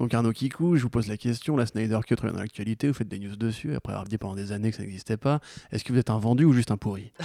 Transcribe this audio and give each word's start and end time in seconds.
Donc 0.00 0.14
Arnaud 0.14 0.32
Kikou, 0.32 0.76
je 0.76 0.82
vous 0.82 0.88
pose 0.88 1.08
la 1.08 1.18
question, 1.18 1.58
la 1.58 1.66
Snyder 1.66 1.98
Cut 2.06 2.14
revient 2.14 2.32
dans 2.32 2.40
l'actualité, 2.40 2.88
vous 2.88 2.94
faites 2.94 3.06
des 3.06 3.18
news 3.18 3.36
dessus, 3.36 3.74
après 3.76 3.92
avoir 3.92 4.06
dit 4.08 4.16
pendant 4.16 4.34
des 4.34 4.50
années 4.50 4.70
que 4.70 4.76
ça 4.78 4.82
n'existait 4.82 5.18
pas. 5.18 5.40
Est-ce 5.70 5.84
que 5.84 5.92
vous 5.92 5.98
êtes 5.98 6.08
un 6.08 6.18
vendu 6.18 6.44
ou 6.46 6.54
juste 6.54 6.70
un 6.70 6.78
pourri? 6.78 7.12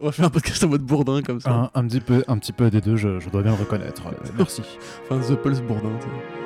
On 0.00 0.06
va 0.06 0.12
faire 0.12 0.24
un 0.24 0.30
podcast 0.30 0.64
en 0.64 0.68
mode 0.68 0.82
bourdin 0.82 1.20
comme 1.22 1.40
ça. 1.40 1.50
Un, 1.50 1.70
un 1.74 1.86
petit 1.86 2.00
peu, 2.00 2.24
un 2.26 2.38
petit 2.38 2.52
peu 2.52 2.70
des 2.70 2.80
deux, 2.80 2.96
je, 2.96 3.20
je 3.20 3.28
dois 3.28 3.42
bien 3.42 3.52
le 3.52 3.58
reconnaître. 3.58 4.02
Merci. 4.36 4.62
Enfin, 5.02 5.20
The 5.20 5.36
Pulse 5.36 5.60
bourdin. 5.60 5.92
tu 6.00 6.43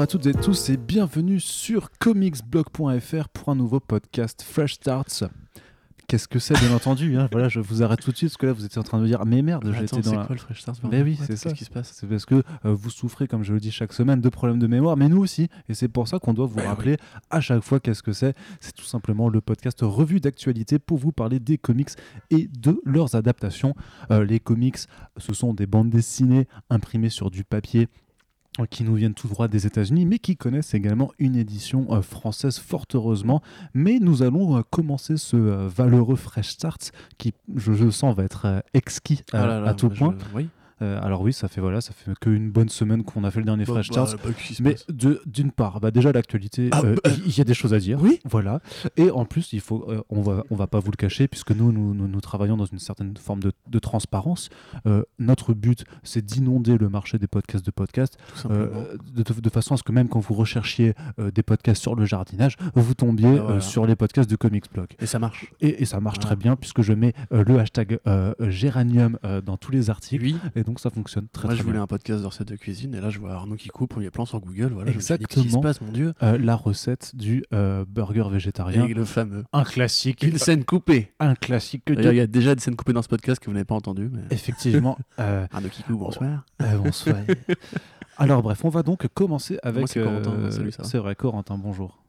Bonjour 0.00 0.14
à 0.14 0.18
toutes 0.18 0.26
et 0.28 0.32
tous 0.32 0.70
et 0.70 0.78
bienvenue 0.78 1.40
sur 1.40 1.90
comicsblog.fr 1.98 3.28
pour 3.28 3.50
un 3.50 3.54
nouveau 3.54 3.80
podcast 3.80 4.40
Fresh 4.40 4.76
Starts. 4.76 5.24
Qu'est-ce 6.08 6.26
que 6.26 6.38
c'est, 6.38 6.58
bien 6.58 6.74
entendu 6.74 7.18
hein 7.18 7.28
Voilà, 7.30 7.50
je 7.50 7.60
vous 7.60 7.82
arrête 7.82 8.00
tout 8.00 8.10
de 8.10 8.16
suite 8.16 8.30
parce 8.30 8.38
que 8.38 8.46
là 8.46 8.54
vous 8.54 8.64
étiez 8.64 8.78
en 8.78 8.82
train 8.82 8.96
de 8.96 9.02
me 9.02 9.08
dire 9.08 9.26
mais 9.26 9.42
merde, 9.42 9.70
j'étais 9.78 9.96
c'est 9.96 10.00
dans 10.00 10.20
la... 10.20 10.24
quoi 10.24 10.34
le 10.34 10.40
Fresh 10.40 10.62
Start 10.62 10.80
Mais 10.90 11.02
oui, 11.02 11.18
c'est 11.20 11.36
ça. 11.36 11.50
Qu'est-ce 11.50 11.58
qui 11.58 11.64
se 11.66 11.70
passe 11.70 11.92
C'est 11.94 12.06
parce 12.06 12.24
que 12.24 12.36
euh, 12.36 12.42
vous 12.72 12.88
souffrez, 12.88 13.28
comme 13.28 13.42
je 13.42 13.52
le 13.52 13.60
dis 13.60 13.70
chaque 13.70 13.92
semaine, 13.92 14.22
de 14.22 14.28
problèmes 14.30 14.58
de 14.58 14.66
mémoire, 14.66 14.96
mais 14.96 15.10
nous 15.10 15.20
aussi. 15.20 15.50
Et 15.68 15.74
c'est 15.74 15.88
pour 15.88 16.08
ça 16.08 16.18
qu'on 16.18 16.32
doit 16.32 16.46
vous 16.46 16.60
Ouais, 16.60 16.66
rappeler 16.66 16.96
à 17.28 17.42
chaque 17.42 17.62
fois 17.62 17.78
qu'est-ce 17.78 18.02
que 18.02 18.14
c'est. 18.14 18.34
C'est 18.60 18.72
tout 18.72 18.86
simplement 18.86 19.28
le 19.28 19.42
podcast 19.42 19.80
revue 19.82 20.20
d'actualité 20.20 20.78
pour 20.78 20.96
vous 20.96 21.12
parler 21.12 21.40
des 21.40 21.58
comics 21.58 21.90
et 22.30 22.48
de 22.48 22.80
leurs 22.86 23.16
adaptations. 23.16 23.74
Euh, 24.10 24.24
les 24.24 24.40
comics, 24.40 24.78
ce 25.18 25.34
sont 25.34 25.52
des 25.52 25.66
bandes 25.66 25.90
dessinées 25.90 26.48
imprimées 26.70 27.10
sur 27.10 27.30
du 27.30 27.44
papier 27.44 27.86
qui 28.66 28.84
nous 28.84 28.94
viennent 28.94 29.14
tout 29.14 29.28
droit 29.28 29.48
des 29.48 29.66
États-Unis, 29.66 30.06
mais 30.06 30.18
qui 30.18 30.36
connaissent 30.36 30.74
également 30.74 31.10
une 31.18 31.36
édition 31.36 31.86
euh, 31.90 32.02
française, 32.02 32.58
fort 32.58 32.86
heureusement. 32.94 33.42
Mais 33.74 33.98
nous 34.00 34.22
allons 34.22 34.56
euh, 34.56 34.62
commencer 34.70 35.16
ce 35.16 35.36
euh, 35.36 35.68
valeureux 35.68 36.16
Fresh 36.16 36.48
Start 36.50 36.92
qui, 37.18 37.32
je, 37.54 37.72
je 37.72 37.90
sens, 37.90 38.14
va 38.16 38.24
être 38.24 38.46
euh, 38.46 38.60
exquis 38.74 39.22
euh, 39.34 39.40
Ah 39.42 39.46
là 39.46 39.60
là, 39.60 39.68
à 39.70 39.74
tout 39.74 39.88
bah, 39.88 39.94
je- 39.94 39.98
point. 39.98 40.14
Oui. 40.34 40.48
Euh, 40.82 40.98
alors 41.02 41.20
oui, 41.22 41.32
ça 41.32 41.48
fait 41.48 41.60
voilà, 41.60 41.80
ça 41.80 41.92
fait 41.92 42.10
qu'une 42.20 42.50
bonne 42.50 42.68
semaine 42.68 43.04
qu'on 43.04 43.24
a 43.24 43.30
fait 43.30 43.40
le 43.40 43.44
dernier 43.44 43.64
Bah, 43.64 43.74
Fresh 43.74 43.90
bah, 43.90 44.06
bah, 44.24 44.30
Mais 44.60 44.76
d'une 45.26 45.50
part, 45.52 45.80
bah 45.80 45.90
déjà 45.90 46.12
l'actualité, 46.12 46.68
Ah, 46.72 46.80
euh, 46.84 46.96
bah, 47.04 47.10
il 47.26 47.36
y 47.36 47.40
a 47.40 47.44
des 47.44 47.54
choses 47.54 47.74
à 47.74 47.78
dire. 47.78 47.98
oui. 48.00 48.18
Voilà. 48.24 48.60
Et 48.96 49.10
en 49.10 49.24
plus, 49.24 49.52
il 49.52 49.60
faut, 49.60 49.84
euh, 49.90 50.02
on 50.08 50.22
va, 50.22 50.44
on 50.50 50.56
va 50.56 50.66
pas 50.66 50.78
vous 50.78 50.90
le 50.90 50.96
cacher, 50.96 51.28
puisque 51.28 51.50
nous, 51.52 51.72
nous, 51.72 51.94
nous, 51.94 52.08
nous 52.08 52.20
travaillons 52.20 52.56
dans 52.56 52.64
une 52.64 52.78
certaine 52.78 53.16
forme 53.16 53.40
de, 53.40 53.52
de 53.68 53.78
transparence. 53.78 54.48
Notre 55.18 55.54
but, 55.54 55.84
c'est 56.02 56.24
d'inonder 56.24 56.78
le 56.78 56.88
marché 56.88 57.18
des 57.18 57.26
podcasts 57.26 57.64
de 57.64 57.70
podcasts, 57.70 58.18
de, 58.48 59.50
façon 59.50 59.74
à 59.74 59.76
ce 59.76 59.82
que 59.82 59.92
même 59.92 60.08
quand 60.08 60.20
vous 60.20 60.34
recherchiez 60.34 60.94
des 61.34 61.42
podcasts 61.42 61.82
sur 61.82 61.94
le 61.94 62.04
jardinage, 62.04 62.56
vous 62.74 62.94
tombiez 62.94 63.38
Ah, 63.38 63.42
voilà. 63.42 63.60
sur 63.60 63.86
les 63.86 63.96
podcasts 63.96 64.30
de 64.30 64.36
Comics 64.36 64.72
Blog. 64.72 64.88
Et 65.00 65.06
ça 65.06 65.18
marche. 65.18 65.52
Et, 65.60 65.82
et 65.82 65.84
ça 65.84 66.00
marche 66.00 66.18
très 66.18 66.36
bien, 66.36 66.56
puisque 66.56 66.82
je 66.82 66.92
mets 66.92 67.12
le 67.30 67.58
hashtag 67.58 67.98
Géranium 68.40 69.18
dans 69.44 69.56
tous 69.56 69.72
les 69.72 69.90
articles. 69.90 70.24
Oui. 70.24 70.36
Et 70.54 70.62
donc 70.62 70.69
ça 70.78 70.90
fonctionne 70.90 71.26
très 71.32 71.48
Moi, 71.48 71.54
très 71.54 71.58
je 71.58 71.62
voulais 71.64 71.74
bien. 71.78 71.82
un 71.82 71.86
podcast 71.86 72.20
de 72.22 72.26
recettes 72.26 72.48
de 72.48 72.56
cuisine, 72.56 72.94
et 72.94 73.00
là, 73.00 73.10
je 73.10 73.18
vois 73.18 73.32
Arnaud 73.32 73.56
qui 73.56 73.68
coupe 73.68 73.90
premier 73.90 74.10
plan 74.10 74.24
sur 74.26 74.40
Google. 74.40 74.72
Voilà, 74.74 74.90
je 74.92 74.96
me 74.96 75.00
suis 75.02 75.14
dit, 75.18 75.24
Qu'est-ce 75.24 75.28
qui 75.28 75.34
se 75.50 75.56
Exactement. 75.56 75.62
passe, 75.62 75.80
mon 75.80 75.90
Dieu 75.92 76.12
Euh, 76.22 76.38
la 76.38 76.54
recette 76.54 77.16
du 77.16 77.42
euh, 77.52 77.84
burger 77.88 78.24
végétarien. 78.30 78.84
Et 78.86 78.94
le 78.94 79.04
fameux. 79.04 79.44
Un 79.52 79.64
classique. 79.64 80.22
Une 80.22 80.38
scène 80.38 80.64
coupée. 80.64 81.12
Un 81.18 81.34
classique 81.34 81.86
de- 81.86 81.94
il 82.10 82.16
y 82.16 82.20
a 82.20 82.26
déjà 82.26 82.54
des 82.54 82.60
scènes 82.60 82.76
coupées 82.76 82.92
dans 82.92 83.02
ce 83.02 83.08
podcast 83.08 83.40
que 83.40 83.46
vous 83.46 83.52
n'avez 83.54 83.64
pas 83.64 83.74
entendu. 83.74 84.10
Mais... 84.12 84.22
Effectivement. 84.30 84.96
euh, 85.18 85.46
Arnaud 85.52 85.68
qui 85.70 85.82
coupe, 85.82 85.98
bonsoir. 85.98 86.44
bonsoir. 86.82 87.16
Alors 88.18 88.42
bref, 88.42 88.62
on 88.64 88.68
va 88.68 88.82
donc 88.82 89.06
commencer 89.14 89.58
avec. 89.62 89.88
c'est 89.88 90.02
Corentin. 90.02 90.50
Salut, 90.50 90.72
ça 90.72 90.84
C'est 90.84 90.98
vrai, 90.98 91.14
Corentin, 91.14 91.56
bonjour. 91.56 91.99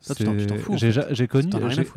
Ça, 0.00 0.14
tu 0.14 0.22
t'en- 0.24 0.30
en 0.32 0.76
J'ai 0.76 0.92
fait. 0.92 1.26
connu. 1.26 1.50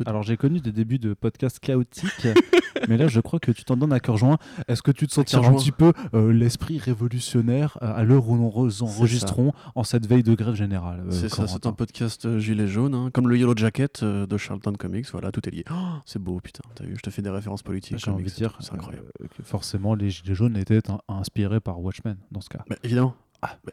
Alors 0.06 0.22
j'ai 0.24 0.36
connu 0.36 0.60
des 0.60 0.72
débuts 0.72 0.98
de 0.98 1.14
podcasts 1.14 1.60
chaotiques, 1.60 2.26
mais 2.88 2.96
là 2.96 3.06
je 3.06 3.20
crois 3.20 3.38
que 3.38 3.52
tu 3.52 3.64
t'en 3.64 3.76
donnes 3.76 3.92
à 3.92 4.00
cœur 4.00 4.16
joint. 4.16 4.38
Est-ce 4.66 4.82
que 4.82 4.90
tu 4.90 5.06
te 5.06 5.12
sentiras 5.12 5.46
un 5.46 5.54
petit 5.54 5.70
peu 5.70 5.92
euh, 6.14 6.32
l'esprit 6.32 6.78
révolutionnaire 6.78 7.78
euh, 7.80 7.92
à 7.94 8.02
l'heure 8.02 8.28
où 8.28 8.36
nous 8.36 8.70
ça. 8.70 8.84
enregistrons 8.84 9.52
en 9.76 9.84
cette 9.84 10.06
veille 10.06 10.24
de 10.24 10.34
grève 10.34 10.54
générale 10.56 11.04
euh, 11.06 11.10
c'est 11.12 11.28
ça, 11.28 11.46
c'est 11.46 11.64
un 11.66 11.72
podcast 11.72 12.38
gilet 12.38 12.66
jaune, 12.66 12.94
hein, 12.94 13.10
comme 13.12 13.28
le 13.28 13.36
Yellow 13.36 13.56
Jacket 13.56 14.02
de 14.02 14.36
Charlton 14.36 14.72
Comics. 14.72 15.06
Voilà, 15.12 15.30
tout 15.30 15.46
est 15.48 15.52
lié. 15.52 15.64
Oh, 15.70 15.74
c'est 16.04 16.20
beau, 16.20 16.40
putain. 16.40 16.62
T'as 16.74 16.84
vu, 16.84 16.96
je 16.96 17.02
te 17.02 17.10
fais 17.10 17.22
des 17.22 17.30
références 17.30 17.62
politiques. 17.62 17.98
J'ai 17.98 18.10
envie 18.10 18.24
de 18.24 18.30
dire 18.30 18.56
c'est 18.60 18.72
incroyable. 18.74 19.06
que 19.36 19.42
forcément 19.44 19.94
les 19.94 20.10
Gilets 20.10 20.34
jaunes 20.34 20.56
étaient 20.56 20.90
in- 20.90 20.98
inspirés 21.08 21.60
par 21.60 21.80
Watchmen 21.80 22.16
dans 22.32 22.40
ce 22.40 22.48
cas. 22.48 22.64
Bah, 22.68 22.76
évidemment. 22.82 23.14
Ah. 23.42 23.56
Bah, 23.64 23.72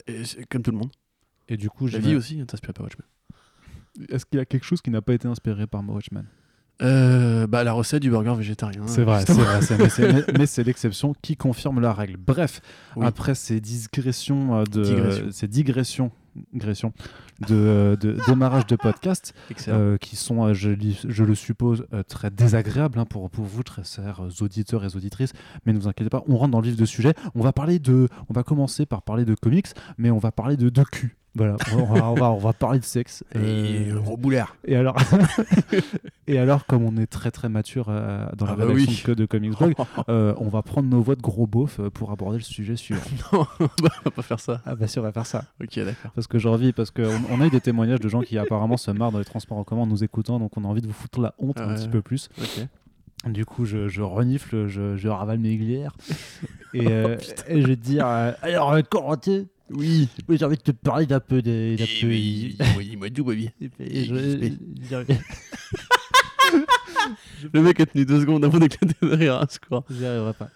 comme 0.50 0.62
tout 0.62 0.72
le 0.72 0.78
monde. 0.78 0.92
Et 1.48 1.58
du 1.58 1.70
coup, 1.70 1.86
La 1.88 1.94
j'ai 1.94 2.00
vie 2.00 2.16
aussi, 2.16 2.46
t'inspires 2.46 2.74
pas 2.74 2.84
Watchmen. 2.84 3.06
Est-ce 4.10 4.26
qu'il 4.26 4.38
y 4.40 4.42
a 4.42 4.46
quelque 4.46 4.64
chose 4.66 4.82
qui 4.82 4.90
n'a 4.92 5.02
pas 5.02 5.14
été 5.14 5.28
inspiré 5.28 5.68
par 5.68 5.84
Watchmen 5.88 6.26
Euh, 6.82 7.46
bah, 7.48 7.66
la 7.66 7.74
recette 7.74 8.02
du 8.02 8.10
burger 8.10 8.36
végétarien. 8.38 8.84
C'est 8.88 9.04
vrai, 9.04 9.26
c'est 9.26 9.34
vrai, 9.34 10.26
mais 10.38 10.46
c'est- 10.46 10.64
l'exception 10.64 11.14
qui 11.22 11.36
confirme 11.36 11.82
la 11.82 11.92
règle. 11.94 12.16
Bref, 12.18 12.62
Oui. 12.96 13.06
après 13.06 13.36
ces 13.36 13.60
digressions 13.60 14.56
euh, 14.56 14.64
de 14.64 14.84
Digression. 14.84 15.26
ces 15.32 15.48
digressions, 15.50 16.12
digressions 16.54 16.94
de, 17.48 17.56
euh, 17.56 17.96
de 17.98 18.16
démarrage 18.28 18.66
de 18.68 18.78
podcast 18.78 19.34
euh, 19.68 19.98
qui 19.98 20.16
sont, 20.16 20.46
euh, 20.46 20.54
je, 20.54 20.70
le 21.24 21.36
suppose, 21.36 21.86
très 22.08 22.32
désagréables 22.32 22.98
hein, 23.00 23.06
pour, 23.06 23.30
pour 23.30 23.44
vous, 23.44 23.64
très 23.64 23.84
chers 23.84 24.22
auditeurs 24.42 24.86
et 24.86 24.96
auditrices. 24.96 25.34
Mais 25.66 25.74
ne 25.74 25.80
vous 25.80 25.90
inquiétez 25.90 26.10
pas, 26.10 26.24
on 26.30 26.38
rentre 26.38 26.52
dans 26.52 26.62
le 26.62 26.68
vif 26.68 26.78
du 26.78 26.88
sujet. 26.88 27.14
On 27.36 27.42
va 27.42 27.52
parler 27.52 27.80
de, 27.80 28.08
on 28.30 28.34
va 28.34 28.44
commencer 28.44 28.86
par 28.86 29.02
parler 29.02 29.26
de 29.26 29.36
comics, 29.36 29.68
mais 29.98 30.12
on 30.12 30.18
va 30.20 30.32
parler 30.32 30.56
de, 30.56 30.70
de 30.70 30.84
cul. 30.84 31.18
Voilà, 31.36 31.58
on 31.74 31.84
va, 31.84 32.10
on 32.10 32.14
va, 32.16 32.32
on 32.32 32.38
va 32.38 32.54
parler 32.54 32.80
de 32.80 32.84
sexe. 32.84 33.24
Et 33.36 33.38
Euh, 33.92 34.00
gros 34.00 34.18
boulard. 34.18 34.56
et 34.66 34.76
alors, 34.76 34.98
et 36.28 36.38
alors, 36.40 36.66
comme 36.66 36.84
on 36.84 36.98
est 36.98 37.06
très 37.08 37.32
très 37.32 37.50
mature 37.50 37.88
euh, 37.90 38.26
dans 38.36 38.46
la 38.46 38.54
Ah 38.54 38.56
bah 38.56 38.66
rédaction 38.66 38.92
oui. 38.92 39.02
que 39.04 39.12
de 39.12 39.26
Comics 39.26 39.58
Blog, 39.58 39.74
euh, 40.10 40.34
on 40.38 40.50
va 40.50 40.62
prendre 40.64 40.90
nos 40.90 41.02
voix 41.02 41.16
de 41.16 41.22
gros 41.22 41.48
beaufs 41.48 41.80
euh, 41.80 41.90
pour 41.90 42.12
aborder 42.12 42.38
le 42.40 42.44
sujet 42.44 42.76
suivant. 42.76 43.02
non, 43.34 43.46
bah, 43.82 43.90
on 44.00 44.04
va 44.06 44.12
pas 44.12 44.22
faire 44.22 44.40
ça. 44.40 44.62
ah 44.66 44.76
bah 44.76 44.88
si, 44.88 45.00
on 45.00 45.04
va 45.04 45.12
faire 45.12 45.26
ça. 45.28 45.46
Ok, 45.62 45.76
d'accord. 45.78 46.12
Parce 46.16 46.28
que 46.28 46.40
j'ai 46.40 46.50
envie, 46.50 46.74
parce 46.74 46.92
qu'on 46.92 47.22
on 47.32 47.42
a 47.42 47.46
eu 47.48 47.50
des 47.52 47.62
témoignages 47.62 48.00
de 48.00 48.10
gens 48.10 48.22
qui 48.22 48.38
apparemment 48.38 48.78
se 48.78 48.90
marrent 48.92 49.12
dans 49.12 49.20
les 49.20 49.26
transports 49.26 49.58
en 49.58 49.64
commun 49.64 49.84
en 49.84 49.88
nous 49.88 50.04
écoutant, 50.04 50.40
donc 50.40 50.58
on 50.58 50.64
a 50.66 50.68
envie 50.68 50.82
de 50.82 50.88
vous 50.88 50.94
foutre 50.94 51.22
la 51.22 51.34
honte 51.38 51.60
un 51.60 51.76
petit 51.76 51.90
peu 51.90 52.02
plus. 52.02 52.30
Ok. 52.40 52.66
Du 53.32 53.46
coup, 53.46 53.66
je, 53.66 53.88
je 53.90 54.02
renifle, 54.02 54.68
je, 54.68 54.96
je 54.96 55.08
ravale 55.10 55.40
mes 55.40 55.58
glières. 55.58 55.96
et, 56.74 56.88
euh, 56.88 57.18
et 57.50 57.62
je 57.62 57.68
vais 57.68 57.76
te 57.76 57.82
dire, 57.84 58.06
alors 58.08 58.76
Corentin, 58.90 59.44
Oui. 59.72 60.08
oui, 60.28 60.38
j'ai 60.40 60.46
envie 60.46 60.58
de 60.58 60.62
te 60.62 60.72
parler 60.72 61.06
d'un 61.06 61.20
peu 61.20 61.42
des... 61.42 61.76
d'un 61.76 61.86
peu- 61.86 62.08
oui, 62.08 62.58
oui, 62.78 62.96
moi 62.98 63.10
tout, 63.10 63.24
baby. 63.24 63.50
Le 67.54 67.62
mec 67.62 67.80
a 67.80 67.86
tenu 67.86 68.06
deux 68.06 68.20
secondes 68.22 68.44
avant 68.44 68.60
d'éclater 68.60 68.96
de 69.02 69.08
rire, 69.14 69.36
hein, 69.36 69.46
ce 69.50 69.60
quoi. 69.60 69.84
j'y 69.90 70.06
arriverai 70.06 70.34
pas. 70.34 70.50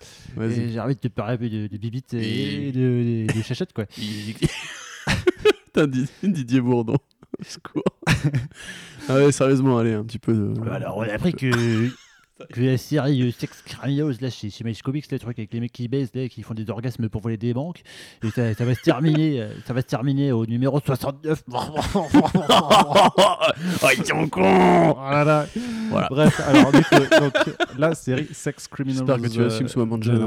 J'ai 0.50 0.80
envie 0.80 0.96
de 0.96 1.00
te 1.00 1.08
parler 1.08 1.36
un 1.36 1.38
peu 1.38 1.50
de, 1.50 1.68
de 1.68 1.78
bibites 1.78 2.14
Et- 2.14 2.70
et 2.70 2.72
de, 2.72 2.80
de, 2.80 3.28
de 3.38 3.42
chachettes, 3.44 3.74
quoi. 3.74 3.86
Putain, 3.86 5.88
Didier 6.24 6.62
Bourdon. 6.62 6.98
Secours. 7.42 7.84
ah 9.10 9.16
ouais, 9.16 9.32
sérieusement, 9.32 9.78
allez, 9.80 9.94
un 9.94 10.04
petit 10.04 10.20
peu 10.20 10.34
de. 10.34 10.54
Alors, 10.70 10.98
on 10.98 11.02
a 11.02 11.14
appris 11.14 11.34
que, 11.34 11.90
que 12.52 12.62
la 12.62 12.78
série 12.78 13.22
euh, 13.22 13.32
Sex 13.32 13.62
Criminals, 13.64 14.16
là, 14.22 14.30
chez, 14.30 14.50
chez 14.50 14.64
Magic 14.64 14.84
Comics, 14.84 15.10
là, 15.12 15.16
le 15.16 15.20
truc 15.20 15.40
avec 15.40 15.54
les 15.54 15.60
mecs 15.60 15.72
qui 15.72 15.88
baissent, 15.88 16.14
là, 16.14 16.28
qui 16.28 16.42
font 16.42 16.54
des 16.54 16.70
orgasmes 16.70 17.10
pour 17.10 17.22
voler 17.22 17.38
des 17.38 17.54
banques, 17.54 17.82
et 18.24 18.30
ça, 18.32 18.54
ça 18.54 18.66
va 18.66 18.76
se 18.76 18.82
terminer, 18.82 19.42
euh, 19.42 19.50
ça 19.66 19.74
va 19.74 19.82
se 19.82 19.88
terminer 19.88 20.32
au 20.32 20.46
numéro 20.46 20.80
69. 20.80 21.44
oh, 21.54 21.58
ils 23.98 24.06
sont 24.06 24.28
cons 24.30 24.94
Voilà. 24.94 25.46
Voilà. 25.90 26.08
Bref, 26.10 26.42
alors, 26.48 26.72
du 26.72 26.84
coup, 26.84 26.96
donc, 27.20 27.34
la 27.78 27.96
série 27.96 28.28
Sex 28.32 28.68
Criminals. 28.68 29.06
J'espère 29.08 29.22
que 29.22 29.28
tu 29.34 29.40
euh, 29.42 29.48
assumes 29.48 29.68
ce 29.68 29.80
moment 29.80 29.98
de 29.98 30.04
gêne, 30.04 30.24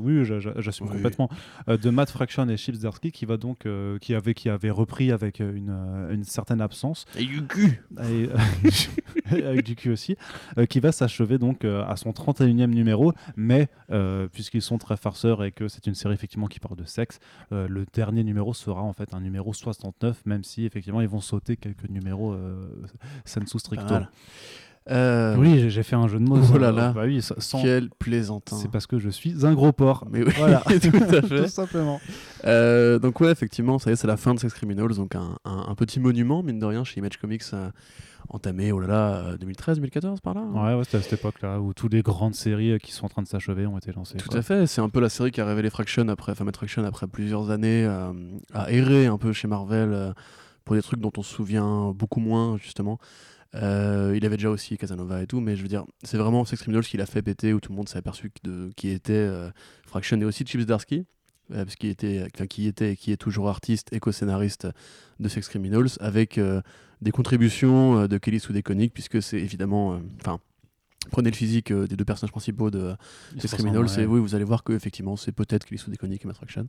oui, 0.00 0.24
j'a- 0.24 0.40
j'a- 0.40 0.54
j'assume 0.58 0.86
Oui. 0.88 0.94
complètement. 0.96 1.28
Euh, 1.68 1.76
de 1.76 1.90
Matt 1.90 2.10
Fraction 2.10 2.48
et 2.48 2.56
Chips 2.56 2.78
Darsky, 2.80 3.12
qui 3.12 3.24
va 3.24 3.36
donc, 3.36 3.66
euh, 3.66 3.98
qui 3.98 4.14
avait, 4.14 4.34
qui 4.34 4.48
avait 4.48 4.70
repris 4.70 5.12
avec 5.12 5.40
euh, 5.40 5.54
une, 5.54 5.70
euh, 5.70 6.14
une 6.14 6.24
certaine 6.24 6.60
absence, 6.60 7.04
Et 7.18 7.24
du 7.24 7.44
cul 7.46 7.82
et, 7.98 8.28
euh, 8.28 8.36
avec 9.50 9.64
du 9.64 9.76
cul 9.76 9.90
aussi, 9.90 10.16
euh, 10.58 10.66
qui 10.66 10.80
va 10.80 10.92
s'achever 10.92 11.38
donc 11.38 11.55
euh, 11.64 11.84
à 11.86 11.96
son 11.96 12.10
31e 12.10 12.66
numéro, 12.66 13.12
mais 13.36 13.68
euh, 13.90 14.28
puisqu'ils 14.28 14.62
sont 14.62 14.78
très 14.78 14.96
farceurs 14.96 15.44
et 15.44 15.52
que 15.52 15.68
c'est 15.68 15.86
une 15.86 15.94
série 15.94 16.14
effectivement 16.14 16.46
qui 16.46 16.60
parle 16.60 16.76
de 16.76 16.84
sexe, 16.84 17.18
euh, 17.52 17.66
le 17.68 17.86
dernier 17.92 18.24
numéro 18.24 18.54
sera 18.54 18.82
en 18.82 18.92
fait 18.92 19.14
un 19.14 19.20
numéro 19.20 19.52
69, 19.52 20.24
même 20.26 20.44
si 20.44 20.64
effectivement 20.64 21.00
ils 21.00 21.08
vont 21.08 21.20
sauter 21.20 21.56
quelques 21.56 21.88
numéros 21.88 22.36
sensu 23.24 23.58
stricto. 23.58 23.94
Euh, 24.90 25.34
Oui, 25.36 25.68
j'ai- 25.68 25.82
fait 25.82 25.96
un 25.96 26.06
jeu 26.06 26.18
de 26.18 26.24
mots. 26.24 26.38
Oh 26.54 26.58
là 26.58 26.70
là. 26.70 26.92
Bah 26.92 27.02
oui, 27.06 27.20
sans- 27.22 27.60
Quel 27.60 27.90
plaisantin. 27.90 28.56
C'est 28.56 28.70
parce 28.70 28.86
que 28.86 28.98
je 29.00 29.08
suis 29.10 29.44
un 29.44 29.52
gros 29.52 29.72
porc. 29.72 30.06
Mais 30.10 30.22
oui, 30.22 30.32
Voilà. 30.36 30.60
tout 30.66 30.72
à 30.96 31.22
fait. 31.22 31.42
Tout 31.44 31.48
simplement. 31.48 32.00
Euh, 32.44 32.98
donc 33.00 33.20
ouais, 33.20 33.30
effectivement, 33.32 33.78
ça 33.80 33.90
y 33.90 33.92
est, 33.94 33.96
c'est 33.96 34.06
la 34.06 34.16
fin 34.16 34.32
de 34.34 34.38
Sex 34.38 34.52
Criminals, 34.54 34.94
donc 34.94 35.16
un, 35.16 35.36
un- 35.44 35.66
un 35.68 35.74
petit 35.74 35.98
monument, 35.98 36.42
mine 36.42 36.58
de 36.60 36.66
rien, 36.66 36.84
chez 36.84 37.00
Image 37.00 37.16
Comics, 37.16 37.42
euh, 37.52 37.68
entamé, 38.28 38.70
oh 38.72 38.78
là 38.80 38.86
là, 38.86 39.36
2013-2014 39.38 40.20
par 40.20 40.34
là 40.34 40.40
hein. 40.42 40.52
Ouais, 40.66 40.74
ouais, 40.78 40.84
c'était 40.84 40.98
à 40.98 41.02
cette 41.02 41.14
époque-là 41.14 41.60
où 41.60 41.72
toutes 41.74 41.92
les 41.92 42.02
grandes 42.02 42.34
séries 42.34 42.78
qui 42.80 42.92
sont 42.92 43.06
en 43.06 43.08
train 43.08 43.22
de 43.22 43.28
s'achever 43.28 43.66
ont 43.66 43.78
été 43.78 43.92
lancées. 43.92 44.18
Tout 44.18 44.28
quoi. 44.28 44.38
à 44.38 44.42
fait, 44.42 44.66
c'est 44.66 44.80
un 44.80 44.88
peu 44.88 45.00
la 45.00 45.08
série 45.08 45.30
qui 45.32 45.40
a 45.40 45.46
révélé 45.46 45.70
Fraction 45.70 46.06
après, 46.08 46.32
enfin 46.32 46.44
Fraction 46.52 46.84
après 46.84 47.06
plusieurs 47.08 47.50
années 47.50 47.84
à 48.54 48.70
errer 48.70 49.06
un 49.06 49.18
peu 49.18 49.32
chez 49.32 49.46
Marvel 49.48 50.12
pour 50.64 50.74
des 50.76 50.82
trucs 50.82 51.00
dont 51.00 51.12
on 51.16 51.22
se 51.22 51.32
souvient 51.34 51.92
beaucoup 51.94 52.20
moins 52.20 52.56
justement. 52.56 52.98
Euh, 53.54 54.14
il 54.16 54.24
avait 54.26 54.36
déjà 54.36 54.50
aussi 54.50 54.76
Casanova 54.76 55.22
et 55.22 55.26
tout, 55.26 55.40
mais 55.40 55.56
je 55.56 55.62
veux 55.62 55.68
dire, 55.68 55.84
c'est 56.02 56.18
vraiment 56.18 56.44
Sex 56.44 56.60
Criminals 56.60 56.84
qui 56.84 56.96
l'a 56.96 57.06
fait 57.06 57.22
péter 57.22 57.52
où 57.52 57.60
tout 57.60 57.72
le 57.72 57.76
monde 57.76 57.88
s'est 57.88 57.98
aperçu 57.98 58.32
de, 58.44 58.70
qui 58.76 58.88
était 58.88 59.12
euh, 59.12 59.50
Fraction 59.86 60.20
et 60.20 60.24
aussi 60.24 60.44
Chips 60.44 60.66
Darsky, 60.66 61.06
euh, 61.52 61.64
parce 61.64 61.76
qu'il 61.76 61.90
était, 61.90 62.26
enfin, 62.34 62.46
qui 62.46 62.66
était 62.66 62.92
et 62.92 62.96
qui 62.96 63.12
est 63.12 63.16
toujours 63.16 63.48
artiste 63.48 63.92
et 63.92 64.00
co-scénariste 64.00 64.66
de 65.20 65.28
Sex 65.28 65.48
Criminals 65.48 65.90
avec 66.00 66.38
euh, 66.38 66.60
des 67.02 67.12
contributions 67.12 68.00
euh, 68.00 68.08
de 68.08 68.18
Kelly 68.18 68.40
Sue 68.40 68.52
DeConnick 68.52 68.92
puisque 68.92 69.22
c'est 69.22 69.38
évidemment, 69.38 70.00
enfin. 70.20 70.40
Prenez 71.12 71.30
le 71.30 71.36
physique 71.36 71.72
des 71.72 71.94
deux 71.94 72.04
personnages 72.04 72.32
principaux 72.32 72.68
de, 72.68 72.96
Sex 73.38 73.52
se 73.52 73.54
Criminals, 73.54 73.86
et 74.00 74.06
oui, 74.06 74.18
vous 74.18 74.34
allez 74.34 74.42
voir 74.42 74.64
que 74.64 74.72
effectivement, 74.72 75.14
c'est 75.14 75.30
peut-être 75.30 75.64
Kelly 75.64 75.78
Sue 75.78 75.88
DeConnick 75.88 76.24
et 76.24 76.26
Matt 76.26 76.34
Fraction. 76.34 76.66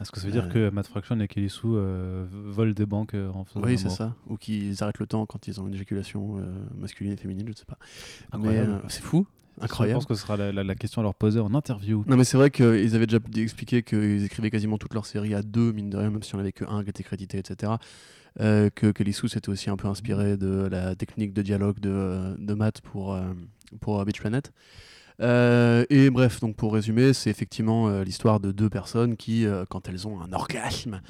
Est-ce 0.00 0.10
que 0.10 0.20
ça 0.20 0.26
veut 0.26 0.32
dire 0.32 0.44
Euh, 0.44 0.48
que 0.48 0.70
Matt 0.70 0.86
Fraction 0.86 1.18
et 1.20 1.28
Kelly 1.28 1.48
Sue 1.48 1.62
euh, 1.66 2.26
volent 2.30 2.72
des 2.72 2.84
banques 2.86 3.14
euh, 3.14 3.30
en 3.30 3.44
faisant 3.44 3.62
Oui, 3.62 3.78
c'est 3.78 3.88
ça. 3.88 4.14
Ou 4.28 4.36
qu'ils 4.36 4.82
arrêtent 4.82 4.98
le 4.98 5.06
temps 5.06 5.24
quand 5.26 5.46
ils 5.48 5.60
ont 5.60 5.66
une 5.68 5.74
éjaculation 5.74 6.36
masculine 6.76 7.12
et 7.12 7.16
féminine, 7.16 7.46
je 7.46 7.52
ne 7.52 7.56
sais 7.56 7.64
pas. 7.64 7.78
Incroyable. 8.32 8.82
c'est 8.88 9.02
fou, 9.02 9.26
Je 9.58 9.64
incroyable. 9.64 9.94
pense 9.98 10.06
que 10.06 10.14
ce 10.14 10.20
sera 10.22 10.36
la, 10.36 10.52
la- 10.52 10.64
la 10.64 10.74
question 10.74 11.00
à 11.00 11.02
leur 11.02 11.14
poser 11.14 11.40
en 11.40 11.54
interview. 11.54 12.04
Non, 12.06 12.16
mais 12.16 12.24
c'est 12.24 12.36
vrai 12.36 12.50
qu'ils 12.50 12.94
avaient 12.94 13.06
déjà 13.06 13.18
expliqué 13.36 13.82
qu'ils 13.82 14.24
écrivaient 14.24 14.50
quasiment 14.50 14.76
toute 14.76 14.92
leur 14.92 15.06
série 15.06 15.34
à 15.34 15.42
deux, 15.42 15.72
mine 15.72 15.88
de 15.88 15.96
rien, 15.96 16.10
même 16.10 16.22
si 16.22 16.34
on 16.34 16.38
avait 16.38 16.52
que 16.52 16.64
un 16.68 16.84
qui 16.84 16.90
était 16.90 17.02
crédité, 17.02 17.38
etc. 17.38 17.72
Euh, 18.38 18.68
que 18.68 18.88
Kelly 18.92 19.14
Sue 19.14 19.28
s'était 19.30 19.48
aussi 19.48 19.70
un 19.70 19.78
peu 19.78 19.88
inspiré 19.88 20.36
de 20.36 20.68
la 20.70 20.94
technique 20.94 21.32
de 21.32 21.40
dialogue 21.40 21.80
de, 21.80 22.36
de 22.38 22.52
Matt 22.52 22.82
pour, 22.82 23.14
euh, 23.14 23.32
pour 23.80 24.04
Beach 24.04 24.20
Planet. 24.20 24.52
Euh, 25.20 25.84
et 25.88 26.10
bref, 26.10 26.40
donc 26.40 26.56
pour 26.56 26.74
résumer, 26.74 27.12
c'est 27.12 27.30
effectivement 27.30 27.88
euh, 27.88 28.04
l'histoire 28.04 28.40
de 28.40 28.52
deux 28.52 28.68
personnes 28.68 29.16
qui, 29.16 29.46
euh, 29.46 29.64
quand 29.68 29.88
elles 29.88 30.06
ont 30.06 30.20
un 30.20 30.32
orgasme, 30.32 31.00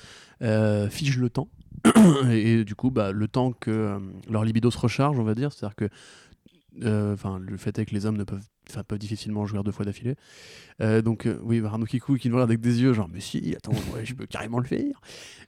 figent 0.91 1.19
le 1.19 1.31
temps. 1.31 1.49
et, 2.31 2.64
du 2.64 2.75
coup, 2.75 2.91
bah, 2.91 3.12
le 3.12 3.29
temps 3.29 3.53
que 3.53 4.00
leur 4.29 4.44
libido 4.44 4.70
se 4.70 4.79
recharge, 4.79 5.19
on 5.19 5.25
va 5.25 5.35
dire, 5.35 5.53
c'est-à-dire 5.53 5.76
que 5.76 5.88
le 6.79 7.56
fait 7.56 7.79
est 7.79 7.87
que 7.87 7.94
les 7.94 8.05
hommes 8.05 8.19
ne 8.19 8.25
peuvent, 8.25 8.44
enfin, 8.69 8.82
difficilement 8.99 9.47
jouer 9.47 9.62
deux 9.64 9.73
fois 9.73 9.87
d'affilée. 9.87 10.14
Donc, 10.81 11.26
oui, 11.43 11.62
Arnaud 11.64 11.87
Kikou 11.87 12.17
qui 12.17 12.29
nous 12.29 12.37
regarde 12.37 12.50
avec 12.50 12.61
des 12.61 12.82
yeux, 12.82 12.93
genre, 12.93 13.08
mais 13.11 13.20
si, 13.20 13.55
attends, 13.56 13.73
je 14.05 14.14
peux 14.14 14.26
carrément 14.26 14.58
le 14.58 14.67
faire. 14.67 15.00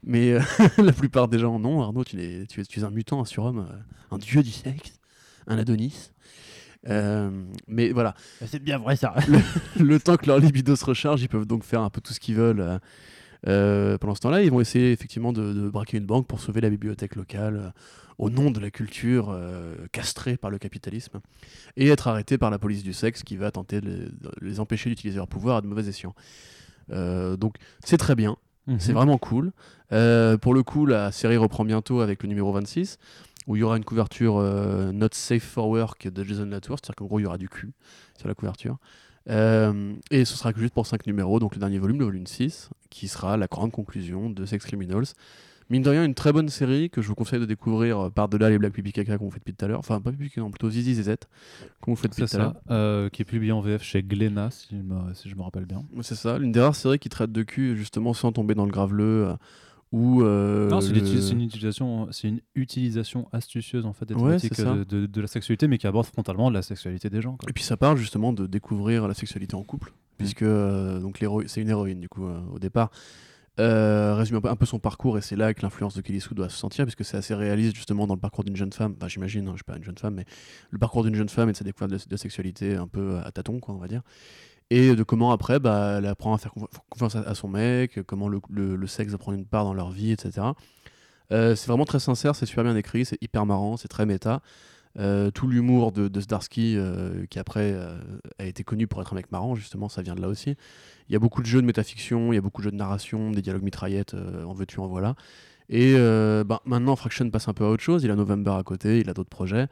Mais 0.03 0.39
la 0.79 0.93
plupart 0.93 1.29
des 1.29 1.39
gens, 1.39 1.59
non, 1.59 1.83
Arnaud, 1.83 2.05
tu 2.05 2.19
es, 2.21 2.47
tu 2.47 2.63
es, 2.63 2.65
tu 2.65 2.81
es 2.81 2.85
un 2.85 2.91
mutant, 2.91 3.21
un 3.21 3.27
surhomme, 3.27 3.69
un 4.11 4.19
dieu 4.19 4.43
du 4.43 4.51
sexe, 4.51 5.01
un 5.47 5.59
Adonis. 5.59 6.13
Euh, 6.89 7.31
mais 7.67 7.91
voilà, 7.91 8.15
C'est 8.47 8.63
bien 8.63 8.79
vrai 8.79 8.95
ça. 8.97 9.15
le 9.81 9.99
temps 9.99 10.17
que 10.17 10.27
leur 10.27 10.39
libido 10.39 10.77
se 10.77 10.85
recharge, 10.85 11.23
ils 11.23 11.29
peuvent 11.29 11.47
donc 11.47 11.65
faire 11.65 11.81
un 11.83 11.91
peu 11.91 12.01
tout 12.01 12.13
ce 12.13 12.21
qu'ils 12.21 12.37
veulent. 12.37 12.61
euh, 12.61 12.79
euh, 13.47 13.99
pendant 13.99 14.15
ce 14.15 14.21
temps-là, 14.21 14.43
ils 14.43 14.51
vont 14.51 14.61
essayer 14.61 14.93
effectivement 14.93 15.33
de, 15.33 15.53
de 15.53 15.69
braquer 15.69 15.97
une 15.99 16.07
banque 16.07 16.27
pour 16.27 16.41
sauver 16.41 16.61
la 16.61 16.71
bibliothèque 16.71 17.15
locale 17.17 17.73
au 18.19 18.31
nom 18.31 18.51
de 18.51 18.59
la 18.59 18.71
culture 18.71 19.31
euh, 19.31 19.77
castrée 19.93 20.37
par 20.37 20.51
le 20.51 20.59
capitalisme 20.59 21.21
et 21.77 21.87
être 21.89 22.09
arrêtés 22.09 22.37
par 22.37 22.51
la 22.51 22.59
police 22.59 22.83
du 22.83 22.93
sexe 22.93 23.23
qui 23.23 23.37
va 23.37 23.53
tenter 23.53 23.81
de 23.81 23.87
les, 23.89 23.97
de 24.07 24.31
les 24.41 24.59
empêcher 24.61 24.91
d'utiliser 24.91 25.19
leur 25.19 25.29
pouvoir 25.29 25.59
à 25.59 25.61
de 25.63 25.69
mauvais 25.69 25.87
escients. 25.89 26.15
Euh, 26.91 27.37
donc 27.37 27.55
c'est 27.85 27.99
très 27.99 28.15
bien, 28.17 28.37
Mhm. 28.67 28.81
c'est 28.81 28.93
vraiment 28.93 29.19
cool. 29.19 29.53
Euh, 29.93 30.37
pour 30.37 30.53
le 30.53 30.63
coup, 30.63 30.85
la 30.85 31.13
série 31.13 31.37
reprend 31.37 31.65
bientôt 31.65 32.01
avec 32.01 32.23
le 32.25 32.29
numéro 32.29 32.53
26 32.53 32.99
où 33.49 33.57
il 33.57 33.61
y 33.61 33.63
aura 33.65 33.77
une 33.79 33.85
couverture 33.85 34.37
euh, 34.37 34.93
Not 34.93 35.09
Safe 35.13 35.43
for 35.43 35.69
Work 35.69 36.07
de 36.07 36.23
Jason 36.23 36.45
Latour, 36.47 36.77
c'est-à-dire 36.79 36.95
qu'en 36.95 37.07
gros 37.07 37.19
il 37.19 37.23
y 37.23 37.27
aura 37.27 37.39
du 37.39 37.49
cul 37.49 37.73
sur 38.17 38.29
la 38.29 38.35
couverture. 38.35 38.77
Euh, 39.31 39.95
et 40.11 40.25
ce 40.25 40.37
sera 40.37 40.53
que 40.53 40.61
juste 40.61 40.73
pour 40.73 40.87
5 40.87 41.07
numéros, 41.07 41.39
donc 41.41 41.55
le 41.55 41.61
dernier 41.61 41.79
volume, 41.79 41.99
le 41.99 42.05
volume 42.07 42.27
6, 42.27 42.71
qui 42.91 43.09
sera 43.09 43.37
la 43.37 43.47
grande 43.47 43.73
conclusion 43.73 44.31
de 44.31 44.45
Sex 44.47 44.65
Criminals. 44.65 45.05
Mine 45.71 45.83
de 45.83 45.91
rien, 45.91 46.03
une 46.07 46.15
très 46.15 46.33
bonne 46.33 46.49
série 46.49 46.89
que 46.89 47.03
je 47.03 47.09
vous 47.09 47.15
conseille 47.15 47.41
de 47.41 47.45
découvrir 47.45 47.99
euh, 48.07 48.09
par-delà 48.11 48.49
les 48.49 48.59
blagues 48.59 48.73
pipi 48.73 48.91
caca 48.91 49.19
qu'on 49.19 49.31
fait 49.31 49.39
depuis 49.39 49.53
tout 49.53 49.67
à 49.67 49.69
l'heure. 49.69 49.81
Enfin, 49.81 50.01
pas 50.01 50.13
pipi 50.13 50.41
non, 50.41 50.51
plutôt 50.51 50.71
Zizi 50.71 50.95
Zezette 50.95 51.29
qu'on 51.83 51.93
vous 51.93 51.97
fait 51.97 52.09
depuis 52.09 52.25
tout 52.25 52.37
à 52.37 52.39
l'heure. 52.39 52.55
ça, 53.05 53.11
qui 53.11 53.21
est 53.21 53.27
publié 53.27 53.53
en 53.53 53.61
VF 53.61 53.83
chez 53.83 54.03
Glénat, 54.03 54.51
si, 54.51 54.69
je 54.71 54.77
me- 54.77 55.13
si 55.13 55.29
je 55.29 55.35
me 55.37 55.43
rappelle 55.43 55.67
bien. 55.67 55.85
C'est 56.01 56.15
ça, 56.15 56.39
l'une 56.39 56.53
des 56.53 56.61
rares 56.61 56.75
séries 56.75 56.99
qui 56.99 57.11
traite 57.11 57.33
de 57.33 57.43
cul 57.43 57.77
justement 57.77 58.15
sans 58.15 58.33
tomber 58.33 58.55
dans 58.55 58.65
le 58.65 58.71
graveleux. 58.73 59.27
euh, 59.29 59.35
ou 59.93 60.23
euh, 60.23 60.69
non, 60.69 60.81
c'est 60.81 60.93
le- 60.93 60.99
une, 61.33 61.41
utilisation, 61.43 62.09
c'est 62.13 62.29
une 62.29 62.41
utilisation 62.55 63.29
astucieuse 63.33 63.87
en 63.87 63.93
fait 63.93 64.05
des 64.07 64.15
Ouais, 64.15 64.37
euh, 64.61 64.85
de, 64.85 65.07
de 65.07 65.21
la 65.21 65.27
sexualité, 65.27 65.67
mais 65.69 65.79
qui 65.79 65.87
aborde 65.87 66.07
frontalement 66.07 66.51
la 66.51 66.63
sexualité 66.63 67.09
des 67.11 67.23
gens. 67.23 67.37
quoi. 67.37 67.49
Et 67.49 67.53
puis 67.53 67.65
ça 67.65 67.77
parle 67.77 67.97
justement 67.97 68.33
de 68.33 68.47
découvrir 68.47 69.09
la 69.09 69.15
sexualité 69.15 69.55
en 69.55 69.63
couple, 69.63 69.93
puisque 70.19 70.43
euh, 70.43 71.01
donc 71.01 71.23
c'est 71.47 71.61
une 71.63 71.69
héroïne 71.71 72.01
du 72.01 72.09
coup 72.09 72.27
euh, 72.27 72.39
au 72.53 72.59
départ. 72.59 72.91
Résume 73.61 74.37
un 74.37 74.41
peu, 74.41 74.49
un 74.51 74.55
peu 74.57 74.67
son 74.67 74.79
parcours 74.79 75.19
et 75.19 75.21
c'est 75.21 75.35
là 75.35 75.53
que 75.53 75.63
l'influence 75.63 75.97
de 75.97 76.01
Kelly 76.01 76.21
Sue 76.21 76.33
doit 76.35 76.49
se 76.49 76.57
sentir 76.57 76.85
puisque 76.85 77.05
c'est 77.05 77.17
assez 77.17 77.35
réaliste 77.35 77.75
justement 77.75 78.07
dans 78.07 78.15
le 78.15 78.21
parcours 78.21 78.45
d'une 78.45 78.55
jeune 78.55 78.73
femme. 78.73 78.95
Enfin, 78.97 79.09
j'imagine, 79.09 79.49
hein, 79.49 79.53
je 79.53 79.57
suis 79.57 79.65
pas 79.65 79.77
une 79.77 79.83
jeune 79.83 79.99
femme, 79.99 80.15
mais 80.15 80.25
le 80.71 80.79
parcours 80.79 81.03
d'une 81.03 81.17
jeune 81.17 81.29
femme 81.29 81.49
et 81.49 81.53
de 81.53 81.57
sa 81.57 81.65
découverte 81.65 81.91
de, 81.91 81.99
de 82.09 82.17
sexualité 82.17 82.77
un 82.77 82.87
peu 82.87 83.19
à 83.25 83.33
tâtons, 83.33 83.59
quoi, 83.59 83.75
on 83.75 83.79
va 83.79 83.89
dire. 83.89 84.03
Et 84.71 84.95
de 84.95 85.03
comment 85.03 85.33
après, 85.33 85.61
bah, 85.61 85.97
elle 85.99 86.07
apprend 86.07 86.35
à 86.35 86.39
faire 86.39 86.53
confi- 86.55 86.69
confiance 86.91 87.17
à, 87.17 87.35
son 87.35 87.49
mec, 87.49 88.01
comment 88.07 88.29
le, 88.29 88.41
le- 88.51 88.87
sexe 88.87 89.13
va 89.13 89.19
prendre 89.19 89.39
une 89.39 89.47
part 89.47 89.65
dans 89.65 89.73
leur 89.73 89.91
vie, 89.91 90.13
etc. 90.13 90.49
Euh, 91.33 91.55
c'est 91.55 91.69
vraiment 91.69 91.85
très 91.87 92.01
sincère, 92.01 92.35
c'est 92.35 92.47
super 92.47 92.65
bien 92.65 92.77
écrit, 92.77 93.05
c'est 93.05 93.23
hyper 93.23 93.47
marrant, 93.47 93.77
c'est 93.77 93.89
très 93.89 94.05
méta. 94.05 94.41
Euh, 94.99 95.31
tout 95.31 95.47
l'humour 95.47 95.93
de, 95.93 96.09
de 96.09 96.21
Zdarsky, 96.21 96.75
euh, 96.77 97.25
qui 97.31 97.39
après 97.39 97.75
a 98.39 98.45
été 98.45 98.65
connu 98.65 98.87
pour 98.87 99.01
être 99.01 99.13
un 99.13 99.17
mec 99.17 99.31
marrant, 99.33 99.55
justement, 99.55 99.89
ça 99.89 100.03
vient 100.03 100.15
de 100.15 100.21
là 100.21 100.29
aussi. 100.29 100.55
Il 101.09 101.13
y 101.13 101.17
a 101.17 101.19
beaucoup 101.19 101.41
de 101.41 101.47
jeux 101.47 101.63
de 101.63 101.67
métafiction, 101.67 102.33
il 102.33 102.37
y 102.37 102.39
a 102.39 102.43
beaucoup 102.43 102.61
de 102.61 102.65
jeux 102.65 102.71
de 102.73 102.77
narration, 102.77 103.31
des 103.31 103.41
dialogues 103.43 103.63
mitraillettes, 103.63 104.15
en 104.15 104.53
veux-tu, 104.53 104.81
en 104.81 104.87
voilà. 104.87 105.15
Et 105.71 105.95
bah, 106.45 106.61
maintenant, 106.67 106.97
Fraction 106.97 107.31
passe 107.31 107.49
un 107.49 107.55
peu 107.55 107.65
à 107.65 107.69
autre 107.69 107.83
chose. 107.83 108.05
Il 108.05 108.11
a 108.11 108.17
November 108.17 108.53
à 108.59 108.63
côté, 108.63 109.01
il 109.01 109.09
a 109.09 109.15
d'autres 109.15 109.31
projets. 109.31 109.69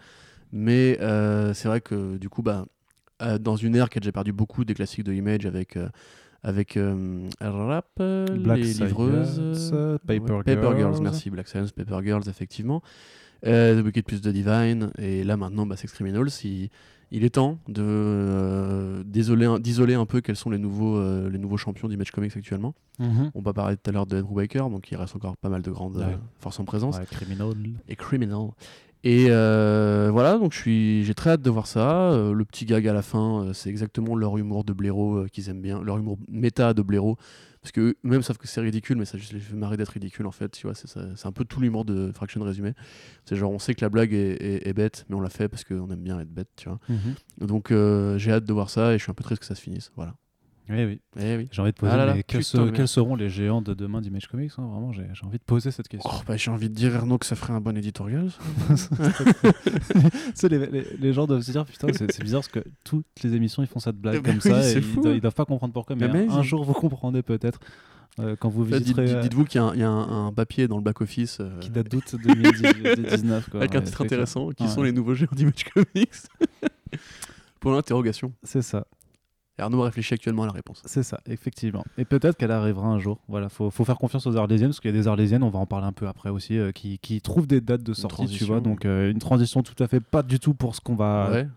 Mais 0.53 0.99
c'est 1.55 1.69
vrai 1.69 1.81
que 1.81 2.17
du 2.17 2.29
coup, 2.29 2.43
bah, 2.43 2.67
euh, 3.23 3.39
dans 3.39 3.57
une 3.57 3.75
ère 3.77 3.89
qui 3.89 3.99
a 3.99 4.01
déjà 4.01 4.13
perdu 4.13 4.33
beaucoup 4.33 4.65
des 4.65 4.75
classiques 4.75 5.05
de 5.05 5.13
Image 5.13 5.47
avec. 5.47 5.77
euh, 5.77 5.89
avec 6.43 6.77
euh, 6.77 7.29
rap, 7.41 7.87
Black 7.97 8.59
les 8.59 8.73
livreuses, 8.75 9.73
Paper 10.07 10.33
Ouais, 10.33 10.43
Paper 10.45 10.61
Girls, 10.77 10.93
Girls. 10.95 11.03
merci 11.03 11.29
Black 11.29 11.49
Science, 11.49 11.73
Paper 11.73 11.99
Girls, 12.05 12.23
effectivement. 12.29 12.83
The 13.43 13.83
Wicked 13.85 14.05
plus 14.05 14.21
The 14.21 14.29
Divine, 14.29 14.91
et 14.99 15.25
là 15.25 15.37
maintenant, 15.37 15.67
bah, 15.67 15.77
Sex 15.77 15.93
Criminals, 15.93 16.29
il, 16.45 16.69
il 17.11 17.25
est 17.25 17.31
temps 17.31 17.59
de, 17.69 19.03
d'isoler, 19.07 19.95
un- 19.95 20.07
peu 20.07 20.21
quels 20.21 20.37
sont 20.37 20.51
les 20.51 20.59
nouveaux, 20.59 21.01
les 21.29 21.39
nouveaux 21.39 21.57
champions 21.57 21.89
d'Image 21.89 22.13
Comics 22.13 22.37
actuellement. 22.37 22.75
Mhm. 23.01 23.33
On 23.35 23.41
va 23.41 23.53
parler 23.53 23.77
tout 23.77 23.91
à 23.91 23.93
l'heure 23.93 24.07
de 24.07 24.19
Andrew 24.21 24.35
Baker, 24.37 24.67
donc 24.71 24.89
il 24.93 24.97
reste 24.97 25.17
encore 25.17 25.37
pas 25.37 25.49
mal 25.49 25.63
de 25.63 25.71
grandes 25.71 25.97
Ouais. 25.97 26.19
forces 26.39 26.61
en 26.61 26.65
présence. 26.65 26.97
Ouais, 26.99 27.07
Criminal. 27.11 27.49
Et 27.89 27.97
Criminal. 27.97 28.49
Et 29.09 29.27
euh, 29.31 30.09
voilà, 30.11 30.37
donc 30.37 30.53
je 30.53 30.59
suis, 30.59 31.05
j'ai 31.05 31.15
très 31.15 31.31
hâte 31.31 31.41
de 31.41 31.49
voir 31.49 31.69
ça. 31.69 32.11
Euh, 32.11 32.33
le 32.33 32.45
petit 32.45 32.65
gag 32.65 32.89
à 32.89 32.93
la 32.93 33.03
fin, 33.03 33.45
euh, 33.45 33.53
c'est 33.53 33.71
exactement 33.71 34.17
leur 34.17 34.37
humour 34.37 34.65
de 34.65 34.73
blaireau 34.73 35.27
qu'ils 35.33 35.49
aiment 35.49 35.63
bien, 35.63 35.81
leur 35.81 35.97
humour 35.99 36.19
méta 36.27 36.75
de 36.75 36.83
blaireau. 36.83 37.17
Parce 37.63 37.71
que 37.71 37.95
eux-mêmes 38.05 38.23
savent 38.23 38.37
que 38.39 38.49
c'est 38.49 38.61
ridicule, 38.61 38.97
mais 38.97 39.05
ça 39.05 39.17
juste 39.17 39.33
les 39.33 39.39
fait 39.39 39.55
marrer 39.55 39.77
d'être 39.77 39.91
ridicule 39.91 40.27
en 40.27 40.33
fait. 40.33 40.49
Tu 40.49 40.67
vois, 40.67 40.75
c'est, 40.75 41.25
un 41.25 41.31
peu 41.33 41.45
tout 41.45 41.61
l'humour 41.61 41.85
de 41.85 42.11
Fraction 42.11 42.43
résumé. 42.43 42.73
C'est 43.27 43.37
genre, 43.37 43.53
on 43.53 43.61
sait 43.61 43.77
que 43.77 43.85
la 43.85 43.91
blague 43.91 44.13
est, 44.13 44.43
est- 44.43 44.67
est 44.67 44.73
bête, 44.73 45.05
mais 45.09 45.15
on 45.15 45.21
l'a 45.21 45.31
fait 45.31 45.49
parce 45.49 45.63
qu'on 45.63 45.89
aime 45.89 46.03
bien 46.03 46.19
être 46.19 46.35
bête, 46.35 46.51
tu 46.57 46.69
vois. 46.69 46.81
Mhm. 46.89 47.47
Donc 47.47 47.73
j'ai 48.19 48.33
hâte 48.33 48.45
de 48.45 48.53
voir 48.53 48.71
ça 48.71 48.93
et 48.93 48.99
je 48.99 49.05
suis 49.05 49.11
un 49.13 49.15
peu 49.15 49.23
triste 49.23 49.39
que 49.41 49.47
ça 49.47 49.55
se 49.55 49.63
finisse. 49.63 49.93
Voilà. 49.95 50.17
Oui, 50.69 50.85
oui. 50.85 51.01
Eh 51.21 51.37
oui. 51.37 51.49
J'ai 51.53 51.63
envie 51.63 51.71
de 51.71 51.77
poser, 51.77 51.93
Ah 51.93 51.97
là 51.97 52.07
là, 52.07 52.15
mais 52.15 52.23
quels, 52.25 52.41
putain, 52.41 52.59
se- 52.59 52.65
mais- 52.65 52.73
quels 52.73 52.89
seront 52.89 53.15
les 53.15 53.29
géants 53.29 53.63
de 53.63 53.73
demain 53.73 54.01
d'Image 54.01 54.27
Comics 54.27 54.51
hein, 54.59 54.67
Vraiment, 54.67 54.93
j'ai 54.93 55.07
envie 55.25 55.39
de 55.39 55.45
poser 55.45 55.71
cette 55.71 55.87
question. 55.87 56.11
Oh, 56.13 56.21
bah, 56.27 56.37
j'ai 56.37 56.51
envie 56.51 56.69
de 56.69 56.75
dire 56.75 56.95
Ernaud 56.95 57.19
que 57.19 57.27
ça 57.27 57.37
ferait 57.37 57.53
un 57.53 57.61
bon 57.61 57.77
éditorial. 57.77 58.31
les, 60.43 60.59
les- 60.67 60.87
les 60.99 61.13
gens 61.13 61.27
doivent 61.27 61.43
se 61.43 61.53
dire 61.53 61.65
putain, 61.65 61.89
c'est 61.93 62.23
bizarre 62.23 62.41
parce 62.41 62.49
que 62.49 62.65
toutes 62.85 63.07
les 63.23 63.35
émissions 63.35 63.63
ils 63.63 63.69
font 63.69 63.79
cette 63.81 63.97
blague 63.97 64.17
Eh 64.19 64.23
comme 64.23 64.35
oui, 64.37 64.41
ça 64.41 64.69
et 64.71 64.79
ils, 64.79 64.95
doivent, 65.01 65.15
ils 65.17 65.21
doivent 65.21 65.35
pas 65.35 65.45
comprendre 65.45 65.73
pourquoi, 65.73 65.97
mais 65.97 66.09
Mais 66.09 66.29
un, 66.29 66.43
jour 66.43 66.65
vous 66.65 66.73
comprendrez 66.73 67.23
peut-être 67.23 67.61
euh, 68.19 68.35
quand 68.39 68.49
vous 68.49 68.65
Bah, 68.65 68.79
dites- 68.79 68.97
visiterez. 68.97 69.07
dites- 69.07 69.17
euh, 69.17 69.23
Dites-vous 69.23 69.45
qu'il 69.45 69.61
y 69.61 69.65
a 69.65 69.67
un, 69.67 69.75
il 69.75 69.81
y 69.81 69.85
a 69.85 69.91
un- 69.91 70.27
un 70.29 70.33
papier 70.33 70.69
dans 70.69 70.77
le 70.79 70.83
back-office. 70.83 71.39
euh, 71.41 71.59
qui 71.61 71.71
date 71.71 71.91
d'août 71.91 72.15
2019. 72.23 73.51
Quoi, 73.51 73.61
avec 73.61 73.75
un 73.75 73.83
titre 73.83 74.01
intéressant 74.03 74.51
qui 74.51 74.65
Ouais. 74.65 74.69
sont 74.71 74.83
les 74.83 74.93
nouveaux 74.93 75.15
géants 75.15 75.29
d'Image 75.35 75.65
Comics 75.73 76.13
Pour 77.61 77.73
l'interrogation. 77.73 78.33
C'est 78.43 78.63
ça. 78.63 78.87
Et 79.59 79.63
Arnaud 79.63 79.81
réfléchit 79.83 80.13
actuellement 80.15 80.43
à 80.43 80.47
la 80.47 80.53
réponse. 80.53 80.83
C'est 80.85 81.03
ça, 81.03 81.19
effectivement. 81.27 81.83
Et 81.97 82.05
peut-être 82.05 82.37
qu'elle 82.37 82.51
arrivera 82.51 82.89
un 82.89 82.99
jour. 82.99 83.19
Voilà, 83.29 83.49
faut, 83.49 83.71
faut 83.71 83.85
faire 83.87 83.97
confiance 83.97 84.27
aux 84.27 84.37
Arlésiennes, 84.37 84.69
parce 84.69 84.81
qu'il 84.81 84.91
y 84.91 84.95
a 84.95 84.97
des 84.97 85.09
Arlésiennes, 85.09 85.43
on 85.43 85.49
va 85.51 85.59
en 85.59 85.65
parler 85.67 85.87
un 85.87 85.93
peu 85.93 86.07
après 86.09 86.29
aussi, 86.29 86.59
euh, 86.59 86.73
qui, 86.73 86.99
qui 86.99 87.21
trouvent 87.23 87.47
des 87.47 87.61
dates 87.63 87.83
de 87.83 87.95
sortie, 87.95 88.27
tu 88.27 88.45
vois. 88.45 88.61
Donc 88.61 88.85
euh, 88.85 89.11
une 89.11 89.19
transition 89.19 89.63
tout 89.63 89.81
à 89.83 89.89
fait 89.89 90.01
pas 90.01 90.23
du 90.23 90.39
tout 90.41 90.53
pour 90.55 90.75
ce 90.75 90.81
qu'on 90.83 90.95
va, 90.95 91.31
Ouais. 91.31 91.49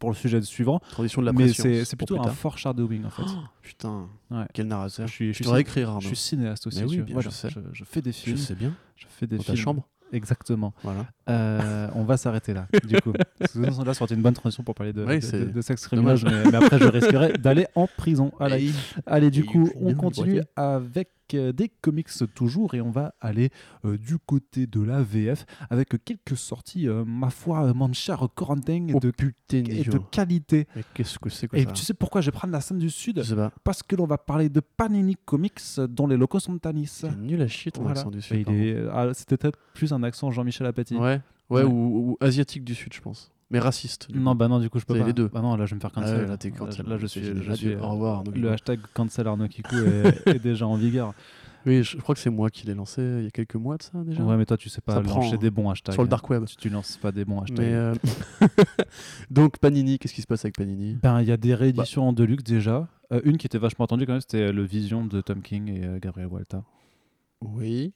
pour 0.00 0.10
le 0.10 0.16
sujet 0.16 0.40
suivant, 0.42 0.80
Transition 0.90 1.20
de 1.22 1.26
la 1.26 1.32
mais 1.32 1.44
pression. 1.44 1.62
c'est 1.64 1.84
c'est 1.84 1.96
pour 1.96 2.06
plutôt 2.06 2.20
un 2.20 2.24
tard. 2.24 2.34
foreshadowing 2.34 3.04
en 3.04 3.10
fait. 3.10 3.22
Oh, 3.26 3.38
putain, 3.62 4.08
Ouais. 4.30 4.44
quel 4.52 4.66
narrateur. 4.66 5.06
Je 5.06 5.12
suis- 5.12 5.32
je 5.34 5.44
cin- 5.44 5.58
écrire, 5.58 5.88
Arnaud. 5.90 6.00
Je 6.00 6.06
suis 6.08 6.16
cinéaste 6.16 6.66
aussi. 6.66 6.80
Mais 6.80 6.86
oui, 6.88 6.98
bien, 7.02 7.20
je 7.20 7.30
sais. 7.30 7.50
Je, 7.50 7.60
je 7.72 7.84
fais 7.84 8.02
des 8.02 8.10
Je 8.12 8.16
films. 8.16 8.36
sais 8.36 8.54
bien. 8.56 8.72
Je 8.96 9.06
fais 9.08 9.26
des 9.28 9.36
Dans 9.36 9.42
ta 9.44 9.52
films. 9.52 9.64
chambre. 9.64 9.88
Exactement. 10.12 10.72
Voilà. 10.82 11.06
Euh, 11.28 11.88
on 11.94 12.04
va 12.04 12.16
s'arrêter 12.16 12.54
là, 12.54 12.66
du 12.86 13.00
coup. 13.00 13.12
Parce 13.38 13.52
que 13.52 13.70
sinon, 13.70 13.84
là, 13.84 13.94
ça 13.94 14.04
aurait 14.04 14.14
une 14.14 14.22
bonne 14.22 14.34
transition 14.34 14.62
pour 14.64 14.74
parler 14.74 14.92
de, 14.92 15.04
Oui, 15.04 15.16
de- 15.16 15.20
c'est 15.24 15.40
de- 15.46 15.50
de 15.52 15.60
sexe 15.60 15.86
criminel, 15.86 16.18
mais, 16.24 16.50
mais 16.50 16.54
après, 16.56 16.78
je 16.78 16.84
risquerais 16.88 17.32
d'aller 17.34 17.66
en 17.74 17.86
prison. 17.86 18.32
Et- 18.50 18.70
Allez, 19.06 19.30
du 19.30 19.40
Et 19.40 19.44
coup, 19.44 19.68
on 19.80 19.94
continue 19.94 20.42
avec 20.56 21.10
euh, 21.34 21.52
des 21.52 21.68
comics 21.68 22.08
toujours 22.34 22.74
et 22.74 22.80
on 22.80 22.90
va 22.90 23.12
aller 23.20 23.50
euh, 23.84 23.98
du 23.98 24.16
côté 24.18 24.66
de 24.66 24.80
la 24.80 25.02
VF 25.02 25.44
avec 25.68 25.90
quelques 26.02 26.38
sorties, 26.38 26.88
euh, 26.88 27.04
ma 27.06 27.28
foi, 27.28 27.74
mon 27.74 27.92
cher 27.92 28.26
Corentin, 28.34 28.86
Oh, 28.94 28.98
de, 28.98 29.10
putain, 29.10 29.58
et 29.68 29.84
de 29.84 29.98
qualité. 30.10 30.66
Mais 30.74 30.82
qu'est-ce 30.94 31.18
que 31.18 31.28
c'est 31.28 31.46
que 31.46 31.56
Et 31.56 31.64
ça 31.64 31.72
tu 31.72 31.82
sais 31.84 31.92
pourquoi 31.92 32.22
je 32.22 32.28
vais 32.30 32.32
prendre 32.32 32.52
la 32.54 32.62
scène 32.62 32.78
du 32.78 32.88
Sud. 32.88 33.22
Parce 33.62 33.82
que 33.82 33.94
l'on 33.94 34.06
va 34.06 34.16
parler 34.16 34.48
de 34.48 34.60
Panini 34.60 35.16
Comics, 35.26 35.60
dont 35.90 36.06
les 36.06 36.16
locaux 36.16 36.40
sont 36.40 36.58
à 36.64 36.72
Nice. 36.72 37.00
C'est 37.02 37.14
nul 37.18 37.42
à 37.42 37.46
chier 37.48 37.72
ton 37.72 37.82
Voilà. 37.82 37.98
accent 38.00 38.10
du 38.10 38.18
Et 38.18 38.22
sud. 38.22 38.48
est- 38.48 38.76
ah, 38.90 39.08
C'était 39.12 39.36
peut-être 39.36 39.58
plus 39.74 39.92
un 39.92 40.02
accent 40.04 40.30
Jean-Michel 40.30 40.66
Apathy. 40.66 40.96
Ouais, 40.96 41.17
ouais, 41.50 41.62
Ouais. 41.62 41.68
Ou, 41.68 42.10
ou 42.12 42.16
asiatique 42.20 42.64
du 42.64 42.74
sud, 42.74 42.92
je 42.92 43.00
pense. 43.00 43.30
Mais 43.50 43.58
raciste. 43.58 44.08
Non, 44.14 44.32
coup. 44.32 44.38
bah 44.38 44.48
non, 44.48 44.58
du 44.58 44.68
coup, 44.68 44.78
je 44.78 44.84
peux 44.84 44.98
pas. 44.98 45.06
les 45.06 45.14
deux. 45.14 45.28
Bah 45.28 45.40
non, 45.40 45.56
là, 45.56 45.64
je 45.64 45.70
vais 45.70 45.76
me 45.76 45.80
faire 45.80 45.90
Ah 45.94 46.00
cancel. 46.02 46.20
ouais, 46.20 46.26
là, 46.26 46.36
t'es 46.36 46.50
cancel. 46.50 46.86
Là, 46.86 46.98
je 46.98 47.06
suis. 47.06 47.22
je 47.24 47.78
Au 47.78 47.88
revoir, 47.88 48.18
Arnaud 48.18 48.32
Le 48.32 48.50
hashtag 48.50 48.80
cancel 48.92 49.26
Arnaud 49.26 49.48
Kikou 49.48 49.76
est, 49.76 50.26
est 50.26 50.38
déjà 50.42 50.66
en 50.66 50.76
vigueur. 50.76 51.14
Oui, 51.66 51.82
je, 51.82 51.96
crois 51.96 52.14
que 52.14 52.20
c'est 52.20 52.30
moi 52.30 52.50
qui 52.50 52.66
l'ai 52.66 52.74
lancé 52.74 53.02
il 53.02 53.24
y 53.24 53.26
a 53.26 53.30
quelques 53.30 53.56
mois 53.56 53.76
de 53.76 53.82
ça 53.82 54.02
déjà. 54.04 54.22
Ouais, 54.22 54.36
mais 54.36 54.46
toi, 54.46 54.56
tu 54.56 54.68
sais 54.68 54.80
pas 54.80 54.94
Ça 54.94 55.02
lancer 55.02 55.34
hein. 55.34 55.38
des 55.38 55.50
bons 55.50 55.68
hashtags. 55.70 55.92
Sur 55.94 56.02
le 56.02 56.08
dark 56.08 56.28
web. 56.30 56.44
Tu, 56.44 56.56
tu 56.56 56.68
lances 56.68 56.96
pas 56.96 57.10
des 57.12 57.24
bons 57.24 57.40
hashtags. 57.40 57.58
Mais 57.58 57.72
euh, 57.74 57.94
donc 59.30 59.58
Panini, 59.58 59.98
qu'est-ce 59.98 60.14
qui 60.14 60.22
se 60.22 60.26
passe 60.26 60.44
avec 60.44 60.56
Panini? 60.56 60.94
Ben, 61.02 61.20
il 61.20 61.28
y 61.28 61.32
a 61.32 61.36
des 61.36 61.54
rééditions 61.54 62.02
Bah. 62.02 62.08
en 62.08 62.12
deluxe 62.12 62.44
déjà. 62.44 62.88
Euh, 63.12 63.20
une 63.24 63.38
qui 63.38 63.46
était 63.46 63.58
vachement 63.58 63.86
attendue 63.86 64.06
quand 64.06 64.12
même, 64.12 64.20
c'était 64.20 64.52
le 64.52 64.62
Vision 64.62 65.04
de 65.04 65.20
Tom 65.20 65.42
King 65.42 65.68
et 65.68 65.84
euh, 65.84 65.98
Gabriel 66.00 66.28
Walta. 66.28 66.62
Oui, 67.40 67.92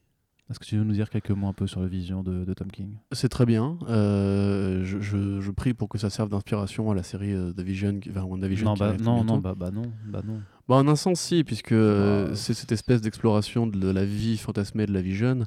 Est-ce 0.51 0.59
que 0.59 0.65
tu 0.67 0.77
veux 0.77 0.85
nous 0.85 0.93
dire 0.93 1.09
quelques 1.09 1.31
mots 1.31 1.47
un 1.49 1.53
peu 1.55 1.67
sur 1.67 1.81
le 1.81 1.87
Vision 1.87 2.23
de, 2.23 2.45
de 2.45 2.53
Tom 2.55 2.71
King? 2.71 2.97
C'est 3.13 3.29
très 3.31 3.47
bien. 3.47 3.79
Euh, 3.89 4.85
je, 4.85 5.01
je- 5.01 5.41
je 5.41 5.51
prie 5.51 5.73
pour 5.73 5.89
que 5.89 5.97
ça 5.99 6.11
serve 6.11 6.29
d'inspiration 6.29 6.91
à 6.91 6.95
la 6.95 7.03
série 7.03 7.33
euh, 7.33 7.53
The 7.53 7.61
Vision, 7.61 8.01
qui- 8.01 8.11
enfin 8.11 8.23
WandaVision. 8.25 8.67
Non, 8.67 8.75
qui 8.75 8.81
bah 8.81 8.97
non, 9.01 9.25
non, 9.25 9.39
bah, 9.39 9.55
bah 9.57 9.71
non, 9.71 9.91
bah 10.07 10.21
non. 10.27 10.41
Bah, 10.69 10.77
en 10.77 10.89
un 10.89 10.97
sens, 10.97 11.21
si, 11.21 11.43
puisque 11.45 11.73
euh, 11.73 12.29
Bah. 12.29 12.35
c'est 12.37 12.55
cette 12.55 12.73
espèce 12.73 13.01
d'exploration 13.01 13.67
de 13.67 13.91
la 13.91 14.05
vie 14.05 14.37
fantasmée 14.37 14.85
de 14.87 14.93
la 14.93 15.01
Vision 15.03 15.45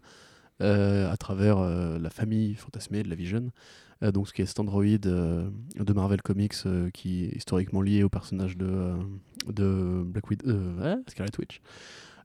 à 0.61 1.17
travers 1.17 1.59
la 1.99 2.09
famille 2.09 2.55
fantasmée 2.55 3.03
de 3.03 3.09
la 3.09 3.15
Vision. 3.15 3.51
Donc, 4.01 4.27
ce 4.29 4.33
qui 4.33 4.41
est 4.41 4.45
cet 4.45 4.59
androïde 4.61 5.01
de 5.03 5.93
Marvel 5.93 6.21
Comics 6.21 6.55
qui 6.93 7.25
est 7.25 7.35
historiquement 7.35 7.81
lié 7.81 8.03
au 8.03 8.09
personnage 8.09 8.55
de, 8.57 8.93
de 9.47 10.01
Black 10.05 10.29
Widow, 10.29 10.49
Scarlet 11.07 11.31
Witch. 11.37 11.59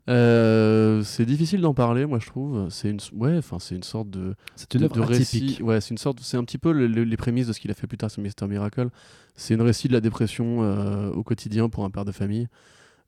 Euh, 0.09 1.03
c'est 1.03 1.27
difficile 1.27 1.61
d'en 1.61 1.75
parler, 1.75 2.07
moi 2.07 2.19
je 2.21 2.27
trouve. 2.27 2.69
C'est 2.71 2.91
une, 2.91 2.99
ouais, 3.13 3.37
enfin 3.39 3.59
c'est 3.59 3.77
une 3.77 3.83
sorte 3.83 4.11
de, 4.11 4.35
C'est 4.57 4.75
une 4.75 4.83
de, 4.83 4.89
de 4.89 5.01
récit. 5.01 5.59
Ouais, 5.63 5.81
c'est 5.81 5.91
une 5.91 5.99
sorte, 5.99 6.21
c'est 6.21 6.37
un 6.37 6.45
petit 6.45 6.59
peu 6.59 6.73
le- 6.73 6.87
le- 6.87 7.05
les 7.05 7.17
prémices 7.17 7.47
de 7.47 7.53
ce 7.53 7.61
qu'il 7.61 7.71
a 7.71 7.75
fait 7.75 7.87
plus 7.87 7.99
tard 7.99 8.11
sur 8.11 8.23
Mister 8.23 8.47
Miracle. 8.47 8.89
C'est 9.37 9.55
une 9.55 9.63
récit 9.63 9.89
de 9.89 9.93
la 9.93 10.01
dépression 10.01 10.63
euh, 10.63 11.11
au 11.13 11.23
quotidien 11.23 11.69
pour 11.69 11.85
un 11.85 11.91
père 11.91 12.05
de 12.05 12.13
famille. 12.13 12.49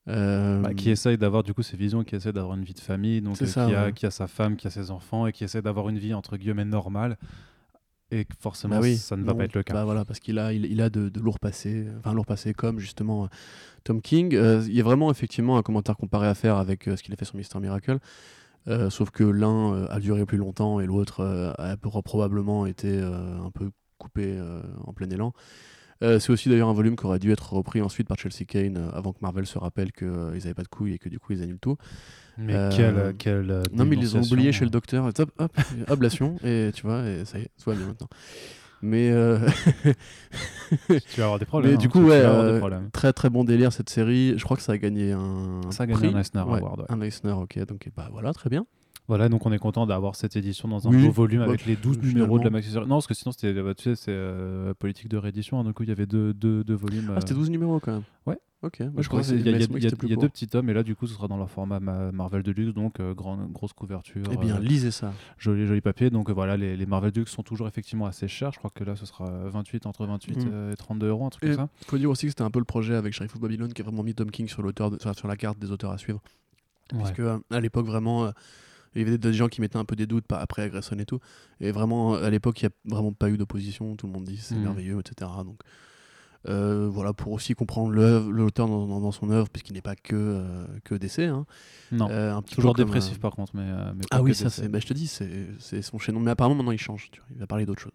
Euh, 0.09 0.61
Bah, 0.61 0.75
qui 0.75 0.91
essaye 0.91 1.17
d'avoir 1.17 1.45
du 1.45 1.55
coup 1.55 1.63
ses 1.63 1.77
visions, 1.77 2.03
qui 2.03 2.17
essaie 2.17 2.33
d'avoir 2.33 2.57
une 2.57 2.65
vie 2.65 2.75
de 2.75 2.81
famille, 2.81 3.21
donc 3.21 3.37
ça, 3.37 3.67
qui, 3.67 3.75
a, 3.75 3.85
ouais. 3.87 3.93
qui 3.93 4.05
a 4.05 4.11
sa 4.11 4.27
femme, 4.27 4.57
qui 4.57 4.67
a 4.67 4.71
ses 4.71 4.91
enfants 4.91 5.27
et 5.29 5.33
qui 5.33 5.45
essaie 5.45 5.63
d'avoir 5.63 5.89
une 5.89 5.99
vie 5.99 6.13
entre 6.13 6.37
guillemets 6.37 6.65
normale. 6.65 7.17
Et 8.13 8.25
que 8.27 8.35
forcément, 8.39 8.77
Bah 8.77 8.83
oui, 8.83 8.97
ça 8.97 9.17
ne 9.17 9.25
va 9.25 9.33
non. 9.33 9.39
pas 9.39 9.45
être 9.45 9.55
le 9.55 9.63
cas. 9.63 9.73
Bah 9.75 9.85
voilà, 9.85 10.05
parce 10.05 10.21
qu'il 10.21 10.39
a, 10.39 10.53
il, 10.53 10.67
il 10.67 10.81
a 10.81 10.91
de, 10.91 11.09
de 11.09 11.19
lourds 11.21 11.41
passés, 11.41 11.87
enfin 11.99 12.11
un 12.11 12.15
lourd 12.15 12.27
passé 12.27 12.53
comme 12.53 12.79
justement 12.79 13.25
euh, 13.25 13.29
Tom 13.85 14.01
King. 14.03 14.35
Euh, 14.35 14.63
Il 14.67 14.75
y 14.75 14.81
a 14.81 14.85
vraiment 14.85 15.11
effectivement 15.11 15.57
un 15.57 15.63
commentaire 15.63 15.97
comparé 15.97 16.29
à 16.29 16.35
faire 16.35 16.57
avec 16.57 16.87
euh, 16.87 16.97
ce 16.97 17.03
qu'il 17.03 17.13
a 17.15 17.17
fait 17.17 17.25
sur 17.25 17.37
Mister 17.37 17.59
Miracle. 17.59 17.99
Euh, 18.69 18.91
sauf 18.91 19.11
que 19.11 19.25
l'un 19.25 19.87
a 19.87 19.99
duré 19.99 20.25
plus 20.25 20.39
longtemps 20.39 20.79
et 20.79 20.87
l'autre 20.87 21.25
a 21.59 21.77
pro- 21.77 22.01
probablement 22.03 22.65
été 22.67 22.97
un 23.01 23.51
peu 23.51 23.71
coupé 23.99 24.39
en 24.85 24.93
plein 24.93 25.11
élan. 25.11 25.33
C'est 26.01 26.31
aussi 26.31 26.49
d'ailleurs 26.49 26.69
un 26.69 26.73
volume 26.73 26.97
qui 26.97 27.07
aurait 27.07 27.19
dû 27.19 27.33
être 27.33 27.53
repris 27.53 27.81
ensuite 27.81 28.07
par 28.09 28.19
Chelsea 28.19 28.45
Kane 28.47 28.77
avant 28.93 29.13
que 29.13 29.19
Marvel 29.21 29.47
se 29.47 29.59
rappelle 29.59 29.91
qu'ils 29.93 30.09
n'avaient 30.09 30.55
pas 30.55 30.63
de 30.63 30.69
couilles 30.69 30.95
et 30.95 30.99
que 30.99 31.09
du 31.09 31.19
coup 31.19 31.33
ils 31.33 31.43
annulent 31.43 31.59
tout. 31.61 31.77
Mais 32.39 32.55
Euh, 32.55 32.71
quelle, 32.71 33.15
quelle 33.19 33.63
Non, 33.73 33.85
mais 33.85 33.97
ils 33.97 34.01
les 34.01 34.17
ont 34.17 34.23
oubliés 34.23 34.53
chez 34.53 34.65
le 34.65 34.71
docteur. 34.71 35.07
et 35.07 35.21
Hop, 35.21 35.31
hop, 35.39 35.53
ablation, 35.89 36.37
et 36.45 36.71
tu 36.75 36.83
vois, 36.87 37.03
et 37.07 37.25
ça 37.25 37.39
y 37.39 37.43
est, 37.43 37.51
tout 37.63 37.71
va 37.71 37.77
bien 37.77 37.87
maintenant. 37.87 38.09
Mais 38.85 39.11
euh, 39.13 39.39
Tu 40.89 41.19
vas 41.21 41.25
avoir 41.25 41.39
des 41.39 41.45
problèmes. 41.45 41.71
Mais 41.71 41.77
hein, 41.77 41.81
du 41.81 41.89
coup, 41.89 42.03
ouais, 42.03 42.21
euh, 42.21 42.61
très 42.93 43.13
très 43.13 43.31
bon 43.31 43.45
délire 43.45 43.73
cette 43.73 43.91
série. 43.91 44.35
Je 44.37 44.43
crois 44.45 44.57
que 44.57 44.63
ça 44.63 44.73
a 44.73 44.79
gagné 44.79 45.13
un. 45.13 45.61
Ça 45.71 45.85
a 45.85 45.87
gagné 45.87 46.09
prix. 46.09 46.17
un 46.17 46.19
Eisner 46.21 46.43
Ouais, 46.43 46.59
Award, 46.59 46.81
ouais. 46.81 46.87
Un 46.89 47.01
Eisner, 47.01 47.31
ok. 47.33 47.65
Donc 47.67 47.89
bah 47.97 48.09
voilà, 48.11 48.33
très 48.33 48.51
bien. 48.51 48.67
Voilà, 49.09 49.29
donc 49.29 49.45
on 49.47 49.53
est 49.53 49.59
content 49.59 49.85
d'avoir 49.87 50.15
cette 50.15 50.37
édition 50.37 50.69
dans 50.69 50.87
un 50.87 50.91
Oui, 50.91 51.07
beau 51.07 51.11
volume 51.13 51.41
bah, 51.41 51.47
avec 51.47 51.67
les 51.67 51.77
12 51.77 51.97
finalement. 51.99 52.13
numéros 52.21 52.39
de 52.39 52.45
la 52.45 52.51
maxi 52.51 52.71
série. 52.71 52.85
Non, 52.87 52.97
parce 52.97 53.07
que 53.09 53.15
sinon, 53.15 53.33
c'était, 53.33 53.53
bah, 53.61 53.75
tu 53.75 53.83
sais, 53.85 53.97
c'est 53.97 54.13
euh, 54.13 54.75
politique 54.75 55.09
de 55.09 55.17
réédition. 55.17 55.59
hein, 55.59 55.65
du 55.65 55.73
coup, 55.75 55.83
il 55.83 55.89
y 55.89 55.93
avait 55.93 56.07
deux, 56.07 56.33
deux, 56.33 56.63
deux 56.65 56.75
volumes. 56.75 57.13
Ah, 57.17 57.21
c'était 57.21 57.33
euh, 57.33 57.37
12 57.37 57.51
numéros 57.51 57.81
quand 57.81 57.93
même. 57.93 58.03
Ouais. 58.27 58.39
Ok. 58.63 58.81
Bah, 58.81 59.03
je 59.03 59.09
crois 59.09 59.23
qu'il 59.23 59.35
y 59.35 59.39
a, 59.39 59.41
il 59.41 59.45
y 59.47 59.49
a- 59.49 59.51
il 59.57 59.61
y 59.61 59.65
a- 59.65 59.91
il 60.05 60.09
y 60.11 60.13
a 60.13 60.17
deux 60.17 60.29
petits 60.29 60.47
tomes, 60.47 60.71
et 60.71 60.73
là, 60.73 60.85
du 60.85 60.95
coup, 60.95 61.09
ce 61.09 61.15
sera 61.15 61.27
dans 61.27 61.37
leur 61.37 61.51
format 61.51 61.81
ma- 61.81 62.13
Marvel 62.13 62.45
Deluxe, 62.45 62.73
donc 62.75 63.01
euh, 63.01 63.13
grande, 63.13 63.51
grosse 63.51 63.73
couverture. 63.73 64.23
Eh 64.31 64.37
bien, 64.37 64.57
euh, 64.57 64.61
lisez 64.61 64.93
ça. 64.93 65.13
joli, 65.37 65.67
joli 65.67 65.81
papier. 65.81 66.11
Donc 66.11 66.31
euh, 66.31 66.33
voilà, 66.33 66.57
les, 66.57 66.77
les 66.77 66.87
Marvel 66.87 67.11
Deluxe 67.11 67.33
sont 67.33 67.43
toujours 67.43 67.67
effectivement 67.67 68.07
assez 68.07 68.29
chers. 68.29 68.53
Je 68.53 68.59
crois 68.59 68.71
que 68.73 68.85
là, 68.85 68.95
ce 68.95 69.05
sera 69.05 69.25
28, 69.49 69.85
entre 69.87 70.07
28 70.07 70.45
Mm. 70.47 70.51
euh, 70.53 70.73
et 70.73 70.77
32 70.77 71.09
euros, 71.09 71.27
un 71.27 71.31
truc 71.31 71.43
Et 71.43 71.49
comme 71.49 71.57
ça. 71.57 71.69
faut 71.89 71.99
dire 71.99 72.09
aussi 72.09 72.27
que 72.27 72.31
c'était 72.31 72.43
un 72.45 72.53
peu 72.53 72.61
le 72.61 72.65
projet 72.65 72.95
avec 72.95 73.13
Sheriff 73.15 73.35
of 73.35 73.41
Babylon 73.41 73.67
qui 73.69 73.83
a 73.83 73.85
vraiment 73.85 74.05
mis 74.05 74.15
Tom 74.15 74.31
King 74.31 74.47
sur, 74.47 74.63
l'auteur 74.63 74.93
de- 74.93 74.99
sur, 75.13 75.27
la 75.27 75.37
carte 75.37 75.59
des 75.59 75.73
auteurs 75.73 75.91
à 75.91 75.99
suivre. 75.99 76.21
Parce 76.89 77.09
Ouais. 77.11 77.17
que 77.17 77.23
euh, 77.23 77.39
à 77.51 77.59
l'époque, 77.61 77.87
vraiment, 77.87 78.27
euh, 78.27 78.31
il 78.95 79.03
y 79.03 79.05
avait 79.09 79.19
des 79.19 79.33
gens 79.33 79.49
qui 79.49 79.61
mettaient 79.61 79.77
un 79.79 79.85
peu 79.85 79.97
des 79.97 80.07
doutes 80.07 80.25
après 80.31 80.63
Agresson 80.63 80.99
et 80.99 81.05
tout. 81.07 81.19
Et 81.61 81.71
vraiment, 81.73 82.15
à 82.15 82.31
l'époque, 82.31 82.61
il 82.63 82.67
n'y 82.67 82.73
a 82.73 82.97
vraiment 82.97 83.13
pas 83.13 83.29
eu 83.31 83.37
d'opposition. 83.39 83.97
Tout 83.97 84.07
le 84.07 84.13
monde 84.13 84.25
dit 84.25 84.37
c'est 84.37 84.55
Mhm. 84.57 84.63
merveilleux, 84.63 84.99
etc. 85.01 85.31
Donc, 85.45 85.61
euh, 86.49 86.89
voilà, 86.91 87.13
pour 87.13 87.33
aussi 87.33 87.55
comprendre 87.55 87.93
l'auteur 87.93 88.67
dans, 88.67 88.87
dans- 88.87 89.01
dans 89.01 89.13
son 89.13 89.31
œuvre, 89.31 89.49
puisqu'il 89.49 89.75
n'est 89.75 89.81
pas 89.83 89.95
que, 89.95 90.15
euh, 90.17 90.67
que 90.85 90.95
d'essai. 90.97 91.27
hein. 91.27 91.47
Non, 91.93 92.09
Euh, 92.11 92.35
un 92.35 92.43
petit 92.43 92.55
toujours 92.57 92.75
dépressif 92.75 93.21
par 93.21 93.33
contre. 93.33 93.55
Mais, 93.55 93.71
Ah 94.11 94.23
oui, 94.23 94.35
ça, 94.35 94.51
c'est. 94.51 94.69
bah, 94.69 94.81
je 94.81 94.87
te 94.87 94.93
dis, 94.95 95.07
c'est 95.07 95.47
c'est 95.61 95.83
son 95.83 95.99
chaînon. 95.99 96.21
Mais 96.21 96.31
apparemment, 96.33 96.57
maintenant, 96.57 96.73
il 96.73 96.81
change. 96.81 97.11
Tu 97.13 97.21
vois. 97.21 97.29
Il 97.33 97.39
va 97.39 97.47
parler 97.47 97.65
d'autre 97.67 97.81
chose. 97.83 97.93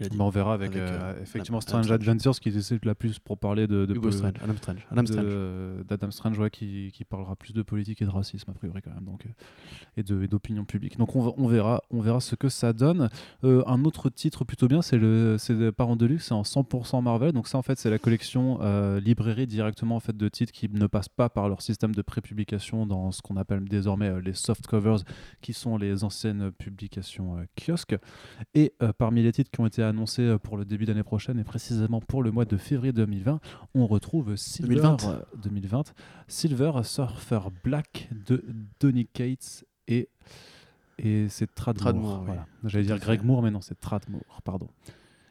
Il 0.00 0.06
a 0.06 0.08
dit. 0.08 0.16
Bah, 0.16 0.24
on 0.24 0.30
verra 0.30 0.54
avec, 0.54 0.70
Avec, 0.70 0.82
euh, 0.82 0.98
euh, 1.00 1.22
effectivement 1.22 1.58
Adam 1.58 1.82
Strange. 1.82 1.92
Adventures 1.92 2.40
qui 2.40 2.50
essaie 2.50 2.78
la 2.82 2.94
plus 2.94 3.18
pour 3.18 3.38
parler 3.38 3.66
de, 3.66 3.86
de 3.86 3.94
Hugo 3.94 4.10
Strange, 4.10 4.34
Adam 4.42 4.56
Strange. 4.56 4.86
Adam 4.90 5.06
Strange. 5.06 5.84
d'Adam 5.88 6.10
Strange 6.10 6.38
ouais, 6.38 6.50
qui, 6.50 6.90
qui 6.92 7.04
parlera 7.04 7.36
plus 7.36 7.52
de 7.52 7.62
politique 7.62 8.02
et 8.02 8.04
de 8.04 8.10
racisme 8.10 8.50
a 8.50 8.54
priori 8.54 8.80
quand 8.82 8.92
même 8.94 9.04
donc 9.04 9.26
euh, 9.26 10.22
et 10.24 10.28
d'opinion 10.28 10.64
publique 10.64 10.98
donc 10.98 11.14
on, 11.16 11.46
verra 11.46 11.82
on 11.90 12.00
verra 12.00 12.20
ce 12.20 12.34
que 12.34 12.48
ça 12.48 12.72
donne 12.72 13.08
Euh, 13.44 13.62
un 13.66 13.84
autre 13.84 14.08
titre 14.10 14.44
plutôt 14.44 14.68
bien 14.68 14.82
c'est 14.82 14.98
le 14.98 15.36
c'est 15.38 15.72
Parents 15.72 15.96
de 15.96 16.06
luxe 16.06 16.26
c'est 16.26 16.34
en 16.34 16.42
100% 16.42 17.02
Marvel 17.02 17.32
donc 17.32 17.48
ça 17.48 17.58
en 17.58 17.62
fait 17.62 17.78
c'est 17.78 17.90
la 17.90 17.98
collection 17.98 18.58
euh, 18.62 19.00
librairie 19.00 19.46
directement 19.46 19.96
en 19.96 20.00
fait 20.00 20.16
de 20.16 20.28
titres 20.28 20.52
qui 20.52 20.68
ne 20.68 20.86
passent 20.86 21.08
pas 21.08 21.28
par 21.28 21.48
leur 21.48 21.62
système 21.62 21.94
de 21.94 22.02
prépublication 22.02 22.86
dans 22.86 23.10
ce 23.12 23.22
qu'on 23.22 23.36
appelle 23.36 23.64
désormais 23.64 24.20
les 24.20 24.32
soft 24.32 24.66
covers 24.66 24.98
qui 25.40 25.52
sont 25.52 25.76
les 25.76 26.04
anciennes 26.04 26.50
publications 26.52 27.46
kiosques 27.56 27.96
et 28.54 28.74
parmi 28.98 29.22
les 29.22 29.32
titres 29.32 29.50
qui 29.50 29.60
ont 29.60 29.66
été 29.66 29.82
annoncés 29.88 30.22
euh, 30.22 30.38
pour 30.38 30.56
le 30.56 30.64
début 30.64 30.84
d'année 30.86 31.02
prochaine 31.02 31.38
et 31.38 31.44
précisément 31.44 32.00
pour 32.00 32.22
le 32.22 32.30
mois 32.30 32.44
de 32.44 32.56
février 32.56 32.92
2020, 32.92 33.40
on 33.74 33.86
retrouve 33.86 34.36
Silver 34.36 34.74
2020. 34.74 35.04
euh, 35.08 35.20
2020, 35.42 35.94
Silver 36.28 36.72
Surfer 36.84 37.40
Black 37.64 38.08
de 38.26 38.44
Donny 38.80 39.06
Cates 39.06 39.64
et 39.88 40.08
et 40.98 41.28
c'est. 41.28 41.54
Tradmore, 41.54 42.20
oui. 42.20 42.26
voilà. 42.26 42.46
J'allais 42.64 42.84
dire 42.86 42.98
Greg. 42.98 43.22
Moore, 43.22 43.42
mais 43.42 43.50
non, 43.50 43.60
c'est 43.60 43.78
Tradmore, 43.78 44.40
pardon. 44.44 44.68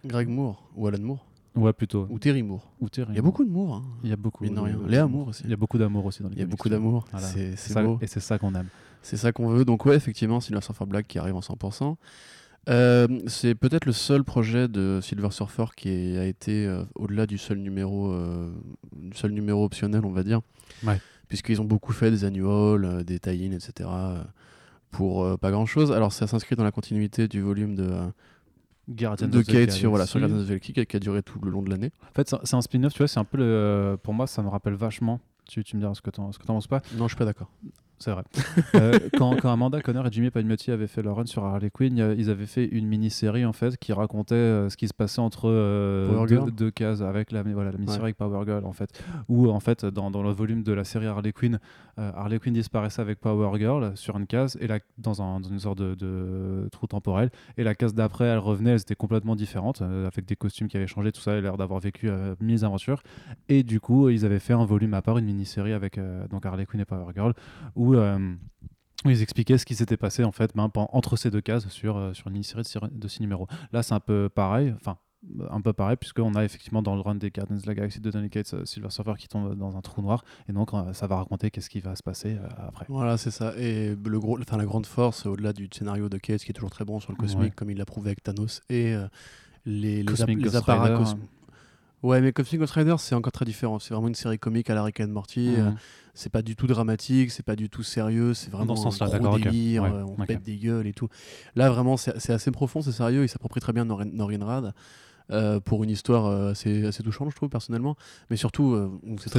Greg 0.05 0.27
Moore 0.29 0.69
ou 0.75 0.85
Alan 0.87 1.01
Moore? 1.01 1.25
Ouais, 1.55 1.73
plutôt. 1.73 2.05
ou 2.09 2.19
Terry 2.19 2.43
Moore. 2.43 2.69
Ou 2.81 2.89
Terry 2.89 3.13
Il 3.13 3.15
y 3.15 3.19
a 3.19 3.21
beaucoup 3.23 3.43
de 3.45 3.49
Moore. 3.49 3.75
hein. 3.77 3.83
Il 4.03 4.09
y 4.09 4.13
a 4.13 4.15
beaucoup. 4.17 4.43
Euh, 4.45 4.49
rien. 4.61 4.77
Léa 4.87 5.07
Moore 5.07 5.29
aussi. 5.29 5.43
Il 5.45 5.49
y 5.49 5.53
a 5.53 5.57
beaucoup 5.57 5.77
d'amour 5.77 6.05
aussi 6.05 6.21
dans 6.21 6.29
les 6.29 6.35
Il 6.35 6.39
y 6.39 6.43
a 6.43 6.45
beaucoup 6.45 6.69
d'amour. 6.69 7.05
Voilà. 7.11 7.25
C'est 7.27 7.81
beau. 7.81 7.97
Et 8.01 8.07
c'est 8.07 8.19
ça 8.19 8.37
qu'on 8.37 8.53
aime. 8.55 8.67
C'est 9.01 9.17
ça 9.17 9.31
qu'on 9.31 9.47
veut. 9.47 9.65
Donc 9.65 9.85
ouais, 9.85 9.95
effectivement, 9.95 10.39
Silver 10.39 10.61
Surfer 10.61 10.85
Black 10.85 11.07
qui 11.07 11.17
arrive 11.17 11.35
en 11.35 11.39
100%. 11.39 11.95
Euh, 12.67 13.07
c'est 13.27 13.53
peut-être 13.55 13.85
le 13.85 13.91
seul 13.91 14.23
projet 14.23 14.67
de 14.67 14.99
Silver 15.01 15.29
Surfer 15.31 15.65
qui 15.75 15.89
est- 15.89 16.17
a 16.17 16.25
été 16.25 16.65
euh, 16.65 16.83
au-delà 16.95 17.27
du 17.27 17.37
seul 17.37 17.59
numéro, 17.59 18.11
euh, 18.11 18.51
du 18.95 19.15
seul 19.15 19.31
numéro 19.31 19.63
optionnel, 19.63 20.01
on 20.03 20.11
va 20.11 20.23
dire. 20.23 20.41
Ouais. 20.83 20.99
Puisqu'ils 21.27 21.61
ont 21.61 21.65
beaucoup 21.65 21.93
fait 21.93 22.09
des 22.11 22.23
annuals, 22.25 23.03
des 23.03 23.19
tie-in, 23.19 23.51
etc. 23.51 23.89
pour 24.91 25.37
pas 25.39 25.51
grand-chose. 25.51 25.91
Alors 25.91 26.13
ça 26.13 26.27
s'inscrit 26.27 26.55
dans 26.55 26.63
la 26.63 26.71
continuité 26.71 27.27
du 27.27 27.41
volume 27.41 27.75
de, 27.75 27.89
Guardians 28.87 29.27
de 29.27 29.39
of 29.39 29.45
the 29.45 29.51
Kate 29.51 29.71
sur, 29.71 29.89
voilà, 29.89 30.05
sur. 30.05 30.19
Guardians 30.19 30.37
of 30.39 30.45
the 30.45 30.49
Galaxy 30.49 30.73
qui 30.73 30.95
a, 30.95 30.99
duré 30.99 31.21
tout 31.23 31.39
le 31.43 31.49
long 31.51 31.61
de 31.63 31.69
l'année. 31.69 31.91
En 32.11 32.13
fait, 32.13 32.29
c'est- 32.29 32.53
un 32.55 32.61
spin-off, 32.61 32.93
tu 32.93 32.99
vois, 32.99 33.07
c'est 33.07 33.19
un 33.19 33.23
peu 33.25 33.37
le. 33.37 33.97
Pour 34.01 34.13
moi, 34.13 34.27
ça 34.27 34.41
me 34.43 34.47
rappelle 34.49 34.73
vachement. 34.75 35.19
Tu, 35.47 35.63
tu 35.63 35.75
me 35.75 35.81
diras 35.81 35.93
ce 35.93 36.01
que 36.01 36.09
t'en 36.09 36.31
ce 36.31 36.39
que 36.39 36.45
t'en 36.45 36.53
penses 36.53 36.67
pas. 36.67 36.81
Non, 36.95 37.05
je 37.07 37.09
suis 37.09 37.17
pas 37.17 37.25
d'accord. 37.25 37.49
C'est 38.05 38.11
vrai. 38.11 38.23
Euh, 38.75 38.99
quand, 39.17 39.35
quand 39.37 39.51
Amanda 39.51 39.81
Conner 39.81 40.01
et 40.05 40.11
Jimmy 40.11 40.29
Palmiotti 40.29 40.69
avaient 40.69 40.85
fait 40.85 41.01
leur 41.01 41.15
run 41.15 41.25
sur 41.25 41.43
Harley 41.43 41.71
Quinn, 41.71 41.99
euh, 41.99 42.15
ils 42.15 42.29
avaient 42.29 42.45
fait 42.45 42.65
une 42.65 42.85
mini-série 42.85 43.45
en 43.45 43.53
fait 43.53 43.77
qui 43.77 43.93
racontait 43.93 44.35
euh, 44.35 44.69
ce 44.69 44.77
qui 44.77 44.87
se 44.87 44.93
passait 44.93 45.21
entre 45.21 45.49
euh, 45.49 46.51
deux, 46.51 46.69
cases 46.69 47.01
avec 47.01 47.31
la, 47.31 47.41
voilà, 47.41 47.71
la 47.71 47.77
mini-série 47.77 47.97
Ouais. 47.97 48.03
avec 48.03 48.17
Power 48.17 48.45
Girl 48.45 48.63
en 48.63 48.73
fait. 48.73 48.91
Où 49.27 49.49
en 49.49 49.59
fait 49.59 49.85
dans, 49.85 50.11
dans 50.11 50.21
le 50.21 50.29
volume 50.29 50.61
de 50.61 50.71
la 50.71 50.83
série 50.83 51.07
Harley 51.07 51.31
Quinn, 51.31 51.59
Harley 51.97 52.37
Quinn 52.37 52.53
disparaissait 52.53 53.01
avec 53.01 53.19
Power 53.19 53.57
Girl 53.57 53.93
sur 53.95 54.17
une 54.17 54.27
case 54.27 54.55
et 54.61 54.67
la, 54.67 54.79
dans, 54.99 55.23
un, 55.23 55.39
dans 55.39 55.49
une 55.49 55.59
sorte 55.59 55.79
de, 55.79 55.95
de 55.95 56.67
trou 56.71 56.85
temporel. 56.85 57.31
Et 57.57 57.63
la 57.63 57.73
case 57.73 57.95
d'après, 57.95 58.25
elle 58.25 58.37
revenait, 58.37 58.71
elle 58.71 58.81
était 58.81 58.95
complètement 58.95 59.35
différente 59.35 59.81
avec 59.81 60.25
des 60.25 60.35
costumes 60.35 60.67
qui 60.67 60.77
avaient 60.77 60.87
changé, 60.87 61.11
tout 61.11 61.21
ça, 61.21 61.31
a 61.31 61.39
l'air 61.41 61.57
d'avoir 61.57 61.79
vécu 61.79 62.09
mille 62.41 62.63
aventures. 62.65 63.01
Et 63.49 63.63
du 63.63 63.79
coup, 63.79 64.09
ils 64.09 64.25
avaient 64.25 64.39
fait 64.39 64.53
un 64.53 64.65
volume 64.65 64.93
à 64.93 65.01
part, 65.01 65.17
une 65.17 65.25
mini-série 65.25 65.73
avec 65.73 65.99
donc 66.29 66.45
Harley 66.45 66.65
Quinn 66.65 66.81
et 66.81 66.85
Power 66.85 67.13
Girl 67.15 67.33
où 67.75 67.94
euh, 67.95 68.33
où 69.05 69.09
ils 69.09 69.21
expliquaient 69.21 69.57
ce 69.57 69.65
qui 69.65 69.75
s'était 69.75 69.97
passé 69.97 70.23
en 70.23 70.31
fait 70.31 70.51
ben, 70.55 70.69
entre 70.75 71.15
ces 71.15 71.29
deux 71.31 71.41
cases 71.41 71.67
sur, 71.69 71.97
euh, 71.97 72.13
sur 72.13 72.27
une 72.27 72.33
mini-série 72.33 72.63
de, 72.63 72.67
six- 72.67 72.79
de 73.19 73.23
numéros. 73.23 73.47
Là, 73.71 73.83
c'est 73.83 73.93
un 73.93 73.99
peu 73.99 74.29
pareil, 74.33 74.73
enfin 74.75 74.97
un 75.49 75.59
peu 75.59 75.73
pareil 75.73 75.97
puisqu'on 75.97 76.35
a 76.35 76.43
effectivement 76.45 76.83
dans 76.83 76.93
le 76.93 77.01
run 77.01 77.15
des 77.15 77.31
Guardians 77.31 77.55
of 77.57 77.63
the 77.63 77.69
Galaxy 77.71 77.99
de 77.99 78.11
Donny 78.11 78.29
Cates 78.29 78.53
euh, 78.53 78.63
Silver 78.65 78.91
Surfer 78.91 79.13
qui 79.17 79.27
tombe 79.27 79.55
dans 79.55 79.75
un 79.75 79.81
trou 79.81 80.03
noir 80.03 80.23
et 80.47 80.53
donc 80.53 80.69
ça 80.93 81.07
va 81.07 81.15
raconter 81.15 81.49
qu'est-ce 81.49 81.69
qui 81.69 81.79
va 81.79 81.95
se 81.95 82.03
passer 82.03 82.37
après. 82.59 82.85
Voilà, 82.89 83.17
c'est 83.17 83.31
ça. 83.31 83.53
Et 83.57 83.95
le 83.95 84.19
gros, 84.19 84.39
enfin, 84.39 84.57
la 84.57 84.65
grande 84.65 84.85
force, 84.85 85.25
au-delà 85.25 85.51
du 85.51 85.67
scénario 85.73 86.09
de 86.09 86.17
Cage, 86.19 86.41
qui 86.41 86.51
est 86.51 86.53
toujours 86.53 86.69
très 86.69 86.85
bon 86.85 86.99
sur 86.99 87.11
le 87.11 87.17
cosmique, 87.17 87.43
Ouais. 87.43 87.51
comme 87.55 87.71
il 87.71 87.77
l'a 87.77 87.85
prouvé 87.85 88.09
avec 88.09 88.21
Thanos, 88.21 88.61
et 88.69 88.93
euh, 88.93 89.07
les, 89.65 90.03
les, 90.03 90.35
les 90.35 90.55
apparats 90.55 91.03
Ouais, 92.05 92.21
mais 92.21 92.31
Cosmic 92.31 92.59
Ghost 92.59 92.73
Rider, 92.73 92.95
c'est 92.99 93.15
encore 93.15 93.31
très 93.31 93.45
différent. 93.45 93.79
C'est 93.79 93.93
vraiment 93.93 94.07
une 94.07 94.15
série 94.15 94.37
comique 94.37 94.69
à 94.69 94.75
la 94.75 94.83
Rick 94.83 94.99
and 94.99 95.07
Morty. 95.07 95.55
Euh, 95.57 95.71
c'est 96.13 96.31
pas 96.31 96.41
du 96.41 96.55
tout 96.55 96.67
dramatique, 96.67 97.31
c'est 97.31 97.43
pas 97.43 97.55
du 97.55 97.69
tout 97.69 97.83
sérieux, 97.83 98.33
c'est 98.33 98.49
vraiment 98.51 98.75
ce 98.75 98.87
un 98.87 99.07
gros 99.07 99.17
d'accord, 99.17 99.33
ok. 99.33 99.41
délire, 99.41 99.83
Ouais, 99.83 99.89
euh, 99.91 100.05
on 100.17 100.25
pète 100.25 100.43
des 100.43 100.55
gueules 100.57 100.87
et 100.87 100.93
tout. 100.93 101.09
Là, 101.55 101.69
vraiment, 101.69 101.97
c'est 101.97 102.29
assez 102.31 102.51
profond, 102.51 102.81
c'est 102.81 102.91
sérieux, 102.91 103.23
il 103.23 103.29
s'approprie 103.29 103.59
très 103.59 103.73
bien 103.73 103.85
Norin, 103.85 104.05
Norin 104.05 104.45
Rad. 104.45 104.73
euh, 105.31 105.59
pour 105.59 105.83
une 105.83 105.89
histoire 105.89 106.27
euh, 106.27 106.51
assez, 106.51 106.85
assez 106.85 107.01
touchante, 107.03 107.31
je 107.31 107.35
trouve, 107.35 107.49
personnellement. 107.49 107.95
Mais 108.29 108.37
surtout, 108.37 108.73
euh, 108.73 108.91
c'est 109.19 109.31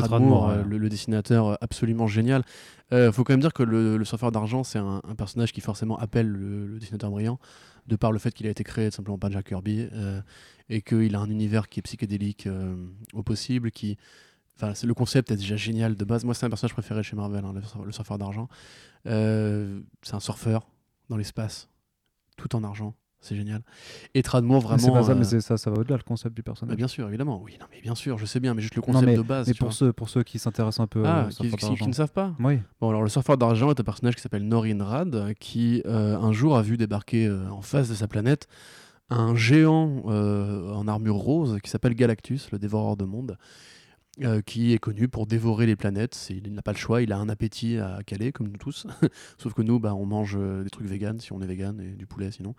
euh, 0.50 0.58
ouais. 0.62 0.64
le, 0.68 0.78
le 0.78 0.88
dessinateur 0.88 1.46
euh, 1.46 1.54
absolument 1.60 2.08
génial. 2.08 2.42
Euh, 2.92 3.12
faut 3.12 3.22
quand 3.24 3.32
même 3.32 3.40
dire 3.40 3.52
que 3.52 3.62
le, 3.62 3.96
le 3.96 4.04
surfeur 4.04 4.32
d'argent, 4.32 4.64
c'est 4.64 4.78
un, 4.80 5.00
un 5.08 5.14
personnage 5.14 5.52
qui 5.52 5.60
forcément 5.60 5.96
appelle 5.98 6.26
le, 6.28 6.66
le 6.66 6.78
dessinateur 6.80 7.10
brillant, 7.10 7.38
de 7.86 7.96
par 7.96 8.12
le 8.12 8.18
fait 8.18 8.32
qu'il 8.32 8.46
a 8.46 8.50
été 8.50 8.64
créé 8.64 8.90
simplement 8.90 9.18
par 9.18 9.30
Jack 9.30 9.46
Kirby, 9.48 9.88
euh, 9.92 10.20
et 10.68 10.82
qu'il 10.82 11.14
a 11.14 11.20
un 11.20 11.30
univers 11.30 11.68
qui 11.68 11.80
est 11.80 11.82
psychédélique 11.82 12.46
euh, 12.46 12.76
au 13.12 13.22
possible, 13.22 13.70
qui... 13.70 13.96
Enfin, 14.56 14.72
le 14.86 14.94
concept 14.94 15.30
est 15.30 15.36
déjà 15.36 15.56
génial 15.56 15.96
de 15.96 16.04
base. 16.06 16.24
Moi, 16.24 16.32
c'est 16.32 16.46
un 16.46 16.48
personnage 16.48 16.72
préféré 16.72 17.02
chez 17.02 17.14
Marvel, 17.14 17.44
hein, 17.44 17.52
le 17.84 17.92
surfeur 17.92 18.16
d'argent. 18.16 18.48
Euh, 19.06 19.82
c'est 20.02 20.14
un 20.14 20.20
surfeur 20.20 20.66
dans 21.10 21.18
l'espace, 21.18 21.68
tout 22.38 22.56
en 22.56 22.64
argent. 22.64 22.94
C'est 23.20 23.34
génial. 23.34 23.62
Et 24.14 24.22
Tradmoor, 24.22 24.60
Mais 24.62 24.68
vraiment... 24.68 24.78
c'est 24.78 24.90
pas 24.92 25.02
ça, 25.02 25.12
euh, 25.12 25.14
mais 25.16 25.40
ça, 25.40 25.56
ça 25.56 25.70
va 25.70 25.78
au-delà 25.80 25.96
le 25.96 26.02
concept 26.02 26.34
du 26.36 26.42
bah, 26.42 26.52
personnage. 26.52 26.76
bien 26.76 26.86
sûr, 26.86 27.08
évidemment. 27.08 27.40
Oui, 27.42 27.56
non, 27.60 27.66
mais 27.72 27.80
bien 27.80 27.94
sûr, 27.94 28.18
je 28.18 28.26
sais 28.26 28.38
bien, 28.40 28.54
mais 28.54 28.62
juste 28.62 28.76
le 28.76 28.80
Non, 28.82 28.86
concept 28.86 29.06
mais- 29.06 29.16
de 29.16 29.22
base. 29.22 29.48
mais 29.48 29.54
pour 29.54 29.72
ceux, 29.72 29.92
pour 29.92 30.08
ceux 30.08 30.22
qui 30.22 30.38
s'intéressent 30.38 30.80
un 30.84 30.86
peu 30.86 31.02
Ah, 31.04 31.26
au 31.26 31.28
qui, 31.42 31.50
qui- 31.50 31.74
qui 31.74 31.88
ne 31.88 31.92
savent 31.92 32.12
pas 32.12 32.34
Oui. 32.38 32.60
Bon, 32.80 32.90
alors 32.90 33.02
le 33.02 33.08
surfeur 33.08 33.36
d'argent 33.36 33.70
est 33.70 33.80
un 33.80 33.84
personnage 33.84 34.14
qui 34.14 34.22
s'appelle 34.22 34.46
Norin 34.46 34.82
Rad, 34.84 35.34
qui 35.40 35.82
euh, 35.86 36.16
un 36.18 36.32
jour 36.32 36.56
a 36.56 36.62
vu 36.62 36.76
débarquer 36.76 37.26
euh, 37.26 37.48
en 37.50 37.62
face 37.62 37.88
de 37.88 37.94
sa 37.94 38.06
planète 38.06 38.46
un 39.10 39.34
géant 39.34 40.02
euh, 40.06 40.72
en 40.72 40.86
armure 40.88 41.14
rose 41.16 41.58
qui 41.62 41.70
s'appelle 41.70 41.94
Galactus, 41.94 42.50
le 42.52 42.58
dévoreur 42.58 42.96
de 42.96 43.04
monde, 43.04 43.38
euh, 44.22 44.40
qui 44.40 44.72
est 44.72 44.78
connu 44.78 45.08
pour 45.08 45.26
dévorer 45.26 45.66
les 45.66 45.76
planètes. 45.76 46.28
Il 46.30 46.52
n'a 46.54 46.62
pas 46.62 46.72
le 46.72 46.78
choix, 46.78 47.02
il 47.02 47.12
a 47.12 47.18
un 47.18 47.28
appétit 47.28 47.78
à 47.78 47.98
caler, 48.04 48.32
comme 48.32 48.48
nous 48.48 48.56
tous. 48.56 48.86
Sauf 49.38 49.54
que 49.54 49.62
nous, 49.62 49.78
bah, 49.78 49.94
on 49.94 50.06
mange 50.06 50.36
euh, 50.38 50.62
des 50.62 50.70
trucs 50.70 50.86
véganes 50.86 51.20
si 51.20 51.32
on 51.32 51.40
est 51.42 51.46
vegan, 51.46 51.80
et 51.80 51.96
du 51.96 52.06
poulet 52.06 52.30
sinon. 52.30 52.54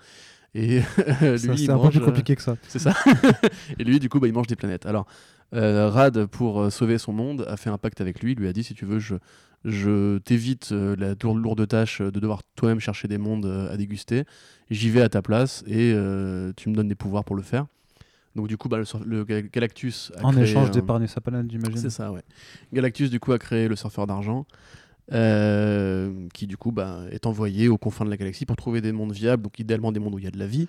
Et 0.53 0.79
lui, 1.21 1.37
C'est 1.39 1.69
un 1.69 1.79
peu 1.79 1.89
plus 1.89 1.99
euh, 1.99 2.05
compliqué 2.05 2.35
que 2.35 2.41
ça. 2.41 2.57
c'est 2.67 2.79
ça. 2.79 2.93
et 3.79 3.83
lui, 3.83 3.99
du 3.99 4.09
coup, 4.09 4.19
bah, 4.19 4.27
il 4.27 4.33
mange 4.33 4.47
des 4.47 4.55
planètes. 4.55 4.85
Alors, 4.85 5.07
euh, 5.55 5.89
Rad, 5.89 6.25
pour 6.25 6.71
sauver 6.71 6.97
son 6.97 7.13
monde, 7.13 7.45
a 7.47 7.57
fait 7.57 7.69
un 7.69 7.77
pacte 7.77 8.01
avec 8.01 8.21
lui. 8.21 8.33
Il 8.33 8.39
lui 8.39 8.47
a 8.47 8.53
dit 8.53 8.63
si 8.63 8.73
tu 8.73 8.85
veux, 8.85 8.99
je, 8.99 9.15
je 9.65 10.17
t'évite 10.19 10.71
la 10.71 11.15
lourde, 11.23 11.67
tâche 11.67 12.01
de 12.01 12.19
devoir 12.19 12.41
toi-même 12.55 12.79
chercher 12.79 13.07
des 13.07 13.17
mondes 13.17 13.45
à 13.71 13.77
déguster. 13.77 14.25
J'y 14.69 14.89
vais 14.89 15.01
à 15.01 15.09
ta 15.09 15.21
place 15.21 15.63
et 15.65 15.93
euh, 15.93 16.51
tu 16.57 16.69
me 16.69 16.75
donnes 16.75 16.89
des 16.89 16.95
pouvoirs 16.95 17.23
pour 17.23 17.35
le 17.35 17.41
faire. 17.41 17.67
Donc, 18.37 18.47
du 18.47 18.55
coup, 18.55 18.69
bah, 18.69 18.77
le, 19.05 19.23
Galactus. 19.25 20.13
A 20.17 20.23
En 20.25 20.31
créé, 20.31 20.43
échange 20.43 20.71
d'épargner 20.71 21.07
sa 21.07 21.19
planète, 21.19 21.51
j'imagine. 21.51 21.77
c'est 21.77 21.89
ça, 21.89 22.11
ouais. 22.13 22.21
Galactus, 22.71 23.09
du 23.09 23.19
coup, 23.19 23.33
a 23.33 23.39
créé 23.39 23.67
le 23.67 23.75
surfeur 23.75 24.07
d'argent, 24.07 24.45
euh, 25.13 26.27
qui, 26.33 26.47
du 26.47 26.57
coup, 26.57 26.71
bah, 26.71 27.01
est 27.11 27.25
envoyé 27.25 27.67
aux 27.67 27.77
confins 27.77 28.05
de 28.05 28.09
la 28.09 28.17
galaxie 28.17 28.45
pour 28.45 28.55
trouver 28.55 28.81
des 28.81 28.91
mondes 28.91 29.11
viables, 29.13 29.43
donc 29.43 29.59
idéalement 29.59 29.91
des 29.91 29.99
mondes 29.99 30.15
où 30.15 30.19
il 30.19 30.25
y 30.25 30.27
a 30.27 30.31
de 30.31 30.39
la 30.39 30.47
vie. 30.47 30.67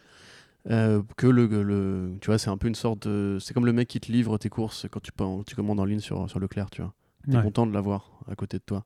Euh, 0.71 1.03
que 1.17 1.27
le, 1.29 1.47
le- 1.63 2.17
tu 2.21 2.27
vois 2.27 2.37
c'est 2.37 2.51
un 2.51 2.57
peu 2.57 2.67
une 2.67 2.75
sorte 2.75 3.07
de 3.07 3.39
c'est 3.41 3.55
comme 3.55 3.65
le 3.65 3.73
mec 3.73 3.87
qui 3.87 4.01
te 4.01 4.11
livre 4.11 4.37
tes 4.39 4.49
courses 4.49 4.87
quand 4.91 5.01
tu, 5.01 5.13
tu 5.47 5.55
commandes 5.55 5.79
en 5.79 5.85
ligne 5.85 6.01
sur, 6.01 6.29
sur 6.29 6.41
Leclerc 6.41 6.69
tu 6.71 6.83
vois 6.83 6.93
t'es 7.31 7.37
Ouais. 7.37 7.43
content 7.45 7.65
de 7.65 7.73
l'avoir 7.73 8.11
à 8.29 8.35
côté 8.35 8.59
de 8.59 8.63
toi 8.67 8.85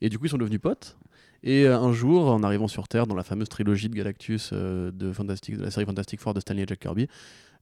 et 0.00 0.08
du 0.08 0.18
coup 0.18 0.26
ils 0.26 0.30
sont 0.30 0.38
devenus 0.38 0.60
potes 0.60 0.98
et 1.44 1.66
euh, 1.66 1.78
un 1.78 1.92
jour 1.92 2.30
en 2.32 2.42
arrivant 2.42 2.66
sur 2.66 2.88
Terre 2.88 3.06
dans 3.06 3.14
la 3.14 3.22
fameuse 3.22 3.48
trilogie 3.48 3.88
de 3.88 3.94
Galactus 3.94 4.50
euh, 4.52 4.90
de, 4.90 5.12
Fantastic, 5.12 5.56
de 5.56 5.62
la 5.62 5.70
série 5.70 5.86
Fantastic 5.86 6.18
Four 6.20 6.34
de 6.34 6.40
Stanley 6.40 6.64
et 6.64 6.66
Jack 6.66 6.80
Kirby 6.80 7.06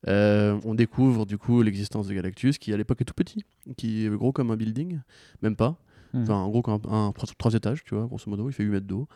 euh, 0.09 0.59
on 0.65 0.75
découvre 0.75 1.27
du 1.27 1.39
coup 1.39 1.63
l'existence 1.63 2.09
de 2.09 2.15
Galactus 2.15 2.59
qui 2.59 2.73
à 2.73 2.77
l'époque 2.77 3.01
est 3.01 3.05
tout 3.05 3.15
petit 3.15 3.45
qui 3.77 4.05
est 4.07 4.09
gros 4.11 4.33
comme 4.33 4.51
un 4.51 4.57
building 4.57 5.01
même 5.43 5.57
pas 5.57 5.77
Mhm. 6.15 6.25
Enfin, 6.25 6.35
en 6.35 6.51
gros, 6.51 6.61
comme 6.61 6.79
un, 6.91 7.07
un- 7.07 7.13
trois, 7.13 7.27
trois 7.39 7.55
étages, 7.55 7.85
tu 7.85 7.95
vois, 7.95 8.05
grosso 8.05 8.29
modo, 8.29 8.47
il 8.51 8.53
fait 8.53 8.63
8 8.65 8.69
mètres 8.69 8.87
d'eau. 8.87 9.09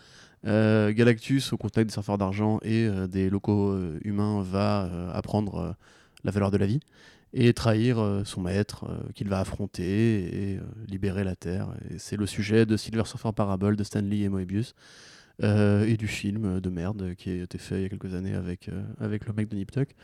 Euh, 0.46 0.94
Galactus, 0.94 1.52
au 1.52 1.58
contact 1.58 1.88
des 1.88 1.92
surfeurs 1.92 2.16
d'argent 2.16 2.58
et 2.62 2.86
euh, 2.86 3.06
des 3.06 3.28
locaux 3.28 3.76
humains, 4.02 4.40
va 4.40 5.10
apprendre 5.12 5.76
la 6.24 6.30
valeur 6.30 6.50
de 6.50 6.56
la 6.56 6.64
vie 6.64 6.80
et 7.34 7.52
trahir 7.52 8.22
son 8.24 8.40
maître 8.40 8.86
qu'il 9.14 9.28
va 9.28 9.40
affronter 9.40 10.52
et 10.54 10.60
libérer 10.88 11.22
la 11.22 11.36
Terre. 11.36 11.68
Et 11.90 11.98
c'est 11.98 12.16
le 12.16 12.24
sujet 12.24 12.64
de 12.64 12.78
Silver 12.78 13.04
Surfer 13.04 13.32
Parable 13.36 13.76
de 13.76 13.84
Stanley 13.84 14.20
et 14.20 14.30
Moebius 14.30 14.74
et 15.42 15.96
du 15.98 16.06
film 16.08 16.60
de 16.60 16.70
merde 16.70 17.14
qui 17.18 17.28
a 17.28 17.42
été 17.42 17.58
fait 17.58 17.80
il 17.80 17.82
y 17.82 17.84
a 17.84 17.88
quelques 17.90 18.14
années 18.14 18.32
avec, 18.34 18.70
avec 19.00 19.26
le 19.26 19.34
mec 19.34 19.50
de 19.50 19.56
Nip 19.56 19.70
Tuck. 19.70 19.94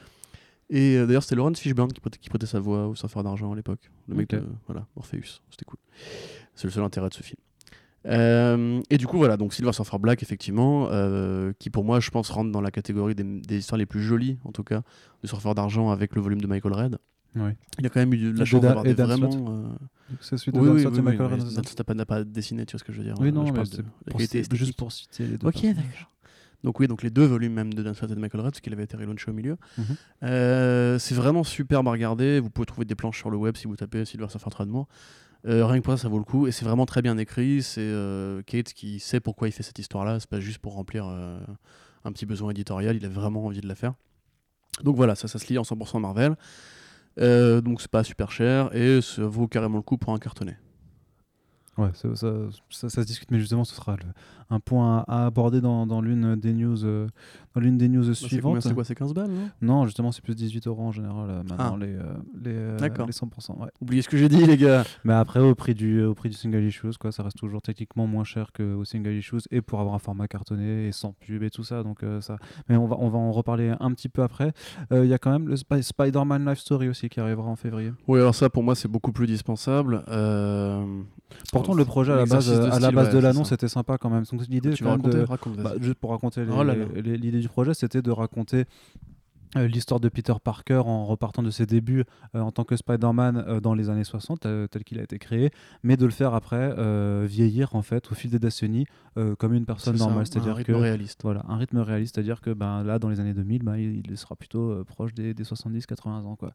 Et 0.72 0.96
euh, 0.96 1.06
d'ailleurs, 1.06 1.22
c'était 1.22 1.36
Laurence 1.36 1.60
Fishburne 1.60 1.92
qui 1.92 2.00
prêtait, 2.00 2.18
qui 2.18 2.30
prêtait 2.30 2.46
sa 2.46 2.58
voix 2.58 2.88
au 2.88 2.94
surfeur 2.94 3.22
d'argent 3.22 3.52
à 3.52 3.54
l'époque. 3.54 3.90
Le 4.08 4.14
mec 4.14 4.30
de 4.30 4.42
voilà, 4.66 4.86
Morpheus. 4.96 5.42
C'était 5.50 5.66
cool. 5.66 5.78
C'est 6.54 6.64
le 6.66 6.70
seul 6.70 6.82
intérêt 6.82 7.10
de 7.10 7.14
ce 7.14 7.22
film. 7.22 7.38
Euh, 8.06 8.80
et 8.88 8.96
du 8.96 9.06
coup, 9.06 9.18
voilà, 9.18 9.36
donc 9.36 9.52
Silver 9.52 9.72
Surfer 9.72 9.98
Black, 9.98 10.22
effectivement, 10.22 10.88
euh, 10.90 11.52
qui 11.58 11.68
pour 11.68 11.84
moi, 11.84 12.00
je 12.00 12.10
pense, 12.10 12.30
rentre 12.30 12.50
dans 12.50 12.62
la 12.62 12.70
catégorie 12.70 13.14
des, 13.14 13.22
des 13.22 13.58
histoires 13.58 13.78
les 13.78 13.86
plus 13.86 14.02
jolies, 14.02 14.38
en 14.44 14.50
tout 14.50 14.64
cas, 14.64 14.82
du 15.22 15.28
surfeur 15.28 15.54
d'argent 15.54 15.90
avec 15.90 16.16
le 16.16 16.22
volume 16.22 16.40
de 16.40 16.46
Michael 16.46 16.72
Red. 16.72 16.98
Ouais. 17.36 17.54
Il 17.78 17.86
a 17.86 17.90
quand 17.90 18.00
même 18.00 18.14
eu 18.14 18.32
de 18.32 18.38
la 18.38 18.44
chance 18.46 18.62
d'avoir 18.62 18.82
des 18.82 18.94
vraiment. 18.94 19.30
Euh, 19.30 19.68
C'est 20.20 20.38
celui 20.38 20.52
de 20.52 20.58
Oui, 20.58 20.68
oui, 20.70 20.84
oui, 20.86 20.90
oui, 20.90 21.02
Michael 21.02 21.26
oui, 21.26 21.40
Red, 21.40 21.68
ça 21.68 21.94
n'a 21.94 22.06
pas, 22.06 22.24
dessiné, 22.24 22.64
tu 22.64 22.72
vois 22.72 22.78
ce 22.78 22.84
que 22.84 22.92
je 22.92 22.98
veux 22.98 23.04
dire. 23.04 23.14
Oui, 23.20 23.30
non, 23.30 23.46
je 23.46 23.52
mais 23.52 23.62
de 23.62 23.84
pour 24.10 24.56
juste 24.56 24.76
pour 24.76 24.90
citer 24.90 25.26
les 25.26 25.36
deux. 25.36 25.46
Ok, 25.46 25.62
d'accord. 25.62 26.08
Donc 26.64 26.78
oui, 26.80 26.86
donc 26.86 27.02
les 27.02 27.10
deux 27.10 27.24
volumes 27.24 27.52
même 27.52 27.74
de 27.74 27.82
Dan 27.82 27.92
Slott 27.94 28.10
et 28.10 28.14
de 28.14 28.20
Michael 28.20 28.40
Red, 28.42 28.50
parce 28.52 28.60
qu'il 28.60 28.72
avait 28.72 28.84
été 28.84 28.96
relaunché 28.96 29.30
au 29.30 29.34
milieu. 29.34 29.56
Mhm. 29.78 29.84
Euh, 30.22 30.98
c'est 30.98 31.14
vraiment 31.14 31.42
superbe 31.44 31.88
à 31.88 31.90
regarder. 31.90 32.38
Vous 32.40 32.50
pouvez 32.50 32.66
trouver 32.66 32.84
des 32.84 32.94
planches 32.94 33.18
sur 33.18 33.30
le 33.30 33.36
web 33.36 33.56
si 33.56 33.66
vous 33.66 33.74
tapez 33.76 34.04
Silver 34.04 34.28
Surfer 34.28 34.50
Tradmore. 34.50 34.86
Euh, 35.44 35.66
rien 35.66 35.80
que 35.80 35.84
pour 35.84 35.92
ça, 35.94 36.02
ça 36.02 36.08
vaut 36.08 36.18
le 36.18 36.24
coup. 36.24 36.46
Et 36.46 36.52
c'est 36.52 36.64
vraiment 36.64 36.86
très 36.86 37.02
bien 37.02 37.18
écrit. 37.18 37.62
C'est 37.64 37.80
euh, 37.80 38.42
Kate 38.42 38.72
qui 38.74 39.00
sait 39.00 39.18
pourquoi 39.18 39.48
il 39.48 39.52
fait 39.52 39.64
cette 39.64 39.78
histoire-là. 39.80 40.20
C'est 40.20 40.30
pas 40.30 40.38
juste 40.38 40.58
pour 40.58 40.74
remplir 40.74 41.04
euh, 41.08 41.40
un 42.04 42.12
petit 42.12 42.26
besoin 42.26 42.50
éditorial. 42.52 42.94
Il 42.94 43.04
a 43.04 43.08
vraiment 43.08 43.44
envie 43.46 43.60
de 43.60 43.66
la 43.66 43.74
faire. 43.74 43.94
Donc 44.84 44.94
voilà, 44.94 45.16
ça, 45.16 45.26
ça 45.26 45.40
se 45.40 45.48
lit 45.48 45.58
en 45.58 45.62
100% 45.64 45.98
Marvel. 46.00 46.36
Donc 47.18 47.80
c'est 47.80 47.90
pas 47.90 48.04
super 48.04 48.30
cher 48.30 48.74
et 48.74 49.00
ça 49.02 49.24
vaut 49.26 49.48
carrément 49.48 49.76
le 49.78 49.82
coup 49.82 49.98
pour 49.98 50.12
un 50.14 50.18
cartonnet. 50.18 50.56
Ouais, 51.78 51.90
ça, 51.94 52.14
ça, 52.14 52.32
ça- 52.70 52.88
ça 52.90 53.00
se 53.02 53.06
discute, 53.06 53.30
mais 53.30 53.38
justement, 53.40 53.64
ce 53.64 53.74
sera 53.74 53.96
le- 53.96 54.02
un 54.52 54.60
point 54.60 55.04
à, 55.08 55.22
à 55.22 55.26
aborder 55.26 55.60
dans, 55.60 55.86
dans 55.86 56.00
l'une 56.00 56.36
des 56.36 56.52
news, 56.52 56.84
euh, 56.84 57.06
dans 57.54 57.60
l'une 57.60 57.78
des 57.78 57.88
news 57.88 58.06
Bah, 58.06 58.14
suivantes. 58.14 58.60
C'est 58.60 58.74
quoi 58.74 58.84
C'est 58.84 58.94
15 58.94 59.14
balles, 59.14 59.30
non? 59.30 59.48
Non, 59.62 59.86
justement, 59.86 60.12
c'est 60.12 60.22
plus 60.22 60.34
18 60.36 60.66
euros 60.66 60.82
en 60.84 60.92
général 60.92 61.30
euh, 61.30 61.42
maintenant 61.42 61.76
Ah. 61.76 61.76
les, 61.80 61.94
euh, 61.94 62.02
les, 62.42 62.50
euh, 62.54 62.76
D'accord. 62.78 63.06
les 63.06 63.12
100%. 63.12 63.58
Ouais. 63.60 63.68
Oubliez 63.80 64.02
ce 64.02 64.08
que 64.08 64.16
j'ai 64.16 64.28
dit, 64.28 64.44
les 64.46 64.56
gars. 64.56 64.84
Mais 65.04 65.14
après, 65.14 65.40
au 65.40 65.54
prix 65.54 65.74
du, 65.74 66.02
au 66.04 66.14
prix 66.14 66.28
du 66.28 66.34
single 66.36 66.62
issues, 66.64 66.92
quoi, 67.00 67.12
ça 67.12 67.22
reste 67.22 67.38
toujours 67.38 67.62
techniquement 67.62 68.06
moins 68.06 68.24
cher 68.24 68.52
qu'au 68.52 68.84
single 68.84 69.12
issues 69.14 69.40
et 69.50 69.60
pour 69.62 69.80
avoir 69.80 69.94
un 69.94 69.98
format 69.98 70.28
cartonné 70.28 70.88
et 70.88 70.92
sans 70.92 71.12
pub 71.12 71.42
et 71.42 71.50
tout 71.50 71.64
ça. 71.64 71.82
Donc 71.82 72.04
ça. 72.20 72.36
Mais 72.68 72.76
on 72.76 72.86
va, 72.86 72.96
on 72.98 73.08
va 73.08 73.18
en 73.18 73.32
reparler 73.32 73.72
un 73.80 73.90
petit 73.92 74.08
peu 74.08 74.22
après. 74.22 74.52
Il 74.90 75.06
y 75.06 75.14
a 75.14 75.18
quand 75.18 75.30
même 75.32 75.48
le 75.48 75.56
Spi- 75.56 75.82
Spider-Man 75.82 76.46
Life 76.48 76.58
Story 76.58 76.88
aussi 76.88 77.08
qui 77.08 77.20
arrivera 77.20 77.48
en 77.48 77.56
février. 77.56 77.92
Oui, 78.06 78.20
alors 78.20 78.34
ça, 78.34 78.50
pour 78.50 78.62
moi, 78.62 78.74
c'est 78.74 78.88
beaucoup 78.88 79.12
plus 79.12 79.26
dispensable. 79.26 80.04
Pourtant, 81.52 81.74
le 81.74 81.84
projet 81.84 82.12
à 82.12 82.16
la 82.16 82.26
base, 82.26 82.50
à 82.52 82.78
la 82.78 82.90
base 82.90 83.08
ouais, 83.08 83.14
de 83.14 83.18
l'annonce 83.18 83.52
était 83.52 83.68
sympa 83.68 83.96
quand 83.98 84.10
même. 84.10 84.24
Donc 84.30 84.41
l'idée. 84.48 84.74
Bah, 85.58 85.74
juste 85.80 85.94
pour 85.94 86.10
raconter 86.10 86.44
Oh 86.50 86.62
l'idée 86.64 87.40
du 87.40 87.48
projet, 87.48 87.74
c'était 87.74 88.02
de 88.02 88.10
raconter 88.10 88.64
euh, 89.56 89.66
l'histoire 89.68 90.00
de 90.00 90.08
Peter 90.08 90.32
Parker 90.42 90.82
en 90.86 91.04
repartant 91.04 91.42
de 91.42 91.50
ses 91.50 91.66
débuts 91.66 92.04
euh, 92.34 92.40
en 92.40 92.50
tant 92.52 92.64
que 92.64 92.76
Spider-Man 92.76 93.44
euh, 93.46 93.60
dans 93.60 93.74
les 93.74 93.90
années 93.90 94.04
60, 94.04 94.46
euh, 94.46 94.66
tel 94.66 94.82
qu'il 94.84 94.98
a 94.98 95.02
été 95.02 95.18
créé, 95.18 95.50
mais 95.82 95.96
de 95.96 96.04
le 96.04 96.10
faire 96.10 96.34
après 96.34 96.74
vieillir 97.26 97.74
en 97.74 97.82
fait 97.82 98.10
au 98.10 98.14
fil 98.14 98.30
des 98.30 98.38
décennies 98.38 98.86
comme 99.38 99.52
une 99.52 99.66
personne 99.66 99.94
C'est 99.96 100.02
normale, 100.04 100.22
un 100.22 100.24
c'est-à-dire 100.24 100.56
rythme 100.56 100.72
que 100.72 100.78
réaliste. 100.78 101.20
voilà, 101.22 101.44
un 101.48 101.56
rythme 101.58 101.78
réaliste, 101.78 102.14
c'est-à-dire 102.14 102.40
que 102.40 102.50
ben, 102.50 102.82
là, 102.82 102.98
dans 102.98 103.08
les 103.10 103.20
années 103.20 103.34
2000, 103.34 103.62
ben, 103.62 103.76
il, 103.76 104.02
il 104.10 104.16
sera 104.16 104.36
plutôt 104.36 104.82
proche 104.84 105.12
des, 105.12 105.34
des 105.34 105.44
70-80 105.44 106.08
ans. 106.24 106.36
Quoi. 106.36 106.52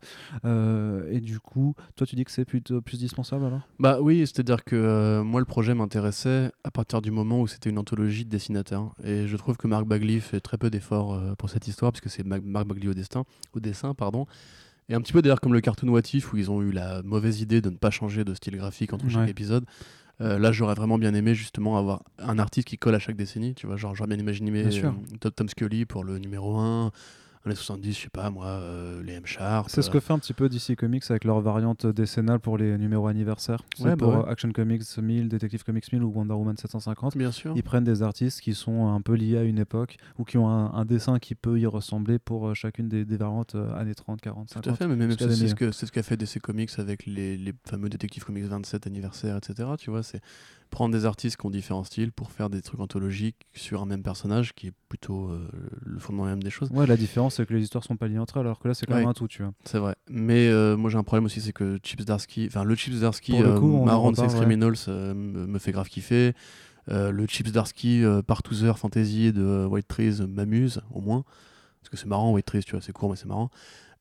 Et 1.12 1.20
du 1.20 1.40
coup, 1.40 1.76
toi, 1.96 2.08
tu 2.08 2.16
dis 2.16 2.24
que 2.26 2.32
c'est 2.32 2.46
plutôt 2.46 2.82
plus 2.82 2.98
dispensable 3.00 3.46
alors? 3.46 3.62
Bah 3.80 4.00
oui, 4.02 4.20
c'est-à-dire 4.22 4.64
que 4.64 5.22
moi 5.22 5.40
le 5.40 5.46
projet 5.46 5.74
m'intéressait 5.76 6.52
à 6.64 6.72
partir 6.72 7.02
du 7.02 7.12
moment 7.12 7.42
où 7.42 7.48
c'était 7.48 7.70
une 7.70 7.78
anthologie 7.80 8.26
de 8.26 8.30
dessinateurs. 8.30 8.94
Et 9.04 9.28
je 9.28 9.38
trouve 9.38 9.58
que 9.58 9.68
Mark 9.68 9.86
Bagley 9.86 10.20
fait 10.20 10.40
très 10.40 10.58
peu 10.58 10.70
d'efforts 10.70 11.20
pour 11.38 11.50
cette 11.50 11.68
histoire, 11.68 11.92
puisque 11.92 12.10
c'est 12.10 12.26
Ma- 12.26 12.40
Mark 12.40 12.66
Au, 12.90 12.94
destin, 12.94 13.26
au 13.54 13.60
dessin. 13.60 13.94
pardon. 13.94 14.26
Et 14.90 14.96
un 14.96 15.02
petit 15.02 15.14
peu 15.14 15.22
d'ailleurs 15.22 15.42
comme 15.42 15.54
le 15.54 15.62
cartoon 15.62 15.90
What 15.90 16.02
If, 16.14 16.32
où 16.34 16.38
ils 16.38 16.50
ont 16.50 16.62
eu 16.62 16.72
la 16.72 17.04
mauvaise 17.04 17.42
idée 17.42 17.62
de 17.62 17.70
ne 17.70 17.76
pas 17.76 17.90
changer 17.90 18.24
de 18.24 18.34
style 18.34 18.56
graphique 18.56 18.94
entre 18.94 19.10
chaque 19.10 19.30
épisode. 19.30 19.66
Euh, 20.20 20.40
là, 20.40 20.52
j'aurais 20.52 20.74
vraiment 20.74 20.98
bien 20.98 21.14
aimé 21.14 21.36
justement 21.36 21.78
avoir 21.78 22.04
un 22.18 22.40
artiste 22.40 22.68
qui 22.68 22.78
colle 22.78 22.96
à 22.96 23.00
chaque 23.00 23.18
décennie. 23.18 23.54
Tu 23.54 23.68
vois, 23.68 23.76
genre 23.76 23.94
j'aurais 23.96 24.08
bien 24.08 24.18
imaginé 24.18 24.66
euh, 24.66 24.92
Tom, 25.20 25.32
Tom 25.32 25.50
Scully 25.50 25.86
pour 25.86 26.04
le 26.04 26.18
numéro 26.18 26.58
1, 26.58 26.92
années 27.48 27.56
70, 27.56 27.94
je 27.94 28.02
sais 28.04 28.10
pas 28.10 28.30
moi, 28.30 28.46
euh, 28.46 29.02
les 29.04 29.14
M-Sharp. 29.14 29.70
C'est 29.70 29.82
ce 29.82 29.90
que 29.90 30.00
fait 30.00 30.14
un 30.14 30.20
petit 30.20 30.34
peu 30.34 30.50
DC 30.50 30.76
Comics 30.78 31.04
avec 31.10 31.24
leur 31.24 31.40
variante 31.42 31.86
décennale 31.88 32.40
pour 32.40 32.58
les 32.58 32.78
numéros 32.78 33.08
anniversaires. 33.08 33.62
C'est 33.76 33.84
Ouais, 33.84 33.90
bah 33.92 33.98
pour 33.98 34.10
ouais. 34.10 34.20
euh, 34.26 34.32
Action 34.32 34.52
Comics 34.52 34.84
1000, 34.98 35.30
Detective 35.30 35.64
Comics 35.64 35.92
1000 35.92 36.04
ou 36.04 36.12
Wonder 36.12 36.34
Woman 36.34 36.56
750. 36.58 37.18
Bien 37.18 37.32
sûr. 37.32 37.54
Ils 37.56 37.64
prennent 37.64 37.84
des 37.84 38.04
artistes 38.04 38.42
qui 38.42 38.54
sont 38.54 38.88
un 38.88 39.02
peu 39.02 39.14
liés 39.14 39.38
à 39.38 39.44
une 39.44 39.60
époque 39.60 39.98
ou 40.18 40.24
qui 40.24 40.38
ont 40.38 40.50
un, 40.50 40.74
un 40.74 40.86
dessin 40.86 41.20
qui 41.20 41.36
peut 41.36 41.60
y 41.60 41.66
ressembler 41.66 42.20
pour 42.20 42.48
euh, 42.48 42.54
chacune 42.54 42.88
des, 42.90 43.06
des 43.06 43.18
variantes 43.18 43.56
euh, 43.56 43.74
années 43.80 43.96
30, 43.96 44.22
40, 44.22 44.50
50. 44.50 44.64
Tout 44.64 44.70
à 44.70 44.76
fait, 44.76 44.88
mais 44.88 44.96
même 44.96 45.12
c'est 45.12 45.20
c'est 45.20 45.28
2000. 45.28 45.50
ce 45.50 45.56
que 45.56 45.72
c'est 45.72 45.86
ce 45.86 45.92
qu'a 45.92 46.04
fait 46.04 46.18
DC 46.18 46.40
Comics 46.42 46.72
avec 46.78 47.06
les, 47.06 47.38
les 47.38 47.54
fameux 47.66 47.90
Detective 47.90 48.24
Comics 48.26 48.46
27 48.46 48.88
anniversaire, 48.88 49.38
etc. 49.38 49.70
Tu 49.80 49.90
vois, 49.90 50.04
c'est 50.04 50.22
prendre 50.70 50.94
des 50.94 51.06
artistes 51.06 51.38
qui 51.38 51.46
ont 51.46 51.50
différents 51.50 51.84
styles 51.84 52.12
pour 52.12 52.32
faire 52.32 52.50
des 52.50 52.62
trucs 52.62 52.80
anthologiques 52.80 53.48
sur 53.54 53.82
un 53.82 53.86
même 53.86 54.04
personnage, 54.04 54.54
qui 54.54 54.68
est 54.68 54.74
plutôt 54.90 55.30
euh, 55.30 55.48
le 55.82 56.00
fondement 56.00 56.26
même 56.26 56.42
des 56.42 56.50
choses. 56.50 56.70
Ouais, 56.72 56.88
la 56.88 56.98
différence 56.98 57.36
c'est 57.36 57.46
que 57.46 57.54
les 57.54 57.64
histoires 57.64 57.84
sont 57.84 57.98
pas 57.98 58.08
liées 58.08 58.20
entre 58.20 58.38
elles, 58.38 58.46
alors 58.46 58.60
que 58.60 58.68
là 58.68 58.74
c'est 58.74 58.86
quand 58.86 58.96
même 58.96 59.08
un 59.08 59.14
tout, 59.14 59.28
tu 59.28 59.44
vois. 59.44 59.54
C'est 59.66 59.80
vrai. 59.80 59.96
Mais 60.10 60.48
euh, 60.48 60.78
moi 60.78 60.90
j'ai 60.90 60.98
un 60.98 61.04
problème 61.04 61.26
aussi, 61.26 61.42
c'est 61.42 61.54
que 61.54 61.80
Chips 61.84 62.06
Darsky, 62.06 62.46
enfin 62.48 62.64
le 62.64 62.76
Chips 62.76 63.00
Darsky 63.00 63.42
euh, 63.42 63.60
coup, 63.60 63.74
on 63.74 63.82
en 63.82 63.86
marrant 63.86 64.12
de 64.12 64.18
Sex 64.18 64.34
ouais. 64.34 64.40
Criminals 64.40 64.88
me 64.88 65.60
fait 65.60 65.72
grave 65.72 65.90
kiffer. 65.90 66.34
Le 66.88 67.26
Chips 67.28 67.52
Darsky 67.52 68.04
Partoozer 68.26 68.78
Fantasy 68.78 69.34
de 69.34 69.66
White 69.66 69.88
Trees 69.88 70.22
m'amuse 70.28 70.82
au 70.92 71.02
moins. 71.02 71.24
Parce 71.82 71.90
que 71.90 71.98
c'est 71.98 72.08
marrant, 72.08 72.34
White 72.34 72.46
Trees, 72.46 72.64
tu 72.64 72.72
vois, 72.72 72.82
c'est 72.82 72.92
court 72.92 73.10
mais 73.10 73.16
c'est 73.16 73.28
marrant. 73.28 73.50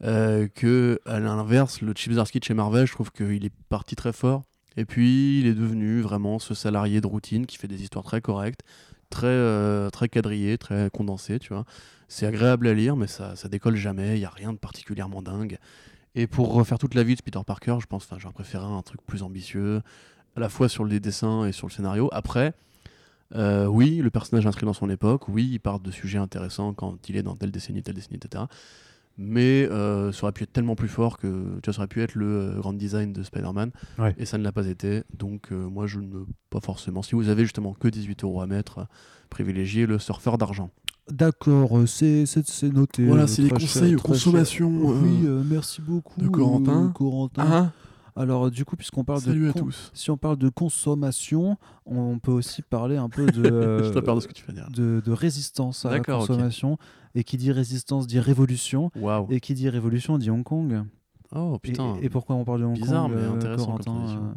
Euh, 0.04 0.48
que 0.48 1.00
à 1.06 1.20
l'inverse, 1.20 1.80
le 1.80 1.92
Chips 1.94 2.14
Darsky 2.14 2.38
de 2.38 2.44
chez 2.44 2.54
Marvel, 2.54 2.86
je 2.86 2.92
trouve 2.92 3.10
qu'il 3.10 3.44
est 3.44 3.52
parti 3.68 3.96
très 3.96 4.12
fort. 4.12 4.44
Et 4.76 4.84
puis 4.84 5.40
il 5.40 5.46
est 5.46 5.54
devenu 5.54 6.00
vraiment 6.00 6.38
ce 6.38 6.54
salarié 6.54 7.00
de 7.00 7.06
routine 7.06 7.46
qui 7.46 7.56
fait 7.56 7.68
des 7.68 7.82
histoires 7.82 8.04
très 8.04 8.20
correctes, 8.20 8.60
très, 9.10 9.26
euh, 9.26 9.90
très 9.90 10.08
quadrillées, 10.08 10.58
très 10.58 10.90
condensées, 10.90 11.38
tu 11.38 11.52
vois. 11.52 11.64
C'est 12.08 12.26
agréable 12.26 12.68
à 12.68 12.74
lire, 12.74 12.96
mais 12.96 13.06
ça, 13.06 13.36
ça 13.36 13.48
décolle 13.48 13.76
jamais, 13.76 14.16
il 14.16 14.20
n'y 14.20 14.24
a 14.26 14.30
rien 14.30 14.52
de 14.52 14.58
particulièrement 14.58 15.22
dingue. 15.22 15.58
Et 16.14 16.26
pour 16.26 16.52
refaire 16.52 16.78
toute 16.78 16.94
la 16.94 17.02
vie 17.02 17.14
de 17.14 17.22
Peter 17.22 17.40
Parker, 17.46 17.76
je 17.80 17.86
pense, 17.86 18.04
enfin, 18.04 18.16
j'aurais 18.18 18.32
préféré 18.32 18.64
un 18.64 18.82
truc 18.82 19.02
plus 19.04 19.22
ambitieux, 19.22 19.82
à 20.36 20.40
la 20.40 20.48
fois 20.48 20.68
sur 20.68 20.84
les 20.84 21.00
dessins 21.00 21.46
et 21.46 21.52
sur 21.52 21.66
le 21.66 21.72
scénario. 21.72 22.08
Après, 22.12 22.54
euh, 23.34 23.66
oui, 23.66 23.96
le 23.96 24.10
personnage 24.10 24.46
inscrit 24.46 24.66
dans 24.66 24.72
son 24.72 24.88
époque, 24.88 25.28
oui, 25.28 25.48
il 25.52 25.58
part 25.58 25.80
de 25.80 25.90
sujets 25.90 26.18
intéressants 26.18 26.74
quand 26.74 27.08
il 27.08 27.16
est 27.16 27.22
dans 27.22 27.34
telle 27.34 27.50
décennie, 27.50 27.82
telle 27.82 27.94
décennie, 27.94 28.16
etc. 28.22 28.44
Mais 29.18 29.66
euh, 29.70 30.12
ça 30.12 30.24
aurait 30.24 30.32
pu 30.32 30.42
être 30.42 30.52
tellement 30.52 30.74
plus 30.76 30.88
fort 30.88 31.16
que 31.16 31.26
tu 31.62 31.66
vois, 31.70 31.72
ça 31.72 31.80
aurait 31.80 31.88
pu 31.88 32.02
être 32.02 32.14
le 32.14 32.26
euh, 32.26 32.58
grand 32.58 32.74
design 32.74 33.12
de 33.12 33.22
Spider-Man. 33.22 33.70
Ouais. 33.98 34.14
Et 34.18 34.26
ça 34.26 34.36
ne 34.38 34.42
l'a 34.44 34.52
pas 34.52 34.66
été. 34.66 35.04
Donc, 35.16 35.52
euh, 35.52 35.68
moi, 35.68 35.86
je 35.86 36.00
ne. 36.00 36.24
Pas 36.50 36.60
forcément. 36.60 37.02
Si 37.02 37.14
vous 37.14 37.28
avez 37.28 37.42
justement 37.44 37.72
que 37.74 37.88
18 37.88 38.24
euros 38.24 38.40
à 38.42 38.46
mettre, 38.46 38.78
euh, 38.80 38.84
privilégiez 39.30 39.86
le 39.86 39.98
surfeur 39.98 40.36
d'argent. 40.38 40.70
D'accord, 41.10 41.78
c'est 41.86 42.24
noté. 42.64 43.06
Voilà, 43.06 43.26
c'est 43.28 43.42
les 43.42 43.48
conseils 43.50 43.94
consommation, 43.94 44.68
Oui, 44.70 45.20
euh, 45.24 45.42
merci 45.48 45.80
beaucoup. 45.80 46.20
de 46.20 46.26
Corentin. 46.28 46.86
euh, 46.86 46.88
Corentin. 46.88 47.42
Ah, 48.16 48.20
Alors, 48.20 48.50
du 48.50 48.64
coup, 48.64 48.74
puisqu'on 48.76 49.04
parle 49.04 49.20
salut 49.20 49.44
de 49.44 49.50
à 49.50 49.52
tous. 49.52 49.90
si 49.94 50.10
on 50.10 50.16
parle 50.16 50.36
de 50.36 50.48
consommation, 50.48 51.56
on 51.84 52.18
peut 52.18 52.32
aussi 52.32 52.62
parler 52.62 52.96
un 52.96 53.08
peu 53.08 53.26
de, 53.26 53.44
euh, 53.48 53.82
je 53.84 53.90
te 53.92 53.98
peur 54.00 54.16
de 54.16 54.20
ce 54.20 54.26
que 54.26 54.32
tu 54.32 54.44
vas 54.46 54.52
dire. 54.52 54.68
de, 54.70 55.00
de 55.04 55.12
résistance 55.12 55.84
à 55.84 55.90
la 55.90 55.98
D'accord, 55.98 56.22
ok. 56.22 56.26
Et 57.16 57.24
qui 57.24 57.36
dit 57.36 57.50
résistance 57.50 58.06
dit 58.06 58.20
révolution. 58.20 58.90
Waouh. 58.94 59.26
Et 59.30 59.40
qui 59.40 59.54
dit 59.54 59.68
révolution 59.68 60.18
dit 60.18 60.30
Hong 60.30 60.44
Kong. 60.44 60.84
Oh 61.34 61.58
putain. 61.60 61.96
et 62.00 62.08
pourquoi 62.08 62.36
on 62.36 62.44
parle 62.44 62.60
de 62.60 62.64
Hong 62.66 62.74
Bizarre, 62.76 63.08
Kong 63.08 63.16
mais 63.16 63.22
euh, 63.22 63.32
intéressant 63.32 63.66
Corentin, 63.78 64.06
euh, 64.08 64.32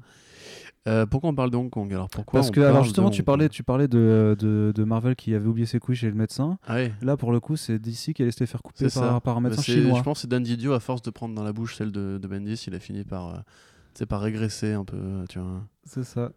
Euh, 0.88 1.06
pourquoi 1.06 1.30
on 1.30 1.36
parle 1.36 1.52
de 1.52 1.58
Hong 1.58 1.70
Kong 1.70 1.94
Alors 1.94 2.10
pourquoi 2.10 2.40
Parce 2.40 2.50
que, 2.50 2.62
alors 2.62 2.84
justement, 2.84 3.10
tu 3.12 3.22
parlais, 3.22 3.48
tu 3.50 3.64
parlais 3.64 3.88
de, 3.88 4.36
de, 4.40 4.72
de 4.74 4.84
Marvel 4.86 5.16
qui 5.16 5.36
avait 5.36 5.46
oublié 5.46 5.68
ses 5.68 5.78
couilles 5.78 5.98
chez 5.98 6.08
le 6.08 6.16
médecin. 6.16 6.58
Ah 6.66 6.76
ouais. 6.76 6.94
Là, 7.04 7.16
pour 7.18 7.32
le 7.32 7.40
coup, 7.40 7.58
c'est 7.58 7.78
DC 7.78 8.14
qui 8.16 8.24
allait 8.24 8.32
se 8.32 8.40
les 8.40 8.48
faire 8.48 8.64
couper 8.64 8.88
par, 8.92 9.22
par 9.22 9.38
un 9.38 9.42
Bah, 9.42 9.50
médecin 9.50 9.62
chinois. 9.62 9.98
Je 9.98 10.04
pense 10.04 10.18
que 10.18 10.22
c'est 10.22 10.28
Dan 10.30 10.42
Didio, 10.42 10.74
à 10.74 10.80
force 10.80 11.02
de 11.04 11.12
prendre 11.12 11.36
dans 11.36 11.44
la 11.44 11.54
bouche 11.54 11.76
celle 11.76 11.92
de, 11.92 12.18
de 12.20 12.28
Bendis, 12.28 12.64
il 12.66 12.74
a 12.74 12.80
fini 12.80 13.04
par, 13.04 13.28
euh, 14.00 14.06
par 14.08 14.22
régresser 14.22 14.72
un 14.74 14.86
peu, 14.86 15.26
tu 15.30 15.38
vois. 15.38 15.62
C'est 15.84 16.04
ça. 16.06 16.32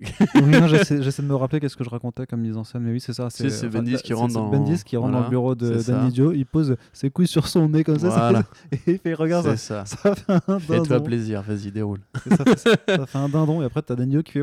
Oui, 0.00 0.52
j'essaie 0.68 1.22
de 1.22 1.26
me 1.28 1.34
rappeler 1.34 1.60
qu'est-ce 1.60 1.76
que 1.76 1.84
je 1.84 1.90
racontais 1.90 2.26
comme 2.26 2.40
mise 2.40 2.56
en 2.56 2.64
scène, 2.64 2.82
mais 2.82 2.90
oui, 2.92 3.00
c'est 3.00 3.12
ça. 3.12 3.28
C'est 3.30 3.68
Bendis 3.68 3.96
qui 4.02 4.12
rentre 4.14 4.34
dans- 4.34 4.48
Bendis 4.48 4.82
qui 4.84 4.96
rentre 4.96 5.12
dans 5.12 5.20
le 5.24 5.28
bureau 5.28 5.54
de 5.54 5.78
c'est 5.78 5.92
Dan 5.92 6.00
ça. 6.02 6.06
Didio, 6.06 6.32
il 6.32 6.44
pose 6.46 6.76
ses 6.92 7.10
couilles 7.10 7.26
sur 7.28 7.46
son 7.46 7.68
nez 7.68 7.84
comme 7.84 7.98
ça, 7.98 8.10
ça 8.10 8.16
Voilà, 8.18 8.42
fait- 8.70 8.76
et 8.90 8.92
il 8.94 8.98
fait 8.98 9.14
regarde, 9.14 9.46
c'est 9.50 9.56
ça, 9.56 9.84
ça. 9.84 9.96
ça 9.96 10.14
fait 10.14 10.32
un 10.48 10.58
Fais-toi 10.58 10.86
dindon. 10.86 11.04
plaisir, 11.04 11.42
vas-y, 11.42 11.70
déroule. 11.70 12.00
Ça, 12.28 12.44
fait, 12.44 12.58
ça 12.58 13.06
fait 13.06 13.18
un 13.18 13.28
dindon, 13.28 13.62
et 13.62 13.66
après, 13.66 13.82
t'as 13.82 13.94
Dan 13.94 14.06
Didio 14.06 14.22
qui 14.22 14.32
fait. 14.32 14.42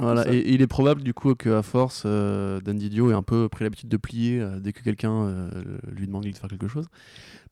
Voilà, 0.00 0.30
et 0.32 0.52
il 0.52 0.60
est 0.62 0.66
probable 0.66 1.02
du 1.02 1.14
coup 1.14 1.34
qu'à 1.34 1.62
force, 1.62 2.02
euh, 2.04 2.60
Dan 2.60 2.76
Didio 2.76 3.10
ait 3.10 3.14
un 3.14 3.22
peu 3.22 3.48
pris 3.48 3.64
l'habitude 3.64 3.88
de 3.88 3.96
plier 3.96 4.40
euh, 4.40 4.60
dès 4.60 4.72
que 4.72 4.82
quelqu'un 4.82 5.12
euh, 5.12 5.48
lui 5.90 6.06
demande 6.06 6.24
de 6.24 6.32
faire 6.32 6.50
quelque 6.50 6.68
chose. 6.68 6.86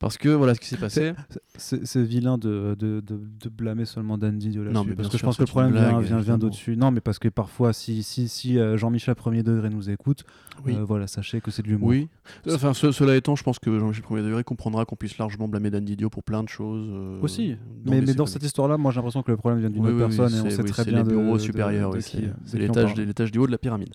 Parce 0.00 0.18
que 0.18 0.28
voilà 0.28 0.54
ce 0.54 0.60
qui 0.60 0.66
s'est 0.66 0.76
passé. 0.76 1.12
C'est 1.56 2.02
vilain 2.02 2.36
de, 2.36 2.76
de, 2.78 3.00
de, 3.00 3.16
de 3.16 3.48
blâmer 3.48 3.84
seulement 3.84 4.18
Dan 4.18 4.36
Didio 4.36 4.62
là-dessus. 4.64 4.74
Non, 4.74 4.84
mais 4.84 4.94
parce 4.96 5.08
que 5.08 5.16
je 5.16 5.22
pense 5.22 5.36
que 5.36 5.42
le 5.42 5.46
problème 5.46 5.72
vient, 5.72 5.92
blague, 5.92 6.04
vient, 6.04 6.18
vient 6.20 6.36
d'au-dessus. 6.36 6.76
Non, 6.76 6.90
mais 6.90 7.00
parce 7.00 7.18
que 7.20 7.28
parfois, 7.28 7.72
si, 7.72 8.02
si, 8.02 8.28
si 8.28 8.58
euh, 8.58 8.76
Jean-Michel 8.76 9.14
premier 9.14 9.42
degré 9.44 9.70
nous 9.70 9.88
écoute, 9.88 10.24
Oui. 10.66 10.76
voilà, 10.82 11.06
sachez 11.06 11.40
que 11.40 11.50
c'est 11.52 11.62
de 11.62 11.68
l'humour. 11.68 11.88
Oui. 11.88 12.08
Enfin, 12.50 12.74
ce- 12.74 12.90
cela 12.92 13.16
étant, 13.16 13.36
je 13.36 13.44
pense 13.44 13.58
que 13.60 13.78
Jean-Michel 13.78 14.02
Premier 14.02 14.22
degré 14.22 14.42
comprendra 14.44 14.84
qu'on 14.84 14.96
puisse 14.96 15.16
largement 15.16 15.48
blâmer 15.48 15.70
Dan 15.70 15.84
Didio 15.84 16.10
pour 16.10 16.24
plein 16.24 16.42
de 16.42 16.48
choses. 16.48 16.90
Aussi. 17.22 17.56
mais, 17.86 18.00
mais 18.02 18.14
dans 18.14 18.26
cette 18.26 18.42
histoire-là, 18.42 18.76
moi 18.76 18.90
j'ai 18.90 18.96
l'impression 18.96 19.22
que 19.22 19.30
le 19.30 19.36
problème 19.36 19.60
vient 19.60 19.70
d'une 19.70 19.80
Oui, 19.80 19.92
autre 19.92 20.06
oui, 20.08 20.16
personne 20.16 20.34
et 20.36 20.46
on 20.46 20.50
sait 20.50 20.64
très 20.64 20.84
bien 20.84 20.98
les 20.98 21.04
de- 21.04 21.08
bureaux 21.08 21.38
supérieurs, 21.38 21.96
qui- 21.98 22.28
c'est 22.44 22.58
l'étage 22.58 23.32
du 23.32 23.38
haut 23.38 23.46
de 23.46 23.52
la 23.52 23.58
pyramide. 23.58 23.94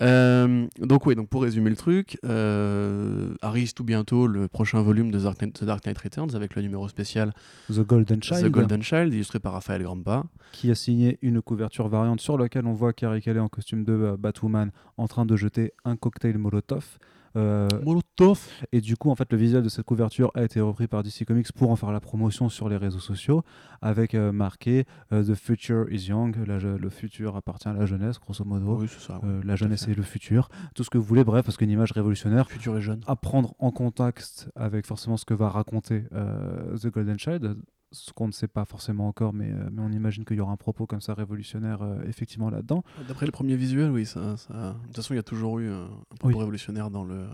Euh, 0.00 0.66
donc 0.78 1.06
oui, 1.06 1.14
donc 1.14 1.28
pour 1.28 1.42
résumer 1.42 1.70
le 1.70 1.76
truc, 1.76 2.18
euh, 2.24 3.34
arrive 3.42 3.72
tout 3.74 3.84
bientôt 3.84 4.26
le 4.26 4.46
prochain 4.46 4.80
volume 4.80 5.10
de 5.10 5.18
The 5.18 5.64
Dark 5.64 5.84
Knight 5.84 5.98
Returns 5.98 6.34
avec 6.34 6.54
le 6.54 6.62
numéro 6.62 6.88
spécial 6.88 7.32
The 7.68 7.80
Golden 7.80 8.22
Child, 8.22 8.44
The 8.44 8.50
Golden 8.50 8.82
Child, 8.82 9.12
illustré 9.12 9.40
par 9.40 9.54
Raphaël 9.54 9.82
Grampa. 9.82 10.24
qui 10.52 10.70
a 10.70 10.74
signé 10.74 11.18
une 11.22 11.42
couverture 11.42 11.88
variante 11.88 12.20
sur 12.20 12.38
laquelle 12.38 12.66
on 12.66 12.74
voit 12.74 12.92
Carrie 12.92 13.20
Kelly 13.20 13.40
en 13.40 13.48
costume 13.48 13.84
de 13.84 13.92
euh, 13.92 14.16
Batwoman 14.16 14.70
en 14.96 15.08
train 15.08 15.26
de 15.26 15.36
jeter 15.36 15.72
un 15.84 15.96
cocktail 15.96 16.38
Molotov. 16.38 16.98
Euh, 17.36 17.68
Molotov 17.84 18.46
Et 18.72 18.80
du 18.80 18.96
coup, 18.96 19.10
en 19.10 19.14
fait, 19.14 19.30
le 19.32 19.38
visuel 19.38 19.62
de 19.62 19.68
cette 19.68 19.84
couverture 19.84 20.30
a 20.34 20.42
été 20.42 20.60
repris 20.60 20.86
par 20.86 21.02
DC 21.02 21.24
Comics 21.26 21.52
pour 21.52 21.70
en 21.70 21.76
faire 21.76 21.92
la 21.92 22.00
promotion 22.00 22.48
sur 22.48 22.68
les 22.68 22.76
réseaux 22.76 22.98
sociaux, 22.98 23.42
avec 23.82 24.14
euh, 24.14 24.32
marqué 24.32 24.84
euh, 25.12 25.22
The 25.22 25.34
future 25.34 25.86
is 25.90 26.08
young, 26.08 26.36
la 26.46 26.58
le 26.58 26.90
futur 26.90 27.36
appartient 27.36 27.68
à 27.68 27.72
la 27.72 27.86
jeunesse, 27.86 28.18
grosso 28.18 28.44
modo. 28.44 28.78
Oui, 28.80 28.88
c'est 28.88 29.00
ça. 29.00 29.20
La 29.44 29.56
jeunesse 29.56 29.86
et 29.88 29.94
le 29.94 30.02
futur, 30.02 30.48
tout 30.74 30.84
ce 30.84 30.90
que 30.90 30.98
vous 30.98 31.04
voulez, 31.04 31.24
bref, 31.24 31.44
parce 31.44 31.56
qu'une 31.56 31.70
image 31.70 31.92
révolutionnaire 31.92 32.48
Futur 32.50 32.76
et 32.76 32.80
jeune. 32.80 33.00
à 33.06 33.16
prendre 33.16 33.54
en 33.58 33.70
contact 33.70 34.50
avec 34.56 34.86
forcément 34.86 35.16
ce 35.16 35.24
que 35.24 35.34
va 35.34 35.48
raconter 35.48 36.04
The 36.10 36.88
Golden 36.88 37.18
Child, 37.18 37.56
ce 37.92 38.12
qu'on 38.12 38.26
ne 38.26 38.32
sait 38.32 38.48
pas 38.48 38.64
forcément 38.64 39.08
encore, 39.08 39.32
mais, 39.32 39.50
euh, 39.50 39.68
mais 39.72 39.80
on 39.82 39.90
imagine 39.90 40.24
qu'il 40.24 40.36
y 40.36 40.40
aura 40.40 40.52
un 40.52 40.56
propos 40.56 40.86
comme 40.86 41.00
ça 41.00 41.14
révolutionnaire 41.14 41.82
euh, 41.82 42.02
effectivement 42.06 42.50
là-dedans. 42.50 42.82
D'après 43.06 43.26
le 43.26 43.32
premier 43.32 43.56
visuel, 43.56 43.90
oui, 43.90 44.04
ça, 44.06 44.36
ça- 44.36 44.74
De 44.82 44.86
toute 44.88 44.96
façon, 44.96 45.14
il 45.14 45.16
y 45.16 45.20
a 45.20 45.22
toujours 45.22 45.58
eu 45.58 45.70
un, 45.70 45.88
propos 46.18 46.28
Oui. 46.28 46.38
révolutionnaire 46.38 46.90
dans 46.90 47.04
le. 47.04 47.26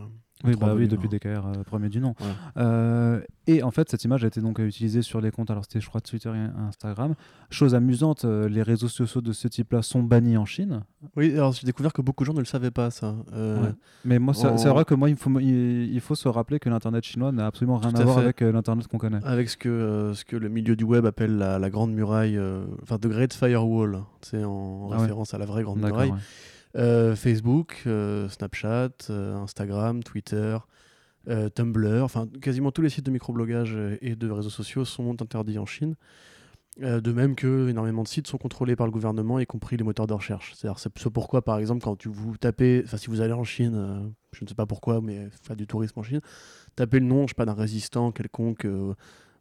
Oui, 0.45 0.57
bah 0.57 0.75
oui, 0.75 0.89
depuis 0.89 1.09
hein. 1.13 1.19
DKR, 1.41 1.47
euh, 1.47 1.63
premier 1.65 1.89
du 1.89 2.01
nom. 2.01 2.15
Euh, 2.57 3.21
et 3.47 3.63
en 3.63 3.71
fait, 3.71 3.89
cette 3.91 4.05
image 4.05 4.25
a 4.25 4.29
été 4.29 4.41
donc 4.41 4.59
utilisée 4.59 5.03
sur 5.03 5.21
les 5.21 5.31
comptes, 5.31 5.51
alors 5.51 5.65
c'était 5.65 5.81
je 5.81 5.89
crois 5.89 6.01
Twitter 6.01 6.31
et 6.31 6.61
Instagram. 6.61 7.15
Chose 7.51 7.75
amusante, 7.75 8.25
euh, 8.25 8.49
les 8.49 8.63
réseaux 8.63 8.89
sociaux 8.89 9.21
de 9.21 9.33
ce 9.33 9.49
type-là 9.49 9.83
sont 9.83 10.03
bannis 10.03 10.37
en 10.37 10.45
Chine. 10.45 10.83
Oui, 11.17 11.33
alors 11.35 11.53
j'ai 11.53 11.67
découvert 11.67 11.93
que 11.93 12.03
beaucoup 12.03 12.25
de 12.25 12.27
gens 12.27 12.35
ne 12.35 12.39
le 12.41 12.45
savaient 12.45 12.71
pas, 12.71 12.91
ça. 12.91 13.15
Euh, 13.33 13.63
Ouais. 13.65 13.73
Mais 14.05 14.19
moi, 14.19 14.35
c'est 14.35 14.69
vrai 14.69 14.85
que 14.85 14.95
moi, 14.95 15.09
il 15.11 15.17
faut, 15.17 15.31
me- 15.31 15.41
il, 15.43 15.93
il 15.93 16.01
faut 16.01 16.15
se 16.15 16.29
rappeler 16.29 16.59
que 16.59 16.69
l'Internet 16.69 17.05
chinois 17.05 17.33
n'a 17.33 17.47
absolument 17.47 17.79
rien 17.79 17.91
Tout 17.93 17.99
à, 17.99 18.01
à 18.01 18.05
voir 18.05 18.19
avec 18.19 18.41
l'Internet 18.41 18.87
qu'on 18.89 18.99
connaît. 18.99 19.21
Avec 19.25 19.49
ce 19.49 19.57
que, 19.57 20.13
ce 20.15 20.25
que 20.25 20.37
le 20.37 20.49
milieu 20.49 20.77
du 20.77 20.85
web 20.85 21.07
appelle 21.07 21.37
la, 21.39 21.59
la 21.59 21.71
grande 21.71 21.93
muraille, 21.93 22.39
enfin, 22.83 22.99
The 22.99 23.07
Great 23.09 23.33
Firewall, 23.33 24.01
c'est 24.23 24.45
en 24.45 24.89
Ah 24.91 24.97
ouais. 24.97 25.01
référence 25.03 25.33
à 25.35 25.39
la 25.39 25.47
vraie 25.47 25.63
grande 25.63 25.79
muraille. 25.81 26.13
Euh, 26.77 27.15
Facebook, 27.15 27.83
euh, 27.87 28.29
Snapchat, 28.29 28.91
euh, 29.11 29.37
Instagram, 29.37 30.03
Twitter, 30.03 30.59
Tumblr, 31.55 32.03
enfin 32.03 32.29
quasiment 32.43 32.71
tous 32.71 32.83
les 32.83 32.91
sites 32.91 33.07
de 33.07 33.11
microblogage 33.11 33.79
et 34.03 34.15
de 34.15 34.31
réseaux 34.31 34.51
sociaux 34.51 34.85
sont 34.85 35.23
interdits 35.23 35.59
en 35.59 35.65
Chine. 35.65 35.95
De 36.79 37.13
même 37.13 37.35
que 37.35 37.71
énormément 37.71 38.03
de 38.03 38.09
sites 38.09 38.27
sont 38.27 38.37
contrôlés 38.37 38.77
par 38.77 38.87
le 38.87 38.93
gouvernement, 38.93 39.39
y 39.39 39.47
compris 39.47 39.79
les 39.79 39.85
moteurs 39.85 40.07
de 40.07 40.13
recherche. 40.13 40.53
C'est-à-dire 40.55 40.79
c'est 40.79 40.99
ce 40.99 41.09
pourquoi, 41.09 41.41
par 41.43 41.59
exemple, 41.59 41.83
quand 41.83 41.97
tu 41.97 42.11
vous 42.11 42.37
tapez, 42.37 42.83
enfin 42.85 42.99
si 42.99 43.07
vous 43.07 43.23
allez 43.23 43.33
en 43.33 43.45
Chine, 43.45 44.13
je 44.33 44.45
ne 44.45 44.49
sais 44.51 44.55
pas 44.55 44.67
pourquoi, 44.67 45.01
mais 45.01 45.31
faire 45.43 45.57
du 45.57 45.67
tourisme 45.67 46.01
en 46.01 46.03
Chine, 46.03 46.21
tapez 46.77 47.01
le 47.01 47.07
nom, 47.07 47.23
je 47.23 47.29
sais 47.29 47.35
pas, 47.35 47.47
d'un 47.47 47.55
résistant 47.55 48.13
quelconque 48.13 48.67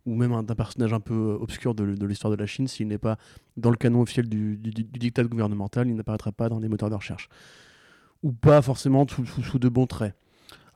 ou 0.05 0.15
même 0.15 0.33
un- 0.33 0.43
d'un 0.43 0.55
personnage 0.55 0.93
un 0.93 0.99
peu 0.99 1.13
euh, 1.13 1.37
obscur 1.41 1.73
de, 1.75 1.95
de 1.95 2.05
l'histoire 2.05 2.31
de 2.31 2.35
la 2.37 2.45
Chine, 2.45 2.67
s'il 2.67 2.87
n'est 2.87 2.97
pas 2.97 3.17
dans 3.57 3.69
le 3.69 3.75
canon 3.77 4.01
officiel 4.01 4.27
du, 4.27 4.57
du, 4.57 4.71
du 4.71 4.83
dictat 4.99 5.23
gouvernemental, 5.23 5.87
il 5.87 5.95
n'apparaîtra 5.95 6.31
pas 6.31 6.49
dans 6.49 6.59
les 6.59 6.67
moteurs 6.69 6.89
de 6.89 6.95
recherche. 6.95 7.29
Ou 8.23 8.31
pas 8.31 8.61
forcément 8.61 9.07
sous, 9.07 9.25
sous- 9.25 9.43
sous 9.43 9.59
de 9.59 9.69
bons 9.69 9.87
traits. 9.87 10.15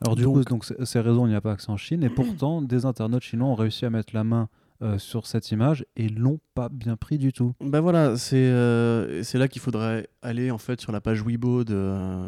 Alors 0.02 0.16
du 0.16 0.24
Donc- 0.24 0.36
coup, 0.36 0.44
donc, 0.44 0.66
ces 0.66 1.00
réseaux, 1.00 1.26
il 1.26 1.30
n'y 1.30 1.36
a 1.36 1.42
pas 1.42 1.54
accès 1.54 1.70
en 1.72 1.78
Chine, 1.78 2.04
et 2.04 2.10
pourtant, 2.10 2.62
des 2.62 2.86
internautes 2.86 3.24
chinois 3.24 3.48
ont 3.48 3.56
réussi 3.56 3.86
à 3.86 3.90
mettre 3.90 4.13
la 4.13 4.24
main 4.24 4.50
euh, 4.84 5.00
sur 5.00 5.26
cette 5.26 5.50
image 5.50 5.86
et 5.96 6.08
l'ont 6.08 6.40
pas 6.54 6.70
bien 6.70 6.96
pris 6.98 7.18
du 7.18 7.34
tout. 7.34 7.54
Bah 7.62 7.82
voilà, 7.82 8.16
c'est 8.16 8.36
euh, 8.38 9.24
là 9.34 9.48
qu'il 9.48 9.60
faudrait 9.62 10.08
aller 10.22 10.52
en 10.52 10.60
fait 10.60 10.80
sur 10.80 10.92
la 10.92 11.02
page 11.02 11.24
Weibo 11.24 11.63
de, 11.63 11.74
euh, 11.76 12.28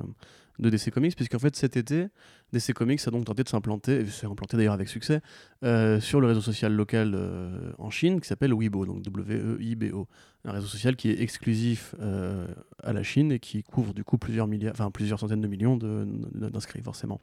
de 0.59 0.69
DC 0.69 0.91
Comics, 0.91 1.15
puisqu'en 1.15 1.39
fait 1.39 1.55
cet 1.55 1.77
été, 1.77 2.07
DC 2.53 2.73
Comics 2.73 2.99
a 3.07 3.11
donc 3.11 3.25
tenté 3.25 3.43
de 3.43 3.49
s'implanter, 3.49 4.01
et 4.01 4.05
s'est 4.05 4.27
implanté 4.27 4.57
d'ailleurs 4.57 4.73
avec 4.73 4.89
succès, 4.89 5.21
euh, 5.63 5.99
sur 6.01 6.19
le 6.19 6.27
réseau 6.27 6.41
social 6.41 6.73
local 6.73 7.13
euh, 7.15 7.71
en 7.77 7.89
Chine 7.89 8.19
qui 8.19 8.27
s'appelle 8.27 8.53
Weibo, 8.53 8.85
donc 8.85 9.01
W-E-I-B-O. 9.01 10.07
Un 10.45 10.51
réseau 10.51 10.67
social 10.67 10.95
qui 10.95 11.09
est 11.09 11.21
exclusif 11.21 11.95
euh, 12.01 12.45
à 12.83 12.91
la 12.93 13.03
Chine 13.03 13.31
et 13.31 13.39
qui 13.39 13.63
couvre 13.63 13.93
du 13.93 14.03
coup 14.03 14.17
plusieurs, 14.17 14.47
plusieurs 14.93 15.19
centaines 15.19 15.41
de 15.41 15.47
millions 15.47 15.77
d'inscrits 15.77 16.81
forcément. 16.81 17.19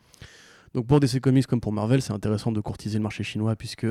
Donc 0.75 0.87
pour 0.87 1.01
DC 1.01 1.21
Comics 1.21 1.47
comme 1.47 1.61
pour 1.61 1.73
Marvel, 1.73 2.03
c'est 2.03 2.13
intéressant 2.13 2.53
de 2.53 2.61
courtiser 2.61 2.99
le 2.99 3.03
marché 3.03 3.23
chinois 3.23 3.55
puisque 3.57 3.87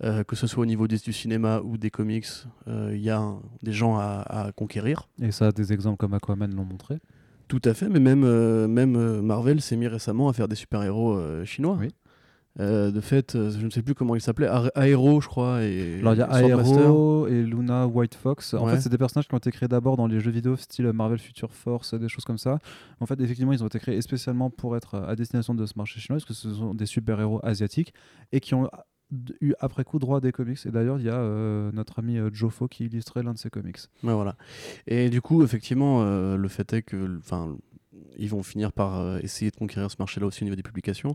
que 0.00 0.34
ce 0.36 0.46
soit 0.46 0.62
au 0.62 0.66
niveau 0.66 0.88
des- 0.88 0.98
du 0.98 1.12
cinéma 1.12 1.60
ou 1.60 1.76
des 1.76 1.90
comics, 1.90 2.26
il 2.66 2.96
y 3.00 3.10
a 3.10 3.22
des 3.62 3.72
gens 3.72 3.98
à, 3.98 4.24
à 4.26 4.52
conquérir. 4.52 5.08
Et 5.20 5.30
ça, 5.30 5.52
des 5.52 5.72
exemples 5.72 5.98
comme 5.98 6.14
Aquaman 6.14 6.52
l'ont 6.54 6.64
montré. 6.64 6.98
Tout 7.52 7.60
à 7.68 7.74
fait, 7.74 7.90
mais 7.90 8.00
même, 8.00 8.24
euh, 8.24 8.66
même 8.66 8.96
euh, 8.96 9.20
Marvel 9.20 9.60
s'est 9.60 9.76
mis 9.76 9.86
récemment 9.86 10.30
à 10.30 10.32
faire 10.32 10.48
des 10.48 10.56
super-héros 10.56 11.12
euh, 11.12 11.44
chinois. 11.44 11.76
Oui. 11.78 11.88
Euh, 12.60 12.90
de 12.90 13.00
fait, 13.02 13.32
je 13.34 13.62
ne 13.62 13.68
sais 13.68 13.82
plus 13.82 13.94
comment 13.94 14.14
il 14.14 14.22
s'appelait, 14.22 14.48
Aero, 14.74 15.20
je 15.20 15.28
crois. 15.28 15.62
Et 15.62 15.98
Alors 16.00 16.14
il 16.14 16.18
y 16.18 16.22
a. 16.22 16.40
Aero 16.40 17.26
et 17.26 17.42
Luna 17.42 17.86
White 17.86 18.14
Fox. 18.14 18.54
En 18.54 18.64
Ouais. 18.64 18.72
fait, 18.72 18.80
c'est 18.80 18.88
des 18.88 18.96
personnages 18.96 19.28
qui 19.28 19.34
ont 19.34 19.38
été 19.38 19.50
créés 19.50 19.68
d'abord 19.68 19.98
dans 19.98 20.06
les 20.06 20.18
jeux 20.18 20.30
vidéo 20.30 20.56
style 20.56 20.90
Marvel 20.94 21.18
Future 21.18 21.52
Force, 21.52 21.92
des 21.92 22.08
choses 22.08 22.24
comme 22.24 22.38
ça. 22.38 22.58
En 23.00 23.04
fait, 23.04 23.20
effectivement, 23.20 23.52
ils 23.52 23.62
ont 23.62 23.66
été 23.66 23.78
créés 23.78 24.00
spécialement 24.00 24.48
pour 24.48 24.74
être 24.74 24.94
à 24.96 25.14
destination 25.14 25.54
de 25.54 25.66
ce 25.66 25.74
marché 25.76 26.00
chinois, 26.00 26.16
parce 26.16 26.24
que 26.24 26.32
ce 26.32 26.54
sont 26.54 26.72
des 26.72 26.86
super-héros 26.86 27.40
asiatiques 27.42 27.92
et 28.32 28.40
qui 28.40 28.54
ont 28.54 28.70
eu 29.40 29.52
après 29.60 29.84
coup 29.84 29.98
droit 29.98 30.18
à 30.18 30.20
des 30.20 30.32
comics. 30.32 30.58
Et 30.66 30.70
d'ailleurs, 30.70 30.98
il 30.98 31.04
y 31.04 31.10
a 31.10 31.18
euh, 31.18 31.70
notre 31.72 31.98
ami 31.98 32.18
euh, 32.18 32.30
Jofo 32.32 32.68
qui 32.68 32.86
illustrait 32.86 33.22
l'un 33.22 33.34
de 33.34 33.38
ces 33.38 33.50
comics. 33.50 33.78
Ouais, 34.02 34.14
voilà. 34.14 34.36
Et 34.86 35.10
du 35.10 35.20
coup, 35.20 35.42
effectivement, 35.42 36.02
euh, 36.02 36.36
le 36.36 36.48
fait 36.48 36.72
est 36.72 36.82
que, 36.82 37.18
enfin, 37.18 37.56
ils 38.16 38.28
vont 38.28 38.42
finir 38.42 38.72
par 38.72 39.18
essayer 39.18 39.50
de 39.50 39.56
conquérir 39.56 39.90
ce 39.90 39.96
marché-là 39.98 40.26
aussi 40.26 40.42
au 40.42 40.44
niveau 40.44 40.56
des 40.56 40.62
publications. 40.62 41.14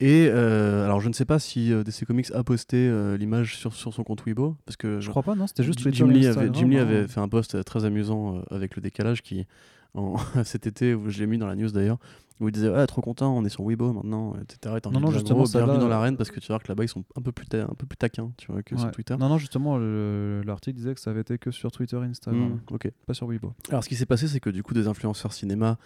Et 0.00 0.28
euh, 0.30 0.84
alors, 0.84 1.00
je 1.00 1.08
ne 1.08 1.12
sais 1.12 1.24
pas 1.24 1.40
si 1.40 1.72
euh, 1.72 1.82
DC 1.82 2.04
Comics 2.06 2.30
a 2.32 2.44
posté 2.44 2.76
euh, 2.76 3.16
l'image 3.16 3.56
sur, 3.56 3.74
sur 3.74 3.92
son 3.92 4.04
compte 4.04 4.22
Weibo, 4.24 4.56
parce 4.64 4.76
que 4.76 5.00
Je 5.00 5.10
crois 5.10 5.24
pas, 5.24 5.34
non 5.34 5.48
C'était 5.48 5.64
juste 5.64 5.80
Jim 5.92 6.06
Lee, 6.06 6.26
avait, 6.26 6.50
Jim 6.52 6.68
Lee 6.68 6.78
avait 6.78 7.08
fait 7.08 7.20
un 7.20 7.28
post 7.28 7.64
très 7.64 7.84
amusant 7.84 8.40
avec 8.50 8.76
le 8.76 8.82
décalage 8.82 9.22
qui, 9.22 9.46
en, 9.94 10.16
cet 10.44 10.66
été, 10.66 10.94
où 10.94 11.08
je 11.08 11.18
l'ai 11.18 11.26
mis 11.26 11.38
dans 11.38 11.46
la 11.46 11.56
news 11.56 11.70
d'ailleurs, 11.70 11.98
où 12.40 12.48
il 12.48 12.52
disait 12.52 12.68
ouais, 12.68 12.86
trop 12.86 13.00
content, 13.00 13.36
on 13.36 13.44
est 13.44 13.48
sur 13.48 13.64
Weibo 13.64 13.92
maintenant, 13.92 14.34
etc. 14.40 14.76
Et 14.76 14.88
Non, 14.90 15.00
non, 15.00 15.10
justement, 15.10 15.42
gros, 15.42 15.50
bienvenue 15.50 15.78
dans 15.78 15.86
euh, 15.86 15.88
l'arène 15.88 16.16
parce 16.16 16.30
que 16.30 16.38
tu 16.38 16.46
voir 16.46 16.62
que 16.62 16.68
là-bas 16.68 16.84
ils 16.84 16.88
sont 16.88 17.04
un 17.16 17.20
peu 17.22 17.32
plus, 17.32 17.46
un 17.52 17.74
peu 17.74 17.86
plus 17.86 17.96
taquins 17.96 18.30
tu 18.36 18.52
vois, 18.52 18.62
que 18.62 18.76
sur. 18.76 18.90
Twitter. 18.92 19.16
Non, 19.18 19.28
non, 19.28 19.38
justement, 19.38 19.76
le- 19.76 20.42
l'article 20.46 20.76
disait 20.76 20.94
que 20.94 21.00
ça 21.00 21.10
avait 21.10 21.22
été 21.22 21.38
que 21.38 21.50
sur 21.50 21.72
Twitter 21.72 21.96
et 21.96 22.06
Instagram, 22.06 22.60
ok. 22.70 22.90
pas 23.06 23.14
sur 23.14 23.26
Weibo. 23.26 23.54
Alors, 23.70 23.82
ce 23.82 23.88
qui 23.88 23.96
s'est 23.96 24.06
passé, 24.06 24.28
c'est 24.28 24.40
que 24.40 24.50
du 24.50 24.62
coup, 24.62 24.72
des 24.72 24.86
influenceurs 24.86 25.32
cinéma 25.32 25.78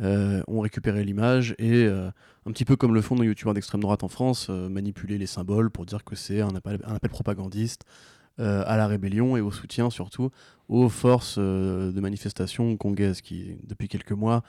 euh, 0.00 0.42
ont 0.48 0.60
récupéré 0.60 1.04
l'image 1.04 1.54
et, 1.58 1.84
euh, 1.84 2.08
un 2.46 2.52
petit 2.52 2.64
peu 2.64 2.76
comme 2.76 2.94
le 2.94 3.02
font 3.02 3.14
nos 3.14 3.24
youtubeurs 3.24 3.52
d'extrême 3.52 3.82
droite 3.82 4.02
en 4.02 4.08
France, 4.08 4.46
euh, 4.48 4.68
manipuler 4.68 5.18
les 5.18 5.26
symboles 5.26 5.70
pour 5.70 5.84
dire 5.84 6.04
que 6.04 6.16
c'est 6.16 6.40
un 6.40 6.54
appel, 6.54 6.80
un 6.84 6.94
appel 6.94 7.10
propagandiste 7.10 7.84
euh, 8.40 8.62
à 8.66 8.76
la 8.76 8.86
rébellion 8.86 9.36
et 9.36 9.40
au 9.40 9.50
soutien 9.50 9.90
surtout 9.90 10.30
aux 10.68 10.88
forces 10.88 11.36
euh, 11.38 11.92
de 11.92 12.00
manifestation 12.00 12.64
hongkongaises 12.64 13.20
qui, 13.20 13.56
depuis 13.66 13.88
quelques 13.88 14.12
mois, 14.12 14.42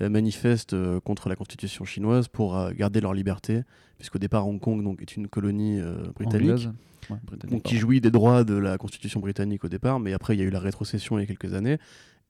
euh, 0.00 0.08
manifestent 0.08 0.76
contre 1.00 1.28
la 1.28 1.36
constitution 1.36 1.84
chinoise 1.84 2.28
pour 2.28 2.70
garder 2.72 3.00
leur 3.00 3.14
liberté, 3.14 3.62
puisqu'au 3.98 4.18
départ, 4.18 4.46
Hong 4.48 4.60
Kong 4.60 4.82
donc, 4.82 5.02
est 5.02 5.16
une 5.16 5.28
colonie 5.28 5.80
britannique. 6.14 6.50
Anglaise. 6.50 6.72
Ouais, 7.08 7.16
britannique, 7.24 7.54
Donc, 7.54 7.62
qui 7.62 7.78
jouit 7.78 8.00
des 8.00 8.10
droits 8.10 8.44
de 8.44 8.54
la 8.54 8.78
constitution 8.78 9.20
britannique 9.20 9.64
au 9.64 9.68
départ, 9.68 10.00
mais 10.00 10.12
après 10.12 10.36
il 10.36 10.40
y 10.40 10.42
a 10.42 10.44
eu 10.44 10.50
la 10.50 10.60
rétrocession 10.60 11.18
il 11.18 11.22
y 11.22 11.24
a 11.24 11.26
quelques 11.26 11.54
années, 11.54 11.78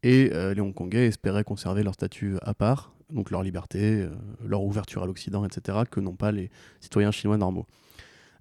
et 0.02 0.30
euh, 0.32 0.54
les 0.54 0.60
Hongkongais 0.60 1.06
espéraient 1.06 1.44
conserver 1.44 1.82
leur 1.82 1.94
statut 1.94 2.36
à 2.42 2.54
part, 2.54 2.92
donc 3.10 3.30
leur 3.30 3.42
liberté, 3.42 4.02
euh, 4.02 4.10
leur 4.46 4.62
ouverture 4.62 5.02
à 5.02 5.06
l'Occident, 5.06 5.44
etc., 5.44 5.78
que 5.90 6.00
n'ont 6.00 6.14
pas 6.14 6.32
les 6.32 6.50
citoyens 6.80 7.10
chinois 7.10 7.36
normaux. 7.36 7.66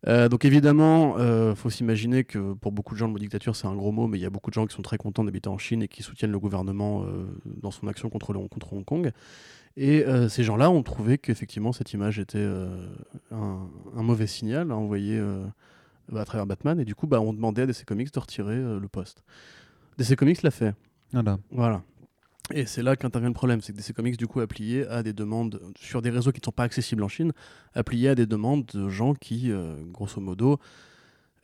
Euh, 0.08 0.30
donc 0.30 0.46
évidemment, 0.46 1.18
il 1.18 1.56
faut 1.56 1.70
s'imaginer 1.70 2.24
que 2.24 2.54
pour 2.54 2.72
beaucoup 2.72 2.94
de 2.94 3.00
gens, 3.00 3.08
le 3.08 3.14
mot 3.14 3.20
dictature, 3.20 3.56
c'est 3.56 3.68
un 3.68 3.76
gros 3.76 3.92
mot, 3.92 4.08
mais 4.08 4.18
il 4.18 4.22
y 4.22 4.26
a 4.26 4.30
beaucoup 4.30 4.50
de 4.50 4.56
gens 4.56 4.66
qui 4.66 4.76
sont 4.76 4.82
très 4.82 4.98
contents 4.98 5.24
d'habiter 5.24 5.50
en 5.50 5.58
Chine 5.58 5.84
et 5.84 5.88
qui 5.88 6.04
soutiennent 6.04 6.32
le 6.32 6.40
gouvernement 6.40 7.04
euh, 7.04 7.26
dans 7.62 7.72
son 7.72 7.88
action 7.88 8.10
contre, 8.10 8.34
le, 8.34 8.48
contre 8.48 8.74
Hong 8.74 8.86
Kong. 8.86 9.12
Et 9.78 10.06
euh, 10.06 10.28
ces 10.28 10.44
gens-là 10.44 10.70
ont 10.72 10.84
trouvé 10.84 11.18
qu'effectivement, 11.18 11.72
cette 11.72 11.94
image 11.94 12.20
était 12.20 12.38
euh, 12.38 12.88
un, 13.32 13.70
un 13.96 14.04
mauvais 14.04 14.28
signal 14.28 14.72
à 14.72 14.76
envoyer 14.76 15.18
euh, 15.18 15.46
à 16.14 16.26
travers 16.26 16.46
Batman, 16.46 16.80
et 16.80 16.86
du 16.86 16.96
coup, 16.96 17.08
bah, 17.08 17.22
on 17.22 17.34
demandait 17.34 17.62
à 17.62 17.66
DC 17.66 17.86
Comics 17.86 18.14
de 18.14 18.20
retirer 18.20 18.56
euh, 18.56 18.80
le 18.80 18.88
poste. 18.88 19.24
DC 19.98 20.16
Comics 20.16 20.42
l'a 20.44 20.52
fait. 20.52 20.76
Voilà. 21.14 21.40
Voilà. 21.52 21.82
Et 22.52 22.66
c'est 22.66 22.82
là 22.82 22.96
qu'intervient 22.96 23.30
le 23.30 23.36
problème, 23.36 23.62
c'est 23.62 23.74
que 23.74 23.78
DC 23.78 23.94
Comics 23.94 24.18
du 24.18 24.26
coup 24.26 24.40
a 24.40 24.48
plié 24.48 24.88
à 24.88 25.04
des 25.04 25.14
demandes 25.14 25.62
sur 25.80 26.02
des 26.02 26.10
réseaux 26.10 26.32
qui 26.32 26.40
ne 26.42 26.46
sont 26.46 26.52
pas 26.52 26.64
accessibles 26.64 27.04
en 27.04 27.08
Chine, 27.08 27.32
a 27.76 27.84
plié 27.84 28.10
à 28.10 28.16
des 28.16 28.26
demandes 28.26 28.66
de 28.66 28.90
gens 28.90 29.14
qui, 29.14 29.52
euh, 29.52 29.76
grosso 29.92 30.20
modo, 30.20 30.60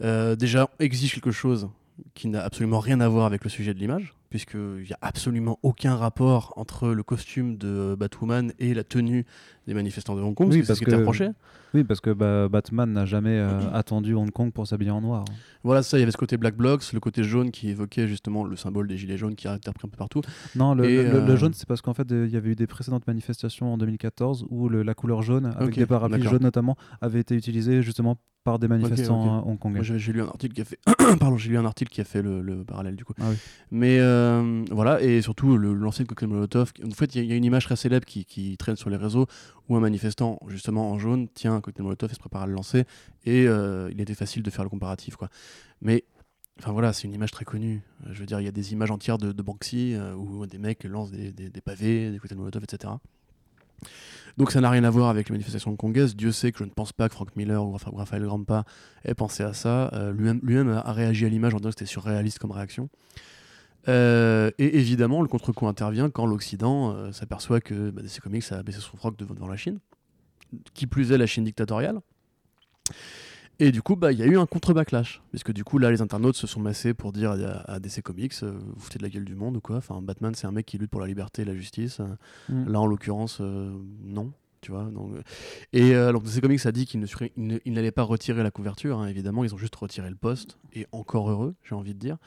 euh, 0.01 0.35
déjà 0.35 0.69
exigent 0.79 1.15
quelque 1.15 1.31
chose 1.31 1.69
qui 2.13 2.27
n'a 2.27 2.43
absolument 2.43 2.79
rien 2.79 2.99
à 2.99 3.07
voir 3.07 3.25
avec 3.25 3.43
le 3.43 3.49
sujet 3.49 3.73
de 3.73 3.79
l'image, 3.79 4.15
puisqu'il 4.29 4.83
n'y 4.83 4.93
a 4.93 4.99
absolument 5.01 5.59
aucun 5.61 5.95
rapport 5.95 6.53
entre 6.57 6.89
le 6.89 7.03
costume 7.03 7.57
de 7.57 7.95
Batwoman 7.97 8.51
et 8.59 8.73
la 8.73 8.83
tenue 8.83 9.25
des 9.67 9.73
manifestants 9.73 10.15
de 10.15 10.21
Hong 10.21 10.35
Kong, 10.35 10.49
Oui, 10.51 10.63
parce 10.65 10.79
que 10.79 10.91
reproché. 10.95 11.29
Oui, 11.73 11.83
parce 11.83 11.99
que 11.99 12.11
bah, 12.11 12.47
Batman 12.49 12.91
n'a 12.91 13.05
jamais 13.05 13.37
euh, 13.37 13.69
attendu 13.73 14.13
Hong 14.13 14.31
Kong 14.31 14.51
pour 14.51 14.65
s'habiller 14.67 14.91
en 14.91 15.01
noir. 15.01 15.25
Voilà, 15.63 15.81
ça, 15.83 15.97
il 15.97 16.01
y 16.01 16.03
avait 16.03 16.11
ce 16.11 16.17
côté 16.17 16.37
Black 16.37 16.55
Blocs, 16.55 16.93
le 16.93 16.99
côté 16.99 17.23
jaune 17.23 17.51
qui 17.51 17.69
évoquait 17.69 18.07
justement 18.07 18.43
le 18.43 18.55
symbole 18.55 18.87
des 18.87 18.97
gilets 18.97 19.17
jaunes 19.17 19.35
qui 19.35 19.47
a 19.47 19.55
été 19.55 19.69
repris 19.69 19.87
un 19.87 19.89
peu 19.89 19.97
partout. 19.97 20.21
Non, 20.55 20.73
le, 20.75 20.85
Et, 20.85 20.97
le- 21.03 21.11
le- 21.13 21.25
le 21.25 21.31
euh, 21.33 21.37
jaune, 21.37 21.53
c'est 21.53 21.67
parce 21.67 21.81
qu'en 21.81 21.93
fait, 21.93 22.07
il 22.11 22.29
y 22.29 22.37
avait 22.37 22.51
eu 22.51 22.55
des 22.55 22.67
précédentes 22.67 23.07
manifestations 23.07 23.73
en 23.73 23.77
2014 23.77 24.45
où 24.49 24.69
le- 24.69 24.83
la 24.83 24.93
couleur 24.93 25.21
jaune, 25.23 25.47
avec 25.47 25.69
Ok, 25.69 25.75
des 25.75 25.85
parapluies 25.85 26.21
jaunes 26.23 26.43
notamment, 26.43 26.77
avait 27.01 27.19
été 27.19 27.35
utilisée 27.35 27.81
justement 27.81 28.17
par 28.43 28.59
des 28.59 28.67
manifestants 28.67 29.39
euh, 29.39 29.49
hongkongais. 29.49 29.81
J'ai 29.81 30.13
lu 30.13 30.21
un 30.21 30.27
article 30.27 30.53
qui 30.53 30.61
a 30.61 30.65
fait, 30.65 30.79
pardon, 31.19 31.35
j'ai 31.35 31.49
lu 31.49 31.57
un 31.57 31.65
article 31.65 31.91
qui 31.91 31.99
a 31.99 32.03
fait 32.03 32.21
le, 32.21 32.41
le 32.43 32.63
parallèle 32.63 32.95
du 32.95 33.03
coup. 33.03 33.13
Ah 33.19 33.25
oui. 33.31 33.35
Mais 33.71 33.97
euh, 33.99 34.63
voilà, 34.69 35.01
et 35.01 35.23
surtout 35.23 35.57
le 35.57 35.73
l'ancien 35.73 36.05
cocktail 36.05 36.29
Molotov. 36.29 36.71
En 36.85 36.91
fait, 36.91 37.15
il 37.15 37.17
y, 37.17 37.21
a- 37.21 37.23
il 37.23 37.29
y 37.31 37.33
a 37.33 37.35
une 37.37 37.43
image 37.43 37.65
très 37.65 37.75
célèbre 37.75 38.05
qui, 38.05 38.23
qui 38.23 38.55
traîne 38.57 38.75
sur 38.75 38.91
les 38.91 38.97
réseaux 38.97 39.25
où 39.69 39.75
un 39.75 39.79
manifestant, 39.79 40.39
justement 40.47 40.91
en 40.91 40.99
jaune, 40.99 41.27
tient 41.29 41.55
un 41.55 41.61
cocktail 41.61 41.83
Molotov 41.83 42.11
et 42.11 42.13
se 42.15 42.19
prépare 42.19 42.43
à 42.43 42.47
le 42.47 42.53
lancer. 42.53 42.83
Et 43.25 43.47
euh, 43.47 43.89
il 43.91 43.99
était 44.01 44.13
facile 44.15 44.43
de 44.43 44.49
faire 44.49 44.63
le 44.63 44.69
comparatif. 44.69 45.15
Mais 45.81 46.03
Enfin 46.61 46.71
voilà, 46.71 46.93
c'est 46.93 47.03
une 47.03 47.13
image 47.13 47.31
très 47.31 47.43
connue. 47.43 47.81
Je 48.09 48.17
veux 48.17 48.25
dire, 48.25 48.39
il 48.39 48.45
y 48.45 48.47
a 48.47 48.51
des 48.53 48.71
images 48.71 48.89
entières 48.89 49.17
de, 49.17 49.33
Banksy 49.41 49.93
euh, 49.93 50.13
où 50.15 50.45
des 50.45 50.57
mecs 50.57 50.85
lancent 50.85 51.11
des, 51.11 51.33
des- 51.33 51.49
pavés, 51.59 52.11
des 52.11 52.17
cocktails 52.17 52.37
Molotov, 52.37 52.63
etc. 52.63 52.93
Donc 54.37 54.51
ça 54.51 54.61
n'a 54.61 54.69
rien 54.69 54.85
à 54.85 54.89
voir 54.89 55.09
avec 55.09 55.27
les 55.27 55.33
manifestations 55.33 55.71
hongkongaises. 55.71 56.15
Dieu 56.15 56.31
sait 56.31 56.53
que 56.53 56.59
je 56.59 56.63
ne 56.63 56.69
pense 56.69 56.93
pas 56.93 57.09
que 57.09 57.13
Frank 57.15 57.35
Miller 57.35 57.61
ou 57.61 57.75
Rapha- 57.75 57.93
Raphaël 57.93 58.23
Grampa 58.23 58.63
ait 59.03 59.13
pensé 59.13 59.43
à 59.43 59.51
ça. 59.53 59.89
Euh, 59.93 60.13
Lui-même 60.13 60.69
a 60.69 60.93
réagi 60.93 61.25
à 61.25 61.29
l'image 61.29 61.53
en 61.53 61.57
disant 61.57 61.69
que 61.71 61.75
c'était 61.79 61.85
surréaliste 61.91 62.39
comme 62.39 62.51
réaction. 62.51 62.89
Euh, 63.87 64.51
et 64.57 64.77
évidemment, 64.79 65.21
le 65.21 65.27
contre-coup 65.27 65.67
intervient 65.67 66.09
quand 66.09 66.25
l'Occident 66.25 66.91
euh, 66.93 67.11
s'aperçoit 67.11 67.61
que 67.61 67.91
bah, 67.91 68.01
DC 68.01 68.19
Comics 68.21 68.51
a 68.51 68.63
baissé 68.63 68.79
son 68.79 68.97
froc 68.97 69.15
devant, 69.17 69.33
devant 69.33 69.47
la 69.47 69.57
Chine. 69.57 69.79
Qui 70.73 70.87
plus 70.87 71.11
est, 71.11 71.17
la 71.17 71.25
Chine 71.27 71.43
dictatoriale. 71.43 71.99
Et 73.59 73.71
du 73.71 73.81
coup, 73.81 73.95
bah, 73.95 74.11
il 74.11 74.19
y 74.19 74.23
a 74.23 74.25
eu 74.25 74.37
un 74.37 74.45
contre-backlash. 74.45 75.21
Puisque 75.31 75.51
du 75.53 75.63
coup, 75.63 75.77
là, 75.77 75.89
les 75.91 76.01
internautes 76.01 76.35
se 76.35 76.47
sont 76.47 76.59
massés 76.59 76.93
pour 76.93 77.13
dire 77.13 77.31
à, 77.31 77.71
à 77.71 77.79
DC 77.79 78.01
Comics 78.01 78.33
euh, 78.43 78.51
Vous 78.75 78.81
foutez 78.81 78.97
de 78.97 79.03
la 79.03 79.09
gueule 79.09 79.25
du 79.25 79.35
monde 79.35 79.57
ou 79.57 79.61
quoi? 79.61 79.77
Enfin, 79.77 80.01
Batman, 80.01 80.33
c'est 80.35 80.47
un 80.47 80.51
mec 80.51 80.65
qui 80.65 80.77
lutte 80.77 80.91
pour 80.91 81.01
la 81.01 81.07
liberté 81.07 81.43
et 81.43 81.45
la 81.45 81.55
justice. 81.55 81.99
Mm. 82.49 82.69
Là, 82.71 82.79
en 82.81 82.85
l'occurrence, 82.85 83.41
non. 83.41 84.31
Tu 84.61 84.71
vois, 84.71 84.85
donc, 84.85 85.11
et 85.73 85.93
euh, 85.93 86.09
alors 86.09 86.23
DC 86.23 86.41
Comics 86.41 86.65
a 86.65 86.71
dit 86.71 86.87
qu'il 86.87 86.99
ne 86.99 87.05
sur- 87.05 87.21
il 87.21 87.29
ne- 87.37 87.59
il 87.65 87.73
n'allait 87.73 87.91
pas 87.91 88.01
retirer 88.01 88.41
la 88.41 88.49
couverture, 88.49 88.97
hein, 88.97 89.05
évidemment, 89.05 89.43
ils 89.43 89.53
ont 89.53 89.59
juste 89.59 89.75
retiré 89.75 90.09
le 90.09 90.15
poste, 90.15 90.57
et 90.73 90.87
encore 90.91 91.29
heureux, 91.29 91.53
j'ai 91.61 91.75
envie 91.75 91.93
de 91.93 91.99
dire. 91.99 92.17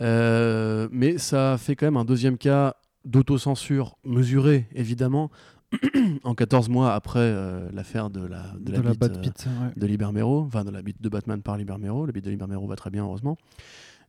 Euh, 0.00 0.88
mais 0.90 1.18
ça 1.18 1.56
fait 1.58 1.76
quand 1.76 1.86
même 1.86 1.96
un 1.96 2.04
deuxième 2.04 2.36
cas 2.38 2.74
d'autocensure 3.04 3.96
mesurée, 4.04 4.66
évidemment, 4.74 5.30
en 6.24 6.34
14 6.34 6.68
mois 6.68 6.94
après 6.94 7.18
euh, 7.20 7.68
l'affaire 7.72 8.10
de 8.10 8.24
la, 8.24 8.44
de 8.60 8.72
la, 8.72 8.80
bite, 8.92 9.46
euh, 9.46 9.66
ouais. 9.66 9.72
de 9.76 9.86
Libermero, 9.86 10.40
enfin 10.46 10.64
de 10.64 10.70
la 10.70 10.82
bite 10.82 11.00
de 11.02 11.08
Batman 11.08 11.42
par 11.42 11.56
Libermero. 11.56 12.06
La 12.06 12.12
bite 12.12 12.24
de 12.24 12.30
Libermero 12.30 12.66
va 12.66 12.76
très 12.76 12.90
bien, 12.90 13.04
heureusement. 13.04 13.36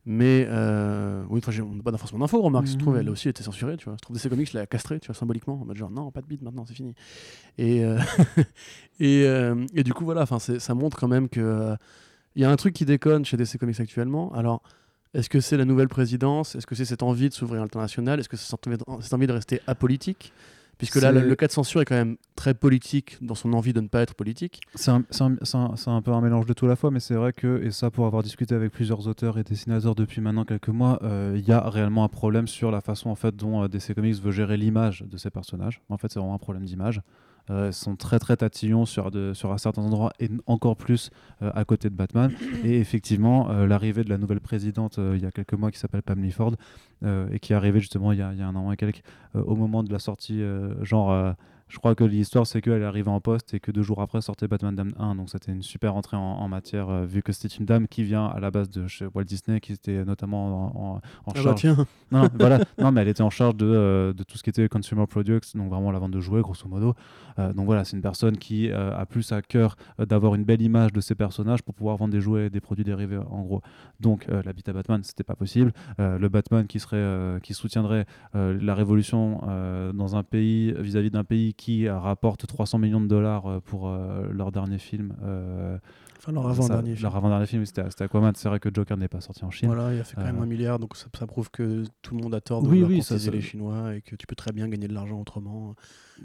Mais 0.08 0.46
euh, 0.48 1.24
oui, 1.30 1.40
enfin, 1.42 1.50
j'ai- 1.50 1.62
on 1.62 1.74
n'a 1.74 1.82
pas 1.82 1.96
forcément 1.98 2.20
d'infos, 2.20 2.40
remarque, 2.40 2.68
se 2.68 2.76
trouve, 2.76 2.94
Mhm. 2.94 3.00
elle 3.00 3.10
aussi 3.10 3.28
était 3.28 3.42
censurée, 3.42 3.76
tu 3.76 3.86
vois. 3.86 3.94
Se 3.96 4.02
trouve, 4.02 4.16
DC 4.16 4.28
Comics 4.28 4.52
l'a 4.52 4.64
castrée, 4.66 5.00
tu 5.00 5.06
vois, 5.08 5.16
symboliquement, 5.16 5.60
en 5.60 5.64
mode 5.64 5.76
genre, 5.76 5.90
non, 5.90 6.12
pas 6.12 6.20
de 6.20 6.26
bite 6.26 6.42
maintenant, 6.42 6.64
c'est 6.64 6.74
fini. 6.74 6.94
Et, 7.58 7.82
et, 9.00 9.22
et 9.74 9.82
du 9.82 9.92
coup, 9.92 10.04
voilà, 10.04 10.24
ça 10.26 10.74
montre 10.74 10.96
quand 10.98 11.08
même 11.08 11.28
que 11.28 11.74
il 12.36 12.42
y 12.42 12.44
a 12.44 12.50
un 12.50 12.56
truc 12.56 12.74
qui 12.74 12.84
déconne 12.84 13.24
chez 13.24 13.36
DC 13.36 13.58
Comics 13.58 13.80
actuellement. 13.80 14.32
Alors, 14.34 14.62
est-ce 15.16 15.30
que 15.30 15.40
c'est 15.40 15.56
la 15.56 15.64
nouvelle 15.64 15.88
présidence? 15.88 16.54
Est-ce 16.54 16.66
que 16.66 16.74
c'est 16.74 16.84
cette 16.84 17.02
envie 17.02 17.30
de 17.30 17.34
s'ouvrir 17.34 17.62
à 17.62 17.64
l'international? 17.64 18.20
Est-ce 18.20 18.28
que 18.28 18.36
c'est 18.36 18.50
cette 18.50 19.14
envie- 19.14 19.26
de 19.26 19.32
rester 19.32 19.60
apolitique? 19.66 20.32
Puisque 20.76 20.96
là, 20.96 21.10
le, 21.10 21.34
cas 21.34 21.46
de 21.46 21.52
censure 21.52 21.80
est 21.80 21.86
quand 21.86 21.94
même 21.94 22.18
très 22.34 22.52
politique 22.52 23.16
dans 23.22 23.34
son 23.34 23.54
envie 23.54 23.72
de 23.72 23.80
ne 23.80 23.88
pas 23.88 24.02
être 24.02 24.14
politique. 24.14 24.60
C'est 24.74 24.90
un, 24.90 25.02
un 25.16 26.02
peu 26.02 26.12
un 26.12 26.20
mélange 26.20 26.44
de 26.44 26.52
tout 26.52 26.66
à 26.66 26.68
la 26.68 26.76
fois, 26.76 26.90
mais 26.90 27.00
c'est 27.00 27.14
vrai 27.14 27.32
que, 27.32 27.62
et 27.64 27.70
ça 27.70 27.90
pour 27.90 28.04
avoir 28.04 28.22
discuté 28.22 28.54
avec 28.54 28.72
plusieurs 28.72 29.08
auteurs 29.08 29.38
et 29.38 29.42
dessinateurs 29.42 29.94
depuis 29.94 30.20
maintenant 30.20 30.44
quelques 30.44 30.68
mois, 30.68 30.98
euh, 31.02 31.34
il 31.34 31.48
y 31.48 31.52
a 31.52 31.66
réellement 31.66 32.04
un 32.04 32.08
problème 32.08 32.46
sur 32.46 32.70
la 32.70 32.82
façon 32.82 33.08
en 33.08 33.14
fait 33.14 33.34
dont 33.34 33.62
euh, 33.62 33.68
DC 33.68 33.94
Comics 33.94 34.20
veut 34.20 34.32
gérer 34.32 34.58
l'image 34.58 35.02
de 35.10 35.16
ses 35.16 35.30
personnages. 35.30 35.80
En 35.88 35.96
fait, 35.96 36.12
c'est 36.12 36.18
vraiment 36.18 36.34
un 36.34 36.38
problème 36.38 36.66
d'image. 36.66 37.00
Euh, 37.48 37.70
sont 37.70 37.94
très 37.94 38.18
très 38.18 38.36
tatillons 38.36 38.86
sur, 38.86 39.12
de, 39.12 39.32
sur 39.32 39.52
un 39.52 39.58
certain 39.58 39.82
endroit 39.82 40.12
et 40.18 40.28
encore 40.46 40.76
plus 40.76 41.10
euh, 41.42 41.52
à 41.54 41.64
côté 41.64 41.88
de 41.88 41.94
Batman. 41.94 42.32
Et 42.64 42.76
effectivement, 42.80 43.50
euh, 43.50 43.68
l'arrivée 43.68 44.02
de 44.02 44.08
la 44.08 44.18
nouvelle 44.18 44.40
présidente 44.40 44.98
il 44.98 45.22
y 45.22 45.26
a 45.26 45.30
quelques 45.30 45.54
mois 45.54 45.70
qui 45.70 45.78
s'appelle 45.78 46.02
Pam 46.02 46.28
Ford 46.30 46.56
et 47.04 47.38
qui 47.38 47.52
est 47.52 47.56
arrivée 47.56 47.78
justement 47.78 48.10
il 48.10 48.18
y 48.18 48.22
a, 48.22 48.32
il 48.32 48.38
y 48.38 48.42
a 48.42 48.48
un 48.48 48.56
an 48.56 48.72
et 48.72 48.76
quelques 48.76 49.02
au 49.34 49.54
moment 49.54 49.82
de 49.84 49.92
la 49.92 49.98
sortie, 49.98 50.42
genre 50.82 51.34
je 51.68 51.78
crois 51.78 51.94
que 51.96 52.04
l'histoire, 52.04 52.46
c'est 52.46 52.60
qu'elle 52.62 52.82
est 52.82 52.84
arrivée 52.84 53.10
en 53.10 53.20
poste 53.20 53.52
et 53.54 53.58
que 53.60 53.72
deux 53.72 53.82
jours 53.82 54.00
après 54.00 54.20
sortait 54.20 54.46
Batman 54.46 54.74
Dame 54.74 54.92
1. 54.98 55.16
Donc 55.16 55.30
c'était 55.30 55.50
une 55.50 55.62
super 55.62 55.96
entrée 55.96 56.16
en, 56.16 56.20
en 56.20 56.48
matière, 56.48 56.88
euh, 56.90 57.04
vu 57.06 57.22
que 57.22 57.32
c'était 57.32 57.52
une 57.54 57.64
dame 57.66 57.88
qui 57.88 58.04
vient 58.04 58.26
à 58.26 58.38
la 58.38 58.50
base 58.52 58.70
de 58.70 58.86
chez 58.86 59.06
Walt 59.12 59.24
Disney, 59.24 59.58
qui 59.60 59.72
était 59.72 60.04
notamment 60.04 60.46
en, 60.46 60.80
en- 60.80 60.94
en 60.96 61.00
Ah 61.26 61.32
bah 61.34 61.42
charge. 61.42 61.60
tiens, 61.60 61.76
non, 62.12 62.22
non, 62.22 62.28
voilà. 62.38 62.60
non, 62.78 62.92
mais 62.92 63.00
elle 63.02 63.08
était 63.08 63.22
en 63.22 63.30
charge 63.30 63.56
de, 63.56 63.66
euh, 63.66 64.12
de 64.12 64.22
tout 64.22 64.38
ce 64.38 64.44
qui 64.44 64.50
était 64.50 64.68
consumer 64.68 65.06
products, 65.08 65.56
donc 65.56 65.68
vraiment 65.70 65.90
la 65.90 65.98
vente 65.98 66.12
de 66.12 66.20
jouets, 66.20 66.40
grosso 66.40 66.68
modo. 66.68 66.94
Euh, 67.40 67.52
donc 67.52 67.66
voilà, 67.66 67.84
c'est 67.84 67.96
une 67.96 68.02
personne 68.02 68.36
qui 68.38 68.70
a 68.70 69.04
plus 69.06 69.32
à 69.32 69.42
cœur 69.42 69.76
d'avoir 69.98 70.34
une 70.36 70.44
belle 70.44 70.62
image 70.62 70.92
de 70.92 71.00
ses 71.00 71.14
personnages 71.14 71.62
pour 71.62 71.74
pouvoir 71.74 71.96
vendre 71.96 72.12
des 72.12 72.20
jouets 72.20 72.46
et 72.46 72.50
des 72.50 72.60
produits 72.60 72.84
dérivés, 72.84 73.18
en 73.18 73.42
gros. 73.42 73.60
Donc 74.00 74.26
l'habitat 74.28 74.72
Batman, 74.72 75.02
c'était 75.02 75.24
pas 75.24 75.34
possible. 75.34 75.72
Le 75.98 76.28
Batman 76.28 76.66
qui, 76.66 76.78
serait, 76.80 77.40
qui 77.42 77.54
soutiendrait 77.54 78.06
la 78.34 78.74
révolution 78.74 79.40
dans 79.94 80.16
un 80.16 80.22
pays 80.22 80.72
vis-à-vis 80.78 81.10
d'un 81.10 81.24
pays 81.24 81.54
qui 81.56 81.86
euh, 81.88 81.98
rapporte 81.98 82.46
300 82.46 82.78
millions 82.78 83.00
de 83.00 83.06
dollars 83.06 83.46
euh, 83.46 83.60
pour 83.60 83.88
euh, 83.88 84.28
leur 84.32 84.52
dernier 84.52 84.78
film. 84.78 85.14
enfin, 86.18 86.32
leur 86.32 86.46
avant-dernier 86.48 86.94
film. 86.94 87.02
Leur 87.02 87.16
avant-dernier 87.16 87.46
film, 87.46 87.64
c'était 87.66 87.82
Aquaman. 88.02 88.32
C'est 88.34 88.48
vrai 88.48 88.60
que 88.60 88.68
Joker 88.72 88.96
n'est 88.96 89.08
pas 89.08 89.20
sorti 89.20 89.44
en 89.44 89.50
Chine. 89.50 89.68
Voilà, 89.68 89.94
il 89.94 90.00
a 90.00 90.04
fait 90.04 90.16
quand 90.16 90.24
même 90.24 90.40
un 90.40 90.46
milliard, 90.46 90.78
donc 90.78 90.96
ça, 90.96 91.06
ça 91.16 91.26
prouve 91.26 91.50
que 91.50 91.84
tout 92.02 92.16
le 92.16 92.22
monde 92.22 92.34
a 92.34 92.40
tort 92.40 92.62
de 92.62 92.68
Oui, 92.68 92.82
oui, 92.82 93.02
ça- 93.02 93.16
les 93.30 93.40
Chinois 93.40 93.94
et 93.94 94.00
que 94.02 94.16
tu 94.16 94.26
peux 94.26 94.34
très 94.36 94.52
bien 94.52 94.68
gagner 94.68 94.88
de 94.88 94.94
l'argent 94.94 95.20
autrement 95.20 95.74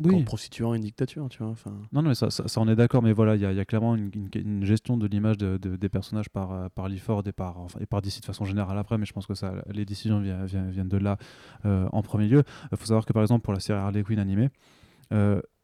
Oui. 0.04 0.12
qu'en 0.12 0.24
prostituant 0.24 0.74
une 0.74 0.82
dictature, 0.82 1.28
tu 1.30 1.44
vois. 1.44 1.54
Non, 1.92 2.02
non, 2.02 2.10
mais 2.10 2.16
ça, 2.16 2.30
ça, 2.32 2.44
on 2.62 2.68
est 2.68 2.76
d'accord, 2.76 3.02
mais 3.04 3.14
voilà, 3.14 3.36
il 3.36 3.42
y, 3.42 3.46
a- 3.46 3.52
il 3.52 3.58
y 3.58 3.60
a 3.60 3.66
clairement 3.66 3.96
une, 3.96 4.12
une- 4.16 4.30
une 4.36 4.66
gestion 4.66 4.98
de 4.98 5.08
l'image 5.08 5.38
de- 5.38 5.58
de- 5.58 5.76
des 5.76 5.90
personnages 5.90 6.30
par, 6.30 6.70
par 6.72 6.88
Lee 6.90 6.98
Ford 7.00 7.24
et 7.26 7.32
par, 7.32 7.58
enfin, 7.60 7.80
et 7.82 7.86
par 7.86 8.02
DC 8.02 8.20
de 8.22 8.26
façon 8.26 8.46
générale 8.46 8.78
après, 8.78 8.98
mais 8.98 9.06
je 9.06 9.14
pense 9.14 9.28
que 9.28 9.34
ça, 9.36 9.54
les 9.74 9.86
décisions 9.86 10.20
viennent, 10.22 10.88
de 10.90 10.98
là 10.98 11.18
euh, 11.66 11.88
en 11.92 12.02
premier 12.02 12.28
lieu. 12.28 12.44
Il 12.72 12.78
faut 12.78 12.86
savoir 12.86 13.06
que 13.06 13.14
par 13.14 13.22
exemple, 13.22 13.42
pour 13.44 13.54
la 13.54 13.60
série 13.60 13.80
Harley 13.80 14.04
Quinn 14.04 14.20
animée, 14.20 14.50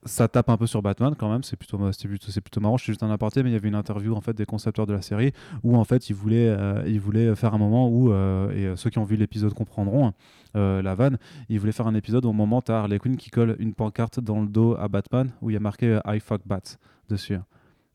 ça 0.03 0.27
tape 0.27 0.49
un 0.49 0.57
peu 0.57 0.67
sur 0.67 0.81
Batman 0.81 1.15
quand 1.17 1.29
même, 1.29 1.43
c'est 1.43 1.57
plutôt, 1.57 1.79
c'est 1.91 2.07
plutôt, 2.07 2.31
c'est 2.31 2.41
plutôt 2.41 2.61
marrant. 2.61 2.77
Je 2.77 2.83
suis 2.83 2.93
juste 2.93 3.03
un 3.03 3.11
aparté, 3.11 3.43
mais 3.43 3.49
il 3.49 3.53
y 3.53 3.55
avait 3.55 3.67
une 3.67 3.75
interview 3.75 4.15
en 4.15 4.21
fait 4.21 4.33
des 4.33 4.45
concepteurs 4.45 4.85
de 4.85 4.93
la 4.93 5.01
série 5.01 5.33
où 5.63 5.75
en 5.75 5.83
fait 5.83 6.09
ils 6.09 6.15
voulaient, 6.15 6.49
euh, 6.49 6.83
ils 6.87 6.99
voulaient 6.99 7.35
faire 7.35 7.53
un 7.53 7.57
moment 7.57 7.89
où, 7.89 8.11
euh, 8.11 8.51
et 8.51 8.65
euh, 8.65 8.75
ceux 8.75 8.89
qui 8.89 8.99
ont 8.99 9.03
vu 9.03 9.15
l'épisode 9.15 9.53
comprendront 9.53 10.13
euh, 10.55 10.81
la 10.81 10.95
vanne, 10.95 11.17
ils 11.49 11.59
voulaient 11.59 11.71
faire 11.71 11.87
un 11.87 11.95
épisode 11.95 12.25
où 12.25 12.29
au 12.29 12.33
moment 12.33 12.61
tu 12.61 12.71
as 12.71 12.79
Harley 12.79 12.99
Quinn 12.99 13.17
qui 13.17 13.29
colle 13.29 13.55
une 13.59 13.73
pancarte 13.73 14.19
dans 14.19 14.41
le 14.41 14.47
dos 14.47 14.75
à 14.75 14.87
Batman 14.87 15.31
où 15.41 15.49
il 15.49 15.53
y 15.53 15.57
a 15.57 15.59
marqué 15.61 15.87
euh, 15.87 15.99
I 16.15 16.19
fuck 16.19 16.41
Bat 16.45 16.77
dessus. 17.09 17.37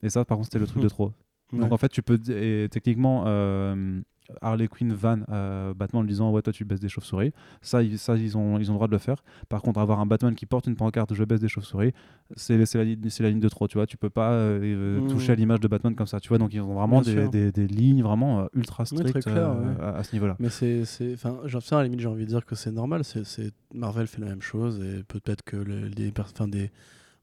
Et 0.02 0.10
ça 0.10 0.24
par 0.24 0.36
contre 0.36 0.46
c'était 0.46 0.58
le 0.58 0.66
truc 0.66 0.82
de 0.82 0.88
trop. 0.90 1.12
Donc 1.52 1.72
en 1.72 1.76
fait 1.76 1.88
tu 1.88 2.02
peux, 2.02 2.18
et 2.30 2.68
techniquement 2.70 3.24
euh, 3.26 4.00
Harley 4.40 4.68
Quinn 4.68 4.92
van 4.92 5.18
euh, 5.30 5.74
Batman 5.74 6.00
en 6.00 6.02
lui 6.02 6.10
disant 6.10 6.30
ouais 6.30 6.42
toi 6.42 6.52
tu 6.52 6.64
baisses 6.64 6.80
des 6.80 6.88
chauves-souris 6.88 7.32
ça, 7.60 7.82
ils, 7.82 7.98
ça 7.98 8.16
ils, 8.16 8.36
ont, 8.38 8.58
ils 8.58 8.70
ont 8.70 8.74
le 8.74 8.78
droit 8.78 8.86
de 8.88 8.92
le 8.92 8.98
faire 8.98 9.22
par 9.48 9.62
contre 9.62 9.80
avoir 9.80 10.00
un 10.00 10.06
Batman 10.06 10.34
qui 10.34 10.46
porte 10.46 10.66
une 10.66 10.76
pancarte 10.76 11.14
je 11.14 11.24
baisse 11.24 11.40
des 11.40 11.48
chauves-souris 11.48 11.92
c'est 12.36 12.56
la, 12.56 12.64
la 12.84 12.84
ligne 13.30 13.40
de 13.40 13.48
trop 13.48 13.68
tu 13.68 13.78
vois 13.78 13.86
tu 13.86 13.96
peux 13.96 14.10
pas 14.10 14.30
euh, 14.32 14.60
euh, 14.62 15.00
Mhm. 15.00 15.08
toucher 15.08 15.32
à 15.32 15.34
l'image 15.34 15.60
de 15.60 15.68
Batman 15.68 15.94
comme 15.94 16.06
ça 16.06 16.20
tu 16.20 16.28
vois 16.28 16.38
donc 16.38 16.52
ils 16.54 16.60
ont 16.60 16.74
vraiment 16.74 17.00
des, 17.02 17.28
des, 17.28 17.52
des 17.52 17.66
lignes 17.66 18.02
vraiment 18.02 18.48
ultra 18.54 18.84
strictes 18.84 19.20
clair, 19.22 19.54
ouais. 19.56 19.74
à, 19.82 19.96
à 19.96 20.02
ce 20.02 20.14
niveau 20.14 20.26
là 20.26 20.36
Mais 20.38 20.48
c'est, 20.50 20.82
enfin, 21.14 21.38
à 21.44 21.74
la 21.76 21.84
limite, 21.84 22.00
j'ai 22.00 22.08
envie 22.08 22.24
de 22.24 22.28
dire 22.28 22.44
que 22.44 22.54
c'est 22.54 22.70
normal. 22.72 23.02
C'est, 23.04 23.52
Marvel 23.74 24.06
fait 24.06 24.20
la 24.20 24.26
même 24.28 24.42
chose 24.42 24.80
et 24.82 25.02
peut-être 25.04 25.42
que 25.44 25.56
le- 25.56 25.88
des, 25.88 26.10
pers- 26.10 26.30
enfin, 26.32 26.48
des 26.48 26.70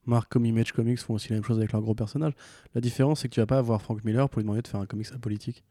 marques 0.05 0.31
comme 0.31 0.45
Image 0.45 0.71
Comics 0.73 0.99
font 0.99 1.13
aussi 1.15 1.29
la 1.29 1.35
même 1.35 1.43
chose 1.43 1.57
avec 1.57 1.71
leurs 1.71 1.81
gros 1.81 1.95
personnages. 1.95 2.33
La 2.75 2.81
différence, 2.81 3.19
c'est 3.21 3.29
que 3.29 3.33
tu 3.33 3.39
vas 3.39 3.45
pas 3.45 3.57
avoir 3.57 3.81
Frank 3.81 4.03
Miller 4.03 4.29
pour 4.29 4.39
lui 4.39 4.43
demander 4.45 4.61
de 4.61 4.67
faire 4.67 4.79
un 4.79 4.85
comics 4.85 5.07
apolitique 5.13 5.63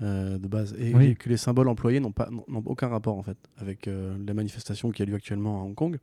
euh, 0.00 0.38
de 0.38 0.48
base 0.48 0.74
et, 0.78 0.94
Oui. 0.94 1.16
que 1.16 1.28
les 1.28 1.36
symboles 1.36 1.68
employés 1.68 2.00
n'ont 2.00 2.12
pas, 2.12 2.28
n'ont 2.30 2.44
n'ont 2.48 2.62
aucun 2.66 2.88
rapport 2.88 3.16
en 3.16 3.22
fait 3.22 3.36
avec 3.58 3.86
euh, 3.86 4.16
la 4.26 4.34
manifestation 4.34 4.90
qui 4.90 5.02
a 5.02 5.04
lieu 5.04 5.14
actuellement 5.14 5.60
à 5.60 5.64
Hong 5.64 5.74
Kong. 5.74 5.98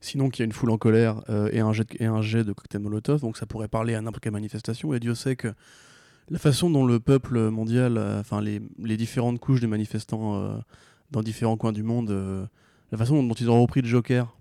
Sinon, 0.00 0.30
qu'il 0.30 0.42
y 0.42 0.44
a 0.44 0.46
une 0.46 0.52
foule 0.52 0.70
en 0.70 0.78
colère 0.78 1.22
euh, 1.28 1.50
et, 1.52 1.60
un 1.60 1.72
jet 1.72 1.84
de, 1.84 2.02
et 2.02 2.06
un 2.06 2.22
jet 2.22 2.44
de 2.44 2.52
cocktail 2.52 2.80
Molotov, 2.80 3.20
donc 3.20 3.36
ça 3.36 3.44
pourrait 3.44 3.68
parler 3.68 3.94
à 3.94 4.00
n'importe 4.00 4.22
quelle 4.22 4.32
manifestation. 4.32 4.94
Et 4.94 5.00
Dieu 5.00 5.14
sait 5.14 5.36
que 5.36 5.52
la 6.30 6.38
façon 6.38 6.70
dont 6.70 6.86
le 6.86 7.00
peuple 7.00 7.50
mondial, 7.50 7.98
enfin 8.18 8.40
les, 8.40 8.62
les 8.78 8.96
différentes 8.96 9.40
couches 9.40 9.60
de 9.60 9.66
manifestants 9.66 10.62
dans 11.10 11.22
différents 11.22 11.56
coins 11.56 11.72
du 11.72 11.82
monde, 11.82 12.48
la 12.92 12.98
façon 12.98 13.22
dont 13.22 13.34
ils 13.34 13.50
ont 13.50 13.60
repris 13.60 13.82
le 13.82 13.88
Joker, 13.88 14.34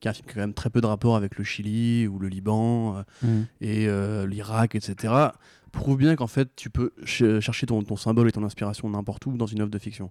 qui 0.00 0.08
est 0.08 0.10
un 0.10 0.14
film 0.14 0.26
qui 0.26 0.32
a 0.32 0.34
quand 0.34 0.40
même 0.40 0.54
très 0.54 0.70
peu 0.70 0.80
de 0.80 0.86
rapport 0.86 1.14
avec 1.14 1.36
le 1.36 1.44
Chili 1.44 2.08
ou 2.08 2.18
le 2.18 2.28
Liban 2.28 3.04
euh, 3.24 3.42
et 3.60 3.86
euh, 3.86 4.26
l'Irak, 4.26 4.74
etc., 4.74 5.12
prouve 5.70 5.96
bien 5.98 6.16
qu'en 6.16 6.26
fait 6.26 6.48
tu 6.56 6.70
peux 6.70 6.92
ch- 7.04 7.40
chercher 7.40 7.66
ton, 7.66 7.82
ton 7.82 7.96
symbole 7.96 8.28
et 8.28 8.32
ton 8.32 8.44
inspiration 8.44 8.88
n'importe 8.90 9.26
où 9.26 9.36
dans 9.36 9.46
une 9.46 9.60
œuvre 9.60 9.70
de 9.70 9.78
fiction. 9.78 10.10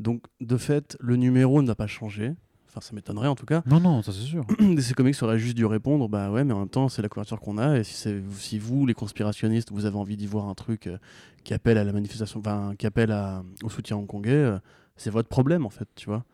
Donc 0.00 0.22
de 0.40 0.56
fait, 0.56 0.96
le 1.00 1.16
numéro 1.16 1.62
ne 1.62 1.66
va 1.68 1.74
pas 1.74 1.86
changer. 1.86 2.32
Enfin, 2.68 2.80
ça 2.80 2.92
m'étonnerait 2.92 3.28
en 3.28 3.36
tout 3.36 3.46
cas. 3.46 3.62
non 3.66 3.78
non 3.78 4.02
ça 4.02 4.10
c'est 4.10 4.18
sûr 4.24 4.44
DC 4.58 4.94
Comics 4.96 5.22
aurait 5.22 5.38
juste 5.38 5.56
dû 5.56 5.64
répondre 5.64 6.08
bah 6.08 6.32
ouais 6.32 6.42
mais 6.42 6.52
en 6.52 6.58
même 6.58 6.68
temps 6.68 6.88
c'est 6.88 7.02
la 7.02 7.08
couverture 7.08 7.38
qu'on 7.38 7.56
a 7.56 7.78
et 7.78 7.84
si, 7.84 8.08
si 8.32 8.58
vous 8.58 8.84
les 8.84 8.94
conspirationnistes 8.94 9.70
vous 9.70 9.86
avez 9.86 9.96
envie 9.96 10.16
d'y 10.16 10.26
voir 10.26 10.48
un 10.48 10.54
truc 10.54 10.88
euh, 10.88 10.98
qui 11.44 11.54
appelle 11.54 11.78
à 11.78 11.84
la 11.84 11.92
manifestation 11.92 12.40
enfin 12.40 12.72
qui 12.76 12.84
appelle 12.88 13.12
à, 13.12 13.44
au 13.62 13.68
soutien 13.68 13.96
hongkongais 13.96 14.32
euh, 14.32 14.58
c'est 14.96 15.10
votre 15.10 15.28
problème 15.28 15.64
en 15.64 15.70
fait 15.70 15.86
tu 15.94 16.06
vois 16.06 16.24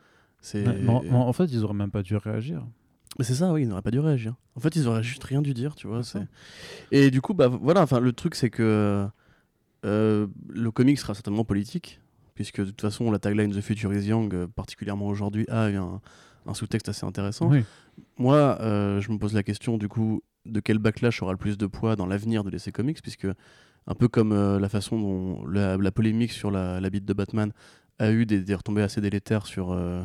Ouais, 0.67 0.79
en, 0.89 1.29
en 1.29 1.33
fait 1.35 1.45
ils 1.45 1.63
auraient 1.63 1.75
même 1.75 1.91
pas 1.91 2.03
dû 2.03 2.17
réagir 2.17 2.65
mais 3.21 3.25
c'est 3.25 3.35
ça 3.35 3.53
oui 3.53 3.63
ils 3.63 3.69
n'auraient 3.69 3.83
pas 3.83 3.91
dû 3.91 4.01
réagir 4.01 4.35
en 4.57 4.61
fait 4.61 4.75
ils 4.75 4.89
auraient 4.89 5.03
juste 5.03 5.23
rien 5.23 5.43
dû 5.43 5.55
dire 5.55 5.75
tu 5.75 5.87
vois 5.87 6.03
C'est 6.03 6.27
et 6.91 7.11
du 7.11 7.21
coup 7.21 7.35
bah 7.35 7.49
voilà 7.49 7.83
enfin 7.83 8.01
le 8.01 8.13
truc 8.13 8.35
c'est 8.35 8.51
que 8.51 9.07
euh, 9.85 10.27
le 10.49 10.71
comic 10.71 10.99
sera 10.99 11.15
certainement 11.15 11.45
politique 11.45 12.01
puisque 12.35 12.61
de 12.61 12.67
toute 12.67 12.81
façon 12.81 13.11
la 13.11 13.19
tagline 13.19 13.53
The 13.53 13.61
Future 13.61 13.93
is 13.93 14.07
Young 14.07 14.35
euh, 14.35 14.47
particulièrement 14.47 15.07
aujourd'hui 15.07 15.45
a 15.49 15.67
un, 15.67 16.01
un 16.47 16.55
sous-texte 16.55 16.89
assez 16.89 17.07
intéressant. 17.07 17.49
Oui. 17.49 17.65
Moi, 18.19 18.59
euh, 18.61 19.01
je 19.01 19.13
me 19.13 19.19
pose 19.19 19.35
la 19.35 19.43
question 19.43 19.79
du 19.79 19.89
coup 19.89 20.23
de 20.47 20.61
quel 20.61 20.79
backlash 20.79 21.23
aura 21.23 21.33
le 21.33 21.39
plus 21.39 21.59
de 21.59 21.67
poids 21.67 21.97
dans 21.97 22.07
l'avenir 22.07 22.45
de 22.45 22.51
DC 22.51 22.73
Comics, 22.73 23.03
puisque 23.03 23.27
un 23.87 23.95
peu 23.95 24.09
comme 24.09 24.33
euh, 24.33 24.59
la 24.59 24.69
façon 24.69 24.99
dont 24.99 25.47
la, 25.47 25.77
la 25.77 25.91
polémique 25.93 26.33
sur 26.33 26.51
la, 26.51 26.81
la 26.81 26.91
bite 26.91 27.05
de 27.05 27.13
Batman 27.13 27.53
a 27.99 28.11
eu 28.11 28.25
des, 28.25 28.41
des 28.41 28.55
retombées 28.55 28.83
assez 28.83 29.01
délétères 29.01 29.47
sur, 29.47 29.73
euh, 29.73 30.03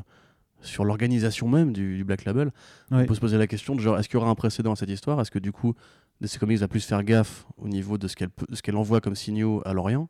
sur 0.66 0.84
l'organisation 0.86 1.48
même 1.48 1.72
du, 1.74 1.96
du 1.98 2.04
Black 2.04 2.26
Label, 2.26 2.52
Ouais. 2.92 3.04
on 3.04 3.06
peut 3.06 3.16
se 3.16 3.20
poser 3.22 3.38
la 3.38 3.48
question 3.48 3.76
de 3.76 3.80
genre 3.82 3.98
est-ce 3.98 4.10
qu'il 4.10 4.20
y 4.20 4.22
aura 4.22 4.30
un 4.30 4.36
précédent 4.36 4.74
à 4.74 4.76
cette 4.76 4.90
histoire? 4.90 5.20
Est-ce 5.22 5.32
que 5.32 5.40
du 5.40 5.52
coup 5.52 5.74
DC 6.22 6.38
Comics 6.40 6.60
va 6.60 6.68
plus 6.68 6.84
faire 6.86 7.04
gaffe 7.04 7.46
au 7.58 7.68
niveau 7.68 7.98
de 7.98 8.08
ce 8.08 8.16
qu'elle 8.16 8.30
qu'elle 8.64 8.76
envoie 8.78 9.02
comme 9.02 9.16
signaux 9.16 9.62
à 9.66 9.74
l'Orient? 9.74 10.10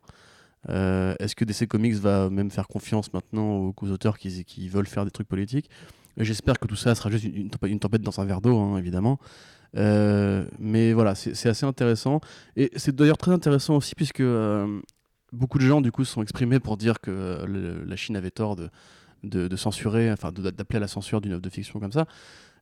Euh, 0.68 1.14
Est-ce 1.20 1.36
que 1.36 1.44
DC 1.44 1.68
Comics 1.68 1.94
va 1.94 2.28
même 2.30 2.50
faire 2.50 2.66
confiance 2.66 3.12
maintenant 3.12 3.50
aux, 3.58 3.74
aux 3.80 3.90
auteurs 3.90 4.18
qui, 4.18 4.44
qui 4.44 4.68
veulent 4.68 4.86
faire 4.88 5.04
des 5.04 5.10
trucs 5.12 5.28
politiques? 5.28 5.70
J'espère 6.16 6.58
que 6.58 6.66
tout 6.66 6.76
ça 6.76 6.94
sera 6.94 7.10
juste 7.10 7.24
une, 7.24 7.50
une 7.66 7.78
tempête, 7.78 8.02
dans 8.02 8.18
un 8.20 8.24
verre 8.24 8.40
d'eau, 8.40 8.58
hein, 8.58 8.78
évidemment. 8.78 9.18
Euh, 9.76 10.46
mais 10.58 10.92
voilà, 10.92 11.14
c'est 11.14 11.48
assez 11.48 11.66
intéressant. 11.66 12.20
Et 12.56 12.70
c'est 12.76 12.94
d'ailleurs 12.96 13.18
très 13.18 13.32
intéressant 13.32 13.76
aussi 13.76 13.94
puisque 13.94 14.20
euh, 14.20 14.80
beaucoup 15.32 15.58
de 15.58 15.64
gens 15.66 15.80
du 15.82 15.92
coup 15.92 16.04
se 16.04 16.12
sont 16.14 16.22
exprimés 16.22 16.58
pour 16.60 16.76
dire 16.78 17.00
que 17.00 17.44
le- 17.46 17.84
la 17.84 17.96
Chine 17.96 18.16
avait 18.16 18.30
tort 18.30 18.56
de, 18.56 18.70
de, 19.24 19.48
de 19.48 19.56
censurer, 19.56 20.10
enfin 20.10 20.32
d'appeler 20.32 20.76
à 20.76 20.80
la 20.80 20.88
censure 20.88 21.20
d'une 21.20 21.32
œuvre 21.32 21.42
de 21.42 21.50
fiction 21.50 21.80
comme 21.80 21.92
ça. 21.92 22.06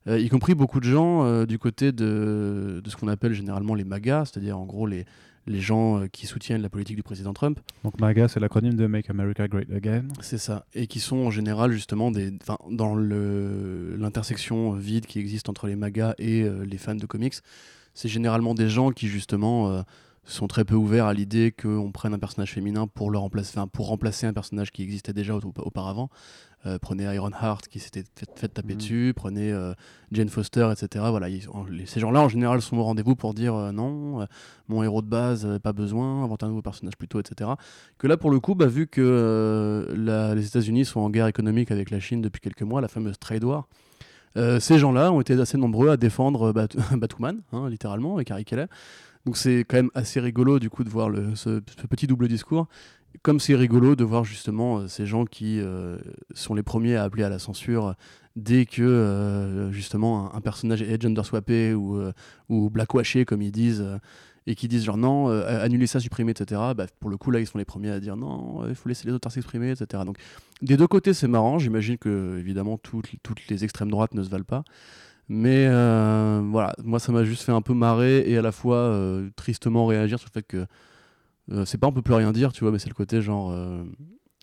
Euh, 0.07 0.19
y 0.19 0.29
compris 0.29 0.53
beaucoup 0.53 0.79
de 0.79 0.85
gens 0.85 1.25
euh, 1.25 1.45
du 1.45 1.57
côté 1.57 1.91
de, 1.91 2.79
de 2.83 2.89
ce 2.89 2.95
qu'on 2.95 3.07
appelle 3.07 3.33
généralement 3.33 3.73
les 3.73 3.83
magas, 3.83 4.25
c'est-à-dire 4.25 4.57
en 4.57 4.65
gros 4.65 4.85
les, 4.85 5.05
les 5.47 5.59
gens 5.59 5.99
euh, 5.99 6.07
qui 6.07 6.27
soutiennent 6.27 6.61
la 6.61 6.69
politique 6.69 6.95
du 6.95 7.01
président 7.01 7.33
Trump. 7.33 7.59
Donc 7.83 7.99
MAGA, 7.99 8.27
c'est 8.27 8.39
l'acronyme 8.39 8.75
de 8.75 8.85
Make 8.85 9.09
America 9.09 9.47
Great 9.47 9.71
Again. 9.71 10.03
C'est 10.21 10.37
ça. 10.37 10.65
Et 10.75 10.85
qui 10.85 10.99
sont 10.99 11.17
en 11.17 11.31
général 11.31 11.71
justement 11.71 12.11
des, 12.11 12.31
dans 12.69 12.95
l'intersection 12.95 14.73
vide 14.73 15.07
qui 15.07 15.17
existe 15.19 15.49
entre 15.49 15.65
les 15.65 15.75
MAGA 15.75 16.13
et 16.19 16.47
les 16.65 16.77
fans 16.77 16.95
de 16.95 17.05
comics. 17.07 17.35
C'est 17.95 18.09
généralement 18.09 18.53
des 18.53 18.69
gens 18.69 18.91
qui 18.91 19.07
justement 19.07 19.83
sont 20.25 20.47
très 20.47 20.65
peu 20.65 20.75
ouverts 20.75 21.05
à 21.05 21.13
l'idée 21.13 21.51
qu'on 21.51 21.91
prenne 21.91 22.13
un 22.13 22.19
personnage 22.19 22.51
féminin 22.51 22.87
pour, 22.87 23.11
le 23.11 23.17
remplacer, 23.17 23.57
enfin, 23.57 23.67
pour 23.67 23.87
remplacer 23.87 24.25
un 24.25 24.33
personnage 24.33 24.71
qui 24.71 24.81
existait 24.83 25.13
déjà 25.13 25.35
au- 25.35 25.41
auparavant. 25.57 26.09
Euh, 26.65 26.79
prenez 26.81 27.03
Ironheart 27.03 27.67
qui 27.67 27.79
s'était 27.79 28.03
fait, 28.15 28.27
fait 28.35 28.47
taper 28.47 28.73
Mhm. 28.73 28.77
dessus, 28.79 29.13
prenez 29.15 29.51
euh, 29.51 29.73
Jane 30.11 30.29
Foster, 30.29 30.67
etc. 30.71 31.05
Voilà, 31.11 31.29
ils- 31.29 31.47
en- 31.49 31.63
les- 31.65 31.85
ces 31.85 31.99
gens-là 31.99 32.21
en 32.21 32.27
général 32.29 32.59
sont 32.63 32.77
au 32.77 32.83
rendez-vous 32.83 33.15
pour 33.15 33.35
dire 33.35 33.53
euh, 33.53 33.71
non, 33.71 34.21
euh, 34.21 34.25
mon 34.67 34.81
héros 34.81 35.03
de 35.03 35.07
base, 35.07 35.47
pas 35.61 35.73
besoin, 35.73 36.23
invente 36.23 36.41
un 36.43 36.47
nouveau 36.47 36.63
personnage 36.63 36.97
plutôt, 36.97 37.19
etc. 37.19 37.51
Que 37.99 38.07
là, 38.07 38.17
pour 38.17 38.31
le 38.31 38.39
coup, 38.39 38.55
bah, 38.55 38.65
vu 38.65 38.87
que 38.87 39.93
la- 39.95 40.33
les 40.33 40.47
États-Unis 40.47 40.85
sont 40.85 41.01
en 41.01 41.11
guerre 41.11 41.27
économique 41.27 41.69
avec 41.69 41.91
la 41.91 41.99
Chine 41.99 42.21
depuis 42.21 42.41
quelques 42.41 42.63
mois, 42.63 42.81
la 42.81 42.87
fameuse 42.87 43.19
trade 43.19 43.43
war, 43.43 43.67
ces 44.59 44.79
gens-là 44.79 45.11
ont 45.11 45.21
été 45.21 45.33
assez 45.39 45.57
nombreux 45.59 45.89
à 45.89 45.97
défendre 45.97 46.51
Bat- 46.51 46.75
Batwoman, 46.97 47.41
hein, 47.53 47.69
littéralement, 47.69 48.19
et 48.19 48.25
Carrie 48.25 48.43
Kelly. 48.43 48.63
Donc 49.25 49.37
c'est 49.37 49.65
quand 49.67 49.77
même 49.77 49.91
assez 49.95 50.19
rigolo 50.19 50.59
du 50.59 50.69
coup 50.69 50.83
de 50.83 50.89
voir 50.89 51.09
ce, 51.35 51.59
petit 51.89 52.07
double 52.07 52.27
discours. 52.27 52.67
Comme 53.23 53.39
c'est 53.39 53.55
rigolo 53.55 53.95
de 53.95 54.03
voir 54.03 54.23
justement 54.23 54.79
euh, 54.79 54.87
ces 54.87 55.05
gens 55.05 55.25
qui 55.25 55.59
euh, 55.59 55.97
sont 56.33 56.53
les 56.53 56.63
premiers 56.63 56.95
à 56.97 57.03
appeler 57.03 57.23
à 57.23 57.29
la 57.29 57.39
censure 57.39 57.95
dès 58.35 58.65
que 58.65 58.83
euh, 58.83 59.71
justement 59.71 60.35
un, 60.35 60.41
personnage 60.41 60.81
est 60.81 61.01
gender 61.01 61.23
swappé 61.23 61.73
ou, 61.73 61.97
euh, 61.97 62.11
ou 62.49 62.69
blackwashé 62.69 63.23
comme 63.23 63.41
ils 63.41 63.53
disent 63.53 63.83
et 64.47 64.53
qui 64.53 64.67
disent 64.67 64.83
genre 64.83 64.97
non, 64.97 65.29
annuler 65.29 65.87
ça, 65.87 65.99
supprimer, 65.99 66.31
etc. 66.31 66.61
Bah, 66.75 66.85
pour 66.99 67.09
le 67.09 67.17
coup 67.17 67.31
là 67.31 67.39
ils 67.39 67.47
sont 67.47 67.57
les 67.57 67.65
premiers 67.65 67.89
à 67.89 67.99
dire 67.99 68.15
non, 68.15 68.67
il 68.67 68.75
faut 68.75 68.89
laisser 68.89 69.07
les 69.07 69.13
auteurs 69.13 69.31
s'exprimer, 69.31 69.71
etc. 69.71 70.03
Donc 70.05 70.17
des 70.61 70.77
deux 70.77 70.87
côtés 70.87 71.13
c'est 71.13 71.29
marrant, 71.29 71.57
j'imagine 71.57 71.97
que 71.97 72.37
évidemment 72.37 72.77
toutes 72.77 73.49
les 73.49 73.63
extrêmes 73.63 73.89
droites 73.89 74.13
ne 74.13 74.21
se 74.21 74.29
valent 74.29 74.43
pas. 74.43 74.63
Mais 75.27 75.65
euh, 75.67 76.41
voilà, 76.51 76.73
moi 76.83 76.99
ça 76.99 77.11
m'a 77.11 77.23
juste 77.23 77.43
fait 77.43 77.51
un 77.51 77.61
peu 77.61 77.73
marrer 77.73 78.29
et 78.29 78.37
à 78.37 78.41
la 78.43 78.51
fois 78.51 78.77
euh, 78.77 79.29
tristement 79.35 79.85
réagir 79.87 80.19
sur 80.19 80.27
le 80.29 80.33
fait 80.39 80.45
que 80.47 80.65
euh, 81.51 81.65
c'est 81.65 81.77
pas 81.79 81.87
on 81.87 81.91
peut 81.91 82.01
plus 82.03 82.13
rien 82.13 82.31
dire, 82.31 82.53
tu 82.53 82.63
vois, 82.63 82.71
mais 82.71 82.79
c'est 82.79 82.89
le 82.89 82.93
côté 82.95 83.21
genre. 83.21 83.55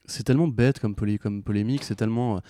c'est 0.07 0.25
tellement 0.25 0.49
bête 0.49 0.81
comme, 0.81 0.95
polé- 0.95 1.19
comme 1.19 1.43
polémique, 1.43 1.85
c'est 1.85 1.95
tellement. 1.95 2.41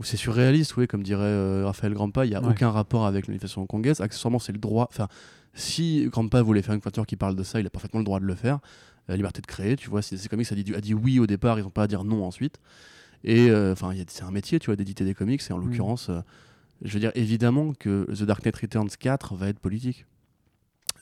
c'est 0.00 0.16
surréaliste, 0.16 0.76
oui, 0.76 0.86
comme 0.86 1.02
dirait 1.02 1.62
Raphaël 1.64 1.94
Grandpa, 1.94 2.24
il 2.26 2.30
n'y 2.30 2.34
a 2.34 2.42
Ouais. 2.42 2.50
aucun 2.50 2.70
rapport 2.70 3.06
avec 3.06 3.26
l'unification 3.28 3.64
congolaise. 3.66 4.00
Accessoirement, 4.00 4.38
c'est 4.40 4.52
le 4.52 4.58
droit. 4.58 4.88
Enfin, 4.90 5.08
si 5.54 6.06
Grandpa 6.10 6.42
voulait 6.42 6.62
faire 6.62 6.74
une 6.74 6.80
voiture 6.80 7.06
qui 7.06 7.16
parle 7.16 7.34
de 7.36 7.42
ça, 7.42 7.60
il 7.60 7.66
a 7.66 7.70
parfaitement 7.70 8.00
le 8.00 8.04
droit 8.04 8.20
de 8.20 8.26
le 8.26 8.34
faire. 8.34 8.58
La 9.08 9.14
liberté 9.16 9.40
de 9.40 9.46
créer, 9.46 9.76
tu 9.76 9.88
vois, 9.88 10.02
si 10.02 10.18
c'est 10.18 10.28
comics 10.28 10.50
a 10.50 10.54
dit, 10.56 10.74
a 10.74 10.80
dit 10.80 10.92
oui 10.92 11.18
au 11.20 11.26
départ, 11.28 11.58
ils 11.58 11.62
n'ont 11.62 11.70
pas 11.70 11.84
à 11.84 11.86
dire 11.86 12.02
non 12.04 12.24
ensuite. 12.24 12.58
Et 13.24 13.50
enfin, 13.72 13.94
y 13.94 14.04
c'est 14.08 14.24
un 14.24 14.30
métier, 14.32 14.58
tu 14.58 14.66
vois, 14.66 14.76
d'éditer 14.76 15.04
des 15.04 15.14
comics, 15.14 15.40
et 15.48 15.52
en 15.52 15.58
Mm. 15.58 15.64
l'occurrence, 15.64 16.10
je 16.82 16.92
veux 16.92 17.00
dire, 17.00 17.12
évidemment 17.14 17.72
que 17.78 18.04
The 18.14 18.22
Dark 18.24 18.44
Knight 18.44 18.56
Returns 18.56 18.88
4 18.98 19.34
va 19.34 19.48
être 19.48 19.58
politique. 19.58 20.06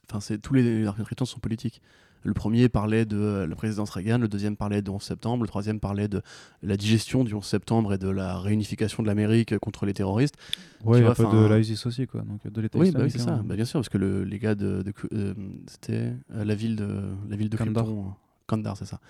Enfin, 0.09 0.21
c'est 0.21 0.39
tous 0.39 0.55
les 0.55 0.85
Dark 0.85 0.99
Knight 0.99 1.09
Returns 1.09 1.27
sont 1.27 1.41
politiques. 1.41 1.81
Le 2.27 2.33
premier 2.33 2.71
parlait 2.71 3.05
de 3.05 3.19
euh, 3.19 3.47
la 3.47 3.55
présidence 3.55 3.91
Reagan, 3.91 4.17
le 4.17 4.29
deuxième 4.29 4.57
parlait 4.57 4.81
de 4.81 4.91
11 4.91 5.03
septembre, 5.03 5.43
le 5.43 5.49
troisième 5.49 5.79
parlait 5.79 6.09
de 6.09 6.23
la 6.63 6.79
digestion 6.79 7.23
du 7.23 7.35
11 7.35 7.45
septembre 7.45 7.93
et 7.93 7.99
de 7.99 8.09
la 8.09 8.39
réunification 8.39 9.03
de 9.03 9.09
l'Amérique 9.09 9.59
contre 9.59 9.85
les 9.85 9.93
terroristes. 9.93 10.37
Ouais, 10.85 11.01
il 11.01 11.05
y 11.05 11.07
a 11.07 11.15
peu 11.15 11.25
de 11.25 11.55
l'ISIS 11.55 11.85
aussi, 11.87 12.07
quoi. 12.07 12.23
Donc 12.23 12.47
de 12.51 12.61
l'État 12.63 12.79
Oui, 12.79 12.91
bah 12.93 13.01
oui, 13.05 13.11
c'est 13.11 13.19
ça. 13.19 13.35
hein. 13.35 13.43
Bah, 13.45 13.57
bien 13.57 13.67
sûr, 13.67 13.79
parce 13.81 13.91
que 13.91 13.99
le- 13.99 14.25
les 14.25 14.39
gars 14.39 14.55
de, 14.55 14.81
de- 14.83 14.93
euh, 15.13 15.35
c'était 15.67 16.15
euh, 16.35 16.45
la 16.47 16.55
ville 16.55 16.77
de 16.77 17.03
la 17.29 17.37
ville 17.37 17.51
de 17.51 17.57
euh, 17.59 18.11
Kandar, 18.47 18.77
c'est 18.77 18.85
ça. 18.85 19.01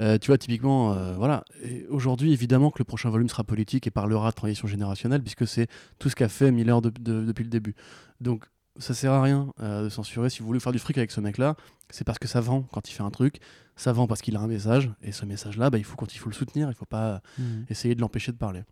Euh, 0.00 0.18
tu 0.18 0.28
vois, 0.28 0.38
typiquement, 0.38 0.94
euh, 0.94 1.14
voilà. 1.14 1.44
Aujourd'hui, 1.90 2.32
évidemment 2.32 2.70
que 2.70 2.78
le 2.78 2.84
prochain 2.84 3.10
volume 3.10 3.28
sera 3.28 3.44
politique 3.44 3.86
et 3.86 3.90
parlera 3.90 4.30
de 4.30 4.34
transition 4.34 4.66
générationnelle, 4.66 5.22
puisque 5.22 5.46
c'est 5.46 5.68
tout 5.98 6.08
ce 6.08 6.16
qu'a 6.16 6.28
fait 6.28 6.50
Miller 6.50 6.80
de- 6.82 6.90
de- 6.90 7.24
depuis 7.24 7.44
le 7.44 7.50
début. 7.50 7.74
Donc, 8.20 8.44
ça 8.78 8.94
sert 8.94 9.12
à 9.12 9.22
rien 9.22 9.52
euh, 9.60 9.84
de 9.84 9.88
censurer. 9.90 10.30
Si 10.30 10.40
vous 10.40 10.46
voulez 10.46 10.58
faire 10.60 10.72
du 10.72 10.78
fric 10.78 10.96
avec 10.96 11.10
ce 11.10 11.20
mec-là, 11.20 11.56
c'est 11.90 12.04
parce 12.04 12.18
que 12.18 12.26
ça 12.26 12.40
vend 12.40 12.62
quand 12.72 12.88
il 12.88 12.92
fait 12.94 13.02
un 13.02 13.10
truc. 13.10 13.36
Ça 13.76 13.92
vend 13.92 14.06
parce 14.06 14.22
qu'il 14.22 14.34
a 14.36 14.40
un 14.40 14.46
message. 14.46 14.90
Et 15.02 15.12
ce 15.12 15.26
message-là, 15.26 15.68
bah, 15.70 15.76
il 15.78 15.84
faut 15.84 15.94
quand 15.96 16.14
il 16.14 16.18
faut 16.18 16.30
le 16.30 16.34
soutenir. 16.34 16.68
Il 16.70 16.74
faut 16.74 16.86
pas 16.86 17.20
Mhm. 17.38 17.66
essayer 17.68 17.94
de 17.94 18.00
l'empêcher 18.00 18.32
de 18.32 18.38
parler. 18.38 18.62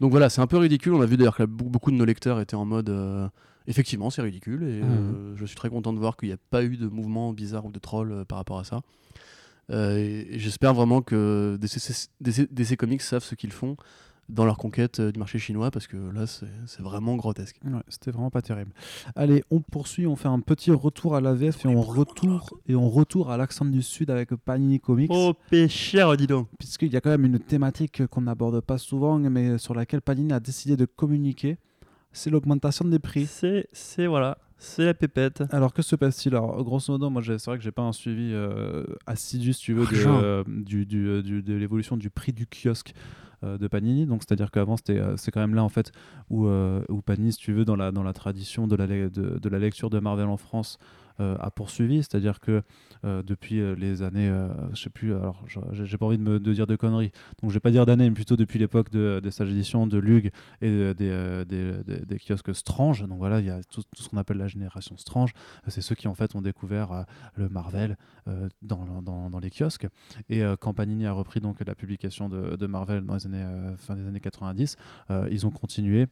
Donc 0.00 0.10
voilà, 0.10 0.30
c'est 0.30 0.40
un 0.40 0.46
peu 0.46 0.56
ridicule. 0.56 0.94
On 0.94 1.02
a 1.02 1.06
vu 1.06 1.16
d'ailleurs 1.18 1.36
que 1.36 1.42
be- 1.42 1.68
beaucoup 1.68 1.90
de 1.90 1.96
nos 1.96 2.04
lecteurs 2.06 2.40
étaient 2.40 2.56
en 2.56 2.64
mode 2.64 2.88
euh, 2.88 3.28
effectivement, 3.66 4.08
c'est 4.08 4.22
ridicule. 4.22 4.62
Et 4.62 4.80
euh, 4.82 5.36
je 5.36 5.44
suis 5.44 5.56
très 5.56 5.68
content 5.68 5.92
de 5.92 5.98
voir 5.98 6.16
qu'il 6.16 6.28
n'y 6.30 6.34
a 6.34 6.38
pas 6.50 6.64
eu 6.64 6.78
de 6.78 6.86
mouvement 6.88 7.32
bizarre 7.34 7.66
ou 7.66 7.70
de 7.72 7.78
troll 7.78 8.24
par 8.26 8.38
rapport 8.38 8.58
à 8.58 8.64
ça. 8.64 8.80
Euh, 9.72 10.24
j'espère 10.30 10.74
vraiment 10.74 11.02
que 11.02 11.58
DC, 11.60 12.08
DC 12.20 12.52
DC 12.52 12.76
Comics 12.76 13.02
savent 13.02 13.24
ce 13.24 13.34
qu'ils 13.34 13.52
font 13.52 13.76
dans 14.28 14.44
leur 14.44 14.56
conquête 14.56 15.00
euh, 15.00 15.12
du 15.12 15.18
marché 15.18 15.38
chinois 15.38 15.70
parce 15.70 15.86
que 15.86 15.96
là, 15.96 16.26
c'est 16.26 16.80
vraiment 16.80 17.16
grotesque. 17.16 17.58
Ouais, 17.64 17.80
c'était 17.88 18.10
vraiment 18.10 18.30
pas 18.30 18.42
terrible. 18.42 18.72
Allez, 19.14 19.42
on 19.50 19.60
poursuit, 19.60 20.06
on 20.06 20.16
fait 20.16 20.28
un 20.28 20.40
petit 20.40 20.70
retour 20.70 21.16
à 21.16 21.20
la 21.20 21.34
VF 21.34 21.64
et 21.64 21.68
on 21.68 21.82
retourne 21.82 22.40
et 22.66 22.74
on 22.74 22.88
retourne 22.88 23.30
à 23.30 23.36
l'accent 23.36 23.64
du 23.64 23.82
sud 23.82 24.10
avec 24.10 24.34
Panini 24.34 24.80
Comics. 24.80 25.10
Oh, 25.12 25.34
péchère, 25.50 26.16
dis 26.16 26.26
donc 26.26 26.48
puisqu'il 26.58 26.92
y 26.92 26.96
a 26.96 27.00
quand 27.00 27.10
même 27.10 27.24
une 27.24 27.38
thématique 27.38 28.06
qu'on 28.06 28.22
n'aborde 28.22 28.60
pas 28.60 28.78
souvent, 28.78 29.18
mais 29.18 29.58
sur 29.58 29.74
laquelle 29.74 30.00
Panini 30.02 30.32
a 30.32 30.40
décidé 30.40 30.76
de 30.76 30.84
communiquer, 30.84 31.58
c'est 32.12 32.30
l'augmentation 32.30 32.84
des 32.84 32.98
prix. 32.98 33.26
C'est, 33.26 33.68
c'est 33.72 34.06
voilà, 34.06 34.38
c'est 34.62 34.84
la 34.84 34.94
pépette. 34.94 35.42
Alors 35.50 35.72
que 35.72 35.82
se 35.82 35.96
passe-t-il? 35.96 36.34
Alors 36.34 36.62
grosso 36.64 36.92
modo, 36.92 37.10
moi 37.10 37.22
c'est 37.24 37.44
vrai 37.44 37.58
que 37.58 37.64
j'ai 37.64 37.72
pas 37.72 37.82
un 37.82 37.92
suivi 37.92 38.30
euh, 38.32 38.84
assidu, 39.06 39.52
si 39.52 39.60
tu 39.60 39.74
veux, 39.74 39.84
de, 39.84 40.06
euh, 40.06 40.44
du, 40.46 40.86
du, 40.86 41.08
euh, 41.08 41.22
du- 41.22 41.42
de 41.42 41.54
l'évolution 41.54 41.96
du 41.96 42.10
prix 42.10 42.32
du 42.32 42.46
kiosque 42.46 42.94
euh, 43.44 43.58
de 43.58 43.66
Panini. 43.68 44.06
Donc 44.06 44.22
c'est-à-dire 44.22 44.50
qu'avant 44.50 44.76
c'était, 44.76 44.98
euh, 44.98 45.16
c'est 45.16 45.30
quand 45.32 45.40
même 45.40 45.54
là 45.54 45.64
en 45.64 45.68
fait 45.68 45.90
où, 46.30 46.46
euh, 46.46 46.82
où 46.88 47.02
Panini, 47.02 47.32
si 47.32 47.38
tu 47.38 47.52
veux, 47.52 47.64
dans 47.64 47.76
la, 47.76 47.90
dans 47.90 48.04
la 48.04 48.12
tradition 48.12 48.66
de 48.68 48.76
la, 48.76 48.86
de, 48.86 49.08
de 49.10 49.48
la 49.48 49.58
lecture 49.58 49.90
de 49.90 49.98
Marvel 49.98 50.26
en 50.28 50.36
France, 50.36 50.78
euh, 50.80 50.84
a 51.18 51.50
poursuivi. 51.50 51.98
C'est-à-dire 51.98 52.40
que 52.40 52.62
euh, 53.04 53.22
depuis 53.22 53.60
euh, 53.60 53.74
les 53.74 54.02
années, 54.02 54.28
euh, 54.28 54.48
je 54.74 54.82
sais 54.82 54.90
plus, 54.90 55.14
alors 55.14 55.42
je- 55.46 55.84
j'ai 55.84 55.98
pas 55.98 56.06
envie 56.06 56.18
de, 56.18 56.22
me, 56.22 56.38
dire 56.38 56.66
de 56.66 56.76
conneries, 56.76 57.10
donc 57.40 57.50
je 57.50 57.54
vais 57.54 57.60
pas 57.60 57.70
dire 57.70 57.86
d'années, 57.86 58.08
mais 58.08 58.14
plutôt 58.14 58.36
depuis 58.36 58.58
l'époque 58.58 58.90
de, 58.90 59.20
des 59.22 59.30
Sage 59.30 59.50
Éditions, 59.50 59.86
de 59.86 59.98
Lug 59.98 60.30
et 60.60 60.68
de- 60.70 60.94
des, 60.98 61.10
euh, 61.10 62.18
kiosques 62.26 62.54
Strange. 62.54 63.06
Donc 63.06 63.18
voilà, 63.18 63.40
il 63.40 63.46
y 63.46 63.50
a 63.50 63.60
tout, 63.64 63.82
ce 63.96 64.08
qu'on 64.08 64.16
appelle 64.18 64.38
la 64.38 64.48
génération 64.48 64.96
Strange. 64.96 65.32
Euh, 65.66 65.70
C'est 65.70 65.82
ceux 65.82 65.94
qui 65.94 66.08
en 66.08 66.14
fait 66.14 66.34
ont 66.34 66.42
découvert 66.42 66.92
euh, 66.92 67.02
le 67.36 67.48
Marvel 67.48 67.96
euh, 68.28 68.48
dans, 68.62 69.40
les 69.40 69.50
kiosques. 69.50 69.86
Et 70.28 70.42
euh, 70.42 70.56
quand 70.56 70.74
Panini 70.74 71.06
a 71.06 71.12
repris 71.12 71.40
donc 71.40 71.64
la 71.66 71.74
publication 71.74 72.28
de, 72.28 72.56
de 72.56 72.66
Marvel 72.66 73.04
dans 73.04 73.14
les 73.14 73.26
années, 73.26 73.42
euh, 73.42 73.76
fin 73.76 73.96
des 73.96 74.06
années 74.06 74.20
90, 74.20 74.76
euh, 75.10 75.28
ils 75.30 75.46
ont 75.46 75.50
continué. 75.50 76.06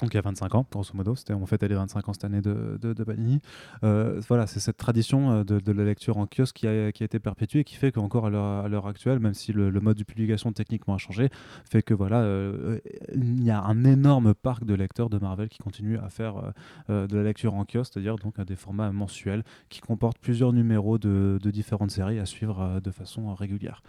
Donc 0.00 0.14
il 0.14 0.16
y 0.16 0.18
a 0.18 0.22
25 0.22 0.54
ans, 0.54 0.66
grosso 0.70 0.92
modo, 0.94 1.14
c'était 1.14 1.34
on 1.34 1.44
fêtait 1.46 1.68
les 1.68 1.74
25 1.74 2.08
ans 2.08 2.12
cette 2.12 2.24
année 2.24 2.40
de, 2.40 2.78
de, 2.80 2.92
de 2.92 3.04
Panini. 3.04 3.40
Euh, 3.84 4.20
voilà, 4.26 4.46
c'est 4.46 4.58
cette 4.58 4.78
tradition 4.78 5.30
euh, 5.30 5.44
de, 5.44 5.60
de 5.60 5.72
la 5.72 5.84
lecture 5.84 6.16
en 6.16 6.26
kiosque 6.26 6.56
qui 6.56 6.66
a, 6.66 6.90
qui 6.92 7.02
a 7.02 7.06
été 7.06 7.18
perpétuée 7.18 7.60
et 7.60 7.64
qui 7.64 7.76
fait 7.76 7.92
qu'encore 7.92 8.26
à 8.26 8.30
l'heure 8.30 8.86
actuelle, 8.86 9.20
même 9.20 9.34
si 9.34 9.52
le, 9.52 9.70
mode 9.80 9.98
de 9.98 10.04
publication 10.04 10.52
techniquement 10.52 10.94
a 10.94 10.98
changé, 10.98 11.28
fait 11.68 11.82
que 11.82 11.92
voilà, 11.92 12.20
euh, 12.22 12.78
il 13.14 13.44
y 13.44 13.50
a 13.50 13.62
un 13.62 13.84
énorme 13.84 14.34
parc 14.34 14.64
de 14.64 14.74
lecteurs 14.74 15.10
de 15.10 15.18
Marvel 15.18 15.48
qui 15.48 15.58
continue 15.58 15.98
à 15.98 16.08
faire 16.08 16.52
de 16.88 17.16
la 17.16 17.22
lecture 17.22 17.54
en 17.54 17.64
kiosque, 17.64 17.92
c'est-à-dire 17.92 18.16
donc 18.16 18.38
à 18.38 18.44
des 18.44 18.56
formats 18.56 18.92
mensuels 18.92 19.42
qui 19.68 19.80
comportent 19.80 20.18
plusieurs 20.18 20.52
numéros 20.52 20.98
de, 20.98 21.38
différentes 21.44 21.90
séries 21.90 22.18
à 22.18 22.26
suivre 22.26 22.80
de 22.82 22.90
façon 22.90 23.34
régulière. 23.34 23.82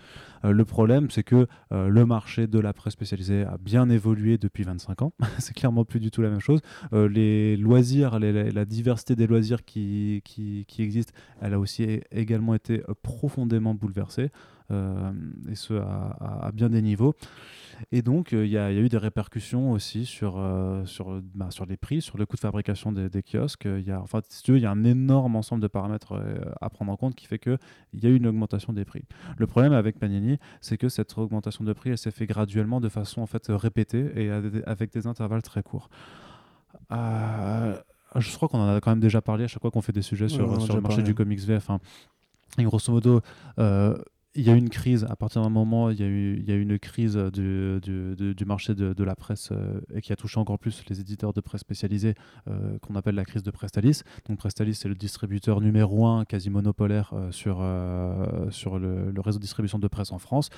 Le 0.43 0.66
problème, 0.66 1.10
c'est 1.10 1.24
que 1.24 1.47
le 1.72 2.06
marché 2.06 2.47
de 2.47 2.60
la 2.60 2.74
presse 2.74 2.93
spécialisée 2.93 3.43
a 3.43 3.58
bien 3.58 3.89
évolué 3.89 4.38
depuis 4.38 4.64
25 4.64 5.04
ans. 5.04 5.14
c'est 5.38 5.54
clairement 5.54 5.86
plus 5.86 5.93
du 6.00 6.12
tout 6.12 6.22
la 6.22 6.30
même 6.30 6.39
chose. 6.39 6.62
Euh, 6.94 7.08
les 7.08 7.58
loisirs, 7.58 8.20
la, 8.20 8.66
diversité 8.66 9.16
des 9.16 9.28
loisirs 9.28 9.64
qui, 9.66 10.22
qui, 10.24 10.82
existent, 10.82 11.14
elle 11.41 11.54
a 11.54 11.60
aussi 11.60 12.02
également 12.12 12.56
été 12.56 12.82
profondément 13.02 13.74
bouleversée. 13.74 14.32
Euh, 14.74 15.11
et 15.49 15.55
ce 15.55 15.74
à, 15.76 16.17
à- 16.19 16.47
à 16.47 16.51
bien 16.51 16.69
des 16.69 16.82
niveaux. 16.82 17.13
Et 17.91 18.01
donc, 18.01 18.32
euh, 18.34 18.45
il 18.45 18.51
y, 18.51 18.57
a 18.57 18.71
il 18.71 18.78
y 18.78 18.80
a 18.80 18.84
eu 18.84 18.88
des 18.88 18.97
répercussions 18.99 19.71
aussi 19.71 20.05
sur, 20.05 20.36
euh, 20.38 20.86
sur, 20.86 21.19
bah, 21.34 21.47
sur 21.49 21.65
les 21.65 21.76
prix, 21.76 22.01
sur 22.01 22.17
le 22.17 22.26
coût 22.26 22.36
de 22.36 22.41
fabrication 22.41 22.91
des, 22.91 23.09
des 23.09 23.24
kiosques. 23.24 23.65
Il 23.65 23.82
y 23.86 23.91
a, 23.91 23.99
enfin, 23.99 24.21
si 24.30 24.41
tu 24.43 24.51
veux, 24.51 24.57
il 24.57 24.61
y 24.61 24.65
a 24.65 24.71
un 24.71 24.84
énorme 24.84 25.36
ensemble 25.36 25.61
de 25.61 25.67
paramètres 25.67 26.21
à 26.61 26.69
prendre 26.69 26.91
en 26.91 26.95
compte 26.97 27.15
qui 27.15 27.26
fait 27.26 27.39
qu'il 27.39 27.57
y 27.95 28.05
a 28.05 28.09
eu 28.09 28.15
une 28.15 28.28
augmentation 28.28 28.74
des 28.74 28.86
prix. 28.86 29.03
Le 29.38 29.47
problème 29.47 29.74
avec 29.74 29.99
Panini, 29.99 30.38
c'est 30.61 30.78
que 30.78 30.88
cette 30.88 31.17
augmentation 31.17 31.63
de 31.65 31.74
prix, 31.74 31.89
elle 31.89 31.97
s'est 31.97 32.11
fait 32.11 32.28
graduellement 32.28 32.80
de 32.80 32.89
façon 32.89 33.21
en 33.21 33.26
fait 33.28 33.47
répétée 33.49 34.11
et 34.15 34.30
avec 34.65 34.93
des 34.93 35.07
intervalles 35.07 35.41
très 35.43 35.63
courts. 35.63 35.89
Euh, 36.91 37.76
je 38.15 38.36
crois 38.36 38.47
qu'on 38.47 38.59
en 38.59 38.76
a 38.76 38.82
quand 38.82 38.91
même 38.91 38.99
déjà 38.99 39.21
parlé 39.21 39.43
à 39.45 39.47
chaque 39.47 39.61
fois 39.61 39.71
qu'on 39.71 39.82
fait 39.82 39.91
des 39.91 40.01
sujets 40.03 40.30
sur, 40.30 40.61
sur 40.61 40.76
le 40.76 40.82
marché 40.82 40.97
parlé. 40.97 41.03
du 41.03 41.15
comics 41.15 41.39
VF. 41.39 41.69
hein. 41.69 41.80
Et 42.59 42.63
grosso 42.63 42.91
modo, 42.93 43.21
euh, 43.59 43.97
il 44.36 44.44
y 44.44 44.50
a 44.50 44.54
eu 44.54 44.58
une 44.58 44.70
crise. 44.70 45.06
À 45.10 45.16
partir 45.16 45.42
d'un 45.42 45.50
moment, 45.50 45.90
il 45.90 46.00
y 46.00 46.04
a 46.04 46.08
eu, 46.08 46.38
il 46.40 46.50
y 46.50 46.52
a 46.52 46.56
une 46.56 46.80
crise 46.80 47.16
du, 47.16 47.80
du, 47.82 48.16
du- 48.36 48.46
marché 48.46 48.74
de, 48.74 49.04
la 49.04 49.16
presse 49.16 49.50
euh, 49.52 49.80
et 49.94 50.02
qui 50.02 50.12
a 50.12 50.16
touché 50.16 50.40
encore 50.40 50.60
plus 50.60 50.84
les 50.90 51.00
éditeurs 51.00 51.34
de 51.34 51.42
presse 51.42 51.62
spécialisés, 51.62 52.16
euh, 52.48 52.78
qu'on 52.80 52.96
appelle 52.96 53.16
la 53.16 53.26
crise 53.26 53.44
de 53.44 53.52
Prestalis. 53.52 54.02
Donc 54.28 54.38
Prestalis, 54.38 54.76
c'est 54.76 54.90
le 54.90 54.96
distributeur 54.96 55.62
numéro 55.62 56.06
un, 56.08 56.26
quasi 56.26 56.50
monopolaire 56.50 57.12
euh, 57.14 57.32
sur, 57.32 57.64
sur 58.52 58.80
le, 58.80 59.12
le 59.12 59.22
réseau 59.22 59.40
de 59.40 59.44
distribution 59.44 59.80
de 59.80 59.88
presse 59.88 60.12
en 60.12 60.20
France. 60.20 60.50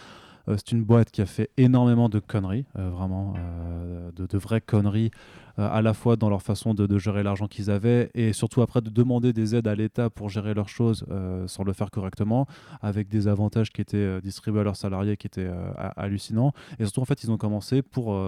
Euh, 0.47 0.55
c'est 0.57 0.71
une 0.71 0.83
boîte 0.83 1.11
qui 1.11 1.21
a 1.21 1.25
fait 1.25 1.49
énormément 1.57 2.09
de 2.09 2.19
conneries, 2.19 2.65
euh, 2.77 2.89
vraiment 2.89 3.33
euh, 3.37 4.11
de, 4.11 4.37
vraies 4.37 4.61
conneries, 4.61 5.11
à 5.57 5.81
la 5.81 5.93
fois 5.93 6.17
dans 6.17 6.29
leur 6.29 6.41
façon 6.41 6.73
de, 6.73 6.97
gérer 6.97 7.23
l'argent 7.23 7.47
qu'ils 7.47 7.71
avaient 7.71 8.11
et 8.13 8.33
surtout 8.33 8.61
après 8.61 8.81
de 8.81 8.89
demander 8.89 9.31
des 9.31 9.55
aides 9.55 9.69
à 9.69 9.75
l'État 9.75 10.09
pour 10.09 10.27
gérer 10.27 10.53
leurs 10.53 10.67
choses 10.67 11.05
sans 11.47 11.63
le 11.63 11.71
faire 11.71 11.91
correctement, 11.91 12.45
avec 12.81 13.07
des 13.07 13.29
avantages 13.29 13.71
qui 13.71 13.79
étaient 13.79 14.19
distribués 14.19 14.59
à 14.59 14.63
leurs 14.65 14.75
salariés 14.75 15.15
qui 15.15 15.27
étaient 15.27 15.47
ha- 15.47 15.93
hallucinants. 15.95 16.51
Et 16.77 16.83
surtout, 16.83 16.99
en 16.99 17.05
fait, 17.05 17.23
ils 17.23 17.31
ont 17.31 17.37
commencé 17.37 17.81
pour, 17.81 18.19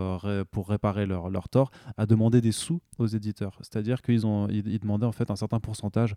pour 0.51 0.69
réparer 0.69 1.05
leur, 1.05 1.29
leur 1.29 1.49
tort 1.49 1.71
à 1.97 2.05
demander 2.05 2.39
des 2.39 2.53
sous 2.53 2.79
aux 2.97 3.07
éditeurs. 3.07 3.57
C'est-à-dire 3.59 4.01
qu'ils 4.01 4.25
ont, 4.25 4.47
ils, 4.47 4.79
demandaient 4.79 5.05
en 5.05 5.11
fait 5.11 5.29
un 5.29 5.35
certain 5.35 5.59
pourcentage. 5.59 6.15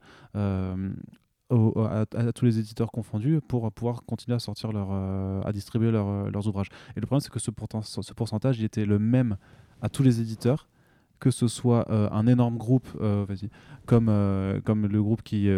À, 1.51 2.33
tous 2.33 2.45
les 2.45 2.59
éditeurs 2.59 2.91
confondus 2.91 3.41
pour 3.47 3.71
pouvoir 3.73 4.05
continuer 4.05 4.37
à 4.37 4.39
sortir 4.39 4.73
leur, 4.73 4.89
euh, 4.93 5.41
à 5.43 5.53
distribuer 5.53 5.91
leur, 5.91 6.09
euh, 6.09 6.31
leurs 6.31 6.47
ouvrages. 6.47 6.69
Et 6.97 7.01
le 7.01 7.07
problème, 7.07 7.21
c'est 7.21 7.33
que 7.33 7.39
ce, 7.41 7.51
pourcentage, 7.51 8.59
il 8.59 8.65
était 8.65 8.87
le 8.87 8.99
même 8.99 9.37
à 9.83 9.89
tous 9.89 10.03
les 10.03 10.21
éditeurs, 10.21 10.69
que 11.19 11.31
ce 11.31 11.49
soit 11.49 11.91
euh, 11.91 12.09
un 12.13 12.27
énorme 12.27 12.57
groupe, 12.57 12.89
euh, 13.01 13.27
comme, 13.87 14.07
comme 14.65 14.87
le 14.87 15.03
groupe 15.03 15.23
qui, 15.23 15.49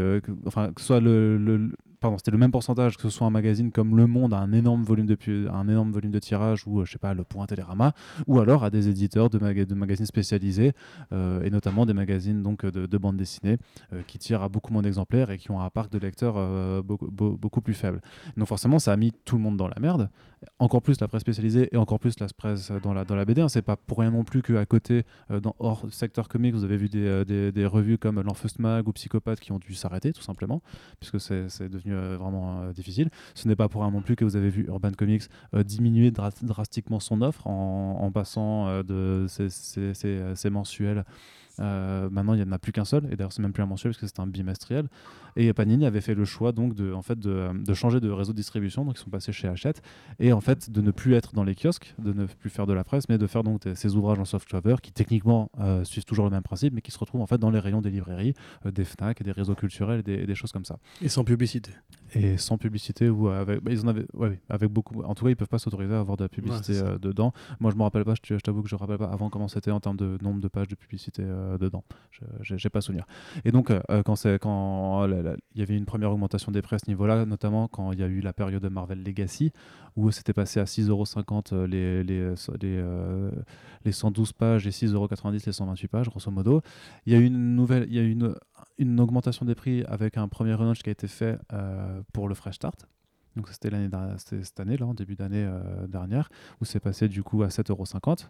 enfin, 0.47 0.73
que 0.73 0.81
ce 0.81 0.87
soit 0.87 1.01
le- 1.01 1.73
pardon, 2.03 2.19
c'était 2.19 2.31
le 2.33 2.39
même 2.39 2.51
pourcentage 2.51 2.97
que 2.97 3.03
ce 3.05 3.09
soit 3.09 3.27
un 3.27 3.31
magazine 3.31 3.71
comme 3.73 3.97
Le 3.97 4.07
Monde 4.07 4.35
un 4.35 4.53
énorme 4.53 4.83
volume 4.83 5.07
de, 5.07 5.17
un 5.51 5.69
énorme 5.69 5.91
volume 5.93 6.11
de 6.11 6.19
tirage 6.19 6.65
ou 6.67 6.81
euh, 6.81 6.85
je 6.85 6.93
sais 6.93 6.99
pas 6.99 7.15
Le 7.15 7.25
Point, 7.25 7.47
Télérama, 7.47 7.95
ou 8.27 8.41
alors 8.41 8.65
à 8.65 8.71
des 8.71 8.89
éditeurs 8.89 9.31
de, 9.31 9.39
maga- 9.39 9.65
de 9.65 9.75
magazines 9.75 10.05
spécialisés 10.07 10.73
euh, 11.13 11.43
et 11.43 11.51
notamment 11.51 11.87
des 11.87 11.95
magazines 11.95 12.43
donc 12.43 12.67
de, 12.67 12.87
de 12.87 12.99
bande 12.99 13.17
dessinée 13.17 13.57
euh, 13.93 14.03
qui 14.07 14.19
tirent 14.19 14.43
à 14.43 14.49
beaucoup 14.51 14.73
moins 14.73 14.83
d'exemplaires 14.83 15.31
et 15.31 15.39
qui 15.39 15.51
ont 15.51 15.61
un 15.61 15.71
parc 15.71 15.91
de 15.93 15.99
lecteurs 15.99 16.35
beaucoup, 16.83 17.11
beau- 17.11 17.37
beaucoup 17.41 17.61
plus 17.61 17.75
faible. 17.75 18.01
Donc 18.37 18.49
forcément, 18.49 18.79
ça 18.79 18.93
a 18.93 18.97
mis 18.97 19.13
tout 19.25 19.37
le 19.37 19.43
monde 19.43 19.57
dans 19.57 19.69
la 19.69 19.79
merde. 19.81 20.11
Encore 20.59 20.83
plus 20.83 21.01
la 21.01 21.09
presse 21.09 21.21
spécialisée 21.23 21.69
et 21.73 21.77
encore 21.77 21.99
plus 22.01 22.19
la 22.19 22.27
presse 22.37 22.73
dans 22.83 22.93
la, 22.93 23.05
dans 23.05 23.15
la 23.15 23.25
BD. 23.25 23.41
hein. 23.41 23.49
C'est 23.49 23.63
pas 23.63 23.77
pour 23.77 23.99
rien 24.01 24.11
non 24.11 24.25
plus 24.25 24.43
qu'à 24.43 24.67
côté, 24.67 25.05
euh, 25.31 25.41
dans 25.41 25.55
hors 25.59 25.85
secteur 25.93 26.29
comics, 26.29 26.53
vous 26.55 26.65
avez 26.65 26.77
vu 26.77 26.89
des, 26.89 27.07
euh, 27.07 27.51
des, 27.53 27.67
revues 27.67 27.97
comme 27.99 28.21
l'Enfeust 28.21 28.59
Mag 28.59 28.89
ou 28.89 28.93
Psychopathe 28.93 29.41
qui 29.41 29.53
ont 29.53 29.59
dû 29.59 29.75
s'arrêter 29.75 30.13
tout 30.13 30.23
simplement, 30.23 30.61
puisque 31.01 31.21
c'est 31.21 31.69
devenu 31.69 31.95
euh, 31.95 32.17
vraiment 32.19 32.71
difficile. 32.71 33.09
Ce 33.35 33.47
n'est 33.47 33.57
pas 33.57 33.69
pour 33.69 33.83
rien 33.83 33.91
non 33.91 34.03
plus 34.03 34.17
que 34.17 34.25
vous 34.25 34.37
avez 34.37 34.51
vu 34.51 34.67
Urban 34.67 34.91
Comics 34.97 35.23
diminuer 35.65 36.11
dra- 36.11 36.31
drastiquement 36.43 36.99
son 37.01 37.23
offre 37.23 37.47
en, 37.47 37.99
en 38.01 38.11
passant 38.11 38.83
de 38.83 39.27
ses, 39.29 39.49
ses- 39.49 39.95
ses- 39.95 40.35
ses 40.35 40.51
mensuels 40.51 41.05
maintenant, 41.59 42.35
il 42.35 42.43
n'y 42.43 42.49
en 42.49 42.53
a 42.53 42.59
plus 42.59 42.73
qu'un 42.73 42.85
seul, 42.85 43.05
et 43.13 43.17
d'ailleurs, 43.17 43.33
c'est 43.33 43.43
même 43.43 43.53
plus 43.53 43.63
un 43.63 43.67
mensuel 43.67 43.93
parce 43.93 44.01
que 44.01 44.07
c'est 44.07 44.21
un 44.21 44.27
bimestriel. 44.27 44.89
Et 45.37 45.53
Panini 45.53 45.87
avait 45.87 46.01
fait 46.01 46.15
le 46.15 46.25
choix 46.25 46.53
donc 46.53 46.75
de, 46.75 46.93
en 46.93 47.03
fait, 47.03 47.19
de, 47.19 47.49
de 47.65 47.75
changer 47.75 48.01
de 48.01 48.11
réseau 48.11 48.33
de 48.33 48.37
distribution, 48.37 48.85
donc 48.85 48.99
ils 48.99 49.03
sont 49.03 49.11
passés 49.11 49.33
chez 49.33 49.49
Hachette, 49.49 49.83
et 50.19 50.33
en 50.33 50.41
fait 50.41 50.71
de 50.71 50.81
ne 50.81 50.91
plus 50.91 51.15
être 51.15 51.35
dans 51.35 51.45
les 51.45 51.55
kiosques, 51.55 51.95
de 51.99 52.13
ne 52.13 52.27
plus 52.27 52.51
faire 52.51 52.67
de 52.67 52.73
la 52.73 52.85
presse, 52.85 53.09
mais 53.09 53.19
de 53.19 53.27
faire 53.27 53.43
donc 53.43 53.63
ces 53.75 53.97
ouvrages 53.97 54.19
en 54.19 54.25
soft 54.25 54.51
cover 54.51 54.77
qui 54.83 54.93
techniquement 54.93 55.51
euh, 55.61 55.85
suivent 55.85 56.05
toujours 56.05 56.25
le 56.25 56.31
même 56.31 56.43
principe, 56.43 56.75
mais 56.75 56.81
qui 56.83 56.91
se 56.91 56.99
retrouvent 56.99 57.21
en 57.23 57.27
fait 57.27 57.39
dans 57.39 57.51
les 57.51 57.59
rayons 57.61 57.81
des 57.81 57.91
librairies, 57.91 58.35
euh, 58.67 58.71
des 58.71 58.85
Fnac, 58.85 59.23
des 59.23 59.33
réseaux 59.33 59.55
culturels, 59.55 60.01
et 60.01 60.03
des, 60.03 60.15
et 60.15 60.27
des 60.27 60.35
choses 60.35 60.53
comme 60.53 60.65
ça. 60.65 60.79
Et 61.01 61.09
sans 61.09 61.25
publicité. 61.25 61.71
Et 62.15 62.37
sans 62.37 62.59
publicité 62.59 63.09
ou 63.09 63.29
avec, 63.29 63.63
bah, 63.63 63.71
ils 63.73 63.81
en 63.85 63.89
avaient, 63.89 64.07
ouais, 64.15 64.39
avec 64.51 64.71
beaucoup. 64.71 65.03
En 65.03 65.15
tout 65.15 65.25
cas, 65.25 65.31
ils 65.31 65.37
peuvent 65.37 65.49
pas 65.49 65.59
s'autoriser 65.59 65.95
à 65.95 66.01
avoir 66.01 66.17
de 66.19 66.25
la 66.25 66.29
publicité 66.29 66.73
Ouais, 66.75 66.83
euh, 66.83 66.99
dedans. 66.99 67.33
Moi, 67.59 67.71
je 67.71 67.77
me 67.77 67.83
rappelle 67.83 68.05
pas. 68.05 68.15
Je 68.23 68.35
t'avoue 68.37 68.63
que 68.63 68.69
je 68.69 68.75
me 68.75 68.81
rappelle 68.81 68.99
pas 68.99 69.07
avant 69.11 69.31
comment 69.31 69.49
c'était 69.49 69.71
en 69.71 69.81
termes 69.81 69.97
de 69.97 70.19
nombre 70.23 70.41
de 70.41 70.49
pages 70.49 70.69
de 70.69 70.75
publicité 70.75 71.23
dedans. 71.59 71.85
Je 72.11 72.57
j'ai- 72.57 72.69
pas 72.71 72.81
souvenir. 72.81 73.07
Et 73.45 73.51
donc, 73.53 73.71
quand 74.05 74.17
c'est 74.17 74.39
quand 74.39 75.07
il 75.55 75.61
y 75.61 75.63
avait 75.63 75.77
une 75.77 75.85
première 75.85 76.13
augmentation 76.13 76.53
des 76.53 76.63
prix 76.63 76.77
à 76.77 76.79
ce 76.79 76.89
niveau-là, 76.89 77.25
notamment 77.25 77.69
quand 77.69 77.93
il 77.93 78.01
y 78.01 78.03
a 78.03 78.07
eu 78.07 78.21
la 78.21 78.33
période 78.33 78.63
de 78.63 78.69
Marvel 78.69 79.03
Legacy 79.03 79.53
où 79.97 80.11
c'était 80.11 80.33
passé 80.33 80.59
à 80.61 80.65
6,50€ 80.65 81.55
euh, 81.55 81.67
les 81.67 82.03
les 82.03 82.35
les, 82.61 82.79
euh, 82.79 83.31
les 83.85 83.93
112 83.93 84.33
pages 84.33 84.67
et 84.67 84.71
6,90€ 84.71 85.47
les 85.47 85.53
128 85.53 85.89
pages, 85.89 86.09
grosso 86.09 86.31
modo. 86.31 86.63
Il 87.07 87.13
y 87.13 87.17
a 87.17 87.19
eu 87.19 87.27
une 87.27 87.55
nouvelle, 87.55 87.87
il 87.89 87.95
y 87.95 87.99
a 87.99 88.03
une 88.03 88.35
une 88.79 89.01
augmentation 89.01 89.47
des 89.47 89.55
prix 89.55 89.85
avec 89.85 90.17
un 90.17 90.29
premier 90.29 90.55
relaunch 90.55 90.83
qui 90.83 90.89
a 90.89 90.93
été 90.93 91.09
fait 91.09 91.39
euh, 91.53 92.03
pour 92.13 92.29
le 92.29 92.35
Fresh 92.35 92.57
Start. 92.57 92.87
Donc 93.37 93.49
c'était 93.49 93.71
cette 94.21 94.61
année 94.61 94.77
là, 94.77 94.87
en 94.87 94.95
début 94.95 95.15
d'année 95.15 95.45
euh, 95.45 95.87
dernière, 95.87 96.29
où 96.61 96.65
c'est 96.65 96.81
passé 96.81 97.09
du 97.09 97.23
coup 97.23 97.43
à 97.43 97.49
7,50€. 97.49 98.27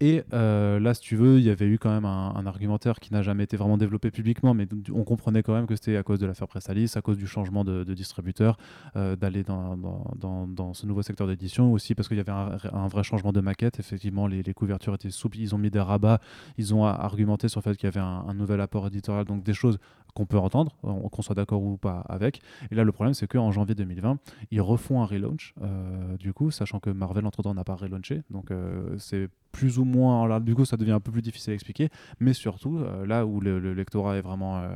Et 0.00 0.24
euh, 0.34 0.78
là, 0.78 0.92
si 0.92 1.00
tu 1.00 1.16
veux, 1.16 1.38
il 1.38 1.44
y 1.44 1.50
avait 1.50 1.66
eu 1.66 1.78
quand 1.78 1.90
même 1.90 2.04
un, 2.04 2.46
argumentaire 2.46 3.00
qui 3.00 3.12
n'a 3.12 3.22
jamais 3.22 3.44
été 3.44 3.56
vraiment 3.56 3.78
développé 3.78 4.10
publiquement, 4.10 4.52
mais 4.52 4.68
on 4.92 5.04
comprenait 5.04 5.42
quand 5.42 5.54
même 5.54 5.66
que 5.66 5.74
c'était 5.74 5.96
à 5.96 6.02
cause 6.02 6.18
de 6.18 6.26
l'affaire 6.26 6.48
Pressalis, 6.48 6.92
à 6.96 7.00
cause 7.00 7.16
du 7.16 7.26
changement 7.26 7.64
de, 7.64 7.82
distributeur, 7.94 8.58
euh, 8.96 9.16
d'aller 9.16 9.42
dans, 9.42 9.76
dans, 9.76 10.46
dans- 10.46 10.74
ce 10.74 10.86
nouveau 10.86 11.00
secteur 11.02 11.26
d'édition, 11.26 11.72
aussi 11.72 11.94
parce 11.94 12.08
qu'il 12.08 12.18
y 12.18 12.20
avait 12.20 12.32
un, 12.32 12.88
vrai 12.88 13.02
changement 13.02 13.32
de 13.32 13.40
maquette. 13.40 13.80
Effectivement, 13.80 14.26
les, 14.26 14.42
couvertures 14.54 14.94
étaient 14.94 15.10
souples, 15.10 15.38
ils 15.38 15.54
ont 15.54 15.58
mis 15.58 15.70
des 15.70 15.80
rabats, 15.80 16.20
ils 16.58 16.74
ont 16.74 16.84
argumenté 16.84 17.48
sur 17.48 17.60
le 17.60 17.62
fait 17.62 17.76
qu'il 17.76 17.86
y 17.86 17.88
avait 17.88 18.00
un, 18.00 18.34
nouvel 18.34 18.60
apport 18.60 18.86
éditorial, 18.86 19.24
donc 19.24 19.42
des 19.42 19.54
choses 19.54 19.78
qu'on 20.14 20.26
peut 20.26 20.38
entendre, 20.38 20.76
on- 20.82 21.08
qu'on 21.08 21.22
soit 21.22 21.34
d'accord 21.34 21.62
ou 21.62 21.78
pas 21.78 22.00
avec. 22.08 22.42
Et 22.70 22.74
là, 22.74 22.84
le 22.84 22.92
problème, 22.92 23.14
c'est 23.14 23.26
qu'en 23.26 23.50
janvier 23.50 23.74
2020, 23.74 24.18
ils 24.50 24.60
refont 24.60 25.02
un 25.02 25.06
relaunch, 25.06 25.54
euh, 25.62 26.16
du 26.18 26.34
coup, 26.34 26.50
sachant 26.50 26.80
que 26.80 26.90
Marvel, 26.90 27.24
entre-temps, 27.26 27.54
n'a 27.54 27.64
pas 27.64 27.76
relaunché. 27.76 28.22
Donc, 28.30 28.50
c'est 28.98 29.30
plus 29.56 29.78
ou 29.78 29.84
moins. 29.84 30.38
Du 30.40 30.54
coup, 30.54 30.64
ça 30.66 30.76
devient 30.76 30.92
un 30.92 31.00
peu 31.00 31.10
plus 31.10 31.22
difficile 31.22 31.52
à 31.52 31.54
expliquer. 31.54 31.88
Mais 32.20 32.34
surtout, 32.34 32.78
euh, 32.78 33.06
là 33.06 33.24
où 33.24 33.40
le, 33.40 33.58
le 33.58 33.72
lectorat 33.72 34.18
est 34.18 34.20
vraiment, 34.20 34.58
euh, 34.58 34.68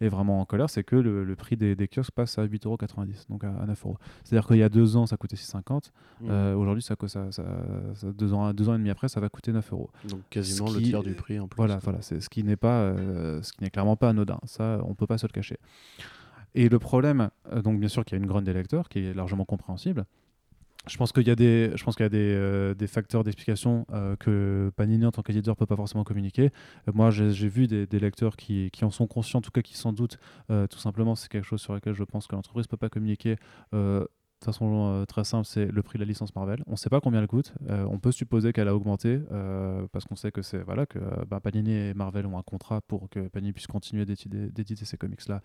est 0.00 0.08
vraiment 0.08 0.40
en 0.40 0.44
colère, 0.44 0.68
c'est 0.68 0.82
que 0.82 0.96
le, 0.96 1.22
le 1.24 1.36
prix 1.36 1.56
des, 1.56 1.76
des 1.76 1.86
kiosques 1.86 2.10
passe 2.10 2.36
à 2.38 2.44
8,90€, 2.46 3.28
donc 3.30 3.44
à, 3.44 3.50
à 3.50 3.66
9€. 3.66 3.94
C'est-à-dire 4.24 4.48
qu'il 4.48 4.56
y 4.56 4.62
a 4.64 4.68
deux 4.68 4.96
ans, 4.96 5.06
ça 5.06 5.16
coûtait 5.16 5.36
6,50€. 5.36 5.90
Mmh. 6.20 6.26
Euh, 6.28 6.54
Aujourd'hui, 6.56 6.82
ça, 6.82 6.96
ça, 7.06 7.30
ça- 7.30 7.44
ça- 7.94 8.12
deux, 8.12 8.32
ans, 8.34 8.52
deux 8.52 8.68
ans 8.68 8.74
et 8.74 8.78
demi 8.78 8.90
après, 8.90 9.08
ça 9.08 9.20
va 9.20 9.28
coûter 9.28 9.52
9€. 9.52 9.88
Donc 10.08 10.20
quasiment 10.28 10.70
le 10.70 10.82
tiers 10.82 11.02
du 11.04 11.14
prix 11.14 11.38
en 11.38 11.46
plus. 11.46 11.56
Voilà, 11.56 11.78
voilà, 11.82 12.02
c'est 12.02 12.20
ce 12.20 12.28
qui 12.28 12.42
n'est 12.42 12.56
pas, 12.56 12.94
ce 13.42 13.52
qui 13.52 13.62
n'est 13.62 13.70
clairement 13.70 13.96
pas 13.96 14.08
anodin. 14.08 14.40
Ça, 14.44 14.80
on 14.88 14.94
peut 14.94 15.06
pas 15.06 15.18
se 15.18 15.26
le 15.26 15.32
cacher. 15.32 15.58
Et 16.54 16.68
le 16.68 16.78
problème, 16.78 17.28
donc 17.64 17.78
bien 17.80 17.88
sûr 17.88 18.04
qu'il 18.04 18.16
y 18.16 18.20
a 18.20 18.22
une 18.22 18.26
grogne 18.28 18.44
des 18.44 18.52
lecteurs 18.54 18.88
qui 18.88 19.00
est 19.00 19.14
largement 19.14 19.44
compréhensible. 19.44 20.04
Je 20.88 20.96
pense 20.96 21.12
qu'il 21.12 21.26
y 21.26 21.30
a 21.30 21.34
des, 21.34 21.72
je 21.74 21.82
pense 21.82 21.96
qu'il 21.96 22.04
y 22.04 22.06
a 22.06 22.10
des, 22.10 22.32
euh, 22.34 22.74
des 22.74 22.86
facteurs 22.86 23.24
d'explication 23.24 23.86
euh, 23.92 24.14
que 24.16 24.70
Panini 24.76 25.04
en 25.04 25.10
tant 25.10 25.22
qu'éditeur 25.22 25.56
peut 25.56 25.66
pas 25.66 25.74
forcément 25.74 26.04
communiquer. 26.04 26.50
Euh, 26.88 26.92
moi, 26.94 27.10
j'ai 27.10 27.48
vu 27.48 27.66
des, 27.66 27.86
lecteurs 27.98 28.36
qui, 28.36 28.70
qui 28.72 28.84
en 28.84 28.90
sont 28.90 29.06
conscients, 29.06 29.38
en 29.38 29.42
tout 29.42 29.50
cas 29.50 29.62
qui 29.62 29.76
sans 29.76 29.92
doute, 29.92 30.18
euh, 30.50 30.66
tout 30.68 30.78
simplement, 30.78 31.16
c'est 31.16 31.28
quelque 31.28 31.44
chose 31.44 31.60
sur 31.60 31.74
lequel 31.74 31.94
je 31.94 32.04
pense 32.04 32.28
que 32.28 32.36
l'entreprise 32.36 32.68
peut 32.68 32.76
pas 32.76 32.88
communiquer. 32.88 33.36
De 34.40 34.44
façon 34.44 35.00
euh, 35.00 35.04
très 35.06 35.24
simple, 35.24 35.46
c'est 35.46 35.66
le 35.66 35.82
prix 35.82 35.98
de 35.98 36.04
la 36.04 36.08
licence 36.08 36.34
Marvel. 36.34 36.62
On 36.66 36.72
ne 36.72 36.76
sait 36.76 36.90
pas 36.90 37.00
combien 37.00 37.20
elle 37.20 37.26
coûte. 37.26 37.54
Euh, 37.70 37.86
on 37.90 37.98
peut 37.98 38.12
supposer 38.12 38.52
qu'elle 38.52 38.68
a 38.68 38.74
augmenté 38.76 39.20
euh, 39.32 39.86
parce 39.92 40.04
qu'on 40.04 40.14
sait 40.14 40.30
que 40.30 40.42
c'est 40.42 40.62
voilà 40.62 40.84
que 40.84 40.98
bah, 41.26 41.40
Panini 41.40 41.72
et 41.72 41.94
Marvel 41.94 42.26
ont 42.26 42.36
un 42.36 42.42
contrat 42.42 42.82
pour 42.82 43.08
que 43.08 43.28
Panini 43.28 43.52
puisse 43.52 43.66
continuer 43.66 44.04
d'éditer 44.04 44.84
ces 44.84 44.96
comics 44.98 45.26
là. 45.28 45.40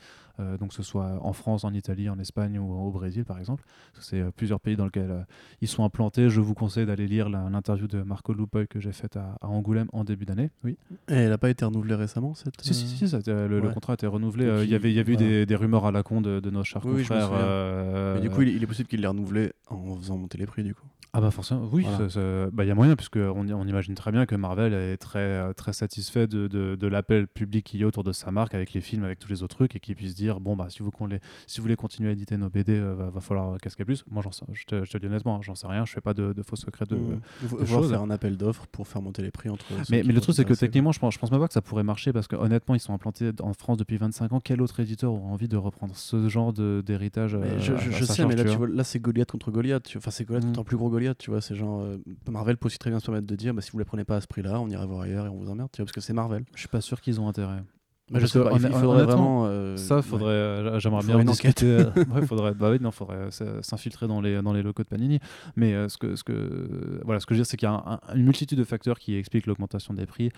donc 0.57 0.69
que 0.69 0.75
ce 0.75 0.83
soit 0.83 1.19
en 1.21 1.33
France, 1.33 1.63
en 1.63 1.73
Italie, 1.73 2.09
en 2.09 2.19
Espagne 2.19 2.59
ou 2.59 2.71
au 2.73 2.91
Brésil 2.91 3.23
par 3.23 3.39
exemple. 3.39 3.63
C'est 3.99 4.29
plusieurs 4.33 4.59
pays 4.59 4.75
dans 4.75 4.85
lesquels 4.85 5.25
ils 5.61 5.67
sont 5.67 5.85
implantés. 5.85 6.29
Je 6.29 6.41
vous 6.41 6.53
conseille 6.53 6.85
d'aller 6.85 7.07
lire 7.07 7.29
l'interview 7.29 7.87
de 7.87 8.01
Marco 8.03 8.33
Lupoy 8.33 8.67
que 8.67 8.79
j'ai 8.79 8.91
faite 8.91 9.15
à, 9.15 9.37
à 9.41 9.47
Angoulême 9.47 9.87
en 9.93 10.03
début 10.03 10.25
d'année. 10.25 10.51
Oui. 10.63 10.77
Et 11.07 11.13
elle 11.13 11.29
n'a 11.29 11.37
pas 11.37 11.49
été 11.49 11.63
renouvelée 11.63 11.95
récemment 11.95 12.33
cette. 12.33 12.61
Si, 12.61 12.73
si, 12.73 12.87
si, 12.87 13.07
ça, 13.07 13.19
le, 13.25 13.61
contrat 13.73 13.93
a 13.93 13.95
été 13.95 14.07
renouvelé. 14.07 14.63
Il 14.63 14.69
y 14.69 14.75
avait, 14.75 14.91
il 14.91 14.95
y 14.95 14.99
avait 14.99 15.13
eu 15.13 15.17
des, 15.17 15.45
des 15.45 15.55
rumeurs 15.55 15.85
à 15.85 15.91
la 15.91 16.03
con 16.03 16.21
de, 16.21 16.39
de 16.39 16.49
nos 16.49 16.63
chers 16.63 16.85
Oui, 16.85 16.93
oui, 16.97 17.03
je 17.03 17.13
me 17.13 17.19
confrères. 17.19 18.15
Mais 18.15 18.21
du 18.21 18.29
coup, 18.29 18.41
il, 18.41 18.49
il 18.49 18.63
est 18.63 18.67
possible 18.67 18.80
qu'il 18.87 19.01
l'ait 19.01 19.07
renouvelé 19.07 19.53
en 19.67 19.97
faisant 19.97 20.17
monter 20.17 20.37
les 20.37 20.45
prix 20.45 20.63
du 20.63 20.75
coup. 20.75 20.87
Ah 21.13 21.19
bah 21.19 21.29
forcément, 21.29 21.67
oui, 21.73 21.83
Voilà. 21.83 22.09
ça- 22.09 22.21
ça- 22.21 22.49
bah, 22.53 22.63
il 22.63 22.67
y 22.67 22.71
a 22.71 22.75
moyen, 22.75 22.95
puisque 22.95 23.17
on, 23.17 23.45
imagine 23.67 23.95
très 23.95 24.13
bien 24.13 24.25
que 24.25 24.33
Marvel 24.35 24.73
est 24.73 24.95
très, 24.95 25.19
euh, 25.19 25.51
très 25.51 25.73
satisfait 25.73 26.25
de, 26.25 26.47
de, 26.47 26.75
de 26.75 26.87
l'appel 26.87 27.27
public 27.27 27.65
qu'il 27.65 27.81
y 27.81 27.83
a 27.83 27.87
autour 27.87 28.05
de 28.05 28.13
sa 28.13 28.31
marque, 28.31 28.55
avec 28.55 28.71
les 28.71 28.79
films, 28.79 29.03
avec 29.03 29.19
tous 29.19 29.27
les 29.27 29.43
autres 29.43 29.57
trucs, 29.57 29.75
et 29.75 29.81
qu'il 29.81 29.93
puisse 29.97 30.15
dire, 30.15 30.39
bon, 30.39 30.55
bah, 30.55 30.67
si 30.69 30.79
vous, 30.81 30.89
les, 31.07 31.19
si 31.47 31.57
vous 31.59 31.63
voulez 31.63 31.75
continuer 31.75 32.07
à 32.09 32.11
éditer 32.13 32.37
nos 32.37 32.49
BD, 32.49 32.77
euh, 32.79 32.95
va, 32.95 33.09
va 33.09 33.19
falloir 33.19 33.57
casquer 33.57 33.83
plus. 33.83 34.05
Moi, 34.09 34.23
j'en 34.23 34.31
sais- 34.31 34.45
je 34.53 34.63
te, 34.63 34.85
je 34.85 34.89
te 34.91 34.97
dis 34.99 35.07
honnêtement, 35.07 35.35
hein, 35.35 35.39
j'en 35.41 35.53
sais 35.53 35.67
rien, 35.67 35.83
je 35.85 35.91
fais 35.91 35.99
pas 35.99 36.13
de, 36.13 36.31
de 36.31 36.43
faux 36.43 36.55
secrets 36.55 36.85
de... 36.85 36.95
Mmh. 36.95 37.19
De 37.59 37.65
choses. 37.65 37.89
faire 37.89 38.01
un 38.03 38.09
appel 38.09 38.37
d'offres 38.37 38.67
pour 38.71 38.87
faire 38.87 39.01
monter 39.01 39.21
les 39.21 39.31
prix 39.31 39.49
entre. 39.49 39.65
Mais, 39.89 40.03
mais 40.05 40.13
le 40.13 40.21
truc, 40.21 40.33
c'est 40.35 40.45
que 40.45 40.53
techniquement, 40.53 40.93
je 40.93 40.99
pense, 40.99 41.13
je 41.13 41.19
pense 41.19 41.29
même 41.31 41.41
pas 41.41 41.47
que 41.49 41.53
ça 41.53 41.61
pourrait 41.61 41.83
marcher, 41.83 42.13
parce 42.13 42.27
que 42.29 42.37
honnêtement, 42.37 42.73
ils 42.73 42.79
sont 42.79 42.93
implantés 42.93 43.31
en 43.41 43.53
France 43.53 43.77
depuis 43.77 43.97
25 43.97 44.31
ans. 44.31 44.39
Quel 44.41 44.61
autre 44.61 44.79
éditeur 44.79 45.11
aurait 45.11 45.23
envie 45.33 45.49
de 45.49 45.57
reprendre 45.57 45.93
ce 45.93 46.29
genre 46.29 46.53
de- 46.53 46.81
d'héritage 46.85 47.35
euh, 47.35 47.59
je, 47.59 47.73
à- 47.73 47.77
je- 47.77 47.89
à 47.89 47.91
je 47.91 48.05
sa 48.05 48.13
sais, 48.13 48.17
charge, 48.21 48.29
mais 48.33 48.41
là, 48.41 48.49
tu 48.49 48.55
vois 48.57 48.67
là 48.69 48.85
c'est 48.85 48.99
Goliath 48.99 49.29
contre 49.29 49.51
Goliath. 49.51 49.91
Enfin, 49.97 50.11
c'est 50.11 50.23
Goliath 50.23 50.45
Mm. 50.45 50.47
contre 50.47 50.59
un 50.61 50.63
plus 50.63 50.77
gros 50.77 50.89
Goliath, 50.89 51.00
tu 51.17 51.29
vois. 51.31 51.41
C'est 51.41 51.55
genre. 51.55 51.81
euh, 51.81 51.97
Marvel 52.29 52.57
peut 52.57 52.67
aussi 52.67 52.77
très 52.79 52.89
bien 52.89 52.99
se 52.99 53.05
permettre 53.05 53.27
de 53.27 53.35
dire 53.35 53.53
bah, 53.53 53.61
si 53.61 53.71
vous 53.71 53.79
les 53.79 53.85
prenez 53.85 54.03
pas 54.03 54.17
à 54.17 54.21
ce 54.21 54.27
prix-là, 54.27 54.59
on 54.59 54.67
ira 54.69 54.85
voir 54.85 55.01
ailleurs 55.01 55.25
et 55.25 55.29
on 55.29 55.37
vous 55.37 55.49
emmerde, 55.49 55.69
tu 55.71 55.77
vois, 55.81 55.85
parce 55.85 55.93
que 55.93 56.01
c'est 56.01 56.13
Marvel. 56.13 56.43
Je 56.53 56.59
suis 56.59 56.67
pas 56.69 56.81
sûr 56.81 57.01
qu'ils 57.01 57.19
ont 57.21 57.27
intérêt. 57.27 57.63
Bah, 58.09 58.19
je 58.19 58.23
Parce 58.25 58.33
sais 58.33 58.39
que 58.39 58.43
pas, 58.43 58.51
il 58.55 58.73
faudrait 58.81 59.03
vraiment. 59.05 59.45
euh, 59.45 59.77
Ça, 59.77 59.97
ouais. 59.97 60.01
faudrait, 60.01 60.31
euh, 60.33 60.79
j'aimerais 60.79 61.05
bien 61.05 61.17
une 61.19 61.29
enquête. 61.29 61.61
ouais, 62.13 62.25
faudrait, 62.25 62.53
bah 62.53 62.69
oui, 62.71 62.77
non, 62.81 62.91
faudrait 62.91 63.29
s'infiltrer 63.61 64.07
dans 64.07 64.19
les, 64.19 64.41
dans 64.41 64.51
les 64.51 64.61
locaux 64.63 64.83
de 64.83 64.87
Panini. 64.89 65.19
Mais 65.55 65.87
ce 65.87 65.97
que, 65.97 66.15
ce 66.17 66.23
que, 66.25 66.99
voilà, 67.05 67.19
ce 67.21 67.25
que 67.25 67.33
je 67.33 67.39
veux 67.39 67.43
dire, 67.43 67.49
c'est 67.49 67.55
qu'il 67.57 67.67
y 67.67 67.71
a 67.71 67.75
un- 67.75 67.99
un- 68.09 68.15
une 68.15 68.25
multitude 68.25 68.57
de 68.57 68.63
facteurs 68.65 68.99
qui 68.99 69.15
expliquent 69.15 69.45
l'augmentation 69.47 69.93
des 69.93 70.05
prix. 70.05 70.29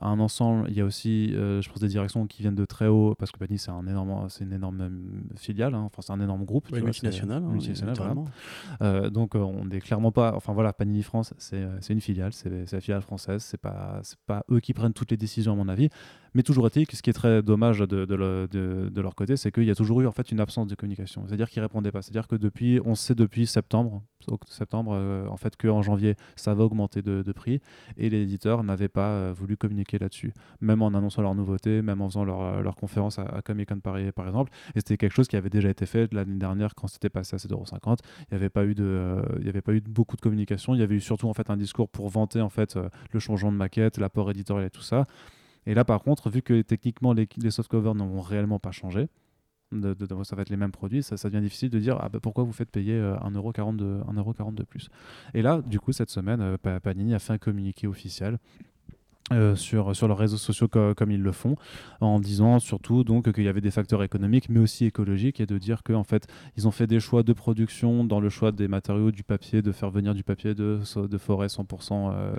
Un 0.00 0.18
ensemble, 0.20 0.66
il 0.70 0.76
y 0.76 0.80
a 0.80 0.84
aussi, 0.84 1.34
euh, 1.34 1.60
je 1.60 1.68
pense, 1.68 1.80
des 1.80 1.88
directions 1.88 2.26
qui 2.26 2.40
viennent 2.42 2.54
de 2.54 2.64
très 2.64 2.86
haut, 2.86 3.14
parce 3.18 3.30
que 3.30 3.38
Panini, 3.38 3.58
c'est 3.58 3.70
un 3.70 3.86
énorme, 3.86 4.26
c'est 4.30 4.44
une 4.44 4.52
énorme 4.54 4.80
euh, 4.80 5.36
filiale, 5.36 5.74
hein. 5.74 5.82
enfin, 5.84 6.00
c'est 6.00 6.12
un 6.12 6.20
énorme 6.20 6.44
groupe. 6.44 6.68
c'est- 6.70 6.82
multinationale. 7.04 7.42
hein, 7.44 7.48
multinationale, 7.52 7.94
voilà. 7.96 8.14
Euh, 8.80 9.10
donc 9.10 9.36
euh, 9.36 9.40
on 9.40 9.66
n'est 9.66 9.80
clairement 9.80 10.10
pas. 10.10 10.34
Enfin 10.34 10.54
voilà, 10.54 10.72
Panini 10.72 11.02
France, 11.02 11.34
c'est 11.38 11.62
une 11.90 12.00
filiale, 12.00 12.32
c'est 12.32 12.72
la 12.72 12.80
filiale 12.80 13.02
française. 13.02 13.42
C'est 13.42 13.60
pas 13.60 14.00
c'est 14.02 14.18
pas 14.26 14.44
eux 14.50 14.60
qui 14.60 14.72
prennent 14.72 14.94
toutes 14.94 15.10
les 15.10 15.16
décisions 15.18 15.52
à 15.52 15.56
mon 15.56 15.68
avis. 15.68 15.90
Mais 16.34 16.42
toujours 16.42 16.66
est-il 16.66 16.86
que 16.86 16.96
ce 16.96 17.02
qui 17.02 17.10
est 17.10 17.14
très 17.14 17.42
dommage 17.42 17.80
de, 17.80 18.04
de, 18.04 18.14
le- 18.14 18.48
de- 18.50 18.88
de 18.88 19.00
leur 19.00 19.14
côté, 19.14 19.36
c'est 19.36 19.50
qu'il 19.52 19.64
y 19.64 19.70
a 19.70 19.74
toujours 19.74 20.00
eu 20.00 20.06
en 20.06 20.12
fait 20.12 20.30
une 20.32 20.40
absence 20.40 20.66
de 20.66 20.74
communication. 20.74 21.24
C'est-à-dire 21.26 21.50
qu'ils 21.50 21.62
répondaient 21.62 21.92
pas. 21.92 22.02
C'est-à-dire 22.02 22.28
que 22.28 22.36
depuis, 22.36 22.80
on 22.84 22.94
sait 22.94 23.14
depuis 23.14 23.46
septembre, 23.46 24.02
septembre, 24.48 24.92
euh, 24.94 25.26
en 25.28 25.36
fait 25.36 25.56
qu'en 25.56 25.82
janvier, 25.82 26.16
ça 26.36 26.54
va 26.54 26.64
augmenter 26.64 27.02
de, 27.02 27.32
prix 27.32 27.60
et 27.96 28.10
les 28.10 28.22
éditeurs 28.22 28.62
n'avaient 28.62 28.88
pas 28.88 29.08
euh, 29.08 29.32
voulu 29.34 29.56
communiquer 29.56 29.98
là-dessus, 29.98 30.32
même 30.60 30.82
en 30.82 30.88
annonçant 30.88 31.22
leurs 31.22 31.34
nouveautés, 31.34 31.80
même 31.80 32.02
en 32.02 32.08
faisant 32.08 32.24
leur, 32.24 32.62
leur 32.62 32.76
conférence 32.76 33.18
à, 33.18 33.40
Comic 33.42 33.68
Con 33.68 33.80
Paris 33.80 34.12
par 34.12 34.26
exemple. 34.26 34.52
Et 34.74 34.80
c'était 34.80 34.96
quelque 34.96 35.14
chose 35.14 35.28
qui 35.28 35.36
avait 35.36 35.50
déjà 35.50 35.70
été 35.70 35.86
fait 35.86 36.12
l'année 36.12 36.36
dernière 36.36 36.74
quand 36.74 36.88
c'était 36.88 37.08
passé 37.10 37.36
à 37.36 37.38
7,50€. 37.38 37.98
Il 38.20 38.24
n'y 38.32 38.36
avait 38.36 38.50
pas 38.50 38.64
eu 38.64 38.74
de, 38.74 38.84
euh, 38.84 39.22
y 39.42 39.48
avait 39.48 39.62
pas 39.62 39.72
eu 39.72 39.80
beaucoup 39.80 40.16
de 40.16 40.20
communication. 40.20 40.74
Il 40.74 40.80
y 40.80 40.82
avait 40.82 40.96
eu 40.96 41.00
surtout 41.00 41.28
en 41.28 41.34
fait 41.34 41.50
un 41.50 41.56
discours 41.56 41.88
pour 41.88 42.08
vanter 42.08 42.40
en 42.40 42.50
fait 42.50 42.78
le 43.12 43.18
changement 43.18 43.50
de 43.52 43.56
maquette, 43.56 43.98
l'apport 43.98 44.30
éditorial 44.30 44.66
et 44.66 44.70
tout 44.70 44.82
ça. 44.82 45.06
Et 45.66 45.74
là, 45.74 45.84
par 45.84 46.02
contre, 46.02 46.30
vu 46.30 46.42
que 46.42 46.62
techniquement 46.62 47.12
les, 47.12 47.28
softcovers 47.50 47.94
n'ont 47.94 48.20
réellement 48.20 48.58
pas 48.58 48.72
changé, 48.72 49.08
ça 49.72 50.36
va 50.36 50.42
être 50.42 50.50
les 50.50 50.56
mêmes 50.56 50.72
produits, 50.72 51.02
ça, 51.02 51.16
devient 51.28 51.42
difficile 51.42 51.70
de 51.70 51.78
dire 51.78 51.96
ah 52.00 52.08
bah, 52.08 52.18
pourquoi 52.20 52.44
vous 52.44 52.52
faites 52.52 52.70
payer 52.70 52.94
euh, 52.94 53.16
1,40€ 53.16 53.76
de, 53.76 54.00
1,40€ 54.12 54.54
de 54.54 54.64
plus? 54.64 54.90
Et 55.34 55.42
là, 55.42 55.62
du 55.62 55.80
coup, 55.80 55.92
cette 55.92 56.10
semaine, 56.10 56.40
euh, 56.40 56.58
Pa- 56.58 56.80
Panini 56.80 57.14
a 57.14 57.18
fait 57.18 57.32
un 57.32 57.38
communiqué 57.38 57.86
officiel. 57.86 58.38
Euh, 59.32 59.54
sur, 59.56 59.94
sur 59.96 60.08
leurs 60.08 60.18
réseaux 60.18 60.36
sociaux 60.36 60.68
co- 60.68 60.94
comme 60.94 61.10
ils 61.10 61.22
le 61.22 61.32
font, 61.32 61.56
en 62.00 62.20
disant 62.20 62.58
surtout 62.58 63.04
donc 63.04 63.32
qu'il 63.32 63.44
y 63.44 63.48
avait 63.48 63.60
des 63.60 63.70
facteurs 63.70 64.02
économiques 64.02 64.48
mais 64.48 64.60
aussi 64.60 64.84
écologiques 64.84 65.40
et 65.40 65.46
de 65.46 65.58
dire 65.58 65.82
qu'en 65.82 66.04
fait 66.04 66.26
ils 66.56 66.66
ont 66.68 66.70
fait 66.70 66.86
des 66.86 67.00
choix 67.00 67.22
de 67.22 67.32
production 67.32 68.04
dans 68.04 68.20
le 68.20 68.28
choix 68.28 68.52
des 68.52 68.68
matériaux, 68.68 69.10
du 69.10 69.22
papier, 69.22 69.62
de 69.62 69.72
faire 69.72 69.90
venir 69.90 70.14
du 70.14 70.22
papier 70.24 70.54
de, 70.54 70.80
de 70.96 71.18
forêt 71.18 71.46
100% 71.48 72.12
euh, 72.14 72.32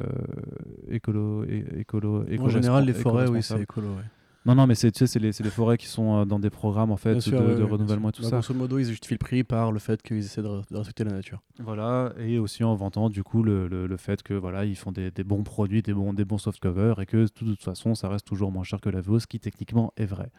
écolo, 0.89 1.45
écolo, 1.77 2.23
En 2.39 2.49
général, 2.49 2.85
les 2.85 2.93
forêts, 2.93 3.27
oui, 3.27 3.43
c'est 3.43 3.61
écolo. 3.61 3.87
ouais. 3.87 4.03
Non, 4.45 4.55
non, 4.55 4.67
mais 4.67 4.75
c'est 4.75 4.91
tu 4.91 4.99
sais, 4.99 5.07
c'est 5.07 5.19
les, 5.19 5.31
forêts 5.49 5.77
qui 5.77 5.87
sont 5.87 6.17
euh, 6.17 6.25
dans 6.25 6.37
des 6.39 6.49
programmes 6.49 6.91
en 6.91 6.97
fait 6.97 7.15
de, 7.29 7.37
ouais, 7.37 7.63
renouvellement 7.63 8.09
et 8.09 8.11
tout 8.11 8.23
Bah, 8.23 8.29
ça. 8.29 8.35
Grosso 8.39 8.53
modo, 8.53 8.77
ils 8.77 8.85
justifient 8.85 9.13
le 9.13 9.17
prix 9.19 9.43
par 9.45 9.71
le 9.71 9.79
fait 9.79 10.01
qu'ils 10.01 10.17
essaient 10.17 10.41
de, 10.41 10.47
re- 10.47 10.69
de 10.69 10.77
respecter 10.77 11.05
la 11.05 11.11
nature. 11.13 11.41
Voilà, 11.59 12.13
et 12.19 12.39
aussi 12.39 12.63
en 12.65 12.75
vantant 12.75 13.09
du 13.09 13.23
coup 13.23 13.41
le, 13.41 13.67
le, 13.69 13.87
le 13.87 13.97
fait 13.97 14.21
que 14.21 14.33
voilà, 14.33 14.65
ils 14.65 14.75
font 14.75 14.91
des, 14.91 15.11
des 15.11 15.23
bons 15.23 15.43
produits, 15.43 15.81
des 15.81 15.93
bons, 15.93 16.13
des 16.13 16.25
bons 16.25 16.37
softcovers 16.37 16.99
et 16.99 17.05
que 17.05 17.17
de 17.23 17.27
toute 17.27 17.63
façon, 17.63 17.95
ça 17.95 18.09
reste 18.09 18.25
toujours 18.27 18.51
moins 18.51 18.63
cher 18.63 18.81
que 18.81 18.89
la 18.89 18.99
VO, 19.01 19.19
ce 19.19 19.27
qui 19.27 19.39
techniquement 19.39 19.93
est 19.95 20.05
vrai. 20.05 20.29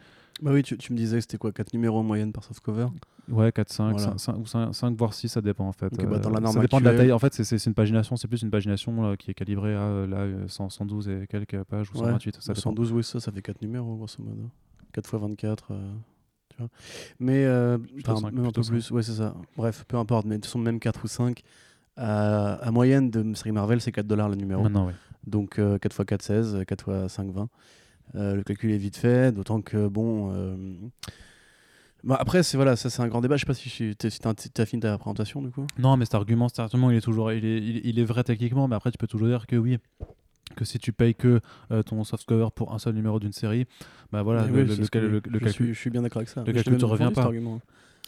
Bah 0.41 0.51
oui, 0.53 0.63
tu, 0.63 0.77
tu 0.77 0.91
me 0.91 0.97
disais 0.97 1.17
que 1.17 1.21
c'était 1.21 1.37
quoi 1.37 1.51
4 1.51 1.73
numéros 1.73 1.99
en 1.99 2.03
moyenne 2.03 2.31
par 2.33 2.43
softcover 2.43 2.87
Ouais, 3.29 3.51
4, 3.51 3.71
5, 3.71 3.91
Voilà. 3.97 4.17
5, 4.17 4.37
ou 4.37 4.45
5, 4.45 4.73
5, 4.75 4.97
voire 4.97 5.13
6, 5.13 5.29
ça 5.29 5.41
dépend 5.41 5.67
en 5.67 5.71
fait. 5.71 5.87
Ok, 5.87 6.05
bah, 6.07 6.19
dans 6.19 6.29
la 6.29 6.37
Euh, 6.37 6.41
norme 6.41 6.55
ça 6.55 6.61
dépend 6.61 6.79
de 6.79 6.83
la 6.83 6.91
actuelle- 6.91 7.07
taille. 7.07 7.11
En 7.13 7.19
fait, 7.19 7.33
c'est- 7.33 7.65
une 7.65 7.73
pagination, 7.73 8.15
c'est 8.17 8.27
plus 8.27 8.41
une 8.41 8.51
pagination 8.51 9.01
là, 9.01 9.15
qui 9.17 9.31
est 9.31 9.33
calibrée 9.33 9.73
à 9.73 9.79
euh, 9.79 10.07
là, 10.07 10.17
euh, 10.17 10.47
100, 10.47 10.69
112 10.69 11.07
et 11.09 11.25
quelques 11.27 11.63
pages 11.63 11.89
ou 11.91 11.97
Ouais, 11.99 12.05
128. 12.05 12.35
Ça 12.41 12.53
dépend. 12.53 12.61
112, 12.61 12.91
oui, 12.91 13.03
ça, 13.03 13.19
ça 13.19 13.31
fait 13.31 13.41
4 13.41 13.61
numéros, 13.61 13.95
grosso 13.95 14.17
modo. 14.21 14.49
4 14.91 15.05
x 15.15 15.21
24, 15.21 15.67
euh, 15.71 15.93
tu 16.49 16.57
vois. 16.59 16.69
Mais, 17.19 17.45
euh, 17.45 17.77
enfin, 18.05 18.17
cinq, 18.17 18.33
même 18.33 18.45
un 18.45 18.51
peu 18.51 18.61
plus, 18.61 18.91
ouais, 18.91 19.03
c'est 19.03 19.13
ça. 19.13 19.33
Bref, 19.57 19.85
peu 19.87 19.97
importe, 19.97 20.25
mais 20.25 20.37
de 20.37 20.45
façon, 20.45 20.59
même 20.59 20.79
4 20.79 21.03
ou 21.05 21.07
5, 21.07 21.41
à, 21.97 22.55
à 22.55 22.71
moyenne 22.71 23.09
de 23.09 23.33
série 23.35 23.53
Marvel, 23.53 23.79
c'est 23.81 23.91
4 23.93 24.05
dollars 24.07 24.29
le 24.29 24.35
numéro. 24.35 24.61
Maintenant, 24.63 24.87
oui. 24.87 24.93
Donc 25.25 25.57
euh, 25.59 25.79
4 25.79 25.93
x 26.01 26.05
4, 26.05 26.21
16, 26.21 26.63
4 26.67 27.05
x 27.05 27.13
5, 27.13 27.31
20. 27.31 27.49
Euh, 28.15 28.35
le 28.35 28.43
calcul 28.43 28.71
est 28.71 28.77
vite 28.77 28.97
fait, 28.97 29.31
d'autant 29.33 29.61
que, 29.61 29.87
bon. 29.87 30.31
euh, 30.33 30.55
bah, 32.03 32.17
après, 32.19 32.43
c'est 32.43 32.55
voilà, 32.57 32.75
ça 32.75 32.89
c'est 32.89 33.01
un 33.01 33.07
grand 33.07 33.21
débat. 33.21 33.35
Je 33.35 33.41
sais 33.41 33.45
pas 33.47 33.53
si, 33.55 33.69
si 33.69 33.95
t'as 33.95 34.33
t'as 34.33 34.65
fini 34.65 34.79
ta 34.81 34.97
présentation 34.97 35.41
du 35.41 35.49
coup. 35.49 35.65
Non, 35.79 35.97
mais 35.97 36.05
cet 36.05 36.15
argument, 36.15 36.47
cet 36.49 36.59
argument, 36.59 36.91
il 36.91 36.97
est 36.97 37.01
toujours, 37.01 37.31
il 37.31 37.43
est, 37.45 37.57
il, 37.57 37.81
il 37.85 37.99
est 37.99 38.03
vrai 38.05 38.23
techniquement, 38.23 38.67
mais 38.67 38.75
après, 38.75 38.91
tu 38.91 38.97
peux 38.97 39.07
toujours 39.07 39.27
dire 39.27 39.47
que 39.47 39.55
oui, 39.55 39.79
que 40.55 40.65
si 40.65 40.77
tu 40.77 40.93
payes 40.93 41.15
que 41.15 41.41
euh, 41.71 41.81
ton 41.81 42.03
softcover 42.03 42.49
pour 42.55 42.73
un 42.73 42.79
seul 42.79 42.93
numéro 42.93 43.19
d'une 43.19 43.33
série, 43.33 43.65
bah 44.11 44.21
voilà, 44.21 44.45
le, 44.47 44.53
oui, 44.53 44.59
le- 44.59 44.65
le 44.65 44.75
je 44.75 44.79
le 44.79 45.21
suis- 45.23 45.39
calcul. 45.39 45.73
Je 45.73 45.79
suis 45.79 45.89
bien 45.89 46.03
d'accord 46.03 46.19
avec 46.19 46.29
ça. 46.29 46.43
le 46.45 46.53
calcul 46.53 46.77
te 46.77 46.85
revient 46.85 47.11
pas. 47.13 47.31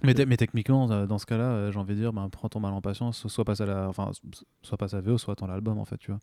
Mais, 0.04 0.14
te- 0.14 0.22
mais 0.22 0.38
techniquement, 0.38 0.92
euh, 0.92 1.08
dans 1.08 1.18
ce 1.18 1.26
cas-là, 1.26 1.44
euh, 1.46 1.72
j'ai 1.72 1.80
envie 1.80 1.96
de 1.96 2.00
dire, 2.00 2.14
bah, 2.14 2.28
prends 2.32 2.50
ton 2.50 2.60
mal 2.60 2.72
en 2.72 2.82
patience, 2.82 3.26
soit 3.28 3.44
passe 3.46 3.62
à 3.62 3.66
la, 3.66 3.90
enfin, 3.90 4.12
soit 4.62 4.78
passe 4.78 4.94
à 4.94 5.02
VO, 5.02 5.18
soit 5.18 5.32
attends 5.34 5.48
l'album 5.48 5.80
en 5.80 5.86
fait, 5.86 5.98
tu 5.98 6.12
vois. 6.12 6.20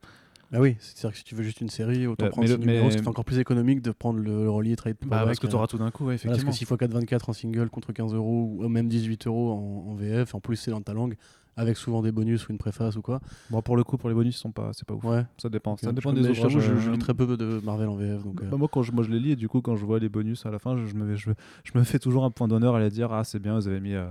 Bah 0.53 0.59
oui, 0.61 0.77
c'est-à-dire 0.79 1.11
que 1.13 1.19
si 1.19 1.25
tu 1.25 1.35
veux 1.35 1.43
juste 1.43 1.61
une 1.61 1.69
série, 1.69 2.07
autant 2.07 2.27
Bah, 2.27 2.31
prendre 2.31 2.49
le- 2.49 2.57
numéro, 2.57 2.87
mais- 2.87 2.93
c'est 2.93 3.09
encore 3.09 3.25
plus 3.25 3.39
économique 3.39 3.83
de 3.83 3.91
prendre 3.91 4.21
le, 4.21 4.45
le 4.45 4.51
relié 4.51 4.77
trade 4.77 4.97
Bah, 5.07 5.25
parce 5.25 5.39
que 5.39 5.47
tu 5.47 5.55
auras 5.55 5.67
tout 5.67 5.79
d'un 5.79 5.91
coup, 5.91 6.05
ouais, 6.05 6.15
Parce 6.15 6.25
effectivement. 6.25 6.51
que 6.53 6.57
6 6.57 6.65
x 6.65 6.77
4, 6.79 6.93
24 6.93 7.29
en 7.31 7.33
single 7.33 7.71
contre 7.71 7.93
15 7.93 8.15
euros 8.15 8.57
ou 8.59 8.69
même 8.69 8.89
18 8.89 9.27
euros 9.27 9.53
en, 9.53 9.91
en 9.91 9.95
VF, 9.95 10.35
en 10.35 10.41
plus 10.41 10.57
c'est 10.57 10.71
dans 10.71 10.81
ta 10.83 10.93
langue, 10.93 11.17
avec 11.57 11.77
souvent 11.77 12.03
des 12.03 12.11
bonus 12.11 12.49
ou 12.49 12.53
une 12.53 12.59
préface 12.59 12.97
ou 12.97 13.03
quoi. 13.03 13.21
Bon, 13.51 13.63
pour 13.63 13.77
le 13.77 13.85
coup, 13.85 13.97
pour 13.97 14.09
les 14.09 14.15
bonus, 14.15 14.37
sont 14.37 14.51
pas, 14.51 14.71
c'est 14.73 14.85
pas 14.87 14.95
ouf. 14.95 15.05
Ouais. 15.05 15.25
Ça 15.39 15.49
dépend, 15.49 15.77
ça 15.77 15.93
dépend 15.93 16.11
Je- 16.11 16.21
des 16.21 16.29
ouvrages. 16.31 16.53
je, 16.53 16.59
je 16.59 16.89
euh, 16.89 16.93
lis 16.93 16.99
très 16.99 17.15
peu 17.15 17.37
de 17.37 17.61
Marvel 17.65 17.89
en 17.89 17.95
VF. 17.95 18.25
Donc, 18.25 18.43
euh, 18.43 18.49
Bah, 18.51 18.57
moi, 18.57 18.69
quand 18.71 18.83
je, 18.83 18.91
moi, 18.93 19.05
je 19.05 19.11
les 19.11 19.21
lis 19.21 19.31
et 19.33 19.37
du 19.37 19.49
coup, 19.49 19.61
quand 19.61 19.77
je 19.77 19.85
vois 19.85 20.01
les 20.01 20.09
bonus 20.09 20.45
à 20.47 20.51
la 20.51 20.59
fin, 20.59 20.77
je, 20.77 20.85
je 20.87 20.95
me, 20.95 21.15
je, 21.15 21.31
je 21.63 21.79
me 21.79 21.85
fais 21.85 21.99
toujours 22.01 22.25
un 22.25 22.31
point 22.33 22.49
d'honneur 22.49 22.75
à 22.75 22.81
les 22.81 22.91
dire 22.91 23.13
Ah, 23.13 23.23
c'est 23.23 23.39
bien, 23.39 23.55
vous 23.55 23.69
avez 23.69 23.79
mis 23.81 23.95
euh, 23.95 24.07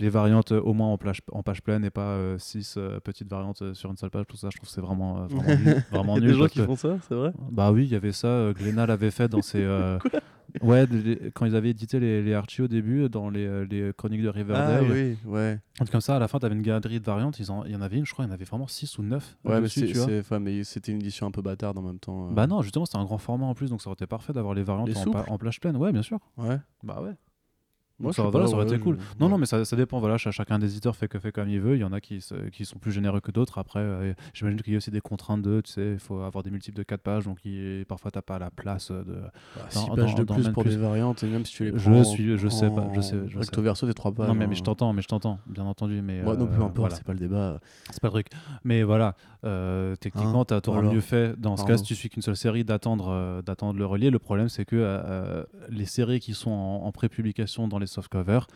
les 0.00 0.08
variantes 0.08 0.52
euh, 0.52 0.60
au 0.60 0.72
moins 0.74 0.88
en, 0.88 0.98
plage, 0.98 1.20
en 1.32 1.42
page 1.42 1.62
pleine 1.62 1.84
et 1.84 1.90
pas 1.90 2.18
6 2.38 2.78
petites 3.04 3.28
variantes 3.30 3.62
euh, 3.62 3.74
sur 3.74 3.90
une 3.90 3.96
seule 3.96 4.10
page. 4.10 4.24
Tout 4.28 4.36
ça, 4.36 4.48
je 4.50 4.56
trouve 4.56 4.68
que 4.68 4.74
c'est 4.74 4.80
vraiment, 4.80 5.22
euh, 5.22 5.26
vraiment 5.26 5.56
nul. 5.56 5.84
Vraiment 5.90 6.16
Il 6.16 6.22
y 6.22 6.26
a 6.26 6.28
nul 6.28 6.32
des 6.36 6.38
gens 6.42 6.46
qui 6.48 6.58
que- 6.60 6.66
font 6.66 6.76
ça, 6.76 6.96
c'est 7.08 7.14
vrai? 7.14 7.32
Bah 7.50 7.72
oui, 7.72 7.84
il 7.84 7.90
y 7.92 7.94
avait 7.96 8.12
ça. 8.12 8.28
euh, 8.28 8.52
Glénat 8.52 8.86
l'avait 8.86 9.10
fait 9.10 9.28
dans 9.28 9.42
ses. 9.42 9.62
euh, 9.64 9.98
ouais, 10.62 10.86
les- 10.86 11.30
quand 11.34 11.44
ils 11.46 11.54
avaient 11.56 11.70
édité 11.70 11.98
les, 12.00 12.22
les 12.22 12.34
Archie 12.34 12.62
au 12.62 12.68
début, 12.68 13.08
dans 13.08 13.28
les, 13.30 13.46
euh, 13.46 13.66
les 13.70 13.92
chroniques 13.96 14.22
de 14.22 14.28
Ah 14.28 14.32
Riverdale. 14.32 14.84
oui, 14.90 15.16
ouais. 15.24 15.58
Comme 15.90 16.00
ça, 16.00 16.16
à 16.16 16.18
la 16.18 16.28
fin, 16.28 16.38
tu 16.38 16.46
avais 16.46 16.54
une 16.54 16.62
galerie 16.62 17.00
de 17.00 17.04
variantes. 17.04 17.38
Ils 17.38 17.50
en- 17.50 17.64
Il 17.64 17.72
y 17.72 17.76
en 17.76 17.80
avait 17.82 17.96
une, 17.98 18.06
je 18.06 18.12
crois, 18.12 18.24
il 18.24 18.28
y 18.28 18.30
en 18.30 18.34
avait 18.34 18.44
vraiment 18.44 18.66
6 18.66 18.98
ou 18.98 19.02
9. 19.02 19.36
Ouais, 19.44 19.54
mais 19.56 19.60
dessus, 19.62 19.80
c'est- 19.80 19.86
tu 19.86 19.92
vois. 19.98 20.06
c'est- 20.06 20.20
enfin, 20.20 20.38
mais 20.38 20.64
c'était 20.64 20.92
une 20.92 20.98
édition 20.98 21.26
un 21.26 21.30
peu 21.30 21.42
bâtarde 21.42 21.76
en 21.78 21.82
même 21.82 21.98
temps. 21.98 22.28
euh. 22.28 22.32
Bah 22.32 22.46
non, 22.46 22.62
justement, 22.62 22.86
c'était 22.86 22.98
un 22.98 23.04
grand 23.04 23.18
format 23.18 23.46
en 23.46 23.54
plus, 23.54 23.70
donc 23.70 23.82
ça 23.82 23.88
aurait 23.88 23.94
été 23.94 24.06
parfait 24.06 24.32
d'avoir 24.32 24.54
les 24.54 24.62
variantes 24.62 24.90
en, 24.96 25.32
en 25.32 25.38
plage 25.38 25.60
pleine. 25.60 25.76
Ouais, 25.76 25.92
bien 25.92 26.02
sûr. 26.02 26.18
Ouais. 26.38 26.58
Bah 26.82 27.00
ouais. 27.02 27.12
Moi, 27.98 28.12
ça, 28.12 28.22
je 28.24 28.28
voilà, 28.28 28.44
pas, 28.44 28.50
ça 28.50 28.56
aurait 28.56 28.66
ouais, 28.66 28.74
été 28.74 28.82
cool. 28.82 28.98
je- 28.98 29.18
Non, 29.18 29.28
non, 29.30 29.38
mais 29.38 29.46
ça, 29.46 29.64
ça 29.64 29.74
dépend. 29.76 30.00
Voilà, 30.00 30.18
ch- 30.18 30.34
chacun 30.34 30.58
des 30.58 30.70
éditeurs 30.70 30.94
fait, 30.96 31.08
que, 31.08 31.18
fait 31.18 31.32
comme 31.32 31.48
il 31.48 31.60
veut. 31.60 31.76
Il 31.76 31.80
y 31.80 31.84
en 31.84 31.92
a 31.92 32.00
qui, 32.00 32.22
qui 32.52 32.64
sont 32.66 32.78
plus 32.78 32.92
généreux 32.92 33.20
que 33.20 33.30
d'autres. 33.30 33.56
Après, 33.58 33.80
euh, 33.80 34.12
j'imagine 34.34 34.60
qu'il 34.60 34.72
y 34.74 34.76
a 34.76 34.78
aussi 34.78 34.90
des 34.90 35.00
contraintes 35.00 35.40
de, 35.42 35.60
tu 35.62 35.72
sais, 35.72 35.92
il 35.94 35.98
faut 35.98 36.20
avoir 36.20 36.42
des 36.44 36.50
multiples 36.50 36.76
de 36.76 36.82
4 36.82 37.00
pages, 37.00 37.24
donc 37.24 37.38
il- 37.44 37.84
parfois 37.88 38.10
t'as 38.10 38.22
pas 38.22 38.38
la 38.38 38.50
place 38.50 38.90
de. 38.90 39.02
Bah, 39.04 39.30
dans- 39.74 39.80
six 39.80 39.90
pages 39.96 40.14
de 40.14 40.24
dans 40.24 40.34
plus 40.34 40.48
pour 40.50 40.62
plus. 40.64 40.72
les 40.72 40.76
variantes, 40.78 41.22
et 41.22 41.26
même 41.26 41.44
si 41.46 41.54
tu 41.54 41.64
les 41.70 41.78
Je 41.78 41.90
prends. 41.90 42.04
suis- 42.04 42.36
je 42.36 42.48
sais 42.48 42.68
pas, 42.70 42.86
je 42.94 43.00
sais- 43.00 43.16
je 43.28 43.38
en 43.38 43.40
sais. 43.42 43.46
Recto 43.46 43.62
verso, 43.62 43.86
des 43.86 43.94
3 43.94 44.12
pages. 44.12 44.28
non, 44.28 44.34
mais, 44.34 44.46
mais 44.46 44.52
hein. 44.52 44.56
je 44.58 44.62
t'entends, 44.62 44.92
mais 44.92 45.00
je 45.02 45.08
t'entends, 45.08 45.38
bien 45.46 45.64
entendu. 45.64 46.02
Mais 46.02 46.22
non, 46.22 46.34
peu 46.36 46.42
euh, 46.42 46.56
importe, 46.56 46.76
voilà. 46.76 46.94
c'est 46.94 47.04
pas 47.04 47.12
le 47.14 47.18
débat. 47.18 47.60
C'est 47.90 48.00
pas 48.00 48.08
le 48.08 48.12
truc. 48.12 48.26
Mais 48.64 48.82
voilà, 48.82 49.14
euh, 49.44 49.96
techniquement, 49.96 50.42
Hein, 50.42 50.60
tu 50.62 50.68
auras 50.70 50.80
voilà. 50.80 50.94
mieux 50.94 51.00
fait 51.00 51.38
dans 51.40 51.56
ce 51.56 51.62
Pardon. 51.62 51.72
cas 51.74 51.78
si 51.78 51.84
tu 51.84 51.94
suis 51.94 52.08
qu'une 52.10 52.22
seule 52.22 52.36
série 52.36 52.64
d'attendre 52.64 53.08
euh, 53.10 53.42
d'attendre 53.42 53.78
le 53.78 53.86
relier. 53.86 54.10
Le 54.10 54.18
problème, 54.18 54.48
c'est 54.48 54.64
que 54.64 54.76
euh, 54.76 55.44
les 55.70 55.86
séries 55.86 56.20
qui 56.20 56.34
sont 56.34 56.50
en, 56.50 56.84
en 56.84 56.92
pré-publication 56.92 57.68
dans 57.68 57.78
les 57.78 57.85
softcovers, 57.86 58.46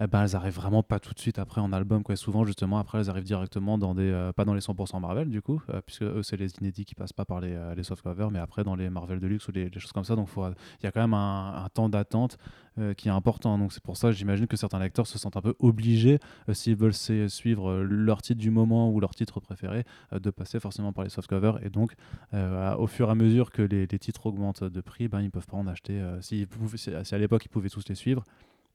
eh 0.00 0.06
ben, 0.06 0.22
elles 0.22 0.36
arrivent 0.36 0.54
vraiment 0.54 0.82
pas 0.82 0.98
tout 0.98 1.12
de 1.12 1.18
suite 1.18 1.38
après 1.38 1.60
en 1.60 1.72
album. 1.72 2.02
Quoi. 2.02 2.16
Souvent, 2.16 2.44
justement, 2.44 2.78
après, 2.78 2.98
elles 2.98 3.10
arrivent 3.10 3.24
directement 3.24 3.76
dans 3.76 3.94
des. 3.94 4.10
euh, 4.10 4.32
pas 4.32 4.44
dans 4.44 4.54
les 4.54 4.60
100% 4.60 5.00
Marvel, 5.00 5.28
du 5.28 5.42
coup, 5.42 5.60
euh, 5.68 5.80
puisque 5.84 6.02
eux, 6.02 6.22
c'est 6.22 6.36
les 6.36 6.50
inédits 6.60 6.84
qui 6.84 6.94
passent 6.94 7.12
pas 7.12 7.24
par 7.24 7.40
les, 7.40 7.52
euh, 7.52 7.82
softcovers, 7.82 8.30
mais 8.30 8.38
après 8.38 8.64
dans 8.64 8.74
les 8.74 8.88
Marvel 8.88 9.20
Deluxe 9.20 9.48
ou 9.48 9.52
les, 9.52 9.70
choses 9.78 9.92
comme 9.92 10.04
ça. 10.04 10.16
Donc, 10.16 10.28
il 10.36 10.84
y 10.84 10.86
a 10.86 10.92
quand 10.92 11.00
même 11.00 11.14
un, 11.14 11.64
un 11.64 11.68
temps 11.68 11.88
d'attente 11.88 12.38
euh, 12.78 12.94
qui 12.94 13.08
est 13.08 13.10
important. 13.10 13.58
Donc, 13.58 13.72
c'est 13.72 13.82
pour 13.82 13.98
ça, 13.98 14.12
j'imagine 14.12 14.46
que 14.46 14.56
certains 14.56 14.78
lecteurs 14.78 15.06
se 15.06 15.18
sentent 15.18 15.36
un 15.36 15.42
peu 15.42 15.54
obligés, 15.58 16.20
s'ils 16.52 16.76
veulent 16.76 16.94
suivre 16.94 17.82
leur 17.82 18.22
titre 18.22 18.40
du 18.40 18.50
moment 18.50 18.90
ou 18.90 18.98
leur 18.98 19.14
titre 19.14 19.40
préféré, 19.40 19.84
de 20.12 20.30
passer 20.30 20.58
forcément 20.58 20.92
par 20.92 21.04
les 21.04 21.10
softcovers. 21.10 21.62
Et 21.62 21.68
donc, 21.68 21.92
au 22.32 22.86
fur 22.86 23.08
et 23.08 23.10
à 23.10 23.14
mesure 23.14 23.50
que 23.50 23.62
les, 23.62 23.86
titres 23.86 24.26
augmentent 24.26 24.64
de 24.64 24.80
prix, 24.80 25.08
ben, 25.08 25.20
ils 25.20 25.30
peuvent 25.30 25.46
pas 25.46 25.56
en 25.56 25.66
acheter. 25.66 26.02
si, 26.20 26.46
si 26.76 27.14
à 27.14 27.18
l'époque, 27.18 27.44
ils 27.44 27.50
pouvaient 27.50 27.68
tous 27.68 27.88
les 27.88 27.94
suivre. 27.94 28.24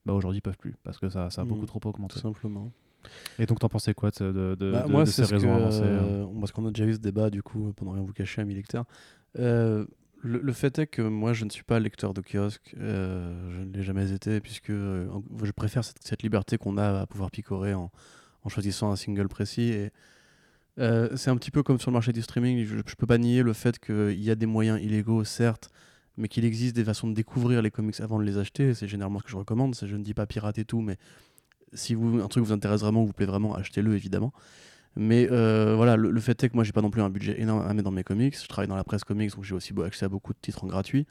Bah 0.07 0.13
aujourd'hui 0.13 0.39
ils 0.39 0.41
peuvent 0.41 0.57
plus 0.57 0.75
parce 0.83 0.97
que 0.97 1.09
ça, 1.09 1.29
ça 1.29 1.41
a 1.41 1.43
Mhm. 1.43 1.49
beaucoup 1.49 1.65
trop 1.65 1.79
augmenté. 1.85 2.13
Tout 2.15 2.19
simplement. 2.21 2.71
Et 3.39 3.45
donc 3.45 3.59
t'en 3.59 3.69
pensais 3.69 3.93
quoi 3.93 4.09
de, 4.11 4.31
de, 4.31 4.71
Bah, 4.71 4.83
de- 4.83 4.91
moi, 4.91 5.03
de 5.03 5.11
ces 5.11 5.23
raisons 5.23 5.53
avancées 5.55 5.81
euh 5.83 6.23
euh, 6.23 6.39
parce 6.39 6.51
qu'on 6.51 6.65
a 6.67 6.71
déjà 6.71 6.85
eu 6.89 6.93
ce 6.93 6.99
débat, 6.99 7.29
du 7.29 7.43
coup, 7.43 7.71
pendant 7.75 7.91
rien 7.91 8.01
vous 8.03 8.13
cacher, 8.13 8.41
amis 8.41 8.55
lecteurs. 8.55 8.85
Euh, 9.37 9.85
le, 10.23 10.39
le 10.39 10.53
fait 10.53 10.79
est 10.79 10.87
que 10.87 11.01
moi, 11.03 11.33
je 11.33 11.45
ne 11.45 11.49
suis 11.51 11.63
pas 11.63 11.79
lecteur 11.79 12.13
de 12.13 12.21
kiosque, 12.21 12.73
euh, 12.79 13.51
je 13.51 13.61
ne 13.61 13.71
l'ai 13.71 13.83
jamais 13.83 14.11
été, 14.11 14.41
puisque 14.41 14.71
euh, 14.71 15.07
je 15.43 15.51
préfère 15.51 15.83
cette, 15.83 16.01
cette 16.03 16.23
liberté 16.23 16.57
qu'on 16.57 16.77
a 16.77 17.01
à 17.01 17.05
pouvoir 17.05 17.29
picorer 17.31 17.73
en, 17.75 17.91
en 18.43 18.49
choisissant 18.49 18.91
un 18.91 18.95
single 18.95 19.27
précis. 19.27 19.69
Et 19.71 19.91
c'est 21.15 21.29
un 21.29 21.37
petit 21.37 21.51
peu 21.51 21.63
comme 21.63 21.79
sur 21.79 21.89
le 21.91 21.93
marché 21.93 22.13
du 22.13 22.21
streaming, 22.21 22.65
je 22.65 22.75
ne 22.75 22.81
peux 22.81 23.07
pas 23.07 23.17
nier 23.17 23.41
le 23.43 23.53
fait 23.53 23.79
qu'il 23.79 24.21
y 24.21 24.29
a 24.31 24.35
des 24.35 24.45
moyens 24.45 24.81
illégaux, 24.81 25.23
certes, 25.23 25.69
mais 26.17 26.27
qu'il 26.27 26.45
existe 26.45 26.75
des 26.75 26.83
façons 26.83 27.07
de 27.07 27.13
découvrir 27.13 27.61
les 27.61 27.71
comics 27.71 27.99
avant 27.99 28.19
de 28.19 28.23
les 28.23 28.37
acheter, 28.37 28.73
c'est 28.73 28.87
généralement 28.87 29.19
ce 29.19 29.23
que 29.23 29.29
je 29.29 29.37
recommande. 29.37 29.75
Je 29.79 29.95
ne 29.95 30.03
dis 30.03 30.13
pas 30.13 30.25
pirater 30.25 30.65
tout, 30.65 30.81
mais 30.81 30.97
si 31.73 31.93
vous, 31.93 32.19
un 32.19 32.27
truc 32.27 32.43
vous 32.43 32.51
intéresse 32.51 32.81
vraiment, 32.81 33.03
vous 33.03 33.13
plaît 33.13 33.25
vraiment, 33.25 33.55
achetez-le 33.55 33.95
évidemment. 33.95 34.33
Mais 34.95 35.27
euh, 35.31 35.75
voilà, 35.75 35.95
le, 35.95 36.19
fait 36.19 36.43
est 36.43 36.49
que 36.49 36.55
moi 36.55 36.63
j'ai 36.63 36.71
pas 36.71 36.81
non 36.81 36.89
plus 36.89 37.03
un 37.03 37.09
budget 37.09 37.39
énorme 37.39 37.61
à 37.61 37.73
mettre 37.73 37.83
dans 37.83 37.91
mes 37.91 38.03
comics. 38.03 38.35
Je 38.35 38.47
travaille 38.47 38.67
dans 38.67 38.75
la 38.75 38.83
presse 38.83 39.03
comics, 39.03 39.31
donc 39.35 39.43
j'ai 39.43 39.53
aussi 39.53 39.73
accès 39.85 40.05
à 40.05 40.09
beaucoup 40.09 40.33
de 40.33 40.39
titres 40.41 40.63
en 40.63 40.67
gratuit. 40.67 41.05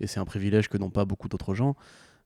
Et 0.00 0.06
c'est 0.06 0.20
un 0.20 0.24
privilège 0.24 0.68
que 0.68 0.78
n'ont 0.78 0.90
pas 0.90 1.04
beaucoup 1.04 1.28
d'autres 1.28 1.54
gens. 1.54 1.76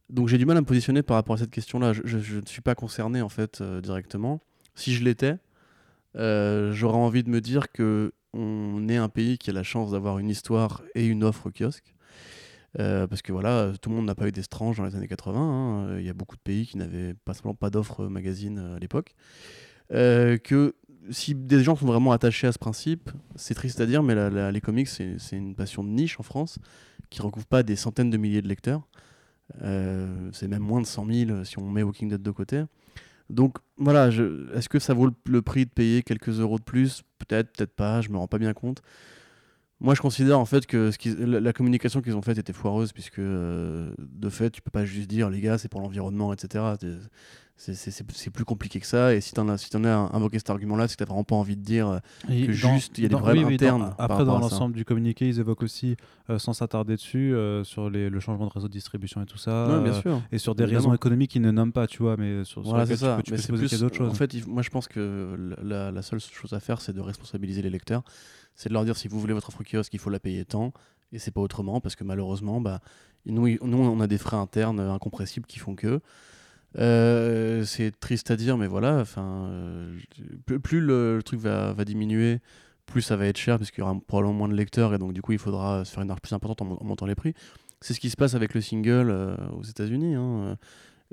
Donc 0.09 0.29
j'ai 0.29 0.39
du 0.39 0.47
mal 0.47 0.57
à 0.57 0.61
me 0.61 0.67
positionner 0.67 1.03
par 1.03 1.17
rapport 1.17 1.35
à 1.35 1.39
cette 1.39 1.51
question-là. 1.51 1.93
Je 1.93 2.17
ne 2.17 2.47
suis 2.47 2.63
pas 2.63 2.77
concerné 2.77 3.23
en 3.23 3.29
fait 3.29 3.61
euh, 3.61 3.81
directement. 3.81 4.41
Si 4.77 4.95
je 4.95 5.03
l'étais, 5.03 5.37
euh, 6.17 6.73
j'aurais 6.73 6.99
envie 6.99 7.25
de 7.25 7.31
me 7.31 7.41
dire 7.41 7.73
que 7.73 8.13
on 8.33 8.89
est 8.89 8.97
un 8.97 9.09
pays 9.09 9.39
qui 9.39 9.51
a 9.51 9.53
la 9.53 9.65
chance 9.65 9.91
d'avoir 9.91 10.19
une 10.19 10.29
histoire 10.29 10.83
et 10.95 11.07
une 11.07 11.25
offre 11.25 11.47
au 11.47 11.51
kiosque. 11.51 11.95
Euh, 12.79 13.07
parce 13.07 13.23
que 13.23 13.33
voilà, 13.33 13.73
tout 13.81 13.91
le 13.91 13.97
monde 13.97 14.07
n'a 14.07 14.15
pas 14.15 14.29
eu 14.29 14.33
d'estrange 14.33 14.77
dans 14.77 14.85
les 14.85 14.95
années 14.95 15.09
80. 15.09 15.41
hein. 15.41 15.99
Il 15.99 16.07
y 16.07 16.09
a 16.09 16.15
beaucoup 16.15 16.37
de 16.37 16.41
pays 16.43 16.67
qui 16.67 16.77
n'avaient 16.77 17.15
pas 17.25 17.35
simplement 17.35 17.55
pas 17.55 17.71
d'offre 17.71 18.07
magazine 18.07 18.59
euh, 18.59 18.77
à 18.77 18.79
l'époque. 18.79 19.15
Euh, 19.93 20.39
que 20.39 20.77
si 21.11 21.35
des 21.35 21.63
gens 21.65 21.75
sont 21.75 21.87
vraiment 21.87 22.13
attachés 22.13 22.47
à 22.47 22.53
ce 22.53 22.59
principe, 22.59 23.11
c'est 23.35 23.55
triste 23.55 23.81
à 23.81 23.87
dire, 23.87 24.03
mais 24.03 24.15
les 24.53 24.61
comics, 24.61 24.87
c'est 24.87 25.17
une 25.33 25.55
passion 25.55 25.83
de 25.83 25.89
niche 25.89 26.21
en 26.21 26.23
France 26.23 26.59
qui 27.09 27.23
recouvre 27.23 27.47
pas 27.47 27.63
des 27.63 27.75
centaines 27.75 28.11
de 28.11 28.17
milliers 28.17 28.43
de 28.43 28.49
lecteurs. 28.49 28.87
Euh, 29.63 30.31
c'est 30.33 30.47
même 30.47 30.63
moins 30.63 30.81
de 30.81 30.87
100 30.87 31.07
000 31.07 31.45
si 31.45 31.59
on 31.59 31.69
met 31.69 31.83
Walking 31.83 32.09
Dead 32.09 32.23
de 32.23 32.31
côté. 32.31 32.63
Donc 33.31 33.59
voilà, 33.79 34.09
est-ce 34.09 34.69
que 34.69 34.79
ça 34.79 34.95
vaut 34.95 35.07
le, 35.07 35.15
le 35.27 35.43
prix 35.43 35.65
de 35.65 35.71
payer 35.71 36.03
quelques 36.03 36.39
euros 36.39 36.59
de 36.59 36.65
plus? 36.65 37.03
Peut-être, 37.19 37.51
peut-être 37.53 37.75
pas, 37.75 38.01
je 38.01 38.11
me 38.11 38.19
rends 38.19 38.29
pas 38.29 38.39
bien 38.39 38.53
compte. 38.53 38.83
Moi, 39.81 39.95
je 39.95 40.03
considère 40.03 40.39
en 40.39 40.45
fait 40.45 40.67
que 40.67 40.91
la 41.25 41.53
communication 41.55 42.03
qu'ils 42.03 42.15
ont 42.15 42.23
faite 42.23 42.37
était 42.37 42.53
foireuse, 42.53 42.93
puisque 42.93 43.19
euh, 43.19 43.93
de 43.99 44.29
fait, 44.29 44.51
tu 44.51 44.61
peux 44.61 44.71
pas 44.71 44.85
juste 44.85 45.09
dire 45.09 45.31
les 45.31 45.41
gars, 45.41 45.57
c'est 45.57 45.69
pour 45.69 45.81
l'environnement, 45.81 46.35
etc. 46.35 46.75
C'est- 47.63 48.31
plus 48.31 48.47
compliqué 48.47 48.81
que 48.81 48.87
ça. 48.87 49.15
Et 49.15 49.21
si 49.21 49.33
t'en 49.35 49.47
as, 49.51 49.59
si 49.59 49.69
en 49.77 49.85
as 49.85 49.95
invoqué 50.15 50.39
cet 50.39 50.49
argument-là, 50.49 50.89
c'est 50.89 50.95
que 50.95 50.99
t'as 51.01 51.05
vraiment 51.05 51.25
pas 51.25 51.35
envie 51.37 51.57
de 51.57 51.63
dire. 51.63 52.01
Et 52.31 52.47
que 52.47 52.53
dans- 52.53 52.75
juste, 52.75 52.97
il 52.97 53.03
y 53.03 53.05
a 53.05 53.09
des 53.09 53.13
dans- 53.13 53.19
problèmes 53.21 53.45
oui, 53.45 53.51
oui, 53.53 53.57
dans- 53.59 53.67
internes 53.67 53.95
après, 53.99 54.25
dans 54.25 54.39
l'ensemble 54.39 54.75
du 54.75 54.87
communiqué, 54.87 55.29
ils 55.29 55.41
évoquent 55.41 55.63
aussi, 55.63 55.97
euh, 56.31 56.39
sans 56.39 56.55
s'attarder 56.55 56.95
dessus, 56.95 57.35
euh, 57.35 57.63
sur 57.63 57.91
les- 57.91 58.09
le 58.09 58.19
changement 58.19 58.47
de 58.47 58.51
réseau 58.53 58.67
de 58.69 58.73
distribution 58.73 59.21
et 59.21 59.27
tout 59.27 59.37
ça. 59.37 59.69
Ouais, 59.69 59.83
bien 59.83 59.93
euh, 59.93 60.01
sûr. 60.01 60.23
et 60.33 60.39
sur 60.39 60.55
des 60.55 60.63
évidemment. 60.63 60.85
raisons 60.85 60.95
économiques 60.95 61.33
qu'ils 61.33 61.43
ne 61.43 61.51
nomment 61.51 61.73
pas, 61.75 61.87
tu 61.87 61.99
vois, 62.03 62.17
mais 62.17 62.45
sur, 62.45 62.63
sur 62.63 62.71
Voilà, 62.71 62.85
tu 62.87 62.93
peux, 62.93 62.97
tu 62.97 63.33
Mais 63.33 63.39
peux 63.39 63.59
plus- 63.69 63.79
d'autres 63.79 63.95
choses. 63.97 64.11
En 64.11 64.15
fait, 64.15 64.47
moi, 64.47 64.63
je 64.63 64.71
pense 64.71 64.89
que 64.89 65.37
la, 65.63 65.91
la 65.93 66.03
seule 66.03 66.21
chose 66.21 66.55
à 66.55 66.61
faire, 66.61 66.81
c'est 66.81 66.95
de 66.95 67.01
responsabiliser 67.03 67.61
les 67.61 67.71
lecteurs. 67.71 68.05
C'est 68.55 68.71
de 68.71 68.75
leur 68.75 68.87
dire 68.87 68.97
si 68.97 69.07
vous 69.07 69.21
voulez 69.21 69.35
votre 69.35 69.51
offre 69.51 69.63
kiosque, 69.65 69.93
il 69.93 70.01
faut 70.01 70.09
la 70.11 70.19
payer 70.21 70.47
tant. 70.47 70.73
Et 71.13 71.19
c'est 71.19 71.31
pas 71.31 71.41
autrement, 71.43 71.81
parce 71.83 71.95
que 71.97 72.05
malheureusement, 72.05 72.61
bah, 72.63 72.81
nous, 73.27 73.47
nous, 73.63 73.79
on 73.79 74.01
a 74.01 74.07
des 74.07 74.17
frais 74.19 74.37
internes 74.39 74.81
euh, 74.81 74.93
incompressibles 74.95 75.45
qui 75.47 75.59
font 75.59 75.75
que. 75.75 76.01
Euh, 76.79 77.65
c'est 77.65 77.99
triste 77.99 78.31
à 78.31 78.37
dire, 78.37 78.57
mais 78.57 78.67
voilà. 78.67 78.99
Enfin, 79.01 79.49
euh, 79.51 79.99
plus, 80.63 80.81
le, 80.81 81.17
le 81.17 81.23
truc 81.23 81.41
va, 81.41 81.73
va 81.73 81.85
diminuer, 81.85 82.41
plus 82.87 83.03
ça 83.03 83.17
va 83.17 83.27
être 83.27 83.37
cher, 83.39 83.59
parce 83.59 83.71
qu'il 83.71 83.81
y 83.81 83.83
aura 83.83 83.97
probablement 84.07 84.35
moins 84.39 84.49
de 84.49 84.55
lecteurs, 84.55 84.95
et 84.95 84.99
donc 84.99 85.13
du 85.13 85.23
coup, 85.23 85.33
il 85.33 85.39
faudra 85.39 85.85
se 85.85 85.93
faire 85.93 86.03
une 86.03 86.09
marge 86.09 86.21
plus 86.21 86.33
importante 86.33 86.63
en, 86.63 86.65
mon- 86.67 86.81
en 86.81 86.85
montant 86.85 87.07
les 87.07 87.15
prix. 87.15 87.35
C'est 87.81 87.95
ce 87.95 88.01
qui 88.01 88.11
se 88.11 88.17
passe 88.17 88.35
avec 88.35 88.55
le 88.55 88.61
single 88.61 89.11
euh, 89.11 89.35
aux 89.59 89.63
États-Unis. 89.65 90.15
hein. 90.15 90.57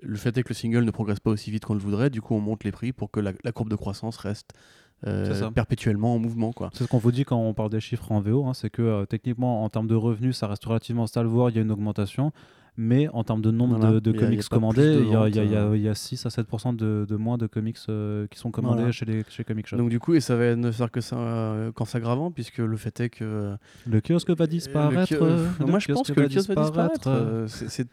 Le 0.03 0.15
fait 0.15 0.37
est 0.37 0.43
que 0.43 0.49
le 0.49 0.53
single 0.55 0.83
ne 0.83 0.91
progresse 0.91 1.19
pas 1.19 1.31
aussi 1.31 1.49
vite 1.49 1.65
qu'on 1.65 1.73
le 1.73 1.79
voudrait, 1.79 2.11
du 2.11 2.21
coup, 2.21 2.35
on 2.35 2.39
monte 2.39 2.63
les 2.63 2.71
prix 2.71 2.91
pour 2.93 3.09
que 3.09 3.19
la, 3.19 3.31
la 3.43 3.51
courbe 3.51 3.69
de 3.69 3.75
croissance 3.75 4.17
reste 4.17 4.51
euh, 5.07 5.25
perpétuellement 5.51 6.13
en 6.13 6.19
mouvement, 6.19 6.51
quoi. 6.53 6.69
C'est 6.73 6.83
ce 6.83 6.89
qu'on 6.89 6.99
vous 6.99 7.11
dit 7.11 7.23
quand 7.25 7.37
on 7.37 7.53
parle 7.55 7.71
des 7.71 7.79
chiffres 7.79 8.11
en 8.11 8.19
VO, 8.21 8.45
hein, 8.45 8.53
c'est 8.53 8.69
que 8.69 8.81
euh, 8.83 9.05
techniquement, 9.07 9.63
en 9.63 9.69
termes 9.69 9.87
de 9.87 9.95
revenus, 9.95 10.37
ça 10.37 10.45
reste 10.47 10.63
relativement 10.65 11.07
stable, 11.07 11.27
voire 11.29 11.49
il 11.49 11.55
y 11.55 11.59
a 11.59 11.63
une 11.63 11.71
augmentation. 11.71 12.31
Mais 12.79 13.07
en 13.09 13.23
termes 13.23 13.41
de 13.41 13.49
nombre 13.49 13.77
Voilà. 13.79 13.99
de, 13.99 14.11
a- 14.11 14.13
comics 14.19 14.47
commandés, 14.49 14.99
il 15.01 15.09
y, 15.09 15.15
a- 15.15 15.27
il 15.27 15.35
y 15.35 15.39
a- 15.39 15.43
il 15.43 15.51
y 15.51 15.55
a- 15.55 15.63
ventes, 15.63 15.71
euh. 15.73 15.77
il 15.77 15.81
y 15.83 15.89
a 15.89 15.95
6 15.95 16.25
à 16.27 16.29
7% 16.29 16.73
de, 16.75 17.05
de 17.09 17.15
moins 17.15 17.37
de 17.39 17.47
comics 17.47 17.77
euh, 17.89 18.27
qui 18.27 18.37
sont 18.37 18.51
commandés 18.51 18.77
Voilà. 18.77 18.91
chez 18.91 19.05
les 19.05 19.23
chez 19.29 19.43
Comic 19.43 19.65
Shop. 19.65 19.77
Donc 19.77 19.89
du 19.89 19.99
coup, 19.99 20.13
et 20.13 20.19
ça 20.19 20.35
va 20.35 20.55
ne 20.55 20.71
faire 20.71 20.91
que 20.91 21.01
ça 21.01 21.17
euh, 21.17 21.71
qu'en 21.71 21.85
s'aggravant, 21.85 22.29
puisque 22.31 22.59
le 22.59 22.77
fait 22.77 22.99
est 22.99 23.09
que 23.09 23.23
euh, 23.23 23.55
le 23.87 23.99
kiosque 23.99 24.29
va 24.29 24.45
disparaître. 24.45 25.15
moi, 25.65 25.79
je 25.79 25.91
pense 25.91 26.11
que 26.11 26.19
le 26.19 26.29
kiosque 26.29 26.49
va 26.51 26.61
disparaître. 26.63 27.45
c'est- 27.47 27.87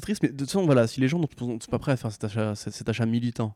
triste, 0.00 0.22
mais 0.22 0.28
de 0.30 0.36
toute 0.36 0.46
façon, 0.46 0.64
voilà, 0.64 0.86
si 0.86 1.00
les 1.00 1.08
gens 1.08 1.18
ne 1.18 1.26
sont 1.36 1.58
pas 1.70 1.78
prêts 1.80 1.92
à 1.92 1.96
faire 1.96 2.12
cet 2.12 2.22
achat, 2.24 2.54
cet, 2.54 2.72
cet 2.72 2.88
achat 2.88 3.04
militant 3.04 3.54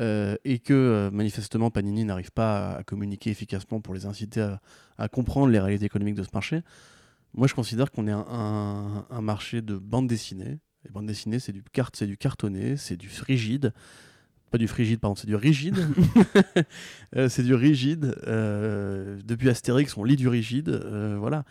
euh, 0.00 0.36
et 0.44 0.60
que 0.60 0.72
euh, 0.72 1.10
manifestement 1.10 1.70
Panini 1.70 2.04
n'arrive 2.04 2.30
pas 2.30 2.68
à, 2.74 2.78
à 2.78 2.82
communiquer 2.84 3.30
efficacement 3.30 3.80
pour 3.80 3.92
les 3.92 4.06
inciter 4.06 4.40
à, 4.40 4.60
à 4.98 5.08
comprendre 5.08 5.48
les 5.48 5.58
réalités 5.58 5.84
économiques 5.86 6.14
de 6.14 6.22
ce 6.22 6.28
marché, 6.32 6.62
moi 7.34 7.46
je 7.46 7.54
considère 7.54 7.90
qu'on 7.90 8.06
est 8.08 8.12
un, 8.12 8.26
un- 8.28 9.06
un 9.10 9.20
marché 9.20 9.62
de 9.62 9.76
bande 9.76 10.06
dessinée. 10.08 10.58
Et 10.88 10.92
bande 10.92 11.06
dessinée, 11.06 11.38
c'est 11.40 11.52
du, 11.52 11.62
cartonné, 12.18 12.76
c'est 12.76 12.96
du 12.96 13.10
rigide. 13.26 13.72
Pas 14.50 14.58
du 14.58 14.68
frigide, 14.68 15.00
pardon, 15.00 15.14
c'est 15.16 15.26
du 15.26 15.34
rigide. 15.36 15.76
Euh, 17.16 17.28
c'est 17.28 17.42
du 17.42 17.54
rigide. 17.54 18.14
euh, 18.26 19.18
depuis 19.24 19.48
Astérix, 19.48 19.96
on 19.96 20.04
lit 20.04 20.16
du 20.16 20.28
rigide. 20.28 20.68
euh, 20.68 21.16
voilà. 21.18 21.44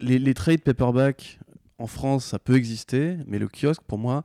Les, 0.00 0.18
les 0.18 0.34
trades 0.34 0.60
paperback 0.62 1.38
en 1.78 1.86
France, 1.86 2.24
ça 2.26 2.38
peut 2.38 2.54
exister, 2.56 3.16
mais 3.26 3.38
le 3.38 3.48
kiosque, 3.48 3.82
pour 3.86 3.98
moi, 3.98 4.24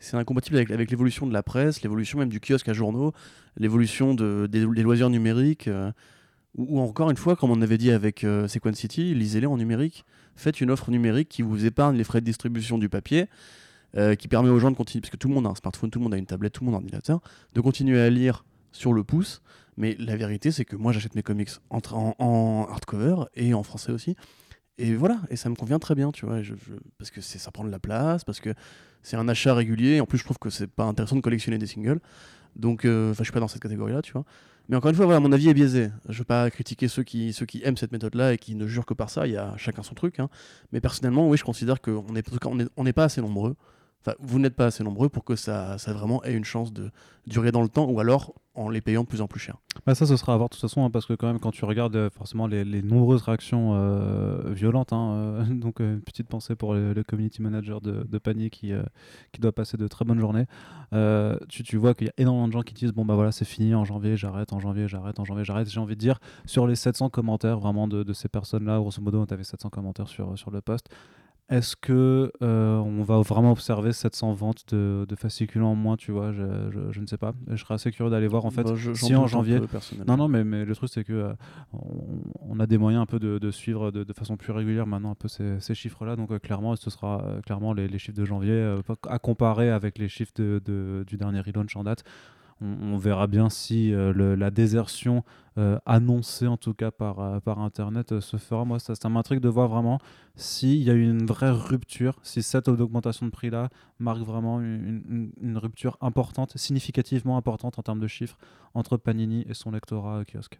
c'est 0.00 0.16
incompatible 0.16 0.56
avec, 0.56 0.70
avec 0.70 0.90
l'évolution 0.90 1.26
de 1.26 1.32
la 1.32 1.42
presse, 1.42 1.82
l'évolution 1.82 2.18
même 2.18 2.28
du 2.28 2.40
kiosque 2.40 2.68
à 2.68 2.72
journaux, 2.72 3.12
l'évolution 3.56 4.14
de, 4.14 4.46
des, 4.50 4.66
des 4.66 4.82
loisirs 4.82 5.10
numériques. 5.10 5.68
euh, 5.68 5.90
ou, 6.56 6.78
ou 6.78 6.80
encore 6.80 7.10
une 7.10 7.16
fois, 7.16 7.34
comme 7.36 7.50
on 7.50 7.62
avait 7.62 7.78
dit 7.78 7.90
avec 7.90 8.20
Sequence 8.20 8.76
City, 8.76 9.14
lisez-les 9.14 9.46
en 9.46 9.56
numérique. 9.56 10.04
Faites 10.36 10.60
une 10.60 10.70
offre 10.70 10.90
numérique 10.90 11.28
qui 11.28 11.42
vous 11.42 11.64
épargne 11.64 11.96
les 11.96 12.04
frais 12.04 12.20
de 12.20 12.26
distribution 12.26 12.78
du 12.78 12.88
papier, 12.88 13.26
euh, 13.96 14.14
qui 14.14 14.28
permet 14.28 14.48
aux 14.48 14.58
gens 14.58 14.70
de 14.70 14.76
continuer, 14.76 15.00
parce 15.00 15.10
que 15.10 15.16
tout 15.16 15.28
le 15.28 15.34
monde 15.34 15.46
a 15.46 15.50
un 15.50 15.54
smartphone, 15.54 15.90
tout 15.90 15.98
le 15.98 16.04
monde 16.04 16.14
a 16.14 16.16
une 16.16 16.26
tablette, 16.26 16.54
tout 16.54 16.64
le 16.64 16.66
monde 16.66 16.74
a 16.74 16.78
un 16.78 16.80
ordinateur, 16.80 17.20
de 17.54 17.60
continuer 17.60 18.00
à 18.00 18.10
lire 18.10 18.44
sur 18.72 18.92
le 18.92 19.04
pouce. 19.04 19.42
Mais 19.76 19.96
la 19.98 20.16
vérité, 20.16 20.50
c'est 20.50 20.64
que 20.64 20.76
moi, 20.76 20.92
j'achète 20.92 21.14
mes 21.14 21.22
comics 21.22 21.50
en, 21.70 21.80
en, 22.18 22.66
hardcover 22.70 23.24
et 23.34 23.54
en 23.54 23.62
français 23.62 23.92
aussi. 23.92 24.16
Et 24.78 24.94
voilà, 24.94 25.20
et 25.30 25.36
ça 25.36 25.48
me 25.48 25.54
convient 25.54 25.78
très 25.78 25.94
bien, 25.94 26.10
tu 26.10 26.26
vois, 26.26 26.40
parce 26.98 27.10
que 27.10 27.20
ça 27.20 27.50
prend 27.50 27.64
de 27.64 27.70
la 27.70 27.78
place, 27.78 28.24
parce 28.24 28.40
que 28.40 28.54
c'est 29.02 29.16
un 29.16 29.28
achat 29.28 29.54
régulier. 29.54 30.00
En 30.00 30.06
plus, 30.06 30.18
je 30.18 30.24
trouve 30.24 30.38
que 30.38 30.50
c'est 30.50 30.66
pas 30.66 30.84
intéressant 30.84 31.16
de 31.16 31.20
collectionner 31.20 31.58
des 31.58 31.66
singles. 31.66 32.00
Donc, 32.56 32.84
euh, 32.84 33.14
je 33.16 33.22
suis 33.22 33.32
pas 33.32 33.40
dans 33.40 33.48
cette 33.48 33.62
catégorie-là, 33.62 34.02
tu 34.02 34.12
vois. 34.12 34.24
Mais 34.68 34.76
encore 34.76 34.90
une 34.90 34.96
fois, 34.96 35.20
mon 35.20 35.32
avis 35.32 35.48
est 35.48 35.54
biaisé. 35.54 35.90
Je 36.08 36.18
veux 36.18 36.24
pas 36.24 36.50
critiquer 36.50 36.88
ceux 36.88 37.02
qui, 37.02 37.34
aiment 37.64 37.76
cette 37.76 37.92
méthode-là 37.92 38.32
et 38.32 38.38
qui 38.38 38.54
ne 38.54 38.66
jurent 38.66 38.86
que 38.86 38.94
par 38.94 39.10
ça. 39.10 39.26
Il 39.26 39.32
y 39.32 39.36
a 39.36 39.54
chacun 39.56 39.82
son 39.82 39.94
truc. 39.94 40.20
hein. 40.20 40.28
Mais 40.72 40.80
personnellement, 40.80 41.28
oui, 41.28 41.36
je 41.36 41.44
considère 41.44 41.80
qu'on 41.80 42.14
est, 42.14 42.28
en 42.28 42.32
tout 42.32 42.38
cas, 42.38 42.48
on 42.50 42.58
est, 42.60 42.68
on 42.76 42.84
n'est 42.84 42.92
pas 42.92 43.04
assez 43.04 43.20
nombreux. 43.20 43.56
Vous 44.20 44.38
n'êtes 44.38 44.54
pas 44.54 44.66
assez 44.66 44.84
nombreux 44.84 45.08
pour 45.08 45.24
que 45.24 45.36
ça, 45.36 45.78
ça 45.78 45.92
vraiment 45.92 46.22
ait 46.24 46.34
une 46.34 46.44
chance 46.44 46.72
de 46.72 46.90
durer 47.26 47.52
dans 47.52 47.62
le 47.62 47.68
temps, 47.68 47.88
ou 47.88 48.00
alors 48.00 48.34
en 48.54 48.68
les 48.68 48.80
payant 48.80 49.02
de 49.02 49.08
plus 49.08 49.22
en 49.22 49.26
plus 49.26 49.40
cher. 49.40 49.56
Bah, 49.86 49.94
ça, 49.94 50.06
ce 50.06 50.16
sera 50.16 50.34
à 50.34 50.36
voir 50.36 50.48
de 50.48 50.54
toute 50.54 50.60
façon, 50.60 50.84
hein, 50.84 50.90
parce 50.90 51.06
que 51.06 51.14
quand 51.14 51.26
même, 51.26 51.38
quand 51.38 51.52
tu 51.52 51.64
regardes 51.64 51.96
euh, 51.96 52.10
forcément 52.10 52.46
les, 52.46 52.82
nombreuses 52.82 53.22
réactions 53.22 53.74
euh, 53.74 54.52
violentes, 54.52 54.92
hein, 54.92 55.12
euh, 55.12 55.44
donc 55.50 55.80
une 55.80 56.02
petite 56.02 56.28
pensée 56.28 56.54
pour 56.54 56.74
le, 56.74 57.02
community 57.02 57.40
manager 57.40 57.80
de, 57.80 58.04
de 58.04 58.18
Panier 58.18 58.50
qui, 58.50 58.72
qui 59.32 59.40
doit 59.40 59.52
passer 59.52 59.76
de 59.76 59.86
très 59.88 60.04
bonnes 60.04 60.20
journées, 60.20 60.46
tu, 61.48 61.62
tu 61.62 61.76
vois 61.76 61.94
qu'il 61.94 62.06
y 62.06 62.10
a 62.10 62.14
énormément 62.18 62.48
de 62.48 62.52
gens 62.52 62.62
qui 62.62 62.74
disent 62.74 62.92
bon 62.92 63.04
bah 63.04 63.14
voilà 63.14 63.32
c'est 63.32 63.44
fini 63.44 63.74
en 63.74 63.84
janvier 63.84 64.16
j'arrête 64.16 64.52
en 64.52 64.60
janvier 64.60 64.88
j'arrête 64.88 65.18
en 65.18 65.24
janvier 65.24 65.44
j'arrête 65.44 65.68
j'ai 65.68 65.80
envie 65.80 65.96
de 65.96 66.00
dire 66.00 66.18
sur 66.46 66.66
les 66.66 66.76
700 66.76 67.10
commentaires 67.10 67.58
vraiment 67.58 67.88
de, 67.88 68.02
de 68.02 68.12
ces 68.12 68.28
personnes 68.28 68.64
là 68.64 68.78
grosso 68.78 69.00
modo 69.02 69.20
on 69.28 69.32
avait 69.32 69.44
700 69.44 69.70
commentaires 69.70 70.08
sur, 70.08 70.38
sur 70.38 70.50
le 70.50 70.60
post 70.60 70.88
est-ce 71.52 71.76
que 71.76 72.32
euh, 72.42 72.76
on 72.78 73.02
va 73.04 73.20
vraiment 73.20 73.52
observer 73.52 73.92
700 73.92 74.32
ventes 74.32 74.64
de, 74.74 75.04
de 75.08 75.14
fascicules 75.16 75.62
en 75.62 75.74
moins 75.74 75.96
tu 75.96 76.10
vois? 76.10 76.32
Je, 76.32 76.42
je, 76.70 76.80
je 76.90 77.00
ne 77.00 77.06
sais 77.06 77.18
pas 77.18 77.32
je 77.48 77.56
serais 77.56 77.74
assez 77.74 77.90
curieux 77.92 78.10
d'aller 78.10 78.26
voir 78.26 78.44
en 78.44 78.50
fait 78.50 78.62
Bah, 78.64 78.74
je- 78.76 78.92
si 78.94 79.14
en 79.14 79.26
janvier 79.28 79.58
non, 80.06 80.16
non, 80.16 80.28
mais, 80.28 80.44
mais 80.44 80.64
le 80.64 80.74
truc, 80.74 80.88
c'est 80.92 81.04
que 81.04 81.12
euh, 81.12 81.32
on, 81.72 82.22
on 82.48 82.58
a 82.60 82.66
des 82.66 82.78
moyens 82.78 83.02
un 83.02 83.06
peu 83.06 83.18
de, 83.18 83.38
de 83.38 83.50
suivre 83.50 83.90
de, 83.90 84.02
de 84.04 84.12
façon 84.12 84.36
plus 84.36 84.52
régulière 84.52 84.86
maintenant 84.86 85.10
un 85.12 85.14
peu 85.14 85.28
ces, 85.28 85.60
ces 85.60 85.74
chiffres-là. 85.74 86.16
Donc, 86.16 86.30
euh, 86.32 86.38
clairement, 86.38 86.74
ce 86.76 86.90
sera 86.90 87.24
clairement 87.44 87.72
les, 87.72 87.86
les 87.88 87.98
chiffres 87.98 88.18
de 88.18 88.24
janvier 88.24 88.76
à 89.08 89.18
comparer 89.18 89.70
avec 89.70 89.98
les 89.98 90.08
chiffres 90.08 90.32
du 90.36 91.16
dernier 91.16 91.40
relaunch 91.40 91.76
en 91.76 91.84
date. 91.84 92.02
On, 92.62 92.94
on 92.94 92.96
verra 92.96 93.26
bien 93.26 93.50
si 93.50 93.92
euh, 93.92 94.12
le- 94.12 94.34
la 94.36 94.50
désertion 94.50 95.24
euh, 95.58 95.78
annoncée, 95.84 96.46
en 96.46 96.56
tout 96.56 96.72
cas 96.74 96.90
par, 96.90 97.18
euh, 97.20 97.40
par 97.40 97.58
Internet, 97.58 98.20
se 98.20 98.36
fera. 98.36 98.64
Moi, 98.64 98.78
ça, 98.78 98.94
ça 98.94 99.08
m'intrigue 99.08 99.40
de 99.40 99.48
voir 99.48 99.68
vraiment 99.68 99.98
s'il 100.36 100.82
y 100.82 100.90
a 100.90 100.94
une 100.94 101.26
vraie 101.26 101.50
rupture, 101.50 102.18
si 102.22 102.42
cette 102.42 102.68
augmentation 102.68 103.26
de 103.26 103.30
prix-là 103.30 103.68
marque 103.98 104.22
vraiment 104.22 104.60
une, 104.60 105.02
une- 105.08 105.32
une 105.42 105.58
rupture 105.58 105.98
importante, 106.00 106.56
significativement 106.56 107.36
importante 107.36 107.78
en 107.78 107.82
termes 107.82 108.00
de 108.00 108.06
chiffres 108.06 108.38
entre 108.74 108.96
Panini 108.96 109.44
et 109.48 109.54
son 109.54 109.70
lectorat 109.72 110.24
kiosque. 110.24 110.58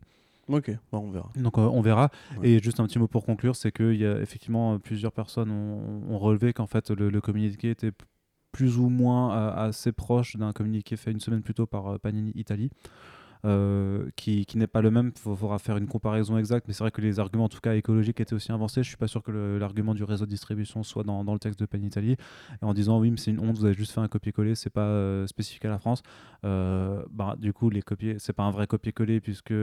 Ok, 0.49 0.77
on 0.91 1.11
verra. 1.11 1.31
Donc 1.37 1.57
euh, 1.57 1.63
on 1.63 1.81
verra. 1.83 2.11
Ouais. 2.39 2.49
Et 2.51 2.63
juste 2.63 2.81
un 2.81 2.87
petit 2.87 2.99
mot 2.99 3.07
pour 3.07 3.25
conclure, 3.25 3.55
c'est 3.55 3.71
qu'il 3.71 3.95
y 3.95 4.05
a 4.05 4.21
effectivement 4.21 4.77
plusieurs 4.81 5.13
personnes 5.13 5.51
ont, 5.53 6.03
ont 6.11 6.19
relevé 6.19 6.53
qu'en 6.53 6.67
fait 6.67 6.91
le, 6.91 7.09
le 7.11 7.21
communiqué 7.21 7.71
était 7.71 7.93
plus 8.53 8.79
ou 8.79 8.89
moins 8.89 9.35
euh, 9.37 9.69
assez 9.69 9.93
proche 9.93 10.37
d'un 10.37 10.53
communiqué 10.53 10.97
fait 10.97 11.11
une 11.11 11.21
semaine 11.21 11.43
plus 11.43 11.55
tôt 11.55 11.67
par 11.67 11.95
euh, 11.95 11.99
Panini 11.99 12.33
Italie. 12.35 12.71
euh, 13.45 14.09
qui, 14.15 14.47
qui 14.47 14.57
n'est 14.57 14.69
pas 14.69 14.83
le 14.83 14.93
même. 14.93 15.11
Il 15.17 15.37
faudra 15.37 15.59
faire 15.59 15.77
une 15.77 15.89
comparaison 15.89 16.39
exacte, 16.39 16.69
mais 16.69 16.75
c'est 16.75 16.85
vrai 16.85 16.93
que 16.93 17.01
les 17.01 17.19
arguments, 17.19 17.45
en 17.45 17.49
tout 17.49 17.61
cas 17.61 17.75
écologiques, 17.75 18.21
étaient 18.21 18.35
aussi 18.35 18.53
avancés. 18.53 18.85
Je 18.85 18.89
suis 18.89 18.97
pas 18.97 19.09
sûr 19.09 19.23
que 19.23 19.59
l'argument 19.59 19.95
du 19.95 20.05
réseau 20.05 20.27
de 20.27 20.31
distribution 20.31 20.85
soit 20.85 21.03
dans, 21.03 21.25
dans 21.25 21.33
le 21.33 21.41
texte 21.41 21.59
de 21.59 21.67
Pan 21.67 21.79
Italy, 21.79 22.13
Et 22.13 22.65
en 22.65 22.73
disant 22.73 23.01
oui, 23.01 23.11
mais 23.11 23.17
c'est 23.17 23.33
une 23.33 23.41
honte, 23.41 23.59
vous 23.59 23.65
avez 23.65 23.75
juste 23.75 23.93
fait 23.93 24.01
un 24.01 24.09
copier-coller, 24.09 24.55
c'est 24.55 24.71
pas 24.71 25.27
spécifique 25.27 25.65
à 25.65 25.71
la 25.71 25.79
France. 25.79 26.03
Bah, 26.43 27.35
du 27.39 27.53
coup, 27.53 27.69
les 27.71 27.83
copier, 27.83 28.17
c'est 28.19 28.33
pas 28.33 28.45
un 28.45 28.53
vrai 28.53 28.67
copier-coller 28.69 29.21
puisque 29.21 29.55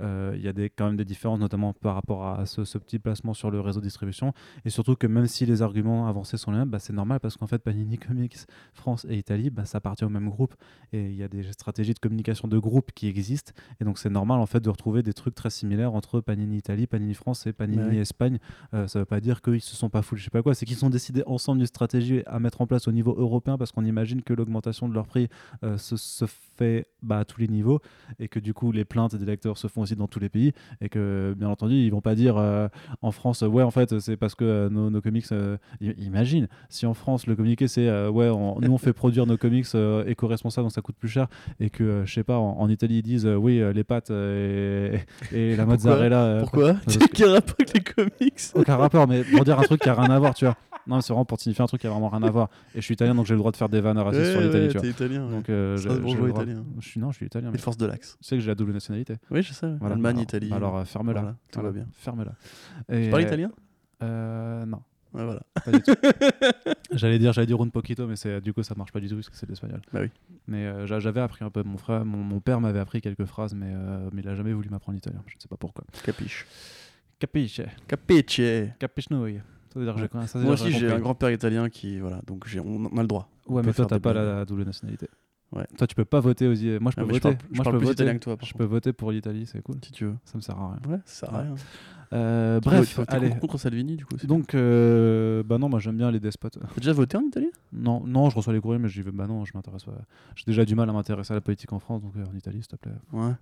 il 0.00 0.40
y 0.40 0.48
a 0.48 0.52
des, 0.52 0.70
quand 0.70 0.86
même 0.86 0.96
des 0.96 1.04
différences, 1.04 1.38
notamment 1.38 1.72
par 1.72 1.94
rapport 1.94 2.26
à 2.26 2.46
ce, 2.46 2.64
ce 2.64 2.78
petit 2.78 2.98
placement 2.98 3.34
sur 3.34 3.50
le 3.50 3.60
réseau 3.60 3.80
de 3.80 3.84
distribution. 3.84 4.32
Et 4.64 4.70
surtout 4.70 4.96
que 4.96 5.06
même 5.06 5.26
si 5.26 5.46
les 5.46 5.62
arguments 5.62 6.08
avancés 6.08 6.36
sont 6.36 6.50
les 6.52 6.58
mêmes, 6.58 6.68
bah, 6.70 6.78
c'est 6.78 6.92
normal 6.92 7.20
parce 7.20 7.36
qu'en 7.36 7.46
fait, 7.46 7.58
Panini 7.58 7.98
Comics, 8.08 8.36
France 8.74 9.06
et 9.08 9.16
Italie, 9.16 9.50
bah, 9.50 9.64
ça 9.64 9.78
appartient 9.78 10.04
au 10.04 10.08
même 10.08 10.28
groupe. 10.28 10.54
Et 10.92 11.06
il 11.06 11.16
y 11.16 11.22
a 11.22 11.28
des 11.28 11.42
stratégies 11.52 11.94
de 11.94 11.98
communication 11.98 12.48
de 12.48 12.58
groupe 12.58 12.92
qui 12.92 13.08
existent. 13.08 13.52
Et 13.80 13.84
donc, 13.84 13.98
c'est 13.98 14.10
normal 14.10 14.40
en 14.40 14.46
fait 14.46 14.60
de 14.60 14.70
retrouver 14.70 15.02
des 15.02 15.12
trucs 15.12 15.34
très 15.34 15.50
similaires 15.50 15.94
entre 15.94 16.20
Panini 16.20 16.58
Italie, 16.58 16.86
Panini 16.86 17.14
France 17.14 17.46
et 17.46 17.52
Panini 17.52 17.78
Ouais. 17.78 17.96
Espagne. 17.98 18.38
Euh, 18.74 18.86
ça 18.86 18.98
veut 18.98 19.04
pas 19.04 19.20
dire 19.20 19.40
qu'ils 19.40 19.60
se 19.60 19.76
sont 19.76 19.88
pas 19.88 20.02
fous, 20.02 20.16
je 20.16 20.24
sais 20.24 20.30
pas 20.30 20.42
quoi. 20.42 20.54
C'est 20.54 20.66
qu'ils 20.66 20.84
ont 20.84 20.90
décidé 20.90 21.22
ensemble 21.26 21.58
d'une 21.58 21.66
stratégie 21.66 22.22
à 22.26 22.38
mettre 22.38 22.60
en 22.60 22.66
place 22.66 22.88
au 22.88 22.92
niveau 22.92 23.14
européen 23.16 23.56
parce 23.56 23.72
qu'on 23.72 23.84
imagine 23.84 24.22
que 24.22 24.32
l'augmentation 24.32 24.88
de 24.88 24.94
leur 24.94 25.06
prix 25.06 25.28
euh, 25.64 25.78
se, 25.78 25.96
se 25.96 26.24
fait 26.26 26.86
bah, 27.02 27.20
à 27.20 27.24
tous 27.24 27.40
les 27.40 27.48
niveaux 27.48 27.80
et 28.18 28.28
que 28.28 28.38
du 28.40 28.54
coup 28.54 28.72
les 28.72 28.84
plaintes 28.84 29.14
des 29.14 29.24
lecteurs 29.24 29.58
se 29.58 29.68
font 29.68 29.84
aussi 29.88 29.96
dans 29.96 30.06
tous 30.06 30.20
les 30.20 30.28
pays 30.28 30.52
et 30.80 30.88
que 30.88 31.34
bien 31.36 31.48
entendu 31.48 31.74
ils 31.74 31.90
vont 31.90 32.00
pas 32.00 32.14
dire 32.14 32.36
euh, 32.36 32.68
en 33.02 33.10
France 33.10 33.42
ouais 33.42 33.62
en 33.62 33.70
fait 33.70 33.98
c'est 34.00 34.16
parce 34.16 34.34
que 34.34 34.44
euh, 34.44 34.68
nos, 34.70 34.90
nos 34.90 35.00
comics 35.00 35.24
euh, 35.32 35.56
imagine 35.80 36.48
si 36.68 36.86
en 36.86 36.94
France 36.94 37.26
le 37.26 37.34
communiqué 37.36 37.68
c'est 37.68 37.88
ouais 38.08 38.28
on- 38.28 38.60
nous 38.60 38.72
on 38.72 38.78
fait 38.78 38.92
produire 38.92 39.26
nos 39.26 39.36
comics 39.36 39.66
éco-responsables 40.06 40.64
donc 40.66 40.72
ça 40.72 40.80
coûte 40.82 40.96
plus 40.98 41.08
cher 41.08 41.26
et 41.60 41.70
que 41.70 42.02
je 42.04 42.12
sais 42.12 42.24
pas 42.24 42.38
en, 42.38 42.58
en 42.58 42.68
Italie 42.68 42.98
ils 42.98 43.02
disent 43.02 43.26
oui 43.26 43.62
les 43.74 43.84
pâtes 43.84 44.10
et, 44.10 45.00
et 45.32 45.56
la 45.56 45.64
mozzarella 45.66 46.38
Pourquoi 46.40 46.74
parce 46.74 46.98
Quel 47.14 47.30
rapport 47.30 47.54
avec 47.58 47.74
les 47.74 47.80
comics 47.80 48.34
aucun 48.54 48.76
rapport, 48.76 49.06
mais 49.08 49.22
pour 49.24 49.44
dire 49.44 49.58
un 49.58 49.62
truc 49.62 49.80
qui 49.80 49.88
a 49.88 49.94
rien 49.94 50.10
à 50.10 50.18
voir, 50.18 50.34
tu 50.34 50.44
vois. 50.44 50.56
Non, 50.88 51.00
c'est 51.02 51.12
vraiment 51.12 51.24
pour 51.24 51.38
signifier 51.38 51.62
un 51.62 51.66
truc 51.66 51.80
qui 51.82 51.86
a 51.86 51.90
vraiment 51.90 52.08
rien 52.08 52.22
à 52.22 52.30
voir. 52.30 52.48
Et 52.74 52.80
je 52.80 52.84
suis 52.84 52.94
italien, 52.94 53.14
donc 53.14 53.26
j'ai 53.26 53.34
le 53.34 53.38
droit 53.38 53.52
de 53.52 53.56
faire 53.56 53.68
des 53.68 53.80
vannes 53.80 53.98
racistes 53.98 54.24
Ouais, 54.24 54.32
sur 54.32 54.40
l'Italie, 54.40 54.62
ouais, 54.64 54.68
tu 54.68 54.72
vois. 54.72 54.82
T'es 54.82 54.88
italien. 54.88 55.28
Donc, 55.30 55.48
euh, 55.50 55.76
le 55.76 56.00
droit. 56.16 56.28
italien. 56.42 56.64
Je 56.80 56.88
suis 56.88 56.98
non, 57.00 57.10
je 57.12 57.16
suis 57.16 57.26
italien. 57.26 57.50
Les 57.52 57.58
forces 57.58 57.76
de 57.76 57.86
l'axe. 57.86 58.16
Tu 58.20 58.26
sais 58.28 58.36
que 58.36 58.40
j'ai 58.40 58.48
la 58.48 58.54
double 58.54 58.72
nationalité. 58.72 59.14
Oui, 59.30 59.42
je 59.42 59.52
sais. 59.52 59.70
Voilà. 59.78 59.94
Allemagne, 59.94 60.16
Alors- 60.16 60.22
Italie. 60.22 60.52
Alors 60.52 60.76
euh, 60.78 60.84
ferme-la. 60.84 61.20
Voilà, 61.20 61.36
tout 61.52 61.60
va 61.60 61.70
bien. 61.70 61.86
Ferme-la. 61.92 62.32
Tu 63.02 63.10
parles 63.10 63.22
italien? 63.22 63.50
euh, 64.02 64.64
Non, 64.66 64.80
Ouais, 65.14 65.24
voilà. 65.24 65.40
j'allais 66.92 67.18
dire, 67.18 67.32
j'allais 67.32 67.46
dire 67.46 67.60
un 67.60 67.68
poquito, 67.68 68.06
mais 68.06 68.16
c'est 68.16 68.40
du 68.42 68.52
coup 68.52 68.62
ça 68.62 68.74
marche 68.76 68.92
pas 68.92 69.00
du 69.00 69.08
tout 69.08 69.14
parce 69.14 69.30
que 69.30 69.36
c'est 69.36 69.46
de 69.46 69.52
l'espagnol. 69.52 69.80
Bah 69.92 70.00
oui. 70.02 70.10
Mais 70.46 70.66
euh, 70.66 70.86
j'a- 70.86 71.00
j'avais 71.00 71.20
appris 71.20 71.44
un 71.44 71.50
peu. 71.50 71.62
Mon 71.62 71.78
frère, 71.78 72.04
mon, 72.04 72.18
mon 72.18 72.40
père 72.40 72.60
m'avait 72.60 72.78
appris 72.78 73.00
quelques 73.00 73.24
phrases, 73.24 73.54
mais 73.54 73.70
euh, 73.74 74.10
mais 74.12 74.20
il 74.22 74.28
a 74.28 74.34
jamais 74.34 74.52
voulu 74.52 74.68
m'apprendre 74.68 74.96
l'italien. 74.96 75.22
Je 75.26 75.34
ne 75.36 75.40
sais 75.40 75.48
pas 75.48 75.56
pourquoi. 75.56 75.84
Capiche. 76.04 76.46
Capisce, 77.18 77.62
Capiche. 77.88 78.40
capisce 78.78 79.10
noi. 79.10 79.40
Moi 80.36 80.52
aussi, 80.54 80.72
j'ai 80.72 80.90
un 80.90 80.98
grand-père 81.00 81.30
italien 81.30 81.68
qui. 81.68 81.98
Voilà, 82.00 82.20
donc 82.26 82.44
on 82.64 82.88
on 82.92 82.96
a 82.98 83.02
le 83.02 83.08
droit. 83.08 83.28
Ouais, 83.46 83.62
mais 83.64 83.72
toi, 83.72 83.86
t'as 83.86 83.98
pas 83.98 84.12
la 84.12 84.44
double 84.44 84.64
nationalité. 84.64 85.08
Ouais. 85.50 85.64
Toi, 85.78 85.86
tu 85.86 85.94
peux 85.94 86.04
pas 86.04 86.20
voter 86.20 86.46
aux. 86.46 86.80
Moi, 86.80 86.90
je 86.90 86.96
peux 86.96 87.06
Ah, 87.08 87.14
je 87.14 87.18
parle- 87.20 87.36
je 87.50 87.56
Moi, 87.56 87.64
peux 87.64 87.78
plus 87.78 87.86
voter. 87.86 87.92
italien 88.02 88.14
que 88.18 88.24
toi, 88.24 88.36
par 88.36 88.46
Je 88.46 88.52
peux 88.52 88.64
voter 88.64 88.92
pour 88.92 89.10
l'Italie, 89.12 89.46
c'est 89.46 89.62
cool. 89.62 89.76
Si 89.82 89.92
tu 89.92 90.04
veux. 90.04 90.14
Ça 90.26 90.36
me 90.36 90.42
sert 90.42 90.58
à 90.58 90.72
rien. 90.72 90.92
Ouais, 90.92 91.00
ça 91.06 91.26
sert 91.26 91.34
à 91.34 91.40
rien. 91.40 91.54
Euh, 92.12 92.60
bref, 92.60 93.00
allez. 93.08 93.30
contre- 93.30 93.58
Salvini, 93.58 93.96
du 93.96 94.04
coup. 94.04 94.16
Donc, 94.24 94.54
euh, 94.54 95.42
bah 95.42 95.56
non, 95.58 95.68
moi 95.70 95.78
j'aime 95.78 95.96
bien 95.96 96.10
les 96.10 96.20
despotes. 96.20 96.58
T'as 96.58 96.80
déjà 96.80 96.92
voté 96.92 97.16
en 97.16 97.22
Italie? 97.22 97.50
Non, 97.72 98.02
non, 98.06 98.28
je 98.30 98.36
reçois 98.36 98.52
les 98.52 98.60
courriers, 98.60 98.78
mais 98.78 98.88
j'y 98.88 99.00
vais. 99.02 99.10
Bah 99.10 99.26
non, 99.26 99.44
je 99.46 99.52
m'intéresse 99.54 99.84
pas. 99.84 99.92
J'ai 100.34 100.44
déjà 100.46 100.64
du 100.66 100.74
mal 100.74 100.88
à 100.88 100.92
m'intéresser 100.92 101.32
à 101.32 101.34
la 101.36 101.40
politique 101.40 101.72
en 101.72 101.78
France, 101.78 102.02
donc 102.02 102.12
euh, 102.16 102.24
en 102.30 102.36
Italie, 102.36 102.58
s'il 102.62 102.68
te 102.68 102.76
plaît, 102.76 102.92
Ouais. 103.12 103.32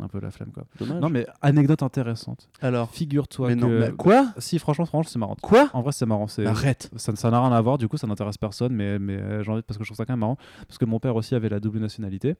Un 0.00 0.08
peu 0.08 0.20
la 0.20 0.30
flemme 0.30 0.50
quoi. 0.52 0.64
Dommage. 0.78 1.00
Non, 1.00 1.08
mais 1.10 1.26
anecdote 1.42 1.82
intéressante. 1.82 2.48
Alors. 2.60 2.90
Figure-toi 2.90 3.48
Mais 3.48 3.54
que. 3.56 3.60
non, 3.60 3.68
mais 3.68 3.90
quoi? 3.92 4.32
Si, 4.38 4.58
franchement, 4.58 4.86
franchement, 4.86 5.10
c'est 5.10 5.18
marrant. 5.18 5.36
Quoi? 5.42 5.68
En 5.72 5.82
vrai, 5.82 5.92
c'est 5.92 6.06
marrant. 6.06 6.26
C'est 6.28 6.46
Arrête. 6.46 6.90
ça 6.96 7.14
ça 7.16 7.30
n'a 7.30 7.40
rien 7.40 7.52
à 7.52 7.60
voir, 7.60 7.78
du 7.78 7.88
coup 7.88 7.96
ça 7.96 8.06
n'intéresse 8.06 8.38
personne, 8.38 8.72
mais, 8.72 8.98
mais 8.98 9.16
euh, 9.16 9.42
j'ai 9.42 9.50
envie 9.50 9.62
parce 9.62 9.76
que 9.78 9.84
je 9.84 9.88
trouve 9.88 9.96
ça 9.96 10.04
quand 10.06 10.12
même 10.12 10.20
marrant, 10.20 10.36
parce 10.66 10.78
que 10.78 10.84
mon 10.84 11.00
père 11.00 11.16
aussi 11.16 11.34
avait 11.34 11.48
la 11.48 11.60
double 11.60 11.78
nationalité. 11.80 12.36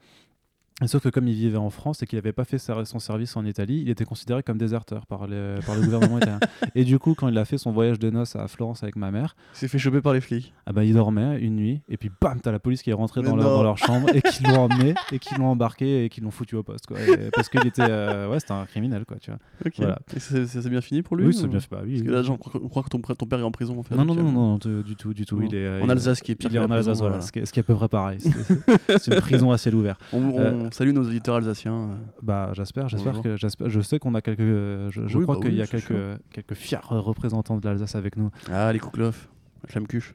Sauf 0.86 1.02
que 1.02 1.08
comme 1.08 1.26
il 1.26 1.34
vivait 1.34 1.56
en 1.56 1.70
France 1.70 2.02
et 2.04 2.06
qu'il 2.06 2.16
n'avait 2.18 2.32
pas 2.32 2.44
fait 2.44 2.58
sa- 2.58 2.84
son 2.84 3.00
service 3.00 3.36
en 3.36 3.44
Italie, 3.44 3.80
il 3.82 3.90
était 3.90 4.04
considéré 4.04 4.44
comme 4.44 4.58
déserteur 4.58 5.06
par, 5.06 5.26
les- 5.26 5.56
par 5.66 5.74
le 5.74 5.82
gouvernement 5.82 6.18
italien. 6.18 6.38
Et 6.76 6.84
du 6.84 7.00
coup, 7.00 7.14
quand 7.14 7.26
il 7.26 7.36
a 7.36 7.44
fait 7.44 7.58
son 7.58 7.72
voyage 7.72 7.98
de 7.98 8.10
noces 8.10 8.36
à 8.36 8.46
Florence 8.46 8.84
avec 8.84 8.94
ma 8.94 9.10
mère, 9.10 9.34
Il 9.54 9.58
s'est 9.58 9.66
fait 9.68 9.78
choper 9.78 10.00
par 10.00 10.12
les 10.12 10.20
flics. 10.20 10.52
ah 10.66 10.72
bah, 10.72 10.84
il 10.84 10.94
dormait 10.94 11.40
une 11.40 11.56
nuit, 11.56 11.80
et 11.88 11.96
puis 11.96 12.10
bam, 12.20 12.40
t'as 12.40 12.52
la 12.52 12.60
police 12.60 12.82
qui 12.82 12.90
est 12.90 12.94
rentrée 12.94 13.22
dans 13.22 13.34
leur, 13.34 13.50
dans 13.50 13.62
leur 13.64 13.76
chambre 13.76 14.08
et 14.14 14.22
qui 14.22 14.44
l'ont 14.44 14.60
emmené, 14.70 14.94
et 15.12 15.18
qui 15.18 15.34
l'ont 15.34 15.48
embarqué, 15.48 16.04
et 16.04 16.08
qui 16.10 16.20
l'ont 16.20 16.30
foutu 16.30 16.54
au 16.54 16.62
poste. 16.62 16.86
Quoi. 16.86 17.00
Et- 17.00 17.30
parce 17.32 17.48
qu'il 17.48 17.66
était, 17.66 17.82
euh, 17.82 18.28
ouais, 18.30 18.38
c'était 18.38 18.52
un 18.52 18.64
criminel, 18.66 19.04
quoi, 19.04 19.16
tu 19.20 19.32
vois. 19.32 19.40
Ok. 19.66 19.74
Voilà. 19.78 19.98
Et 20.14 20.20
ça 20.20 20.46
s'est 20.46 20.70
bien 20.70 20.80
fini 20.80 21.02
pour 21.02 21.16
lui 21.16 21.24
Oui, 21.26 21.30
ou- 21.30 21.40
c'est 21.40 21.48
bien 21.48 21.58
fait. 21.58 21.68
Bah, 21.72 21.80
oui, 21.84 22.02
Parce 22.04 22.24
que 22.24 22.28
là, 22.30 22.36
on 22.62 22.68
croit 22.68 22.84
que 22.84 22.88
ton, 22.88 23.00
ton 23.00 23.26
père 23.26 23.40
est 23.40 23.42
en 23.42 23.50
prison. 23.50 23.76
En 23.78 23.82
fait, 23.82 23.96
non, 23.96 24.04
non, 24.04 24.14
non, 24.14 24.20
euh, 24.20 24.30
non, 24.32 24.58
non, 24.64 24.82
du 24.82 24.94
tout, 24.94 25.12
du 25.12 25.26
tout. 25.26 25.42
Il 25.42 25.56
est, 25.56 25.66
euh, 25.66 25.82
En 25.82 25.88
Alsace, 25.88 26.20
qui 26.20 26.30
est 26.30 26.34
pire 26.36 26.50
Il 26.52 26.56
est 26.56 26.60
en 26.60 26.70
Alsace, 26.70 26.98
voilà, 26.98 27.20
ce, 27.20 27.32
qui 27.32 27.40
est, 27.40 27.58
à 27.58 27.62
peu 27.64 27.74
près 27.74 27.88
pareil. 27.88 28.18
C'est- 28.20 28.98
C'est 28.98 29.14
une 29.14 29.20
prison 29.20 29.50
à 29.50 29.58
ciel 29.58 29.74
ouvert. 29.74 29.98
On, 30.12 30.67
on 30.68 30.70
Euh, 30.70 30.72
salue 30.72 30.90
nos 30.92 31.02
auditeurs 31.06 31.36
alsaciens. 31.36 31.98
Bah, 32.22 32.50
j'espère, 32.54 32.88
j'espère 32.88 33.20
que 33.22 33.36
j'espère. 33.36 33.68
Je 33.68 33.80
sais 33.80 33.98
qu'on 33.98 34.14
a 34.14 34.20
quelques. 34.22 34.40
Je, 34.40 35.02
je 35.06 35.18
Oui, 35.18 35.24
crois 35.24 35.36
bah 35.36 35.42
qu'il 35.46 35.54
y 35.54 35.62
a 35.62 35.66
quelques 35.66 36.20
quelques 36.32 36.54
fiers 36.54 36.78
représentants 36.88 37.56
de 37.56 37.66
l'Alsace 37.66 37.94
avec 37.94 38.16
nous. 38.16 38.30
Ah, 38.50 38.72
les 38.72 38.78
Kouklof. 39.68 40.14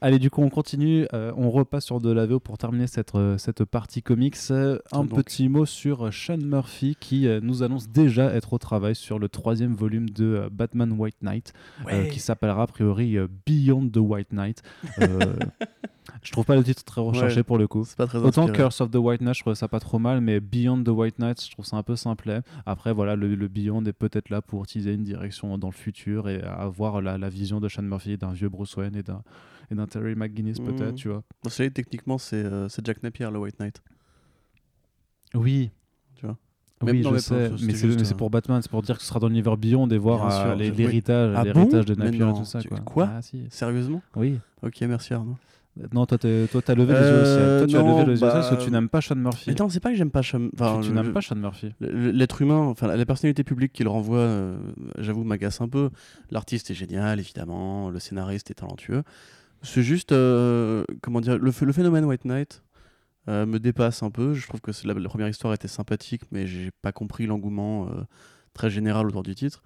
Allez, 0.00 0.18
du 0.18 0.30
coup, 0.30 0.42
on 0.42 0.48
continue. 0.50 1.06
euh, 1.12 1.32
on 1.36 1.50
repasse 1.50 1.84
sur 1.86 2.00
de 2.00 2.10
la 2.12 2.26
VO 2.26 2.40
pour 2.40 2.58
terminer 2.58 2.86
cette 2.86 3.14
euh, 3.14 3.38
cette 3.38 3.64
partie 3.64 4.02
comics. 4.02 4.36
Euh, 4.50 4.78
un 4.92 5.04
Donc. 5.04 5.14
petit 5.14 5.48
mot 5.48 5.64
sur 5.66 6.12
Sean 6.12 6.38
Murphy 6.38 6.96
qui 6.98 7.26
euh, 7.26 7.40
nous 7.42 7.62
annonce 7.62 7.88
déjà 7.88 8.32
être 8.34 8.52
au 8.52 8.58
travail 8.58 8.94
sur 8.94 9.18
le 9.18 9.28
troisième 9.28 9.74
volume 9.74 10.08
de 10.10 10.24
euh, 10.24 10.48
Batman 10.50 10.92
White 10.92 11.22
Knight, 11.22 11.52
qui 12.10 12.20
s'appellera 12.20 12.62
a 12.62 12.66
priori 12.66 13.16
Beyond 13.46 13.88
the 13.90 13.96
White 13.98 14.32
Knight. 14.32 14.62
Je 16.24 16.30
trouve 16.32 16.44
pas 16.44 16.56
le 16.56 16.62
titre 16.64 16.84
très 16.84 17.00
recherché 17.00 17.36
Ouais. 17.38 17.42
pour 17.42 17.58
le 17.58 17.66
coup. 17.66 17.84
Pas 17.96 18.06
très 18.06 18.18
Autant. 18.18 18.46
Curse 18.48 18.80
of 18.80 18.90
the 18.90 18.96
White 18.96 19.22
Knight, 19.22 19.34
je 19.36 19.40
trouve 19.40 19.54
ça 19.54 19.66
pas 19.68 19.80
trop 19.80 19.98
mal, 19.98 20.20
mais 20.20 20.40
Beyond 20.40 20.82
the 20.84 20.88
White 20.88 21.18
Knight, 21.18 21.42
je 21.44 21.50
trouve 21.50 21.64
ça 21.64 21.76
un 21.76 21.82
peu 21.82 21.96
simplet. 21.96 22.40
Après, 22.66 22.92
voilà, 22.92 23.16
le, 23.16 23.34
le 23.34 23.48
Beyond 23.48 23.84
est 23.86 23.92
peut-être 23.92 24.28
là 24.30 24.42
pour 24.42 24.62
utiliser 24.64 24.92
une 24.94 25.04
direction 25.04 25.56
dans 25.58 25.68
le 25.68 25.72
futur 25.72 26.28
et 26.28 26.40
avoir 26.42 27.00
la, 27.00 27.18
la 27.18 27.28
vision 27.28 27.60
de 27.60 27.68
Sean 27.68 27.82
Murphy, 27.82 28.18
d'un 28.18 28.32
vieux 28.32 28.48
Bruce 28.48 28.71
Et 28.80 29.02
d'un 29.02 29.22
et 29.70 29.74
d'un 29.74 29.86
Terry 29.86 30.14
McGuinness, 30.14 30.58
Mhm. 30.60 30.66
peut-être, 30.76 30.94
tu 30.96 31.08
vois. 31.08 31.22
Dans 31.42 31.50
celui 31.50 31.72
techniquement, 31.72 32.18
c'est 32.18 32.36
euh, 32.44 32.68
c'est 32.68 32.84
Jack 32.84 33.02
Napier, 33.02 33.28
le 33.30 33.38
White 33.38 33.58
Knight. 33.60 33.82
Oui. 35.34 35.70
Tu 36.14 36.26
vois. 36.26 36.36
Oui, 36.82 37.00
non, 37.02 37.12
je 37.14 37.18
sais, 37.18 37.50
mais 37.64 37.74
c'est 37.74 38.04
c'est 38.04 38.14
euh, 38.14 38.16
pour 38.16 38.28
Batman, 38.28 38.60
c'est 38.60 38.70
pour 38.70 38.82
dire 38.82 38.96
que 38.96 39.02
ce 39.02 39.08
sera 39.08 39.20
dans 39.20 39.28
l'univers 39.28 39.56
Beyond 39.56 39.88
et 39.88 39.98
voir 39.98 40.50
euh, 40.50 40.54
l'héritage 40.56 41.32
Ah 41.36 41.44
l'héritage 41.44 41.84
de 41.86 41.94
Napier 41.94 42.16
et 42.20 42.24
non, 42.24 42.34
tout 42.34 42.44
ça. 42.44 42.60
Quoi. 42.62 42.80
quoi 42.80 43.10
Ah, 43.14 43.22
si. 43.22 43.46
Sérieusement? 43.50 44.02
Oui. 44.16 44.40
Ok, 44.62 44.80
merci 44.82 45.14
Arnaud. 45.14 45.36
Non, 45.92 46.04
toi, 46.04 46.18
toi, 46.18 46.62
t'as 46.62 46.74
levé 46.74 46.92
les 46.92 47.00
yeux 47.00 47.22
au 47.22 47.24
ciel. 47.24 47.38
Euh, 47.40 47.58
Toi, 47.60 47.66
tu 47.66 47.76
as 47.76 47.82
non, 47.82 47.98
levé 48.00 48.12
les 48.12 48.20
yeux 48.20 48.26
au 48.26 48.30
ciel 48.30 48.30
bah, 48.30 48.32
parce 48.34 48.50
que 48.50 48.62
tu 48.62 48.70
n'aimes 48.70 48.90
pas 48.90 49.00
Sean 49.00 49.16
Murphy. 49.16 49.44
Mais 49.48 49.54
non, 49.58 49.68
c'est 49.70 49.80
pas 49.80 49.90
que 49.90 49.96
j'aime 49.96 50.10
pas 50.10 50.20
Cham... 50.20 50.50
enfin, 50.54 50.80
tu 50.82 50.90
n'aimes 50.90 51.12
pas 51.14 51.22
Sean 51.22 51.36
Murphy. 51.36 51.72
L'être 51.80 52.42
humain, 52.42 52.58
enfin 52.58 52.94
la 52.94 53.06
personnalité 53.06 53.42
publique 53.42 53.72
qu'il 53.72 53.88
renvoie, 53.88 54.18
euh, 54.18 54.56
j'avoue, 54.98 55.24
m'agace 55.24 55.62
un 55.62 55.68
peu. 55.68 55.88
L'artiste 56.30 56.70
est 56.70 56.74
génial, 56.74 57.18
évidemment. 57.20 57.88
Le 57.88 57.98
scénariste 57.98 58.50
est 58.50 58.54
talentueux. 58.54 59.02
C'est 59.62 59.82
juste, 59.82 60.12
euh, 60.12 60.84
comment 61.00 61.20
dire, 61.22 61.38
le, 61.38 61.52
le 61.58 61.72
phénomène 61.72 62.04
White 62.04 62.26
Knight 62.26 62.62
euh, 63.28 63.46
me 63.46 63.58
dépasse 63.58 64.02
un 64.02 64.10
peu. 64.10 64.34
Je 64.34 64.46
trouve 64.48 64.60
que 64.60 64.72
la, 64.86 64.92
la 64.92 65.08
première 65.08 65.28
histoire 65.28 65.54
était 65.54 65.68
sympathique, 65.68 66.22
mais 66.32 66.46
j'ai 66.46 66.70
pas 66.82 66.92
compris 66.92 67.24
l'engouement 67.26 67.86
euh, 67.86 68.02
très 68.52 68.68
général 68.68 69.06
autour 69.06 69.22
du 69.22 69.34
titre. 69.34 69.62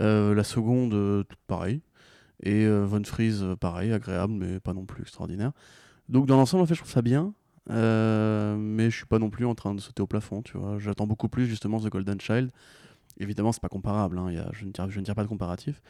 Euh, 0.00 0.34
la 0.34 0.44
seconde, 0.44 0.94
euh, 0.94 1.24
pareil. 1.48 1.80
Et 2.42 2.64
euh, 2.66 2.84
Von 2.84 3.02
Fries, 3.04 3.38
euh, 3.42 3.56
pareil, 3.56 3.92
agréable, 3.92 4.32
mais 4.32 4.60
pas 4.60 4.72
non 4.72 4.84
plus 4.84 5.02
extraordinaire. 5.02 5.52
Donc 6.08 6.26
dans 6.26 6.36
l'ensemble, 6.36 6.62
en 6.62 6.66
fait, 6.66 6.74
je 6.74 6.80
trouve 6.80 6.92
ça 6.92 7.02
bien. 7.02 7.34
euh, 7.70 8.56
mais 8.56 8.90
je 8.90 8.96
suis 8.96 9.06
pas 9.06 9.18
non 9.18 9.28
plus 9.30 9.44
en 9.44 9.54
train 9.54 9.74
de 9.74 9.80
sauter 9.80 10.02
au 10.02 10.06
plafond, 10.06 10.40
tu 10.42 10.56
vois. 10.56 10.78
J'attends 10.78 11.06
beaucoup 11.06 11.28
plus 11.28 11.46
justement 11.46 11.80
The 11.80 11.88
Golden 11.90 12.20
Child. 12.20 12.50
Évidemment, 13.20 13.52
c'est 13.52 13.60
pas 13.62 13.68
comparable, 13.68 14.18
hein, 14.18 14.30
y 14.32 14.38
a- 14.38 14.50
je, 14.52 14.64
ne 14.64 14.70
tire, 14.72 15.14
pas 15.14 15.24
de 15.24 15.28
comparatif. 15.28 15.82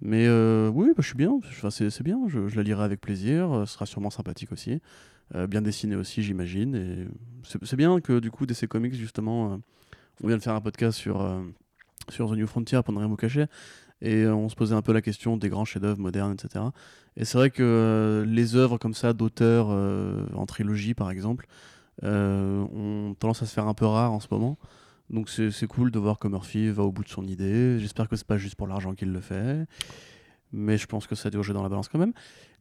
Mais 0.00 0.28
oui, 0.68 0.88
bah, 0.88 0.94
je 1.02 1.06
suis 1.08 1.16
bien, 1.16 1.32
Enfin, 1.32 1.70
c'est 1.70 2.02
bien, 2.02 2.20
je, 2.28 2.38
la 2.56 2.62
lirai 2.62 2.84
avec 2.84 3.00
plaisir, 3.00 3.64
ce 3.66 3.74
sera 3.74 3.84
sûrement 3.86 4.10
sympathique 4.10 4.52
aussi. 4.52 4.80
Bien 5.48 5.60
dessiné 5.62 5.96
aussi, 5.96 6.22
j'imagine. 6.22 6.74
Et 6.76 7.08
c'est 7.42 7.76
bien 7.76 8.00
que 8.00 8.20
du 8.20 8.30
coup, 8.30 8.46
DC 8.46 8.66
Comics, 8.68 8.94
justement, 8.94 9.60
on 10.22 10.26
vient 10.28 10.36
de 10.38 10.42
faire 10.42 10.54
un 10.54 10.60
podcast 10.60 10.96
sur, 10.98 11.28
sur 12.10 12.30
The 12.30 12.36
New 12.36 12.46
Frontier 12.46 12.80
pour 12.84 12.94
ne 12.94 12.98
rien 13.00 13.08
vous 13.08 13.16
cacher. 13.16 13.46
Et 14.00 14.22
euh, 14.22 14.34
on 14.34 14.48
se 14.48 14.54
posait 14.54 14.74
un 14.74 14.82
peu 14.82 14.92
la 14.92 15.02
question 15.02 15.36
des 15.36 15.48
grands 15.48 15.64
chefs-d'œuvre 15.64 15.98
modernes, 15.98 16.32
etc. 16.32 16.66
Et 17.16 17.24
c'est 17.24 17.38
vrai 17.38 17.50
que 17.50 17.62
euh, 17.62 18.24
les 18.24 18.54
œuvres 18.54 18.78
comme 18.78 18.94
ça 18.94 19.12
d'auteurs 19.12 19.68
euh, 19.70 20.24
en 20.34 20.46
trilogie, 20.46 20.94
par 20.94 21.10
exemple, 21.10 21.46
ont 22.02 23.16
tendance 23.18 23.42
à 23.42 23.46
se 23.46 23.52
faire 23.52 23.66
un 23.66 23.74
peu 23.74 23.86
rares 23.86 24.12
en 24.12 24.20
ce 24.20 24.28
moment. 24.30 24.56
Donc 25.10 25.28
c'est 25.30 25.50
c'est 25.50 25.66
cool 25.66 25.90
de 25.90 25.98
voir 25.98 26.18
que 26.18 26.28
Murphy 26.28 26.68
va 26.68 26.84
au 26.84 26.92
bout 26.92 27.02
de 27.02 27.08
son 27.08 27.26
idée. 27.26 27.78
J'espère 27.80 28.08
que 28.08 28.14
c'est 28.14 28.26
pas 28.26 28.38
juste 28.38 28.54
pour 28.54 28.68
l'argent 28.68 28.94
qu'il 28.94 29.12
le 29.12 29.20
fait. 29.20 29.66
mais 30.52 30.78
je 30.78 30.86
pense 30.86 31.06
que 31.06 31.14
ça 31.14 31.30
doit 31.30 31.42
jouer 31.42 31.54
dans 31.54 31.62
la 31.62 31.68
balance 31.68 31.88
quand 31.88 31.98
même. 31.98 32.12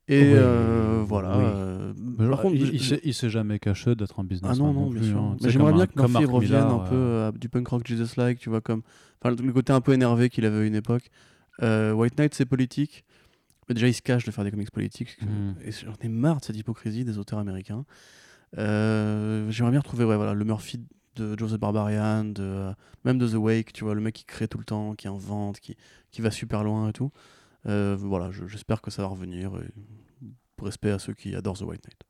Et 0.09 0.21
Oui, 0.21 0.29
euh, 0.37 1.03
voilà. 1.05 1.37
oui. 1.37 1.43
euh, 1.45 2.29
par 2.29 2.41
contre, 2.41 2.55
il, 2.55 2.73
il 2.73 2.81
s'est- 2.81 3.01
il 3.03 3.13
s'est 3.13 3.29
jamais 3.29 3.59
caché 3.59 3.93
d'être 3.95 4.19
un 4.19 4.23
ah 4.23 4.27
businessman. 4.27 4.73
non, 4.73 4.81
non, 4.81 4.89
bien 4.89 5.01
plus, 5.01 5.09
sûr. 5.09 5.17
hein. 5.19 5.35
Mais 5.41 5.49
j'aimerais 5.49 5.73
bien 5.73 5.85
que 5.85 5.99
Murphy 5.99 6.25
revienne 6.25 6.61
un 6.61 6.79
peu 6.79 6.95
euh, 6.95 7.27
euh, 7.27 7.31
du 7.33 7.49
punk 7.49 7.67
rock 7.67 7.85
Jesus-like, 7.85 8.39
tu 8.39 8.49
vois, 8.49 8.61
comme. 8.61 8.83
Enfin, 9.21 9.35
le, 9.35 9.51
côté 9.51 9.73
un 9.73 9.81
peu 9.81 9.93
énervé 9.93 10.29
qu'il 10.29 10.45
avait 10.45 10.59
à 10.59 10.63
une 10.63 10.75
époque. 10.75 11.09
Euh, 11.61 11.91
White 11.91 12.17
Knight, 12.17 12.33
c'est 12.35 12.45
politique. 12.45 13.03
Mais 13.67 13.73
déjà, 13.75 13.87
il 13.89 13.93
se 13.93 14.01
cache 14.01 14.23
de 14.23 14.31
faire 14.31 14.45
des 14.45 14.51
comics 14.51 14.71
politiques. 14.71 15.17
Mhm. 15.21 15.55
Et 15.65 15.71
j'en 15.71 15.93
ai 16.01 16.07
marre 16.07 16.39
de 16.39 16.45
cette 16.45 16.55
hypocrisie 16.55 17.03
des 17.03 17.17
auteurs 17.17 17.39
américains. 17.39 17.83
Euh, 18.57 19.49
j'aimerais 19.51 19.71
bien 19.71 19.79
retrouver 19.81 20.05
ouais, 20.05 20.15
voilà, 20.15 20.33
le 20.33 20.45
Murphy 20.45 20.79
de 21.15 21.37
Joseph 21.37 21.59
Barbarian, 21.59 22.23
de, 22.25 22.41
euh, 22.43 22.71
même 23.03 23.17
de 23.17 23.27
The 23.27 23.33
Wake, 23.35 23.73
tu 23.73 23.83
vois, 23.83 23.95
le 23.95 24.01
mec 24.01 24.13
qui 24.15 24.23
crée 24.25 24.47
tout 24.47 24.57
le 24.57 24.63
temps, 24.63 24.93
qui 24.95 25.07
invente, 25.07 25.59
qui, 25.59 25.75
qui 26.11 26.21
va 26.21 26.31
super 26.31 26.63
loin 26.63 26.89
et 26.89 26.93
tout. 26.93 27.11
Euh, 27.65 27.95
voilà, 27.99 28.31
je- 28.31 28.45
j'espère 28.47 28.81
que 28.81 28.91
ça 28.91 29.01
va 29.01 29.07
revenir. 29.09 29.51
Et 29.57 29.69
respect 30.61 30.91
à 30.91 30.99
ceux 30.99 31.13
qui 31.13 31.35
adorent 31.35 31.57
The 31.57 31.61
White 31.63 31.83
Knight. 31.85 32.01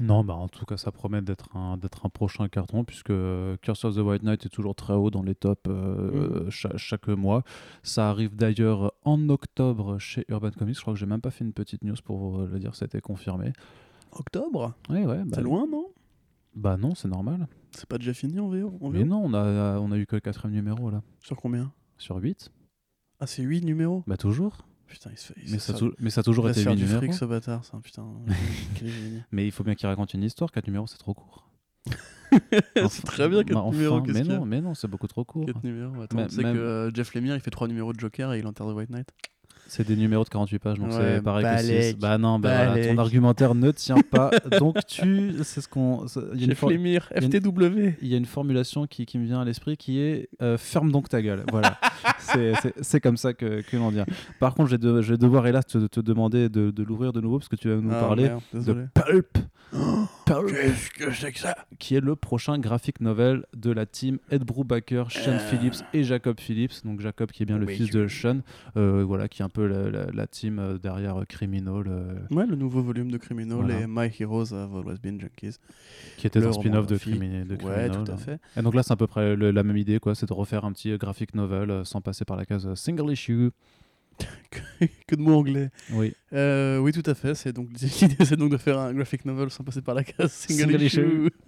Non, 0.00 0.24
bah 0.24 0.34
en 0.34 0.48
tout 0.48 0.64
cas, 0.64 0.76
ça 0.76 0.90
promet 0.90 1.22
d'être 1.22 1.56
un, 1.56 1.76
d'être 1.76 2.04
un 2.04 2.08
prochain 2.08 2.48
carton, 2.48 2.82
puisque 2.84 3.12
Curse 3.62 3.84
of 3.84 3.94
the 3.94 3.98
White 3.98 4.24
Knight 4.24 4.44
est 4.44 4.48
toujours 4.48 4.74
très 4.74 4.94
haut 4.94 5.10
dans 5.10 5.22
les 5.22 5.36
tops 5.36 5.60
euh, 5.68 6.50
cha- 6.50 6.76
chaque 6.76 7.06
mois. 7.08 7.44
Ça 7.84 8.10
arrive 8.10 8.34
d'ailleurs 8.34 8.92
en 9.04 9.28
octobre 9.28 9.98
chez 9.98 10.24
Urban 10.28 10.50
Comics. 10.50 10.74
Je 10.76 10.80
crois 10.80 10.94
que 10.94 10.98
j'ai 10.98 11.06
même 11.06 11.20
pas 11.20 11.30
fait 11.30 11.44
une 11.44 11.52
petite 11.52 11.84
news 11.84 11.94
pour 12.04 12.38
le 12.38 12.58
dire, 12.58 12.74
ça 12.74 12.84
a 12.84 12.86
été 12.86 13.00
confirmé. 13.00 13.52
Octobre? 14.10 14.74
Ouais, 14.88 15.06
ouais. 15.06 15.22
Bah, 15.24 15.30
C'est 15.36 15.42
loin, 15.42 15.66
non? 15.70 15.86
Bah 16.56 16.76
non, 16.76 16.94
c'est 16.96 17.08
normal. 17.08 17.46
C'est 17.70 17.86
pas 17.86 17.98
déjà 17.98 18.14
fini 18.14 18.40
en 18.40 18.48
VO, 18.48 18.72
en 18.80 18.90
Mais 18.90 19.00
VO 19.00 19.06
non, 19.06 19.22
on 19.24 19.34
a, 19.34 19.78
on 19.78 19.92
a 19.92 19.98
eu 19.98 20.06
que 20.06 20.16
le 20.16 20.20
quatrième 20.20 20.54
numéro 20.54 20.90
là. 20.90 21.02
Sur 21.20 21.36
combien? 21.36 21.72
Sur 21.98 22.16
8 22.16 22.50
Ah, 23.20 23.26
c'est 23.28 23.42
8 23.42 23.64
numéros? 23.64 24.02
Bah 24.08 24.16
toujours. 24.16 24.58
Putain, 24.86 25.10
il 25.10 25.18
se 25.18 25.32
fait. 25.32 25.40
il 25.42 25.52
Mais 25.52 25.58
ça, 25.58 25.74
mais 25.98 26.10
ça 26.10 26.20
a 26.20 26.24
toujours 26.24 26.48
été 26.48 26.62
faire 26.62 26.72
8 26.72 26.78
du 26.78 26.86
fric, 26.86 27.14
ce 27.14 27.24
bâtard, 27.24 27.64
ça, 27.64 27.78
putain. 27.82 28.06
Mais 29.32 29.46
il 29.46 29.50
faut 29.52 29.64
bien 29.64 29.74
qu'il 29.74 29.88
raconte 29.88 30.14
une 30.14 30.22
histoire. 30.22 30.52
4 30.52 30.66
numéros, 30.66 30.86
c'est 30.86 30.98
trop 30.98 31.14
court. 31.14 31.48
c'est 32.90 33.04
très 33.04 33.28
bien 33.28 33.44
4 33.44 33.54
Bah, 33.54 33.60
enfin, 33.62 33.76
numéros, 33.76 34.02
qu'est-ce 34.02 34.18
Mais 34.18 34.24
non, 34.24 34.44
mais 34.44 34.60
non, 34.60 34.74
c'est 34.74 34.88
beaucoup 34.88 35.06
trop 35.06 35.24
court. 35.24 35.46
4 35.46 35.64
numéros, 35.64 36.02
attends, 36.02 36.26
tu 36.26 36.34
sais 36.36 36.42
que 36.42 36.48
euh, 36.48 36.90
Jeff 36.92 37.14
Lemire, 37.14 37.34
il 37.34 37.40
fait 37.40 37.50
3 37.50 37.68
numéros 37.68 37.92
de 37.92 38.00
Joker 38.00 38.32
et 38.32 38.38
il 38.38 38.46
enterre 38.46 38.66
The 38.66 38.74
White 38.74 38.90
Knight. 38.90 39.08
C'est 39.66 39.86
des 39.86 39.96
numéros 39.96 40.24
de 40.24 40.28
48 40.28 40.58
pages, 40.58 40.78
donc 40.78 40.90
Ouais, 40.90 41.16
c'est 41.16 41.22
pareil 41.22 41.44
que 41.44 41.50
balèque, 41.50 41.84
6. 41.94 41.96
Bah 41.98 42.18
non, 42.18 42.38
bah 42.38 42.66
voilà, 42.66 42.86
ton 42.86 42.98
argumentaire 42.98 43.54
ne 43.54 43.70
tient 43.72 43.96
pas. 44.10 44.30
donc 44.58 44.76
tu. 44.86 45.32
C'est 45.42 45.60
ce 45.60 45.68
qu'on. 45.68 46.06
une 46.34 46.38
Jeff 46.38 46.58
for- 46.58 46.70
une- 46.70 46.98
FTW. 46.98 47.96
il 48.02 48.08
y 48.08 48.14
a 48.14 48.18
une 48.18 48.26
formulation 48.26 48.86
qui, 48.86 49.06
qui 49.06 49.18
me 49.18 49.24
vient 49.24 49.40
à 49.40 49.44
l'esprit 49.44 49.76
qui 49.76 49.98
est 50.00 50.28
euh, 50.42 50.58
ferme 50.58 50.92
donc 50.92 51.08
ta 51.08 51.22
gueule. 51.22 51.44
Voilà. 51.50 51.78
c'est- 52.82 53.00
comme 53.00 53.16
ça 53.16 53.32
que, 53.34 53.60
que 53.62 53.76
l'on 53.76 53.90
dit. 53.90 53.98
Par 54.38 54.54
contre, 54.54 54.70
je 54.70 54.76
vais, 54.76 54.78
de- 54.78 55.02
je 55.02 55.12
vais 55.12 55.18
devoir 55.18 55.46
hélas 55.46 55.66
te, 55.66 55.78
te 55.86 56.00
demander 56.00 56.48
de, 56.48 56.70
de 56.70 56.82
l'ouvrir 56.82 57.12
de 57.12 57.20
nouveau 57.20 57.38
parce 57.38 57.48
que 57.48 57.56
tu 57.56 57.68
vas 57.68 57.76
nous 57.76 57.90
Ah, 57.92 58.00
parler 58.00 58.24
merde, 58.24 58.40
de 58.54 58.86
Pulp. 58.94 59.38
Pulp, 60.26 60.48
Qu'est-ce 60.48 60.90
que 60.90 61.12
c'est 61.12 61.32
que 61.32 61.38
ça? 61.40 61.56
Qui 61.78 61.96
est 61.96 62.00
le 62.00 62.14
prochain 62.16 62.58
graphic 62.58 63.00
novel 63.00 63.44
de 63.56 63.70
la 63.72 63.86
team 63.86 64.18
Ed 64.30 64.44
Brubaker, 64.44 65.04
Sean 65.10 65.32
Euh. 65.32 65.38
Phillips 65.38 65.82
et 65.92 66.04
Jacob 66.04 66.38
Phillips. 66.40 66.84
Donc 66.84 67.00
Jacob 67.00 67.30
qui 67.32 67.42
est 67.42 67.46
bien 67.46 67.58
le 67.58 67.66
Oui, 67.66 67.74
fils 67.76 67.90
tu- 67.90 67.96
de 67.96 68.06
Sean, 68.08 68.38
euh, 68.76 69.02
voilà, 69.06 69.28
qui 69.28 69.42
est 69.42 69.44
un 69.44 69.48
peu 69.54 69.66
la, 69.66 69.88
la- 69.90 70.10
la 70.12 70.26
team 70.26 70.58
euh, 70.58 70.76
derrière 70.78 71.16
euh, 71.20 71.24
Criminal, 71.26 71.84
euh, 71.86 72.18
Ouais, 72.30 72.44
le 72.46 72.56
nouveau 72.56 72.82
volume 72.82 73.10
de 73.10 73.16
Criminal 73.16 73.58
Voilà. 73.58 73.80
et 73.80 73.86
My 73.88 74.10
Heroes 74.20 74.52
have 74.52 74.76
always 74.76 74.98
been 75.02 75.18
junkies. 75.20 75.56
qui 76.18 76.26
était 76.26 76.40
Le 76.40 76.48
un 76.48 76.52
spin-off 76.52 76.86
de, 76.86 76.96
roman 76.96 77.16
Crimi- 77.16 77.44
de 77.46 77.52
Ouais, 77.52 77.58
Criminal. 77.88 78.04
tout 78.04 78.12
à 78.12 78.16
fait. 78.16 78.38
Et 78.56 78.62
donc 78.62 78.74
là, 78.74 78.82
c'est 78.82 78.92
à 78.92 78.96
peu 78.96 79.06
près 79.06 79.36
le- 79.36 79.50
la 79.52 79.62
même 79.62 79.76
idée, 79.78 79.98
quoi, 80.00 80.14
c'est 80.14 80.26
de 80.28 80.32
refaire 80.34 80.64
un 80.64 80.72
petit 80.72 80.94
graphic 80.98 81.34
novel 81.34 81.86
sans 81.86 82.00
passer 82.02 82.24
par 82.24 82.36
la 82.36 82.44
case 82.44 82.74
single 82.74 83.10
issue. 83.12 83.50
que 85.06 85.14
de 85.14 85.20
mots 85.20 85.36
anglais. 85.38 85.70
Oui. 85.92 86.14
Euh, 86.32 86.78
oui, 86.78 86.92
tout 86.92 87.08
à 87.08 87.14
fait. 87.14 87.34
C'est 87.34 87.52
donc 87.52 87.68
l'idée, 88.00 88.24
c'est 88.24 88.36
donc 88.36 88.50
de 88.50 88.56
faire 88.56 88.78
un 88.78 88.92
graphic 88.92 89.24
novel 89.24 89.50
sans 89.50 89.64
passer 89.64 89.82
par 89.82 89.94
la 89.94 90.04
case 90.04 90.32
single, 90.32 90.72
Single 90.72 90.82
issue. 90.82 91.30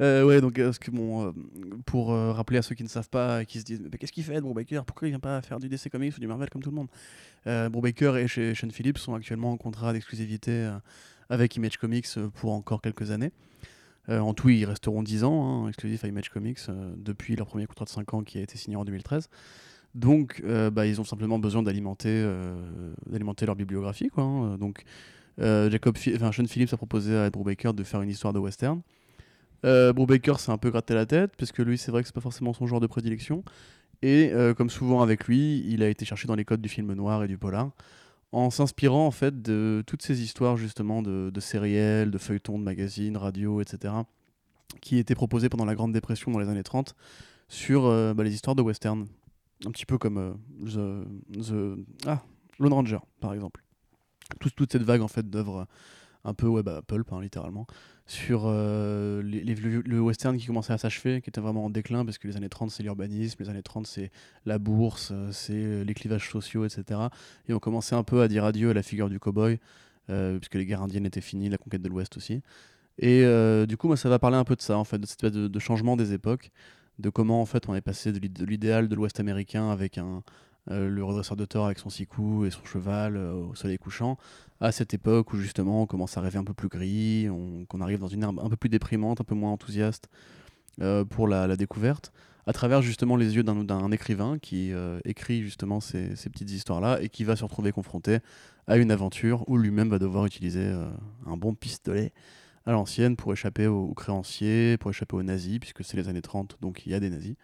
Euh, 0.00 0.22
ouais, 0.24 0.40
donc 0.40 0.58
euh, 0.58 0.72
ce 0.72 0.78
que 0.78 0.90
bon, 0.90 1.26
euh, 1.26 1.32
pour 1.84 2.12
euh, 2.12 2.32
rappeler 2.32 2.58
à 2.58 2.62
ceux 2.62 2.74
qui 2.76 2.84
ne 2.84 2.88
savent 2.88 3.08
pas 3.08 3.42
et 3.42 3.46
qui 3.46 3.58
se 3.58 3.64
disent, 3.64 3.82
mais 3.90 3.98
qu'est-ce 3.98 4.12
qu'il 4.12 4.22
fait, 4.22 4.40
Brubaker? 4.40 4.84
Pourquoi 4.84 5.08
il 5.08 5.10
vient 5.10 5.18
pas 5.18 5.42
faire 5.42 5.58
du 5.58 5.68
DC 5.68 5.88
Comics 5.90 6.16
ou 6.16 6.20
du 6.20 6.28
Marvel 6.28 6.48
comme 6.50 6.62
tout 6.62 6.70
le 6.70 6.76
monde? 6.76 6.88
Euh, 7.46 7.68
Brubaker 7.68 8.16
et 8.16 8.28
chez 8.28 8.54
Sean 8.54 8.70
Phillips 8.70 8.98
sont 8.98 9.14
actuellement 9.14 9.50
en 9.50 9.56
contrat 9.56 9.92
d'exclusivité 9.92 10.52
euh, 10.52 10.78
avec 11.30 11.56
Image 11.56 11.78
Comics 11.78 12.06
euh, 12.16 12.28
pour 12.28 12.52
encore 12.52 12.80
quelques 12.80 13.10
années. 13.10 13.32
Euh, 14.08 14.20
en 14.20 14.32
tout, 14.32 14.48
ils 14.48 14.64
resteront 14.64 15.02
10 15.02 15.24
ans 15.24 15.64
hein, 15.64 15.68
exclusifs 15.68 16.02
à 16.04 16.08
Image 16.08 16.30
Comics 16.30 16.58
euh, 16.68 16.92
depuis 16.96 17.36
leur 17.36 17.46
premier 17.46 17.66
contrat 17.66 17.84
de 17.84 17.90
5 17.90 18.14
ans 18.14 18.22
qui 18.22 18.38
a 18.38 18.42
été 18.42 18.56
signé 18.56 18.76
en 18.76 18.84
2013. 18.84 19.28
Donc, 19.94 20.42
euh, 20.44 20.70
bah, 20.70 20.86
ils 20.86 21.00
ont 21.00 21.04
simplement 21.04 21.38
besoin 21.38 21.62
d'alimenter, 21.62 22.08
euh, 22.08 22.54
leur 23.40 23.56
bibliographie. 23.56 24.08
Quoi, 24.08 24.24
hein. 24.24 24.58
Donc, 24.58 24.84
euh, 25.40 25.70
Jacob, 25.70 25.96
Sean 25.96 26.44
Phillips 26.46 26.72
a 26.72 26.76
proposé 26.76 27.16
à 27.16 27.26
Ed 27.26 27.32
Brubaker 27.32 27.72
de 27.72 27.84
faire 27.84 28.02
une 28.02 28.10
histoire 28.10 28.32
de 28.32 28.38
western. 28.38 28.82
Euh, 29.64 29.92
Brubaker 29.92 30.38
s'est 30.38 30.52
un 30.52 30.58
peu 30.58 30.70
gratté 30.70 30.94
la 30.94 31.06
tête 31.06 31.32
parce 31.36 31.52
que 31.52 31.62
lui, 31.62 31.78
c'est 31.78 31.90
vrai 31.90 32.02
que 32.02 32.08
c'est 32.08 32.14
pas 32.14 32.20
forcément 32.20 32.52
son 32.52 32.66
genre 32.66 32.80
de 32.80 32.86
prédilection. 32.86 33.44
Et 34.00 34.32
comme 34.56 34.70
souvent 34.70 35.02
avec 35.02 35.26
lui, 35.26 35.64
il 35.66 35.82
a 35.82 35.88
été 35.88 36.04
cherché 36.04 36.28
dans 36.28 36.36
les 36.36 36.44
codes 36.44 36.60
du 36.60 36.68
film 36.68 36.92
noir 36.92 37.24
et 37.24 37.26
du 37.26 37.36
polar, 37.36 37.72
en 38.30 38.48
s'inspirant 38.48 39.04
en 39.04 39.10
fait 39.10 39.42
de 39.42 39.82
toutes 39.88 40.02
ces 40.02 40.22
histoires 40.22 40.56
justement 40.56 41.02
de, 41.02 41.30
de 41.30 41.40
sériels, 41.40 42.12
de 42.12 42.18
feuilletons, 42.18 42.60
de 42.60 42.62
magazines, 42.62 43.16
radio, 43.16 43.60
etc., 43.60 43.94
qui 44.80 44.98
étaient 44.98 45.16
proposés 45.16 45.48
pendant 45.48 45.64
la 45.64 45.74
Grande 45.74 45.92
Dépression 45.92 46.30
dans 46.30 46.38
les 46.38 46.48
années 46.48 46.62
30 46.62 46.94
sur 47.48 47.90
bah, 48.14 48.22
les 48.22 48.32
histoires 48.32 48.54
de 48.54 48.62
western. 48.62 49.08
Un 49.66 49.70
petit 49.70 49.86
peu 49.86 49.98
comme 49.98 50.18
euh, 50.18 51.04
The, 51.34 51.42
The- 51.42 52.06
ah, 52.06 52.22
Lone 52.58 52.72
Ranger, 52.72 52.98
par 53.20 53.34
exemple. 53.34 53.62
Toute, 54.40 54.54
toute 54.54 54.72
cette 54.72 54.82
vague 54.82 55.00
en 55.00 55.08
fait 55.08 55.28
d'œuvres 55.28 55.66
un 56.24 56.34
peu 56.34 56.62
bah, 56.62 56.82
pulp, 56.86 57.12
hein, 57.12 57.20
littéralement, 57.20 57.66
sur 58.06 58.42
euh, 58.46 59.22
les, 59.22 59.42
le, 59.42 60.00
western 60.00 60.36
qui 60.36 60.46
commençait 60.46 60.72
à 60.72 60.78
s'achever, 60.78 61.20
qui 61.20 61.30
était 61.30 61.40
vraiment 61.40 61.66
en 61.66 61.70
déclin, 61.70 62.04
parce 62.04 62.18
que 62.18 62.28
les 62.28 62.36
années 62.36 62.48
30, 62.48 62.70
c'est 62.70 62.82
l'urbanisme, 62.82 63.42
les 63.42 63.48
années 63.48 63.62
30, 63.62 63.86
c'est 63.86 64.10
la 64.46 64.58
bourse, 64.58 65.10
euh, 65.12 65.30
c'est 65.32 65.52
euh, 65.54 65.84
les 65.84 65.94
clivages 65.94 66.30
sociaux, 66.30 66.64
etc. 66.64 67.00
Et 67.48 67.54
on 67.54 67.58
commençait 67.58 67.94
un 67.94 68.02
peu 68.02 68.22
à 68.22 68.28
dire 68.28 68.44
adieu 68.44 68.70
à 68.70 68.74
la 68.74 68.82
figure 68.82 69.08
du 69.08 69.18
cow-boy, 69.18 69.58
euh, 70.10 70.38
puisque 70.38 70.54
les 70.54 70.66
guerres 70.66 70.82
indiennes 70.82 71.06
étaient 71.06 71.20
finies, 71.20 71.48
la 71.48 71.58
conquête 71.58 71.82
de 71.82 71.88
l'Ouest 71.88 72.16
aussi. 72.16 72.42
Et 72.98 73.22
euh, 73.24 73.66
du 73.66 73.76
coup, 73.76 73.86
moi, 73.86 73.96
ça 73.96 74.08
va 74.08 74.18
parler 74.18 74.36
un 74.36 74.44
peu 74.44 74.56
de 74.56 74.62
ça, 74.62 74.76
en 74.76 74.84
fait, 74.84 74.98
de 74.98 75.06
cette 75.06 75.22
espèce 75.24 75.32
de 75.32 75.58
changement 75.58 75.96
des 75.96 76.12
époques, 76.12 76.50
de 76.98 77.10
comment, 77.10 77.40
en 77.40 77.46
fait, 77.46 77.68
on 77.68 77.74
est 77.74 77.80
passé 77.80 78.12
de 78.12 78.18
l'id- 78.18 78.32
de 78.32 78.44
l'idéal 78.44 78.88
de 78.88 78.94
l'Ouest 78.94 79.20
américain 79.20 79.70
avec 79.70 79.98
un, 79.98 80.22
euh, 80.70 80.88
le 80.88 81.04
redresseur 81.04 81.36
de 81.36 81.44
tort 81.44 81.66
avec 81.66 81.78
son 81.78 81.90
six 81.90 82.06
coups 82.06 82.48
et 82.48 82.50
son 82.50 82.64
cheval 82.64 83.16
euh, 83.16 83.32
au 83.34 83.54
soleil 83.54 83.78
couchant, 83.78 84.18
à 84.60 84.72
cette 84.72 84.92
époque 84.92 85.32
où 85.32 85.36
justement 85.38 85.82
on 85.82 85.86
commence 85.86 86.16
à 86.18 86.20
rêver 86.20 86.38
un 86.38 86.44
peu 86.44 86.54
plus 86.54 86.68
gris, 86.68 87.28
on- 87.30 87.64
qu'on 87.66 87.80
arrive 87.80 88.00
dans 88.00 88.08
une 88.08 88.22
herbe 88.22 88.40
un 88.40 88.48
peu 88.50 88.56
plus 88.56 88.68
déprimante, 88.68 89.20
un 89.20 89.24
peu 89.24 89.34
moins 89.34 89.52
enthousiaste 89.52 90.08
euh, 90.82 91.04
pour 91.04 91.28
la, 91.28 91.56
découverte, 91.56 92.12
à 92.46 92.52
travers 92.52 92.82
justement 92.82 93.16
les 93.16 93.36
yeux 93.36 93.42
d'un 93.42 93.90
écrivain 93.92 94.38
qui 94.38 94.72
écrit 95.04 95.42
justement 95.42 95.80
ces, 95.80 96.14
petites 96.30 96.50
histoires-là 96.50 96.98
et 97.02 97.08
qui 97.10 97.24
va 97.24 97.36
se 97.36 97.44
retrouver 97.44 97.72
confronté 97.72 98.18
à 98.66 98.78
une 98.78 98.90
aventure 98.90 99.44
où 99.48 99.58
lui-même 99.58 99.90
va 99.90 99.98
devoir 99.98 100.24
utiliser 100.24 100.72
un 101.26 101.36
bon 101.36 101.54
pistolet 101.54 102.12
à 102.68 102.72
l'ancienne 102.72 103.16
pour 103.16 103.32
échapper 103.32 103.66
aux, 103.66 103.94
créanciers, 103.94 104.76
pour 104.76 104.90
échapper 104.90 105.16
aux 105.16 105.22
nazis, 105.22 105.58
puisque 105.58 105.82
c'est 105.82 105.96
les 105.96 106.08
années 106.08 106.20
30, 106.20 106.58
donc 106.60 106.84
il 106.84 106.92
y 106.92 106.94
a 106.94 107.00
des 107.00 107.08
nazis. 107.08 107.34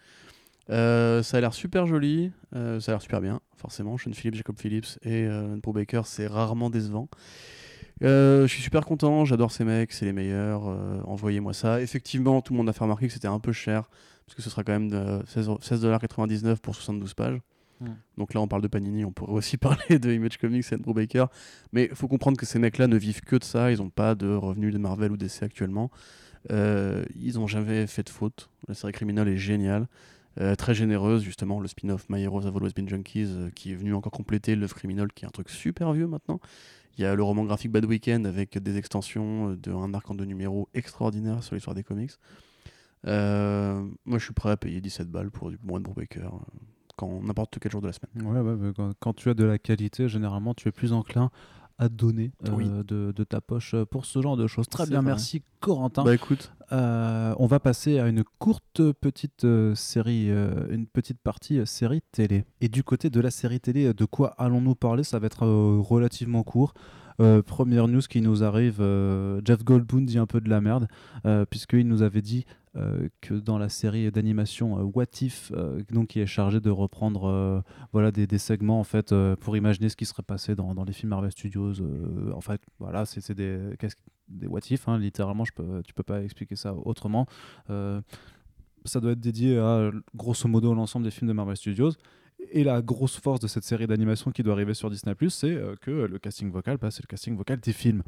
Euh, 0.69 1.23
ça 1.23 1.39
a 1.39 1.41
l'air 1.41 1.55
super 1.55 1.87
joli, 1.87 2.31
euh, 2.55 2.79
ça 2.79 2.93
a 2.93 2.95
l'air 2.95 3.03
super 3.03 3.23
bien, 3.23 3.41
forcément. 3.57 3.97
Sean 3.97 4.13
Phillips, 4.13 4.35
Jacob 4.35 4.59
Phillips 4.59 4.99
et 5.03 5.25
euh, 5.25 5.57
Paul 5.63 5.75
Baker, 5.75 6.03
c'est 6.05 6.27
rarement 6.27 6.69
décevant. 6.69 7.09
Euh, 8.03 8.47
je 8.47 8.53
suis 8.53 8.63
super 8.63 8.85
content, 8.85 9.25
j'adore 9.25 9.51
ces 9.51 9.65
mecs, 9.65 9.93
c'est 9.93 10.05
les 10.05 10.13
meilleurs. 10.13 10.65
Envoyez-moi 11.09 11.55
ça. 11.55 11.81
Effectivement, 11.81 12.43
tout 12.43 12.53
le 12.53 12.59
monde 12.59 12.69
a 12.69 12.75
fait 12.75 12.85
remarquer 12.85 13.07
que 13.07 13.13
c'était 13.13 13.29
un 13.29 13.41
peu 13.41 13.53
cher, 13.53 13.89
parce 14.27 14.37
que 14.37 14.43
ce 14.43 14.51
sera 14.51 14.63
quand 14.63 14.73
même 14.73 14.91
de 14.91 15.23
16 15.27 15.49
16,99$ 15.49 16.59
pour 16.59 16.75
72 16.75 17.15
pages. 17.15 17.41
Mm. 17.85 17.97
Donc 18.19 18.35
là, 18.35 18.41
on 18.41 18.49
parle 18.49 18.63
de 18.63 18.69
Panini, 18.69 19.05
on 19.05 19.13
pourrait 19.13 19.33
aussi 19.33 19.57
parler 19.59 19.99
de 19.99 20.13
Image 20.13 20.39
Comics 20.39 20.67
et 20.73 20.77
de 20.77 20.83
Brubaker. 20.83 21.27
Mais 21.73 21.89
il 21.91 21.97
faut 21.97 22.09
comprendre 22.09 22.37
que 22.37 22.47
ces 22.47 22.59
mecs-là 22.59 22.87
ne 22.87 22.97
vivent 22.97 23.23
que 23.23 23.37
de 23.37 23.45
ça, 23.45 23.71
ils 23.71 23.79
n'ont 23.79 23.91
pas 23.91 24.15
de 24.15 24.29
revenus 24.35 24.73
de 24.73 24.79
Marvel 24.79 25.13
ou 25.13 25.17
DC 25.17 25.43
actuellement. 25.43 25.91
Euh, 26.51 27.05
ils 27.17 27.35
n'ont 27.35 27.47
jamais 27.47 27.87
fait 27.87 28.03
de 28.03 28.11
faute. 28.11 28.51
La 28.69 28.75
série 28.75 28.93
criminelle 28.93 29.29
est 29.29 29.39
géniale. 29.39 29.87
Euh, 30.41 30.55
très 30.57 30.75
généreuse, 30.75 31.23
justement, 31.23 31.61
le 31.61 31.69
spin-off 31.69 32.09
My 32.09 32.23
Heroes 32.23 32.47
Have 32.47 32.57
Always 32.57 32.73
Been 32.75 32.89
Junkies, 32.89 33.27
euh, 33.29 33.51
qui 33.55 33.73
est 33.73 33.77
venu 33.77 33.95
encore 33.95 34.13
compléter 34.13 34.57
l'œuvre 34.57 34.75
criminelle, 34.75 35.13
qui 35.15 35.25
est 35.25 35.29
un 35.29 35.31
truc 35.31 35.49
super 35.49 35.93
vieux 35.93 36.07
maintenant. 36.07 36.41
Il 36.97 37.03
y 37.03 37.05
a 37.05 37.15
le 37.15 37.23
roman 37.23 37.45
graphique 37.45 37.71
Bad 37.73 37.85
Weekend 37.85 38.27
avec 38.27 38.59
des 38.59 38.77
extensions 38.77 39.51
euh, 39.51 39.57
d'un 39.57 39.95
arc 39.95 40.11
en 40.11 40.15
deux 40.15 40.25
numéros 40.25 40.69
extraordinaire 40.75 41.43
sur 41.43 41.55
l'histoire 41.55 41.75
des 41.75 41.85
comics. 41.85 42.13
Moi, 43.05 44.19
je 44.19 44.25
suis 44.25 44.33
prêt 44.33 44.51
à 44.51 44.57
payer 44.57 44.81
17 44.81 45.09
balles 45.09 45.31
pour 45.31 45.51
du 45.51 45.59
moins 45.63 45.81
de 45.81 45.89
euh, 45.89 46.29
quand 46.97 47.23
n'importe 47.23 47.59
quel 47.61 47.73
jour 47.73 47.81
de 47.83 47.87
la 47.89 47.93
semaine. 47.93 48.27
Ouais, 48.27 48.41
ouais, 48.41 48.73
quand, 48.77 48.91
quand 49.01 49.13
tu 49.15 49.29
as 49.31 49.35
de 49.35 49.45
la 49.45 49.59
qualité, 49.59 50.09
généralement, 50.09 50.55
tu 50.55 50.69
es 50.69 50.73
plus 50.73 50.93
enclin 50.93 51.31
à 51.77 51.89
donner 51.89 52.31
euh, 52.47 52.53
Oui. 52.55 52.67
de, 52.69 53.13
de 53.15 53.25
ta 53.25 53.41
poche 53.41 53.75
euh, 53.75 53.85
pour 53.85 54.05
ce 54.07 54.23
genre 54.23 54.37
de 54.37 54.47
choses. 54.47 54.69
Très 54.69 54.87
bien, 54.87 54.99
vrai. 55.03 55.07
merci 55.11 55.43
Corentin. 55.61 56.05
Bah 56.05 56.15
écoute, 56.15 56.53
Euh, 56.73 57.35
on 57.39 57.47
va 57.47 57.59
passer 57.61 57.99
à 57.99 58.07
une 58.09 58.23
courte 58.39 58.81
petite 58.93 59.45
euh, 59.45 59.75
série, 59.75 60.29
une 60.29 60.87
petite 60.87 61.19
partie 61.21 61.61
série 61.67 62.01
télé. 62.13 62.45
Et 62.61 62.69
du 62.69 62.85
côté 62.85 63.11
de 63.11 63.21
la 63.21 63.31
série 63.31 63.61
télé, 63.61 63.93
de 63.93 64.05
quoi 64.05 64.29
allons-nous 64.39 64.75
parler? 64.77 65.03
Ça 65.05 65.19
va 65.19 65.27
être 65.27 65.45
relativement 65.47 66.43
court. 66.45 66.75
Euh, 67.21 67.43
première 67.43 67.87
news 67.87 68.01
qui 68.01 68.21
nous 68.21 68.43
arrive, 68.43 68.79
euh, 68.81 69.41
Jeff 69.45 69.63
Goldblum 69.65 70.05
dit 70.07 70.19
un 70.19 70.27
peu 70.27 70.41
de 70.41 70.49
la 70.49 70.61
merde, 70.61 70.89
euh, 71.27 71.45
puisqu'il 71.45 71.87
nous 71.87 72.03
avait 72.03 72.23
dit 72.23 72.45
euh, 72.77 73.09
que 73.21 73.35
dans 73.35 73.57
la 73.57 73.69
série 73.69 74.11
d'animation 74.11 74.81
euh, 74.81 74.83
What 74.83 75.05
If, 75.21 75.53
euh, 75.55 75.81
donc 75.93 76.09
qui 76.09 76.19
est 76.19 76.27
chargé 76.27 76.59
de 76.59 76.71
reprendre 76.71 77.63
voilà, 77.93 78.11
des, 78.11 78.39
segments 78.39 78.81
en 78.81 78.85
fait, 78.85 79.15
pour 79.37 79.57
imaginer 79.57 79.89
ce 79.89 79.97
qui 79.97 80.05
serait 80.05 80.25
passé 80.25 80.57
dans, 80.57 80.75
dans 80.75 80.83
les 80.83 80.93
films 80.93 81.11
Marvel 81.11 81.31
Studios. 81.31 81.75
en 82.35 82.41
fait, 82.41 82.61
voilà, 82.81 83.05
c'est 83.07 83.33
des, 83.33 83.61
des 84.29 84.47
What 84.49 84.61
If, 84.71 84.89
hein, 84.89 84.99
littéralement, 84.99 85.45
je 85.45 85.53
peux, 85.53 85.83
tu 85.85 85.95
peux 85.95 86.03
pas 86.03 86.23
expliquer 86.23 86.57
ça 86.57 86.75
autrement. 86.75 87.27
Ça 87.69 89.01
doit 89.01 89.13
être 89.13 89.21
dédié 89.21 89.57
à 89.59 89.91
grosso 90.15 90.49
modo 90.49 90.75
l'ensemble 90.75 91.05
des 91.05 91.11
films 91.13 91.29
de 91.29 91.33
Marvel 91.33 91.57
Studios. 91.57 91.93
Et 92.51 92.65
la 92.65 92.83
grosse 92.83 93.19
force 93.19 93.41
de 93.41 93.47
cette 93.47 93.65
série 93.65 93.87
d'animation 93.87 94.33
qui 94.33 94.43
doit 94.43 94.53
arriver 94.53 94.75
sur 94.75 94.91
Disney 94.91 95.15
c'est 95.29 95.59
que 95.81 95.91
le 95.91 96.19
casting 96.19 96.51
vocal, 96.51 96.79
c'est 96.91 97.03
le 97.03 97.07
casting 97.07 97.37
vocal 97.37 97.61
des 97.61 97.73
films. 97.73 98.03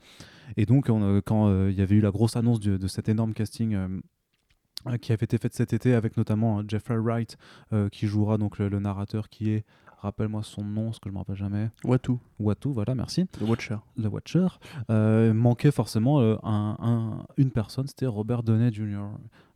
Et 0.57 0.67
donc, 0.67 0.89
on, 0.89 1.21
quand 1.25 1.69
il 1.69 1.75
y 1.75 1.83
avait 1.83 1.95
eu 1.95 2.01
la 2.01 2.11
grosse 2.11 2.37
annonce 2.37 2.59
de 2.59 2.87
cet 2.89 3.09
énorme 3.09 3.33
casting 3.33 4.03
qui 5.01 5.12
avait 5.12 5.24
été 5.24 5.39
faite 5.39 5.55
cet 5.55 5.72
été, 5.72 5.95
avec 5.95 6.16
notamment 6.16 6.59
euh, 6.59 6.62
Jeffrey 6.66 6.97
Wright, 6.99 7.37
euh, 7.72 7.89
qui 7.89 8.07
jouera 8.07 8.39
donc 8.39 8.59
le, 8.59 8.68
le 8.68 8.78
narrateur 8.78 9.28
qui 9.28 9.51
est, 9.51 9.64
rappelle-moi 9.99 10.43
son 10.43 10.62
nom, 10.62 10.93
ce 10.93 11.01
que 11.01 11.09
je 11.09 11.14
me 11.14 11.18
rappelle 11.18 11.37
jamais, 11.37 11.70
Watu, 11.84 12.12
Watu, 12.39 12.68
voilà, 12.70 12.95
merci. 12.95 13.26
The 13.28 13.43
Watcher. 13.43 13.76
The 14.01 14.07
Watcher, 14.07 14.47
euh, 14.91 15.32
manquait 15.32 15.70
forcément 15.72 16.20
euh, 16.20 16.37
un- 16.43 16.76
un- 16.80 17.24
une 17.39 17.51
personne, 17.51 17.87
c'était 17.87 18.07
Robert 18.07 18.43
Downey 18.43 18.72
Jr., 18.72 18.99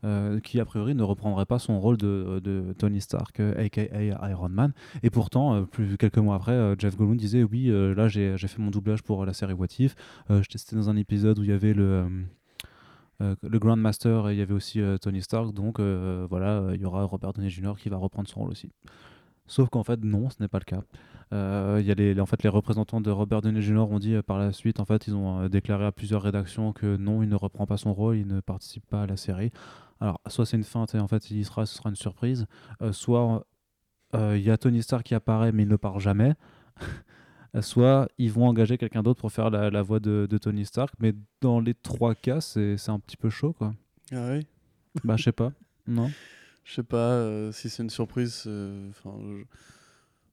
euh, 0.02 0.40
qui 0.40 0.58
a 0.58 0.64
priori 0.64 0.94
ne 0.94 1.02
reprendrait 1.02 1.44
pas 1.44 1.58
son 1.58 1.78
rôle 1.78 1.98
de, 1.98 2.40
de 2.42 2.72
Tony 2.78 3.02
Stark, 3.02 3.38
euh, 3.38 3.52
aka 3.62 3.82
Iron 4.30 4.48
Man. 4.48 4.72
Et 5.02 5.10
pourtant, 5.10 5.54
euh, 5.54 5.62
plus 5.66 5.98
quelques 5.98 6.16
mois 6.18 6.36
après, 6.36 6.52
euh, 6.52 6.74
Jeff 6.78 6.96
Goldblum 6.96 7.18
disait 7.18 7.42
oui, 7.44 7.68
euh, 7.68 7.94
là 7.94 8.08
j'ai 8.08 8.36
fait 8.38 8.58
mon 8.62 8.70
doublage 8.70 9.02
pour 9.02 9.26
la 9.26 9.34
série 9.34 9.52
What 9.52 9.66
If. 9.78 9.94
Euh, 10.30 10.42
je 10.42 10.48
testais 10.48 10.74
dans 10.74 10.88
un 10.88 10.96
épisode 10.96 11.38
où 11.38 11.42
il 11.44 11.50
y 11.50 11.52
avait 11.52 11.74
le 11.74 11.84
euh, 11.84 12.00
euh, 12.04 12.08
le 13.20 13.58
Grandmaster 13.58 14.32
il 14.32 14.38
y 14.38 14.42
avait 14.42 14.54
aussi 14.54 14.80
euh, 14.80 14.96
Tony 14.98 15.22
Stark, 15.22 15.52
donc 15.52 15.78
euh, 15.78 16.26
voilà, 16.28 16.58
euh, 16.58 16.74
il 16.74 16.80
y 16.80 16.84
aura 16.84 17.04
Robert 17.04 17.32
Downey 17.32 17.50
Jr. 17.50 17.74
qui 17.78 17.88
va 17.88 17.96
reprendre 17.96 18.28
son 18.28 18.40
rôle 18.40 18.50
aussi. 18.50 18.70
Sauf 19.50 19.68
qu'en 19.68 19.82
fait, 19.82 20.04
non, 20.04 20.30
ce 20.30 20.36
n'est 20.40 20.48
pas 20.48 20.60
le 20.60 20.64
cas. 20.64 20.82
Euh, 21.32 21.82
y 21.84 21.90
a 21.90 21.94
les, 21.94 22.20
en 22.20 22.26
fait, 22.26 22.42
les 22.44 22.48
représentants 22.48 23.00
de 23.00 23.10
Robert 23.10 23.40
Downey 23.40 23.60
Jr. 23.60 23.80
ont 23.90 23.98
dit 23.98 24.14
euh, 24.14 24.22
par 24.22 24.38
la 24.38 24.52
suite, 24.52 24.78
en 24.78 24.84
fait, 24.84 25.08
ils 25.08 25.14
ont 25.14 25.40
euh, 25.40 25.48
déclaré 25.48 25.84
à 25.84 25.90
plusieurs 25.92 26.22
rédactions 26.22 26.72
que 26.72 26.96
non, 26.96 27.22
il 27.22 27.28
ne 27.28 27.34
reprend 27.34 27.66
pas 27.66 27.76
son 27.76 27.92
rôle, 27.92 28.16
il 28.16 28.28
ne 28.28 28.40
participe 28.40 28.86
pas 28.86 29.02
à 29.02 29.06
la 29.06 29.16
série. 29.16 29.50
Alors, 30.00 30.20
soit 30.28 30.46
c'est 30.46 30.56
une 30.56 30.64
feinte 30.64 30.94
et 30.94 31.00
en 31.00 31.08
fait, 31.08 31.30
il 31.32 31.38
y 31.38 31.44
sera, 31.44 31.66
ce 31.66 31.76
sera 31.76 31.90
une 31.90 31.96
surprise, 31.96 32.46
euh, 32.80 32.92
soit 32.92 33.44
euh, 34.14 34.36
il 34.36 34.42
y 34.44 34.50
a 34.50 34.56
Tony 34.56 34.82
Stark 34.82 35.04
qui 35.04 35.14
apparaît 35.14 35.52
mais 35.52 35.64
il 35.64 35.68
ne 35.68 35.76
part 35.76 36.00
jamais. 36.00 36.34
Euh, 37.57 37.62
soit 37.62 38.09
ils 38.18 38.30
vont 38.30 38.46
engager 38.46 38.78
quelqu'un 38.78 39.03
d'autre 39.03 39.20
pour 39.20 39.32
faire 39.32 39.51
la, 39.51 39.70
la 39.70 39.82
voix 39.82 39.98
de, 40.01 40.26
de 40.30 40.38
Tony 40.38 40.64
Stark, 40.64 40.94
mais 41.01 41.14
dans 41.40 41.59
les 41.61 41.74
trois 41.74 42.14
cas, 42.14 42.40
c'est 42.40 42.76
c'est 42.76 42.90
un 42.92 43.01
petit 43.01 43.16
peu 43.16 43.28
chaud, 43.30 43.53
quoi. 43.53 43.74
Ah 44.12 44.30
oui 44.32 44.46
bah, 45.05 45.16
je 45.16 45.24
sais 45.24 45.32
pas. 45.32 45.53
Non 45.86 46.11
Je 46.64 46.74
sais 46.74 46.82
pas 46.84 46.96
euh, 46.96 47.51
si 47.53 47.68
c'est 47.68 47.82
une 47.82 47.90
surprise. 47.90 48.44
euh, 48.46 48.88
Enfin, 48.90 49.16
je... 49.20 49.42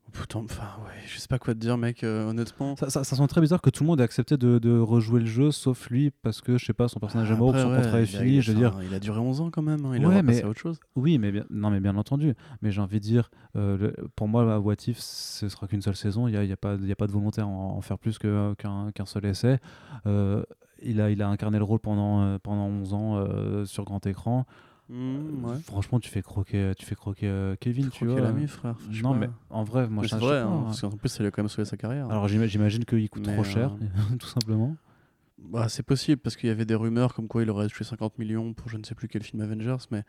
oh, 0.08 0.12
putain, 0.14 0.40
enfin, 0.40 0.64
ouais, 0.86 0.92
je 1.08 1.18
sais 1.20 1.28
pas 1.28 1.40
quoi 1.40 1.54
te 1.54 1.60
dire, 1.60 1.78
mec. 1.78 2.04
euh, 2.04 2.30
honnêtement. 2.30 2.76
ça, 2.76 2.90
ça, 2.90 3.04
ça 3.04 3.16
sent 3.16 3.28
très 3.28 3.42
bizarre 3.42 3.62
que 3.62 3.70
tout 3.70 3.84
le 3.84 3.88
monde 3.88 4.00
ait 4.00 4.04
accepté 4.04 4.38
de, 4.38 4.58
de 4.60 4.78
rejouer 4.80 5.20
le 5.20 5.26
jeu, 5.26 5.52
sauf 5.52 5.90
lui, 5.90 6.12
parce 6.22 6.42
que, 6.42 6.58
je 6.58 6.66
sais 6.66 6.74
pas, 6.74 6.88
son 6.88 7.00
personnage 7.00 7.30
est 7.32 7.36
mort, 7.36 7.56
son 7.58 7.70
ouais, 7.72 7.82
contrat 7.82 8.00
est 8.00 8.04
a- 8.04 8.06
fini, 8.06 8.42
je 8.42 8.52
veux 8.52 8.58
dire. 8.58 8.78
Il 8.84 8.94
a 8.94 9.00
duré 9.00 9.20
11 9.20 9.42
ans 9.42 9.50
quand 9.52 9.62
même. 9.62 9.86
hein, 9.86 9.92
Il 9.96 10.06
Ouais, 10.06 10.18
a 10.18 10.24
passé 10.24 10.40
mais- 10.40 10.44
à 10.44 10.50
autre 10.50 10.60
chose. 10.60 10.80
Oui, 10.96 11.18
mais 11.18 11.32
bien, 11.32 11.46
non, 11.50 11.70
mais 11.70 11.80
bien 11.80 11.96
entendu. 11.98 12.36
Mais 12.62 12.72
j'ai 12.72 12.82
envie 12.82 13.00
de 13.00 13.04
dire, 13.06 13.30
euh, 13.56 13.78
le- 13.78 14.08
pour 14.16 14.28
moi, 14.28 14.60
What 14.60 14.76
If, 14.88 14.98
ce 15.00 15.50
sera 15.50 15.68
qu'une 15.68 15.82
seule 15.82 15.96
saison. 15.96 16.28
Il 16.28 16.32
n'y 16.32 16.38
a, 16.38 16.44
y 16.44 16.52
a, 16.52 16.58
pas- 16.58 16.76
il 16.76 16.88
y 16.88 16.92
a 16.92 16.96
pas 16.96 17.08
de 17.08 17.12
volonté 17.12 17.42
à 17.42 17.48
en, 17.48 17.78
en 17.78 17.82
faire 17.82 17.98
plus 18.00 18.18
qu'un 18.18 18.56
seul 19.06 19.26
essai. 19.26 19.60
Euh, 20.06 20.44
il, 20.84 21.02
a, 21.02 21.10
il 21.10 21.22
a 21.22 21.28
incarné 21.28 21.58
le 21.58 21.64
rôle 21.64 21.80
pendant, 21.80 22.38
pendant 22.40 22.66
11 22.68 22.94
ans 22.94 23.26
sur 23.66 23.84
grand 23.84 24.06
écran. 24.06 24.46
Mmh, 24.90 25.44
ouais. 25.44 25.58
Franchement, 25.66 26.00
tu 26.00 26.10
fais 26.10 26.22
croquer, 26.22 26.72
tu 26.78 26.86
fais 26.86 26.96
croquer 26.96 27.28
euh, 27.28 27.56
Kevin, 27.60 27.90
tu 27.90 28.06
vois. 28.06 28.22
l'ami, 28.22 28.48
frère. 28.48 28.76
non, 29.04 29.12
pas. 29.12 29.18
mais 29.18 29.30
en 29.50 29.64
vrai, 29.64 29.88
moi, 29.90 30.04
c'est 30.04 30.16
je 30.16 30.20
sais 30.20 30.26
vrai, 30.26 30.42
pas, 30.42 30.48
hein, 30.48 30.60
hein. 30.60 30.64
parce 30.66 30.80
qu'en 30.82 30.92
plus, 30.92 31.10
ça 31.10 31.20
lui 31.24 31.28
a 31.28 31.32
quand 31.32 31.42
même 31.42 31.50
sauvé 31.50 31.66
sa 31.66 31.76
carrière. 31.76 32.10
Alors 32.10 32.28
j'ima- 32.30 32.48
j'imagine 32.48 32.86
qu'il 32.86 33.10
coûte 33.10 33.28
Mais, 33.28 33.34
trop 33.34 33.44
cher, 33.44 33.76
euh, 33.82 34.16
tout 34.20 34.28
simplement. 34.28 34.76
Bah, 35.40 35.68
c'est 35.70 35.84
possible 35.84 36.22
parce 36.22 36.36
qu'il 36.36 36.48
y 36.48 36.52
avait 36.52 36.66
des 36.66 36.74
rumeurs 36.76 37.14
comme 37.14 37.28
quoi 37.28 37.44
il 37.44 37.50
aurait 37.50 37.68
touché 37.68 37.84
50 37.84 38.18
millions 38.18 38.54
pour 38.54 38.70
je 38.70 38.78
ne 38.78 38.84
sais 38.84 38.96
plus 38.96 39.08
quel 39.08 39.24
film 39.24 39.42
Avengers, 39.42 39.76
mais 39.92 40.04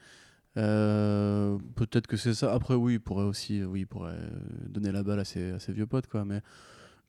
euh, 0.57 1.59
peut-être 1.77 2.07
que 2.07 2.17
c'est 2.17 2.35
ça. 2.35 2.53
Après, 2.55 2.75
oui, 2.75 2.95
il 2.95 3.01
pourrait 3.01 3.25
aussi, 3.25 3.63
oui, 3.65 3.81
il 3.81 3.87
pourrait 3.87 4.13
euh, 4.15 4.31
donner 4.69 4.93
la 4.93 5.03
balle 5.03 5.21
à 5.21 5.25
ses, 5.25 5.53
à 5.53 5.59
ses 5.59 5.73
vieux 5.73 5.87
potes, 5.87 6.07
quoi. 6.07 6.25
Mais 6.25 6.41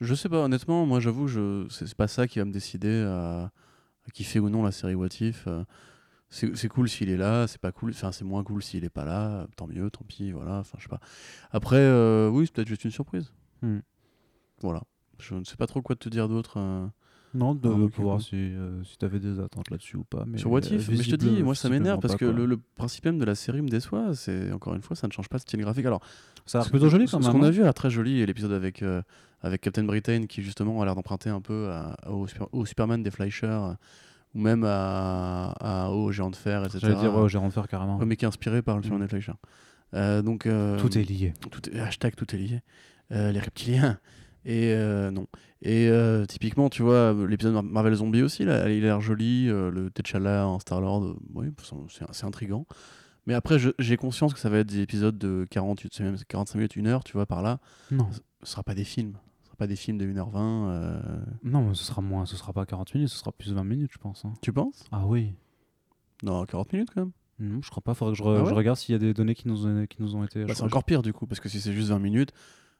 je 0.01 0.13
sais 0.15 0.29
pas, 0.29 0.39
honnêtement, 0.43 0.85
moi 0.85 0.99
j'avoue, 0.99 1.27
je, 1.27 1.67
c'est 1.69 1.87
c'est 1.87 1.97
pas 1.97 2.07
ça 2.07 2.27
qui 2.27 2.39
va 2.39 2.45
me 2.45 2.51
décider 2.51 3.01
à, 3.07 3.51
à 4.07 4.11
kiffer 4.13 4.39
ou 4.39 4.49
non 4.49 4.63
la 4.63 4.71
série 4.71 4.95
What 4.95 5.07
If. 5.21 5.45
Euh, 5.47 5.63
C'est 6.29 6.67
cool 6.69 6.87
s'il 6.87 7.09
est 7.09 7.17
là, 7.17 7.47
c'est 7.47 7.59
pas 7.59 7.71
cool, 7.71 7.89
enfin 7.91 8.11
c'est 8.11 8.23
moins 8.23 8.43
cool 8.43 8.61
s'il 8.61 8.83
est 8.85 8.89
pas 8.89 9.03
là, 9.05 9.47
tant 9.55 9.65
mieux, 9.67 9.89
tant 9.89 10.05
pis, 10.07 10.31
voilà, 10.31 10.59
enfin 10.59 10.77
je 10.77 10.83
sais 10.83 10.89
pas. 10.89 10.99
Après, 11.51 11.77
euh, 11.79 12.29
oui, 12.29 12.45
c'est 12.45 12.53
peut-être 12.53 12.67
juste 12.67 12.85
une 12.85 12.91
surprise. 12.91 13.31
Hmm. 13.63 13.79
Voilà. 14.61 14.83
Je 15.19 15.33
ne 15.35 15.43
sais 15.43 15.55
pas 15.57 15.65
trop 15.67 15.81
quoi 15.81 15.95
te 15.95 16.07
dire 16.07 16.29
d'autre. 16.29 16.57
euh. 16.57 16.87
Non, 17.33 17.53
de, 17.53 17.67
Ah, 17.69 17.75
de 17.75 18.01
voir 18.01 18.21
si, 18.21 18.35
euh, 18.35 18.83
si 18.83 18.97
tu 18.97 19.05
avais 19.05 19.19
des 19.19 19.39
attentes 19.39 19.69
là-dessus 19.69 19.97
ou 19.97 20.03
pas. 20.03 20.23
Mais, 20.27 20.37
sur 20.39 20.49
What 20.51 20.61
If, 20.61 20.87
mais 20.89 20.95
je 20.97 21.11
te 21.11 21.15
dis, 21.15 21.43
moi 21.43 21.53
ça 21.55 21.69
m'énerve 21.69 21.99
parce 21.99 22.13
pas, 22.13 22.19
que 22.19 22.25
le, 22.25 22.45
le 22.47 22.57
principe 22.75 23.05
même 23.05 23.19
de 23.19 23.25
la 23.25 23.35
série 23.35 23.61
me 23.61 23.67
déçoit. 23.69 24.15
C'est 24.15 24.51
encore 24.51 24.73
une 24.75 24.81
fois, 24.81 24.95
ça 24.95 25.07
ne 25.07 25.11
change 25.11 25.29
pas 25.29 25.37
le 25.37 25.41
style 25.41 25.59
graphique. 25.61 25.85
Alors, 25.85 26.01
Ça 26.45 26.57
a 26.57 26.61
l'air 26.61 26.65
ce- 26.65 26.69
plutôt 26.71 26.89
joli 26.89 27.07
ce- 27.07 27.11
quand 27.15 27.21
Ce 27.21 27.27
même. 27.27 27.37
qu'on 27.37 27.43
a 27.43 27.47
hein. 27.47 27.51
vu 27.51 27.61
a 27.61 27.65
l'air 27.65 27.73
très 27.73 27.89
joli, 27.91 28.19
et 28.19 28.25
l'épisode 28.25 28.51
avec, 28.53 28.83
avec 29.41 29.61
Captain 29.61 29.83
Britain 29.83 30.25
qui 30.27 30.41
justement 30.41 30.81
a 30.81 30.85
l'air 30.85 30.95
d'emprunter 30.95 31.29
un 31.29 31.41
peu 31.41 31.69
à- 31.71 31.95
au, 32.09 32.25
au 32.51 32.65
Superman 32.65 33.03
des 33.03 33.11
Fleischers 33.11 33.47
euh, 33.47 33.73
ou 34.35 34.39
même 34.39 34.63
à, 34.63 35.51
à- 35.59 35.89
au 35.89 36.11
Géant 36.11 36.29
de 36.29 36.35
Fer, 36.35 36.63
etc. 36.63 36.79
J'allais 36.81 36.95
dire, 36.95 37.15
ouais, 37.15 37.29
j'ai 37.29 37.37
rendu 37.37 37.51
faire 37.53 37.67
carrément. 37.67 37.97
Ouais, 37.97 38.05
mais 38.05 38.15
qui 38.15 38.25
est 38.25 38.27
inspiré 38.27 38.61
par 38.61 38.77
le 38.79 38.87
Mm. 38.87 38.99
Des 39.01 39.07
Fleischers. 39.07 39.33
Euh, 39.95 40.21
donc, 40.21 40.45
euh, 40.45 40.77
Tout 40.79 40.97
est 40.97 41.03
lié. 41.03 41.33
tout 41.49 41.69
est- 41.69 41.79
hashtag 41.79 42.15
tout 42.15 42.35
est 42.35 42.37
lié. 42.37 42.61
Euh, 43.11 43.31
les 43.31 43.39
reptiliens. 43.39 43.97
Et 44.45 44.73
non. 45.11 45.27
Et 45.61 45.91
typiquement, 46.29 46.69
tu 46.69 46.81
vois, 46.81 47.13
l'épisode 47.27 47.53
Mar- 47.53 47.63
Marvel 47.63 47.93
Zombie 47.95 48.21
aussi, 48.21 48.45
là, 48.45 48.69
il 48.69 48.83
a 48.83 48.87
l'air 48.87 49.01
joli. 49.01 49.47
le 49.47 49.89
T'Challa 49.93 50.47
en 50.47 50.59
Star-Lord, 50.59 51.17
oui, 51.35 51.47
c'est 52.11 52.23
intriguant. 52.25 52.65
Mais 53.27 53.33
après, 53.33 53.57
j'ai 53.77 53.97
conscience 53.97 54.33
que 54.33 54.39
ça 54.39 54.49
va 54.49 54.59
être 54.59 54.67
des 54.67 54.79
épisodes 54.79 55.17
de 55.17 55.45
40, 55.51 55.81
c'est 55.91 56.03
même 56.03 56.15
45 56.27 56.55
minutes, 56.57 56.77
1 56.77 56.87
heure, 56.87 57.03
tu 57.03 57.13
vois, 57.13 57.25
par 57.25 57.41
là. 57.41 57.59
Non. 57.91 58.07
Ce 58.43 58.51
sera 58.51 58.63
pas 58.63 58.73
des 58.73 58.85
films. 58.85 59.17
Pas 59.59 59.67
des 59.67 59.75
films 59.75 59.97
de 59.99 60.05
1h20. 60.05 60.31
euh, 60.69 60.99
Non, 61.43 61.67
mais 61.67 61.75
ce 61.75 61.83
sera 61.83 62.01
moins, 62.01 62.25
ce 62.25 62.35
sera 62.35 62.51
pas 62.53 62.65
40 62.65 62.95
minutes, 62.95 63.09
ce 63.09 63.17
sera 63.19 63.31
plus 63.31 63.49
de 63.49 63.55
20 63.55 63.63
minutes, 63.65 63.91
je 63.93 63.97
pense. 63.99 64.25
hein. 64.25 64.33
Tu 64.41 64.51
penses? 64.51 64.85
Ah 64.91 65.05
oui. 65.05 65.33
Non, 66.23 66.43
40 66.45 66.73
minutes 66.73 66.89
quand 66.93 67.01
même. 67.01 67.11
Non, 67.39 67.61
je 67.61 67.69
crois 67.69 67.81
pas. 67.83 67.93
Faudrait 67.93 68.13
que 68.13 68.17
je, 68.17 68.23
re- 68.23 68.37
Ah 68.39 68.43
ouais? 68.43 68.49
je 68.49 68.53
regarde 68.55 68.77
s'il 68.77 68.93
y 68.93 68.95
a 68.95 68.99
des 68.99 69.13
données 69.13 69.35
qui 69.35 69.47
nous 69.47 69.65
ont, 69.67 69.85
qui 69.85 70.01
nous 70.01 70.15
ont 70.15 70.23
été. 70.23 70.39
Bah, 70.41 70.45
je 70.47 70.53
c'est 70.53 70.57
crois- 70.57 70.67
encore 70.67 70.83
pire 70.83 71.01
du 71.01 71.13
coup, 71.13 71.25
parce 71.27 71.39
que 71.39 71.47
si 71.49 71.61
c'est 71.61 71.71
juste 71.73 71.89
20 71.89 71.99
minutes, 71.99 72.31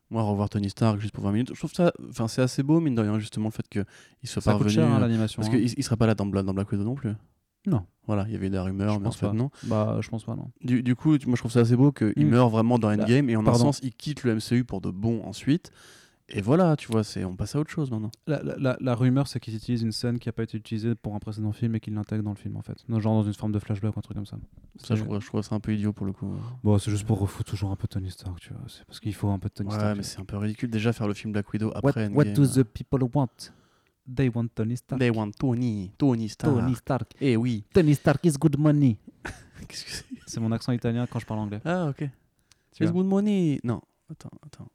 moi 0.10 0.24
revoir 0.24 0.50
Tony 0.50 0.70
Stark 0.70 1.00
juste 1.00 1.14
pour 1.14 1.24
20 1.24 1.32
minutes, 1.34 1.50
je 1.54 1.60
trouve 1.60 1.72
ça, 1.74 1.94
enfin 2.10 2.28
c'est 2.28 2.42
assez 2.42 2.64
beau 2.64 2.80
mine 2.82 2.96
de 2.96 3.02
rien 3.02 3.20
justement 3.20 3.48
le 3.50 3.52
fait 3.54 3.68
qu'il 3.70 3.86
soit 4.24 4.42
Ça 4.42 4.52
pas 4.52 4.58
coûte 4.58 4.68
revenu. 4.68 4.76
cher 4.82 4.92
hein, 4.92 4.98
euh, 4.98 5.00
l'animation. 5.00 5.42
parce 5.42 5.54
hein. 5.54 5.58
qu'il 5.58 5.74
il 5.78 5.84
serait 5.84 5.96
pas 5.98 6.08
là 6.08 6.16
dans, 6.16 6.26
Bla- 6.26 6.44
dans 6.44 6.54
Black 6.54 6.72
Widow 6.72 6.84
non 6.84 6.96
plus. 6.96 7.12
Non. 7.68 7.86
Voilà, 8.08 8.24
il 8.28 8.34
y 8.34 8.36
avait 8.36 8.50
des 8.50 8.58
rumeurs, 8.60 8.94
Je 8.96 9.00
mais 9.00 9.06
en 9.06 9.10
pense 9.10 9.18
fait 9.18 9.28
pas. 9.28 9.34
non. 9.34 9.50
Bah, 9.66 10.00
je 10.02 10.10
pense 10.10 10.24
pas, 10.24 10.36
non. 10.36 10.50
Du, 10.62 10.82
du 10.82 10.96
coup, 10.96 11.18
tu- 11.18 11.28
moi 11.28 11.36
je 11.36 11.42
trouve 11.42 11.52
ça 11.52 11.60
assez 11.60 11.76
beau 11.76 11.92
qu'il 11.92 12.26
Mm. 12.26 12.30
meurt 12.30 12.52
vraiment 12.52 12.80
dans 12.80 12.90
Là, 12.90 12.96
Endgame 13.04 13.30
et 13.30 13.36
en 13.36 13.42
un 13.42 13.44
pardon. 13.44 13.60
sens 13.66 13.80
il 13.84 13.94
quitte 13.94 14.24
le 14.24 14.36
MCU 14.36 14.64
pour 14.64 14.80
de 14.82 14.92
bon 14.92 15.22
ensuite. 15.26 15.72
Et 16.32 16.42
voilà, 16.42 16.76
tu 16.76 16.92
vois, 16.92 17.04
c'est 17.04 17.24
on 17.26 17.36
passe 17.36 17.56
à 17.56 17.60
autre 17.60 17.72
chose 17.72 17.90
maintenant. 17.90 18.12
La, 18.28 18.42
la- 18.44 18.56
la- 18.58 18.78
la 18.80 18.96
rumeur, 18.96 19.28
c'est 19.28 19.40
qu'ils 19.40 19.56
utilisent 19.56 19.82
une 19.82 19.92
scène 19.92 20.20
qui 20.20 20.30
a 20.30 20.32
pas 20.32 20.44
été 20.44 20.58
utilisée 20.58 20.94
pour 20.96 21.16
un 21.16 21.20
précédent 21.20 21.52
film 21.52 21.76
et 21.76 21.80
qu'ils 21.80 21.94
l'intègrent 21.96 22.24
dans 22.24 22.30
le 22.32 22.36
film, 22.38 22.56
en 22.58 22.62
fait. 22.62 22.78
Genre 22.88 23.02
dans 23.16 23.24
une 23.24 23.34
forme 23.34 23.52
de 23.52 23.60
flashback 23.60 23.96
ou 23.96 24.00
un 24.00 24.02
truc 24.02 24.16
comme 24.16 24.26
ça. 24.26 24.38
Ça, 24.78 24.96
je 24.96 25.04
je 25.04 25.26
trouve 25.26 25.42
ça 25.42 25.56
un 25.56 25.60
peu 25.60 25.74
idiot 25.74 25.92
pour 25.94 26.06
le 26.06 26.14
coup. 26.14 26.32
Bon, 26.64 26.78
c'est 26.78 26.92
juste 26.92 27.06
pour 27.08 27.20
refoutre 27.20 27.50
toujours 27.50 27.72
un 27.72 27.76
peu 27.76 27.88
Tony 27.88 28.12
Stark, 28.12 28.40
tu 28.40 28.54
vois. 28.54 28.62
C'est 28.68 28.86
parce 28.86 29.00
qu'il 29.00 29.14
faut 29.16 29.30
un 29.30 29.40
peu 29.40 29.50
de 29.50 29.54
Tony 29.54 29.70
Ouais, 29.70 29.76
Stark. 29.76 29.98
mais 29.98 30.04
c'est 30.04 30.20
un 30.20 30.26
peu 30.26 30.38
ridicule 30.38 30.70
déjà 30.70 30.94
faire 30.94 31.08
le 31.08 31.14
film 31.14 31.34
Black 31.34 31.52
Widow 31.52 31.68
What, 31.70 31.78
après 31.90 32.08
what 32.10 32.24
Endgame. 32.26 32.34
do 32.34 32.46
the 32.46 32.64
people 32.64 33.04
want? 33.14 33.28
They 34.16 34.30
want 34.34 34.48
Tony 34.56 34.78
Stark. 34.78 35.00
They 35.00 35.10
want 35.12 35.32
Tony, 35.40 35.92
Tony 35.98 36.30
Stark. 36.30 36.56
Tony 36.56 36.76
Stark. 36.76 37.12
Eh 37.22 37.36
oui. 37.38 37.64
Tony 37.74 37.94
Stark 37.96 38.26
is 38.26 38.34
good 38.40 38.58
money. 38.58 38.98
Qu'est-ce 39.68 39.86
que 39.86 39.92
c'est? 39.92 40.06
C'est 40.26 40.40
mon 40.40 40.52
accent 40.52 40.72
italien 40.72 41.06
quand 41.08 41.20
je 41.20 41.26
parle 41.26 41.40
anglais. 41.42 41.60
Ah 41.66 41.88
ok. 41.90 42.08
It's 42.80 42.92
good 42.92 43.06
money. 43.06 43.60
Non, 43.64 43.82
attends, 44.10 44.30
attends. 44.46 44.68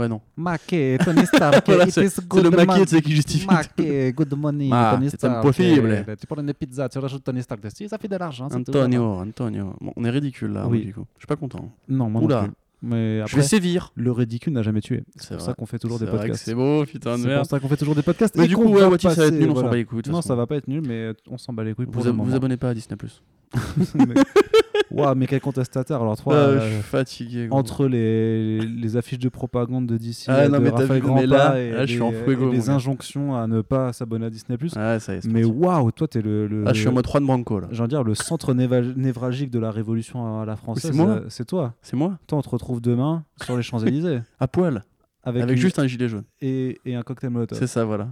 Ouais 0.00 0.08
non. 0.08 0.20
Maquet, 0.36 0.96
Tony 1.04 1.26
Stark, 1.26 1.62
Voilà, 1.66 1.84
c'est- 1.90 2.08
C'est 2.08 2.22
le 2.32 2.84
tu 2.84 2.88
sais, 2.88 3.02
qui 3.02 3.14
justifie. 3.14 3.46
Maquet, 3.46 4.12
good 4.12 4.34
money, 4.36 4.68
Ma, 4.68 4.92
Tony 4.94 5.10
c'est 5.10 5.16
Stark. 5.18 5.36
impossible. 5.44 6.04
Eh, 6.08 6.16
Tu 6.16 6.26
prends 6.26 6.40
une 6.40 6.54
pizza, 6.54 6.88
tu 6.88 6.98
rajoutes 6.98 7.22
Tony 7.24 7.42
Stark 7.42 7.62
dessus, 7.62 7.86
ça 7.88 7.98
fait 7.98 8.08
de 8.08 8.16
l'argent. 8.16 8.48
c'est 8.50 8.64
tout. 8.64 8.70
Antonio, 8.70 9.04
Antonio. 9.20 9.74
Bon, 9.80 9.92
on 9.96 10.04
est 10.04 10.10
ridicule 10.10 10.52
là, 10.52 10.66
Oui. 10.66 10.78
oui. 10.78 10.84
du 10.86 10.94
coup. 10.94 11.04
Je 11.16 11.20
suis 11.20 11.26
pas 11.26 11.36
content. 11.36 11.70
Non, 11.88 12.08
moi 12.08 12.22
Oula. 12.22 12.36
non 12.42 12.46
plus. 12.48 12.54
Mais 12.82 13.18
Je 13.18 13.22
après, 13.24 13.36
vais 13.36 13.42
sévir. 13.42 13.92
le 13.94 14.10
ridicule 14.10 14.54
n'a 14.54 14.62
jamais 14.62 14.80
tué. 14.80 15.04
C'est 15.16 15.22
C'est 15.28 15.34
pour 15.36 15.44
ça 15.44 15.52
qu'on 15.52 15.66
fait 15.66 15.78
toujours 15.78 15.98
des 15.98 16.06
C'est 16.06 16.10
podcasts. 16.12 16.44
C'est 16.46 16.54
beau, 16.54 16.84
putain 16.86 17.10
de 17.10 17.16
C'est 17.16 17.22
pour 17.24 17.28
merde. 17.30 17.44
ça 17.44 17.60
qu'on 17.60 17.68
fait 17.68 17.76
toujours 17.76 17.94
des 17.94 18.02
podcasts. 18.02 18.34
Mais 18.36 18.48
du 18.48 18.56
coup, 18.56 18.64
ouais, 18.68 18.80
ça 18.98 19.14
va 19.14 19.26
être 19.26 19.34
nul, 19.34 19.50
on 19.50 19.54
s'en 19.54 19.68
bat 19.68 19.76
les 19.76 19.84
couilles. 19.84 20.02
Non, 20.08 20.22
ça 20.22 20.34
va 20.34 20.46
pas 20.46 20.56
être 20.56 20.66
nul, 20.66 20.82
mais 20.86 21.12
on 21.28 21.36
s'en 21.36 21.52
bat 21.52 21.62
les 21.64 21.74
couilles 21.74 21.86
Vous, 21.90 22.08
abonnez 22.34 22.56
pas 22.56 22.70
à 22.70 22.74
Disney 22.74 22.96
Plus. 22.96 23.22
Waouh, 24.90 25.14
mais 25.14 25.26
quel 25.26 25.40
contestataire. 25.40 26.00
Alors, 26.02 26.16
toi, 26.20 26.34
Ah, 26.34 26.38
euh, 26.38 26.60
je 26.60 26.74
suis 26.74 26.82
fatigué. 26.82 27.46
gros. 27.46 27.58
entre 27.58 27.86
les, 27.86 28.58
les 28.60 28.96
affiches 28.96 29.18
de 29.20 29.28
propagande 29.28 29.86
de 29.86 29.96
DC, 29.96 30.24
Ah, 30.28 30.48
non, 30.48 30.58
de 30.58 30.62
mais 30.64 30.70
Raphaël 30.70 30.88
vu, 30.88 30.94
mais 30.94 31.00
Grandpa 31.00 31.26
là- 31.26 31.60
et 31.60 31.70
là, 31.70 31.80
je 31.86 31.90
suis 31.92 32.00
les, 32.00 32.04
en 32.06 32.52
et 32.52 32.68
injonctions 32.70 33.36
à 33.36 33.46
ne 33.46 33.60
pas 33.62 33.92
s'abonner 33.92 34.26
à 34.26 34.30
Disney+. 34.30 34.58
Ah, 34.76 34.98
ça 34.98 35.14
y 35.14 35.18
est. 35.18 35.20
c'est 35.22 35.30
mais 35.30 35.44
waouh, 35.44 35.90
toi, 35.92 36.08
t'es 36.08 36.20
le, 36.22 36.46
le- 36.46 36.64
Ah, 36.66 36.72
je 36.72 36.80
suis 36.80 36.88
en 36.88 36.92
mode 36.92 37.06
Juan 37.06 37.24
Branco 37.24 37.60
là. 37.60 37.68
j'ai 37.70 37.80
envie 37.80 37.88
de 37.88 37.96
dire, 37.96 38.02
le 38.04 38.14
centre 38.14 38.52
névralgique 38.54 39.50
de 39.50 39.58
la 39.58 39.70
révolution 39.70 40.40
à 40.40 40.44
la 40.44 40.56
française. 40.56 40.90
c'est 40.90 40.96
moi 40.96 41.08
euh, 41.08 41.24
C'est 41.28 41.44
toi. 41.46 41.74
C'est 41.82 41.96
moi 41.96 42.18
Toi, 42.26 42.38
on 42.38 42.42
te 42.42 42.48
retrouve 42.48 42.80
demain 42.80 43.24
sur 43.42 43.56
les 43.56 43.62
Champs-Élysées. 43.62 44.20
À 44.38 44.48
poil. 44.48 44.82
avec, 45.22 45.42
Avec 45.42 45.56
une- 45.56 45.60
juste 45.62 45.78
un 45.78 45.86
gilet 45.86 46.08
jaune. 46.08 46.24
et, 46.40 46.78
et 46.84 46.94
un 46.94 47.02
cocktail 47.02 47.30
molotov. 47.30 47.58
C'est 47.58 47.66
ça, 47.66 47.84
voilà. 47.84 48.08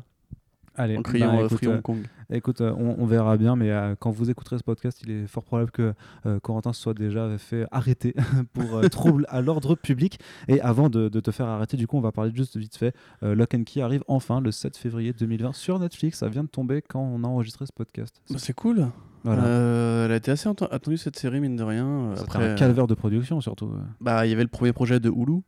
Allez, 0.79 0.97
En 0.97 1.03
criant 1.03 1.37
bah, 1.37 1.45
écoute, 1.45 1.59
Free 1.59 1.67
euh, 1.67 1.75
Hong 1.75 1.83
Kong. 1.83 1.99
Écoute, 2.31 2.61
euh, 2.61 2.73
on, 2.79 2.97
on 2.99 3.07
verra 3.07 3.37
bien, 3.37 3.57
mais 3.57 3.71
euh, 3.71 3.95
quand 3.99 4.11
vous 4.11 4.31
écouterez 4.31 4.57
ce 4.59 4.63
podcast, 4.63 5.01
il 5.05 5.11
est 5.11 5.27
fort 5.27 5.43
probable 5.43 5.71
que 5.71 5.93
euh, 6.25 6.39
Corentin 6.41 6.73
se 6.73 6.81
soit 6.81 6.95
déjà 6.95 7.37
fait 7.39 7.67
arrêter 7.71 8.15
pour 8.53 8.77
euh, 8.77 8.89
trouble 8.89 9.27
à 9.29 9.41
l'ordre 9.41 9.75
public. 9.75 10.21
Et 10.47 10.61
avant 10.61 10.89
de, 10.89 11.09
de 11.09 11.21
te 11.21 11.31
faire 11.31 11.47
arrêter, 11.49 11.77
du 11.77 11.87
coup, 11.87 11.97
on 11.99 12.01
va 12.01 12.13
parler 12.13 12.31
juste 12.35 12.57
vite 12.57 12.77
fait. 12.77 12.95
Euh, 13.23 13.35
Lock 13.35 13.55
and 13.55 13.65
Key 13.65 13.81
arrive 13.83 14.05
enfin 14.09 14.41
le 14.41 14.51
7 14.53 14.77
février 14.77 15.13
2020 15.13 15.53
sur 15.53 15.79
Netflix. 15.79 16.19
Ça 16.19 16.29
vient 16.29 16.45
de 16.45 16.49
tomber 16.49 16.81
quand 16.81 17.01
on 17.03 17.25
a 17.25 17.27
enregistré 17.27 17.67
ce 17.67 17.73
podcast. 17.73 18.23
Bah, 18.31 18.37
C'est 18.39 18.55
cool. 18.55 18.87
Voilà. 19.25 19.45
Euh, 19.45 20.05
elle 20.07 20.13
a 20.13 20.17
été 20.17 20.31
assez 20.31 20.49
attendue 20.49 20.97
cette 20.97 21.17
série, 21.19 21.41
mine 21.41 21.57
de 21.57 21.65
rien. 21.65 22.13
Après, 22.21 22.53
un 22.53 22.55
calvaire 22.55 22.87
de 22.87 22.95
production, 22.95 23.41
surtout. 23.41 23.73
bah, 24.01 24.25
il 24.27 24.31
y 24.31 24.33
avait 24.33 24.45
le 24.45 24.49
premier 24.49 24.73
projet 24.73 25.01
de 25.01 25.11
Hulu 25.11 25.41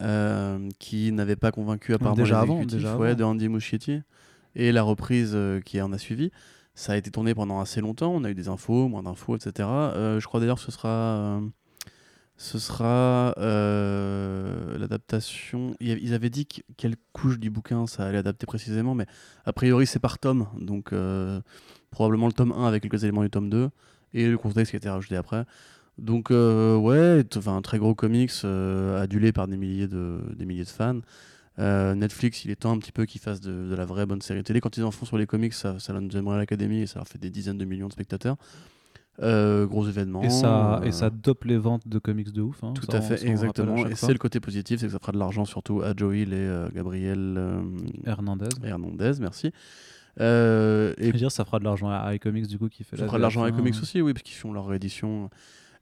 euh, 0.00 0.68
qui 0.78 1.12
n'avait 1.12 1.36
pas 1.36 1.52
convaincu 1.52 1.92
apparemment 1.92 2.16
déjà 2.16 2.36
les 2.36 2.40
avant, 2.50 2.64
déjà 2.64 2.96
ouais, 2.96 3.08
avant. 3.08 3.18
de 3.18 3.24
Andy 3.24 3.48
Muschietti 3.50 4.00
et 4.54 4.72
la 4.72 4.82
reprise 4.82 5.32
euh, 5.34 5.60
qui 5.60 5.80
en 5.80 5.92
a 5.92 5.98
suivi. 5.98 6.30
Ça 6.74 6.92
a 6.92 6.96
été 6.96 7.10
tourné 7.10 7.34
pendant 7.34 7.60
assez 7.60 7.80
longtemps. 7.80 8.12
On 8.14 8.24
a 8.24 8.30
eu 8.30 8.34
des 8.34 8.48
infos, 8.48 8.88
moins 8.88 9.02
d'infos, 9.02 9.36
etc. 9.36 9.68
Euh, 9.68 10.20
je 10.20 10.26
crois 10.26 10.40
d'ailleurs 10.40 10.56
que 10.56 10.62
ce 10.62 10.72
sera, 10.72 10.88
euh, 10.88 11.40
ce 12.36 12.58
sera 12.58 13.34
l'adaptation. 14.78 15.74
Ils 15.80 16.14
avaient 16.14 16.30
dit 16.30 16.46
que- 16.46 16.60
quelle 16.76 16.96
couche 17.12 17.38
du 17.38 17.50
bouquin 17.50 17.86
ça 17.86 18.06
allait 18.06 18.18
adapter 18.18 18.46
précisément, 18.46 18.94
mais 18.94 19.06
a 19.44 19.52
priori 19.52 19.86
c'est 19.86 19.98
par 19.98 20.18
tome, 20.18 20.46
donc 20.58 20.92
probablement 21.90 22.26
le 22.26 22.32
tome 22.32 22.52
1 22.52 22.66
avec 22.66 22.82
quelques 22.82 23.04
éléments 23.04 23.22
du 23.22 23.30
tome 23.30 23.50
2 23.50 23.70
et 24.14 24.26
le 24.28 24.38
contexte 24.38 24.70
qui 24.70 24.76
a 24.76 24.78
été 24.78 24.88
rajouté 24.88 25.16
après. 25.16 25.44
Donc 25.98 26.30
euh, 26.30 26.76
ouais, 26.76 27.22
un 27.46 27.62
très 27.62 27.78
gros 27.78 27.94
comics 27.94 28.32
adulé 28.44 29.32
par 29.32 29.46
des 29.46 29.56
milliers 29.56 29.88
de, 29.88 30.20
des 30.36 30.46
milliers 30.46 30.64
de 30.64 30.68
fans. 30.68 31.00
Euh, 31.58 31.94
Netflix, 31.94 32.44
il 32.44 32.50
est 32.50 32.56
temps 32.56 32.72
un 32.72 32.78
petit 32.78 32.92
peu 32.92 33.04
qu'ils 33.04 33.20
fassent 33.20 33.40
de, 33.40 33.68
de 33.68 33.74
la 33.74 33.84
vraie 33.84 34.06
bonne 34.06 34.22
série 34.22 34.42
télé. 34.42 34.60
Quand 34.60 34.76
ils 34.76 34.84
en 34.84 34.90
font 34.90 35.04
sur 35.04 35.18
les 35.18 35.26
comics, 35.26 35.52
ça, 35.52 35.78
ça 35.78 35.92
donne 35.92 36.28
à 36.28 36.36
l'Académie 36.36 36.80
et 36.80 36.86
ça 36.86 36.98
leur 36.98 37.08
fait 37.08 37.18
des 37.18 37.30
dizaines 37.30 37.58
de 37.58 37.64
millions 37.64 37.88
de 37.88 37.92
spectateurs. 37.92 38.36
Euh, 39.20 39.66
gros 39.66 39.86
événement. 39.86 40.22
Et 40.22 40.30
ça, 40.30 40.78
euh, 40.78 40.84
et 40.84 40.92
ça 40.92 41.10
dope 41.10 41.44
les 41.44 41.58
ventes 41.58 41.86
de 41.86 41.98
comics 41.98 42.32
de 42.32 42.40
ouf. 42.40 42.64
hein. 42.64 42.72
tout 42.72 42.90
Ça, 42.90 42.96
à 42.96 43.00
fait, 43.02 43.22
à 43.22 43.30
exactement. 43.30 43.86
Et 43.86 43.94
c'est 43.94 44.12
le 44.12 44.18
côté 44.18 44.40
positif, 44.40 44.80
c'est 44.80 44.86
que 44.86 44.92
ça 44.92 44.98
fera 44.98 45.12
de 45.12 45.18
l'argent 45.18 45.44
surtout 45.44 45.82
à 45.82 45.92
Joey 45.94 46.20
et 46.22 46.26
euh, 46.32 46.68
Gabriel 46.74 47.34
euh, 47.36 47.60
Hernandez. 48.06 48.48
Hernandez, 48.64 49.12
merci. 49.20 49.52
Euh, 50.20 50.94
Je 50.98 51.04
et 51.04 51.12
veux 51.12 51.18
dire, 51.18 51.30
ça 51.30 51.44
fera 51.44 51.58
de 51.58 51.64
l'argent 51.64 51.88
à 51.90 52.14
iComics 52.14 52.46
du 52.46 52.58
coup 52.58 52.68
qui 52.68 52.84
fait 52.84 52.96
ça 52.96 53.02
la 53.02 53.06
fera 53.08 53.18
de 53.18 53.22
l'argent 53.22 53.42
avec 53.42 53.54
VF1, 53.54 53.58
comics 53.58 53.74
hein. 53.76 53.80
aussi, 53.82 54.00
oui, 54.00 54.14
parce 54.14 54.22
qu'ils 54.22 54.36
font 54.36 54.52
leur 54.52 54.66
réédition. 54.66 55.28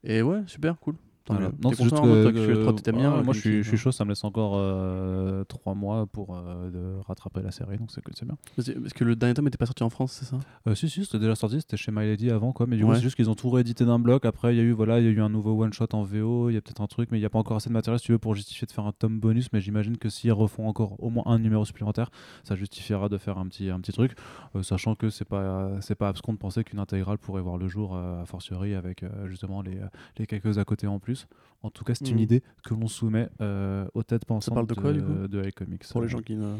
Et 0.02 0.22
ouais, 0.22 0.40
super, 0.46 0.78
cool. 0.80 0.96
Tant 1.30 1.36
Voilà. 1.36 1.48
mieux. 1.50 1.54
Non, 1.62 1.70
c'est 1.72 1.82
juste 1.84 1.90
content, 1.94 2.02
que, 2.02 2.22
toi, 2.22 2.32
que 2.32 2.38
tu 2.46 2.46
que- 2.54 2.64
toi, 2.64 2.72
t'aimes 2.82 2.96
bien, 2.96 3.10
ouais, 3.12 3.16
le 3.18 3.22
moi 3.24 3.34
je 3.34 3.40
suis, 3.40 3.50
comics, 3.50 3.62
je 3.64 3.68
suis 3.68 3.76
hein. 3.76 3.80
chaud, 3.80 3.92
ça 3.92 4.04
me 4.04 4.10
laisse 4.10 4.24
encore 4.24 4.52
euh, 4.56 5.44
trois 5.44 5.74
mois 5.74 6.06
pour 6.06 6.36
euh, 6.36 6.70
de 6.70 7.00
rattraper 7.06 7.40
la 7.42 7.50
série, 7.50 7.78
donc 7.78 7.90
c'est 7.92 8.24
bien. 8.24 8.36
Parce 8.56 8.92
que- 8.92 9.04
le 9.04 9.16
dernier 9.16 9.34
tome 9.34 9.44
n'était 9.44 9.58
pas 9.58 9.66
sorti 9.66 9.82
en 9.82 9.90
France, 9.90 10.12
c'est 10.12 10.24
ça? 10.24 10.38
Euh, 10.66 10.74
si 10.74 10.88
si, 10.88 11.04
c'était 11.04 11.18
déjà 11.18 11.34
sorti, 11.34 11.60
c'était 11.60 11.76
chez 11.76 11.92
My 11.92 12.00
Lady 12.06 12.30
avant 12.30 12.52
quoi, 12.52 12.66
mais 12.66 12.76
du 12.76 12.84
coup 12.84 12.94
c'est 12.94 13.00
juste 13.02 13.16
qu'ils 13.16 13.30
ont 13.30 13.34
tout 13.34 13.50
réédité 13.50 13.84
d'un 13.84 13.98
bloc. 13.98 14.24
Après 14.24 14.54
il 14.54 14.58
y 14.58 14.60
a 14.60 14.64
eu 14.64 14.72
voilà, 14.72 14.98
il 14.98 15.04
y 15.04 15.08
a 15.08 15.10
eu 15.10 15.20
un 15.20 15.28
nouveau 15.28 15.52
one 15.62 15.72
shot 15.72 15.86
en 15.92 16.02
VO, 16.02 16.50
il 16.50 16.54
y 16.54 16.56
a 16.56 16.60
peut-être 16.60 16.80
un 16.80 16.86
truc, 16.86 17.10
mais 17.10 17.18
il 17.18 17.20
n'y 17.20 17.26
a 17.26 17.30
pas 17.30 17.38
encore 17.38 17.56
assez 17.56 17.68
de 17.68 17.74
matériel 17.74 17.98
si 17.98 18.06
tu 18.06 18.12
veux 18.12 18.18
pour 18.18 18.34
justifier 18.34 18.66
de 18.66 18.72
faire 18.72 18.86
un 18.86 18.92
tome 18.92 19.20
bonus. 19.20 19.48
Mais 19.52 19.60
j'imagine 19.60 19.96
que 19.98 20.08
s'ils 20.08 20.32
refont 20.32 20.66
encore 20.68 20.96
au 21.02 21.10
moins 21.10 21.24
un 21.26 21.38
numéro 21.38 21.64
supplémentaire, 21.64 22.10
ça 22.44 22.56
justifiera 22.56 23.08
de 23.08 23.18
faire 23.18 23.38
un 23.38 23.46
petit 23.46 23.70
un 23.70 23.80
petit 23.80 23.92
truc, 23.92 24.12
Euh, 24.56 24.62
sachant 24.62 24.94
que 24.96 25.10
c'est 25.10 25.24
pas 25.24 25.70
c'est 25.80 25.94
pas 25.94 26.08
abscon 26.08 26.32
de 26.32 26.38
penser 26.38 26.64
qu'une 26.64 26.78
intégrale 26.80 27.18
pourrait 27.18 27.42
voir 27.42 27.56
le 27.56 27.68
jour 27.68 27.94
euh, 27.94 28.22
a 28.22 28.26
fortiori 28.26 28.74
avec 28.74 29.02
euh, 29.02 29.28
justement 29.28 29.62
les, 29.62 29.78
les 30.18 30.26
quelques 30.26 30.58
à 30.58 30.64
côté 30.64 30.86
en 30.86 30.98
plus. 30.98 31.19
En 31.62 31.70
tout 31.70 31.84
cas, 31.84 31.94
c'est 31.94 32.08
une 32.08 32.16
Mhm. 32.16 32.22
idée 32.22 32.42
que 32.64 32.72
l'on 32.74 32.88
soumet 32.88 33.28
euh, 33.42 33.86
aux 33.94 34.02
têtes 34.02 34.24
pensantes 34.24 34.54
parle 34.54 34.66
de 34.66 34.74
quoi, 34.74 34.92
du 34.94 35.02
coup 35.02 35.28
de 35.28 35.46
iComics. 35.46 35.84
Pour 35.90 36.00
les 36.02 36.08
gens 36.08 36.20
qui 36.20 36.34
ne. 36.36 36.56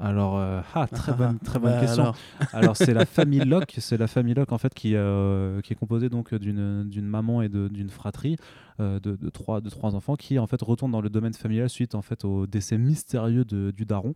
Alors, 0.00 0.38
euh, 0.38 0.60
ah, 0.74 0.86
très 0.86 1.12
bonne, 1.12 1.38
très 1.44 1.58
bonne 1.58 1.72
Bah, 1.72 1.80
question. 1.80 2.02
alors. 2.04 2.16
Alors 2.52 2.76
c'est 2.76 2.94
la 2.94 3.04
famille 3.04 3.40
Locke, 3.44 3.74
c'est 3.80 3.96
la 3.96 4.06
famille 4.06 4.34
Locke 4.34 4.52
en 4.52 4.58
fait 4.58 4.72
qui, 4.72 4.94
euh, 4.94 5.60
qui 5.60 5.72
est 5.72 5.76
composée 5.76 6.08
donc 6.08 6.32
d'une 6.36 6.88
maman 7.02 7.42
et 7.42 7.48
de- 7.48 7.66
d'une 7.66 7.90
fratrie 7.90 8.36
euh, 8.78 9.00
de, 9.00 9.16
de 9.16 9.28
trois 9.28 9.60
de 9.60 9.68
trois 9.70 9.96
enfants 9.96 10.14
qui 10.14 10.38
en 10.38 10.46
fait 10.46 10.62
retournent 10.62 10.92
dans 10.92 11.00
le 11.00 11.10
domaine 11.10 11.34
familial 11.34 11.68
suite 11.68 11.96
en 11.96 12.02
fait 12.02 12.24
au 12.24 12.46
décès 12.46 12.78
mystérieux 12.78 13.44
de- 13.44 13.72
du 13.72 13.86
daron. 13.86 14.14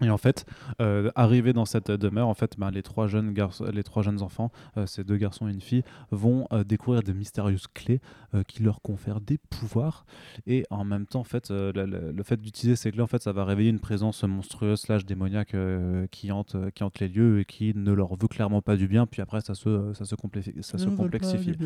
Et 0.00 0.10
en 0.10 0.18
fait, 0.18 0.46
euh, 0.80 1.10
arrivés 1.16 1.52
dans 1.52 1.64
cette 1.64 1.90
demeure, 1.90 2.28
en 2.28 2.34
fait, 2.34 2.54
ben, 2.56 2.70
les 2.70 2.82
trois 2.84 3.08
jeunes 3.08 3.32
garçons, 3.32 3.64
les 3.72 3.82
trois 3.82 4.02
jeunes 4.04 4.22
enfants, 4.22 4.52
euh, 4.76 4.86
ces 4.86 5.02
deux 5.02 5.16
garçons 5.16 5.48
et 5.48 5.52
une 5.52 5.60
fille, 5.60 5.82
vont 6.12 6.46
euh, 6.52 6.62
découvrir 6.62 7.02
de 7.02 7.12
mystérieuses 7.12 7.66
clés 7.66 8.00
euh, 8.34 8.44
qui 8.44 8.62
leur 8.62 8.80
confèrent 8.80 9.20
des 9.20 9.38
pouvoirs. 9.50 10.06
Et 10.46 10.64
en 10.70 10.84
même 10.84 11.06
temps, 11.06 11.20
en 11.20 11.24
fait, 11.24 11.50
euh, 11.50 11.72
le, 11.74 11.84
le- 11.86 12.12
le 12.12 12.22
fait 12.22 12.40
d'utiliser 12.40 12.76
ces 12.76 12.92
clés, 12.92 13.02
en 13.02 13.06
fait, 13.08 13.22
ça 13.22 13.32
va 13.32 13.44
réveiller 13.44 13.70
une 13.70 13.80
présence 13.80 14.22
monstrueuse 14.22 14.80
slash 14.80 15.04
démoniaque 15.04 15.54
euh, 15.54 16.06
qui 16.12 16.30
hante, 16.30 16.54
euh, 16.54 16.70
qui 16.70 16.84
hante 16.84 17.00
les 17.00 17.08
lieux 17.08 17.40
et 17.40 17.44
qui 17.44 17.72
ne 17.74 17.92
leur 17.92 18.14
veut 18.14 18.28
clairement 18.28 18.62
pas 18.62 18.76
du 18.76 18.86
bien. 18.86 19.06
Puis 19.06 19.20
après, 19.20 19.40
ça 19.40 19.54
se, 19.54 19.92
ça 19.94 20.04
se, 20.04 20.14
complexifie- 20.14 20.62
ça 20.62 20.78
se 20.78 20.84
complexifie. 20.96 21.56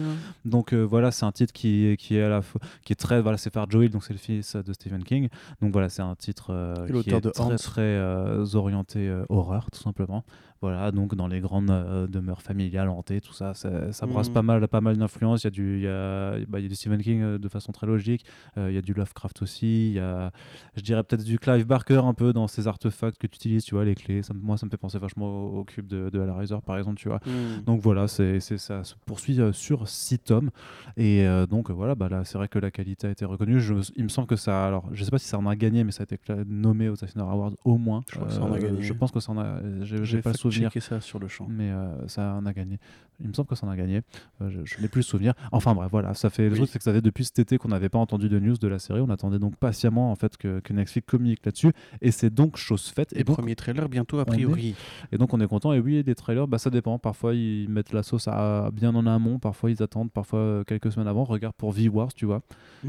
Donc 0.47 0.73
euh, 0.73 0.83
voilà, 0.83 1.11
c'est 1.11 1.27
un 1.27 1.33
titre 1.33 1.53
qui, 1.53 1.97
qui 1.99 2.17
est 2.17 2.23
à 2.23 2.29
la 2.31 2.41
fois, 2.43 2.61
qui 2.85 2.93
est 2.95 2.97
très, 2.97 3.21
voilà, 3.21 3.37
c'est 3.37 3.51
par 3.51 3.71
Joel, 3.71 3.91
donc 3.91 4.05
c'est 4.05 4.15
le 4.15 4.19
fils 4.19 4.57
de 4.57 4.73
Stephen 4.73 5.05
King. 5.05 5.29
Donc 5.61 5.73
voilà, 5.73 5.89
c'est 5.91 6.03
un 6.03 6.15
titre 6.15 6.47
euh, 6.51 6.87
qui 7.03 7.11
est 7.11 7.21
de 7.21 7.31
très 7.31 7.43
Hans. 7.45 7.57
très 7.57 7.83
euh, 7.83 8.22
orienté 8.55 9.09
euh, 9.09 9.25
horreur, 9.29 9.71
tout 9.71 9.81
simplement. 9.81 10.25
Voilà, 10.63 10.93
donc 10.93 11.15
dans 11.17 11.27
les 11.27 11.41
grandes 11.41 11.71
euh, 11.71 12.07
demeures 12.07 12.41
familiales 12.41 12.89
hantées, 12.89 13.21
tout 13.21 13.33
ça, 13.33 13.53
ça, 13.53 13.93
ça 13.93 14.07
brasse 14.07 14.29
Mhm. 14.29 14.35
pas 14.35 14.43
mal, 14.43 14.69
pas 14.69 14.81
mal 14.81 14.97
d'influences. 14.97 15.43
Il 15.43 15.47
y 15.47 15.49
a 15.49 15.51
du, 15.51 15.77
il 15.79 15.83
y 15.83 15.89
a, 15.89 16.39
bah, 16.49 16.61
il 16.61 16.63
y 16.63 16.67
a 16.67 16.69
du 16.69 16.75
Stephen 16.77 17.03
King 17.03 17.21
euh, 17.21 17.39
de 17.39 17.49
façon 17.49 17.73
très 17.73 17.87
logique. 17.87 18.25
Euh, 18.57 18.71
il 18.71 18.75
y 18.75 18.79
a 18.79 18.81
du 18.81 18.95
Lovecraft 18.95 19.43
aussi. 19.43 19.89
Il 19.89 19.95
y 19.95 19.99
a, 19.99 20.31
je 20.77 20.83
dirais 20.83 21.03
peut-être 21.03 21.25
du 21.25 21.39
Clive 21.41 21.67
Barker 21.67 22.03
un 22.05 22.15
peu 22.15 22.33
dans 22.33 22.47
ces 22.47 22.69
artefacts 22.69 23.19
que 23.19 23.27
tu 23.27 23.35
utilises, 23.37 23.65
tu 23.65 23.75
vois, 23.75 23.85
les 23.85 23.97
clés. 23.97 24.23
Ça, 24.23 24.33
moi, 24.35 24.57
ça 24.57 24.65
me 24.67 24.71
fait 24.71 24.77
penser 24.77 24.99
vachement 24.99 25.27
au, 25.27 25.59
au 25.59 25.65
cube 25.65 25.89
de, 25.89 26.09
de 26.11 26.21
Hellraiser, 26.21 26.57
par 26.65 26.79
exemple, 26.79 26.97
tu 26.99 27.09
vois. 27.09 27.19
Hmm. 27.27 27.65
Donc 27.67 27.81
voilà, 27.81 28.07
c'est 28.09 28.39
c'est- 28.41 28.59
ça 28.59 28.85
se 28.85 28.95
poursuit 29.05 29.39
sur 29.53 29.89
six 29.89 30.21
tomes. 30.21 30.51
Et 30.97 31.27
donc 31.51 31.71
voilà, 31.71 31.95
bah 31.97 32.09
là, 32.09 32.25
c'est 32.25 32.39
vrai 32.39 32.47
que 32.49 32.59
la 32.61 32.71
qualité 32.71 33.09
a 33.09 33.11
été 33.11 33.25
reconnue. 33.25 33.61
Je, 33.61 33.75
il 33.97 34.05
me 34.05 34.09
semble 34.09 34.29
que 34.29 34.37
ça. 34.37 34.67
Alors, 34.67 34.89
je 34.93 35.03
sais 35.03 35.11
pas 35.11 35.19
si 35.19 35.27
ça 35.27 35.39
en 35.39 35.47
a 35.47 35.57
gagné, 35.57 35.83
mais 35.85 35.91
ça 35.93 36.03
a 36.03 36.05
été 36.05 36.19
nommé 36.47 36.89
aux 36.89 36.95
Eisner 36.95 37.23
Awards 37.23 37.53
au 37.65 37.79
moins. 37.79 38.03
Je 38.09 38.15
crois 38.15 38.29
que 38.29 38.33
ça 38.35 38.43
en 38.43 38.53
a 38.53 38.59
gagné. 38.59 38.83
Je 38.83 38.93
pense 38.93 39.11
que 39.11 39.19
ça 39.21 39.33
en 39.33 39.39
a. 39.39 39.57
J'ai 39.83 40.21
pas 40.23 40.31
le 40.31 40.37
souvenir. 40.53 40.71
checké 40.71 40.81
ça 40.81 41.01
sur 41.01 41.19
le 41.19 41.29
champ. 41.29 41.47
Mais 41.49 41.71
euh, 41.71 42.07
ça 42.09 42.35
en 42.35 42.47
a 42.47 42.53
gagné. 42.53 42.79
Il 43.21 43.29
me 43.29 43.35
semble 43.35 43.47
que 43.49 43.55
ça 43.55 43.67
en 43.67 43.71
a 43.71 43.77
gagné. 43.77 44.01
Euh, 44.41 44.51
je 44.51 44.61
je 44.65 44.81
n'ai 44.81 44.89
plus 44.89 45.01
le 45.01 45.05
souvenir. 45.05 45.35
Enfin 45.53 45.75
bref, 45.75 45.89
voilà. 45.93 46.13
Ça 46.15 46.29
fait 46.31 46.49
le 46.49 46.57
truc, 46.57 46.69
c'est 46.71 46.79
que 46.79 46.85
ça 46.85 46.93
fait 46.93 47.03
depuis 47.03 47.25
cet 47.25 47.39
été 47.39 47.57
qu'on 47.59 47.69
n'avait 47.69 47.89
pas 47.89 47.99
entendu 47.99 48.29
de 48.29 48.39
news 48.41 48.57
de 48.57 48.67
la 48.69 48.79
série. 48.81 49.01
On 49.01 49.11
attendait 49.11 49.39
donc 49.39 49.57
patiemment 49.57 50.11
en 50.11 50.17
fait 50.17 50.37
que, 50.37 50.59
que 50.61 50.73
Netflix 50.73 51.07
communique 51.07 51.45
là-dessus. 51.45 51.73
Et 52.01 52.11
c'est 52.11 52.31
donc 52.31 52.57
chose 52.57 52.87
faite. 52.89 53.13
Et, 53.13 53.21
Et 53.21 53.25
donc 53.25 53.37
premier 53.37 53.55
trailer 53.55 53.89
bientôt 53.89 54.19
a 54.19 54.25
priori. 54.25 54.75
et 55.13 55.19
donc 55.19 55.33
on 55.35 55.41
est 55.41 55.47
content. 55.47 55.73
Et 55.73 55.79
oui, 55.79 56.03
les 56.05 56.15
trailers, 56.15 56.49
bah, 56.49 56.59
ça 56.59 56.71
dépend. 56.71 56.99
Parfois 56.99 57.35
ils 57.35 57.69
mettent 57.69 57.93
la 57.93 58.03
sauce 58.03 58.27
à, 58.29 58.71
bien 58.73 58.95
en 58.95 59.07
amont, 59.07 59.39
parfois 59.39 59.71
ils 59.71 59.83
attendent, 59.83 60.11
parfois 60.11 60.41
euh, 60.41 60.65
quelques 60.65 60.91
semaines 60.91 61.07
avant. 61.09 61.23
Regarde 61.25 61.55
pour 61.55 61.71
V-Wars, 61.73 62.13
tu 62.15 62.27
vois, 62.27 62.41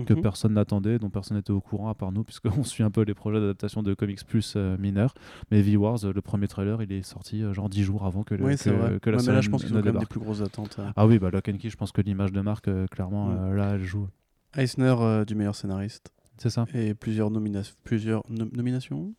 que 0.05 0.13
Mhm. 0.13 0.21
personne 0.21 0.53
n'attendait, 0.53 0.97
dont 0.97 1.09
personne 1.11 1.37
n'était 1.37 1.51
au 1.51 1.61
courant 1.61 1.89
à 1.89 1.93
part 1.93 2.11
nous, 2.11 2.23
puisqu'on 2.23 2.63
suit 2.63 2.83
un 2.83 2.91
peu 2.91 3.01
les 3.03 3.13
projets 3.13 3.39
d'adaptation 3.39 3.83
de 3.83 3.93
comics 3.93 4.25
plus 4.25 4.53
euh, 4.55 4.77
mineurs. 4.79 5.13
Mais 5.51 5.61
V-Wars, 5.61 5.99
le 6.13 6.21
premier 6.21 6.47
trailer, 6.47 6.81
il 6.81 6.91
est 6.91 7.03
sorti 7.03 7.43
genre 7.53 7.69
10 7.69 7.83
jours 7.83 8.05
avant 8.05 8.23
que, 8.23 8.35
le, 8.35 8.43
Oui, 8.45 8.57
que, 8.57 8.69
vrai. 8.69 8.99
que 8.99 9.09
la 9.09 9.17
Ouais, 9.17 9.23
mais 9.27 9.33
là, 9.33 9.41
je 9.41 9.49
pense 9.49 9.63
qu'ils 9.63 9.73
ont 9.73 9.79
quand 9.79 9.85
même 9.85 9.97
des 9.97 10.05
plus 10.05 10.19
grosses 10.19 10.41
attentes. 10.41 10.77
euh. 10.79 10.89
Ah 10.95 11.07
oui, 11.07 11.19
bah 11.19 11.29
Lock 11.31 11.47
and 11.49 11.57
Key, 11.57 11.69
je 11.69 11.77
pense 11.77 11.91
que 11.91 12.01
l'image 12.01 12.31
de 12.31 12.41
marque, 12.41 12.67
euh, 12.67 12.87
clairement, 12.87 13.27
Mm. 13.29 13.37
euh, 13.37 13.55
là, 13.55 13.69
elle 13.75 13.83
joue. 13.83 14.07
Eisner 14.55 15.23
du 15.25 15.35
meilleur 15.35 15.55
scénariste 15.55 16.11
C'est 16.37 16.49
ça 16.49 16.65
et 16.73 16.93
plusieurs, 16.93 17.31
nomina- 17.31 17.73
plusieurs 17.83 18.23
nom- 18.29 18.49
nominations? 18.53 19.13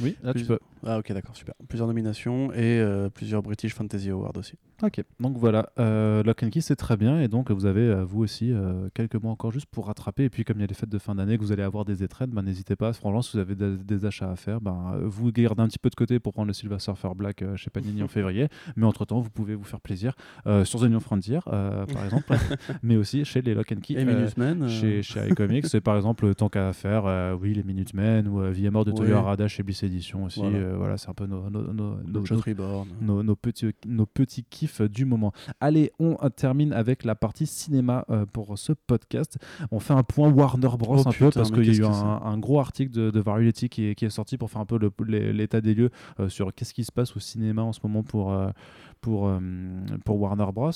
Oui, 0.00 0.16
là 0.22 0.32
tu 0.34 0.44
peux. 0.44 0.58
Ah 0.84 0.98
ok 0.98 1.12
d'accord 1.12 1.36
super. 1.36 1.54
Plusieurs 1.68 1.86
nominations 1.88 2.52
et 2.52 2.80
euh, 2.80 3.08
plusieurs 3.10 3.42
British 3.42 3.74
Fantasy 3.74 4.10
Awards 4.10 4.36
aussi. 4.36 4.54
Ok, 4.82 5.02
donc 5.20 5.36
voilà, 5.36 5.68
euh, 5.78 6.22
Lock 6.22 6.42
and 6.42 6.48
Key 6.48 6.62
c'est 6.62 6.74
très 6.76 6.96
bien 6.96 7.20
et 7.20 7.28
donc 7.28 7.50
vous 7.50 7.66
avez 7.66 7.82
euh, 7.82 8.02
vous 8.02 8.22
aussi 8.22 8.50
euh, 8.50 8.88
quelques 8.94 9.16
mois 9.16 9.30
encore 9.30 9.52
juste 9.52 9.66
pour 9.66 9.86
rattraper 9.88 10.24
et 10.24 10.30
puis 10.30 10.42
comme 10.44 10.56
il 10.56 10.60
y 10.60 10.64
a 10.64 10.66
les 10.66 10.74
fêtes 10.74 10.88
de 10.88 10.98
fin 10.98 11.14
d'année 11.14 11.36
que 11.36 11.42
vous 11.42 11.52
allez 11.52 11.62
avoir 11.62 11.84
des 11.84 12.02
étrennes, 12.02 12.30
ben, 12.30 12.40
n'hésitez 12.42 12.76
pas, 12.76 12.94
franchement 12.94 13.20
si 13.20 13.36
vous 13.36 13.40
avez 13.40 13.54
des, 13.54 13.76
des 13.76 14.04
achats 14.06 14.30
à 14.30 14.36
faire, 14.36 14.58
euh, 14.66 15.02
vous 15.04 15.30
gardez 15.32 15.60
un 15.60 15.68
petit 15.68 15.78
peu 15.78 15.90
de 15.90 15.94
côté 15.94 16.18
pour 16.18 16.32
prendre 16.32 16.46
le 16.48 16.54
Silver 16.54 16.78
Surfer 16.78 17.10
Black 17.14 17.44
chez 17.56 17.68
Panini 17.68 18.02
en 18.02 18.08
février, 18.18 18.48
mais 18.76 18.86
entre 18.86 19.04
temps 19.04 19.20
vous 19.20 19.28
pouvez 19.28 19.54
vous 19.54 19.64
faire 19.64 19.80
plaisir 19.80 20.14
sur 20.64 20.80
The 20.80 20.84
New 20.84 21.00
Frontier 21.00 21.40
par 21.44 21.84
exemple, 22.04 22.32
mais 22.82 22.96
aussi 22.96 23.24
chez 23.26 23.42
les 23.42 23.52
Lock 23.54 23.72
and 23.72 23.80
Key. 23.82 23.94
Et 24.00 24.04
Minutemen. 24.06 24.66
chez, 24.68 25.02
chez 25.02 25.28
iComics, 25.28 25.66
c'est 25.66 25.82
par 25.82 25.96
exemple 25.96 26.34
tant 26.34 26.48
qu'à 26.48 26.72
faire, 26.72 27.36
oui, 27.40 27.52
les 27.52 27.62
Minutemen 27.64 28.26
ou 28.28 28.40
Vie 28.50 28.64
et 28.66 28.70
mort 28.70 28.84
de 28.86 28.92
Toyo 28.92 29.10
Oui. 29.12 29.18
Harada 29.18 29.46
chez 29.46 29.62
Bliss 29.62 29.82
Edition 29.82 30.24
aussi. 30.24 30.40
Voilà. 30.40 30.74
voilà, 30.76 30.96
c'est 30.96 31.10
un 31.10 31.14
peu 31.14 31.26
nos, 31.26 31.50
nos, 31.50 31.72
nos, 31.72 31.96
nos- 32.02 33.22
nos, 33.22 33.36
petits, 33.36 33.72
nos 33.86 34.06
kiffs 34.70 34.82
du 34.82 35.04
moment. 35.04 35.32
Allez, 35.60 35.92
on 35.98 36.16
euh, 36.22 36.28
termine 36.28 36.72
avec 36.72 37.04
la 37.04 37.14
partie 37.14 37.46
cinéma 37.46 38.04
euh, 38.10 38.26
pour 38.26 38.58
ce 38.58 38.72
podcast. 38.72 39.38
On 39.70 39.80
fait 39.80 39.94
un 39.94 40.02
point 40.02 40.30
Warner 40.30 40.70
Bros. 40.78 41.02
Oh 41.04 41.08
un 41.08 41.12
peu 41.12 41.30
parce 41.30 41.50
qu'il 41.50 41.66
y 41.66 41.70
a 41.70 41.80
eu 41.80 41.84
un, 41.84 42.22
un 42.24 42.38
gros 42.38 42.60
article 42.60 42.92
de, 42.92 43.10
de 43.10 43.20
Variety 43.20 43.68
qui 43.68 43.86
est, 43.86 43.94
qui 43.94 44.04
est 44.04 44.10
sorti 44.10 44.36
pour 44.36 44.50
faire 44.50 44.60
un 44.60 44.66
peu 44.66 44.78
l'état 45.06 45.60
des 45.60 45.74
lieux 45.74 45.90
euh, 46.18 46.28
sur 46.28 46.54
qu'est-ce 46.54 46.74
qui 46.74 46.84
se 46.84 46.92
passe 46.92 47.16
au 47.16 47.20
cinéma 47.20 47.62
en 47.62 47.72
ce 47.72 47.80
moment 47.82 48.02
pour, 48.02 48.32
euh, 48.32 48.50
pour, 49.00 49.28
euh, 49.28 49.38
pour 50.04 50.20
Warner 50.20 50.46
Bros. 50.52 50.70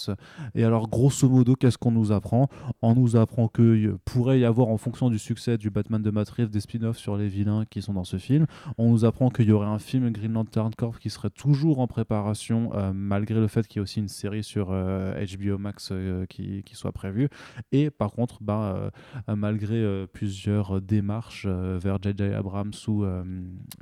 Et 0.55 0.65
alors, 0.65 0.89
grosso 0.89 1.29
modo, 1.29 1.55
qu'est-ce 1.55 1.79
qu'on 1.79 1.91
nous 1.93 2.13
apprend? 2.13 2.49
On 2.83 2.95
nous 2.95 3.17
apprend 3.17 3.49
qu'il 3.49 3.95
pourrait 4.05 4.41
y 4.41 4.45
avoir, 4.45 4.69
en 4.69 4.79
fonction 4.79 5.11
du 5.11 5.19
succès 5.19 5.59
du 5.59 5.71
Batman 5.71 6.03
de 6.03 6.11
Matt 6.11 6.29
Reeves, 6.31 6.51
des 6.51 6.61
spin-offs 6.61 6.99
sur 6.99 7.17
les 7.17 7.29
vilains 7.29 7.65
qui 7.69 7.83
sont 7.83 7.95
dans 7.95 8.05
ce 8.05 8.17
film. 8.17 8.47
On 8.79 8.91
nous 8.91 9.05
apprend 9.05 9.31
qu'il 9.31 9.47
y 9.47 9.53
aurait 9.53 9.67
un 9.67 9.79
film 9.79 10.11
Green 10.11 10.33
Lantern 10.33 10.75
Corps 10.75 10.99
qui 10.99 11.11
serait 11.11 11.31
toujours 11.31 11.81
en 11.81 11.87
préparation, 11.87 12.71
euh, 12.75 12.93
malgré 12.95 13.41
le 13.41 13.49
fait 13.49 13.67
qu'il 13.67 13.79
y 13.79 13.81
ait 13.81 13.83
aussi 13.83 14.01
une 14.01 14.09
série 14.09 14.45
sur 14.45 14.69
euh, 14.71 15.15
HBO 15.25 15.59
Max 15.59 15.91
euh, 15.93 16.27
qui, 16.27 16.63
qui 16.63 16.75
soit 16.75 16.93
prévue. 16.93 17.29
Et 17.73 17.91
par 17.91 18.13
contre, 18.13 18.43
bah, 18.43 18.75
euh, 18.77 18.91
euh, 19.29 19.37
malgré 19.37 19.77
euh, 19.77 20.07
plusieurs 20.07 20.81
démarches 20.81 21.47
euh, 21.49 21.79
vers 21.83 21.99
J.J. 22.03 22.35
Abrams 22.35 22.73
ou, 22.89 23.05
euh, 23.05 23.23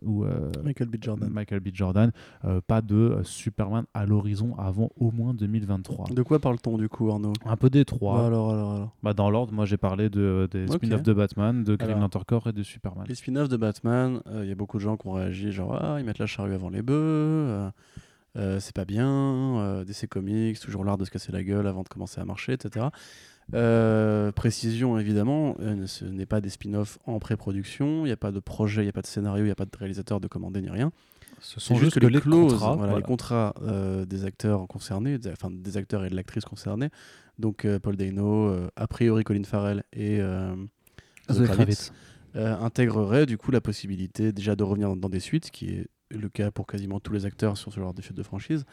ou 0.02 0.24
euh, 0.24 0.50
Michael 0.64 0.88
B. 0.88 0.96
Jordan. 1.00 1.30
Michael 1.30 1.60
B. 1.60 1.68
Jordan, 1.72 2.12
euh, 2.44 2.60
pas 2.66 2.80
de 2.80 2.94
euh, 2.94 3.22
Superman 3.24 3.84
à 3.94 4.06
l'horizon 4.32 4.54
avant 4.58 4.90
au 4.98 5.10
moins 5.10 5.34
2023. 5.34 6.06
De 6.10 6.22
quoi 6.22 6.38
parle-t-on 6.38 6.78
du 6.78 6.88
coup 6.88 7.10
Arnaud? 7.10 7.32
Un 7.44 7.56
peu 7.56 7.70
des 7.70 7.84
trois. 7.84 8.26
Alors 8.26 8.50
alors 8.52 8.72
alors. 8.74 8.96
Bah, 9.02 9.14
dans 9.14 9.30
l'ordre, 9.30 9.52
moi 9.52 9.64
j'ai 9.64 9.76
parlé 9.76 10.08
de, 10.08 10.48
des 10.50 10.66
spin-offs 10.68 11.02
de 11.02 11.12
Batman, 11.12 11.64
de 11.64 11.76
Green. 11.76 11.98
Lantern 11.98 12.24
Corps 12.24 12.46
et 12.48 12.52
de 12.52 12.62
Superman. 12.62 13.04
Les 13.08 13.14
spin-offs 13.14 13.48
de 13.48 13.56
Batman, 13.56 14.20
il 14.34 14.48
y 14.48 14.52
a 14.52 14.54
beaucoup 14.54 14.78
de 14.78 14.82
gens 14.82 14.96
qui 14.96 15.06
ont 15.06 15.12
réagi 15.12 15.52
genre 15.52 15.74
ah 15.80 15.96
ils 15.98 16.04
mettent 16.04 16.18
la 16.18 16.26
charrue 16.26 16.54
avant 16.54 16.70
les 16.70 16.82
bœufs, 16.82 16.94
euh, 16.94 17.70
euh, 18.36 18.60
c'est 18.60 18.74
pas 18.74 18.84
bien, 18.84 19.08
euh, 19.08 19.84
DC 19.84 20.08
Comics 20.08 20.58
toujours 20.60 20.84
l'art 20.84 20.98
de 20.98 21.04
se 21.04 21.10
casser 21.10 21.32
la 21.32 21.42
gueule 21.42 21.66
avant 21.66 21.82
de 21.82 21.88
commencer 21.88 22.20
à 22.20 22.24
marcher, 22.24 22.52
etc. 22.52 22.86
Euh, 23.54 24.32
précision 24.32 24.98
évidemment, 24.98 25.56
euh, 25.60 25.86
ce 25.86 26.04
n'est 26.04 26.26
pas 26.26 26.40
des 26.40 26.48
spin-offs 26.48 26.98
en 27.06 27.18
pré-production, 27.18 28.04
il 28.04 28.08
n'y 28.08 28.12
a 28.12 28.16
pas 28.16 28.30
de 28.30 28.40
projet, 28.40 28.82
il 28.82 28.84
n'y 28.84 28.90
a 28.90 28.92
pas 28.92 29.02
de 29.02 29.06
scénario, 29.06 29.42
il 29.42 29.46
n'y 29.46 29.52
a 29.52 29.56
pas 29.56 29.66
de 29.66 29.76
réalisateur 29.76 30.20
de 30.20 30.28
commander 30.28 30.62
ni 30.62 30.70
rien. 30.70 30.92
Ce 31.44 31.58
C'est 31.60 31.66
sont 31.74 31.74
juste 31.76 31.98
que 31.98 32.06
les, 32.06 32.20
clauses, 32.20 32.52
contrats, 32.52 32.76
voilà, 32.76 32.92
voilà. 32.92 32.96
les 32.96 33.02
contrats 33.02 33.54
euh, 33.62 34.04
des 34.06 34.24
acteurs 34.24 34.66
concernés, 34.68 35.18
des, 35.18 35.30
enfin 35.32 35.50
des 35.50 35.76
acteurs 35.76 36.04
et 36.04 36.08
de 36.08 36.14
l'actrice 36.14 36.44
concernée, 36.44 36.88
donc 37.38 37.64
euh, 37.64 37.78
Paul 37.80 37.96
Dano, 37.96 38.46
euh, 38.48 38.68
a 38.76 38.86
priori 38.86 39.24
Colin 39.24 39.42
Farrell 39.44 39.82
et 39.92 40.20
euh, 40.20 40.54
Zoe 41.30 41.44
Kravitz, 41.44 41.56
Kravitz. 41.56 41.92
euh, 42.36 42.56
intégrerait 42.58 43.26
du 43.26 43.38
coup 43.38 43.50
la 43.50 43.60
possibilité 43.60 44.32
déjà 44.32 44.54
de 44.56 44.62
revenir 44.62 44.88
dans, 44.88 44.96
dans 44.96 45.08
des 45.08 45.20
suites, 45.20 45.50
qui 45.50 45.70
est 45.70 45.88
le 46.10 46.28
cas 46.28 46.50
pour 46.50 46.66
quasiment 46.66 47.00
tous 47.00 47.12
les 47.12 47.26
acteurs 47.26 47.56
sur 47.58 47.72
ce 47.72 47.80
genre 47.80 47.92
de, 47.92 48.02
de 48.08 48.22
franchise, 48.22 48.64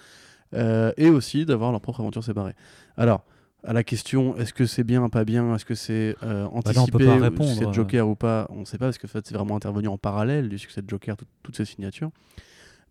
euh, 0.53 0.91
et 0.97 1.09
aussi 1.09 1.45
d'avoir 1.45 1.71
leur 1.71 1.81
propre 1.81 2.01
aventure 2.01 2.23
séparée. 2.23 2.53
Alors, 2.97 3.23
à 3.63 3.73
la 3.73 3.83
question, 3.83 4.37
est-ce 4.37 4.53
que 4.53 4.65
c'est 4.65 4.83
bien, 4.85 5.09
pas 5.09 5.25
bien, 5.25 5.55
est-ce 5.55 5.65
que 5.65 5.75
c'est 5.75 6.15
euh, 6.23 6.43
Bah 6.45 6.49
anticipé, 6.53 7.09
répondre. 7.17 7.49
si 7.49 7.57
c'est 7.57 7.73
Joker 7.73 8.07
ou 8.07 8.15
pas, 8.15 8.47
on 8.51 8.61
ne 8.61 8.65
sait 8.65 8.77
pas, 8.77 8.85
parce 8.85 8.97
que 8.97 9.07
en 9.07 9.09
fait, 9.09 9.25
c'est 9.27 9.33
vraiment 9.35 9.55
intervenu 9.57 9.87
en 9.89 9.97
parallèle 9.97 10.47
du 10.49 10.57
succès 10.57 10.81
de 10.81 10.89
Joker, 10.89 11.17
tout- 11.17 11.25
toutes 11.43 11.57
ces 11.57 11.65
signatures. 11.65 12.11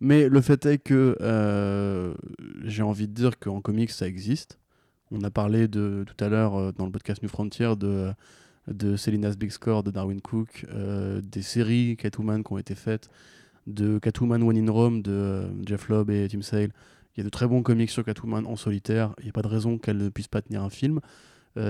Mais 0.01 0.29
le 0.29 0.41
fait 0.41 0.65
est 0.65 0.77
que 0.77 1.17
euh, 1.21 2.13
j'ai 2.63 2.83
envie 2.83 3.07
de 3.07 3.13
dire 3.13 3.37
qu'en 3.37 3.61
comics, 3.61 3.91
ça 3.91 4.07
existe. 4.07 4.59
On 5.11 5.21
a 5.23 5.31
parlé 5.31 5.67
de, 5.67 6.05
tout 6.07 6.23
à 6.23 6.29
l'heure 6.29 6.55
euh, 6.55 6.71
dans 6.71 6.85
le 6.85 6.91
podcast 6.91 7.21
New 7.21 7.29
Frontier 7.29 7.75
de, 7.75 8.11
de 8.67 8.95
Selina's 8.95 9.37
Big 9.37 9.49
Score 9.51 9.83
de 9.83 9.91
Darwin 9.91 10.21
Cook, 10.21 10.65
euh, 10.73 11.21
des 11.21 11.41
séries 11.41 11.97
Catwoman 11.97 12.43
qui 12.43 12.53
ont 12.53 12.57
été 12.57 12.75
faites, 12.75 13.09
de 13.67 13.99
Catwoman 13.99 14.41
One 14.41 14.57
in 14.57 14.71
Rome 14.71 15.01
de 15.01 15.47
Jeff 15.65 15.89
Lobb 15.89 16.09
et 16.11 16.27
Tim 16.29 16.41
Sale. 16.41 16.71
Il 17.15 17.19
y 17.19 17.21
a 17.21 17.23
de 17.23 17.29
très 17.29 17.47
bons 17.47 17.61
comics 17.61 17.89
sur 17.89 18.05
Catwoman 18.05 18.45
en 18.45 18.55
solitaire. 18.55 19.13
Il 19.19 19.25
n'y 19.25 19.29
a 19.29 19.33
pas 19.33 19.41
de 19.41 19.47
raison 19.47 19.77
qu'elle 19.77 19.97
ne 19.97 20.09
puisse 20.09 20.29
pas 20.29 20.41
tenir 20.41 20.63
un 20.63 20.69
film. 20.69 21.01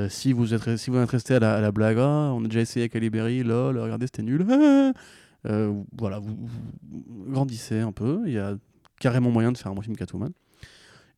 Si, 0.10 0.34
vous 0.34 0.54
êtes, 0.54 0.78
si 0.78 0.92
vous 0.92 0.98
êtes 0.98 1.10
resté 1.10 1.34
à 1.34 1.40
la, 1.40 1.56
à 1.56 1.62
la 1.62 1.72
blague, 1.72 1.98
on 1.98 2.46
a 2.46 2.48
déjà 2.48 2.60
essayé 2.60 2.88
Halle 2.94 3.10
Berry, 3.10 3.42
lol, 3.42 3.80
regardez, 3.80 4.06
c'était 4.06 4.22
nul. 4.22 4.46
Euh, 5.48 5.74
voilà, 5.98 6.20
vous, 6.20 6.36
vous 6.90 7.32
grandissez 7.32 7.80
un 7.80 7.92
peu. 7.92 8.22
Il 8.26 8.34
y 8.34 8.40
a 8.40 8.56
carrément 9.00 9.32
moyen 9.32 9.52
de 9.52 9.58
faire 9.58 9.72
un 9.72 9.76
bon 9.76 9.82
film 9.82 9.96
Catwoman. 9.96 10.32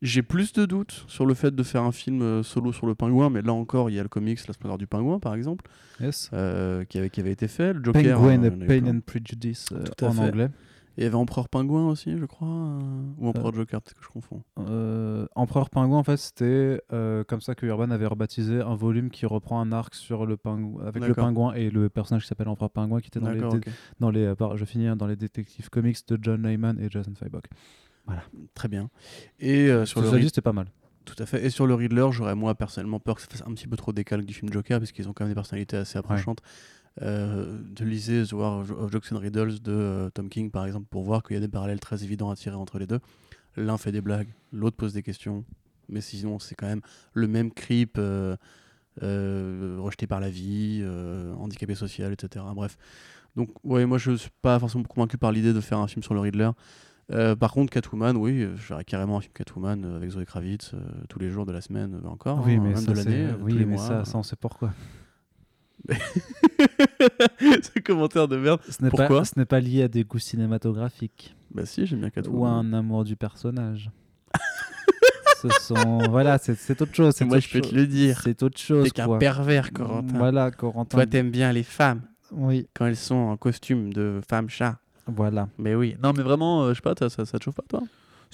J'ai 0.00 0.22
plus 0.22 0.52
de 0.52 0.66
doutes 0.66 1.04
sur 1.06 1.26
le 1.26 1.34
fait 1.34 1.54
de 1.54 1.62
faire 1.62 1.82
un 1.84 1.92
film 1.92 2.22
euh, 2.22 2.42
solo 2.42 2.72
sur 2.72 2.86
le 2.86 2.94
pingouin, 2.96 3.30
mais 3.30 3.40
là 3.40 3.52
encore, 3.52 3.88
il 3.88 3.94
y 3.94 4.00
a 4.00 4.02
le 4.02 4.08
comics 4.08 4.44
La 4.48 4.52
Splendeur 4.52 4.76
du 4.76 4.88
Pingouin, 4.88 5.20
par 5.20 5.34
exemple, 5.36 5.64
Yes. 6.00 6.28
euh, 6.32 6.84
qui, 6.84 6.98
avait, 6.98 7.08
qui 7.08 7.20
avait 7.20 7.30
été 7.30 7.46
fait. 7.46 7.72
Le 7.72 7.84
Joker, 7.84 8.18
Penguin 8.18 8.42
euh, 8.42 8.66
Pain 8.66 8.86
and 8.88 9.00
Prejudice 9.06 9.66
euh, 9.72 9.84
en 10.04 10.10
fait. 10.12 10.20
anglais. 10.20 10.48
Il 10.98 11.04
y 11.04 11.06
avait 11.06 11.14
Empereur 11.16 11.48
Pingouin 11.48 11.88
aussi, 11.88 12.18
je 12.18 12.24
crois. 12.26 12.48
euh, 12.48 12.80
Ou 13.18 13.28
Empereur 13.28 13.54
Joker, 13.54 13.80
peut-être 13.80 13.98
que 13.98 14.04
je 14.04 14.08
confonds. 14.10 14.42
Euh, 14.58 15.26
Empereur 15.34 15.70
Pingouin, 15.70 15.98
en 15.98 16.02
fait, 16.04 16.18
c'était 16.18 16.82
euh, 16.92 17.24
comme 17.24 17.40
ça 17.40 17.54
que 17.54 17.64
Urban 17.64 17.90
avait 17.90 18.06
rebaptisé 18.06 18.60
un 18.60 18.74
volume 18.74 19.08
qui 19.10 19.24
reprend 19.24 19.60
un 19.60 19.72
arc 19.72 19.94
sur 19.94 20.26
le 20.26 20.36
pingouin, 20.36 20.84
avec 20.86 21.02
le 21.02 21.14
pingouin 21.14 21.54
et 21.54 21.70
le 21.70 21.88
personnage 21.88 22.22
qui 22.22 22.28
s'appelle 22.28 22.48
Empereur 22.48 22.70
Pingouin, 22.70 23.00
qui 23.00 23.08
était 23.08 23.20
dans 23.20 23.30
les, 23.30 23.40
D'accord, 23.40 23.52
dé- 23.54 23.58
ok. 23.66 23.74
dans 24.00 24.10
les, 24.10 24.24
euh, 24.26 24.56
je 24.56 24.64
finis 24.64 24.86
hein, 24.86 24.96
dans 24.96 25.06
les 25.06 25.16
détectives 25.16 25.70
comics 25.70 25.96
de 26.08 26.18
John 26.20 26.42
Layman 26.42 26.78
et 26.78 26.88
Jason 26.90 27.12
Feinberg. 27.14 27.44
Très 28.54 28.68
bien. 28.68 28.90
Et 29.38 29.68
euh, 29.70 29.86
sur 29.86 30.00
le 30.02 30.08
Rid- 30.08 30.24
c'était 30.26 30.40
pas 30.42 30.52
mal. 30.52 30.66
Tout 31.04 31.16
à 31.18 31.26
fait. 31.26 31.44
Et 31.44 31.50
sur 31.50 31.66
le 31.66 31.74
Riddler, 31.74 32.06
j'aurais 32.12 32.34
moi 32.36 32.54
personnellement 32.54 33.00
peur 33.00 33.16
que 33.16 33.22
ça 33.22 33.28
fasse 33.28 33.42
un 33.46 33.52
petit 33.54 33.66
peu 33.66 33.76
trop 33.76 33.92
décalque 33.92 34.24
du 34.24 34.34
film 34.34 34.52
Joker, 34.52 34.78
parce 34.78 34.92
qu'ils 34.92 35.08
ont 35.08 35.12
quand 35.12 35.24
même 35.24 35.30
des 35.30 35.34
personnalités 35.34 35.76
assez 35.76 35.98
approchantes. 35.98 36.40
Euh, 36.42 36.81
de 37.00 37.84
liser 37.84 38.24
The 38.26 38.32
War 38.32 38.64
of 38.78 38.92
Jokes 38.92 39.12
and 39.12 39.18
Riddles 39.18 39.60
de 39.62 39.72
euh, 39.72 40.10
Tom 40.10 40.28
King, 40.28 40.50
par 40.50 40.66
exemple, 40.66 40.86
pour 40.90 41.04
voir 41.04 41.22
qu'il 41.22 41.34
y 41.34 41.36
a 41.36 41.40
des 41.40 41.48
parallèles 41.48 41.80
très 41.80 42.04
évidents 42.04 42.30
à 42.30 42.36
tirer 42.36 42.56
entre 42.56 42.78
les 42.78 42.86
deux. 42.86 43.00
L'un 43.56 43.78
fait 43.78 43.92
des 43.92 44.00
blagues, 44.00 44.28
l'autre 44.52 44.76
pose 44.76 44.92
des 44.92 45.02
questions, 45.02 45.44
mais 45.88 46.00
sinon 46.00 46.38
c'est 46.38 46.54
quand 46.54 46.66
même 46.66 46.80
le 47.12 47.28
même 47.28 47.50
creep 47.50 47.96
euh, 47.98 48.36
euh, 49.02 49.76
rejeté 49.80 50.06
par 50.06 50.20
la 50.20 50.30
vie, 50.30 50.80
euh, 50.82 51.34
handicapé 51.34 51.74
social, 51.74 52.12
etc. 52.12 52.44
Bref. 52.54 52.76
Donc, 53.36 53.48
ouais, 53.64 53.86
moi 53.86 53.98
je 53.98 54.12
suis 54.16 54.30
pas 54.42 54.58
forcément 54.58 54.84
convaincu 54.84 55.16
par 55.18 55.32
l'idée 55.32 55.52
de 55.52 55.60
faire 55.60 55.78
un 55.78 55.86
film 55.86 56.02
sur 56.02 56.14
le 56.14 56.20
Riddler. 56.20 56.50
Euh, 57.10 57.34
par 57.36 57.52
contre, 57.52 57.72
Catwoman, 57.72 58.16
oui, 58.16 58.42
euh, 58.42 58.56
j'aurais 58.56 58.84
carrément 58.84 59.18
un 59.18 59.20
film 59.20 59.32
Catwoman 59.34 59.84
euh, 59.84 59.96
avec 59.96 60.10
Zoe 60.10 60.24
Kravitz 60.24 60.72
euh, 60.72 60.78
tous 61.08 61.18
les 61.18 61.30
jours 61.30 61.44
de 61.44 61.52
la 61.52 61.60
semaine, 61.60 62.00
euh, 62.02 62.08
encore, 62.08 62.42
oui, 62.46 62.54
hein, 62.54 62.60
mais 62.62 62.68
même 62.70 62.76
ça, 62.76 62.92
de 62.92 62.96
l'année, 62.96 63.24
euh, 63.26 63.34
tous 63.34 63.44
oui, 63.44 63.52
les 63.54 63.64
mais 63.66 63.74
mois. 63.76 63.86
ça, 63.86 64.04
ça, 64.04 64.18
on 64.18 64.22
sait 64.22 64.36
pourquoi. 64.36 64.72
Ce 67.40 67.80
commentaire 67.80 68.28
de 68.28 68.36
merde. 68.36 68.60
Ce 68.68 68.82
n'est 68.82 68.90
Pourquoi 68.90 69.08
pas, 69.20 69.24
ce 69.24 69.38
n'est 69.38 69.44
pas 69.44 69.60
lié 69.60 69.82
à 69.84 69.88
des 69.88 70.04
goûts 70.04 70.18
cinématographiques 70.18 71.34
Bah 71.52 71.66
si, 71.66 71.86
j'aime 71.86 72.00
bien 72.00 72.08
ou 72.08 72.10
à 72.10 72.10
Catwoman. 72.22 72.74
un 72.74 72.78
amour 72.78 73.04
du 73.04 73.16
personnage. 73.16 73.90
Ce 75.42 75.48
sont 75.60 75.98
voilà, 76.08 76.38
c'est 76.38 76.54
c'est 76.54 76.80
autre 76.82 76.94
chose. 76.94 77.14
c'est 77.16 77.24
Moi, 77.24 77.38
autre 77.38 77.46
je 77.48 77.52
peux 77.52 77.60
te 77.60 77.74
le 77.74 77.88
dire. 77.88 78.20
C'est 78.22 78.44
autre 78.44 78.58
chose. 78.60 78.84
T'es 78.84 78.90
qu'un 78.90 79.06
quoi. 79.06 79.18
pervers, 79.18 79.72
Corentin. 79.72 80.16
Voilà, 80.16 80.52
Corentin. 80.52 80.96
Toi, 80.98 81.06
t'aimes 81.06 81.32
bien 81.32 81.52
les 81.52 81.64
femmes 81.64 82.02
Oui, 82.30 82.68
quand 82.74 82.86
elles 82.86 82.94
sont 82.96 83.16
en 83.16 83.36
costume 83.36 83.92
de 83.92 84.20
femme 84.28 84.48
chat. 84.48 84.78
voilà. 85.08 85.48
Mais 85.58 85.74
oui. 85.74 85.96
Non, 86.00 86.12
mais 86.16 86.22
vraiment, 86.22 86.62
euh, 86.62 86.68
je 86.70 86.74
sais 86.76 86.80
pas, 86.82 86.94
ça, 86.96 87.10
ça, 87.10 87.24
ça 87.24 87.38
te 87.40 87.44
chauffe 87.44 87.56
pas, 87.56 87.64
toi? 87.68 87.82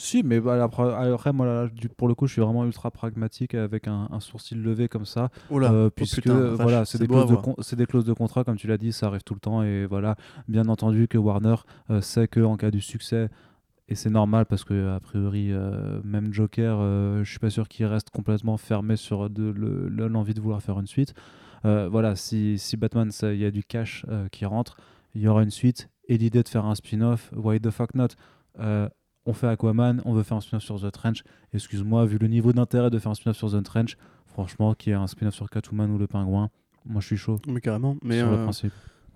Si, 0.01 0.23
mais 0.23 0.41
bah, 0.41 0.62
après, 0.62 1.33
moi, 1.33 1.45
là, 1.45 1.69
pour 1.97 2.07
le 2.07 2.15
coup, 2.15 2.29
je 2.29 2.33
suis 2.33 2.41
vraiment 2.41 2.65
ultra 2.65 2.91
pragmatique 2.93 3.55
avec 3.55 3.89
un, 3.89 4.09
un 4.12 4.20
sourcil 4.20 4.62
levé 4.62 4.87
comme 4.89 5.05
ça. 5.05 5.29
Oh 5.51 5.59
là, 5.59 5.73
Euh, 5.73 5.87
oh 5.89 5.91
puisque 5.91 6.23
putain, 6.23 6.39
vache, 6.39 6.61
voilà, 6.61 6.85
c'est 6.85 6.99
des, 6.99 7.09
clauses 7.09 7.27
de 7.27 7.77
des 7.77 7.87
clauses 7.87 8.15
contrat, 8.15 8.45
comme 8.45 8.57
tu 8.57 8.69
l'as 8.69 8.79
dit, 8.79 8.93
ça 8.93 9.07
arrive 9.09 9.25
tout 9.25 9.35
le 9.35 9.41
temps. 9.41 9.62
Et 9.65 9.87
voilà, 9.87 10.15
bien 10.47 10.69
entendu 10.69 11.09
que 11.09 11.19
Warner 11.19 11.57
euh, 11.91 12.01
sait 12.01 12.29
qu'en 12.29 12.57
cas 12.57 12.70
du 12.70 12.81
succès, 12.81 13.29
et 13.89 13.97
c'est 13.97 14.11
normal 14.11 14.47
parce 14.47 14.62
que 14.65 14.89
a 14.95 15.01
priori, 15.01 15.51
euh, 15.51 16.01
même 16.05 16.33
Joker, 16.33 16.79
euh, 16.81 17.25
je 17.25 17.31
suis 17.31 17.41
pas 17.41 17.51
sûr 17.51 17.66
qu'il 17.69 17.87
reste 17.87 18.11
complètement 18.11 18.57
fermé 18.57 18.95
sur 18.97 19.29
de, 19.29 19.51
le- 19.51 19.89
le- 19.89 20.07
l'envie 20.09 20.35
de 20.35 20.41
vouloir 20.41 20.62
faire 20.62 20.79
une 20.79 20.87
suite. 20.87 21.12
Euh, 21.65 21.89
voilà, 21.91 22.15
si, 22.15 22.57
si 22.59 22.77
Batman, 22.77 23.11
il 23.23 23.37
y 23.39 23.45
a 23.45 23.51
du 23.51 23.65
cash 23.65 24.07
euh, 24.09 24.29
qui 24.29 24.45
rentre, 24.45 24.77
il 25.16 25.23
y 25.23 25.27
aura 25.29 25.43
une 25.43 25.51
suite. 25.51 25.89
Et 26.07 26.19
l'idée 26.19 26.43
de 26.45 26.49
faire 26.49 26.66
un 26.66 26.75
spin-off, 26.77 27.33
why 27.35 27.59
the 27.61 27.70
fuck 27.70 27.95
not? 27.97 28.09
On 29.28 29.34
fait 29.34 29.46
Aquaman, 29.46 30.00
on 30.06 30.14
veut 30.14 30.22
faire 30.22 30.38
un 30.38 30.40
spin-off 30.40 30.62
sur 30.64 30.80
The 30.80 30.90
Trench. 30.90 31.22
Excuse-moi, 31.52 32.06
vu 32.06 32.16
le 32.18 32.28
niveau 32.28 32.52
d'intérêt 32.55 32.88
de 32.88 32.98
faire 32.98 33.12
un 33.12 33.14
spin-off 33.14 33.36
sur 33.36 33.50
The 33.52 33.62
Trench, 33.62 33.96
franchement, 34.26 34.72
qu'il 34.74 34.90
y 34.90 34.94
ait 34.94 34.98
un 34.98 35.06
spin-off 35.06 35.34
sur 35.34 35.50
Catwoman 35.50 35.90
ou 35.90 35.98
le 35.98 36.06
Pingouin, 36.06 36.48
moi 36.86 37.00
je 37.02 37.06
suis 37.09 37.16
chaud 37.18 37.38
Mais 37.46 37.60
carrément. 37.60 37.96
Mais 38.02 38.18
sur 38.20 38.30
le 38.30 38.36
euh, 38.38 38.42
principe. 38.44 38.72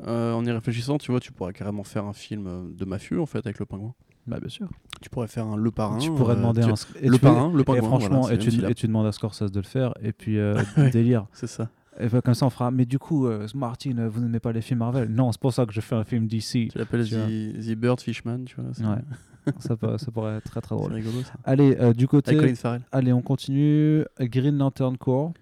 Euh, 0.06 0.32
en 0.34 0.44
y 0.44 0.50
réfléchissant, 0.50 0.98
tu 0.98 1.10
vois, 1.12 1.20
tu 1.20 1.32
pourrais 1.32 1.52
carrément 1.54 1.82
faire 1.84 2.04
un 2.04 2.12
film 2.12 2.46
euh, 2.46 2.62
de 2.76 2.84
mafieux 2.84 3.20
en 3.20 3.26
fait 3.26 3.38
avec 3.46 3.58
le 3.58 3.64
pingouin. 3.66 3.94
Bah, 4.26 4.38
bien 4.38 4.48
sûr. 4.48 4.68
Tu 5.00 5.08
pourrais 5.10 5.28
faire 5.28 5.46
un 5.46 5.56
Le 5.56 5.70
Parrain. 5.70 5.98
tu 5.98 6.10
pourrais 6.12 6.34
euh, 6.34 6.36
demander 6.36 6.60
tu- 6.62 6.68
un. 6.68 6.74
Le 7.08 7.14
tu- 7.16 7.18
Parrain, 7.20 7.52
le 7.52 7.60
Et 7.60 7.64
pingouin. 7.64 7.82
franchement, 7.88 8.20
voilà, 8.20 8.34
et, 8.34 8.38
tu, 8.38 8.50
même 8.60 8.70
et 8.70 8.74
tu 8.74 8.86
demandes 8.86 9.06
à 9.06 9.12
Scorsese 9.12 9.50
de 9.50 9.60
le 9.60 9.66
faire, 9.66 9.94
et 10.02 10.12
puis 10.12 10.38
euh, 10.38 10.60
Ouais. 10.76 10.90
délire. 10.90 11.26
C'est 11.32 11.46
ça. 11.46 11.70
Et 11.98 12.08
bah, 12.08 12.20
comme 12.20 12.34
ça, 12.34 12.46
on 12.46 12.50
fera. 12.50 12.70
Mais 12.70 12.84
du 12.84 12.98
coup, 12.98 13.26
euh, 13.26 13.46
Martin, 13.54 14.08
vous 14.08 14.20
n'aimez 14.20 14.40
pas 14.40 14.52
les 14.52 14.60
films 14.60 14.80
Marvel? 14.80 15.08
Non, 15.10 15.32
c'est 15.32 15.40
pour 15.40 15.52
ça 15.52 15.64
que 15.66 15.72
je 15.72 15.80
fais 15.80 15.94
un 15.94 16.04
film 16.04 16.26
DC. 16.26 16.68
Tu 16.70 16.78
l'appelles. 16.78 17.08
The, 17.08 17.58
The 17.66 17.74
Bird 17.74 18.00
Fishman, 18.00 18.44
tu 18.44 18.56
vois. 18.60 18.90
Ouais. 18.94 18.98
ça, 19.58 19.76
peut- 19.76 19.98
ça 19.98 20.10
pourrait 20.10 20.36
être 20.36 20.44
très 20.50 20.60
très 20.60 20.74
drôle. 20.74 20.92
rigolo 20.92 21.22
ça. 21.22 21.32
Allez, 21.44 21.76
euh, 21.80 21.92
du 21.92 22.06
côté. 22.08 22.36
Avec. 22.38 22.56
Allez, 22.92 23.12
on 23.12 23.22
continue. 23.22 24.04
Green 24.20 24.56
Lantern 24.58 24.96
Corps. 24.96 25.32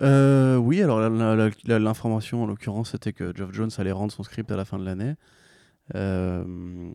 Euh, 0.00 0.56
oui, 0.56 0.82
alors 0.82 1.00
l'information 1.00 2.42
en 2.42 2.46
l'occurrence 2.46 2.92
c'était 2.92 3.12
que 3.12 3.32
Geoff 3.36 3.52
Jones 3.52 3.70
allait 3.76 3.92
rendre 3.92 4.10
son 4.10 4.22
script 4.22 4.50
à 4.50 4.56
la 4.56 4.64
fin 4.64 4.78
de 4.78 4.84
l'année. 4.84 5.14
Euh, 5.94 6.90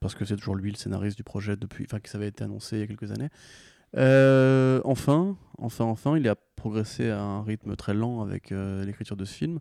parce 0.00 0.14
que 0.14 0.24
c'est 0.24 0.36
toujours 0.36 0.56
lui 0.56 0.70
le 0.70 0.76
scénariste 0.76 1.16
du 1.16 1.22
projet 1.22 1.56
depuis, 1.56 1.84
enfin 1.84 2.00
que 2.00 2.08
ça 2.08 2.18
avait 2.18 2.28
été 2.28 2.42
annoncé 2.44 2.76
il 2.76 2.80
y 2.80 2.82
a 2.82 2.86
quelques 2.86 3.12
années. 3.12 3.28
Euh, 3.96 4.80
enfin, 4.84 5.36
enfin, 5.58 5.84
enfin, 5.84 6.16
il 6.16 6.26
a 6.28 6.34
progressé 6.56 7.10
à 7.10 7.20
un 7.22 7.42
rythme 7.42 7.76
très 7.76 7.94
lent 7.94 8.22
avec 8.22 8.50
l'écriture 8.50 9.16
de 9.16 9.24
ce 9.24 9.34
film. 9.34 9.58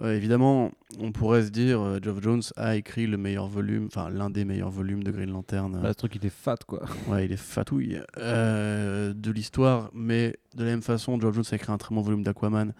Euh, 0.00 0.16
évidemment, 0.16 0.70
on 1.00 1.12
pourrait 1.12 1.42
se 1.44 1.50
dire, 1.50 1.80
euh, 1.80 1.98
Geoff 2.02 2.22
Jones 2.22 2.42
a 2.56 2.76
écrit 2.76 3.06
le 3.06 3.16
meilleur 3.18 3.46
volume, 3.46 3.86
enfin 3.86 4.08
l'un 4.10 4.30
des 4.30 4.44
meilleurs 4.44 4.70
volumes 4.70 5.04
de 5.04 5.10
Green 5.10 5.30
Lantern. 5.30 5.80
le 5.82 5.94
truc, 5.94 6.16
il 6.16 6.24
est 6.26 6.30
fat, 6.30 6.56
quoi. 6.66 6.82
Ouais, 7.08 7.26
il 7.26 7.32
est 7.32 7.36
fatouille 7.36 8.00
euh, 8.18 9.12
de 9.14 9.30
l'histoire, 9.30 9.90
mais 9.92 10.36
de 10.56 10.64
la 10.64 10.70
même 10.70 10.82
façon, 10.82 11.20
Geoff 11.20 11.34
Jones 11.34 11.44
a 11.52 11.54
écrit 11.56 11.72
un 11.72 11.78
très 11.78 11.94
bon 11.94 12.00
volume 12.00 12.22
d'Aquaman 12.22 12.72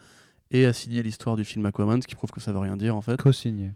et 0.51 0.67
a 0.67 0.73
signé 0.73 1.03
l'histoire 1.03 1.37
du 1.37 1.45
film 1.45 1.65
Aquaman, 1.67 2.01
ce 2.03 2.07
qui 2.07 2.15
prouve 2.15 2.31
que 2.31 2.41
ça 2.41 2.53
veut 2.53 2.59
rien 2.59 2.77
dire 2.77 2.97
en 2.97 3.03
fait. 3.03 3.21
Co-signé. 3.21 3.73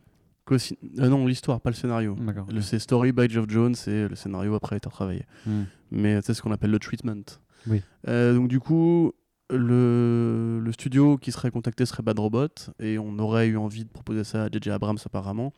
Euh, 0.53 1.09
non, 1.09 1.27
l'histoire, 1.27 1.61
pas 1.61 1.71
le 1.71 1.77
scénario. 1.77 2.15
D'accord. 2.21 2.47
Le- 2.53 2.61
C'est 2.61 2.79
Story 2.79 3.13
by 3.13 3.29
Geoff 3.29 3.47
Jones 3.49 3.75
et 3.89 4.07
le 4.09 4.15
scénario 4.15 4.55
après 4.55 4.75
a 4.75 4.79
été 4.79 4.89
retravaillé. 4.89 5.25
Hmm. 5.45 5.65
Mais 5.91 6.21
c'est 6.23 6.35
ce 6.35 6.43
qu'on 6.43 6.53
appelle 6.53 6.71
le 6.71 6.79
treatment. 6.79 7.25
Oui. 7.67 7.83
Euh, 8.09 8.35
donc 8.35 8.49
du 8.49 8.61
coup, 8.61 9.13
le, 9.51 10.61
le 10.63 10.73
studio 10.73 11.19
qui 11.19 11.33
serait 11.33 11.51
contacté 11.51 11.87
serait 11.87 12.03
Bad 12.03 12.19
Robot 12.19 12.49
et 12.81 12.99
on 12.99 13.19
aurait 13.19 13.47
eu 13.49 13.57
envie 13.57 13.85
de 13.85 13.89
proposer 13.91 14.25
ça 14.25 14.45
à 14.45 14.49
JJ 14.49 14.69
Abrams 14.69 14.99
apparemment. 15.05 15.53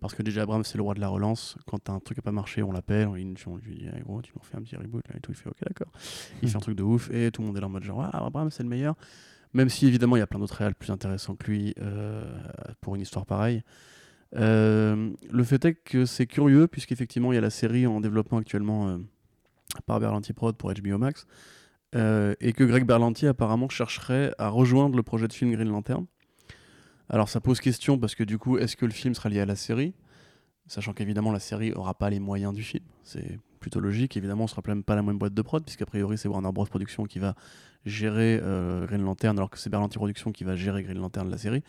Parce 0.00 0.14
que 0.14 0.24
JJ 0.24 0.38
Abrams 0.38 0.64
c'est 0.64 0.76
le 0.78 0.82
roi 0.82 0.94
de 0.94 1.00
la 1.00 1.08
relance. 1.08 1.56
Quand 1.66 1.90
un 1.90 1.98
truc 2.00 2.18
n'a 2.18 2.22
pas 2.22 2.32
marché, 2.32 2.62
on 2.62 2.70
l'appelle, 2.72 3.08
on, 3.08 3.14
lui- 3.14 3.34
on 3.46 3.56
lui 3.56 3.74
dit 3.76 3.86
Eh, 3.96 4.00
gros, 4.00 4.22
tu 4.22 4.32
nous 4.34 4.40
refais 4.40 4.56
un 4.56 4.62
petit 4.62 4.76
reboot 4.76 5.02
là 5.08 5.16
et 5.16 5.20
tout. 5.20 5.32
Il 5.32 5.36
fait 5.36 5.48
ok 5.48 5.56
d'accord. 5.66 5.92
Il 6.42 6.48
fait 6.48 6.56
un 6.56 6.60
truc 6.60 6.76
de 6.76 6.82
ouf 6.84 7.10
et 7.10 7.30
tout 7.32 7.42
le 7.42 7.48
monde 7.48 7.56
est 7.56 7.60
là 7.60 7.66
en 7.66 7.70
mode 7.70 7.82
genre 7.84 8.02
ah, 8.12 8.24
Abrams 8.26 8.50
c'est 8.50 8.62
le 8.62 8.68
meilleur. 8.68 8.94
Même 9.54 9.68
si 9.68 9.86
évidemment 9.86 10.16
il 10.16 10.20
y 10.20 10.22
a 10.22 10.26
plein 10.26 10.38
d'autres 10.38 10.54
réals 10.56 10.74
plus 10.74 10.90
intéressants 10.90 11.34
que 11.34 11.46
lui 11.50 11.74
euh, 11.80 12.22
pour 12.80 12.94
une 12.94 13.00
histoire 13.02 13.26
pareille. 13.26 13.62
Euh, 14.36 15.10
le 15.30 15.42
fait 15.44 15.64
est 15.64 15.74
que 15.74 16.04
c'est 16.04 16.26
curieux 16.26 16.66
puisqu'effectivement 16.66 17.32
il 17.32 17.36
y 17.36 17.38
a 17.38 17.42
la 17.42 17.48
série 17.50 17.86
en 17.86 18.00
développement 18.00 18.38
actuellement 18.38 18.88
euh, 18.88 18.98
par 19.86 20.00
Berlanti 20.00 20.32
Prod 20.34 20.54
pour 20.56 20.72
HBO 20.72 20.98
Max 20.98 21.26
euh, 21.94 22.34
et 22.40 22.52
que 22.52 22.64
Greg 22.64 22.84
Berlanti 22.84 23.26
apparemment 23.26 23.68
chercherait 23.68 24.34
à 24.38 24.48
rejoindre 24.48 24.96
le 24.96 25.02
projet 25.02 25.28
de 25.28 25.32
film 25.32 25.52
Green 25.52 25.68
Lantern. 25.68 26.06
Alors 27.08 27.28
ça 27.28 27.40
pose 27.40 27.60
question 27.60 27.98
parce 27.98 28.14
que 28.14 28.24
du 28.24 28.38
coup 28.38 28.58
est-ce 28.58 28.76
que 28.76 28.84
le 28.84 28.92
film 28.92 29.14
sera 29.14 29.28
lié 29.28 29.40
à 29.40 29.46
la 29.46 29.56
série? 29.56 29.94
Sachant 30.66 30.92
qu'évidemment 30.92 31.32
la 31.32 31.40
série 31.40 31.72
aura 31.72 31.94
pas 31.94 32.10
les 32.10 32.20
moyens 32.20 32.52
du 32.52 32.62
film, 32.62 32.84
c'est 33.02 33.38
plutôt 33.58 33.80
logique. 33.80 34.16
Évidemment, 34.16 34.44
on 34.44 34.46
sera 34.46 34.62
pas 34.62 34.94
la 34.94 35.02
même 35.02 35.18
boîte 35.18 35.34
de 35.34 35.42
prod 35.42 35.64
puisqu'a 35.64 35.86
priori 35.86 36.18
c'est 36.18 36.28
Warner 36.28 36.52
Bros 36.52 36.66
Productions 36.66 37.04
qui 37.04 37.18
va 37.18 37.34
gérer 37.86 38.38
euh, 38.42 38.86
Green 38.86 39.02
Lantern 39.02 39.38
alors 39.38 39.50
que 39.50 39.58
c'est 39.58 39.70
Berlanti 39.70 39.96
Productions 39.96 40.30
qui 40.30 40.44
va 40.44 40.56
gérer 40.56 40.82
Green 40.82 40.98
Lantern 40.98 41.30
la 41.30 41.38
série. 41.38 41.62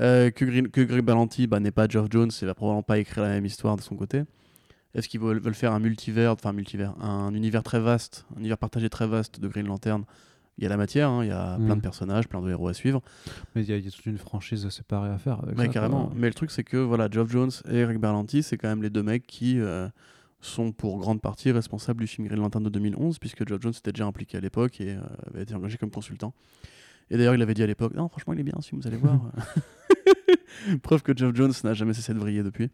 Euh, 0.00 0.30
que 0.30 0.44
Greg 0.44 1.04
Berlanti 1.04 1.46
bah, 1.46 1.60
n'est 1.60 1.70
pas 1.70 1.86
Geoff 1.86 2.06
Jones 2.10 2.30
et 2.40 2.46
va 2.46 2.54
probablement 2.54 2.82
pas 2.82 2.98
écrire 2.98 3.24
la 3.24 3.30
même 3.30 3.44
histoire 3.44 3.76
de 3.76 3.82
son 3.82 3.94
côté. 3.94 4.22
Est-ce 4.94 5.08
qu'ils 5.08 5.20
veulent, 5.20 5.54
faire 5.54 5.72
un 5.72 5.78
multivers, 5.78 6.32
enfin 6.32 6.50
un 6.50 6.52
multivers, 6.52 6.94
un 7.02 7.32
univers 7.34 7.62
très 7.62 7.80
vaste, 7.80 8.26
un 8.36 8.40
univers 8.40 8.58
partagé 8.58 8.90
très 8.90 9.06
vaste 9.06 9.40
de 9.40 9.48
Green 9.48 9.66
Lantern? 9.66 10.04
Il 10.58 10.64
y 10.64 10.66
a 10.66 10.68
la 10.68 10.76
matière, 10.76 11.08
hein, 11.08 11.24
il 11.24 11.28
y 11.28 11.32
a 11.32 11.56
Mm. 11.56 11.64
plein 11.64 11.76
de 11.76 11.80
personnages, 11.80 12.28
plein 12.28 12.42
de 12.42 12.50
héros 12.50 12.68
à 12.68 12.74
suivre. 12.74 13.00
Mais 13.54 13.62
il 13.62 13.70
y, 13.70 13.72
a- 13.72 13.78
il 13.78 13.84
y 13.86 13.88
a 13.88 13.90
toute 13.90 14.04
une 14.04 14.18
franchise 14.18 14.68
séparée 14.68 15.08
à 15.08 15.16
faire. 15.16 15.42
Avec 15.42 15.56
Ouais, 15.58 15.66
ça, 15.66 15.72
carrément. 15.72 16.04
quoi. 16.08 16.14
Mais 16.14 16.28
le 16.28 16.34
truc, 16.34 16.50
c'est 16.50 16.62
que 16.62 16.76
voilà, 16.76 17.08
Geoff 17.10 17.30
Jones 17.30 17.50
et 17.70 17.82
Greg 17.84 17.98
Berlanti, 17.98 18.42
c'est 18.42 18.58
quand 18.58 18.68
même 18.68 18.82
les 18.82 18.90
deux 18.90 19.02
mecs 19.02 19.26
qui 19.26 19.58
euh, 19.58 19.88
sont 20.42 20.72
pour 20.72 20.98
grande 20.98 21.22
partie 21.22 21.50
responsables 21.52 22.00
du 22.00 22.06
film 22.06 22.28
Green 22.28 22.38
Lantern 22.40 22.62
de 22.62 22.68
2011, 22.68 23.18
puisque 23.18 23.48
Geoff 23.48 23.62
Jones 23.62 23.72
était 23.74 23.92
déjà 23.92 24.04
impliqué 24.04 24.36
à 24.36 24.40
l'époque 24.40 24.78
et 24.82 24.90
euh, 24.90 25.00
avait 25.32 25.42
été 25.44 25.54
engagé 25.54 25.78
comme 25.78 25.90
consultant. 25.90 26.34
Et 27.10 27.16
d'ailleurs, 27.16 27.34
il 27.34 27.40
avait 27.40 27.54
dit 27.54 27.62
à 27.62 27.66
l'époque 27.66 27.94
Non, 27.94 28.08
franchement, 28.10 28.34
il 28.34 28.40
est 28.40 28.44
bien, 28.44 28.60
si 28.60 28.74
vous 28.74 28.86
allez 28.86 28.98
voir. 28.98 29.20
Preuve 30.82 31.02
que 31.02 31.16
Geoff 31.16 31.34
Jones 31.34 31.52
n'a 31.64 31.72
jamais 31.74 31.94
cessé 31.94 32.12
de 32.12 32.18
vriller 32.18 32.42
depuis. 32.42 32.70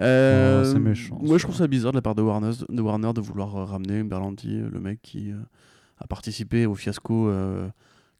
Euh, 0.00 0.62
Oh, 0.62 0.64
c'est 0.72 0.78
méchant, 0.78 1.18
Moi, 1.22 1.38
je 1.38 1.44
trouve 1.44 1.56
ça 1.56 1.66
bizarre 1.66 1.92
de 1.92 1.96
la 1.96 2.02
part 2.02 2.14
de 2.14 2.22
Warner 2.22 2.50
de, 2.68 2.82
Warner 2.82 3.12
de 3.14 3.20
vouloir 3.20 3.56
euh, 3.56 3.64
ramener 3.64 4.02
Berlanti, 4.02 4.58
euh, 4.60 4.68
le 4.70 4.80
mec 4.80 5.00
qui 5.02 5.30
euh, 5.30 5.36
a 5.98 6.06
participé 6.06 6.66
au 6.66 6.74
fiasco 6.74 7.28
euh, 7.28 7.68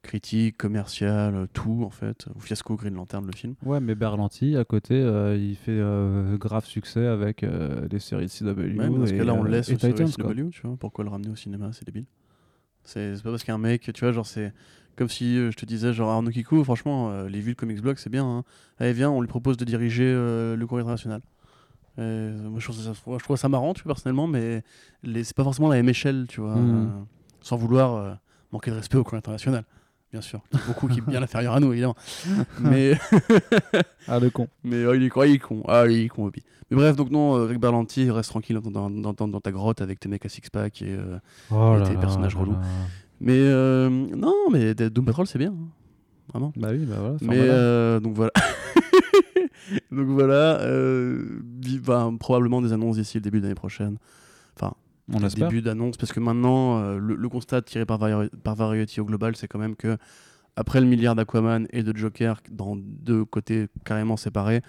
critique, 0.02 0.56
commercial, 0.56 1.34
euh, 1.34 1.46
tout 1.52 1.82
en 1.84 1.90
fait, 1.90 2.26
au 2.34 2.40
fiasco 2.40 2.76
Green 2.76 2.94
Lantern, 2.94 3.26
le 3.26 3.32
film. 3.32 3.54
Ouais, 3.64 3.80
mais 3.80 3.94
Berlanti, 3.94 4.56
à 4.56 4.64
côté, 4.64 4.94
euh, 4.94 5.36
il 5.36 5.56
fait 5.56 5.72
euh, 5.72 6.38
grave 6.38 6.64
succès 6.64 7.06
avec 7.06 7.42
euh, 7.42 7.86
les 7.90 7.98
séries 7.98 8.26
de 8.26 8.30
CW. 8.30 8.78
Ouais, 8.78 8.98
parce 8.98 9.10
et, 9.10 9.18
que 9.18 9.22
là, 9.22 9.34
on 9.34 9.42
le 9.42 9.50
euh, 9.50 9.52
laisse 9.56 9.68
les 9.68 9.76
Titans. 9.76 10.08
CW, 10.08 10.50
tu 10.50 10.62
vois. 10.66 10.76
Pourquoi 10.78 11.04
le 11.04 11.10
ramener 11.10 11.30
au 11.30 11.36
cinéma 11.36 11.70
C'est 11.72 11.84
débile. 11.84 12.06
C'est 12.84 13.16
c'est 13.16 13.22
pas 13.22 13.30
parce 13.30 13.44
qu'un 13.44 13.58
mec, 13.58 13.90
tu 13.92 14.00
vois, 14.04 14.12
genre, 14.12 14.26
c'est 14.26 14.52
comme 14.96 15.08
si 15.08 15.36
euh, 15.36 15.50
je 15.50 15.56
te 15.56 15.66
disais, 15.66 15.92
genre, 15.92 16.10
Arnaud 16.10 16.30
Kikou, 16.30 16.64
franchement, 16.64 17.10
euh, 17.10 17.28
les 17.28 17.40
vues 17.40 17.52
de 17.52 17.56
Comics 17.58 17.82
Blog, 17.82 17.98
c'est 17.98 18.08
bien. 18.10 18.24
Hein. 18.24 18.44
Allez, 18.78 18.92
viens, 18.94 19.10
on 19.10 19.20
lui 19.20 19.28
propose 19.28 19.56
de 19.56 19.64
diriger 19.64 20.04
euh, 20.06 20.56
le 20.56 20.66
courrier 20.66 20.82
international. 20.82 21.20
Euh, 21.98 22.36
moi, 22.48 22.58
je 22.60 22.64
trouve, 22.64 22.76
ça, 22.76 22.92
je 22.94 23.24
trouve 23.24 23.36
ça 23.36 23.48
marrant, 23.48 23.72
tu 23.74 23.82
vois, 23.82 23.94
personnellement, 23.94 24.26
mais 24.26 24.62
c'est 25.04 25.34
pas 25.34 25.44
forcément 25.44 25.68
la 25.68 25.76
même 25.76 25.88
échelle, 25.88 26.26
tu 26.28 26.40
vois. 26.40 26.56
Mhm. 26.56 26.86
euh, 26.86 27.02
sans 27.40 27.56
vouloir 27.56 27.94
euh, 27.94 28.12
manquer 28.52 28.70
de 28.70 28.76
respect 28.76 28.96
au 28.98 29.04
courrier 29.04 29.18
international, 29.18 29.64
bien 30.12 30.20
sûr. 30.20 30.40
Il 30.52 30.58
y 30.58 30.62
a 30.62 30.66
Beaucoup 30.66 30.88
qui 30.88 30.98
est 30.98 31.02
bien 31.06 31.22
inférieur 31.22 31.54
à 31.54 31.60
nous, 31.60 31.72
évidemment. 31.72 31.96
mais. 32.60 32.98
Ah, 34.08 34.20
le 34.20 34.30
con. 34.30 34.46
Mais 34.62 34.76
euh, 34.76 34.94
il 34.96 35.02
est 35.02 35.08
con, 35.08 35.22
il 35.24 35.32
est 35.34 35.38
con. 35.40 35.62
Ah, 35.66 35.84
il 35.88 36.04
est 36.04 36.08
con, 36.08 36.26
Obi. 36.26 36.40
Mais 36.70 36.76
bref, 36.76 36.94
donc 36.94 37.10
non, 37.10 37.44
Rick 37.44 37.58
Berlanti, 37.58 38.08
reste 38.10 38.30
tranquille 38.30 38.60
dans, 38.60 38.88
dans, 38.88 39.12
dans- 39.12 39.26
dans 39.28 39.40
ta 39.40 39.50
grotte 39.50 39.80
avec 39.80 39.98
tes 39.98 40.08
mecs 40.08 40.24
à 40.24 40.28
six-pack. 40.28 40.80
Et, 40.82 40.92
euh, 40.92 41.18
Oh 41.50 41.76
Et 41.80 41.82
tes 41.82 41.94
là 41.94 42.00
personnages 42.00 42.34
là 42.34 42.40
relous. 42.40 42.52
là. 42.52 42.60
Mais 43.20 43.32
euh, 43.36 43.88
non, 43.90 44.34
mais 44.52 44.74
Doom 44.74 45.04
Patrol, 45.06 45.26
c'est 45.26 45.38
bien. 45.38 45.50
hein. 45.50 45.68
Vraiment. 46.32 46.52
Bah 46.56 46.68
oui, 46.70 46.84
bah 46.86 46.96
voilà. 47.00 47.16
Mais 47.20 47.38
euh, 47.40 47.98
donc 47.98 48.14
voilà. 48.14 48.30
donc 49.90 50.06
voilà. 50.08 50.58
Bah, 51.84 52.10
probablement 52.18 52.60
des 52.62 52.72
annonces 52.72 52.96
d'ici 52.96 53.18
le 53.18 53.22
début 53.22 53.38
de 53.38 53.44
l'année 53.44 53.54
prochaine. 53.54 53.98
on 55.12 55.20
l'espère. 55.20 55.48
Début 55.48 55.62
d'annonce, 55.62 55.96
parce 55.96 56.12
que 56.12 56.18
maintenant, 56.20 56.78
euh, 56.78 56.98
le, 56.98 57.14
le 57.14 57.28
constat 57.28 57.62
tiré 57.62 57.86
par, 57.86 57.98
Vari- 57.98 58.28
par 58.42 58.56
Variety 58.56 59.00
au 59.00 59.04
global, 59.04 59.36
c'est 59.36 59.46
quand 59.46 59.58
même 59.60 59.76
que 59.76 59.96
après 60.56 60.80
le 60.80 60.86
milliard 60.86 61.14
d'Aquaman 61.14 61.66
et 61.70 61.82
de 61.84 61.96
Joker, 61.96 62.40
dans 62.50 62.74
deux 62.76 63.24
côtés 63.24 63.68
carrément 63.84 64.16
séparés, 64.16 64.62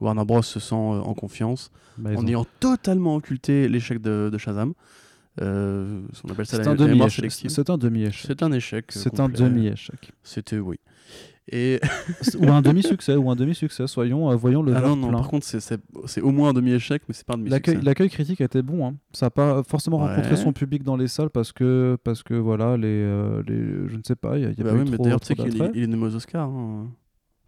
Warner 0.00 0.24
Bros 0.24 0.42
se 0.42 0.60
sent 0.60 0.74
euh, 0.76 1.00
en 1.00 1.14
confiance, 1.14 1.70
Bah, 1.98 2.10
en 2.16 2.22
ont- 2.24 2.26
ayant 2.28 2.46
totalement 2.60 3.16
occulté 3.16 3.68
l'échec 3.68 4.00
de, 4.00 4.30
de 4.32 4.38
Shazam. 4.38 4.74
Euh, 5.40 6.02
on 6.24 6.30
appelle 6.32 6.46
ça 6.46 6.56
C'est 6.58 6.64
la, 6.64 6.70
un 6.72 6.74
la 6.74 6.80
mémoire 6.86 7.08
demi-échec. 7.08 7.16
sélective. 7.30 7.50
C'est 7.50 7.70
un 7.70 7.78
demi-échec. 7.78 8.26
C'est 8.26 8.42
un 8.42 8.52
échec. 8.52 8.84
euh, 8.96 9.00
C'est 9.00 9.20
un 9.20 9.28
demi-échec. 9.28 10.12
C'était 10.22 10.58
oui. 10.58 10.76
Et 11.52 11.80
ou 12.38 12.48
un 12.50 12.62
demi-succès, 12.62 13.16
ou 13.16 13.28
un 13.30 13.34
demi-succès. 13.34 13.86
Soyons, 13.88 14.30
euh, 14.30 14.36
voyons 14.36 14.62
le 14.62 14.72
ah 14.76 14.80
non, 14.82 14.94
non, 14.96 15.08
plein. 15.08 15.18
par 15.18 15.28
contre, 15.28 15.44
c'est- 15.46 16.20
au 16.20 16.30
moins 16.30 16.50
un 16.50 16.52
demi-échec, 16.52 17.02
mais 17.08 17.14
c'est 17.14 17.26
pas 17.26 17.34
un 17.34 17.38
demi-succès. 17.38 17.80
l'accueil 17.82 18.08
critique 18.10 18.40
était 18.40 18.62
bon. 18.62 18.86
hein. 18.86 18.94
Ça 19.12 19.26
n'a 19.26 19.30
pas 19.30 19.62
forcément 19.64 19.98
rencontré 19.98 20.36
son 20.36 20.52
public 20.52 20.82
dans 20.84 20.96
les 20.96 21.08
salles 21.08 21.30
parce 21.30 21.52
que, 21.52 21.96
parce 22.04 22.22
que 22.22 22.34
voilà, 22.34 22.76
les, 22.76 22.86
euh, 22.88 23.42
les, 23.48 23.88
je 23.88 23.96
ne 23.96 24.02
sais 24.06 24.16
pas, 24.16 24.36
il 24.38 24.42
y 24.44 24.46
a, 24.46 24.50
y 24.50 24.60
a 24.60 24.64
Bah 24.64 24.70
pas 24.70 24.76
oui, 24.76 24.82
eu 24.82 24.84
mais 24.90 24.96
trop, 24.96 25.04
d'ailleurs, 25.04 25.20
tu 25.20 25.26
sais 25.28 25.34
trop 25.34 25.44
qu'il 25.70 25.82
est 25.82 25.86
nommé 25.86 26.04
aux 26.06 26.14
Oscars 26.14 26.48
hein, 26.48 26.88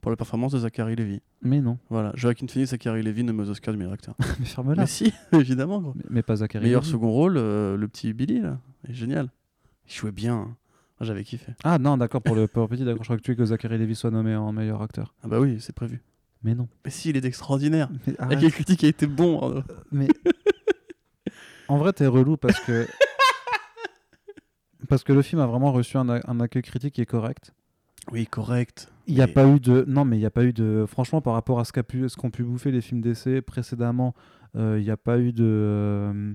pour 0.02 0.10
la 0.10 0.16
performance 0.16 0.52
de 0.52 0.58
Zachary 0.58 0.96
Levy. 0.96 1.22
Mais 1.40 1.60
non. 1.62 1.78
Voilà, 1.88 2.12
Joaquin 2.14 2.46
Phoenix, 2.48 2.72
Zachary 2.72 3.02
Levy 3.02 3.24
nommé 3.24 3.42
aux 3.44 3.48
Oscars 3.50 3.72
du 3.72 3.78
meilleur 3.78 3.94
acteur. 3.94 4.14
mais 4.38 4.44
ferme-la. 4.44 4.82
mais 4.82 4.86
si, 4.86 5.14
évidemment. 5.32 5.80
gros. 5.80 5.94
Mais, 5.96 6.04
mais 6.10 6.22
pas 6.22 6.36
Zachary. 6.36 6.64
Meilleur 6.66 6.84
second 6.84 7.10
rôle, 7.10 7.36
euh, 7.38 7.76
le 7.78 7.88
petit 7.88 8.12
Billy, 8.12 8.40
là. 8.40 8.58
Il 8.84 8.90
est 8.90 8.94
génial. 8.94 9.30
Il 9.88 9.94
jouait 9.94 10.12
bien. 10.12 10.34
hein. 10.36 10.56
J'avais 11.00 11.24
kiffé. 11.24 11.52
Ah 11.64 11.78
non, 11.78 11.96
d'accord, 11.96 12.20
pour 12.22 12.36
le 12.36 12.46
pour 12.46 12.68
petit, 12.68 12.84
d'accord, 12.84 13.02
je 13.02 13.06
crois 13.08 13.16
que 13.16 13.22
tu 13.22 13.30
veux 13.32 13.36
que 13.36 13.44
Zachary 13.44 13.78
Levy 13.78 13.94
soit 13.96 14.10
nommé 14.12 14.36
en 14.36 14.52
meilleur 14.52 14.82
acteur. 14.82 15.14
Ah 15.24 15.28
bah 15.28 15.40
oui, 15.40 15.56
c'est 15.60 15.74
prévu. 15.74 16.00
Mais 16.44 16.54
non. 16.54 16.68
Mais 16.84 16.90
si, 16.90 17.10
il 17.10 17.16
est 17.16 17.24
extraordinaire. 17.24 17.88
Mais, 18.06 18.14
La 18.18 18.24
arrête. 18.26 18.52
critique 18.52 18.84
a 18.84 18.88
été 18.88 19.06
bon. 19.06 19.40
Arnaud. 19.40 19.62
Mais 19.92 20.08
en 21.68 21.78
vrai, 21.78 21.92
t'es 21.92 22.06
relou 22.06 22.36
parce 22.36 22.58
que 22.60 22.86
parce 24.88 25.04
que 25.04 25.12
le 25.12 25.22
film 25.22 25.40
a 25.40 25.46
vraiment 25.46 25.72
reçu 25.72 25.96
un, 25.96 26.08
un 26.08 26.40
accueil 26.40 26.62
critique 26.62 26.94
qui 26.94 27.00
est 27.00 27.06
correct. 27.06 27.52
Oui, 28.10 28.26
correct. 28.26 28.91
Il 29.06 29.14
n'y 29.14 29.20
a 29.20 29.26
pas 29.28 29.46
eu 29.48 29.58
de 29.60 29.84
non, 29.88 30.04
mais 30.04 30.16
il 30.16 30.20
n'y 30.20 30.26
a 30.26 30.30
pas 30.30 30.44
eu 30.44 30.52
de 30.52 30.84
franchement 30.86 31.20
par 31.20 31.34
rapport 31.34 31.58
à 31.60 31.64
ce 31.64 31.72
qu'a 31.72 31.82
pu 31.82 32.06
qu'ont 32.16 32.30
pu 32.30 32.44
bouffer 32.44 32.70
les 32.70 32.80
films 32.80 33.00
d'essai 33.00 33.42
précédemment, 33.42 34.14
euh, 34.56 34.76
il 34.78 34.84
n'y 34.84 34.90
a 34.90 34.96
pas 34.96 35.18
eu 35.18 35.32
de 35.32 35.44
euh, 35.44 36.34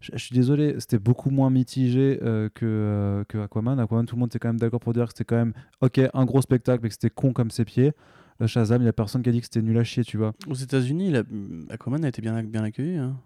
je 0.00 0.10
je 0.14 0.18
suis 0.18 0.34
désolé, 0.34 0.76
c'était 0.80 0.98
beaucoup 0.98 1.30
moins 1.30 1.50
mitigé 1.50 2.18
euh, 2.22 2.48
que, 2.52 2.64
euh, 2.66 3.24
que 3.24 3.38
Aquaman. 3.38 3.78
Aquaman, 3.80 4.06
tout 4.06 4.16
le 4.16 4.20
monde 4.20 4.28
était 4.30 4.38
quand 4.38 4.48
même 4.48 4.58
d'accord 4.60 4.80
pour 4.80 4.92
dire 4.92 5.04
que 5.06 5.12
c'était 5.12 5.24
quand 5.24 5.36
même 5.36 5.52
ok 5.80 6.00
un 6.12 6.24
gros 6.24 6.40
spectacle, 6.42 6.80
mais 6.82 6.88
que 6.88 6.94
c'était 6.94 7.10
con 7.10 7.32
comme 7.32 7.50
ses 7.50 7.64
pieds. 7.64 7.92
euh, 8.40 8.46
Shazam, 8.46 8.82
il 8.82 8.84
y 8.84 8.88
a 8.88 8.92
personne 8.92 9.22
qui 9.22 9.28
a 9.28 9.32
dit 9.32 9.40
que 9.40 9.46
c'était 9.46 9.62
nul 9.62 9.76
à 9.78 9.84
chier, 9.84 10.04
tu 10.04 10.16
vois. 10.16 10.32
Aux 10.48 10.54
États-Unis, 10.54 11.10
la- 11.10 11.22
Aquaman 11.70 12.04
a 12.04 12.08
été 12.08 12.20
bien, 12.22 12.42
bien 12.42 12.62
accueilli. 12.64 12.96
hein. 12.96 13.16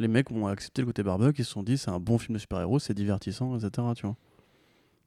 Les 0.00 0.08
mecs 0.08 0.30
ont 0.30 0.46
accepté 0.46 0.82
le 0.82 0.86
côté 0.86 1.02
barbecue, 1.02 1.42
ils 1.42 1.44
se 1.44 1.50
sont 1.52 1.62
dit 1.64 1.76
c'est 1.78 1.90
un 1.90 1.98
bon 2.00 2.18
film 2.18 2.34
de 2.34 2.40
super-héros, 2.40 2.78
c'est 2.78 2.94
divertissant, 2.94 3.56
etc. 3.56 3.86
Tu 3.96 4.06
vois. 4.06 4.16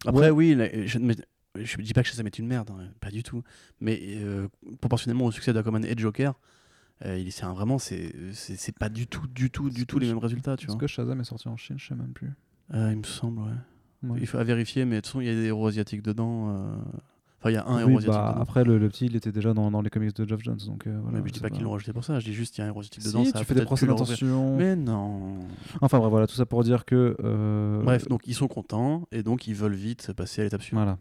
Après, 0.05 0.25
Ouais. 0.25 0.29
oui, 0.31 0.55
la- 0.55 0.85
je 0.85 0.97
je 1.55 1.77
dis 1.81 1.93
pas 1.93 2.01
que 2.03 2.07
Shazam 2.09 2.27
est 2.27 2.39
une 2.39 2.47
merde, 2.47 2.69
hein, 2.71 2.87
pas 2.99 3.09
du 3.11 3.23
tout. 3.23 3.43
Mais 3.79 3.99
euh, 4.03 4.47
proportionnellement 4.79 5.25
au 5.25 5.31
succès 5.31 5.53
d'Aquaman 5.53 5.83
et 5.85 5.93
Joker, 5.97 6.39
euh, 7.05 7.17
il 7.17 7.31
c'est 7.31 7.45
vraiment, 7.45 7.79
c'est 7.79 8.13
c'est 8.33 8.77
pas 8.77 8.89
du 8.89 9.07
tout, 9.07 9.27
du 9.27 9.49
tout, 9.49 9.69
du 9.69 9.85
tout 9.85 9.99
les 9.99 10.07
mêmes 10.07 10.17
résultats, 10.19 10.55
tu 10.57 10.67
Est-ce 10.67 10.77
que 10.77 10.87
Shazam 10.87 11.19
est 11.19 11.23
sorti 11.25 11.47
en 11.47 11.57
Chine 11.57 11.77
Je 11.79 11.87
sais 11.87 11.95
même 11.95 12.13
plus. 12.13 12.31
Euh, 12.73 12.89
il 12.91 12.97
me 12.99 13.03
semble, 13.03 13.41
ouais. 13.41 14.09
Ouais. 14.09 14.17
Il 14.21 14.27
faut 14.27 14.37
à 14.37 14.43
vérifier, 14.43 14.85
mais 14.85 14.95
de 14.95 15.01
toute 15.01 15.07
façon, 15.07 15.21
il 15.21 15.27
y 15.27 15.29
a 15.29 15.33
des 15.33 15.45
héros 15.45 15.67
asiatiques 15.67 16.01
dedans. 16.01 16.47
Enfin, 17.39 17.49
il 17.49 17.53
y 17.53 17.57
a 17.57 17.65
un 17.67 17.75
Oui, 17.77 17.81
héros 17.81 17.97
asiatique 17.99 18.07
bah, 18.19 18.29
dedans. 18.31 18.41
après, 18.41 18.63
le, 18.63 18.77
le 18.79 18.87
petit, 18.89 19.05
il 19.07 19.15
était 19.15 19.31
déjà 19.31 19.53
dans, 19.53 19.69
dans 19.71 19.81
les 19.81 19.89
comics 19.89 20.15
de 20.15 20.27
Geoff 20.27 20.41
Jones. 20.43 20.59
Donc, 20.67 20.85
euh, 20.87 20.99
voilà, 21.03 21.19
mais 21.21 21.27
je 21.27 21.33
dis 21.33 21.39
pas 21.39 21.49
qu'ils 21.49 21.63
l'ont 21.63 21.71
rajouté 21.71 21.91
pour 21.93 22.03
ça, 22.03 22.19
je 22.19 22.25
dis 22.25 22.33
juste 22.33 22.53
qu'il 22.55 22.61
y 22.61 22.63
a 22.63 22.65
un 22.65 22.69
héros 22.69 22.79
asiatique 22.79 23.01
Si, 23.03 23.09
dedans. 23.09 23.25
ça 23.25 23.39
tu 23.39 23.45
fais 23.45 23.53
des 23.55 23.63
procès 23.63 23.85
d'intention. 23.87 24.57
Mais 24.57 24.75
non. 24.75 25.39
Enfin, 25.81 25.97
bref, 25.99 26.09
voilà, 26.11 26.27
tout 26.27 26.35
ça 26.35 26.45
pour 26.45 26.63
dire 26.63 26.85
que. 26.85 27.15
euh, 27.23 27.81
Bref, 27.83 28.07
donc 28.07 28.21
ils 28.27 28.33
sont 28.35 28.47
contents 28.47 29.07
et 29.11 29.21
donc 29.23 29.47
ils 29.47 29.55
veulent 29.55 29.73
vite 29.75 30.13
passer 30.13 30.41
à 30.41 30.43
l'étape 30.45 30.61
suivante. 30.61 30.83
Voilà. 30.85 30.97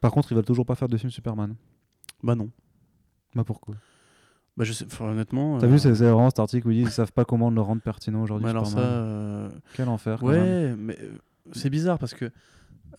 Par 0.00 0.12
contre, 0.12 0.32
ils 0.32 0.34
veulent 0.34 0.44
toujours 0.44 0.66
pas 0.66 0.74
faire 0.74 0.88
de 0.88 0.96
film 0.96 1.10
Superman. 1.10 1.54
Bah 2.22 2.34
non. 2.34 2.50
Bah 3.34 3.44
pourquoi? 3.44 3.74
Bah 4.56 4.64
je 4.64 4.72
sais, 4.72 4.86
enfin, 4.86 5.06
honnêtement. 5.06 5.58
T'as 5.58 5.66
euh, 5.66 5.70
vu, 5.70 5.78
c'est 5.78 5.94
c'est 5.94 6.04
vraiment 6.04 6.30
cet 6.30 6.38
article 6.38 6.68
où 6.68 6.70
ils 6.70 6.78
disent 6.78 6.88
ils 6.88 6.92
savent 6.92 7.12
pas 7.12 7.24
comment 7.24 7.50
le 7.50 7.60
rendre 7.60 7.82
pertinent 7.82 8.22
aujourd'hui. 8.22 8.44
mais 8.44 8.50
alors 8.50 8.66
ça. 8.66 8.78
Euh, 8.78 9.50
Quel 9.74 9.88
enfer. 9.88 10.22
Ouais, 10.22 10.74
mais 10.76 10.96
euh, 11.00 11.12
c'est 11.52 11.70
bizarre 11.70 11.98
parce 11.98 12.14
que. 12.14 12.30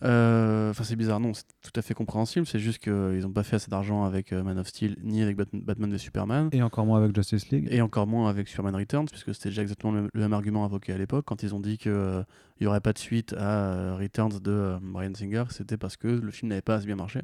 Euh, 0.02 0.70
Enfin, 0.70 0.84
c'est 0.84 0.96
bizarre, 0.96 1.20
non, 1.20 1.32
c'est 1.34 1.44
tout 1.62 1.70
à 1.74 1.82
fait 1.82 1.94
compréhensible. 1.94 2.46
C'est 2.46 2.58
juste 2.58 2.78
qu'ils 2.78 3.20
n'ont 3.20 3.32
pas 3.32 3.42
fait 3.42 3.56
assez 3.56 3.70
d'argent 3.70 4.04
avec 4.04 4.32
euh, 4.32 4.42
Man 4.42 4.58
of 4.58 4.66
Steel 4.68 4.96
ni 5.02 5.22
avec 5.22 5.36
Bat- 5.36 5.44
Batman 5.52 5.90
v 5.90 5.98
Superman. 5.98 6.48
Et 6.52 6.62
encore 6.62 6.86
moins 6.86 6.98
avec 7.02 7.14
Justice 7.14 7.48
League. 7.50 7.68
Et 7.70 7.80
encore 7.80 8.06
moins 8.06 8.28
avec 8.28 8.48
Superman 8.48 8.74
Returns, 8.76 9.06
puisque 9.06 9.34
c'était 9.34 9.48
déjà 9.50 9.62
exactement 9.62 9.92
le 9.92 10.02
même, 10.02 10.10
le 10.12 10.20
même 10.20 10.32
argument 10.32 10.64
invoqué 10.64 10.92
à 10.92 10.98
l'époque, 10.98 11.24
quand 11.26 11.42
ils 11.42 11.54
ont 11.54 11.60
dit 11.60 11.78
qu'il 11.78 12.24
n'y 12.60 12.66
aurait 12.66 12.80
pas 12.80 12.92
de 12.92 12.98
suite 12.98 13.32
à 13.34 13.72
euh, 13.72 13.96
Returns 13.96 14.38
de 14.40 14.50
euh, 14.50 14.78
Bryan 14.82 15.14
Singer, 15.14 15.44
c'était 15.50 15.76
parce 15.76 15.96
que 15.96 16.08
le 16.08 16.30
film 16.30 16.50
n'avait 16.50 16.62
pas 16.62 16.76
assez 16.76 16.86
bien 16.86 16.96
marché. 16.96 17.20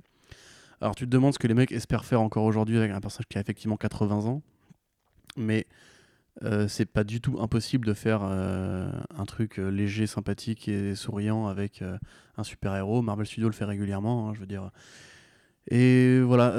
Alors 0.80 0.94
tu 0.94 1.04
te 1.04 1.10
demandes 1.10 1.34
ce 1.34 1.38
que 1.38 1.46
les 1.46 1.54
mecs 1.54 1.70
espèrent 1.72 2.04
faire 2.04 2.20
encore 2.20 2.44
aujourd'hui 2.44 2.76
avec 2.78 2.90
un 2.90 3.00
personnage 3.00 3.26
qui 3.28 3.38
a 3.38 3.40
effectivement 3.40 3.76
80 3.76 4.26
ans, 4.26 4.42
mais 5.36 5.66
euh, 6.42 6.66
c'est 6.66 6.86
pas 6.86 7.04
du 7.04 7.20
tout 7.20 7.38
impossible 7.40 7.86
de 7.86 7.94
faire 7.94 8.20
euh, 8.22 8.90
un 9.16 9.24
truc 9.26 9.58
euh, 9.58 9.68
léger, 9.70 10.06
sympathique 10.06 10.66
et 10.68 10.94
souriant 10.94 11.46
avec 11.46 11.82
un 12.36 12.42
super-héros. 12.44 13.02
Marvel 13.02 13.26
Studios 13.26 13.48
le 13.48 13.54
fait 13.54 13.64
régulièrement, 13.66 14.28
hein, 14.28 14.34
je 14.34 14.40
veux 14.40 14.46
dire. 14.46 14.70
Et 15.70 16.20
voilà, 16.22 16.52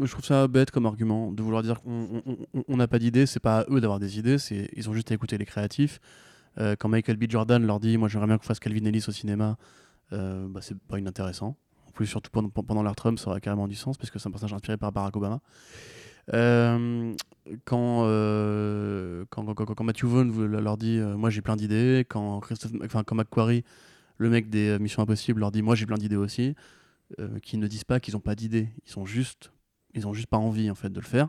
je 0.00 0.10
trouve 0.10 0.24
ça 0.24 0.48
bête 0.48 0.70
comme 0.70 0.86
argument 0.86 1.30
de 1.32 1.42
vouloir 1.42 1.62
dire 1.62 1.80
qu'on 1.82 2.22
on- 2.26 2.36
on- 2.54 2.64
on 2.68 2.76
n'a 2.76 2.88
pas 2.88 2.98
d'idées. 2.98 3.26
C'est 3.26 3.40
pas 3.40 3.60
à 3.60 3.64
eux 3.70 3.80
d'avoir 3.80 4.00
des 4.00 4.18
idées, 4.18 4.38
c'est 4.38 4.70
ils 4.74 4.88
ont 4.88 4.94
juste 4.94 5.10
à 5.10 5.14
écouter 5.14 5.36
les 5.38 5.44
créatifs. 5.46 6.00
Quand 6.56 6.88
Michael 6.88 7.16
B. 7.16 7.24
Jordan 7.28 7.66
leur 7.66 7.80
dit, 7.80 7.98
moi 7.98 8.08
j'aimerais 8.08 8.28
bien 8.28 8.38
qu'on 8.38 8.44
fasse 8.44 8.60
Calvin 8.60 8.84
Ellis 8.84 9.04
au 9.08 9.12
cinéma, 9.12 9.56
bah, 10.12 10.60
c'est 10.60 10.78
pas 10.78 10.98
inintéressant. 10.98 11.56
En 11.86 11.90
plus, 11.90 12.06
surtout 12.06 12.30
pendant, 12.30 12.48
pendant 12.48 12.82
l'ère 12.82 12.94
Trump, 12.96 13.18
ça 13.18 13.30
aurait 13.30 13.40
carrément 13.40 13.68
du 13.68 13.74
sens 13.76 13.98
parce 13.98 14.10
que 14.10 14.18
c'est 14.18 14.28
un 14.28 14.30
personnage 14.32 14.54
inspiré 14.54 14.76
par 14.76 14.90
Barack 14.90 15.14
Obama. 15.16 15.40
Euh, 16.32 17.12
quand, 17.66 18.04
euh, 18.06 19.24
quand, 19.28 19.44
quand, 19.44 19.54
quand- 19.66 19.74
quand 19.74 19.84
Matthew 19.84 20.04
Vaughn 20.06 20.46
leur 20.46 20.78
dit 20.78 20.98
euh, 20.98 21.16
moi 21.16 21.28
j'ai 21.28 21.42
plein 21.42 21.56
d'idées, 21.56 22.06
quand 22.08 22.40
quand 22.40 23.14
Macquarie, 23.14 23.64
le 24.16 24.30
mec 24.30 24.48
des 24.48 24.78
Missions 24.78 25.02
Impossibles, 25.02 25.40
leur 25.40 25.50
dit 25.52 25.60
moi 25.60 25.74
j'ai 25.74 25.84
plein 25.86 25.98
d'idées 25.98 26.16
aussi, 26.16 26.54
euh, 27.18 27.38
qui 27.40 27.58
ne 27.58 27.66
disent 27.66 27.84
pas 27.84 28.00
qu'ils 28.00 28.14
n'ont 28.14 28.20
pas 28.20 28.34
d'idées, 28.34 28.68
ils 28.86 28.90
sont 28.90 29.04
juste, 29.04 29.52
juste 30.12 30.28
pas 30.28 30.38
envie 30.38 30.70
en 30.70 30.74
fait 30.74 30.88
de 30.88 30.98
le 31.00 31.04
faire 31.04 31.28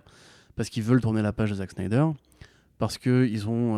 parce 0.56 0.70
qu'ils 0.70 0.84
veulent 0.84 1.02
tourner 1.02 1.22
la 1.22 1.34
page 1.34 1.50
de 1.50 1.56
Zack 1.56 1.72
Snyder, 1.72 2.06
parce 2.78 2.98
que 2.98 3.28
ils 3.30 3.50
ont 3.50 3.78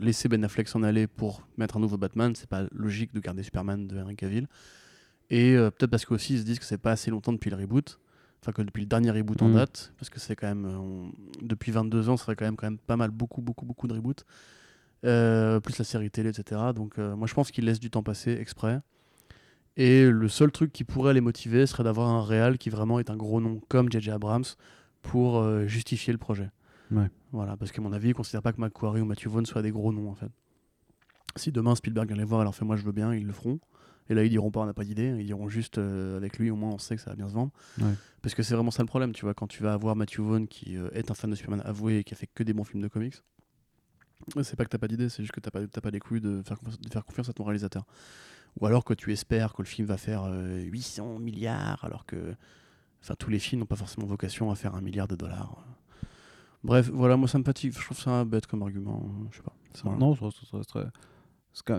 laissé 0.00 0.28
Ben 0.28 0.42
Affleck 0.42 0.68
s'en 0.68 0.82
aller 0.82 1.06
pour 1.06 1.46
mettre 1.58 1.76
un 1.76 1.80
nouveau 1.80 1.98
Batman, 1.98 2.34
c'est 2.34 2.48
pas 2.48 2.64
logique 2.72 3.12
de 3.12 3.20
garder 3.20 3.42
Superman 3.42 3.86
de 3.86 3.98
Henry 4.00 4.16
Cavill, 4.16 4.46
et 5.28 5.54
peut-être 5.56 5.90
parce 5.90 6.06
qu'aussi 6.06 6.34
ils 6.34 6.38
se 6.40 6.44
disent 6.44 6.58
que 6.58 6.64
c'est 6.64 6.78
pas 6.78 6.92
assez 6.92 7.10
longtemps 7.10 7.34
depuis 7.34 7.50
le 7.50 7.56
reboot 7.56 7.98
enfin 8.46 8.52
que 8.52 8.62
depuis 8.62 8.82
le 8.82 8.86
dernier 8.86 9.10
reboot 9.10 9.42
en 9.42 9.48
Mm. 9.48 9.54
date, 9.54 9.92
parce 9.98 10.08
que 10.08 10.20
c'est 10.20 10.36
quand 10.36 10.46
même, 10.46 10.66
euh, 10.66 10.76
on- 10.78 11.12
depuis 11.42 11.72
22 11.72 12.08
ans, 12.08 12.16
ça 12.16 12.24
serait 12.26 12.36
quand 12.36 12.44
même, 12.44 12.54
quand 12.56 12.66
même 12.68 12.78
pas 12.78 12.96
mal, 12.96 13.10
beaucoup, 13.10 13.42
beaucoup, 13.42 13.66
beaucoup 13.66 13.88
de 13.88 13.94
reboots, 13.94 14.24
Euh, 15.04 15.60
plus 15.60 15.76
la 15.78 15.84
série 15.84 16.10
télé, 16.10 16.30
etc. 16.30 16.72
Donc 16.74 16.98
euh, 16.98 17.14
moi 17.14 17.26
je 17.28 17.34
pense 17.34 17.50
qu'ils 17.50 17.64
laissent 17.66 17.78
du 17.80 17.90
temps 17.90 18.02
passer 18.02 18.32
exprès. 18.32 18.80
Et 19.76 20.08
le 20.08 20.26
seul 20.28 20.50
truc 20.50 20.72
qui 20.72 20.84
pourrait 20.84 21.12
les 21.12 21.20
motiver 21.20 21.66
serait 21.66 21.84
d'avoir 21.84 22.08
un 22.08 22.24
réal 22.24 22.56
qui 22.56 22.70
vraiment 22.70 22.98
est 22.98 23.10
un 23.10 23.16
gros 23.16 23.40
nom 23.40 23.60
comme 23.68 23.92
J.J. 23.92 24.10
Abrams 24.12 24.44
pour 25.02 25.36
euh, 25.38 25.66
justifier 25.66 26.12
le 26.14 26.18
projet. 26.18 26.50
Ouais. 26.90 27.10
Voilà, 27.30 27.56
parce 27.58 27.72
qu'à 27.72 27.82
mon 27.82 27.92
avis, 27.92 28.06
ils 28.08 28.12
ne 28.12 28.14
considèrent 28.14 28.42
pas 28.42 28.52
que 28.52 28.60
McQuarrie 28.60 29.02
ou 29.02 29.04
Matthew 29.04 29.26
Vaughn 29.28 29.44
soient 29.44 29.62
des 29.62 29.70
gros 29.70 29.92
noms 29.92 30.08
en 30.10 30.14
fait. 30.14 30.30
Si 31.36 31.52
demain 31.52 31.74
Spielberg 31.74 32.08
vient 32.08 32.16
les 32.16 32.24
voir 32.24 32.42
leur 32.42 32.54
fait 32.54 32.64
moi 32.64 32.76
je 32.76 32.82
veux 32.82 32.92
bien, 32.92 33.14
ils 33.14 33.26
le 33.26 33.32
feront. 33.34 33.60
Et 34.08 34.14
là 34.14 34.24
ils 34.24 34.30
diront 34.30 34.50
pas 34.50 34.60
on 34.60 34.66
n'a 34.66 34.74
pas 34.74 34.84
d'idée, 34.84 35.14
ils 35.18 35.26
diront 35.26 35.48
juste 35.48 35.78
euh, 35.78 36.16
avec 36.16 36.38
lui 36.38 36.50
au 36.50 36.56
moins 36.56 36.70
on 36.70 36.78
sait 36.78 36.96
que 36.96 37.02
ça 37.02 37.10
va 37.10 37.16
bien 37.16 37.28
se 37.28 37.34
vendre. 37.34 37.52
Ouais. 37.80 37.92
Parce 38.22 38.34
que 38.34 38.42
c'est 38.42 38.54
vraiment 38.54 38.70
ça 38.70 38.82
le 38.82 38.88
problème, 38.88 39.12
tu 39.12 39.24
vois, 39.24 39.34
quand 39.34 39.46
tu 39.46 39.62
vas 39.62 39.72
avoir 39.72 39.94
Matthew 39.96 40.20
Vaughn 40.20 40.46
qui 40.48 40.76
euh, 40.76 40.88
est 40.92 41.10
un 41.10 41.14
fan 41.14 41.30
de 41.30 41.34
Superman 41.36 41.62
avoué 41.64 41.98
et 41.98 42.04
qui 42.04 42.14
a 42.14 42.16
fait 42.16 42.28
que 42.32 42.42
des 42.42 42.52
bons 42.52 42.64
films 42.64 42.82
de 42.82 42.88
comics, 42.88 43.14
euh, 44.36 44.42
c'est 44.42 44.56
pas 44.56 44.64
que 44.64 44.70
t'as 44.70 44.78
pas 44.78 44.88
d'idée, 44.88 45.08
c'est 45.08 45.22
juste 45.22 45.32
que 45.34 45.40
t'as 45.40 45.50
pas, 45.50 45.66
pas 45.66 45.90
les 45.90 46.00
couilles 46.00 46.20
de 46.20 46.42
faire, 46.44 46.58
confiance- 46.58 46.80
de 46.80 46.90
faire 46.90 47.04
confiance 47.04 47.28
à 47.28 47.32
ton 47.32 47.44
réalisateur. 47.44 47.84
Ou 48.60 48.66
alors 48.66 48.84
que 48.84 48.94
tu 48.94 49.12
espères 49.12 49.52
que 49.52 49.62
le 49.62 49.66
film 49.66 49.86
va 49.86 49.96
faire 49.98 50.24
euh, 50.24 50.60
800 50.60 51.18
milliards, 51.18 51.84
alors 51.84 52.06
que 52.06 52.34
enfin, 53.02 53.14
tous 53.18 53.30
les 53.30 53.38
films 53.38 53.60
n'ont 53.60 53.66
pas 53.66 53.76
forcément 53.76 54.06
vocation 54.06 54.50
à 54.50 54.54
faire 54.56 54.74
un 54.74 54.80
milliard 54.80 55.06
de 55.08 55.14
dollars. 55.14 55.62
Bref, 56.64 56.90
voilà, 56.92 57.16
moi 57.16 57.28
ça 57.28 57.38
me 57.38 57.44
fatigue, 57.44 57.72
je 57.78 57.84
trouve 57.84 57.98
ça 57.98 58.24
bête 58.24 58.46
comme 58.46 58.62
argument, 58.62 59.08
je 59.30 59.36
sais 59.36 59.42
pas. 59.42 59.52
Non, 59.98 60.14
ça 60.16 60.58
très- 60.66 60.86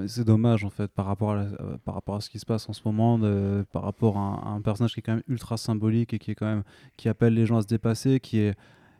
c'est 0.08 0.24
dommage 0.26 0.64
en 0.66 0.70
fait 0.70 0.92
par 0.92 1.06
rapport 1.06 1.32
à, 1.32 1.36
la- 1.36 1.42
euh, 1.62 1.78
par 1.86 1.94
rapport 1.96 2.16
à 2.16 2.22
ce 2.22 2.30
qui 2.30 2.40
se 2.40 2.46
passe 2.46 2.68
en 2.70 2.74
ce 2.74 2.82
moment, 2.86 3.20
de- 3.20 3.66
par 3.72 3.84
rapport 3.84 4.18
à 4.18 4.22
un, 4.22 4.34
à 4.36 4.50
un 4.50 4.62
personnage 4.62 4.94
qui 4.94 5.00
est 5.00 5.04
quand 5.04 5.14
même 5.14 5.24
ultra 5.28 5.58
symbolique 5.58 6.14
et 6.14 6.20
qui 6.20 6.32
est 6.32 6.36
quand 6.36 6.46
même 6.48 6.64
qui 6.98 7.10
appelle 7.10 7.34
les 7.34 7.46
gens 7.46 7.58
à 7.58 7.62
se 7.62 7.68
dépasser, 7.68 8.20
qui 8.20 8.40
est 8.40 8.56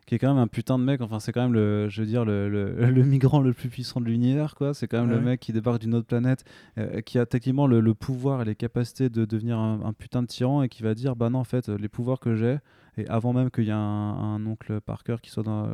qui 0.06 0.14
est 0.14 0.18
quand 0.18 0.28
même 0.32 0.42
un 0.42 0.46
putain 0.46 0.78
de 0.78 0.84
mec. 0.84 1.02
Enfin, 1.02 1.20
c'est 1.20 1.32
quand 1.32 1.42
même 1.42 1.52
le, 1.52 1.90
je 1.90 2.00
veux 2.00 2.06
dire 2.06 2.24
le, 2.24 2.48
le, 2.48 2.72
le 2.90 3.02
migrant 3.04 3.40
le 3.42 3.52
plus 3.52 3.68
puissant 3.68 4.00
de 4.00 4.06
l'univers, 4.06 4.54
quoi. 4.54 4.72
C'est 4.72 4.88
quand 4.88 5.00
même 5.02 5.10
le 5.10 5.20
mec 5.20 5.38
qui 5.40 5.52
débarque 5.52 5.80
d'une 5.82 5.94
autre 5.94 6.06
planète, 6.06 6.44
euh, 6.78 7.02
qui 7.02 7.18
a 7.18 7.26
techniquement 7.26 7.66
le, 7.66 7.80
le 7.80 7.92
pouvoir 7.92 8.40
et 8.40 8.44
les 8.46 8.54
capacités 8.54 9.10
de 9.10 9.26
devenir 9.26 9.58
un, 9.58 9.82
un 9.84 9.92
putain 9.92 10.22
de 10.22 10.26
tyran 10.28 10.62
et 10.62 10.70
qui 10.70 10.82
va 10.82 10.94
dire 10.94 11.14
bah 11.14 11.28
non 11.28 11.40
en 11.40 11.44
fait 11.44 11.68
les 11.68 11.88
pouvoirs 11.90 12.20
que 12.20 12.34
j'ai 12.36 12.56
et 12.96 13.06
avant 13.08 13.34
même 13.34 13.50
qu'il 13.50 13.64
y 13.64 13.68
ait 13.68 13.72
un, 13.72 13.76
un 13.78 14.46
oncle 14.46 14.80
Parker 14.80 15.16
qui 15.22 15.28
soit 15.30 15.42
dans 15.42 15.64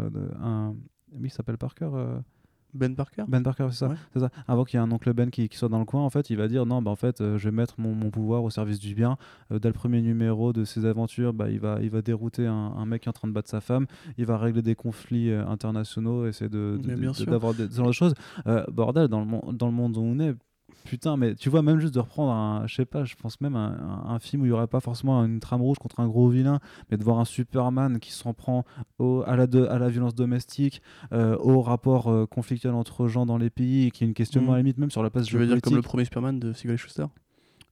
un 0.43 0.75
oui 1.13 1.29
il 1.29 1.31
s'appelle 1.31 1.57
Parker. 1.59 1.91
euh, 1.95 2.19
Ben 2.75 2.95
Parker? 2.95 3.25
Ben 3.29 3.43
Parker, 3.43 3.69
c'est 3.71 3.77
ça, 3.79 3.89
Ouais. 3.89 3.95
c'est 4.13 4.21
ça. 4.21 4.31
Avant 4.49 4.65
qu'il 4.65 4.79
y 4.79 4.83
ait 4.83 4.87
un 4.87 4.91
oncle 4.91 5.13
Ben 5.13 5.31
qui, 5.31 5.49
qui 5.49 5.57
soit 5.57 5.69
dans 5.69 5.79
le 5.79 5.85
coin, 5.85 6.03
en 6.03 6.11
fait, 6.11 6.29
il 6.31 6.37
va 6.37 6.49
dire 6.49 6.67
non, 6.67 6.83
bah 6.83 6.91
en 6.91 6.97
fait, 6.97 7.21
euh, 7.21 7.39
je 7.39 7.49
vais 7.49 7.55
mettre 7.55 7.75
mon, 7.79 7.95
mon 7.95 8.11
pouvoir 8.11 8.43
au 8.45 8.51
service 8.51 8.79
du 8.79 8.95
bien. 8.95 9.17
Euh, 9.53 9.59
dès 9.59 9.69
le 9.69 9.75
premier 9.75 10.03
numéro 10.03 10.53
de 10.53 10.65
ses 10.65 10.85
aventures, 10.85 11.33
bah, 11.33 11.51
il 11.51 11.61
va, 11.61 11.79
il 11.83 11.91
va 11.91 12.03
dérouter 12.03 12.47
un, 12.47 12.53
un 12.77 12.87
mec 12.87 13.03
qui 13.03 13.09
est 13.09 13.11
en 13.11 13.13
train 13.13 13.29
de 13.29 13.33
battre 13.33 13.49
sa 13.51 13.61
femme. 13.61 13.87
Il 14.19 14.27
va 14.27 14.37
régler 14.39 14.63
des 14.63 14.75
conflits 14.75 15.31
euh, 15.31 15.47
internationaux, 15.47 16.27
essayer 16.27 16.51
de, 16.51 16.79
de- 16.83 16.89
de- 16.89 16.95
de- 17.25 17.31
d'avoir 17.31 17.55
ce 17.55 17.69
genre 17.71 17.87
de 17.87 17.93
choses. 17.93 18.15
Bordel, 18.73 19.09
dans 19.09 19.25
le, 19.25 19.53
dans 19.53 19.67
le 19.67 19.73
monde 19.73 19.97
où 19.97 20.01
on 20.01 20.19
est. 20.21 20.35
Putain, 20.85 21.17
mais 21.17 21.35
tu 21.35 21.49
vois, 21.49 21.63
même 21.63 21.79
juste 21.81 21.95
de 21.95 22.01
reprendre 22.01 22.31
un, 22.33 22.67
je 22.67 22.75
sais 22.75 22.85
pas, 22.85 23.05
je 23.05 23.15
pense 23.15 23.41
même 23.41 23.57
un, 23.57 24.03
un- 24.07 24.11
un 24.15 24.19
film 24.19 24.43
où 24.43 24.45
il 24.45 24.51
y 24.51 24.53
aurait 24.53 24.67
pas 24.67 24.81
forcément 24.81 25.25
une 25.25 25.41
trame 25.41 25.63
rouge 25.63 25.79
contre 25.79 26.01
un 26.01 26.07
gros 26.07 26.29
vilain, 26.29 26.61
mais 26.91 26.99
de 26.99 27.03
voir 27.05 27.19
un 27.19 27.25
Superman 27.25 27.99
qui 28.01 28.13
s'en 28.13 28.35
prend 28.35 28.65
au, 28.99 29.23
à, 29.27 29.35
la 29.37 29.47
de- 29.47 29.65
à 29.65 29.79
la 29.79 29.89
violence 29.89 30.15
domestique, 30.15 30.83
euh, 31.13 31.37
au 31.41 31.63
rapport 31.63 32.09
euh, 32.09 32.27
conflictuel 32.27 32.75
entre 32.75 33.09
gens 33.09 33.25
dans 33.25 33.39
les 33.39 33.49
pays, 33.51 33.87
et 33.87 33.91
qui 33.91 34.05
est 34.05 34.07
une 34.07 34.13
questionnement 34.15 34.51
Mhm. 34.51 34.55
à 34.55 34.57
la 34.59 34.63
limite 34.63 34.79
même 34.79 34.91
sur 34.91 35.03
la 35.03 35.09
place 35.11 35.27
Je 35.29 35.39
veux 35.39 35.47
dire 35.47 35.61
comme 35.63 35.75
le 35.75 35.81
premier 35.83 36.05
Superman 36.05 36.39
de 36.39 36.51
et 36.53 36.77
Schuster? 36.77 37.07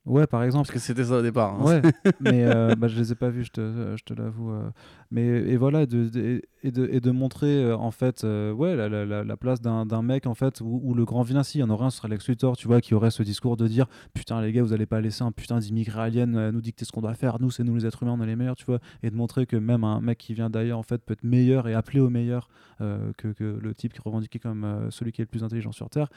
Ouais, 0.05 0.27
par 0.27 0.43
exemple. 0.43 0.67
Parce 0.67 0.73
que 0.79 0.85
c'était 0.85 1.05
ça 1.05 1.19
au 1.19 1.21
départ. 1.21 1.55
hein. 1.61 1.63
Ouais, 1.63 1.81
mais 2.19 2.43
euh, 2.45 2.75
bah, 2.75 2.87
je 2.89 2.97
les 2.99 3.11
ai 3.13 3.15
pas 3.15 3.29
vus, 3.29 3.45
je 3.45 3.51
te, 3.51 3.95
je 3.97 4.03
te 4.03 4.13
l'avoue. 4.13 4.51
euh. 4.51 4.69
Mais 5.11 5.25
et 5.25 5.55
voilà, 5.57 5.85
de, 5.85 6.09
de- 6.09 6.41
et, 6.63 6.71
de, 6.71 6.87
et 6.91 6.99
de 6.99 7.11
montrer 7.11 7.63
euh, 7.63 7.77
en 7.77 7.91
fait, 7.91 8.23
euh, 8.23 8.51
ouais, 8.51 8.75
la, 8.75 8.89
la- 8.89 9.05
la- 9.05 9.23
la 9.23 9.37
place 9.37 9.61
d'un 9.61 9.85
d'un 9.85 10.01
mec 10.01 10.25
en 10.25 10.33
fait 10.33 10.59
où, 10.59 10.81
où 10.83 10.93
le 10.93 11.05
grand 11.05 11.21
vilain, 11.21 11.43
s'il 11.43 11.61
y 11.61 11.63
en 11.63 11.69
aurait 11.69 11.85
un, 11.85 11.89
ce 11.89 11.97
serait 11.97 12.07
Lex 12.09 12.27
Luthor, 12.27 12.57
tu 12.57 12.67
vois, 12.67 12.81
qui 12.81 12.93
aurait 12.95 13.11
ce 13.11 13.21
discours 13.23 13.55
de 13.55 13.67
dire 13.67 13.85
putain 14.13 14.41
les 14.41 14.51
gars, 14.51 14.63
vous 14.63 14.73
allez 14.73 14.85
pas 14.87 14.99
laisser 14.99 15.23
un 15.23 15.31
putain 15.31 15.59
d'immigré 15.59 16.01
alien 16.01 16.35
euh, 16.35 16.51
nous 16.51 16.61
dicter 16.61 16.83
ce 16.83 16.91
qu'on 16.91 17.01
doit 17.01 17.13
faire. 17.13 17.37
Nous, 17.39 17.51
c'est 17.51 17.63
nous 17.63 17.75
les 17.75 17.85
êtres 17.85 18.03
humains, 18.03 18.15
on 18.19 18.23
est 18.23 18.27
les 18.27 18.35
meilleurs, 18.35 18.55
tu 18.55 18.65
vois, 18.65 18.79
et 19.03 19.09
de 19.11 19.15
montrer 19.15 19.45
que 19.45 19.55
même 19.55 19.83
un 19.83 20.01
mec 20.01 20.17
qui 20.17 20.33
vient 20.33 20.49
d'ailleurs 20.49 20.79
en 20.79 20.83
fait 20.83 21.01
peut 21.05 21.13
être 21.13 21.23
meilleur 21.23 21.67
et 21.67 21.73
appelé 21.75 21.99
au 21.99 22.09
meilleur 22.09 22.49
euh, 22.81 23.11
que, 23.17 23.27
que 23.29 23.43
le 23.61 23.73
type 23.75 23.93
qui 23.93 23.99
est 23.99 24.03
revendiqué 24.03 24.39
comme 24.39 24.63
euh, 24.65 24.89
celui 24.89 25.11
qui 25.11 25.21
est 25.21 25.25
le 25.25 25.29
plus 25.29 25.43
intelligent 25.43 25.71
sur 25.71 25.89
Terre. 25.89 26.07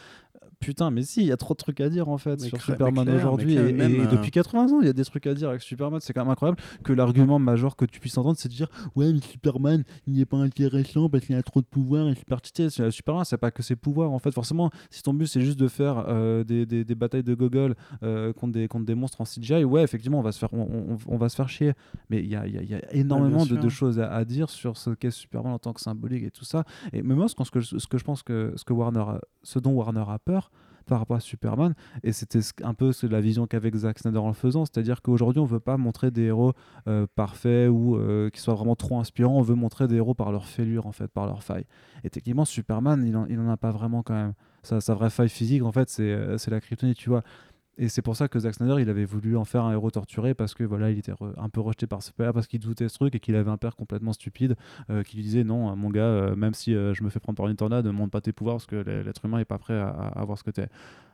Euh, 0.43 0.47
Putain, 0.59 0.91
mais 0.91 1.03
si, 1.03 1.21
il 1.21 1.27
y 1.27 1.33
a 1.33 1.37
trop 1.37 1.53
de 1.53 1.59
trucs 1.59 1.81
à 1.83 1.91
dire 1.91 2.09
en 2.09 2.17
fait 2.17 2.41
Mais 2.41 2.49
sur 2.49 2.59
Superman 2.63 3.05
aujourd'hui 3.19 3.57
clair, 3.77 3.89
et, 3.89 3.93
même, 3.93 4.03
et 4.03 4.07
euh, 4.07 4.11
depuis 4.11 4.31
80 4.31 4.73
ans, 4.73 4.81
il 4.81 4.86
y 4.86 4.90
a 4.90 4.93
des 4.93 5.05
trucs 5.05 5.27
à 5.27 5.35
dire 5.35 5.48
avec 5.48 5.62
Superman. 5.62 6.01
C'est 6.01 6.12
quand 6.12 6.23
même 6.23 6.31
incroyable 6.32 6.59
que 6.85 6.93
l'argument 6.93 7.39
majeur 7.39 7.77
que 7.77 7.85
tu 7.85 8.01
puisses 8.01 8.16
entendre, 8.19 8.36
c'est 8.39 8.48
de 8.48 8.55
dire 8.55 8.69
Ouais, 8.94 9.12
mais 9.12 9.20
Superman, 9.20 9.85
il 10.07 10.15
n'est 10.15 10.24
pas 10.24 10.36
intéressant 10.39 11.09
parce 11.09 11.24
qu'il 11.27 11.35
a 11.36 11.43
trop 11.43 11.61
de 11.61 11.66
pouvoir 11.66 12.09
et 12.09 12.15
super. 12.15 12.39
C'est- 12.43 12.90
Superman, 12.90 13.24
c'est 13.24 13.36
pas 13.36 13.51
que 13.51 13.62
ses 13.62 13.77
pouvoirs. 13.77 14.11
En 14.12 14.19
fait, 14.19 14.31
forcément, 14.32 14.70
si 14.90 15.03
ton 15.03 15.15
but 15.15 15.27
c'est 15.27 15.40
juste 15.43 15.59
de 15.59 15.69
faire 15.69 16.05
euh, 16.09 16.44
des, 16.44 16.66
des- 16.66 16.85
des 16.85 16.94
batailles 16.94 17.23
de 17.23 17.35
gogol 17.35 17.74
euh, 18.03 18.32
contre, 18.32 18.53
des, 18.55 18.69
contre 18.69 18.85
des 18.86 18.94
monstres 18.94 19.20
en 19.20 19.24
CGI, 19.24 19.65
ouais, 19.65 19.82
effectivement, 19.82 20.19
on 20.19 20.23
va 20.23 20.32
se 20.32 20.39
faire, 20.39 20.53
on, 20.53 20.61
on- 20.61 20.97
on 21.07 21.16
va 21.16 21.28
se 21.28 21.36
faire 21.36 21.48
chier. 21.48 21.73
Mais 22.11 22.19
il 22.23 22.31
y 22.31 22.36
a, 22.36 22.47
y 22.47 22.59
a- 22.59 22.62
y 22.62 22.74
a 22.74 22.94
énormément 22.94 23.44
de, 23.47 23.69
choses 23.69 23.98
à, 24.01 24.11
à 24.12 24.24
dire 24.24 24.51
sur 24.51 24.77
ce 24.77 24.90
qu'est 24.90 25.11
Superman 25.11 25.53
en 25.53 25.59
tant 25.59 25.73
que 25.73 25.81
symbolique 25.81 26.24
et 26.24 26.31
tout 26.31 26.44
ça. 26.44 26.65
Et 26.93 27.03
mais 27.03 27.15
moi, 27.15 27.27
ce 27.28 27.35
que, 27.51 27.61
ce 27.61 27.86
que 27.86 27.98
je- 27.98 28.05
pense 28.05 28.23
que 28.23 28.53
ce, 28.57 28.65
que 28.65 28.73
Warner, 28.73 29.05
ce 29.43 29.59
dont 29.59 29.73
Warner 29.73 30.05
a 30.09 30.19
peur 30.19 30.51
par 30.87 30.99
rapport 30.99 31.17
à 31.17 31.21
Superman, 31.21 31.75
et 32.03 32.13
c'était 32.13 32.41
un 32.63 32.75
peu 32.75 32.93
la 33.11 33.21
vision 33.21 33.47
qu'avec 33.47 33.75
Zack 33.75 33.99
Snyder 33.99 34.19
en 34.19 34.29
le 34.29 34.35
faisant, 34.35 34.65
c'est-à-dire 34.65 35.03
qu'aujourd'hui, 35.03 35.41
on 35.41 35.45
veut 35.45 35.61
pas 35.61 35.77
montrer 35.77 36.11
des 36.11 36.23
héros 36.23 36.53
euh, 36.89 37.07
parfaits 37.15 37.69
ou 37.71 37.97
euh, 37.97 38.31
qui 38.31 38.41
soient 38.41 38.55
vraiment 38.55 38.77
trop 38.77 38.99
inspirants, 38.99 39.37
on 39.37 39.43
veut 39.43 39.55
montrer 39.55 39.89
des 39.89 39.97
héros 39.97 40.15
par 40.15 40.33
leur 40.33 40.47
fêlure, 40.47 40.87
en 40.87 40.93
fait, 40.93 41.09
par 41.09 41.27
leur 41.27 41.43
faille. 41.43 41.67
Et 42.05 42.11
techniquement, 42.11 42.45
Superman, 42.45 43.05
il 43.07 43.17
en, 43.17 43.27
il 43.27 43.39
en 43.39 43.49
a 43.49 43.57
pas 43.57 43.71
vraiment 43.71 44.03
quand 44.03 44.15
même. 44.15 44.33
Sa, 44.63 44.81
sa 44.81 44.95
vraie 44.95 45.11
faille 45.11 45.29
physique, 45.29 45.63
en 45.63 45.71
fait, 45.71 45.89
c'est 45.89 46.03
euh, 46.03 46.39
c'est 46.39 46.51
la 46.51 46.61
kryptonite, 46.61 46.97
tu 46.97 47.09
vois. 47.09 47.23
Et 47.78 47.89
c'est 47.90 48.01
pour 48.01 48.16
ça 48.16 48.27
que 48.28 48.39
Zack 48.39 48.55
Snyder, 48.55 48.81
il 48.81 48.89
avait 48.89 49.05
voulu 49.05 49.36
en 49.36 49.44
faire 49.44 49.65
un 49.65 49.73
héros 49.73 49.90
torturé 49.90 50.32
parce 50.32 50.55
que 50.55 50.65
voilà, 50.65 50.90
il 50.90 50.98
était 50.98 51.12
un 51.36 51.48
peu 51.51 51.61
rejeté 51.61 51.86
par 51.86 52.03
ce 52.03 52.11
père, 52.11 52.32
parce 52.32 52.47
qu'il 52.47 52.59
doutait 52.61 52.89
ce 52.89 52.94
truc 52.94 53.15
et 53.15 53.20
qu'il 53.20 53.36
avait 53.36 53.51
un 53.51 53.59
père 53.59 53.77
complètement 53.77 54.15
stupide 54.15 54.57
euh, 54.89 55.03
qui 55.03 55.16
lui 55.16 55.23
disait 55.23 55.44
non, 55.44 55.77
mon 55.77 55.90
gars, 55.90 56.01
euh, 56.05 56.36
même 56.36 56.55
si 56.55 56.74
euh, 56.74 56.94
je 56.94 57.03
me 57.03 57.11
fais 57.11 57.20
prendre 57.20 57.36
par 57.36 57.48
une 57.48 57.57
tornade, 57.57 57.85
ne 57.85 57.90
montre 57.90 58.12
pas 58.12 58.23
tes 58.23 58.32
pouvoirs 58.32 58.57
parce 58.57 58.66
que 58.66 58.77
l'être 58.77 59.23
humain 59.27 59.39
est 59.40 59.44
pas 59.44 59.59
prêt 59.59 59.74
à, 59.78 59.89
à- 59.89 60.24
voir 60.24 60.39
ce 60.39 60.44
que 60.44 60.51
t'es. 60.51 60.69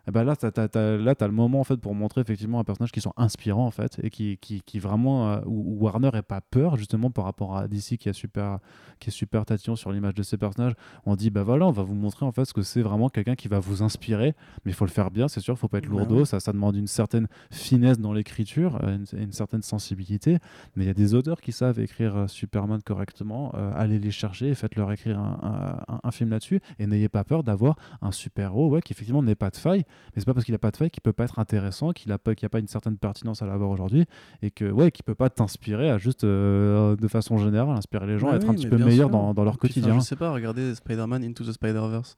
Et 0.08 0.10
ben 0.10 0.24
là, 0.24 0.34
t'as, 0.34 0.50
t'as- 0.50 0.66
t'as- 0.66 0.96
là, 0.96 1.14
t'as 1.14 1.28
le 1.28 1.32
moment 1.32 1.60
en 1.60 1.64
fait 1.64 1.76
pour 1.76 1.94
montrer 1.94 2.22
effectivement 2.22 2.58
un 2.58 2.64
personnage 2.64 2.90
qui 2.90 3.00
sont 3.00 3.12
inspirants 3.16 3.66
en 3.66 3.70
fait 3.70 4.00
et 4.02 4.10
qui, 4.10 4.36
qui, 4.38 4.60
qui 4.62 4.80
vraiment 4.80 5.30
euh, 5.30 5.40
où, 5.46 5.76
où 5.76 5.84
Warner 5.84 6.10
est 6.14 6.22
pas 6.22 6.40
peur 6.40 6.76
justement 6.76 7.10
par 7.12 7.24
rapport 7.24 7.56
à 7.56 7.68
DC 7.68 7.98
qui 7.98 8.08
est 8.08 8.12
super 8.12 8.58
qui 8.98 9.10
est 9.10 9.12
super 9.12 9.44
tatillon 9.44 9.76
sur 9.76 9.92
l'image 9.92 10.14
de 10.14 10.24
ses 10.24 10.36
personnages. 10.36 10.74
On 11.06 11.14
dit 11.14 11.30
bah 11.30 11.44
voilà, 11.44 11.66
on 11.68 11.70
va 11.70 11.84
vous 11.84 11.94
montrer 11.94 12.26
en 12.26 12.32
fait 12.32 12.44
ce 12.44 12.52
que 12.52 12.62
c'est 12.62 12.82
vraiment 12.82 13.10
quelqu'un 13.10 13.36
qui 13.36 13.46
va 13.46 13.60
vous 13.60 13.82
inspirer, 13.84 14.34
mais 14.64 14.72
il 14.72 14.74
faut 14.74 14.84
le 14.86 14.90
faire 14.90 15.12
bien, 15.12 15.28
c'est 15.28 15.38
sûr, 15.40 15.56
faut 15.56 15.68
pas 15.68 15.78
être 15.78 15.86
Bah 15.88 15.90
lourdeau, 15.98 16.18
ouais. 16.20 16.24
ça, 16.24 16.40
ça 16.52 16.54
demande 16.54 16.76
une 16.76 16.86
certaine 16.86 17.28
finesse 17.50 17.98
dans 17.98 18.12
l'écriture, 18.12 18.78
euh, 18.82 18.96
une, 19.12 19.20
une 19.20 19.32
certaine 19.32 19.62
sensibilité, 19.62 20.38
mais 20.76 20.84
il 20.84 20.86
y 20.86 20.90
a 20.90 20.94
des 20.94 21.14
auteurs 21.14 21.40
qui 21.40 21.52
savent 21.52 21.78
écrire 21.80 22.16
euh, 22.16 22.26
Superman 22.26 22.80
correctement, 22.82 23.52
euh, 23.54 23.72
allez 23.74 23.98
les 23.98 24.10
chercher 24.10 24.48
et 24.48 24.54
faites-leur 24.54 24.90
écrire 24.92 25.18
un, 25.18 25.76
un- 25.88 26.00
un 26.02 26.10
film 26.10 26.30
là-dessus, 26.30 26.60
et 26.78 26.86
n'ayez 26.86 27.08
pas 27.08 27.24
peur 27.24 27.42
d'avoir 27.42 27.76
un 28.00 28.12
super-héros 28.12 28.70
ouais, 28.70 28.82
qui 28.82 28.92
effectivement 28.92 29.22
n'est 29.22 29.34
pas 29.34 29.50
de 29.50 29.56
faille, 29.56 29.84
mais 30.14 30.20
c'est 30.20 30.24
pas 30.24 30.34
parce 30.34 30.44
qu'il 30.46 30.54
a 30.54 30.58
pas 30.58 30.70
de 30.70 30.76
faille 30.76 30.90
qu'il 30.90 31.02
peut 31.02 31.12
pas 31.12 31.24
être 31.24 31.38
intéressant, 31.38 31.92
qu'il 31.92 32.10
a 32.12 32.18
pas, 32.18 32.32
y 32.40 32.44
a 32.44 32.48
pas 32.48 32.58
une 32.60 32.68
certaine 32.68 32.96
pertinence 32.96 33.42
à 33.42 33.46
l'avoir 33.46 33.70
aujourd'hui, 33.70 34.04
et 34.42 34.50
que 34.50 34.70
ouais, 34.70 34.90
peut 35.04 35.14
pas 35.16 35.30
t'inspirer 35.30 35.90
à 35.90 35.98
juste 35.98 36.22
euh, 36.24 36.94
de 36.96 37.08
façon 37.08 37.36
générale 37.38 37.76
inspirer 37.76 38.06
les 38.06 38.18
gens 38.18 38.28
Bah 38.28 38.34
à 38.34 38.36
être 38.36 38.44
oui, 38.44 38.50
un 38.50 38.54
petit 38.54 38.68
peu 38.68 38.76
meilleurs 38.78 39.10
dans, 39.10 39.34
dans 39.34 39.42
leur 39.44 39.58
Puis, 39.58 39.68
enfin, 39.70 39.80
quotidien. 39.80 39.98
je 39.98 40.04
sais 40.04 40.16
pas, 40.16 40.30
regardez 40.32 40.74
Spider-Man 40.74 41.24
Into 41.24 41.44
the 41.44 41.52
Spider-Verse. 41.52 42.16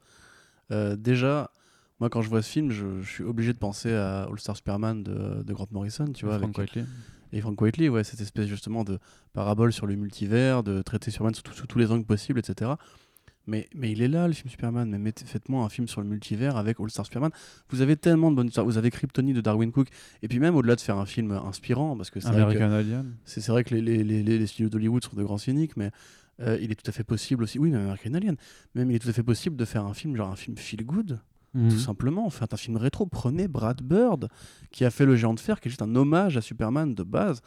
Euh, 0.71 0.97
déjà, 0.97 1.51
moi 2.01 2.11
quand 2.11 2.23
je 2.23 2.29
vois 2.29 2.43
ce 2.43 2.51
film, 2.51 2.71
je, 2.71 3.01
je 3.03 3.09
suis 3.11 3.25
obligé 3.25 3.53
de 3.53 3.59
penser 3.59 3.93
à 3.93 4.25
All 4.25 4.39
Star 4.39 4.57
Superman 4.57 5.03
de, 5.03 5.43
de 5.43 5.53
Grant 5.53 5.69
Morrison, 5.71 6.07
tu 6.13 6.25
vois, 6.27 6.39
Frank 6.39 6.59
avec, 6.59 6.71
Whiteley. 6.75 6.87
et 7.33 7.41
Frank 7.41 7.61
Whiteley, 7.61 7.89
ouais, 7.89 8.05
cette 8.05 8.21
espèce 8.21 8.47
justement 8.49 8.85
de 8.85 8.99
parabole 9.33 9.73
sur 9.73 9.87
le 9.87 9.95
multivers, 9.97 10.63
de 10.63 10.83
traiter 10.83 11.11
Superman 11.11 11.35
sous, 11.35 11.43
sous 11.53 11.67
tous 11.67 11.79
les 11.79 11.91
angles 11.93 12.05
possibles, 12.07 12.39
etc. 12.41 12.73
Mais, 13.47 13.69
mais 13.75 13.93
il 13.93 14.01
est 14.01 14.09
là, 14.09 14.27
le 14.27 14.33
film 14.33 14.49
Superman. 14.49 14.97
Mais 14.99 15.13
faites-moi 15.25 15.63
un 15.63 15.69
film 15.69 15.87
sur 15.87 16.01
le 16.01 16.07
multivers 16.09 16.57
avec 16.57 16.81
All 16.81 16.89
Star 16.91 17.05
Superman. 17.05 17.31
Vous 17.69 17.83
avez 17.83 17.95
tellement 17.97 18.31
de 18.31 18.37
bonnes 18.37 18.47
histoires. 18.49 18.65
Vous 18.65 18.79
avez 18.79 18.91
Kryptonite 18.91 19.37
de 19.37 19.43
Darwin 19.43 19.71
Cook. 19.71 19.89
Et 20.23 20.29
puis 20.29 20.39
même 20.41 20.57
au-delà 20.57 20.77
de 20.77 20.81
faire 20.81 20.97
un 20.97 21.05
film 21.05 21.31
inspirant, 21.31 21.95
parce 21.95 22.09
que 22.11 22.21
c'est 22.21 22.29
vrai 22.45 22.55
que 22.55 22.59
c'est 23.27 23.47
vrai 23.49 23.63
que 23.65 23.75
les, 23.75 23.83
les, 23.83 24.03
les, 24.03 24.23
les- 24.23 24.39
les 24.39 24.47
studios 24.47 24.71
d'Hollywood 24.71 25.05
sont 25.05 25.15
de 25.15 25.23
grands 25.23 25.37
cyniques, 25.37 25.77
mais 25.77 25.91
euh, 26.41 26.59
il 26.63 26.73
est 26.73 26.75
tout 26.75 26.89
à 26.89 26.93
fait 26.93 27.05
possible 27.05 27.43
aussi. 27.43 27.59
Oui, 27.59 27.69
même 27.71 27.83
American 27.83 28.15
Alien. 28.15 28.37
Même 28.75 28.91
il 28.91 28.95
est 28.97 28.99
tout 28.99 29.11
à 29.11 29.13
fait 29.13 29.23
possible 29.23 29.57
de 29.57 29.65
faire 29.67 29.85
un 29.85 29.93
film, 29.93 30.17
genre 30.17 30.31
un 30.31 30.37
film 30.37 30.57
feel 30.57 30.83
good, 30.87 31.21
Mhm. 31.55 31.71
tout 31.71 31.79
simplement. 31.79 32.29
Faites 32.31 32.53
un 32.53 32.57
film 32.57 32.77
rétro. 32.77 33.07
Prenez 33.07 33.49
Brad 33.49 33.81
Bird, 33.83 34.29
qui 34.71 34.85
a 34.85 34.91
fait 34.91 35.07
Le 35.07 35.17
Géant 35.17 35.35
de 35.35 35.41
Fer, 35.41 35.61
qui 35.61 35.69
est 35.69 35.71
juste 35.71 35.83
un 35.83 35.95
hommage 35.95 36.37
à 36.37 36.41
Superman 36.41 36.95
de 36.95 37.03
base, 37.03 37.41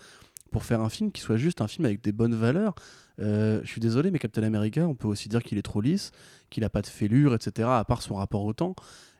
pour 0.51 0.63
faire 0.63 0.81
un 0.81 0.89
film 0.89 1.11
qui 1.11 1.21
soit 1.21 1.37
juste 1.37 1.61
un 1.61 1.67
film 1.67 1.85
avec 1.85 2.01
des 2.01 2.11
bonnes 2.11 2.35
valeurs. 2.35 2.73
Euh, 3.19 3.59
je 3.63 3.67
suis 3.67 3.81
désolé, 3.81 4.11
mais 4.11 4.19
Captain 4.19 4.43
America, 4.43 4.87
on 4.87 4.95
peut 4.95 5.07
aussi 5.07 5.27
dire 5.27 5.43
qu'il 5.43 5.57
est 5.57 5.63
trop 5.63 5.81
lisse, 5.81 6.11
qu'il 6.49 6.63
a 6.63 6.69
pas 6.69 6.81
de 6.81 6.87
fêlure, 6.87 7.33
etc., 7.33 7.67
à 7.71 7.83
part 7.83 8.01
son 8.01 8.15
rapport 8.15 8.43
au 8.45 8.53
temps. 8.53 8.75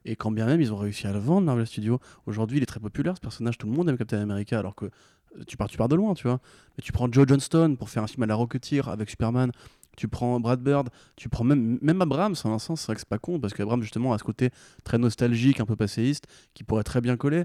Et 0.05 0.15
quand 0.15 0.31
bien 0.31 0.45
même 0.45 0.61
ils 0.61 0.71
ont 0.71 0.77
réussi 0.77 1.05
à 1.05 1.11
le 1.11 1.19
vendre, 1.19 1.45
Marvel 1.47 1.67
Studios, 1.67 1.99
aujourd'hui 2.27 2.57
il 2.57 2.63
est 2.63 2.67
très 2.67 2.79
populaire 2.79 3.15
ce 3.15 3.19
personnage, 3.19 3.57
tout 3.57 3.67
le 3.67 3.73
monde 3.73 3.89
aime 3.89 3.97
Captain 3.97 4.21
America, 4.21 4.57
alors 4.57 4.73
que 4.75 4.85
euh, 4.85 5.43
tu 5.45 5.57
pars, 5.57 5.67
tu 5.67 5.77
pars 5.77 5.89
de 5.89 5.95
loin, 5.95 6.13
tu 6.13 6.23
vois. 6.27 6.39
Mais 6.77 6.81
tu 6.81 6.93
prends 6.93 7.11
Joe 7.11 7.27
Johnston 7.27 7.75
pour 7.77 7.89
faire 7.89 8.03
un 8.03 8.07
film 8.07 8.23
à 8.23 8.25
la 8.27 8.35
Rocketeer 8.35 8.87
avec 8.87 9.09
Superman, 9.09 9.51
tu 9.97 10.07
prends 10.07 10.39
Brad 10.39 10.61
Bird, 10.61 10.89
tu 11.17 11.27
prends 11.27 11.43
même, 11.43 11.77
même 11.81 12.01
Abrams, 12.01 12.35
en 12.45 12.53
un 12.53 12.59
sens, 12.59 12.79
c'est 12.81 12.85
vrai 12.87 12.95
que 12.95 13.01
c'est 13.01 13.09
pas 13.09 13.17
con, 13.19 13.39
parce 13.41 13.53
qu'Abrams 13.53 13.81
justement 13.81 14.13
a 14.13 14.17
ce 14.17 14.23
côté 14.23 14.51
très 14.85 14.97
nostalgique, 14.97 15.59
un 15.59 15.65
peu 15.65 15.75
passéiste, 15.75 16.27
qui 16.53 16.63
pourrait 16.63 16.83
très 16.83 17.01
bien 17.01 17.17
coller. 17.17 17.43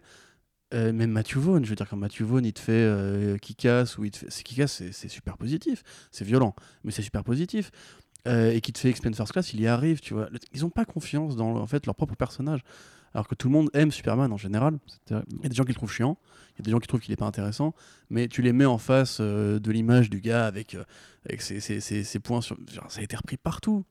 Euh, 0.74 0.92
même 0.92 1.10
Matthew 1.10 1.36
Vaughn, 1.36 1.64
je 1.64 1.70
veux 1.70 1.76
dire, 1.76 1.88
quand 1.88 1.98
Matthew 1.98 2.22
Vaughn 2.22 2.44
il 2.46 2.52
te 2.54 2.60
fait 2.60 2.72
euh, 2.72 3.36
Kick-Ass, 3.38 3.98
ou 3.98 4.04
il 4.04 4.10
te 4.10 4.18
fait. 4.18 4.26
C'est 4.30 4.42
Kick-Ass, 4.42 4.82
c'est- 4.92 5.08
super 5.08 5.36
positif, 5.36 5.82
c'est 6.10 6.24
violent, 6.24 6.54
mais 6.84 6.92
c'est 6.92 7.02
super 7.02 7.24
positif. 7.24 7.70
Euh, 8.28 8.52
et 8.52 8.60
qui 8.60 8.72
te 8.72 8.78
fait 8.78 8.90
X-Men 8.90 9.14
First 9.14 9.32
Class, 9.32 9.52
il 9.52 9.60
y 9.60 9.66
arrive, 9.66 10.00
tu 10.00 10.14
vois. 10.14 10.28
Ils 10.54 10.64
ont 10.64 10.70
pas 10.70 10.84
confiance 10.84 11.34
dans 11.36 11.56
en 11.56 11.66
fait, 11.66 11.86
leur 11.86 11.96
propre 11.96 12.14
personnage. 12.14 12.60
Alors 13.14 13.28
que 13.28 13.34
tout 13.34 13.48
le 13.48 13.52
monde 13.52 13.68
aime 13.74 13.90
Superman 13.90 14.32
en 14.32 14.36
général. 14.36 14.78
Il 15.10 15.16
y 15.42 15.46
a 15.46 15.48
des 15.48 15.54
gens 15.54 15.64
qui 15.64 15.70
le 15.70 15.74
trouvent 15.74 15.92
chiant, 15.92 16.16
il 16.56 16.58
y 16.60 16.62
a 16.62 16.64
des 16.64 16.70
gens 16.70 16.78
qui 16.78 16.86
trouvent 16.88 17.00
qu'il 17.00 17.12
est 17.12 17.16
pas 17.16 17.26
intéressant, 17.26 17.74
mais 18.10 18.28
tu 18.28 18.40
les 18.42 18.52
mets 18.52 18.64
en 18.66 18.78
face 18.78 19.18
euh, 19.20 19.58
de 19.58 19.70
l'image 19.70 20.08
du 20.10 20.20
gars 20.20 20.46
avec, 20.46 20.74
euh, 20.74 20.84
avec 21.28 21.42
ses, 21.42 21.60
ses- 21.60 21.80
ses- 21.80 22.04
ses 22.04 22.18
points 22.20 22.40
sur. 22.40 22.56
genre, 22.72 22.90
ça 22.90 23.00
a 23.00 23.02
été 23.04 23.16
repris 23.16 23.36
partout. 23.36 23.84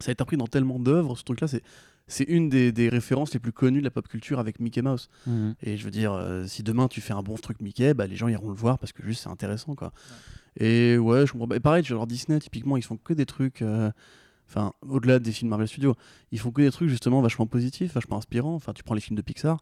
Ça 0.00 0.10
a 0.10 0.12
été 0.12 0.22
repris 0.22 0.36
dans 0.36 0.46
tellement 0.46 0.78
d'œuvres, 0.78 1.16
ce 1.16 1.24
truc-là, 1.24 1.48
c'est. 1.48 1.62
C'est 2.08 2.22
une 2.22 2.48
des, 2.48 2.70
des 2.70 2.88
références 2.88 3.34
les 3.34 3.40
plus 3.40 3.50
connues 3.50 3.80
de 3.80 3.84
la 3.84 3.90
pop 3.90 4.06
culture 4.06 4.38
avec 4.38 4.60
Mickey 4.60 4.80
Mouse. 4.80 5.08
Mhm. 5.26 5.56
Et 5.60 5.76
je 5.76 5.84
veux 5.84 5.90
dire, 5.90 6.12
euh, 6.12 6.46
si 6.46 6.62
demain 6.62 6.86
tu 6.86 7.00
fais 7.00 7.14
un 7.14 7.22
bon 7.24 7.34
truc 7.34 7.60
Mickey, 7.60 7.94
bah, 7.94 8.06
les 8.06 8.14
gens 8.14 8.28
iront 8.28 8.48
le 8.48 8.54
voir 8.54 8.78
parce 8.78 8.92
que 8.92 9.02
juste 9.02 9.24
c'est 9.24 9.28
intéressant. 9.28 9.74
quoi. 9.74 9.92
Et 10.56 10.98
ouais, 10.98 11.26
je 11.26 11.32
comprends. 11.32 11.52
Et 11.56 11.58
pareil, 11.58 11.82
genre 11.82 12.06
Disney, 12.06 12.38
typiquement, 12.38 12.76
ils 12.76 12.84
font 12.84 12.96
que 12.96 13.12
des 13.12 13.26
trucs. 13.26 13.60
euh, 13.60 13.90
Enfin, 14.48 14.72
au-delà 14.88 15.18
des 15.18 15.32
films 15.32 15.50
Marvel 15.50 15.66
Studios, 15.68 15.94
ils 16.32 16.38
font 16.38 16.50
que 16.52 16.62
des 16.62 16.70
trucs 16.70 16.88
justement 16.88 17.20
vachement 17.20 17.46
positifs, 17.46 17.92
vachement 17.94 18.16
inspirants. 18.18 18.54
Enfin, 18.54 18.72
tu 18.72 18.82
prends 18.84 18.94
les 18.94 19.00
films 19.00 19.16
de 19.16 19.22
Pixar, 19.22 19.58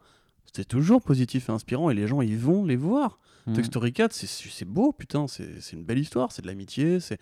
c'est 0.52 0.66
toujours 0.69 1.01
positif 1.02 1.48
et 1.48 1.52
inspirant 1.52 1.90
et 1.90 1.94
les 1.94 2.06
gens 2.06 2.20
ils 2.20 2.36
vont 2.39 2.65
les 2.65 2.77
voir. 2.77 3.19
Mhm. 3.47 3.55
Toy 3.55 3.65
Story 3.65 3.93
4, 3.93 4.12
c'est- 4.12 4.65
beau, 4.65 4.93
putain, 4.93 5.27
c'est 5.27 5.73
une 5.73 5.85
belle 5.85 5.98
histoire, 5.98 6.32
c'est 6.32 6.43
de 6.43 6.47
l'amitié, 6.47 6.98
c'est 7.01 7.19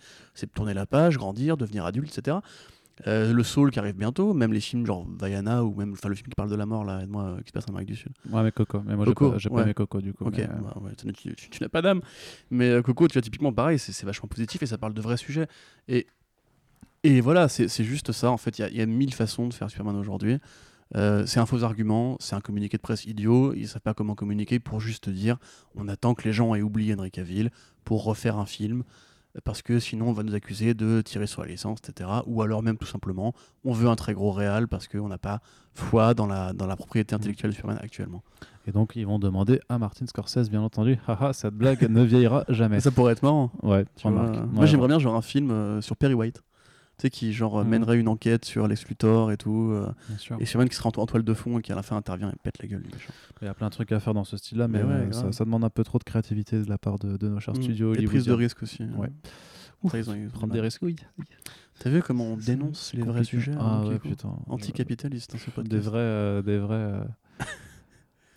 tourner 0.53 0.73
la 0.73 0.85
page, 0.85 1.17
grandir, 1.17 1.57
devenir 1.57 1.85
adulte, 1.85 2.17
etc. 2.17 2.37
Euh, 3.07 3.33
le 3.33 3.43
Soul 3.43 3.71
qui 3.71 3.79
arrive 3.79 3.95
bientôt, 3.95 4.33
même 4.35 4.53
les 4.53 4.59
films 4.61 4.85
genre 4.85 5.07
Vaiana 5.17 5.63
ou 5.63 5.73
même 5.73 5.95
le 6.03 6.15
film 6.15 6.27
qui 6.27 6.35
parle 6.37 6.49
de 6.51 6.55
la 6.55 6.67
mort 6.67 6.85
là, 6.85 7.01
aide-moi, 7.01 7.23
euh, 7.23 7.41
qui 7.41 7.47
se 7.47 7.51
passe 7.53 7.65
en 7.67 7.69
Amérique 7.69 7.87
du 7.89 7.95
Sud. 7.95 8.11
Ouais, 8.29 8.43
mais 8.43 8.51
Coco. 8.51 8.81
Mais 8.85 8.95
moi, 8.95 9.05
j'ai 9.05 9.09
pas, 9.31 9.39
pas 9.49 9.61
aimé 9.63 9.73
Coco, 9.73 9.99
du 9.99 10.13
coup. 10.13 10.25
Ok, 10.25 10.35
mais, 10.37 10.43
euh, 10.43 10.47
bah 10.61 10.77
ouais, 10.79 10.91
tu, 10.95 11.11
tu- 11.11 11.35
tu- 11.35 11.49
tu 11.49 11.63
n'as 11.63 11.69
pas 11.69 11.81
d'âme. 11.81 12.01
Mais 12.51 12.69
euh, 12.69 12.81
Coco, 12.83 13.07
tu 13.07 13.13
vois, 13.13 13.21
typiquement 13.23 13.51
pareil, 13.51 13.79
c'est 13.79 13.91
c'est 13.93 14.05
vachement 14.05 14.27
positif 14.29 14.61
et 14.61 14.67
ça 14.67 14.77
parle 14.77 14.93
de 14.93 15.01
vrais 15.01 15.17
sujets. 15.17 15.47
Et, 15.87 16.05
et 17.03 17.21
voilà, 17.21 17.47
c'est 17.49 17.83
juste 17.83 18.11
ça. 18.11 18.31
En 18.31 18.37
fait, 18.37 18.57
il 18.59 18.61
y 18.61 18.65
a- 18.65 18.69
il 18.69 18.77
y, 18.77 18.81
a 18.81 18.85
mille 18.85 19.13
façons 19.13 19.47
de 19.47 19.53
faire 19.53 19.69
Superman 19.69 19.95
aujourd'hui. 19.95 20.37
Euh, 20.95 21.25
c'est 21.25 21.39
un 21.39 21.45
faux 21.45 21.63
argument, 21.63 22.17
c'est 22.19 22.35
un 22.35 22.41
communiqué 22.41 22.77
de 22.77 22.81
presse 22.81 23.05
idiot. 23.05 23.53
Ils 23.55 23.67
savent 23.67 23.81
pas 23.81 23.93
comment 23.95 24.13
communiquer 24.15 24.59
pour 24.59 24.79
juste 24.79 25.09
dire 25.09 25.37
on 25.75 25.87
attend 25.87 26.13
que 26.13 26.23
les 26.23 26.33
gens 26.33 26.53
aient 26.55 26.61
oublié 26.61 26.93
Henry 26.95 27.09
Cavill 27.11 27.49
pour 27.83 28.03
refaire 28.03 28.37
un 28.37 28.45
film. 28.45 28.83
Parce 29.43 29.63
que 29.63 29.79
sinon, 29.79 30.09
on 30.09 30.13
va 30.13 30.21
nous 30.21 30.35
accuser 30.35 30.75
de 30.75 31.01
tirer 31.01 31.25
sur 31.25 31.41
la 31.41 31.47
licence, 31.47 31.79
etc. 31.83 32.07
Ou 32.27 32.43
alors, 32.43 32.61
même 32.61 32.77
tout 32.77 32.85
simplement, 32.85 33.33
on 33.65 33.73
veut 33.73 33.89
un 33.89 33.95
très 33.95 34.13
gros 34.13 34.31
réal 34.31 34.67
parce 34.67 34.87
qu'on 34.87 35.07
n'a 35.07 35.17
pas 35.17 35.39
foi 35.73 36.13
dans 36.13 36.27
la, 36.27 36.53
dans 36.53 36.67
la 36.67 36.75
propriété 36.75 37.15
intellectuelle 37.15 37.49
de 37.49 37.55
Superman 37.55 37.79
actuellement. 37.81 38.21
Et 38.67 38.71
donc, 38.71 38.95
ils 38.95 39.07
vont 39.07 39.17
demander 39.17 39.59
à 39.69 39.79
Martin 39.79 40.05
Scorsese, 40.05 40.51
bien 40.51 40.61
entendu. 40.61 40.99
Haha, 41.07 41.33
cette 41.33 41.55
blague 41.55 41.89
ne 41.89 42.03
vieillira 42.03 42.45
jamais. 42.47 42.75
Mais 42.75 42.81
ça 42.81 42.91
pourrait 42.91 43.13
être 43.13 43.23
marrant. 43.23 43.49
Ouais, 43.63 43.85
Tu 43.95 44.07
vois, 44.07 44.11
remarque. 44.21 44.37
euh, 44.37 44.41
Ouais, 44.41 44.47
moi 44.53 44.65
j'aimerais 44.67 44.87
bien 44.89 44.99
genre 44.99 45.15
un 45.15 45.23
film 45.23 45.49
euh, 45.49 45.81
sur 45.81 45.97
Perry 45.97 46.13
White. 46.13 46.43
Sais, 47.03 47.09
qui 47.09 47.33
genre 47.33 47.61
Mhm. 47.65 47.69
mènerait 47.69 47.99
une 47.99 48.07
enquête 48.07 48.45
sur 48.45 48.65
Lex 48.65 48.87
Luthor 48.87 49.33
et 49.33 49.35
tout. 49.37 49.71
euh, 49.73 49.91
et 50.39 50.45
Superman 50.45 50.69
qui 50.69 50.75
sera 50.77 50.87
en, 50.87 50.91
to- 50.93 51.01
en 51.01 51.05
toile 51.05 51.23
de 51.23 51.33
fond 51.33 51.59
et 51.59 51.61
qui 51.61 51.73
à 51.73 51.75
la 51.75 51.83
fin 51.83 51.97
intervient 51.97 52.29
et 52.29 52.35
pète 52.41 52.59
la 52.61 52.67
gueule 52.69 52.81
du 52.81 52.87
méchant. 52.93 53.11
Il 53.41 53.45
y 53.45 53.47
a 53.49 53.53
plein 53.53 53.67
de 53.67 53.73
trucs 53.73 53.91
à 53.91 53.99
faire 53.99 54.13
dans 54.13 54.23
ce 54.23 54.37
style-là, 54.37 54.69
mais, 54.69 54.81
Mais 54.83 54.85
ouais, 55.09 55.13
euh, 55.13 55.31
ça, 55.33 55.43
demande 55.43 55.65
un 55.65 55.69
peu 55.69 55.83
trop 55.83 55.99
de 55.99 56.05
créativité 56.05 56.61
de 56.61 56.69
la 56.69 56.77
part 56.77 56.99
de, 56.99 57.17
de 57.17 57.27
nos 57.27 57.41
chers 57.41 57.55
Mhm. 57.55 57.61
studios. 57.63 57.93
Et 57.95 58.03
prise 58.05 58.23
de 58.23 58.31
risque 58.31 58.63
aussi. 58.63 58.83
Ouais. 58.95 59.09
Ça, 59.91 59.97
ils 59.97 60.09
ont- 60.09 60.13
ont 60.13 60.29
Prendre 60.29 60.53
des 60.53 60.61
risques, 60.61 60.81
oui. 60.81 60.95
T'as 61.79 61.89
vu 61.89 62.01
comment 62.01 62.23
on 62.23 62.37
dénonce 62.37 62.93
les 62.93 63.03
vrais 63.03 63.25
sujets 63.25 63.51
Ah 63.59 63.79
hein, 63.81 63.87
ouais, 63.89 63.99
putain. 63.99 64.33
Anticapitalistes, 64.47 65.35
hein. 65.57 65.61
Des 65.63 65.79
vrais, 65.79 65.97
euh, 65.99 66.41
des 66.41 66.57
vrais, 66.57 66.75
euh, 66.75 67.03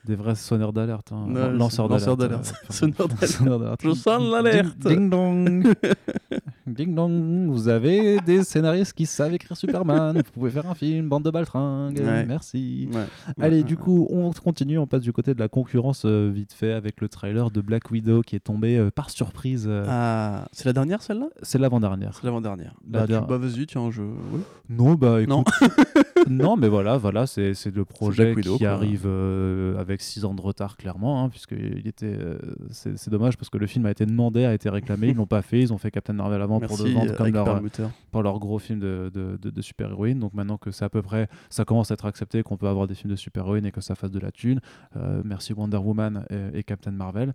des 0.07 0.16
vrais 0.16 0.35
sonneurs 0.35 0.73
d'alerte. 0.73 1.12
hein. 1.12 1.27
Lanceurs 1.53 1.89
d'alerte. 1.89 2.55
euh, 2.83 3.27
Sonneurs 3.27 3.59
d'alerte. 3.59 3.81
Je 3.83 3.91
sonne 3.93 4.31
l'alerte. 4.31 4.78
Ding, 4.78 4.97
ding 4.97 5.11
dong. 5.11 5.74
ding 6.66 6.95
dong. 6.95 7.49
Vous 7.51 7.69
avez 7.69 8.20
des 8.20 8.43
scénaristes 8.45 8.93
qui 8.93 9.07
savent 9.07 9.35
écrire 9.35 9.57
Superman. 9.57 10.16
Vous 10.16 10.33
pouvez 10.33 10.51
faire 10.51 10.69
un 10.69 10.74
film, 10.74 11.09
bande 11.09 11.24
de 11.24 11.31
baltringues. 11.31 11.99
Ouais. 11.99 12.24
Merci. 12.27 12.89
Ouais. 12.93 13.05
Allez, 13.41 13.57
Ouais, 13.59 13.62
du 13.62 13.77
coup, 13.77 14.07
on 14.11 14.31
continue, 14.33 14.78
on 14.78 14.87
passe 14.87 15.03
du 15.03 15.12
côté 15.12 15.35
de 15.35 15.39
la 15.41 15.49
concurrence 15.49 16.03
euh, 16.05 16.31
vite 16.33 16.53
fait 16.53 16.73
avec 16.73 17.01
le 17.01 17.09
trailer 17.09 17.51
de 17.51 17.61
Black 17.61 17.91
Widow 17.91 18.23
qui 18.23 18.37
est 18.37 18.41
tombé 18.41 18.77
euh, 18.78 18.91
par 18.91 19.11
surprise. 19.11 19.66
euh, 19.69 19.85
Ah, 19.89 20.47
c'est 20.53 20.65
la 20.66 20.73
dernière 20.73 21.03
celle-là? 21.03 21.27
C'est 21.43 21.59
l'avant-dernière. 21.59 22.12
C'est 22.15 22.24
l'avant-dernière. 22.24 22.74
La 22.91 23.01
Bah, 23.01 23.07
tu- 23.07 23.12
dernière. 23.12 23.28
bah 23.28 23.39
vas-y, 23.39 23.66
tiens, 23.66 23.91
je. 23.91 24.03
oui. 24.03 24.41
Non, 24.69 24.95
bah 24.95 25.20
écoute. 25.23 25.28
Non. 25.35 25.45
non, 26.28 26.57
mais 26.57 26.69
voilà, 26.69 26.97
voilà, 26.97 27.27
c'est 27.27 27.53
le 27.74 27.85
projet 27.85 28.35
Widow, 28.35 28.55
qui 28.59 28.65
quoi. 28.65 28.73
arrive 28.73 29.05
euh, 29.07 29.78
avec 29.97 30.02
6 30.02 30.24
ans 30.27 30.35
de 30.35 30.40
retard, 30.43 30.77
clairement, 30.77 31.23
hein, 31.24 31.28
puisque 31.31 31.52
il 31.52 31.86
était. 31.89 32.06
euh, 32.06 32.39
c'est 32.70 33.09
dommage 33.09 33.36
parce 33.39 33.48
que 33.48 33.56
le 33.56 33.66
film 33.66 33.86
a 33.86 33.90
été 33.90 34.05
demandé, 34.05 34.44
a 34.44 34.52
été 34.52 34.68
réclamé, 34.68 35.09
ils 35.09 35.16
l'ont 35.16 35.27
pas 35.27 35.40
fait, 35.43 35.60
ils 35.60 35.73
ont 35.73 35.78
fait 35.78 35.90
Captain 35.90 36.12
Marvel 36.12 36.43
avant 36.43 36.60
pour 36.60 36.77
le 36.77 36.90
vendre 36.93 37.16
comme 37.16 37.32
leur, 37.32 37.44
Perlmutter. 37.44 37.86
pour 38.10 38.23
leur 38.23 38.39
gros 38.39 38.59
film 38.59 38.78
de, 38.78 39.10
de, 39.14 39.39
de- 39.40 39.51
de 39.51 39.62
super-héroïne. 39.62 40.18
Donc 40.18 40.35
maintenant 40.35 40.59
que 40.59 40.70
c'est 40.70 40.85
à 40.85 40.90
peu 40.90 41.01
près, 41.02 41.28
ça 41.48 41.64
commence 41.64 41.90
à 41.90 41.94
être 41.94 42.05
accepté 42.05 42.43
qu'on 42.43 42.59
peut 42.59 42.68
avoir 42.68 42.86
des 42.86 42.94
films 42.94 43.10
de 43.10 43.16
super-héroïne 43.16 43.64
et 43.64 43.73
que 43.73 43.81
ça 43.81 43.94
fasse 43.94 44.10
de 44.10 44.18
la 44.20 44.31
thune. 44.31 44.60
euh, 44.97 45.23
merci 45.24 45.55
Wonder 45.55 45.78
Woman 45.78 46.27
et, 46.31 46.59
et 46.59 46.62
Captain 46.62 46.90
Marvel. 46.90 47.32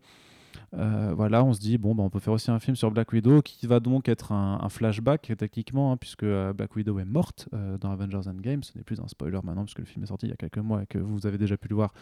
Euh, 0.73 1.11
voilà, 1.14 1.43
on 1.43 1.52
se 1.52 1.60
dit, 1.60 1.77
bon, 1.77 1.93
bah, 1.93 2.02
on 2.03 2.10
peut 2.10 2.19
faire 2.19 2.31
aussi 2.31 2.49
un 2.49 2.60
film 2.60 2.77
sur 2.77 2.91
Black 2.91 3.11
Widow 3.11 3.41
qui 3.41 3.68
va 3.68 3.81
donc 3.81 4.07
être 4.07 4.31
un, 4.31 4.57
un 4.64 4.69
flashback 4.69 5.34
techniquement, 5.38 5.91
hein, 5.91 5.98
puisque 5.98 6.23
euh, 6.23 6.53
Black 6.53 6.73
Widow 6.77 6.98
est 6.99 7.03
morte 7.06 7.49
euh, 7.53 7.77
dans 7.77 7.91
Avengers 7.91 8.26
Endgame. 8.30 8.64
Ce 8.64 8.77
n'est 8.77 8.84
plus 8.85 8.99
un 9.02 9.07
spoiler 9.10 9.39
maintenant, 9.43 9.64
puisque 9.65 9.80
le 9.80 9.85
film 9.85 10.03
est 10.03 10.07
sorti 10.07 10.27
il 10.27 10.30
y 10.30 10.34
a 10.34 10.38
quelques 10.38 10.60
mois 10.60 10.84
et 10.84 10.85
que 10.85 10.98
vous 10.98 11.27
avez 11.27 11.38
déjà 11.38 11.57
pu 11.57 11.68
le 11.68 11.76
voir 11.76 11.93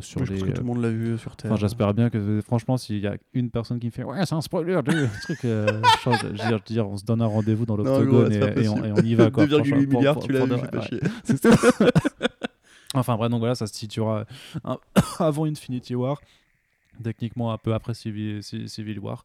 sur 0.00 0.20
Oui, 0.20 0.26
je 0.28 0.32
les. 0.34 0.38
pense 0.38 0.48
que 0.50 0.54
tout 0.54 0.60
le 0.60 0.66
monde 0.68 0.80
l'a 0.82 0.90
vu 0.90 1.18
sur 1.18 1.34
Terre. 1.34 1.50
Enfin, 1.50 1.60
j'espère 1.60 1.92
bien 1.94 2.10
que, 2.10 2.40
franchement, 2.42 2.76
s'il 2.76 3.00
y 3.00 3.08
a 3.08 3.16
une 3.34 3.50
personne 3.50 3.80
qui 3.80 3.86
me 3.86 3.90
fait 3.92 4.04
Ouais, 4.04 4.24
c'est 4.24 4.34
un 4.36 4.40
spoiler, 4.40 4.80
truc, 5.22 5.38
je 5.42 6.52
veux 6.52 6.60
dire, 6.66 6.88
on 6.88 6.96
se 6.98 7.04
donne 7.04 7.22
un 7.22 7.26
rendez-vous 7.26 7.66
dans 7.66 7.76
l'octogone 7.76 8.32
et, 8.32 8.36
et 8.36 8.42
on, 8.68 8.74
possible. 8.76 8.86
et 8.86 8.92
on 8.92 8.96
y 9.04 9.14
va. 9.16 9.30
quoi, 9.32 9.46
2,8 9.46 9.48
franchement, 9.56 9.76
pour- 9.90 9.98
milliards, 9.98 10.14
pour- 10.14 10.22
tu 10.26 10.32
l'as 10.32 10.44
vu, 10.46 10.68
pas 10.68 10.78
ouais. 10.78 10.86
chier. 10.86 11.00
Enfin, 12.94 13.16
bref, 13.16 13.30
donc 13.30 13.38
voilà, 13.38 13.54
ça 13.54 13.66
se 13.66 13.74
situera 13.74 14.26
un- 14.64 14.76
avant 15.18 15.46
Infinity 15.46 15.94
War. 15.94 16.20
Techniquement, 17.02 17.52
un 17.52 17.58
peu 17.58 17.74
après 17.74 17.94
Civil, 17.94 18.42
Ci- 18.42 18.68
Civil 18.68 18.98
War. 18.98 19.24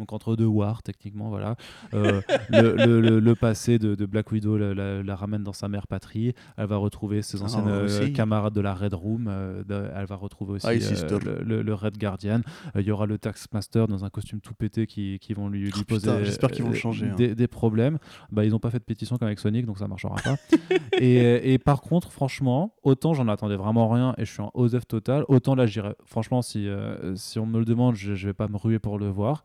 Donc, 0.00 0.12
entre 0.12 0.34
deux 0.34 0.46
wars, 0.46 0.82
techniquement, 0.82 1.28
voilà. 1.28 1.56
Euh, 1.94 2.20
le, 2.48 2.74
le- 2.74 3.00
le- 3.00 3.20
le 3.20 3.34
passé 3.34 3.78
de, 3.78 3.94
de 3.94 4.06
Black 4.06 4.32
Widow 4.32 4.56
la, 4.56 4.74
la- 4.74 5.02
la 5.02 5.14
ramène 5.14 5.42
dans 5.44 5.52
sa 5.52 5.68
mère 5.68 5.86
patrie. 5.86 6.32
Elle 6.56 6.66
va 6.66 6.76
retrouver 6.78 7.20
ses 7.22 7.42
anciennes 7.42 7.64
Ah, 7.66 7.70
euh, 7.70 7.84
aussi. 7.84 8.12
camarades 8.14 8.54
de 8.54 8.60
la 8.62 8.74
Red 8.74 8.94
Room. 8.94 9.26
euh, 9.28 9.62
de- 9.62 9.88
elle 9.94 10.06
va 10.06 10.16
retrouver 10.16 10.54
aussi 10.54 10.66
Ah, 10.66 10.70
euh, 10.72 11.62
le, 11.62 11.74
Red 11.74 11.98
Guardian. 11.98 12.40
Euh, 12.74 12.80
Il 12.80 12.86
y 12.86 12.90
aura 12.90 13.04
le 13.06 13.18
Taxmaster 13.18 13.86
dans 13.86 14.04
un 14.04 14.08
costume 14.10 14.40
tout 14.40 14.54
pété 14.54 14.86
qui, 14.86 15.18
qui 15.20 15.34
vont 15.34 15.48
lui, 15.48 15.64
lui 15.64 15.72
Oh, 15.78 15.84
poser 15.86 16.24
j'espère 16.24 16.50
qu'ils 16.50 16.64
vont 16.64 16.70
euh, 16.70 16.74
changer, 16.74 17.08
hein. 17.10 17.14
des, 17.16 17.34
des 17.34 17.46
problèmes. 17.46 17.98
Bah, 18.32 18.44
ils 18.44 18.50
n'ont 18.52 18.58
pas 18.58 18.70
fait 18.70 18.78
de 18.78 18.84
pétition 18.84 19.18
comme 19.18 19.26
avec 19.26 19.38
Sonic, 19.38 19.66
donc 19.66 19.78
ça 19.78 19.86
marchera 19.86 20.16
pas. 20.16 20.36
et, 20.98 21.52
et 21.52 21.58
par 21.58 21.82
contre, 21.82 22.10
franchement, 22.10 22.74
autant 22.82 23.12
j'en 23.12 23.28
attendais 23.28 23.56
vraiment 23.56 23.88
rien 23.90 24.14
et 24.16 24.24
je 24.24 24.30
suis 24.32 24.40
en 24.42 24.50
OSEF 24.54 24.86
total, 24.86 25.24
autant 25.28 25.54
là, 25.54 25.66
j'irais. 25.66 25.94
Franchement, 26.06 26.40
si, 26.42 26.66
euh, 26.68 27.14
si 27.16 27.38
on 27.38 27.44
me 27.46 27.58
le 27.58 27.64
demande, 27.66 27.96
je, 27.96 28.14
je 28.14 28.26
vais 28.28 28.32
pas 28.34 28.48
me 28.48 28.56
ruer 28.56 28.78
pour 28.78 28.98
le 28.98 29.08
voir. 29.08 29.44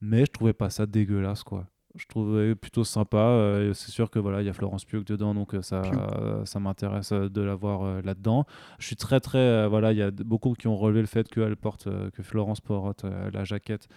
Mais 0.00 0.26
je 0.26 0.30
trouvais 0.32 0.52
pas 0.52 0.70
ça 0.70 0.86
dégueulasse, 0.86 1.42
quoi. 1.42 1.66
Je 1.94 2.04
trouvais 2.06 2.54
plutôt 2.54 2.84
sympa. 2.84 3.16
euh, 3.16 3.72
c'est 3.72 3.90
sûr 3.90 4.10
que 4.10 4.18
voilà, 4.18 4.42
il 4.42 4.46
y 4.46 4.50
a 4.50 4.52
Florence 4.52 4.84
Pugh 4.84 5.02
dedans, 5.04 5.32
donc 5.34 5.54
euh, 5.54 5.62
ça, 5.62 5.80
euh, 5.80 6.44
ça 6.44 6.60
m'intéresse 6.60 7.12
euh, 7.12 7.30
de 7.30 7.40
la 7.40 7.54
voir 7.54 7.84
euh, 7.84 8.02
là-dedans. 8.02 8.44
Je 8.78 8.86
suis 8.86 8.96
très 8.96 9.18
très 9.18 9.66
voilà, 9.66 9.92
il 9.92 9.98
y 9.98 10.02
a 10.02 10.10
beaucoup 10.10 10.52
qui 10.52 10.66
ont 10.68 10.76
relevé 10.76 11.00
le 11.00 11.06
fait 11.06 11.26
qu'elle 11.28 11.56
porte, 11.56 11.88
que 12.12 12.22
Florence 12.22 12.60
porte 12.60 13.04
la 13.32 13.44
jaquette 13.44 13.88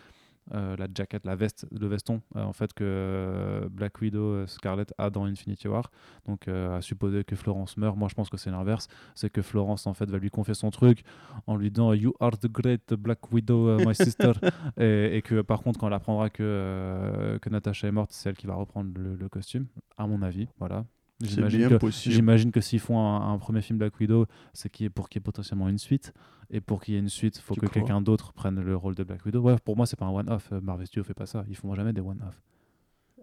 la 0.52 0.88
jaquette, 0.94 1.26
la 1.26 1.36
veste, 1.36 1.68
le 1.72 1.88
veston, 1.88 2.22
euh, 2.36 2.44
en 2.44 2.54
fait, 2.54 2.74
que 2.74 2.84
euh, 2.84 3.70
Black 3.70 4.02
Widow, 4.02 4.34
euh, 4.34 4.48
Scarlett 4.48 4.94
a 4.98 5.10
dans 5.10 5.26
Infinity 5.26 5.68
War. 5.68 5.92
Donc, 6.26 6.48
euh, 6.48 6.78
à 6.78 6.82
supposer 6.82 7.24
que 7.24 7.36
Florence 7.36 7.78
meurt, 7.78 7.98
moi 7.98 8.08
je 8.10 8.16
pense 8.16 8.30
que 8.30 8.38
c'est 8.38 8.52
l'inverse. 8.52 8.88
C'est 9.16 9.30
que 9.30 9.42
Florence, 9.42 9.88
en 9.88 9.94
fait, 9.94 10.10
va 10.10 10.18
lui 10.18 10.30
confier 10.30 10.54
son 10.54 10.70
truc 10.70 11.04
en 11.48 11.56
lui 11.56 11.72
disant 11.72 11.94
You 11.94 12.14
are 12.20 12.38
the 12.38 12.48
great 12.48 12.94
Black 12.94 13.32
Widow, 13.32 13.80
uh, 13.80 13.86
my 13.86 13.96
sister. 13.96 14.34
et, 14.78 15.18
et 15.18 15.22
que 15.22 15.42
par 15.42 15.62
contre, 15.62 15.80
quand 15.80 15.88
elle 15.88 15.94
apprendra 15.94 16.30
que, 16.30 16.44
euh, 16.44 17.40
que 17.40 17.50
Natasha 17.50 17.88
est 17.88 17.92
morte, 17.92 18.12
c'est 18.12 18.30
elle 18.30 18.38
qui 18.38 18.48
va 18.48 18.56
reprendre 18.56 18.92
le, 18.96 19.16
le 19.16 19.30
costume, 19.30 19.68
à 19.98 20.08
mon 20.08 20.22
avis. 20.22 20.48
Voilà. 20.60 20.86
J'imagine 21.22 21.60
bien 21.60 21.70
que, 21.70 21.76
possible. 21.76 22.16
J'imagine 22.16 22.52
que 22.52 22.62
s'ils 22.62 22.80
font 22.80 23.00
un, 23.00 23.34
un 23.34 23.38
premier 23.38 23.62
film 23.62 23.78
Black 23.78 24.00
Widow, 24.00 24.26
c'est 24.54 24.70
qu'il 24.70 24.90
pour 24.90 25.10
qu'il 25.10 25.20
y 25.20 25.22
ait 25.22 25.24
potentiellement 25.24 25.68
une 25.68 25.78
suite. 25.78 26.14
Et 26.50 26.62
pour 26.62 26.82
qu'il 26.82 26.94
y 26.94 26.98
ait 26.98 27.00
une 27.02 27.10
suite, 27.10 27.38
il 27.38 27.42
faut 27.42 27.54
Tu 27.54 27.60
que 27.60 27.68
quelqu'un 27.68 28.02
d'autre 28.02 28.34
prenne 28.34 28.60
le 28.60 28.76
rôle 28.76 28.96
de 28.96 29.04
Black 29.04 29.26
Widow. 29.26 29.42
Ouais, 29.42 29.56
pour 29.64 29.76
moi, 29.78 29.86
c'est 29.86 29.98
pas 29.98 30.06
un 30.06 30.12
one-off. 30.12 30.50
Euh, 30.52 30.62
Marvel 30.62 30.88
Studios 30.88 31.04
fait 31.04 31.14
pas 31.14 31.26
ça. 31.26 31.44
Ils 31.48 31.56
font 31.56 31.74
jamais 31.76 31.94
des 31.94 32.02
one-off. 32.02 32.42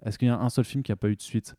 Est-ce 0.05 0.19
qu'il 0.19 0.29
y 0.29 0.31
a 0.31 0.39
un 0.39 0.49
seul 0.51 0.65
film 0.65 0.83
qui 0.83 0.93
a 0.93 0.97
pas 0.97 1.09
eu 1.09 1.17
de 1.17 1.23
suite 1.23 1.57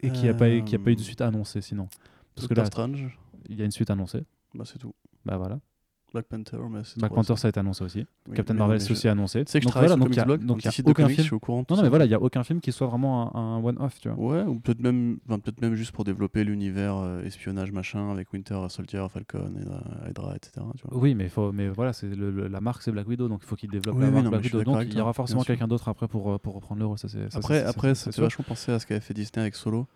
Et 0.00 0.10
qui 0.10 0.26
a, 0.28 0.34
pas, 0.34 0.48
qui 0.60 0.74
a 0.74 0.78
pas 0.78 0.90
eu 0.90 0.96
de 0.96 1.00
Euh, 1.00 1.04
suite 1.04 1.20
annoncée 1.20 1.60
sinon? 1.60 1.88
Parce 2.34 2.48
que 2.48 2.54
là, 2.54 2.64
Strange, 2.64 3.18
il 3.48 3.56
y 3.56 3.62
a 3.62 3.64
une 3.64 3.70
suite 3.70 3.90
annoncée. 3.90 4.24
bah 4.54 4.64
c'est 4.64 4.78
tout. 4.78 4.94
Bah 5.24 5.36
voilà. 5.36 5.60
Black 6.12 6.26
Panther, 6.26 6.56
mais 6.70 6.80
c'est 6.84 6.98
Black 6.98 7.10
trop 7.10 7.16
Panther, 7.16 7.32
récent. 7.32 7.36
ça 7.36 7.48
a 7.48 7.50
été 7.50 7.60
annoncé 7.60 7.84
aussi. 7.84 8.06
Oui, 8.28 8.36
Captain 8.36 8.54
Marvel, 8.54 8.80
c'est 8.80 8.88
je- 8.88 8.92
aussi 8.92 9.08
annoncé. 9.08 9.44
Tu 9.44 9.52
sais 9.52 9.58
que 9.58 9.62
je 9.62 9.66
Donc 9.66 9.72
travaille 9.72 9.88
voilà, 9.88 10.00
sur 10.00 10.04
donc 10.06 10.14
il 10.14 10.16
y 10.16 10.20
a, 10.20 10.24
donc 10.46 10.64
il 10.64 10.90
aucun 10.90 11.02
comics, 11.04 11.10
film. 11.14 11.22
je 11.22 11.22
suis 11.28 11.34
au 11.34 11.38
courant. 11.40 11.60
de 11.62 11.66
Non, 11.70 11.76
non, 11.76 11.82
mais 11.82 11.88
voilà, 11.88 12.04
il 12.04 12.10
y 12.10 12.14
a 12.14 12.20
aucun 12.20 12.42
film 12.44 12.60
qui 12.60 12.72
soit 12.72 12.86
vraiment 12.86 13.34
un, 13.36 13.56
un 13.56 13.62
one-off, 13.64 14.00
tu 14.00 14.08
vois. 14.08 14.18
Ouais, 14.18 14.42
ou 14.44 14.58
peut-être 14.60 14.80
même, 14.80 15.18
enfin, 15.28 15.38
peut-être 15.38 15.60
même 15.60 15.74
juste 15.74 15.92
pour 15.92 16.04
développer 16.04 16.44
l'univers 16.44 16.96
euh, 16.96 17.22
espionnage 17.24 17.72
machin 17.72 18.10
avec 18.10 18.32
Winter 18.32 18.58
Soldier, 18.68 19.06
Falcon, 19.10 19.52
Hydra, 19.60 19.82
Hydra, 20.08 20.36
etc. 20.36 20.52
Tu 20.76 20.82
vois. 20.88 21.00
Oui, 21.00 21.14
mais, 21.14 21.28
faut, 21.28 21.52
mais 21.52 21.68
voilà, 21.68 21.92
c'est 21.92 22.08
la 22.14 22.60
marque 22.60 22.82
c'est 22.82 22.92
Black 22.92 23.08
Widow, 23.08 23.28
donc 23.28 23.40
il 23.42 23.46
faut 23.46 23.56
qu'il 23.56 23.70
développe 23.70 23.94
Oui, 23.96 24.02
la 24.02 24.08
oui, 24.08 24.12
marque 24.14 24.24
non, 24.24 24.30
mais 24.30 24.38
Black 24.38 24.50
je 24.50 24.56
Widow. 24.58 24.72
Donc 24.72 24.82
il 24.86 24.96
y 24.96 25.00
aura 25.00 25.12
forcément 25.12 25.42
quelqu'un 25.42 25.68
d'autre 25.68 25.88
après 25.88 26.08
pour, 26.08 26.30
euh, 26.32 26.38
pour 26.38 26.54
reprendre 26.54 26.80
le 26.80 26.86
rôle. 26.86 26.98
Ça, 26.98 27.08
c'est- 27.08 27.30
ça, 27.30 27.38
Après, 27.38 27.60
c'est- 27.60 27.66
après, 27.66 27.94
c'est 27.94 28.04
ça 28.06 28.12
fait 28.12 28.22
vachement 28.22 28.44
penser 28.46 28.72
à 28.72 28.78
ce 28.78 28.86
qu'avait 28.86 29.00
fait 29.00 29.14
Disney 29.14 29.42
avec 29.42 29.54
Solo. 29.54 29.86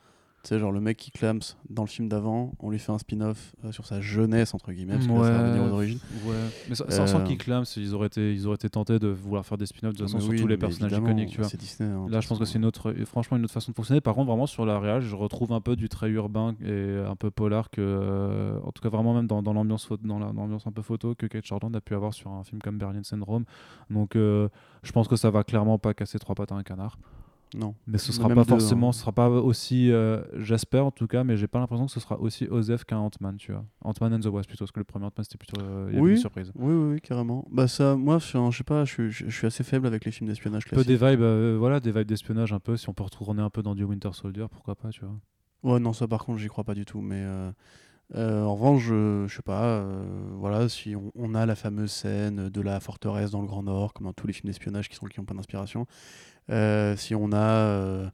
Tu 0.44 0.50
sais, 0.50 0.58
genre 0.58 0.72
le 0.72 0.80
mec 0.80 0.98
qui 0.98 1.10
clams 1.10 1.40
dans 1.70 1.84
le 1.84 1.88
film 1.88 2.06
d'avant, 2.06 2.52
on 2.60 2.68
lui 2.70 2.78
fait 2.78 2.92
un 2.92 2.98
spin-off 2.98 3.54
euh, 3.64 3.72
sur 3.72 3.86
sa 3.86 4.02
jeunesse, 4.02 4.52
entre 4.52 4.72
guillemets, 4.72 4.92
parce 4.96 5.06
que 5.06 5.12
là, 5.12 5.24
ça 5.24 5.30
va 5.32 5.38
revenir 5.46 5.62
aux 5.64 5.72
origines. 5.72 5.98
Ouais, 6.22 6.36
mais 6.68 6.74
sans, 6.74 6.84
sans- 6.90 7.20
Euh, 7.20 7.22
qu'ils 7.24 7.38
clament, 7.38 7.64
ils 7.78 7.94
auraient, 7.94 8.08
été, 8.08 8.34
ils 8.34 8.46
auraient 8.46 8.56
été 8.56 8.68
tentés 8.68 8.98
de 8.98 9.08
vouloir 9.08 9.46
faire 9.46 9.56
des 9.56 9.64
spin-offs 9.64 9.94
de 9.94 9.98
toute 9.98 10.06
façon 10.06 10.18
Mais 10.18 10.22
sur 10.36 10.42
tous 10.42 10.46
les 10.46 10.58
personnages 10.58 10.92
iconiques, 10.98 11.30
tu 11.30 11.40
vois. 11.40 11.48
C'est 11.48 11.56
Disney. 11.58 11.88
hein, 11.88 12.06
Là, 12.10 12.20
je 12.20 12.28
pense 12.28 12.38
que 12.38 12.44
façon. 12.44 12.52
c'est 12.52 12.58
une 12.58 12.66
autre, 12.66 12.92
franchement 13.06 13.38
une 13.38 13.44
autre 13.44 13.54
façon 13.54 13.72
de 13.72 13.76
fonctionner. 13.76 14.02
Par 14.02 14.14
contre, 14.14 14.26
vraiment 14.28 14.46
sur 14.46 14.66
la 14.66 14.78
réal, 14.78 15.00
je 15.00 15.16
retrouve 15.16 15.50
un 15.54 15.62
peu 15.62 15.76
du 15.76 15.88
trait 15.88 16.10
urbain 16.10 16.54
et 16.62 16.98
un 17.08 17.16
peu 17.16 17.30
polar 17.30 17.70
que, 17.70 17.80
euh, 17.80 18.58
en 18.64 18.70
tout 18.70 18.82
cas 18.82 18.90
vraiment 18.90 19.14
même 19.14 19.26
dans, 19.26 19.42
dans 19.42 19.54
l'ambiance 19.54 19.88
dans 20.02 20.18
l'ambiance 20.18 20.66
un 20.66 20.72
peu 20.72 20.82
photo 20.82 21.14
que 21.14 21.24
Kate 21.26 21.46
Shortland 21.46 21.74
a 21.74 21.80
pu 21.80 21.94
avoir 21.94 22.12
sur 22.12 22.30
un 22.30 22.44
film 22.44 22.60
comme 22.60 22.76
Berlin 22.76 23.02
Syndrome. 23.02 23.44
Donc, 23.88 24.14
euh, 24.14 24.50
je 24.82 24.92
pense 24.92 25.08
que 25.08 25.16
ça 25.16 25.30
va 25.30 25.42
clairement 25.42 25.78
pas 25.78 25.94
casser 25.94 26.18
trois 26.18 26.34
pattes 26.34 26.52
à 26.52 26.54
un 26.54 26.62
canard. 26.62 26.98
Non. 27.56 27.74
Mais 27.86 27.98
ce 27.98 28.12
sera 28.12 28.28
pas 28.28 28.34
deux, 28.34 28.44
forcément, 28.44 28.88
hein. 28.88 28.92
ce 28.92 29.00
sera 29.00 29.12
pas 29.12 29.28
aussi, 29.30 29.92
euh, 29.92 30.22
j'espère 30.42 30.86
en 30.86 30.90
tout 30.90 31.06
cas, 31.06 31.22
mais 31.22 31.36
j'ai 31.36 31.46
pas 31.46 31.60
l'impression 31.60 31.86
que 31.86 31.92
ce 31.92 32.00
sera 32.00 32.18
aussi 32.18 32.48
Osef 32.48 32.84
qu'un 32.84 32.98
Ant-Man, 32.98 33.36
tu 33.36 33.52
vois. 33.52 33.64
Ant-Man 33.82 34.12
and 34.14 34.20
the 34.20 34.26
Wasp 34.26 34.48
plutôt, 34.48 34.64
parce 34.64 34.72
que 34.72 34.80
le 34.80 34.84
premier 34.84 35.04
Ant-Man 35.06 35.22
c'était 35.24 35.38
plutôt 35.38 35.60
euh, 35.60 35.86
il 35.90 35.94
y 35.94 35.96
avait 35.98 36.04
Oui. 36.04 36.10
une 36.12 36.16
surprise. 36.16 36.50
Oui, 36.56 36.74
oui, 36.74 36.92
oui, 36.94 37.00
carrément. 37.00 37.46
Bah 37.52 37.68
ça, 37.68 37.94
moi, 37.94 38.18
je, 38.18 38.26
sais 38.56 38.64
pas, 38.64 38.84
je, 38.84 38.92
suis- 38.92 39.10
je, 39.12 39.24
je 39.28 39.36
suis 39.36 39.46
assez 39.46 39.62
faible 39.62 39.86
avec 39.86 40.04
les 40.04 40.10
films 40.10 40.28
d'espionnage 40.28 40.64
Un 40.66 40.70
peu 40.70 40.82
classiques. 40.82 40.88
des 41.00 41.10
vibes, 41.10 41.20
euh, 41.22 41.56
voilà, 41.58 41.78
des 41.78 41.92
vibes 41.92 42.08
d'espionnage 42.08 42.52
un 42.52 42.58
peu. 42.60 42.76
Si 42.76 42.88
on 42.88 42.92
peut 42.92 43.04
retourner 43.04 43.40
un 43.42 43.50
peu 43.50 43.62
dans 43.62 43.76
du 43.76 43.84
Winter 43.84 44.10
Soldier, 44.12 44.46
pourquoi 44.50 44.74
pas, 44.74 44.88
tu 44.90 45.02
vois. 45.04 45.72
Ouais, 45.74 45.78
non, 45.80 45.92
ça 45.92 46.08
par 46.08 46.24
contre, 46.24 46.40
j'y 46.40 46.48
crois 46.48 46.64
pas 46.64 46.74
du 46.74 46.84
tout. 46.84 47.00
Mais 47.00 47.22
euh, 47.22 47.52
euh, 48.16 48.42
en 48.44 48.54
revanche, 48.54 48.82
je, 48.82 49.24
je 49.28 49.34
sais 49.36 49.42
pas, 49.42 49.62
euh, 49.64 50.04
voilà, 50.32 50.68
si 50.68 50.94
on, 50.96 51.10
on 51.14 51.34
a 51.34 51.46
la 51.46 51.54
fameuse 51.54 51.90
scène 51.92 52.48
de 52.50 52.60
la 52.60 52.80
forteresse 52.80 53.30
dans 53.30 53.40
le 53.40 53.46
Grand 53.46 53.62
Nord, 53.62 53.92
comme 53.94 54.06
dans 54.06 54.12
tous 54.12 54.26
les 54.26 54.32
films 54.32 54.48
d'espionnage 54.50 54.88
qui 54.88 54.96
sont 54.96 55.06
qui 55.06 55.20
ont 55.20 55.24
pas 55.24 55.34
d'inspiration, 55.34 55.86
si 56.96 57.14
on 57.14 57.32
a 57.32 57.36
euh, 57.38 58.08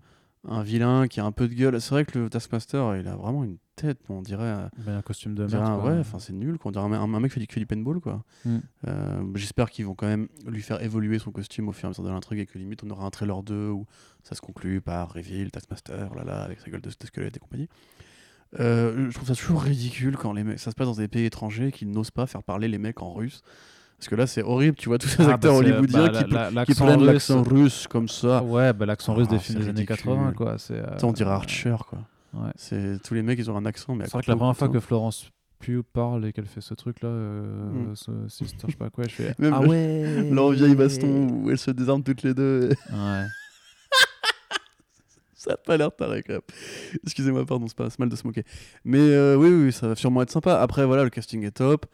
un 0.48 0.62
vilain 0.62 1.06
qui 1.08 1.20
a 1.20 1.24
un 1.24 1.32
peu 1.32 1.48
de 1.48 1.54
gueule, 1.54 1.80
c'est 1.80 1.90
vrai 1.90 2.04
que 2.04 2.18
le 2.18 2.30
Taskmaster, 2.30 2.96
il 2.96 3.06
a 3.08 3.16
vraiment 3.16 3.44
une 3.44 3.58
tête, 3.76 3.98
on 4.08 4.20
dirait. 4.22 4.42
euh, 4.44 4.68
Mais 4.86 4.92
un 4.92 5.02
costume 5.02 5.34
de 5.34 5.46
merde. 5.46 5.54
un- 5.70 5.78
ouais, 5.94 5.98
enfin 6.00 6.18
c'est 6.18 6.32
nul, 6.32 6.58
quoi. 6.58 6.68
On 6.68 6.72
dirait 6.72 6.84
un, 6.84 7.14
un 7.14 7.20
mec 7.20 7.30
qui 7.32 7.40
fait, 7.40 7.46
du- 7.46 7.52
fait 7.52 7.60
du 7.60 7.66
paintball, 7.66 8.00
quoi. 8.00 8.24
Mm. 8.44 8.58
Euh, 8.88 9.22
J'espère 9.34 9.70
qu'ils 9.70 9.86
vont 9.86 9.94
quand 9.94 10.06
même 10.06 10.28
lui 10.46 10.62
faire 10.62 10.82
évoluer 10.82 11.18
son 11.18 11.30
costume 11.30 11.68
au 11.68 11.72
fur 11.72 11.84
et 11.84 11.86
à 11.86 11.88
mesure 11.90 12.04
de 12.04 12.08
l'intrigue 12.10 12.40
et 12.40 12.46
que 12.46 12.58
limite 12.58 12.82
on 12.84 12.90
aura 12.90 13.04
un 13.06 13.10
trailer 13.10 13.42
2 13.42 13.68
où 13.70 13.86
ça 14.22 14.34
se 14.34 14.40
conclut 14.40 14.80
par 14.80 15.12
Reveal, 15.14 15.50
Taskmaster, 15.50 16.14
là 16.14 16.24
là, 16.24 16.42
avec 16.42 16.60
sa 16.60 16.70
gueule 16.70 16.80
de, 16.82 16.88
de 16.90 17.06
squelette 17.06 17.36
et 17.36 17.40
compagnie. 17.40 17.68
Euh, 18.58 19.08
je 19.10 19.14
trouve 19.14 19.28
ça 19.28 19.34
toujours 19.36 19.62
ridicule 19.62 20.16
quand 20.16 20.32
les 20.32 20.42
mecs, 20.42 20.58
ça 20.58 20.70
se 20.70 20.74
passe 20.74 20.88
dans 20.88 20.94
des 20.94 21.06
pays 21.08 21.24
étrangers 21.24 21.70
qu'ils 21.70 21.90
n'osent 21.90 22.10
pas 22.10 22.26
faire 22.26 22.42
parler 22.42 22.66
les 22.68 22.78
mecs 22.78 23.00
en 23.00 23.12
russe. 23.12 23.42
Parce 24.00 24.08
que 24.08 24.14
là 24.14 24.26
c'est 24.26 24.42
horrible, 24.42 24.76
tu 24.78 24.88
vois 24.88 24.96
tous 24.98 25.08
ces 25.08 25.22
Ah, 25.22 25.34
acteurs 25.34 25.52
bah, 25.52 25.58
hollywoodiens 25.58 26.08
bah, 26.10 26.22
qui, 26.24 26.30
la- 26.54 26.64
qui 26.64 26.74
prennent 26.74 27.04
l'accent 27.04 27.42
russe 27.42 27.86
comme 27.86 28.08
ça. 28.08 28.42
Ouais, 28.42 28.72
bah, 28.72 28.86
l'accent 28.86 29.12
russe 29.14 29.26
Ah, 29.30 29.34
des 29.34 29.38
films 29.38 29.58
des 29.58 29.68
années 29.68 29.80
ridicule. 29.80 29.96
80, 29.96 30.32
quoi. 30.34 30.56
Euh, 30.70 30.86
on 31.02 31.12
dirait 31.12 31.30
Archer 31.30 31.76
quoi. 31.88 31.98
ouais. 32.32 32.50
C'est 32.56 32.98
tous 33.04 33.12
les 33.12 33.22
mecs 33.22 33.38
ils 33.38 33.50
ont 33.50 33.56
un 33.58 33.66
accent 33.66 33.94
mais 33.94 34.06
C'est 34.06 34.12
vrai 34.12 34.22
que 34.22 34.30
la 34.30 34.36
première 34.36 34.56
fois 34.56 34.68
que 34.70 34.80
Florence 34.80 35.28
Pugh 35.58 35.82
parle 35.92 36.24
et 36.24 36.32
qu'elle 36.32 36.46
fait 36.46 36.62
ce 36.62 36.72
truc 36.72 37.02
là, 37.02 37.10
Mm. 37.10 37.94
ce 37.94 38.10
sister, 38.28 38.64
je 38.68 38.72
sais 38.72 38.78
pas 38.78 38.88
quoi, 38.88 39.04
je 39.06 39.10
fais 39.14 39.34
Même 39.38 39.52
ah 39.54 39.60
ouais. 39.60 40.30
leur 40.32 40.50
vieille 40.52 40.74
baston 40.74 41.28
où 41.28 41.50
elles 41.50 41.58
se 41.58 41.70
désarment 41.70 42.02
toutes 42.02 42.22
les 42.22 42.32
deux. 42.32 42.70
Ouais. 42.90 43.24
Ça 45.34 45.52
a 45.52 45.56
pas 45.56 45.76
l'air 45.78 45.94
taré 45.94 46.22
quand 46.22 46.34
même. 46.34 46.42
Excusez-moi, 47.04 47.46
pardon, 47.46 47.66
c'est 47.66 47.76
pas 47.76 47.88
mal 47.98 48.10
de 48.10 48.16
se 48.16 48.26
moquer. 48.26 48.44
Mais 48.84 48.98
euh, 48.98 49.36
oui, 49.36 49.48
oui, 49.48 49.72
ça 49.72 49.88
va 49.88 49.94
sûrement 49.96 50.20
être 50.20 50.30
sympa. 50.30 50.60
Après, 50.60 50.84
voilà, 50.84 51.02
le 51.02 51.08
casting 51.10 51.42
est 51.44 51.50
top. 51.52 51.86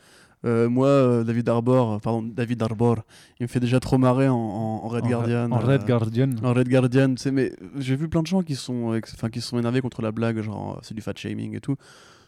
Euh, 0.46 0.68
moi, 0.68 0.86
euh, 0.86 1.24
David 1.24 1.48
Arbor, 1.48 1.94
euh, 1.94 1.98
pardon, 1.98 2.22
David 2.22 2.62
Arbor, 2.62 2.98
il 3.40 3.44
me 3.44 3.48
fait 3.48 3.58
déjà 3.60 3.80
trop 3.80 3.98
marrer 3.98 4.28
en, 4.28 4.86
Red 4.86 5.04
En- 5.04 5.08
Guardian. 5.08 5.50
En 5.50 5.58
Red 5.58 5.84
Guardian. 5.84 6.30
en 6.42 6.52
Red 6.54 6.68
Guardian, 6.68 7.10
tu 7.10 7.16
sais, 7.22 7.30
mais 7.32 7.52
j'ai 7.78 7.96
vu 7.96 8.08
plein 8.08 8.22
de 8.22 8.26
gens 8.28 8.42
qui 8.42 8.54
sont, 8.54 8.96
enfin, 9.14 9.28
qui 9.28 9.40
se 9.40 9.48
sont 9.48 9.58
énervés 9.58 9.80
contre 9.80 10.02
la 10.02 10.12
blague, 10.12 10.40
genre 10.42 10.78
c'est 10.82 10.94
du 10.94 11.00
fat 11.02 11.12
shaming 11.16 11.56
et 11.56 11.60
tout. 11.60 11.74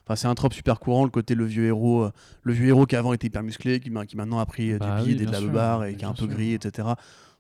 Enfin, 0.04 0.16
c'est 0.16 0.26
un 0.26 0.34
trope 0.34 0.54
super 0.54 0.80
courant, 0.80 1.04
le 1.04 1.10
côté 1.10 1.34
le 1.34 1.44
vieux 1.44 1.66
héros, 1.66 2.04
euh, 2.04 2.10
le 2.42 2.52
vieux 2.54 2.66
héros 2.68 2.86
qui 2.86 2.96
avant 2.96 3.12
était 3.12 3.26
hyper 3.28 3.42
musclé, 3.42 3.78
qui, 3.78 3.90
ma- 3.90 4.06
qui 4.06 4.16
maintenant 4.16 4.38
a 4.40 4.46
pris 4.46 4.72
euh, 4.72 4.78
Bah 4.78 4.96
du 4.96 5.02
oui, 5.02 5.08
bide 5.14 5.20
et 5.22 5.26
de 5.26 5.30
la 5.32 5.40
beubare 5.40 5.84
et 5.84 5.94
qui 5.94 6.02
est 6.04 6.08
un 6.08 6.12
peu 6.12 6.24
sûr. 6.24 6.28
gris, 6.28 6.54
etc. 6.54 6.88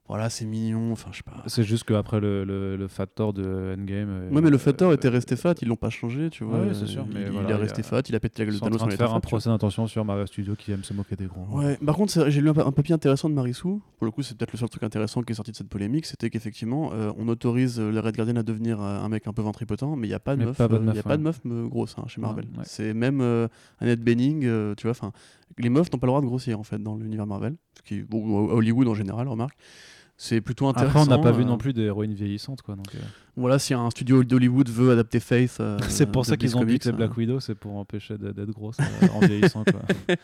Voilà, 0.08 0.30
c'est 0.30 0.46
mignon, 0.46 0.90
enfin, 0.92 1.10
je 1.12 1.18
sais 1.18 1.22
pas. 1.22 1.42
C'est 1.46 1.64
juste 1.64 1.84
qu'après 1.84 2.18
le, 2.18 2.42
le, 2.44 2.76
le 2.76 2.88
Factor 2.88 3.34
de 3.34 3.74
Endgame. 3.78 4.08
euh, 4.08 4.30
Ouais, 4.30 4.40
mais 4.40 4.48
le 4.48 4.56
Factor 4.56 4.90
euh, 4.90 4.94
était 4.94 5.10
resté 5.10 5.36
fat, 5.36 5.52
ils 5.60 5.68
l'ont 5.68 5.76
pas 5.76 5.90
changé, 5.90 6.30
tu 6.30 6.44
vois. 6.44 6.60
Ouais, 6.60 6.72
c'est 6.72 6.86
sûr, 6.86 7.04
Il, 7.10 7.14
mais 7.14 7.24
il 7.26 7.30
voilà, 7.32 7.50
est 7.50 7.52
il 7.52 7.56
resté 7.60 7.80
a- 7.80 7.84
fat, 7.84 8.00
il 8.08 8.14
a 8.14 8.20
pété 8.20 8.40
la 8.42 8.46
gueule 8.46 8.54
de 8.54 8.58
sont 8.58 8.64
en 8.64 8.68
Thanos 8.68 8.78
train 8.78 8.86
de 8.88 8.92
faire 8.96 9.10
un 9.10 9.14
fat, 9.16 9.20
procès 9.20 9.50
d'intention 9.50 9.86
sur 9.86 10.06
Marvel 10.06 10.26
Studios 10.26 10.56
qui 10.56 10.72
aime 10.72 10.82
se 10.82 10.94
moquer 10.94 11.14
des 11.14 11.26
gros. 11.26 11.44
Ouais, 11.58 11.76
par 11.84 11.94
contre, 11.96 12.30
j'ai 12.30 12.40
lu 12.40 12.48
un, 12.48 12.54
pa- 12.54 12.64
un 12.64 12.72
papier 12.72 12.94
intéressant 12.94 13.28
de 13.28 13.34
Marissou. 13.34 13.82
Pour 13.98 14.06
le 14.06 14.10
coup, 14.10 14.22
c'est 14.22 14.34
peut-être 14.34 14.52
le 14.52 14.58
seul 14.58 14.70
truc 14.70 14.82
intéressant 14.82 15.20
qui 15.20 15.32
est 15.32 15.36
sorti 15.36 15.50
de 15.52 15.56
cette 15.56 15.68
polémique. 15.68 16.06
C'était 16.06 16.30
qu'effectivement, 16.30 16.90
euh, 16.94 17.12
on 17.18 17.28
autorise 17.28 17.78
euh, 17.78 17.90
le 17.92 18.00
Red 18.00 18.16
Guardian 18.16 18.36
à 18.36 18.42
devenir 18.42 18.80
un 18.80 19.08
mec 19.10 19.26
un 19.26 19.34
peu 19.34 19.42
ventripotent, 19.42 19.94
mais 19.94 20.06
il 20.06 20.10
n'y 20.10 20.14
a 20.14 20.20
pas 20.20 20.36
de 20.36 20.40
Mais 20.40 20.46
meuf. 20.46 20.56
pas 20.56 20.68
bonne 20.68 20.84
euh, 20.84 20.86
meuf, 20.86 20.94
y 20.96 20.98
a 21.00 21.02
ouais. 21.02 21.08
pas 21.08 21.16
de 21.18 21.22
meuf 21.22 21.40
grosse 21.68 21.96
hein, 21.98 22.04
chez 22.06 22.22
Marvel. 22.22 22.46
ouais. 22.56 22.62
C'est 22.64 22.94
même 22.94 23.20
euh, 23.20 23.46
Annette 23.78 24.00
Bening, 24.00 24.46
euh, 24.46 24.74
tu 24.74 24.84
vois. 24.84 24.92
Enfin, 24.92 25.12
les 25.58 25.68
meufs 25.68 25.92
n'ont 25.92 25.98
pas 25.98 26.06
le 26.06 26.12
droit 26.12 26.22
de 26.22 26.26
grossir 26.26 26.58
en 26.58 26.62
fait 26.62 26.82
dans 26.82 26.96
l'univers 26.96 27.26
Marvel, 27.26 27.56
ce 27.76 27.82
qui, 27.82 28.00
bon, 28.00 28.48
à 28.48 28.54
Hollywood 28.54 28.88
en 28.88 28.94
général, 28.94 29.28
remarque. 29.28 29.58
C'est 30.20 30.40
plutôt 30.40 30.66
intéressant. 30.66 31.02
Après, 31.02 31.14
on 31.14 31.16
n'a 31.16 31.22
pas 31.22 31.30
vu 31.30 31.42
euh, 31.44 31.46
non 31.46 31.58
plus 31.58 31.72
d'héroïnes 31.72 32.12
vieillissantes. 32.12 32.60
Quoi, 32.62 32.74
donc, 32.74 32.92
euh. 32.96 32.98
Voilà, 33.36 33.60
si 33.60 33.72
un 33.72 33.88
studio 33.88 34.24
d'Hollywood 34.24 34.68
veut 34.68 34.90
adapter 34.90 35.20
Faith. 35.20 35.58
euh, 35.60 35.78
c'est 35.88 36.10
pour 36.10 36.26
ça 36.26 36.36
qu'ils 36.36 36.56
ont 36.56 36.66
piqué 36.66 36.88
euh, 36.88 36.92
Black 36.92 37.16
Widow, 37.16 37.38
c'est 37.38 37.54
pour 37.54 37.76
empêcher 37.76 38.18
d'être 38.18 38.50
grosse 38.50 38.78
en 39.14 39.20
vieillissant. 39.20 39.62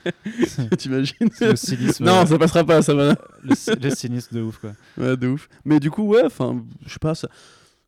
T'imagines 0.79 1.29
le 1.41 1.55
cynisme, 1.57 2.05
Non, 2.05 2.27
ça 2.27 2.37
passera 2.39 2.65
pas, 2.65 2.83
ça 2.83 2.93
va. 2.95 3.15
le, 3.45 3.55
cy- 3.55 3.71
le 3.81 3.91
cynisme 3.91 4.35
de 4.37 4.43
ouf. 4.43 4.59
Quoi. 4.59 4.73
Ouais, 4.99 5.17
de 5.17 5.29
ouf. 5.29 5.49
Mais 5.65 5.79
du 5.79 5.91
coup, 5.93 6.03
ouais, 6.03 6.25
enfin, 6.25 6.61
je 6.85 6.93
sais 6.93 6.99
pas, 6.99 7.15
ça, 7.15 7.29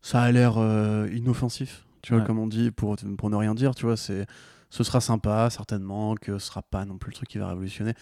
ça 0.01 0.21
a 0.21 0.31
l'air 0.31 0.53
inoffensif, 1.13 1.85
tu 2.01 2.13
vois, 2.13 2.23
comme 2.23 2.39
on 2.39 2.47
dit, 2.47 2.71
pour, 2.71 2.95
pour 3.17 3.29
ne 3.29 3.35
rien 3.35 3.53
dire, 3.53 3.75
tu 3.75 3.85
vois, 3.85 3.97
c'est, 3.97 4.25
ce 4.69 4.83
sera 4.83 5.01
sympa, 5.01 5.49
certainement, 5.49 6.15
que 6.15 6.37
ce 6.39 6.47
sera 6.47 6.61
pas 6.61 6.85
non 6.85 6.97
plus 6.97 7.11
le 7.11 7.15
truc 7.15 7.29
qui 7.29 7.37
va 7.37 7.47
révolutionner. 7.47 7.93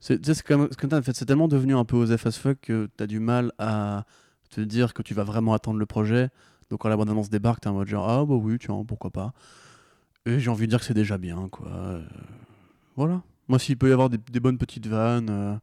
C'est, 0.00 0.20
comme, 0.42 0.68
en 0.92 1.02
fait, 1.02 1.14
c'est 1.14 1.26
tellement 1.26 1.48
devenu 1.48 1.76
un 1.76 1.84
peu 1.84 1.96
osef 1.96 2.26
as 2.26 2.32
fuck 2.38 2.58
que 2.60 2.88
t'as 2.96 3.06
du 3.06 3.20
mal 3.20 3.52
à 3.58 4.04
te 4.50 4.60
dire 4.60 4.94
que 4.94 5.02
tu 5.02 5.14
vas 5.14 5.24
vraiment 5.24 5.54
attendre 5.54 5.78
le 5.78 5.86
projet. 5.86 6.30
Donc 6.70 6.80
quand 6.80 6.88
la 6.88 6.96
bande-annonce 6.96 7.30
débarque, 7.30 7.60
t'es 7.60 7.68
en 7.68 7.74
mode 7.74 7.86
genre, 7.86 8.08
ah 8.08 8.24
bah 8.24 8.34
oui, 8.34 8.58
tiens, 8.58 8.84
pourquoi 8.86 9.10
pas. 9.10 9.32
Et 10.26 10.40
j'ai 10.40 10.50
envie 10.50 10.66
de 10.66 10.70
dire 10.70 10.80
que 10.80 10.84
c'est 10.84 10.94
déjà 10.94 11.18
bien, 11.18 11.48
quoi. 11.48 11.68
Euh, 11.68 12.02
voilà. 12.96 13.22
Moi, 13.48 13.58
s'il 13.58 13.76
peut 13.76 13.88
y 13.88 13.92
avoir 13.92 14.10
des, 14.10 14.18
des 14.18 14.40
bonnes 14.40 14.58
petites 14.58 14.86
vannes. 14.86 15.30
euh, 15.30 15.56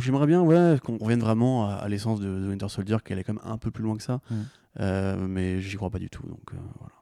J'aimerais 0.00 0.26
bien 0.26 0.40
ouais, 0.42 0.78
qu'on 0.82 0.96
revienne 0.98 1.20
vraiment 1.20 1.68
à, 1.68 1.74
à 1.74 1.88
l'essence 1.88 2.20
de, 2.20 2.26
de 2.26 2.48
Winter 2.48 2.68
Soldier, 2.68 2.96
qu'elle 3.04 3.18
est 3.18 3.24
quand 3.24 3.34
même 3.34 3.42
un 3.44 3.58
peu 3.58 3.70
plus 3.70 3.84
loin 3.84 3.96
que 3.96 4.02
ça. 4.02 4.20
Mm. 4.30 4.34
Euh, 4.80 5.26
mais 5.28 5.60
j'y 5.60 5.76
crois 5.76 5.90
pas 5.90 5.98
du 5.98 6.08
tout. 6.08 6.26
Donc 6.26 6.52
voilà. 6.78 6.94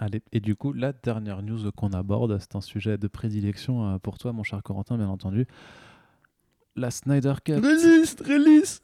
Allez, 0.00 0.22
et 0.32 0.38
du 0.38 0.54
coup, 0.54 0.72
la 0.72 0.92
dernière 0.92 1.42
news 1.42 1.72
qu'on 1.72 1.92
aborde, 1.92 2.38
c'est 2.38 2.54
un 2.54 2.60
sujet 2.60 2.98
de 2.98 3.08
prédilection 3.08 3.94
euh, 3.94 3.98
pour 3.98 4.16
toi, 4.16 4.32
mon 4.32 4.44
cher 4.44 4.62
Corentin, 4.62 4.96
bien 4.96 5.08
entendu. 5.08 5.46
La 6.76 6.92
Snyder 6.92 7.34
Cut. 7.44 7.54
Release, 7.54 8.16
release 8.24 8.80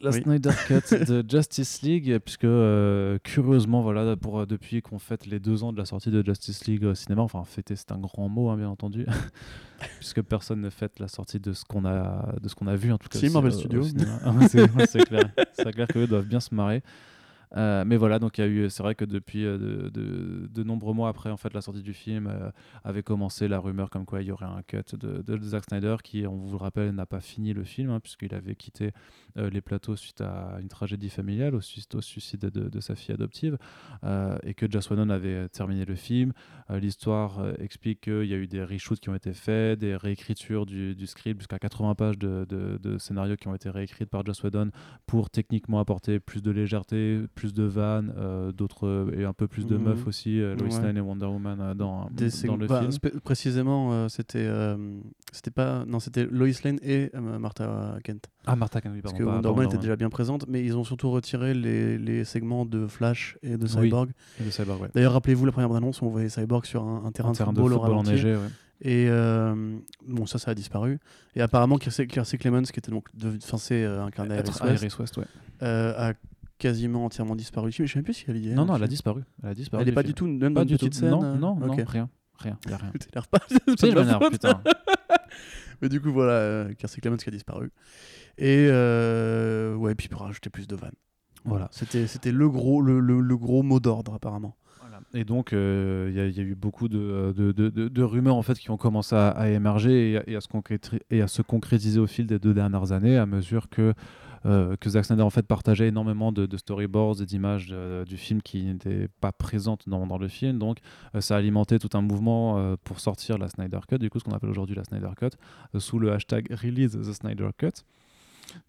La 0.00 0.10
Oui. 0.10 0.20
Snyder 0.20 0.50
Cut 0.66 0.96
de 1.06 1.24
Justice 1.28 1.82
League, 1.82 2.18
puisque 2.24 2.42
euh, 2.42 3.18
curieusement, 3.22 3.82
voilà, 3.82 4.16
pour, 4.16 4.40
euh, 4.40 4.46
depuis 4.46 4.82
qu'on 4.82 4.98
fête 4.98 5.26
les 5.26 5.38
deux 5.38 5.62
ans 5.62 5.72
de 5.72 5.78
la 5.78 5.84
sortie 5.84 6.10
de 6.10 6.24
Justice 6.26 6.66
League 6.66 6.84
au 6.84 6.94
cinéma, 6.96 7.22
enfin 7.22 7.44
fêter 7.44 7.76
c'est 7.76 7.92
un 7.92 7.98
grand 7.98 8.28
mot, 8.28 8.50
hein, 8.50 8.56
bien 8.56 8.68
entendu, 8.68 9.06
puisque 10.00 10.22
personne 10.22 10.60
ne 10.60 10.70
fête 10.70 10.98
la 10.98 11.06
sortie 11.06 11.38
de 11.38 11.52
ce 11.52 11.64
qu'on 11.64 11.84
a, 11.84 12.34
de 12.42 12.48
ce 12.48 12.56
qu'on 12.56 12.66
a 12.66 12.74
vu 12.74 12.90
en 12.90 12.98
tout 12.98 13.08
cas. 13.08 13.20
Si, 13.20 13.30
Marvel 13.30 13.52
Studios. 13.52 13.84
Ah, 14.24 14.34
c'est 14.48 15.04
clair, 15.04 15.30
c'est 15.52 15.70
clair 15.70 15.86
qu'eux 15.86 16.08
doivent 16.08 16.26
bien 16.26 16.40
se 16.40 16.52
marrer. 16.52 16.82
Euh, 17.56 17.84
mais 17.86 17.96
voilà, 17.96 18.18
donc 18.18 18.38
il 18.38 18.40
y 18.42 18.44
a 18.44 18.46
eu, 18.46 18.70
c'est 18.70 18.82
vrai 18.82 18.94
que 18.94 19.04
depuis 19.04 19.44
euh, 19.44 19.58
de, 19.58 20.48
de- 20.48 20.62
nombreux 20.62 20.92
mois 20.92 21.08
après 21.08 21.30
en 21.30 21.36
fait 21.36 21.54
la 21.54 21.62
sortie 21.62 21.82
du 21.82 21.94
film, 21.94 22.26
euh, 22.26 22.50
avait 22.84 23.02
commencé 23.02 23.48
la 23.48 23.58
rumeur 23.58 23.88
comme 23.90 24.04
quoi 24.04 24.20
il 24.20 24.28
y 24.28 24.32
aurait 24.32 24.46
un 24.46 24.62
cut 24.62 24.82
de, 24.98 25.22
de 25.22 25.42
Zack 25.42 25.64
Snyder 25.64 25.96
qui, 26.02 26.26
on 26.26 26.36
vous 26.36 26.50
le 26.50 26.56
rappelle, 26.56 26.90
n'a 26.90 27.06
pas 27.06 27.20
fini 27.20 27.54
le 27.54 27.64
film 27.64 27.90
hein, 27.90 28.00
puisqu'il 28.00 28.34
avait 28.34 28.54
quitté 28.54 28.92
les 29.36 29.60
plateaux 29.60 29.94
suite 29.94 30.20
à 30.20 30.58
une 30.60 30.68
tragédie 30.68 31.10
familiale, 31.10 31.54
au, 31.54 31.60
suicide 31.60 32.40
de, 32.40 32.80
sa 32.80 32.96
fille 32.96 33.14
adoptive, 33.14 33.56
et 34.42 34.54
que 34.54 34.66
Joss 34.68 34.90
Whedon 34.90 35.10
avait 35.10 35.48
terminé 35.48 35.84
le 35.84 35.94
film. 35.94 36.32
L'histoire 36.70 37.40
explique 37.60 38.00
qu'il 38.02 38.24
y 38.24 38.34
a 38.34 38.36
eu 38.36 38.48
des 38.48 38.64
reshoots 38.64 38.98
qui 38.98 39.10
ont 39.10 39.14
été 39.14 39.32
faits, 39.32 39.78
des 39.78 39.94
réécritures 39.94 40.66
du, 40.66 41.06
script, 41.06 41.40
jusqu'à 41.40 41.58
80 41.58 41.94
pages 41.94 42.18
de 42.18 42.96
scénarios 42.98 43.36
qui 43.36 43.46
ont 43.46 43.54
été 43.54 43.70
réécrites 43.70 44.10
par 44.10 44.26
Joss 44.26 44.42
Whedon 44.42 44.70
pour 45.06 45.30
techniquement 45.30 45.78
apporter 45.78 46.18
plus 46.18 46.42
de 46.42 46.50
légèreté, 46.50 47.20
plus 47.38 47.54
de 47.54 47.62
vannes, 47.62 48.12
euh, 48.18 48.50
d'autres 48.52 49.10
et 49.16 49.24
un 49.24 49.32
peu 49.32 49.46
plus 49.46 49.66
de 49.66 49.76
Mhm. 49.76 49.84
meufs 49.84 50.06
aussi, 50.06 50.40
euh, 50.40 50.56
Lois 50.56 50.68
Ouais. 50.76 50.82
Lane 50.82 50.96
et 50.96 51.00
Wonder 51.00 51.26
Woman 51.26 51.58
euh, 51.60 51.74
dans, 51.74 52.08
Des 52.10 52.28
dans 52.46 52.56
le 52.56 52.66
bah, 52.66 52.80
film. 52.80 53.20
précisément, 53.20 53.92
euh, 53.92 54.08
c'était, 54.08 54.44
euh, 54.44 54.76
c'était 55.32 55.50
pas, 55.52 55.84
non, 55.86 56.00
c'était 56.00 56.26
Lois 56.26 56.48
Lane 56.64 56.78
et 56.82 57.10
euh, 57.14 57.38
Martha 57.38 57.96
Kent. 58.02 58.24
Ah, 58.46 58.56
Martha 58.56 58.80
Kent, 58.80 58.92
oui, 58.94 59.00
Parce 59.02 59.12
pardon. 59.12 59.24
que 59.24 59.28
pas- 59.30 59.34
Wonder 59.36 59.48
Woman 59.50 59.66
était 59.66 59.78
déjà 59.78 59.94
bien 59.96 60.10
présente, 60.10 60.46
mais 60.48 60.64
ils 60.64 60.76
ont 60.76 60.84
surtout 60.84 61.10
retiré 61.10 61.54
les, 61.54 61.96
les 61.98 62.24
segments 62.24 62.64
de 62.66 62.86
Flash 62.88 63.38
et 63.42 63.56
de 63.56 63.62
Oui. 63.64 63.84
Cyborg. 63.84 64.10
Et 64.40 64.44
de 64.44 64.50
Cyborg, 64.50 64.82
ouais. 64.82 64.88
D'ailleurs, 64.94 65.12
rappelez-vous 65.12 65.46
la 65.46 65.52
première 65.52 65.72
annonce 65.72 66.02
où 66.02 66.06
on 66.06 66.10
voyait 66.10 66.28
Cyborg 66.28 66.64
sur 66.64 66.82
un, 66.82 67.04
un 67.04 67.12
terrain, 67.12 67.28
Un 67.28 67.32
de 67.32 67.36
terrain 67.38 67.52
de 67.52 67.58
football, 67.60 67.72
au 67.74 67.80
football 67.80 67.98
enneigé, 67.98 68.34
ouais. 68.34 68.40
Et 68.80 69.06
euh, 69.08 69.76
bon, 70.06 70.26
ça, 70.26 70.38
ça 70.38 70.52
a 70.52 70.54
disparu. 70.54 71.00
Et 71.34 71.40
apparemment, 71.40 71.78
Kiersey, 71.78 72.06
Clemens, 72.06 72.70
qui 72.72 72.78
était 72.78 72.92
donc 72.92 73.06
de- 73.14 73.36
censé 73.40 73.82
euh, 73.82 74.04
incarner 74.04 74.36
Iris 74.36 74.60
West, 74.60 74.82
Iris 74.82 74.98
West, 74.98 75.16
ouais. 75.16 75.24
euh, 75.62 76.10
a 76.10 76.14
quasiment 76.58 77.04
entièrement 77.04 77.36
disparu. 77.36 77.70
Mais 77.78 77.86
je 77.86 77.92
sais 77.92 77.98
même 77.98 78.04
plus 78.04 78.14
si 78.14 78.24
elle 78.28 78.36
y 78.38 78.50
est. 78.50 78.54
Non, 78.54 78.64
non, 78.66 78.76
elle 78.76 78.82
a 78.82 78.88
disparu. 78.88 79.22
Elle 79.42 79.50
a 79.50 79.54
disparu. 79.54 79.82
Elle 79.82 79.88
est 79.88 79.92
du 79.92 79.94
pas 79.94 80.02
film. 80.02 80.08
du 80.10 80.14
tout, 80.14 80.26
même 80.26 80.54
Pas 80.54 80.64
dans 80.64 80.70
une 80.70 80.76
tout. 80.78 80.86
petite 80.86 80.94
scène. 81.00 81.10
Non, 81.10 81.22
euh, 81.22 81.36
non, 81.36 81.56
non, 81.56 81.72
ok. 81.72 81.82
rien. 81.86 82.08
Rien, 82.38 82.56
y 82.68 82.72
a 82.72 82.76
rien. 82.76 82.92
Pas, 83.30 83.38
c'est 83.48 83.64
pas 83.64 83.72
Si, 83.76 83.90
je 83.90 84.30
putain. 84.30 84.62
Mais 85.82 85.88
du 85.88 86.00
coup, 86.00 86.12
voilà, 86.12 86.32
euh, 86.32 86.72
Clemens 87.00 87.16
qui 87.16 87.28
a 87.28 87.32
disparu. 87.32 87.70
Et 88.36 88.66
euh, 88.70 89.74
ouais, 89.74 89.94
puis 89.94 90.08
pour 90.08 90.20
rajouter 90.22 90.50
plus 90.50 90.66
de 90.66 90.76
vannes. 90.76 90.94
Voilà, 91.44 91.68
c'était 91.72 92.06
c'était 92.06 92.32
le 92.32 92.48
gros 92.50 92.82
le, 92.82 93.00
le, 93.00 93.20
le 93.20 93.36
gros 93.36 93.62
mot 93.62 93.80
d'ordre 93.80 94.14
apparemment. 94.14 94.56
Voilà. 94.80 95.00
Et 95.14 95.24
donc, 95.24 95.52
euh, 95.52 96.08
il 96.10 96.16
y, 96.16 96.20
a- 96.20 96.26
il 96.26 96.36
y 96.36 96.40
a 96.40 96.42
eu 96.42 96.54
beaucoup 96.54 96.88
de, 96.88 97.32
de, 97.36 97.52
de- 97.52 97.88
de- 97.88 98.02
rumeurs 98.02 98.34
en 98.36 98.42
fait 98.42 98.58
qui 98.58 98.70
ont 98.70 98.76
commencé 98.76 99.14
à, 99.14 99.28
à 99.30 99.48
émerger 99.48 100.12
et, 100.12 100.16
à- 100.18 100.22
et 100.28 100.36
à 100.36 100.40
se 100.40 100.48
et 101.10 101.22
à 101.22 101.28
se 101.28 101.42
concrétiser 101.42 102.00
au 102.00 102.06
fil 102.06 102.26
des 102.26 102.38
deux 102.38 102.54
dernières 102.54 102.92
années, 102.92 103.16
à 103.16 103.24
mesure 103.26 103.68
que, 103.68 103.94
euh, 104.46 104.76
que 104.76 104.90
Zack 104.90 105.04
Snyder 105.04 105.22
en 105.22 105.30
fait 105.30 105.46
partageait 105.46 105.88
énormément 105.88 106.32
de, 106.32 106.56
storyboards 106.56 107.22
et 107.22 107.26
d'images 107.26 107.68
euh, 107.72 108.04
du 108.04 108.16
film 108.16 108.42
qui 108.42 108.64
n'étaient 108.64 109.08
pas 109.20 109.32
présentes 109.32 109.88
dans, 109.88 110.18
le 110.18 110.28
film. 110.28 110.58
Donc, 110.58 110.78
euh, 111.14 111.20
ça 111.20 111.34
a 111.34 111.38
alimenté 111.38 111.78
tout 111.78 111.90
un 111.96 112.00
mouvement 112.00 112.76
pour 112.84 113.00
sortir 113.00 113.38
la 113.38 113.48
Snyder 113.48 113.80
Cut, 113.88 113.98
du 113.98 114.10
coup, 114.10 114.18
ce 114.18 114.24
qu'on 114.24 114.32
appelle 114.32 114.50
aujourd'hui 114.50 114.76
la 114.76 114.84
Snyder 114.84 115.10
Cut, 115.16 115.30
sous 115.78 115.98
le 115.98 116.12
hashtag 116.12 116.50
Release 116.50 116.92
the 116.92 117.12
Snyder 117.12 117.50
Cut. 117.56 117.84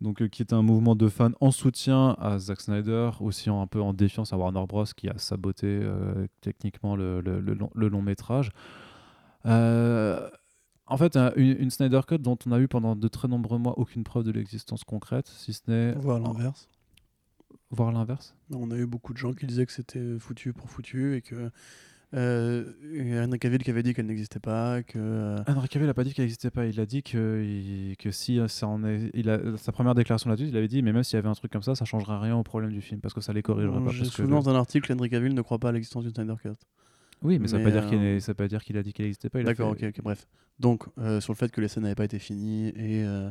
Donc, 0.01 0.27
qui 0.27 0.41
est 0.41 0.51
un 0.51 0.61
mouvement 0.61 0.95
de 0.95 1.07
fans 1.07 1.31
en 1.39 1.51
soutien 1.51 2.15
à 2.19 2.37
Zack 2.37 2.59
Snyder, 2.59 3.11
aussi 3.21 3.49
en- 3.49 3.61
un 3.61 3.67
peu 3.67 3.81
en 3.81 3.93
défiance 3.93 4.33
à 4.33 4.37
Warner 4.37 4.65
Bros. 4.67 4.83
qui 4.95 5.07
a 5.07 5.17
saboté 5.17 5.81
techniquement 6.41 6.95
le, 6.95 7.21
long, 7.21 8.01
métrage. 8.01 8.51
En 10.89 10.97
fait, 10.97 11.15
un- 11.15 11.31
une, 11.35 11.55
une 11.59 11.69
Snyder 11.69 12.01
Cut 12.07 12.17
dont 12.19 12.37
on 12.45 12.51
a 12.51 12.59
eu 12.59 12.67
pendant 12.67 12.95
de 12.95 13.07
très 13.07 13.27
nombreux 13.27 13.57
mois 13.59 13.77
aucune 13.79 14.03
preuve 14.03 14.23
de 14.23 14.31
l'existence 14.31 14.83
concrète, 14.83 15.27
si 15.27 15.53
ce 15.53 15.61
n'est 15.67 15.91
Voir 15.93 16.19
l'inverse. 16.19 16.67
voir 17.71 17.91
l'inverse. 17.91 18.35
On 18.53 18.71
a 18.71 18.75
eu 18.77 18.85
beaucoup 18.85 19.13
de 19.13 19.17
gens 19.17 19.33
qui 19.33 19.45
disaient 19.45 19.65
que 19.65 19.71
c'était 19.71 20.17
foutu 20.19 20.53
pour 20.53 20.69
foutu 20.69 21.15
et 21.15 21.21
que 21.21 21.51
euh, 22.15 22.65
Henry 23.23 23.37
Cavill 23.37 23.61
qui 23.63 23.69
avait 23.69 23.83
dit 23.83 23.93
qu'elle 23.93 24.07
n'existait 24.07 24.39
pas, 24.39 24.81
que 24.81 24.97
euh, 24.97 25.37
Henry 25.47 25.67
Cavill 25.69 25.87
n'a 25.87 25.93
pas 25.93 26.03
dit 26.03 26.13
qu'elle 26.15 26.25
n'existait 26.25 26.49
pas. 26.49 26.65
Il 26.65 26.79
a 26.79 26.87
dit 26.87 27.03
que, 27.03 27.43
il- 27.45 27.95
que 27.97 28.09
si 28.09 28.39
euh, 28.39 28.47
ça 28.47 28.67
en 28.67 28.83
est, 28.83 29.11
il 29.13 29.29
a, 29.29 29.39
sa 29.57 29.71
première 29.71 29.93
déclaration 29.93 30.29
là-dessus, 30.31 30.49
il 30.49 30.57
avait 30.57 30.67
dit, 30.67 30.81
mais 30.81 30.91
même 30.91 31.03
s'il 31.03 31.17
y 31.17 31.19
avait 31.19 31.29
un 31.29 31.33
truc 31.35 31.51
comme 31.51 31.61
ça, 31.61 31.75
ça 31.75 31.85
changerait 31.85 32.17
rien 32.17 32.35
au 32.35 32.41
problème 32.43 32.71
du 32.71 32.81
film 32.81 32.99
parce 32.99 33.13
que 33.13 33.21
ça 33.21 33.31
les 33.31 33.43
corrigerait 33.43 33.83
pas. 33.83 33.91
j'ai 33.91 33.99
parce 33.99 34.09
que 34.09 34.15
souvenance 34.23 34.45
d'un 34.45 34.55
article, 34.55 34.91
Henry 34.91 35.09
Cavill 35.11 35.35
ne 35.35 35.41
croit 35.43 35.59
pas 35.59 35.69
à 35.69 35.71
l'existence 35.71 36.03
d'une 36.03 36.13
Snyder 36.15 36.33
Cut. 36.41 36.53
Oui, 37.21 37.37
mais, 37.39 37.47
ça 37.47 37.57
ne 37.57 37.63
Mais, 37.63 37.65
veut 37.65 37.75
pas 37.75 37.81
dire 37.81 37.89
qu'il 37.89 37.99
euh, 37.99 38.19
veut 38.25 38.33
pas 38.33 38.47
dire 38.47 38.63
qu'il 38.63 38.77
a 38.77 38.83
dit 38.83 38.93
qu'elle 38.93 39.05
n'existait 39.05 39.29
pas. 39.29 39.43
D'accord, 39.43 39.75
fait- 39.77 39.87
ok, 39.87 39.93
ok, 39.97 40.03
bref. 40.03 40.27
Donc, 40.59 40.85
euh, 40.97 41.19
sur 41.19 41.33
le 41.33 41.37
fait 41.37 41.51
que 41.51 41.61
les 41.61 41.67
scènes 41.67 41.83
n'avaient 41.83 41.95
pas 41.95 42.05
été 42.05 42.19
finies 42.19 42.69
et 42.69 43.03
euh, 43.03 43.29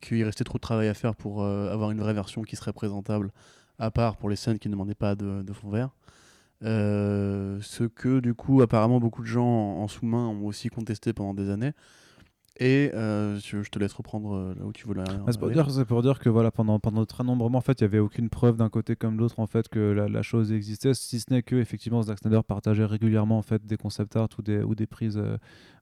qu'il 0.00 0.22
restait 0.24 0.44
trop 0.44 0.58
de 0.58 0.62
travail 0.62 0.88
à 0.88 0.94
faire 0.94 1.14
pour 1.14 1.44
avoir 1.44 1.90
une 1.90 2.00
vraie 2.00 2.14
version 2.14 2.42
qui 2.42 2.56
serait 2.56 2.72
présentable, 2.72 3.30
à 3.78 3.90
part 3.90 4.16
pour 4.16 4.28
les 4.28 4.36
scènes 4.36 4.58
qui 4.58 4.68
ne 4.68 4.74
demandaient 4.74 4.94
pas 4.94 5.14
de, 5.14 5.42
de 5.42 5.52
fond 5.52 5.70
vert. 5.70 5.90
Ce 6.62 7.84
que, 7.84 8.20
du 8.20 8.34
coup, 8.34 8.62
apparemment, 8.62 9.00
beaucoup 9.00 9.22
de 9.22 9.26
gens 9.26 9.44
en, 9.46 9.82
en 9.82 9.88
sous-main 9.88 10.26
ont 10.28 10.44
aussi 10.46 10.68
contesté 10.68 11.12
pendant 11.12 11.34
des 11.34 11.50
années. 11.50 11.72
Et 12.60 12.92
euh, 12.94 13.36
je, 13.40 13.62
je 13.62 13.68
te 13.70 13.78
laisse 13.80 13.92
reprendre 13.92 14.32
euh, 14.34 14.54
là 14.56 14.64
où 14.64 14.72
tu 14.72 14.86
voulais. 14.86 15.02
Ah, 15.06 15.32
c'est 15.32 15.38
pour, 15.40 15.50
dire, 15.50 15.68
c'est 15.70 15.84
pour 15.84 16.02
dire 16.02 16.20
que 16.20 16.28
voilà, 16.28 16.52
pendant, 16.52 16.78
pendant 16.78 17.04
très 17.04 17.24
nombreux 17.24 17.50
mois, 17.50 17.58
en 17.58 17.62
fait, 17.62 17.80
il 17.80 17.84
n'y 17.84 17.86
avait 17.86 17.98
aucune 17.98 18.28
preuve 18.28 18.56
d'un 18.56 18.68
côté 18.68 18.94
comme 18.94 19.16
de 19.16 19.20
l'autre 19.20 19.40
en 19.40 19.46
fait, 19.48 19.68
que 19.68 19.80
la, 19.80 20.08
la 20.08 20.22
chose 20.22 20.52
existait, 20.52 20.94
si 20.94 21.18
ce 21.18 21.26
n'est 21.32 21.42
que 21.42 21.56
effectivement, 21.56 22.00
Zack 22.02 22.18
Snyder 22.20 22.40
partageait 22.46 22.84
régulièrement 22.84 23.38
en 23.38 23.42
fait, 23.42 23.66
des 23.66 23.76
concept 23.76 24.14
art 24.16 24.28
ou 24.38 24.42
des, 24.42 24.62
ou 24.62 24.76
des 24.76 24.86
prises 24.86 25.16
euh, 25.18 25.36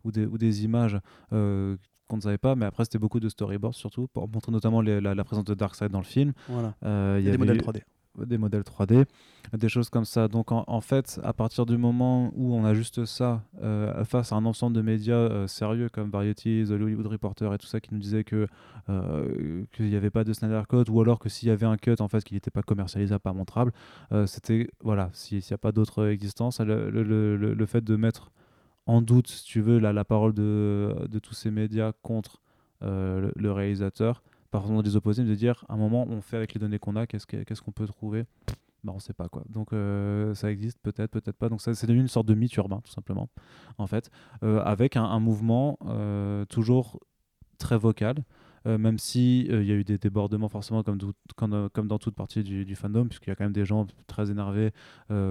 ou, 0.05 0.12
des, 0.12 0.24
ou 0.24 0.39
des 0.39 0.65
images 0.65 0.99
euh, 1.35 1.77
qu'on 2.09 2.16
ne 2.16 2.23
savait 2.23 2.39
pas, 2.39 2.55
mais 2.57 2.65
après, 2.65 2.85
c'était 2.85 2.99
beaucoup 2.99 3.20
de 3.20 3.28
storyboards 3.28 3.74
surtout, 3.74 4.09
pour 4.09 4.27
montrer 4.28 4.51
notamment 4.53 4.81
les- 4.81 5.01
la, 5.03 5.15
la 5.15 5.24
présence 5.24 5.44
de 5.44 5.55
Darkseid 5.55 5.90
dans 5.93 5.99
le 6.01 6.05
film. 6.05 6.32
Voilà. 6.49 6.74
Euh, 6.85 7.19
Il 7.20 7.27
y 7.27 7.28
a 7.28 7.32
des 7.32 7.39
modèles 7.39 7.57
eu- 7.59 7.61
3D. 7.61 7.82
Des 8.18 8.39
modèles 8.39 8.62
3D, 8.62 9.05
des 9.52 9.68
choses 9.68 9.89
comme 9.89 10.05
ça. 10.05 10.28
Donc 10.28 10.52
en, 10.52 10.80
fait, 10.80 11.20
à 11.22 11.32
partir 11.32 11.66
du 11.66 11.76
moment 11.76 12.30
où 12.34 12.55
on 12.55 12.64
a 12.64 12.74
juste 12.74 13.05
ça 13.05 13.43
euh, 13.62 14.05
face 14.05 14.32
à 14.32 14.36
un 14.36 14.44
ensemble 14.44 14.76
de 14.76 14.82
médias 14.82 15.14
euh, 15.14 15.47
sérieux 15.47 15.89
comme 15.89 16.10
Variety, 16.10 16.64
The 16.66 16.72
Hollywood 16.72 17.06
Reporter 17.06 17.52
et 17.52 17.59
tout 17.59 17.66
ça 17.66 17.80
qui 17.80 17.93
nous 17.93 18.01
disaient 18.01 18.24
que 18.24 18.47
euh, 18.89 19.64
qu'il 19.72 19.86
n'y 19.86 19.97
avait 19.97 20.10
pas 20.10 20.24
de 20.24 20.32
Snyder 20.32 20.62
Cut 20.68 20.90
ou 20.90 21.01
alors 21.01 21.18
que 21.18 21.28
s'il 21.28 21.48
y 21.48 21.52
avait 21.52 21.66
un 21.66 21.76
cut 21.76 21.97
en 22.01 22.09
fait 22.09 22.22
qu'il 22.24 22.36
n'était 22.36 22.51
pas 22.51 22.62
commercialisable, 22.62 23.20
pas 23.20 23.32
montrable, 23.32 23.72
c'était 24.26 24.68
voilà, 24.80 25.10
si- 25.12 25.40
s'il 25.40 25.52
n'y 25.52 25.55
a 25.55 25.59
pas 25.59 25.72
d'autre 25.72 26.06
existence, 26.09 26.60
le, 26.60 27.66
fait 27.66 27.82
de 27.82 27.97
mettre 27.97 28.30
en 28.86 29.01
doute, 29.01 29.28
si 29.28 29.44
tu 29.44 29.60
veux, 29.60 29.78
la, 29.78 30.05
parole 30.05 30.34
de, 30.34 30.94
tous 31.22 31.34
ces 31.34 31.51
médias 31.51 31.93
contre 32.02 32.40
le 32.80 33.51
réalisateur, 33.51 34.22
par 34.53 34.62
exemple 34.62 34.85
des 34.85 34.95
opposés, 34.95 35.24
de 35.24 35.35
dire 35.35 35.65
à 35.69 35.74
un 35.74 35.77
moment 35.77 36.07
on 36.09 36.20
fait 36.20 36.37
avec 36.37 36.55
les 36.55 36.61
données 36.61 36.79
qu'on 36.79 36.95
a, 36.95 37.09
qu'est-ce 37.09 37.27
que- 37.27 37.43
qu'est-ce 37.43 37.61
qu'on 37.62 37.73
peut 37.73 37.87
trouver? 37.89 38.24
Bah, 38.85 38.93
on 38.95 38.99
sait 39.01 39.12
pas 39.12 39.29
quoi. 39.29 39.43
Donc 39.49 39.73
euh, 39.73 40.35
ça 40.35 40.51
existe 40.51 40.79
peut-être, 40.83 41.11
peut-être 41.11 41.37
pas. 41.37 41.49
Donc 41.49 41.61
ça 41.61 41.74
c'est 41.74 41.87
devenu 41.87 42.03
une 42.03 42.09
sorte 42.09 42.27
de 42.27 42.35
mythe 42.35 42.57
urbain 42.57 42.81
tout 42.85 42.93
simplement, 42.93 43.29
en 43.79 43.87
fait, 43.89 44.11
euh, 44.45 44.61
avec 44.62 44.97
un, 44.97 45.05
un 45.05 45.20
mouvement 45.20 45.79
euh, 45.87 46.45
toujours 46.47 47.01
très 47.59 47.79
vocal. 47.79 48.16
Euh, 48.66 48.78
même 48.78 48.98
si 48.98 49.47
euh, 49.51 49.62
il 49.62 49.68
y 49.68 49.72
a 49.72 49.74
eu 49.74 49.84
des 49.84 49.98
débordements 49.98 50.48
forcément 50.48 50.82
comme, 50.82 50.98
tout- 50.98 51.12
comme, 51.36 51.52
euh, 51.52 51.68
comme 51.72 51.89
dans 51.89 51.98
toute 51.98 52.14
partie 52.14 52.43
du, 52.43 52.64
du 52.64 52.74
fandom, 52.74 53.06
puisqu'il 53.06 53.30
y 53.30 53.32
a 53.32 53.36
quand 53.36 53.44
même 53.44 53.52
des 53.52 53.64
gens 53.64 53.86
très 54.06 54.30
énervés 54.30 54.70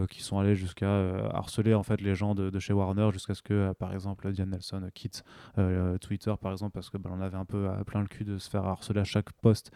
qui 0.09 0.21
sont 0.21 0.37
allés 0.39 0.55
jusqu'à 0.55 1.27
harceler 1.33 1.73
en 1.73 1.83
fait 1.83 2.01
les 2.01 2.13
gens 2.15 2.35
de, 2.35 2.49
de 2.49 2.59
chez 2.59 2.71
Warner 2.73 3.09
jusqu'à 3.11 3.33
ce 3.33 3.41
que 3.41 3.73
par 3.73 3.93
exemple 3.93 4.31
Diane 4.31 4.49
Nelson 4.51 4.81
quitte 4.93 5.23
Twitter 6.01 6.33
par 6.39 6.51
exemple 6.51 6.71
parce 6.73 6.89
que 6.89 6.97
bah, 6.97 7.09
on 7.13 7.21
avait 7.21 7.37
un 7.37 7.45
peu 7.45 7.67
à 7.69 7.83
plein 7.83 8.01
le 8.01 8.07
cul 8.07 8.23
de 8.23 8.37
se 8.37 8.49
faire 8.49 8.65
harceler 8.65 8.99
à 8.99 9.03
chaque 9.03 9.31
post 9.33 9.71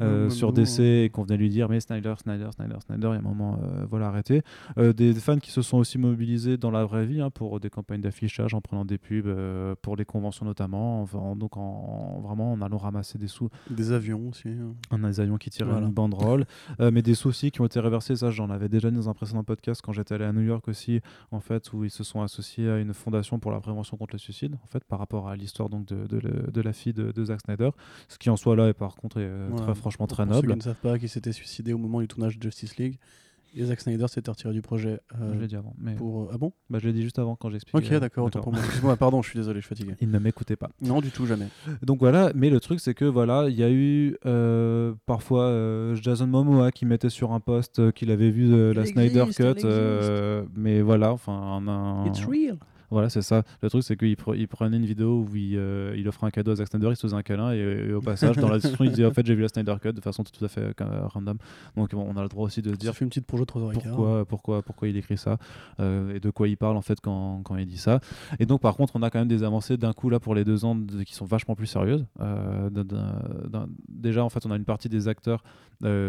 Même 0.00 0.30
sur 0.30 0.52
DC 0.52 0.78
hein. 0.80 0.82
et 1.04 1.10
qu'on 1.12 1.22
venait 1.24 1.36
lui 1.36 1.48
dire 1.48 1.68
mais 1.68 1.80
Snyder, 1.80 2.14
Snyder, 2.22 2.48
Snyder, 2.54 2.76
Snyder, 2.86 3.08
il 3.08 3.14
y 3.14 3.16
a 3.16 3.18
un 3.18 3.22
moment, 3.22 3.58
voilà, 3.90 4.08
arrêtez. 4.08 4.42
Des 4.76 5.12
fans 5.14 5.38
qui 5.38 5.50
se 5.50 5.62
sont 5.62 5.78
aussi 5.78 5.98
mobilisés 5.98 6.56
dans 6.56 6.70
la 6.70 6.84
vraie 6.84 7.04
vie 7.06 7.20
hein, 7.20 7.30
pour 7.30 7.60
des 7.60 7.70
campagnes 7.70 8.00
d'affichage 8.00 8.54
en 8.54 8.60
prenant 8.60 8.84
des 8.84 8.98
pubs 8.98 9.28
pour 9.82 9.96
les 9.96 10.04
conventions 10.04 10.46
notamment, 10.46 11.02
en- 11.02 11.14
en- 11.14 11.36
donc 11.36 11.56
en, 11.56 11.60
en- 11.60 12.20
vraiment 12.28 12.52
en 12.52 12.62
allant 12.62 12.78
ramasser 12.78 13.18
des 13.18 13.26
sous 13.26 13.48
Des 13.70 13.90
avions 13.92 14.28
aussi. 14.28 14.48
hein. 14.48 14.74
un 14.92 14.98
des 15.00 15.18
avions 15.20 15.36
qui 15.38 15.50
tirait 15.50 15.70
Voilà. 15.70 15.86
une 15.86 15.92
banderole, 15.92 16.46
Euh, 16.80 16.90
mais 16.92 17.02
des 17.02 17.14
soucis 17.14 17.50
qui 17.50 17.60
ont 17.60 17.66
été 17.66 17.80
reversés. 17.80 18.14
Ça, 18.16 18.30
j'en 18.30 18.50
avais 18.50 18.68
déjà 18.68 18.90
dit 18.90 18.96
dans 18.96 19.08
un 19.08 19.14
précédent 19.14 19.42
podcast 19.42 19.80
quand 19.82 19.92
j'étais 19.92 20.14
allé 20.14 20.24
à 20.24 20.32
New 20.32 20.42
York 20.42 20.68
aussi, 20.68 21.00
en 21.32 21.40
fait, 21.40 21.72
où 21.72 21.84
ils 21.84 21.90
se 21.90 22.04
sont 22.04 22.22
associés 22.22 22.68
à 22.70 22.78
une 22.78 22.94
fondation 22.94 23.38
pour 23.38 23.50
la 23.50 23.60
prévention 23.60 23.96
contre 23.96 24.14
le 24.14 24.18
suicide, 24.18 24.54
en 24.62 24.66
fait, 24.68 24.84
par 24.84 24.98
rapport 25.00 25.28
à 25.28 25.34
l'histoire 25.36 25.68
donc 25.68 25.86
de, 25.86 26.06
de, 26.06 26.18
le- 26.18 26.50
de 26.52 26.60
la 26.60 26.72
fille 26.72 26.92
de, 26.92 27.24
Zack 27.24 27.40
Snyder, 27.40 27.70
ce 28.08 28.18
qui 28.18 28.30
en 28.30 28.36
soi 28.36 28.54
là 28.56 28.68
est 28.68 28.74
par 28.74 28.94
contre 28.94 29.18
est, 29.18 29.24
euh, 29.24 29.48
Voilà. 29.50 29.64
très 29.66 29.74
franchement 29.74 30.06
très 30.06 30.24
Pour 30.26 30.34
ceux 30.34 30.40
noble. 30.42 30.52
qui 30.52 30.58
ne 30.58 30.62
savent 30.62 30.76
pas, 30.82 30.98
qui 30.98 31.08
s'était 31.08 31.32
suicidé 31.32 31.72
au 31.72 31.78
moment 31.78 32.00
du 32.00 32.08
tournage 32.08 32.38
de 32.38 32.42
Justice 32.42 32.76
League. 32.76 32.98
Et 33.54 33.64
Zack 33.64 33.80
Snyder 33.80 34.06
s'était 34.08 34.30
retiré 34.30 34.52
du 34.52 34.62
projet. 34.62 35.00
euh, 35.20 35.32
Je 35.34 35.40
l'ai 35.40 35.46
dit 35.46 35.56
avant, 35.56 35.74
mais 35.78 35.94
pour... 35.94 36.22
euh, 36.24 36.30
Ah 36.32 36.38
bon? 36.38 36.52
Bah, 36.70 36.78
je 36.80 36.86
l'ai 36.86 36.92
dit 36.92 37.02
juste 37.02 37.18
avant 37.18 37.34
quand 37.34 37.50
j'expliquais. 37.50 37.94
Ok, 37.94 38.00
d'accord, 38.00 38.26
autant 38.26 38.40
pour 38.40 38.52
moi. 38.52 38.60
Excuse-moi, 38.62 38.96
pardon, 38.98 39.22
je 39.22 39.30
suis 39.30 39.38
désolé, 39.38 39.60
je 39.60 39.66
suis 39.66 39.74
fatigué. 39.74 39.94
Il 40.00 40.10
ne 40.10 40.18
m'écoutait 40.18 40.56
pas. 40.56 40.70
Non, 40.82 41.00
du 41.00 41.10
tout, 41.10 41.26
jamais. 41.26 41.46
Donc 41.82 41.98
voilà, 42.00 42.30
mais 42.34 42.50
le 42.50 42.60
truc 42.60 42.78
c'est 42.80 42.94
que 42.94 43.04
voilà, 43.04 43.48
il 43.48 43.56
y 43.56 43.62
a 43.62 43.70
eu 43.70 44.16
euh, 44.26 44.94
parfois 45.06 45.44
euh, 45.44 45.94
Jason 45.96 46.26
Momoa 46.26 46.70
qui 46.72 46.84
mettait 46.86 47.10
sur 47.10 47.32
un 47.32 47.40
post 47.40 47.78
euh, 47.78 47.90
qu'il 47.90 48.10
avait 48.10 48.30
vu 48.30 48.52
euh, 48.52 48.72
la 48.74 48.82
Snyder 48.86 49.24
Cut, 49.34 49.42
euh, 49.64 50.44
mais 50.54 50.82
voilà, 50.82 51.12
enfin 51.12 51.32
un, 51.32 51.66
un- 51.68 52.06
It's 52.06 52.24
real. 52.24 52.58
Voilà, 52.90 53.08
c'est 53.10 53.22
ça. 53.22 53.42
Le 53.62 53.68
truc, 53.70 53.82
c'est 53.82 53.96
qu'il 53.96 54.14
pre- 54.14 54.46
prenait 54.46 54.76
une 54.78 54.86
vidéo 54.86 55.26
où 55.28 55.36
il, 55.36 55.56
euh, 55.56 55.94
il 55.96 56.08
offrait 56.08 56.26
un 56.26 56.30
cadeau 56.30 56.52
à 56.52 56.56
Zack 56.56 56.68
Snyder, 56.68 56.88
il 56.90 56.96
se 56.96 57.02
faisait 57.02 57.14
un 57.16 57.22
câlin, 57.22 57.52
et, 57.52 57.58
et 57.58 57.92
au 57.92 58.00
passage, 58.00 58.36
dans 58.36 58.48
la 58.48 58.54
description, 58.56 58.84
il 58.84 58.90
disait 58.90 59.04
En 59.06 59.12
fait, 59.12 59.26
j'ai 59.26 59.34
vu 59.34 59.42
la 59.42 59.48
Snyder 59.48 59.74
Cut 59.82 59.92
de 59.92 60.00
façon 60.00 60.24
tout 60.24 60.44
à 60.44 60.48
fait 60.48 60.72
euh, 60.80 61.06
random. 61.06 61.36
Donc, 61.76 61.90
bon, 61.92 62.06
on 62.08 62.16
a 62.16 62.22
le 62.22 62.28
droit 62.28 62.46
aussi 62.46 62.62
de 62.62 62.70
se 62.72 62.76
Dire 62.76 62.94
fait 62.94 63.04
une 63.04 63.08
petite 63.10 63.26
projet 63.26 63.44
3 63.46 63.60
h 63.62 63.72
pourquoi, 63.74 64.24
pourquoi, 64.24 64.62
pourquoi 64.62 64.88
il 64.88 64.96
écrit 64.96 65.18
ça 65.18 65.38
euh, 65.80 66.14
et 66.14 66.20
de 66.20 66.30
quoi 66.30 66.48
il 66.48 66.56
parle 66.56 66.76
en 66.76 66.82
fait 66.82 66.98
quand, 67.00 67.42
quand 67.44 67.56
il 67.56 67.66
dit 67.66 67.78
ça. 67.78 68.00
Et 68.38 68.46
donc 68.46 68.60
par 68.60 68.74
contre, 68.76 68.94
on 68.96 69.02
a 69.02 69.10
quand 69.10 69.18
même 69.18 69.28
des 69.28 69.42
avancées 69.42 69.76
d'un 69.76 69.92
coup 69.92 70.08
là 70.10 70.18
pour 70.20 70.34
les 70.34 70.44
deux 70.44 70.64
ans 70.64 70.74
de- 70.74 71.02
qui 71.02 71.14
sont 71.14 71.24
vachement 71.26 71.54
plus 71.54 71.66
sérieuses. 71.66 72.06
Euh, 72.20 72.70
déjà 73.88 74.24
en 74.24 74.28
fait, 74.28 74.44
on 74.46 74.50
a 74.50 74.56
une 74.56 74.64
partie 74.64 74.88
des 74.88 75.08
acteurs 75.08 75.42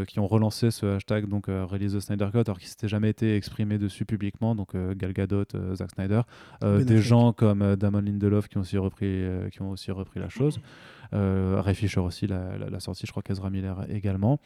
qui 0.08 0.20
ont 0.20 0.26
relancé 0.26 0.72
ce 0.72 0.96
hashtag 0.96 1.28
donc 1.28 1.46
release 1.48 1.94
the 1.94 2.00
Snyder 2.00 2.28
Cut 2.32 2.40
alors 2.40 2.58
qu'ils 2.58 2.70
s'étaient 2.70 2.88
jamais 2.88 3.10
été 3.10 3.36
exprimés 3.36 3.78
dessus 3.78 4.04
publiquement. 4.06 4.56
Donc 4.56 4.76
Gal 4.96 5.14
Gadot, 5.14 5.44
Zack 5.76 5.92
Snyder, 5.92 6.22
Euh, 6.70 6.84
des 6.84 7.02
gens 7.02 7.34
comme 7.34 7.62
euh, 7.62 7.76
Damon 7.76 8.02
Lindelof 8.02 8.48
qui 8.48 8.58
ont 8.58 8.62
aussi 8.62 8.78
repris, 8.78 9.08
euh, 9.08 9.50
qui 9.50 9.62
ont 9.62 9.72
aussi 9.72 9.92
repris 9.92 10.20
la 10.20 10.30
chose. 10.30 10.60
Ray 11.12 11.74
Fisher 11.74 12.00
aussi 12.00 12.28
la, 12.28 12.58
la, 12.58 12.70
la 12.70 12.80
sortie, 12.80 13.08
je 13.08 13.12
crois 13.12 13.24
qu'Ezra 13.24 13.50
Miller 13.50 13.86
également. 13.90 14.40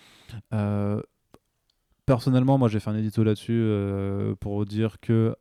Personnellement, 2.06 2.58
moi 2.58 2.70
j'ai 2.70 2.80
fait 2.80 2.90
un 2.90 2.98
édito 2.98 3.24
là-dessus 3.24 3.70
pour 4.40 4.66
dire 4.66 5.00
que 5.02 5.36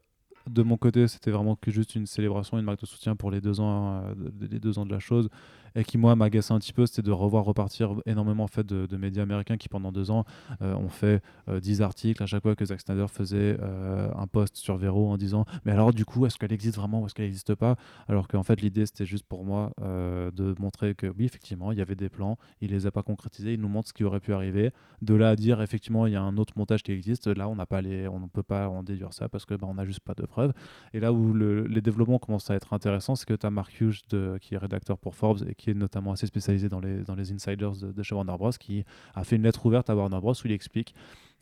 de 0.51 0.63
mon 0.63 0.77
côté, 0.77 1.07
c'était 1.07 1.31
vraiment 1.31 1.55
que 1.55 1.71
juste 1.71 1.95
une 1.95 2.07
célébration, 2.07 2.59
une 2.59 2.65
marque 2.65 2.81
de 2.81 2.87
soutien 2.87 3.15
pour 3.15 3.31
les 3.31 3.41
deux 3.41 3.61
ans, 3.61 4.03
les 4.41 4.59
deux 4.59 4.81
ans 4.81 4.85
de 4.85 4.91
la 4.91 4.99
chose, 4.99 5.29
et 5.75 5.85
qui 5.85 5.99
moi 5.99 6.17
m'agaçait 6.17 6.53
un 6.53 6.59
petit 6.59 6.73
peu, 6.73 6.87
c'était 6.87 7.03
de 7.03 7.11
revoir 7.11 7.45
repartir 7.45 7.95
énormément 8.07 8.45
en 8.45 8.49
fait 8.49 8.67
de, 8.67 8.97
médias 8.97 9.23
américains 9.23 9.57
qui 9.57 9.69
pendant 9.69 9.91
deux 9.91 10.11
ans 10.11 10.25
euh, 10.61 10.75
ont 10.75 10.89
fait 10.89 11.23
euh, 11.49 11.61
10 11.61 11.83
articles 11.83 12.23
à 12.23 12.27
chaque 12.27 12.43
fois 12.43 12.55
que 12.55 12.65
Zack 12.65 12.81
Snyder 12.81 13.07
faisait 13.09 13.57
euh, 13.61 14.09
un 14.17 14.27
post 14.27 14.57
sur 14.57 14.77
Vero 14.77 15.11
en 15.11 15.17
disant 15.17 15.45
mais 15.65 15.73
alors 15.73 15.93
du 15.93 16.05
coup 16.05 16.25
est-ce 16.27 16.39
qu'elle 16.39 16.53
existe 16.53 16.77
vraiment 16.77 17.01
ou 17.01 17.07
est-ce 17.07 17.15
qu'elle 17.15 17.25
n'existe 17.25 17.55
pas? 17.55 17.77
Alors 18.09 18.29
qu'en 18.29 18.43
fait 18.43 18.61
l'idée 18.61 18.87
c'était 18.87 19.07
juste 19.07 19.25
pour 19.27 19.45
moi 19.45 19.73
euh, 19.81 20.31
de 20.31 20.55
montrer 20.61 20.95
que 20.95 21.07
oui 21.07 21.25
effectivement 21.25 21.73
il 21.73 21.79
y 21.79 21.81
avait 21.81 21.97
des 21.97 22.09
plans, 22.09 22.39
il 22.61 22.71
les 22.71 22.87
a 22.87 22.91
pas 22.91 23.03
concrétisés, 23.03 23.55
il 23.55 23.61
nous 23.61 23.69
montre 23.69 23.89
ce 23.89 23.93
qui 23.93 24.05
aurait 24.05 24.21
pu 24.21 24.33
arriver. 24.33 24.71
De 25.01 25.15
là 25.15 25.31
à 25.31 25.37
dire 25.37 25.61
effectivement 25.63 26.07
il 26.07 26.13
y 26.13 26.17
a 26.17 26.23
un 26.23 26.37
autre 26.37 26.55
montage 26.57 26.83
qui 26.83 26.93
existe, 26.93 27.27
là 27.27 27.49
on 27.49 27.57
n'a 27.57 27.67
pas 27.67 27.81
les, 27.83 28.07
on 28.09 28.21
ne 28.21 28.27
peut 28.27 28.43
pas 28.43 28.69
en 28.69 28.83
déduire 28.83 29.13
ça 29.13 29.29
parce 29.29 29.47
que 29.47 29.55
bah, 29.55 29.67
on 29.69 29.75
n'a 29.75 29.85
juste 29.85 30.01
pas 30.01 30.15
de 30.15 30.25
preuves. 30.27 30.53
Et 30.93 31.01
là 31.01 31.13
où 31.13 31.33
le- 31.33 31.67
les 31.67 31.81
développements 31.81 32.19
commencent 32.19 32.51
à 32.51 32.55
être 32.55 32.73
intéressants, 32.73 33.17
c'est 33.17 33.27
que 33.27 33.35
tu 33.35 33.47
as 33.47 33.51
Mark 33.51 33.81
Hughes 33.81 34.39
qui 34.41 34.55
est 34.55 34.59
rédacteur 34.59 34.99
pour 34.99 35.15
Forbes 35.15 35.43
et 35.49 35.55
qui 35.63 35.71
est 35.71 35.75
notamment 35.75 36.13
assez 36.13 36.27
spécialisé 36.27 36.69
dans 36.69 36.81
les, 36.81 37.05
dans 37.05 37.15
les 37.15 37.33
insiders 37.33 37.73
de, 37.73 37.93
de 37.93 38.03
chez 38.03 38.17
Warner 38.17 38.37
Bros, 38.37 38.51
qui 38.51 38.85
a 39.15 39.23
fait 39.23 39.37
une 39.37 39.45
lettre 39.45 39.65
ouverte 39.65 39.89
à 39.91 39.97
Warner 39.97 40.21
Bros 40.21 40.33
où 40.33 40.47
il 40.47 40.53
explique 40.53 40.93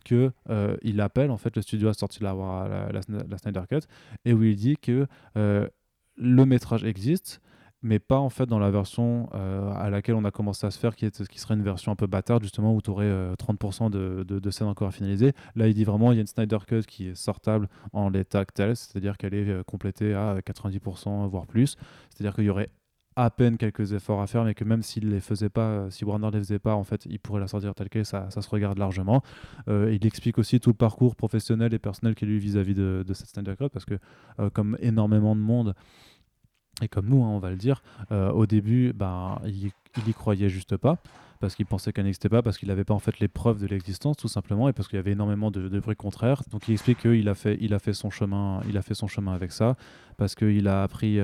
que 0.04 0.30
euh, 0.50 0.76
il 0.82 1.00
appelle 1.00 1.30
en 1.30 1.38
fait 1.38 1.56
le 1.56 1.62
studio 1.62 1.88
à 1.88 1.94
sortir 1.94 2.22
la, 2.22 3.38
Snyder 3.38 3.62
Cut 3.68 3.80
et 4.24 4.32
où 4.32 4.42
il 4.42 4.56
dit 4.56 4.76
que 4.76 5.06
euh, 5.36 5.66
le 6.16 6.44
métrage 6.44 6.84
existe 6.84 7.40
mais 7.82 7.98
pas 7.98 8.18
en 8.18 8.28
fait 8.28 8.46
dans 8.46 8.58
la 8.58 8.70
version 8.70 9.30
euh, 9.34 9.72
à 9.72 9.88
laquelle 9.88 10.14
on 10.14 10.24
a 10.24 10.30
commencé 10.30 10.66
à 10.66 10.70
se 10.70 10.78
faire 10.78 10.94
qui, 10.94 11.06
est, 11.06 11.26
qui 11.28 11.38
serait 11.38 11.54
une 11.54 11.62
version 11.62 11.92
un 11.92 11.96
peu 11.96 12.06
bâtarde 12.06 12.42
justement 12.42 12.74
où 12.74 12.82
tu 12.82 12.90
aurais 12.90 13.10
30% 13.34 13.90
de, 13.90 14.22
de, 14.22 14.50
scènes 14.50 14.68
encore 14.68 14.88
à 14.88 14.90
finaliser. 14.90 15.32
Là 15.54 15.66
il 15.66 15.74
dit 15.74 15.84
vraiment 15.84 16.12
il 16.12 16.16
y 16.16 16.18
a 16.18 16.20
une 16.20 16.26
Snyder 16.26 16.58
Cut 16.66 16.82
qui 16.82 17.08
est 17.08 17.14
sortable 17.14 17.68
en 17.92 18.10
l'état 18.10 18.44
tel 18.44 18.76
c'est 18.76 18.96
à 18.96 19.00
dire 19.00 19.16
qu'elle 19.16 19.34
est 19.34 19.48
euh, 19.48 19.62
complétée 19.62 20.14
à 20.14 20.38
90% 20.40 21.28
voire 21.28 21.46
plus. 21.46 21.76
C'est 22.10 22.22
à 22.22 22.24
dire 22.24 22.34
qu'il 22.34 22.44
y 22.44 22.50
aurait 22.50 22.70
à 23.24 23.30
peine 23.30 23.58
quelques 23.58 23.92
efforts 23.92 24.22
à 24.22 24.26
faire, 24.26 24.44
mais 24.44 24.54
que 24.54 24.64
même 24.64 24.82
s'il 24.82 25.10
les 25.10 25.20
faisait 25.20 25.50
pas, 25.50 25.68
euh, 25.68 25.90
si 25.90 26.04
Warner 26.04 26.30
les 26.32 26.38
faisait 26.38 26.58
pas, 26.58 26.74
en 26.74 26.84
fait, 26.84 27.06
il 27.06 27.18
pourrait 27.18 27.40
la 27.40 27.48
sortir 27.48 27.74
telle 27.74 27.90
quelle, 27.90 28.06
ça, 28.06 28.30
ça 28.30 28.40
se 28.40 28.48
regarde 28.48 28.78
largement. 28.78 29.22
Euh, 29.68 29.92
il 29.92 30.06
explique 30.06 30.38
aussi 30.38 30.58
tout 30.58 30.70
le 30.70 30.74
parcours 30.74 31.16
professionnel 31.16 31.74
et 31.74 31.78
personnel 31.78 32.14
qu'il 32.14 32.28
a 32.28 32.32
eu 32.32 32.38
vis-à-vis 32.38 32.74
de, 32.74 33.04
cette 33.12 33.28
Snyder 33.28 33.56
Cut, 33.58 33.68
parce 33.68 33.84
que 33.84 33.98
euh, 34.38 34.48
comme 34.48 34.76
énormément 34.80 35.36
de 35.36 35.40
monde, 35.40 35.74
et 36.82 36.88
comme 36.88 37.08
nous, 37.08 37.22
hein, 37.22 37.28
on 37.28 37.38
va 37.40 37.50
le 37.50 37.56
dire, 37.56 37.82
au 38.10 38.46
début, 38.46 38.94
ben, 38.94 39.38
il, 39.44 39.70
y 40.06 40.14
croyait 40.14 40.48
juste 40.48 40.78
pas 40.78 40.96
parce 41.40 41.54
qu'il 41.54 41.66
pensait 41.66 41.92
qu'elle 41.92 42.04
n'existait 42.04 42.28
pas, 42.28 42.42
parce 42.42 42.58
qu'il 42.58 42.68
n'avait 42.68 42.84
pas 42.84 42.92
en 42.92 42.98
fait 42.98 43.18
les 43.18 43.28
preuves 43.28 43.60
de 43.60 43.66
l'existence 43.66 44.16
tout 44.16 44.28
simplement, 44.28 44.68
et 44.68 44.74
parce 44.74 44.88
qu'il 44.88 44.96
y 44.96 44.98
avait 44.98 45.12
énormément 45.12 45.50
de, 45.50 45.68
de 45.68 45.80
bruit 45.80 45.96
contraire. 45.96 46.42
Donc 46.50 46.68
il 46.68 46.72
explique 46.72 46.98
qu'il 47.00 47.28
a 47.28 47.34
fait, 47.34 47.58
il 47.60 47.74
a 47.74 47.78
fait 47.78 47.94
son 47.94 48.10
chemin, 48.10 48.60
il 48.68 48.76
a 48.76 48.82
fait 48.82 48.94
son 48.94 49.08
chemin 49.08 49.32
avec 49.32 49.52
ça, 49.52 49.76
parce 50.16 50.34
qu'il 50.34 50.68
a 50.68 50.82
appris. 50.82 51.18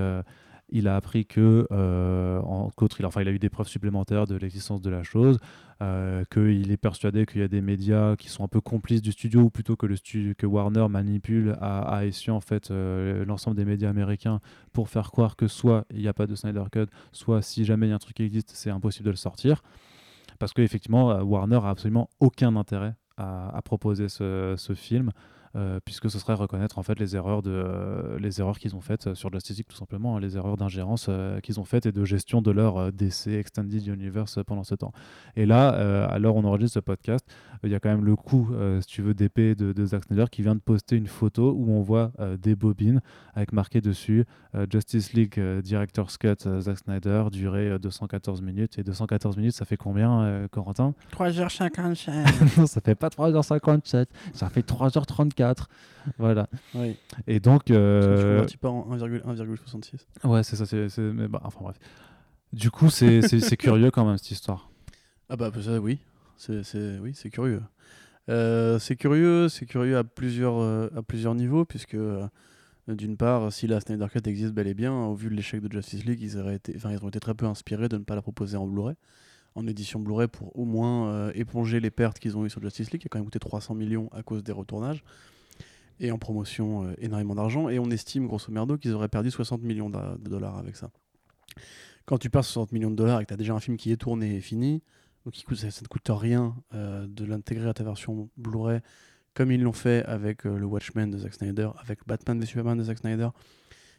Il 0.69 0.89
a 0.89 0.97
appris 0.97 1.27
que 1.27 1.67
euh, 1.71 2.41
en 2.41 2.71
qu'autre, 2.71 3.01
il, 3.01 3.07
enfin, 3.07 3.23
il 3.23 3.29
a 3.29 3.31
eu 3.31 3.39
des 3.39 3.49
preuves 3.49 3.69
supplémentaires 3.69 4.27
de 4.27 4.37
l'existence 4.37 4.83
de 4.83 4.91
la 4.91 5.03
chose, 5.03 5.39
euh, 5.83 6.25
qu'il 6.31 6.71
est 6.71 6.77
persuadé 6.77 7.27
qu'il 7.27 7.41
y 7.41 7.45
a 7.45 7.49
des 7.49 7.61
médias 7.61 8.17
qui 8.17 8.29
sont 8.29 8.45
un 8.45 8.49
peu 8.49 8.61
complices 8.61 9.03
du 9.03 9.13
studio, 9.13 9.43
ou 9.43 9.51
plutôt 9.51 9.77
que 9.77 9.87
le 9.87 9.97
studio 9.97 10.35
que 10.37 10.47
Warner 10.47 10.89
manipule 10.89 11.57
à, 11.61 11.99
à 11.99 12.03
en 12.29 12.41
fait 12.41 12.71
euh, 12.71 13.25
l'ensemble 13.25 13.57
des 13.57 13.65
médias 13.65 13.91
américains 13.91 14.41
pour 14.73 14.89
faire 14.89 15.11
croire 15.11 15.37
que 15.37 15.47
soit 15.47 15.85
il 15.91 16.01
n'y 16.01 16.09
a 16.09 16.15
pas 16.15 16.27
de 16.27 16.35
Snyder 16.35 16.65
Cut, 16.73 16.87
soit 17.13 17.43
si 17.43 17.65
jamais 17.65 17.87
il 17.87 17.91
y 17.91 17.93
a 17.93 17.97
un 17.97 18.01
truc 18.01 18.17
qui 18.17 18.25
existe, 18.25 18.51
c'est 18.55 18.71
impossible 18.71 19.07
de 19.07 19.11
le 19.11 19.17
sortir, 19.17 19.63
parce 20.39 20.53
qu'effectivement 20.53 21.21
Warner 21.23 21.61
a 21.63 21.71
absolument 21.71 22.11
aucun 22.21 22.57
intérêt 22.57 22.95
à, 23.17 23.57
à 23.57 23.63
proposer 23.63 24.09
ce, 24.09 24.55
ce 24.57 24.75
film 24.75 25.13
euh, 25.57 25.81
puisque 25.85 26.11
ce 26.11 26.19
serait 26.19 26.35
reconnaître 26.35 26.79
en 26.79 26.83
fait 26.83 26.99
les 26.99 27.17
erreurs 27.17 27.43
de 27.43 27.51
euh, 27.51 28.19
les 28.19 28.41
erreurs 28.41 28.59
qu'ils 28.59 28.77
ont 28.77 28.81
faites 28.81 29.15
sur 29.15 29.33
Justice 29.33 29.57
League 29.57 29.67
tout 29.69 29.77
simplement, 29.77 30.17
hein, 30.17 30.21
les 30.21 30.37
erreurs 30.37 30.57
d'ingérence 30.57 31.07
euh, 31.09 31.41
qu'ils 31.41 31.59
ont 31.59 31.65
faites 31.65 31.87
et 31.87 31.93
de 31.93 32.05
gestion 32.05 32.43
de 32.43 32.51
leur 32.51 32.77
euh, 32.77 32.91
DC 32.91 33.29
Extended 33.29 33.87
Universe 33.87 34.39
pendant 34.47 34.65
ce 34.65 34.75
temps. 34.75 34.93
Et 35.35 35.47
là, 35.47 35.75
euh, 35.75 36.07
à 36.09 36.19
l'heure 36.19 36.37
où 36.37 36.41
on 36.41 36.45
enregistre 36.45 36.75
ce 36.75 36.81
podcast, 36.81 37.27
il 37.65 37.71
y 37.71 37.75
a 37.75 37.81
quand 37.81 37.89
même 37.89 38.05
le 38.05 38.17
coup, 38.17 38.51
euh, 38.53 38.81
si 38.81 38.87
tu 38.89 39.03
veux, 39.03 39.15
d'épée 39.15 39.55
de, 39.55 39.73
de 39.73 39.85
Zack 39.87 40.05
Snyder 40.05 40.27
qui 40.31 40.43
vient 40.43 40.55
de 40.55 40.61
poster 40.61 40.97
une 40.97 41.07
photo 41.07 41.53
où 41.57 41.71
on 41.71 41.81
voit 41.81 42.13
euh, 42.21 42.37
des 42.37 42.55
bobines 42.55 43.01
avec 43.35 43.53
marqué 43.53 43.81
dessus 43.81 44.25
euh, 44.55 44.67
Justice 44.71 45.13
League 45.15 45.35
euh, 45.39 45.63
Director's 45.63 46.17
Cut 46.19 46.35
euh, 46.47 46.61
Zack 46.61 46.79
Snyder, 46.79 47.25
durée 47.33 47.71
euh, 47.71 47.79
214 47.79 48.43
minutes. 48.43 48.79
Et 48.79 48.83
214 48.83 49.37
minutes, 49.37 49.55
ça 49.55 49.65
fait 49.65 49.77
combien, 49.77 50.21
euh, 50.23 50.49
Corentin? 50.49 50.95
3h57. 51.13 52.57
Non, 52.59 52.67
ça 52.67 52.81
fait 52.81 52.95
pas 52.95 53.09
3h57, 53.09 54.07
ça 54.33 54.49
fait 54.49 54.67
3h34. 54.67 55.46
Voilà. 56.19 56.49
oui. 56.75 56.97
Et 57.27 57.41
donc. 57.41 57.71
Euh, 57.71 58.45
tu 58.47 58.59
pas 58.59 58.71
en 58.71 58.97
1,66. 58.97 60.07
Ouais, 60.25 60.43
c'est 60.43 60.57
ça. 60.57 60.67
c'est 60.67 60.89
bah, 61.29 61.41
enfin 61.45 61.61
bref. 61.63 61.79
Du 62.53 62.71
coup, 62.71 62.91
c'est 62.91 63.57
curieux 63.57 63.91
quand 63.91 64.05
même 64.05 64.19
cette 64.19 64.31
histoire. 64.31 64.71
Ah 65.29 65.37
bah 65.37 65.51
ça 65.61 65.81
oui, 65.81 65.99
c'est 66.37 66.63
oui 67.01 67.13
c'est 67.15 67.31
curieux. 67.31 67.61
Euh, 68.29 68.79
c'est 68.79 68.97
curieux, 68.97 69.49
c'est 69.49 69.67
curieux 69.67 69.97
à 69.97 70.05
plusieurs 70.05 70.59
euh, 70.59 70.89
à 70.97 71.03
plusieurs 71.03 71.35
niveaux 71.35 71.65
puisque 71.65 71.95
euh, 71.95 72.27
d'une 72.89 73.17
part 73.17 73.53
si 73.53 73.67
la 73.67 73.81
Snyder 73.81 74.07
Cut 74.13 74.29
existe 74.29 74.53
bel 74.53 74.67
et 74.69 74.75
bien 74.75 74.93
au 74.93 75.15
vu 75.15 75.29
de 75.29 75.35
l'échec 75.35 75.61
de 75.61 75.71
Justice 75.71 76.05
League 76.05 76.21
ils 76.23 76.39
auraient 76.39 76.57
été 76.57 76.73
enfin 76.77 76.93
ils 76.93 77.05
ont 77.05 77.09
été 77.09 77.21
très 77.21 77.35
peu 77.35 77.47
inspirés 77.47 77.89
de 77.89 77.99
ne 77.99 78.05
pas 78.05 78.15
la 78.15 78.23
proposer 78.23 78.57
en 78.57 78.67
Blu-ray 78.67 78.97
en 79.55 79.67
édition 79.67 80.01
Blu-ray 80.01 80.29
pour 80.29 80.57
au 80.59 80.65
moins 80.65 81.31
éponger 81.33 81.81
les 81.81 81.91
pertes 81.91 82.19
qu'ils 82.19 82.37
ont 82.37 82.45
eues 82.45 82.51
sur 82.51 82.61
Justice 82.63 82.91
League 82.93 83.01
qui 83.01 83.09
a 83.09 83.11
quand 83.11 83.19
même 83.19 83.27
coûté 83.27 83.39
300 83.39 83.75
millions 83.75 84.09
à 84.13 84.23
cause 84.23 84.43
des 84.43 84.53
retournages 84.53 85.03
et 86.01 86.11
en 86.11 86.19
promotion 86.19 86.85
euh, 86.87 86.95
énormément 86.99 87.35
d'argent 87.35 87.69
et 87.69 87.79
on 87.79 87.91
estime 87.91 88.27
grosso 88.27 88.51
merdo 88.53 88.77
qu'ils 88.77 88.93
auraient 88.93 89.09
perdu 89.09 89.31
60 89.31 89.63
millions 89.63 89.91
de 89.91 90.29
dollars 90.29 90.59
avec 90.59 90.77
ça. 90.77 90.91
Quand 92.05 92.19
tu 92.19 92.31
perds 92.31 92.45
60 92.45 92.73
millions 92.73 92.91
de 92.91 92.97
dollars 92.97 93.21
et 93.21 93.25
que 93.25 93.29
tu 93.29 93.35
as 93.35 93.39
déjà 93.39 93.55
un 93.55 93.61
film 93.61 93.77
qui 93.77 93.91
est 93.91 93.97
tourné 93.97 94.37
et 94.37 94.41
fini, 94.41 94.83
donc 95.25 95.35
coûte- 95.45 95.57
ça, 95.59 95.71
ça 95.71 95.81
ne 95.83 95.89
coûte 95.89 96.09
rien 96.09 96.55
euh, 96.75 97.07
de 97.09 97.25
l'intégrer 97.25 97.69
à 97.69 97.75
ta 97.75 97.83
version 97.83 98.29
Blu-ray, 98.37 98.81
comme 99.35 99.51
ils 99.51 99.61
l'ont 99.63 99.73
fait 99.73 100.05
avec 100.05 100.47
euh, 100.47 100.57
le 100.57 100.67
Watchmen 100.67 101.11
de 101.11 101.19
Zack 101.19 101.35
Snyder, 101.35 101.71
avec 101.79 102.01
Batman 102.07 102.39
v 102.39 102.47
Superman 102.47 102.79
de 102.79 102.85
Zack 102.85 102.99
Snyder. 102.99 103.29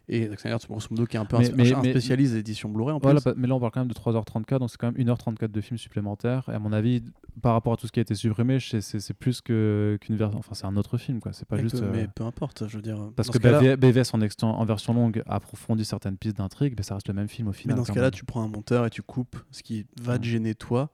Et 0.09 0.27
Zack 0.29 0.39
Snyder, 0.39 0.57
grosso 0.69 0.87
modo, 0.91 1.05
qui 1.05 1.17
est 1.17 1.19
un 1.19 1.25
peu 1.25 1.37
Mais- 1.37 1.51
un, 1.51 1.55
mais- 1.55 1.73
un 1.73 1.81
mais- 1.81 1.89
spécialiste 1.91 2.33
d'édition 2.33 2.69
Blu-ray 2.69 2.95
en 2.95 2.99
Voilà, 2.99 3.19
plus. 3.19 3.25
bah, 3.31 3.33
mais 3.37 3.45
là, 3.47 3.55
on 3.55 3.59
parle 3.59 3.71
quand 3.73 3.81
même 3.81 3.89
de 3.89 3.93
3h34, 3.93 4.59
donc 4.59 4.69
c'est 4.69 4.77
quand 4.77 4.87
même 4.91 4.97
1h34 4.97 5.51
de 5.51 5.59
film 5.59 5.77
supplémentaire. 5.77 6.47
Et 6.49 6.53
à 6.53 6.59
mon 6.59 6.71
avis, 6.71 7.03
par 7.41 7.51
rapport 7.53 7.73
à 7.73 7.77
tout 7.77 7.87
ce 7.87 7.91
qui 7.91 7.99
a 7.99 8.03
été 8.03 8.15
supprimé, 8.15 8.59
c'est- 8.61 9.13
plus 9.13 9.41
qu'une 9.41 9.97
version. 10.15 10.39
Enfin, 10.39 10.53
c'est 10.55 10.65
un 10.65 10.77
autre 10.77 10.97
film, 10.97 11.19
quoi. 11.19 11.33
C'est 11.33 11.45
pas 11.47 11.57
Mais 11.57 11.63
juste. 11.63 11.79
peu, 11.81 11.85
euh, 11.85 11.91
mais 11.91 12.07
peu 12.07 12.23
importe, 12.23 12.67
je 12.69 12.77
veux 12.77 12.81
dire. 12.81 12.97
Parce 13.17 13.27
dans 13.27 13.33
que 13.33 13.39
BV 13.39 13.75
BVS 13.75 14.13
en, 14.13 14.21
en 14.47 14.65
version 14.65 14.93
longue 14.93 15.23
approfondit 15.27 15.83
certaines 15.83 16.15
pistes 16.17 16.37
d'intrigue, 16.37 16.75
mais 16.77 16.83
ça 16.83 16.93
reste 16.95 17.09
le 17.09 17.13
même 17.13 17.27
film 17.27 17.49
au 17.49 17.51
Mais 17.51 17.57
final. 17.57 17.75
dans 17.77 17.83
ce 17.83 17.91
cas-là, 17.91 18.09
tu 18.11 18.23
prends 18.23 18.43
un 18.43 18.47
monteur 18.47 18.85
et 18.85 18.89
tu 18.89 19.01
coupes 19.01 19.35
ce 19.51 19.61
qui 19.61 19.85
va 20.01 20.17
te 20.17 20.23
gêner 20.23 20.55
toi 20.55 20.89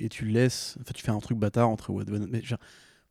et 0.00 0.08
tu 0.08 0.24
laisses. 0.26 0.78
Enfin, 0.80 0.92
tu 0.94 1.02
fais 1.02 1.10
un 1.12 1.18
truc 1.18 1.36
bâtard 1.38 1.68
entre 1.68 1.92
Mais 2.30 2.42
genre, 2.42 2.58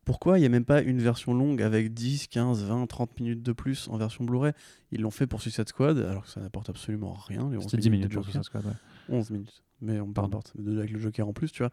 pourquoi 0.05 0.37
il 0.37 0.41
n'y 0.41 0.45
a 0.45 0.49
même 0.49 0.65
pas 0.65 0.81
une 0.81 0.99
version 0.99 1.33
longue 1.33 1.61
avec 1.61 1.93
10, 1.93 2.27
15, 2.27 2.63
20, 2.63 2.87
30 2.87 3.19
minutes 3.19 3.41
de 3.43 3.51
plus 3.51 3.87
en 3.89 3.97
version 3.97 4.23
Blu-ray? 4.23 4.53
Ils 4.91 5.01
l'ont 5.01 5.11
fait 5.11 5.27
pour 5.27 5.41
Suicide 5.41 5.67
Squad 5.67 5.97
alors 5.97 6.23
que 6.23 6.29
ça 6.29 6.39
n'apporte 6.39 6.69
absolument 6.69 7.13
rien. 7.13 7.49
les 7.49 7.57
11 7.57 7.63
C'était 7.63 7.77
10 7.77 7.89
minutes 7.89 8.13
pour 8.13 8.23
Joker. 8.23 8.31
Suicide 8.31 8.43
Squad, 8.43 8.65
ouais. 8.65 8.73
11 9.09 9.29
minutes. 9.31 9.63
Mais 9.81 9.99
on. 9.99 10.07
De- 10.07 10.77
Avec 10.77 10.91
le 10.91 10.99
Joker 10.99 11.27
en 11.27 11.33
plus, 11.33 11.51
tu 11.51 11.63
vois. 11.63 11.71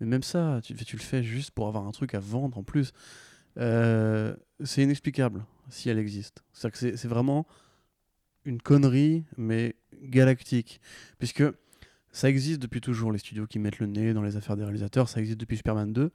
Mais 0.00 0.06
même 0.06 0.22
ça, 0.22 0.60
tu, 0.62 0.74
tu 0.74 0.96
le 0.96 1.02
fais 1.02 1.22
juste 1.22 1.50
pour 1.50 1.68
avoir 1.68 1.86
un 1.86 1.92
truc 1.92 2.14
à 2.14 2.20
vendre 2.20 2.56
en 2.58 2.62
plus. 2.62 2.92
Euh, 3.58 4.34
c'est 4.64 4.82
inexplicable 4.82 5.44
si 5.68 5.88
elle 5.88 5.98
existe. 5.98 6.42
C'est-à-dire 6.52 6.72
que 6.72 6.78
c'est- 6.78 6.96
c'est 6.96 7.08
vraiment 7.08 7.46
une 8.44 8.60
connerie, 8.60 9.24
mais 9.36 9.76
galactique. 10.02 10.80
Puisque 11.18 11.44
ça 12.12 12.28
existe 12.28 12.60
depuis 12.60 12.80
toujours, 12.80 13.12
les 13.12 13.18
studios 13.18 13.46
qui 13.46 13.58
mettent 13.58 13.78
le 13.78 13.86
nez 13.86 14.12
dans 14.14 14.22
les 14.22 14.36
affaires 14.36 14.56
des 14.56 14.64
réalisateurs. 14.64 15.08
Ça 15.08 15.20
existe 15.20 15.38
depuis 15.40 15.56
Superman 15.56 15.92
2, 15.92 16.10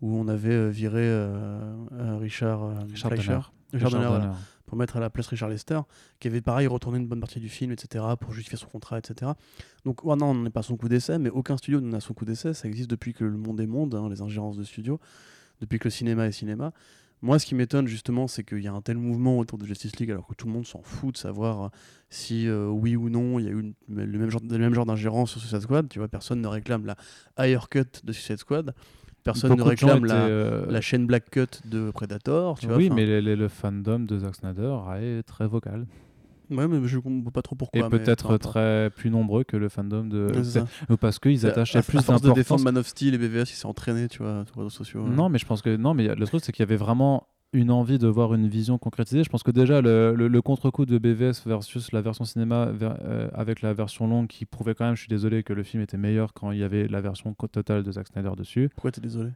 où 0.00 0.16
on 0.16 0.28
avait 0.28 0.52
euh, 0.54 0.68
viré 0.68 1.02
euh, 1.02 1.74
euh, 1.92 2.16
Richard, 2.18 2.84
Richard 2.88 3.10
Fleischer. 3.12 3.26
Donner. 3.32 3.42
Richard 3.72 3.90
Donner, 3.90 4.06
voilà 4.06 4.24
Donner. 4.26 4.36
pour 4.66 4.78
mettre 4.78 4.96
à 4.96 5.00
la 5.00 5.10
place 5.10 5.26
Richard 5.26 5.48
Lester, 5.48 5.80
qui 6.20 6.28
avait 6.28 6.40
pareil 6.40 6.66
retourné 6.66 6.98
une 6.98 7.06
bonne 7.08 7.20
partie 7.20 7.40
du 7.40 7.48
film, 7.48 7.72
etc., 7.72 8.04
pour 8.20 8.32
justifier 8.32 8.58
son 8.58 8.68
contrat, 8.68 8.98
etc. 8.98 9.32
Donc, 9.84 10.04
ouais, 10.04 10.16
non, 10.16 10.26
on 10.30 10.34
n'est 10.34 10.50
pas 10.50 10.62
son 10.62 10.76
coup 10.76 10.88
d'essai, 10.88 11.18
mais 11.18 11.30
aucun 11.30 11.56
studio 11.56 11.80
n'en 11.80 11.96
a 11.96 12.00
son 12.00 12.14
coup 12.14 12.24
d'essai. 12.24 12.54
Ça 12.54 12.68
existe 12.68 12.88
depuis 12.90 13.12
que 13.12 13.24
le 13.24 13.36
monde 13.36 13.60
est 13.60 13.66
monde, 13.66 13.94
hein, 13.94 14.08
les 14.08 14.22
ingérences 14.22 14.56
de 14.56 14.64
studio, 14.64 15.00
depuis 15.60 15.78
que 15.78 15.84
le 15.84 15.90
cinéma 15.90 16.26
est 16.26 16.32
cinéma. 16.32 16.72
Moi, 17.20 17.40
ce 17.40 17.46
qui 17.46 17.56
m'étonne 17.56 17.88
justement, 17.88 18.28
c'est 18.28 18.44
qu'il 18.44 18.60
y 18.62 18.68
a 18.68 18.72
un 18.72 18.80
tel 18.80 18.96
mouvement 18.96 19.38
autour 19.38 19.58
de 19.58 19.66
Justice 19.66 19.96
League, 19.98 20.12
alors 20.12 20.24
que 20.28 20.34
tout 20.34 20.46
le 20.46 20.52
monde 20.52 20.64
s'en 20.64 20.82
fout 20.82 21.14
de 21.14 21.18
savoir 21.18 21.72
si 22.10 22.46
euh, 22.46 22.68
oui 22.68 22.94
ou 22.94 23.10
non 23.10 23.40
il 23.40 23.44
y 23.44 23.48
a 23.48 23.50
eu 23.50 23.58
une- 23.60 23.74
le 23.88 24.18
même 24.18 24.30
genre, 24.30 24.40
le 24.48 24.56
même 24.58 24.72
genre 24.72 24.86
d'ingérence 24.86 25.32
sur 25.32 25.40
Suicide 25.40 25.60
Squad. 25.62 25.88
Tu 25.88 25.98
vois, 25.98 26.06
personne 26.06 26.40
ne 26.40 26.46
réclame 26.46 26.86
la 26.86 26.94
higher 27.36 27.58
cut 27.68 27.82
de 28.04 28.12
Suicide 28.12 28.36
Squad. 28.38 28.72
Personne 29.32 29.50
Beaucoup 29.50 29.64
ne 29.64 29.68
réclame 29.68 30.04
la, 30.04 30.26
euh, 30.26 30.66
la 30.70 30.80
chaîne 30.80 31.06
Black 31.06 31.30
Cut 31.30 31.46
de 31.66 31.90
Predator. 31.90 32.58
Tu 32.58 32.66
oui, 32.66 32.90
mais 32.90 33.06
le, 33.06 33.20
le- 33.20 33.34
le 33.34 33.48
fandom 33.48 34.00
de 34.00 34.18
Zack 34.18 34.34
Snyder 34.36 34.76
est 35.00 35.22
très 35.22 35.46
vocal. 35.46 35.86
Ouais, 36.50 36.66
mais 36.66 36.80
je 36.88 36.98
comprends 36.98 37.30
pas 37.30 37.42
trop 37.42 37.56
pourquoi. 37.56 37.78
et 37.86 37.88
peut-être 37.90 38.38
très 38.38 38.88
plus 38.96 39.10
nombreux 39.10 39.44
que 39.44 39.56
le 39.58 39.68
fandom 39.68 40.04
de. 40.04 40.32
Parce 41.00 41.18
qu'ils 41.18 41.44
attachaient 41.46 41.78
à, 41.78 41.82
plus 41.82 42.00
force 42.02 42.22
de 42.22 42.28
défendre 42.32 42.36
d'importance. 42.36 42.64
Man 42.64 42.78
of 42.78 42.86
Steel 42.86 43.14
et 43.14 43.18
BVS, 43.18 43.50
il 43.50 43.54
s'est 43.54 43.66
entraîné, 43.66 44.08
tu 44.08 44.22
vois, 44.22 44.44
sur 44.46 44.56
les 44.56 44.62
réseaux 44.62 44.70
sociaux. 44.70 45.06
Non, 45.06 45.28
mais 45.28 45.38
je 45.38 45.44
pense 45.46 45.60
que 45.60 45.76
non, 45.76 45.92
mais 45.92 46.14
le 46.14 46.26
truc 46.26 46.42
c'est 46.42 46.52
qu'il 46.52 46.62
y 46.62 46.66
avait 46.68 46.76
vraiment 46.76 47.26
une 47.54 47.70
envie 47.70 47.98
de 47.98 48.06
voir 48.08 48.34
une 48.34 48.46
vision 48.46 48.76
concrétisée. 48.78 49.24
Je 49.24 49.30
pense 49.30 49.42
que 49.42 49.50
déjà 49.50 49.80
le, 49.80 50.14
le- 50.14 50.28
le 50.28 50.42
contre-coup 50.42 50.84
de 50.84 50.98
BVS 50.98 51.44
versus 51.46 51.92
la 51.92 52.02
version 52.02 52.24
cinéma 52.24 52.66
ver- 52.66 52.98
euh, 53.02 53.28
avec 53.32 53.62
la 53.62 53.72
version 53.72 54.06
longue 54.06 54.26
qui 54.26 54.44
prouvait 54.44 54.74
quand 54.74 54.84
même, 54.84 54.94
je 54.96 55.00
suis 55.00 55.08
désolé, 55.08 55.42
que 55.42 55.52
le 55.54 55.62
film 55.62 55.82
était 55.82 55.96
meilleur 55.96 56.34
quand 56.34 56.50
il 56.52 56.58
y 56.58 56.62
avait 56.62 56.88
la 56.88 57.00
version 57.00 57.32
totale 57.34 57.82
de 57.84 57.92
Zack 57.92 58.08
Snyder 58.08 58.32
dessus. 58.36 58.68
Pourquoi 58.74 58.90
t'es 58.92 59.00
désolé? 59.00 59.30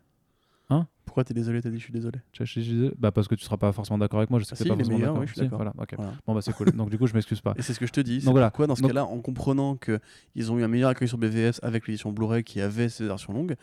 Hein? 0.68 0.86
Pourquoi 1.06 1.24
t'es 1.24 1.34
désolé? 1.34 1.60
T'as 1.60 1.70
dit 1.70 1.78
je 1.78 1.82
suis 1.84 1.92
désolé. 1.92 2.18
Je- 2.32 2.44
je- 2.44 2.60
je- 2.60 2.94
Bah 2.98 3.10
parce 3.12 3.28
que 3.28 3.34
tu 3.34 3.44
seras 3.44 3.56
pas 3.56 3.72
forcément 3.72 3.98
d'accord 3.98 4.20
avec 4.20 4.30
moi. 4.30 4.38
Je 4.40 4.44
sais 4.44 4.52
Ah 4.52 4.56
que 4.58 4.62
si, 4.62 4.68
pas 4.68 4.76
forcément 4.76 4.98
d'accord. 4.98 5.18
oui, 5.18 5.26
Si, 5.34 5.46
voilà. 5.48 5.72
Bon 6.26 6.34
bah 6.34 6.40
c'est 6.42 6.52
cool. 6.54 6.70
Donc 6.72 6.88
du 6.90 6.98
coup 6.98 7.06
je 7.06 7.14
m'excuse 7.14 7.40
pas. 7.40 7.54
Et 7.56 7.62
c'est 7.62 7.72
ce 7.74 7.80
que 7.80 7.86
je 7.86 7.92
te 7.92 8.00
dis. 8.00 8.20
Donc 8.20 8.32
voilà. 8.32 8.50
Pourquoi 8.50 8.66
dans 8.66 8.76
ce 8.76 8.82
Donc- 8.82 8.90
cas-là, 8.92 9.04
en 9.06 9.18
comprenant 9.20 9.76
qu'ils 9.76 10.52
ont 10.52 10.58
eu 10.58 10.62
un 10.62 10.68
meilleur 10.68 10.90
accueil 10.90 11.08
sur 11.08 11.18
BVS 11.18 11.60
avec 11.62 11.86
l'édition 11.88 12.12
Blu-ray 12.12 12.44
qui 12.44 12.60
avait 12.60 12.88
ces 12.88 13.06
versions 13.06 13.32
longues, 13.32 13.56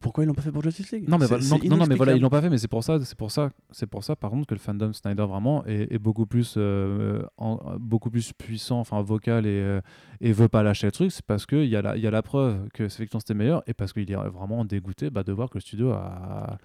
pourquoi 0.00 0.24
ils 0.24 0.26
l'ont 0.26 0.34
pas 0.34 0.42
fait 0.42 0.52
pour 0.52 0.62
Justice 0.62 0.90
League? 0.92 1.04
Non 1.08 1.18
mais, 1.18 1.26
voilà, 1.26 1.44
non, 1.44 1.58
non, 1.70 1.76
non, 1.76 1.86
mais 1.86 1.94
voilà, 1.94 2.12
ils 2.14 2.20
l'ont 2.20 2.28
pas 2.30 2.40
fait, 2.42 2.50
mais 2.50 2.58
c'est 2.58 2.68
pour 2.68 2.82
ça, 2.84 2.98
c'est 3.04 3.16
pour 3.16 3.30
ça, 3.30 3.50
c'est 3.70 3.86
pour 3.86 4.02
ça, 4.04 4.16
par 4.16 4.30
contre, 4.30 4.46
que 4.46 4.54
le 4.54 4.60
fandom 4.60 4.92
Snyder 4.92 5.24
vraiment 5.24 5.64
est, 5.66 5.92
est 5.92 5.98
beaucoup 5.98 6.26
plus, 6.26 6.54
euh, 6.56 7.22
en- 7.36 7.76
beaucoup 7.78 8.10
plus 8.10 8.32
puissant, 8.32 8.80
enfin 8.80 9.00
vocal 9.02 9.46
et, 9.46 9.50
euh, 9.50 9.80
et 10.20 10.32
veut 10.32 10.48
pas 10.48 10.62
lâcher 10.62 10.86
le 10.86 10.92
truc. 10.92 11.12
C'est 11.12 11.24
parce 11.24 11.46
que 11.46 11.56
il 11.56 11.68
y 11.70 11.76
a 11.76 11.82
la, 11.82 11.96
il 11.96 12.02
y 12.02 12.06
a 12.06 12.10
la 12.10 12.22
preuve 12.22 12.68
que 12.74 12.82
effectivement 12.84 13.20
c'était 13.20 13.34
meilleur 13.34 13.62
et 13.66 13.74
parce 13.74 13.92
qu'il 13.92 14.10
est 14.10 14.16
vraiment 14.16 14.64
dégoûté 14.64 15.10
bah, 15.10 15.22
de 15.22 15.32
voir 15.32 15.48
que 15.50 15.54
le 15.58 15.60
studio 15.60 15.90
a, 15.92 16.58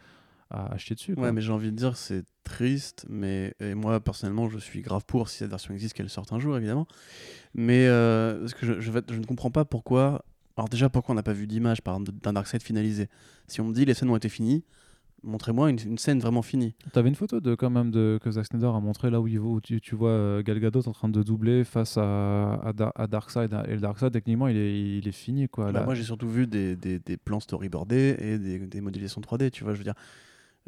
a 0.50 0.78
chié 0.78 0.96
dessus. 0.96 1.14
quoi. 1.16 1.26
Ouais, 1.26 1.32
mais 1.32 1.42
j'ai 1.42 1.52
envie 1.52 1.72
de 1.72 1.76
dire, 1.78 1.96
c'est 1.96 2.24
triste, 2.44 3.06
mais 3.10 3.54
et 3.60 3.76
moi 3.76 4.00
personnellement, 4.00 4.50
je 4.50 4.58
suis 4.58 4.82
grave 4.82 5.04
pour 5.06 5.30
si 5.30 5.38
cette 5.38 5.52
version 5.52 5.74
existe, 5.74 5.94
qu'elle 5.94 6.10
sorte 6.10 6.34
un 6.34 6.40
jour, 6.40 6.58
évidemment. 6.58 6.88
Mais 7.54 7.88
euh, 7.88 8.40
parce 8.40 8.54
que 8.56 8.66
je, 8.66 8.80
je 8.82 8.92
ne 8.92 9.26
comprends 9.26 9.52
pas 9.52 9.66
pourquoi. 9.66 10.24
Alors 10.60 10.68
déjà, 10.68 10.90
pourquoi 10.90 11.14
on 11.14 11.16
n'a 11.16 11.24
pas 11.24 11.32
vu 11.32 11.48
d'image, 11.48 11.82
par 11.82 11.94
exemple, 11.96 12.12
d'un 12.22 12.34
Darkseid 12.34 12.62
finalisé? 12.62 13.08
Si 13.48 13.62
on 13.62 13.66
me 13.66 13.74
dit 13.74 13.86
les 13.86 13.94
scènes 13.94 14.10
ont 14.10 14.18
été 14.18 14.28
finies, 14.28 14.66
montrez-moi 15.24 15.70
une, 15.70 15.78
une 15.86 15.98
scène 15.98 16.20
vraiment 16.20 16.42
finie. 16.42 16.76
T'avais 16.92 17.08
une 17.08 17.16
photo 17.16 17.40
de 17.40 17.56
quand 17.56 17.70
même 17.70 17.92
de 17.92 18.20
que 18.22 18.30
Zack 18.30 18.48
Snyder 18.48 18.66
a 18.68 18.82
montré 18.82 19.10
là 19.10 19.22
où, 19.22 19.28
il, 19.30 19.40
va- 19.40 19.46
où 19.46 19.62
tu, 19.62 19.80
tu 19.80 19.96
vois 19.96 20.10
euh, 20.10 20.44
Gal 20.44 20.60
Gadot 20.60 20.86
en 20.86 20.92
train 20.92 21.08
de 21.08 21.24
doubler 21.24 21.64
face 21.64 21.96
à, 21.96 22.56
à, 22.56 22.74
à 22.96 23.08
Darkseid 23.08 23.54
et 23.70 23.74
le 23.74 23.80
Darkseid 23.80 24.12
techniquement 24.12 24.50
il 24.50 24.58
est, 24.58 24.98
il 24.98 25.08
est 25.08 25.14
fini 25.14 25.48
quoi. 25.48 25.72
Bah, 25.72 25.80
là. 25.80 25.86
moi, 25.86 25.96
j'ai 25.96 26.04
surtout 26.04 26.28
vu 26.28 26.46
des, 26.46 26.76
des, 26.76 27.00
des 27.00 27.16
plans 27.16 27.40
storyboardés 27.40 28.18
et 28.20 28.38
des, 28.38 28.60
des 28.60 28.82
modélisations 28.82 29.22
3D, 29.22 29.52
tu 29.52 29.64
vois, 29.64 29.72
je 29.72 29.78
veux 29.78 29.86
dire. 29.86 29.96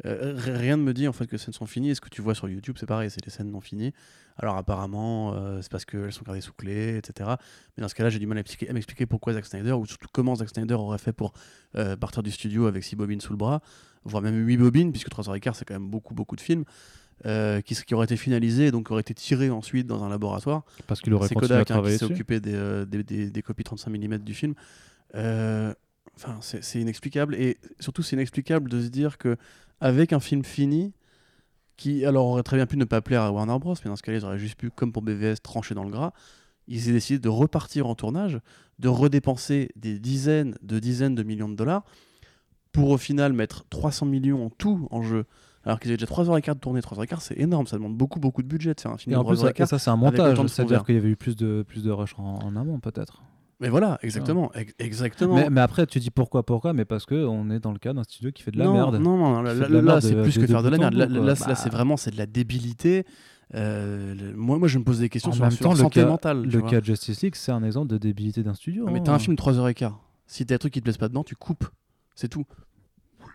Euh, 0.06 0.34
rien 0.36 0.76
ne 0.76 0.82
me 0.82 0.92
dit 0.94 1.06
en 1.06 1.12
fait 1.12 1.26
que 1.26 1.36
ces 1.36 1.44
scènes 1.46 1.54
sont 1.54 1.66
finies. 1.66 1.90
Et 1.90 1.94
ce 1.94 2.00
que 2.00 2.08
tu 2.08 2.22
vois 2.22 2.34
sur 2.34 2.48
YouTube, 2.48 2.76
c'est 2.78 2.86
pareil, 2.86 3.10
c'est 3.10 3.24
les 3.24 3.30
scènes 3.30 3.50
non 3.50 3.60
finies. 3.60 3.92
Alors 4.38 4.56
apparemment, 4.56 5.34
euh, 5.34 5.60
c'est 5.62 5.70
parce 5.70 5.84
qu'elles 5.84 6.12
sont 6.12 6.24
gardées 6.24 6.40
sous 6.40 6.54
clé, 6.54 6.96
etc. 6.96 7.30
Mais 7.76 7.82
dans 7.82 7.88
ce 7.88 7.94
cas-là, 7.94 8.08
j'ai 8.10 8.18
du 8.18 8.26
mal 8.26 8.38
à 8.38 8.40
expliquer- 8.40 8.70
à 8.70 8.72
m'expliquer 8.72 9.06
pourquoi 9.06 9.34
Zack 9.34 9.44
Snyder, 9.46 9.72
ou 9.72 9.84
surtout 9.86 10.08
comment 10.12 10.34
Zack 10.34 10.48
Snyder 10.48 10.74
aurait 10.74 10.98
fait 10.98 11.12
pour 11.12 11.32
euh, 11.76 11.96
partir 11.96 12.22
du 12.22 12.30
studio 12.30 12.66
avec 12.66 12.82
6 12.82 12.96
bobines 12.96 13.20
sous 13.20 13.32
le 13.32 13.36
bras, 13.36 13.60
voire 14.04 14.22
même 14.22 14.46
8 14.46 14.56
bobines, 14.56 14.90
puisque 14.90 15.10
3 15.10 15.28
heures 15.28 15.36
et 15.36 15.40
quart, 15.40 15.54
c'est 15.54 15.64
quand 15.66 15.74
même 15.74 15.88
beaucoup, 15.90 16.14
beaucoup 16.14 16.34
de 16.36 16.40
films, 16.40 16.64
qui, 17.64 17.76
qui 17.76 17.94
auraient 17.94 18.06
été 18.06 18.16
finalisés 18.16 18.66
et 18.66 18.70
donc 18.72 18.90
auraient 18.90 19.02
été 19.02 19.14
tirés 19.14 19.50
ensuite 19.50 19.86
dans 19.86 20.02
un 20.02 20.08
laboratoire. 20.08 20.64
parce 20.88 21.00
qu'il 21.00 21.14
aurait 21.14 21.28
continué 21.28 21.54
à 21.54 21.58
Kodak 21.58 21.60
hein, 21.60 21.64
qui 21.64 21.72
travailler 21.74 21.98
s'est 21.98 22.04
occupé 22.06 22.40
des, 22.40 22.84
des, 22.88 23.04
des- 23.04 23.30
des 23.30 23.42
copies 23.42 23.62
35 23.62 23.90
mm 23.90 24.18
du 24.18 24.34
film. 24.34 24.54
Enfin, 26.16 26.38
c'est 26.40 26.80
inexplicable. 26.80 27.34
Et 27.36 27.58
surtout, 27.80 28.02
c'est 28.02 28.16
inexplicable 28.16 28.68
de 28.70 28.80
se 28.80 28.88
dire 28.88 29.18
que 29.18 29.36
avec 29.82 30.12
un 30.12 30.20
film 30.20 30.44
fini, 30.44 30.94
qui 31.76 32.06
alors 32.06 32.26
aurait 32.26 32.44
très 32.44 32.56
bien 32.56 32.66
pu 32.66 32.76
ne 32.76 32.84
pas 32.84 33.02
plaire 33.02 33.22
à 33.22 33.32
Warner 33.32 33.58
Bros, 33.58 33.74
mais 33.84 33.88
dans 33.88 33.96
ce 33.96 34.02
cas-là, 34.02 34.18
ils 34.18 34.24
auraient 34.24 34.38
juste 34.38 34.54
pu, 34.54 34.70
comme 34.70 34.92
pour 34.92 35.02
BVS, 35.02 35.42
trancher 35.42 35.74
dans 35.74 35.82
le 35.82 35.90
gras. 35.90 36.12
Ils 36.68 36.88
ont 36.88 36.92
décidé 36.92 37.18
de 37.18 37.28
repartir 37.28 37.88
en 37.88 37.96
tournage, 37.96 38.38
de 38.78 38.88
redépenser 38.88 39.70
des 39.74 39.98
dizaines 39.98 40.56
de 40.62 40.78
dizaines 40.78 41.16
de 41.16 41.24
millions 41.24 41.48
de 41.48 41.56
dollars 41.56 41.84
pour 42.70 42.90
au 42.90 42.96
final 42.96 43.32
mettre 43.32 43.64
300 43.68 44.06
millions 44.06 44.46
en 44.46 44.50
tout 44.50 44.86
en 44.92 45.02
jeu 45.02 45.26
Alors 45.64 45.80
qu'ils 45.80 45.90
avaient 45.90 45.98
déjà 45.98 46.10
3h15 46.10 46.54
de 46.54 46.58
tournée. 46.60 46.80
3h15, 46.80 47.16
c'est 47.20 47.38
énorme, 47.38 47.66
ça 47.66 47.76
demande 47.76 47.96
beaucoup, 47.96 48.20
beaucoup 48.20 48.42
de 48.42 48.48
budget 48.48 48.74
faire 48.78 48.92
un 48.92 48.98
film 48.98 49.14
Et 49.14 49.16
en 49.16 49.24
de 49.24 49.28
plus, 49.28 49.38
ça, 49.38 49.50
3h15. 49.50 49.66
ça, 49.66 49.78
c'est 49.80 49.90
un 49.90 49.96
montage, 49.96 50.38
c'est-à-dire 50.46 50.84
qu'il 50.84 50.94
y 50.94 50.98
avait 50.98 51.10
eu 51.10 51.16
plus 51.16 51.34
de, 51.34 51.64
plus 51.66 51.82
de 51.82 51.90
rush 51.90 52.14
en, 52.16 52.38
en 52.38 52.54
amont, 52.54 52.78
peut-être. 52.78 53.20
Mais 53.62 53.68
voilà, 53.68 53.98
exactement. 54.02 54.52
ex- 54.54 54.74
exactement. 54.78 55.36
Mais, 55.36 55.48
mais 55.48 55.60
après, 55.62 55.86
tu 55.86 55.98
dis 56.00 56.10
pourquoi, 56.10 56.42
pourquoi 56.44 56.72
Mais 56.74 56.84
parce 56.84 57.06
qu'on 57.06 57.48
est 57.50 57.60
dans 57.60 57.72
le 57.72 57.78
cas 57.78 57.92
d'un 57.94 58.02
studio 58.02 58.30
qui 58.32 58.42
fait 58.42 58.50
de 58.50 58.58
la 58.58 58.64
non, 58.64 58.72
merde. 58.74 58.96
Non, 58.96 59.16
non, 59.16 59.40
là, 59.40 59.54
là, 59.54 60.00
c'est 60.00 60.14
de- 60.14 60.22
plus 60.22 60.34
que 60.34 60.40
de 60.40 60.46
faire 60.48 60.62
de 60.64 60.68
la 60.68 60.76
merde. 60.78 60.94
Là, 60.94 61.06
là, 61.06 61.20
Bah. 61.20 61.46
là, 61.48 61.54
c'est 61.54 61.70
vraiment 61.70 61.96
c'est 61.96 62.10
de 62.10 62.18
la 62.18 62.26
débilité. 62.26 63.06
Euh, 63.54 64.14
le- 64.14 64.32
moi, 64.36 64.58
moi, 64.58 64.66
je 64.68 64.78
me 64.78 64.84
pose 64.84 64.98
des 64.98 65.08
questions 65.08 65.30
En 65.30 65.34
sur, 65.34 65.44
même 65.44 65.56
temps, 65.56 65.70
le 65.72 65.76
santé 65.78 66.00
cas, 66.00 66.06
mentale. 66.06 66.42
le 66.42 66.58
vois. 66.58 66.68
cas 66.70 66.80
de 66.80 66.86
Justice 66.86 67.22
League, 67.22 67.34
c'est 67.36 67.52
un 67.52 67.62
exemple 67.62 67.86
de 67.88 67.98
débilité 67.98 68.42
d'un 68.42 68.54
studio. 68.54 68.86
Mais 68.90 68.98
hein. 68.98 69.02
t'as 69.04 69.12
un 69.14 69.18
film 69.18 69.36
de 69.36 69.40
3h15. 69.40 69.92
Si 70.26 70.44
t'as 70.44 70.56
un 70.56 70.58
truc 70.58 70.72
qui 70.72 70.80
te 70.80 70.84
plaise 70.84 70.96
pas 70.98 71.08
dedans, 71.08 71.22
tu 71.24 71.36
coupes. 71.36 71.66
C'est 72.14 72.28
tout. 72.28 72.44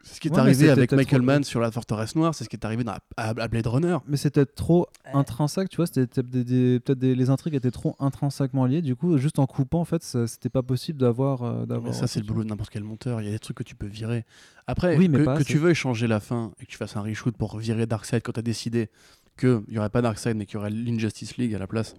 C'est 0.03 0.15
ce 0.15 0.19
qui 0.21 0.27
est 0.29 0.31
Ouais, 0.31 0.39
arrivé 0.39 0.69
avec 0.69 0.91
Michael 0.93 1.19
trop- 1.19 1.25
Mann 1.25 1.43
sur 1.43 1.59
la 1.59 1.69
Forteresse 1.71 2.15
Noire, 2.15 2.33
c'est 2.33 2.43
ce 2.45 2.49
qui 2.49 2.55
est 2.55 2.65
arrivé 2.65 2.83
dans, 2.83 2.93
à, 3.17 3.29
à 3.29 3.47
Blade 3.49 3.67
Runner. 3.67 3.97
Mais 4.07 4.15
c'était 4.17 4.45
trop 4.45 4.87
intrinsèque, 5.13 5.69
tu 5.69 5.77
vois. 5.77 5.85
C'était 5.87 6.07
peut-être 6.07 6.29
des, 6.29 6.43
des- 6.43 6.79
peut-être 6.79 6.99
des- 6.99 7.13
les 7.15 7.29
intrigues 7.29 7.55
étaient 7.55 7.71
trop 7.71 7.95
intrinsèquement 7.99 8.65
liées. 8.65 8.81
Du 8.81 8.95
coup, 8.95 9.17
juste 9.17 9.37
en 9.39 9.45
coupant, 9.47 9.81
en 9.81 9.85
fait, 9.85 10.03
c'était 10.03 10.49
pas 10.49 10.63
possible 10.63 10.99
d'avoir. 10.99 11.43
euh, 11.43 11.65
d'avoir 11.65 11.93
ça, 11.93 12.07
c'est 12.07 12.19
le 12.19 12.25
boulot 12.25 12.43
de 12.43 12.49
n'importe 12.49 12.69
quel 12.69 12.83
monteur. 12.83 13.21
Il 13.21 13.25
y 13.25 13.29
a 13.29 13.31
des 13.31 13.39
trucs 13.39 13.57
que 13.57 13.63
tu 13.63 13.75
peux 13.75 13.87
virer. 13.87 14.25
Après, 14.67 14.97
Oui, 14.97 15.09
mais 15.09 15.19
que, 15.19 15.23
pas 15.23 15.35
que 15.35 15.41
assez. 15.41 15.51
tu 15.53 15.57
veuilles 15.57 15.75
changer 15.75 16.07
la 16.07 16.19
fin 16.19 16.51
et 16.59 16.65
que 16.65 16.71
tu 16.71 16.77
fasses 16.77 16.95
un 16.95 17.01
reshoot 17.01 17.35
pour 17.35 17.57
virer 17.57 17.85
Darkseid 17.85 18.21
quand 18.23 18.31
tu 18.33 18.39
as 18.39 18.43
décidé 18.43 18.89
qu'il 19.37 19.61
n'y 19.67 19.77
aurait 19.77 19.89
pas 19.89 20.01
Darkseid 20.01 20.35
mais 20.37 20.45
qu'il 20.45 20.55
y 20.55 20.57
aurait 20.57 20.69
l'Injustice 20.71 21.37
League 21.37 21.53
à 21.53 21.59
la 21.59 21.67
place, 21.67 21.95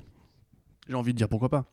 j'ai 0.89 0.95
envie 0.95 1.12
de 1.12 1.19
dire 1.19 1.29
pourquoi 1.29 1.49
pas. 1.49 1.65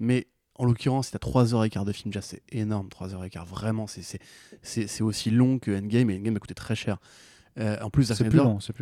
Mais 0.00 0.26
en 0.58 0.64
l'occurrence, 0.64 1.06
si 1.06 1.12
tu 1.12 1.16
as 1.16 1.20
3h15 1.20 1.84
de 1.84 1.92
film, 1.92 2.10
déjà 2.12 2.20
c'est 2.22 2.42
énorme, 2.50 2.88
3h15. 2.88 3.46
Vraiment, 3.46 3.86
c'est- 3.86 4.02
c'est 4.02 4.18
c'est- 4.62 4.86
c'est 4.86 5.02
aussi 5.02 5.30
long 5.30 5.58
que 5.58 5.70
Endgame 5.70 6.10
et 6.10 6.16
Endgame 6.18 6.36
a 6.36 6.40
coûté 6.40 6.54
très 6.54 6.74
cher. 6.74 6.98
Euh, 7.58 7.76
en 7.82 7.90
plus, 7.90 8.04
Zack 8.04 8.16
C'est 8.18 8.24
Snyder, 8.24 8.36
long, 8.44 8.60
c'est 8.60 8.72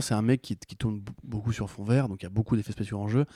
c'est 0.00 0.14
un 0.14 0.22
mec 0.22 0.42
qui, 0.42 0.56
qui 0.56 0.76
tourne 0.76 1.02
beaucoup 1.22 1.52
sur 1.52 1.68
fond 1.70 1.84
vert, 1.84 2.08
donc 2.08 2.22
il 2.22 2.24
y 2.24 2.26
a 2.26 2.30
beaucoup 2.30 2.56
d'effets 2.56 2.72
spéciaux 2.72 2.98
en 2.98 3.06
jeu. 3.08 3.26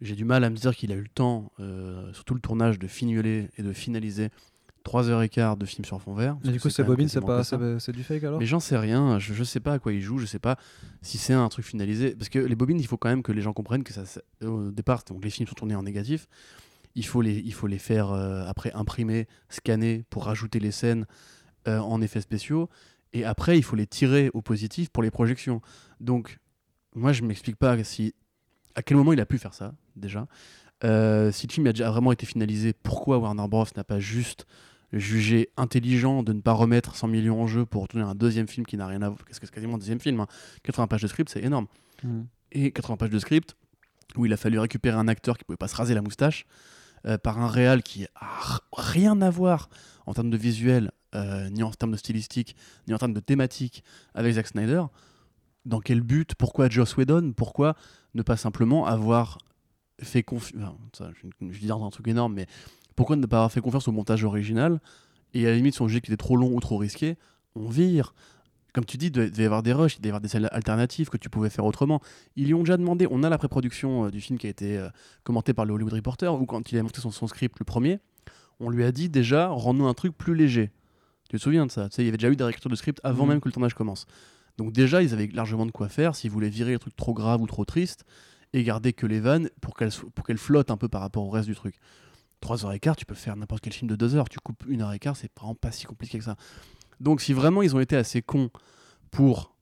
J'ai 0.00 0.14
du 0.14 0.24
mal 0.24 0.44
à 0.44 0.50
me 0.50 0.54
dire 0.56 0.76
qu'il 0.76 0.92
a 0.92 0.94
eu 0.94 1.00
le 1.02 1.08
temps, 1.08 1.50
euh, 1.58 2.12
sur 2.12 2.24
tout 2.24 2.34
le 2.34 2.40
tournage, 2.40 2.78
de 2.78 2.86
fignoler 2.86 3.48
et 3.58 3.62
de 3.64 3.72
finaliser 3.72 4.28
3h15 4.84 5.58
de 5.58 5.66
film 5.66 5.84
sur 5.84 6.00
fond 6.00 6.14
vert. 6.14 6.36
Mais 6.44 6.52
du 6.52 6.60
coup, 6.60 6.68
c'est 6.70 6.82
Bobine, 6.86 7.08
c'est 7.08 7.20
pas, 7.26 7.38
c'est 7.44 7.56
c'est 7.80 7.92
du 7.92 8.04
fake 8.04 8.22
alors? 8.24 8.38
Mais 8.38 8.46
j'en 8.46 8.60
sais 8.60 8.76
rien, 8.78 9.18
je, 9.18 9.34
je 9.34 9.44
sais 9.44 9.60
pas 9.60 9.74
à 9.74 9.78
quoi 9.78 9.92
il 9.92 10.00
joue, 10.00 10.18
je 10.18 10.26
sais 10.26 10.38
pas 10.38 10.56
si 11.02 11.18
c'est 11.18 11.32
un 11.34 11.48
truc 11.48 11.64
finalisé. 11.64 12.14
Parce 12.14 12.28
que 12.28 12.38
les 12.38 12.54
bobines, 12.54 12.78
il 12.78 12.86
faut 12.86 12.96
quand 12.96 13.08
même 13.08 13.22
que 13.22 13.32
les 13.32 13.42
gens 13.42 13.52
comprennent 13.52 13.82
que 13.84 13.92
ça, 13.92 14.06
ça- 14.06 14.22
au 14.44 14.70
départ, 14.70 15.02
donc 15.08 15.22
les 15.24 15.30
films 15.30 15.48
sont 15.48 15.54
tournés 15.54 15.74
en 15.74 15.82
négatif. 15.82 16.26
Il 16.94 17.06
faut 17.06 17.20
les, 17.20 17.38
il 17.38 17.52
faut 17.52 17.66
les 17.66 17.78
faire 17.78 18.10
euh, 18.12 18.44
après 18.46 18.72
imprimer, 18.72 19.26
scanner 19.48 20.04
pour 20.10 20.24
rajouter 20.24 20.60
les 20.60 20.72
scènes 20.72 21.06
euh, 21.66 21.78
en 21.78 22.00
effets 22.00 22.20
spéciaux. 22.20 22.68
Et 23.12 23.24
après, 23.24 23.58
il 23.58 23.62
faut 23.62 23.76
les 23.76 23.86
tirer 23.86 24.30
au 24.34 24.42
positif 24.42 24.90
pour 24.90 25.02
les 25.02 25.10
projections. 25.10 25.62
Donc, 26.00 26.38
moi, 26.94 27.12
je 27.12 27.22
m'explique 27.22 27.56
pas 27.56 27.82
si 27.84 28.14
à 28.74 28.82
quel 28.82 28.96
moment 28.96 29.12
il 29.12 29.20
a 29.20 29.26
pu 29.26 29.38
faire 29.38 29.54
ça 29.54 29.74
déjà. 29.96 30.26
Euh, 30.84 31.32
si 31.32 31.46
le 31.46 31.52
film 31.52 31.66
a 31.66 31.72
déjà 31.72 31.90
vraiment 31.90 32.12
été 32.12 32.26
finalisé, 32.26 32.72
pourquoi 32.72 33.18
Warner 33.18 33.48
Bros 33.48 33.66
n'a 33.76 33.84
pas 33.84 33.98
juste 33.98 34.46
jugé 34.92 35.50
intelligent 35.56 36.22
de 36.22 36.32
ne 36.32 36.40
pas 36.40 36.52
remettre 36.52 36.94
100 36.94 37.08
millions 37.08 37.42
en 37.42 37.46
jeu 37.46 37.66
pour 37.66 37.88
tourner 37.88 38.06
un 38.06 38.14
deuxième 38.14 38.48
film 38.48 38.64
qui 38.64 38.76
n'a 38.76 38.86
rien 38.86 39.02
à 39.02 39.08
voir, 39.08 39.18
parce 39.18 39.38
que 39.38 39.46
c'est 39.46 39.52
quasiment 39.54 39.74
un 39.74 39.78
deuxième 39.78 40.00
film, 40.00 40.20
hein. 40.20 40.26
80 40.62 40.86
pages 40.86 41.02
de 41.02 41.08
script, 41.08 41.30
c'est 41.30 41.42
énorme. 41.42 41.66
Hmm. 42.02 42.22
Et 42.52 42.70
80 42.72 42.96
pages 42.96 43.10
de 43.10 43.18
script, 43.18 43.56
où 44.16 44.24
il 44.24 44.32
a 44.32 44.36
fallu 44.36 44.58
récupérer 44.58 44.96
un 44.96 45.08
acteur 45.08 45.36
qui 45.36 45.44
pouvait 45.44 45.58
pas 45.58 45.68
se 45.68 45.76
raser 45.76 45.94
la 45.94 46.00
moustache, 46.00 46.46
euh, 47.06 47.18
par 47.18 47.38
un 47.40 47.48
réal 47.48 47.82
qui 47.82 48.06
a 48.14 48.60
rien 48.72 49.20
à 49.20 49.30
voir 49.30 49.68
en 50.06 50.14
termes 50.14 50.30
de 50.30 50.36
visuel, 50.36 50.90
euh, 51.14 51.48
ni 51.50 51.62
en 51.62 51.70
termes 51.70 51.92
de 51.92 51.96
stylistique, 51.96 52.56
ni 52.86 52.94
en 52.94 52.98
termes 52.98 53.14
de 53.14 53.20
thématique 53.20 53.84
avec 54.14 54.34
Zack 54.34 54.48
Snyder. 54.48 54.84
Dans 55.64 55.80
quel 55.80 56.00
but? 56.00 56.34
Pourquoi 56.34 56.68
Joss 56.68 56.96
Whedon? 56.96 57.32
Pourquoi 57.36 57.74
ne 58.14 58.22
pas 58.22 58.36
simplement 58.36 58.86
avoir 58.86 59.38
fait 60.00 60.22
confiance 60.22 60.62
un 61.00 61.90
truc 61.90 62.08
énorme, 62.08 62.34
mais 62.34 62.46
pourquoi 62.96 63.16
ne 63.16 63.26
pas 63.26 63.36
avoir 63.36 63.52
fait 63.52 63.60
confiance 63.60 63.88
au 63.88 63.92
montage 63.92 64.24
original? 64.24 64.80
Et 65.34 65.46
à 65.46 65.50
la 65.50 65.56
limite, 65.56 65.74
son 65.74 65.88
jeu 65.88 66.00
qui 66.00 66.10
était 66.10 66.16
trop 66.16 66.36
long 66.36 66.54
ou 66.54 66.60
trop 66.60 66.78
risqué, 66.78 67.16
on 67.54 67.68
vire. 67.68 68.14
Comme 68.78 68.84
tu 68.84 68.96
dis, 68.96 69.06
il 69.06 69.10
devait 69.10 69.42
y 69.42 69.44
avoir 69.44 69.64
des 69.64 69.72
rushs, 69.72 69.96
il 69.96 69.98
devait 70.02 70.10
y 70.10 70.12
avoir 70.12 70.20
des 70.20 70.28
scènes 70.28 70.48
alternatives 70.52 71.08
que 71.08 71.16
tu 71.16 71.28
pouvais 71.28 71.50
faire 71.50 71.64
autrement. 71.64 72.00
Ils 72.36 72.46
lui 72.46 72.54
ont 72.54 72.60
déjà 72.60 72.76
demandé, 72.76 73.08
on 73.10 73.24
a 73.24 73.28
la 73.28 73.36
pré-production 73.36 74.04
euh, 74.04 74.10
du 74.12 74.20
film 74.20 74.38
qui 74.38 74.46
a 74.46 74.50
été 74.50 74.78
euh, 74.78 74.88
commentée 75.24 75.52
par 75.52 75.64
le 75.64 75.74
Hollywood 75.74 75.94
Reporter, 75.94 76.32
où 76.32 76.46
quand 76.46 76.70
il 76.70 76.78
a 76.78 76.82
monté 76.84 77.00
son, 77.00 77.10
son 77.10 77.26
script, 77.26 77.58
le 77.58 77.64
premier, 77.64 77.98
on 78.60 78.70
lui 78.70 78.84
a 78.84 78.92
dit 78.92 79.08
déjà, 79.08 79.48
rends-nous 79.48 79.88
un 79.88 79.94
truc 79.94 80.16
plus 80.16 80.36
léger. 80.36 80.70
Tu 81.28 81.36
te 81.38 81.42
souviens 81.42 81.66
de 81.66 81.72
ça? 81.72 81.88
Tu 81.88 81.96
sais, 81.96 82.02
Il 82.02 82.04
y 82.04 82.08
avait 82.08 82.18
déjà 82.18 82.30
eu 82.30 82.36
des 82.36 82.44
réécritures 82.44 82.70
de 82.70 82.76
script 82.76 83.00
avant 83.02 83.24
Mhm. 83.24 83.30
même 83.30 83.40
que 83.40 83.48
le 83.48 83.52
tournage 83.52 83.74
commence. 83.74 84.06
Donc 84.58 84.70
déjà, 84.72 85.02
ils 85.02 85.12
avaient 85.12 85.26
largement 85.26 85.66
de 85.66 85.72
quoi 85.72 85.88
faire 85.88 86.14
s'ils 86.14 86.30
voulaient 86.30 86.48
virer 86.48 86.70
les 86.70 86.78
trucs 86.78 86.94
trop 86.94 87.14
graves 87.14 87.42
ou 87.42 87.48
trop 87.48 87.64
tristes 87.64 88.04
et 88.52 88.62
garder 88.62 88.92
que 88.92 89.06
les 89.06 89.18
vannes 89.18 89.50
pour 89.60 89.74
qu'elles 89.74 89.90
so- 89.90 90.08
pour 90.10 90.24
qu'elles 90.24 90.38
flottent 90.38 90.70
un 90.70 90.76
peu 90.76 90.88
par 90.88 91.00
rapport 91.00 91.24
au 91.26 91.30
reste 91.30 91.48
du 91.48 91.56
truc. 91.56 91.74
3h15, 92.40 92.94
tu 92.96 93.04
peux 93.06 93.16
faire 93.16 93.34
n'importe 93.34 93.60
quel 93.62 93.72
film 93.72 93.90
de 93.90 93.96
2 93.96 94.14
heures. 94.14 94.28
Tu 94.28 94.38
coupes 94.38 94.64
1h15, 94.68 95.18
c'est 95.18 95.30
vraiment 95.36 95.56
pas 95.56 95.72
si 95.72 95.84
compliqué 95.86 96.18
que 96.18 96.24
ça. 96.24 96.36
Donc 97.00 97.20
si 97.20 97.32
vraiment 97.32 97.62
ils 97.62 97.74
ont 97.76 97.80
été 97.80 97.96
assez 97.96 98.22
cons 98.22 98.50
pour 99.10 99.54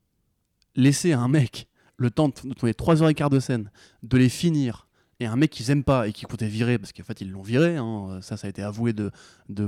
laisser 0.75 1.13
à 1.13 1.21
un 1.21 1.29
mec 1.29 1.69
le 1.97 2.11
temps 2.11 2.29
de 2.29 2.55
tourner 2.55 2.73
3h15 2.73 3.31
de 3.31 3.41
scène, 3.41 3.71
de 4.03 4.19
les 4.19 4.29
finir, 4.29 4.87
et 5.19 5.27
un 5.27 5.37
mec 5.37 5.51
qu'ils 5.51 5.71
aiment 5.71 5.85
pas 5.85 6.09
et 6.09 6.13
qui 6.13 6.27
comptait 6.27 6.47
virer, 6.47 6.79
parce 6.79 6.93
qu'en 6.93 7.05
fait 7.05 7.21
ils 7.21 7.31
l'ont 7.31 7.43
viré, 7.43 7.77
hein, 7.77 8.19
ça 8.21 8.37
ça 8.37 8.47
a 8.47 8.51
été 8.51 8.63
avoué 8.63 8.93
de, 8.93 9.11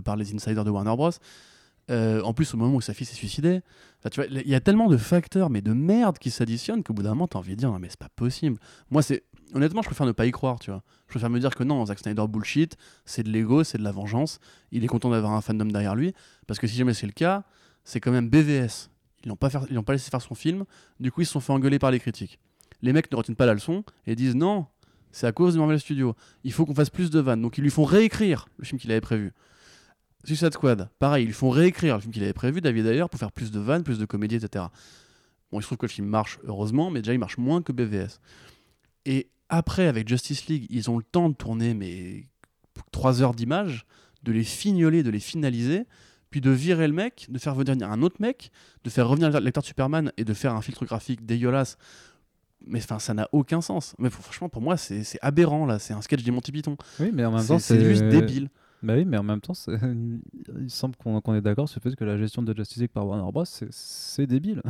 par 0.00 0.16
les 0.16 0.34
insiders 0.34 0.64
de 0.64 0.70
Warner 0.70 0.94
Bros. 0.96 1.10
Euh, 1.90 2.20
en 2.20 2.34
plus, 2.34 2.52
au 2.52 2.58
moment 2.58 2.74
où 2.74 2.80
sa 2.82 2.92
fille 2.92 3.06
s'est 3.06 3.14
suicidée, 3.14 3.62
il 4.30 4.48
y 4.48 4.54
a 4.54 4.60
tellement 4.60 4.88
de 4.88 4.98
facteurs, 4.98 5.48
mais 5.48 5.62
de 5.62 5.72
merde 5.72 6.18
qui 6.18 6.30
s'additionnent 6.30 6.82
qu'au 6.82 6.92
bout 6.92 7.02
d'un 7.02 7.10
moment, 7.10 7.28
t'as 7.28 7.38
envie 7.38 7.52
de 7.54 7.60
dire, 7.60 7.72
mais 7.78 7.88
c'est 7.88 7.98
pas 7.98 8.10
possible. 8.14 8.58
Moi, 8.90 9.00
c'est 9.00 9.24
honnêtement, 9.54 9.82
je 9.82 9.88
préfère 9.88 10.06
ne 10.06 10.12
pas 10.12 10.26
y 10.26 10.30
croire, 10.30 10.58
tu 10.58 10.70
vois. 10.70 10.82
Je 11.06 11.12
préfère 11.12 11.30
me 11.30 11.40
dire 11.40 11.54
que 11.54 11.64
non, 11.64 11.84
Zack 11.86 11.98
Snyder 11.98 12.26
bullshit, 12.28 12.76
c'est 13.04 13.22
de 13.22 13.30
l'ego, 13.30 13.64
c'est 13.64 13.78
de 13.78 13.82
la 13.82 13.92
vengeance. 13.92 14.40
Il 14.72 14.84
est 14.84 14.88
content 14.88 15.10
d'avoir 15.10 15.32
un 15.32 15.40
fandom 15.40 15.66
derrière 15.66 15.94
lui, 15.94 16.14
parce 16.46 16.58
que 16.58 16.66
si 16.66 16.76
jamais 16.76 16.94
c'est 16.94 17.06
le 17.06 17.12
cas, 17.12 17.44
c'est 17.84 18.00
quand 18.00 18.12
même 18.12 18.28
BVS. 18.28 18.90
Ils 19.24 19.28
n'ont 19.28 19.36
pas, 19.36 19.50
pas 19.50 19.92
laissé 19.92 20.10
faire 20.10 20.22
son 20.22 20.34
film, 20.34 20.64
du 21.00 21.10
coup, 21.10 21.22
ils 21.22 21.26
se 21.26 21.32
sont 21.32 21.40
fait 21.40 21.52
engueuler 21.52 21.78
par 21.78 21.90
les 21.90 21.98
critiques. 21.98 22.38
Les 22.82 22.92
mecs 22.92 23.10
ne 23.10 23.16
retiennent 23.16 23.36
pas 23.36 23.46
la 23.46 23.54
leçon 23.54 23.82
et 24.06 24.14
disent 24.14 24.36
non, 24.36 24.66
c'est 25.10 25.26
à 25.26 25.32
cause 25.32 25.54
de 25.54 25.58
Marvel 25.58 25.80
Studios. 25.80 26.14
Il 26.44 26.52
faut 26.52 26.64
qu'on 26.64 26.74
fasse 26.74 26.90
plus 26.90 27.10
de 27.10 27.18
vannes. 27.18 27.42
Donc, 27.42 27.58
ils 27.58 27.62
lui 27.62 27.70
font 27.70 27.84
réécrire 27.84 28.48
le 28.58 28.64
film 28.64 28.78
qu'il 28.78 28.90
avait 28.92 29.00
prévu. 29.00 29.32
Suicide 30.24 30.52
Squad, 30.52 30.88
pareil, 30.98 31.24
ils 31.24 31.32
font 31.32 31.50
réécrire 31.50 31.94
le 31.94 32.00
film 32.00 32.12
qu'il 32.12 32.22
avait 32.22 32.32
prévu, 32.32 32.60
David 32.60 32.84
d'ailleurs, 32.84 33.08
pour 33.08 33.18
faire 33.18 33.32
plus 33.32 33.50
de 33.50 33.60
vannes, 33.60 33.82
plus 33.82 33.98
de 33.98 34.04
comédie, 34.04 34.36
etc. 34.36 34.66
Bon, 35.50 35.58
il 35.58 35.62
se 35.62 35.68
trouve 35.68 35.78
que 35.78 35.86
le 35.86 35.90
film 35.90 36.06
marche, 36.06 36.38
heureusement, 36.44 36.90
mais 36.90 37.00
déjà 37.00 37.14
il 37.14 37.18
marche 37.18 37.38
moins 37.38 37.62
que 37.62 37.72
BVS. 37.72 38.20
Et 39.06 39.30
après, 39.48 39.86
avec 39.86 40.08
Justice 40.08 40.46
League, 40.46 40.66
ils 40.70 40.90
ont 40.90 40.98
le 40.98 41.04
temps 41.04 41.28
de 41.28 41.34
tourner, 41.34 41.74
mais 41.74 42.26
3 42.92 43.22
heures 43.22 43.34
d'image, 43.34 43.86
de 44.22 44.32
les 44.32 44.44
fignoler, 44.44 45.02
de 45.02 45.10
les 45.10 45.20
finaliser, 45.20 45.86
puis 46.30 46.40
de 46.40 46.50
virer 46.50 46.86
le 46.86 46.92
mec, 46.92 47.26
de 47.30 47.38
faire 47.38 47.54
venir 47.54 47.90
un 47.90 48.02
autre 48.02 48.16
mec, 48.20 48.50
de 48.84 48.90
faire 48.90 49.08
revenir 49.08 49.30
l'acteur 49.40 49.62
de 49.62 49.66
Superman 49.66 50.12
et 50.16 50.24
de 50.24 50.34
faire 50.34 50.54
un 50.54 50.60
filtre 50.60 50.84
graphique 50.84 51.24
dégueulasse. 51.24 51.78
Mais 52.66 52.80
enfin, 52.80 52.98
ça 52.98 53.14
n'a 53.14 53.28
aucun 53.32 53.60
sens. 53.60 53.94
Mais 53.98 54.10
franchement, 54.10 54.48
pour 54.48 54.60
moi, 54.60 54.76
c'est 54.76 55.04
aberrant 55.22 55.64
là. 55.64 55.78
C'est 55.78 55.94
un 55.94 56.02
sketch 56.02 56.22
des 56.22 56.30
Monty 56.30 56.52
Python. 56.52 56.76
Oui, 57.00 57.10
mais 57.14 57.24
en 57.24 57.30
même 57.30 57.40
C'est 57.40 57.48
temps, 57.48 57.58
c'est 57.58 57.82
juste 57.82 58.04
débile. 58.04 58.50
Bah 58.82 58.94
oui, 58.96 59.04
mais 59.04 59.16
en 59.16 59.22
même 59.22 59.40
temps, 59.40 59.54
il 59.66 60.70
semble 60.70 60.96
qu'on 60.96 61.34
est 61.34 61.40
d'accord 61.40 61.68
sur 61.68 61.80
le 61.82 61.90
fait 61.90 61.96
que 61.96 62.04
la 62.04 62.18
gestion 62.18 62.42
de 62.42 62.54
Justice 62.54 62.78
League 62.78 62.90
par 62.90 63.06
Warner 63.06 63.30
Bros, 63.32 63.44
c'est 63.44 64.26
débile. 64.26 64.62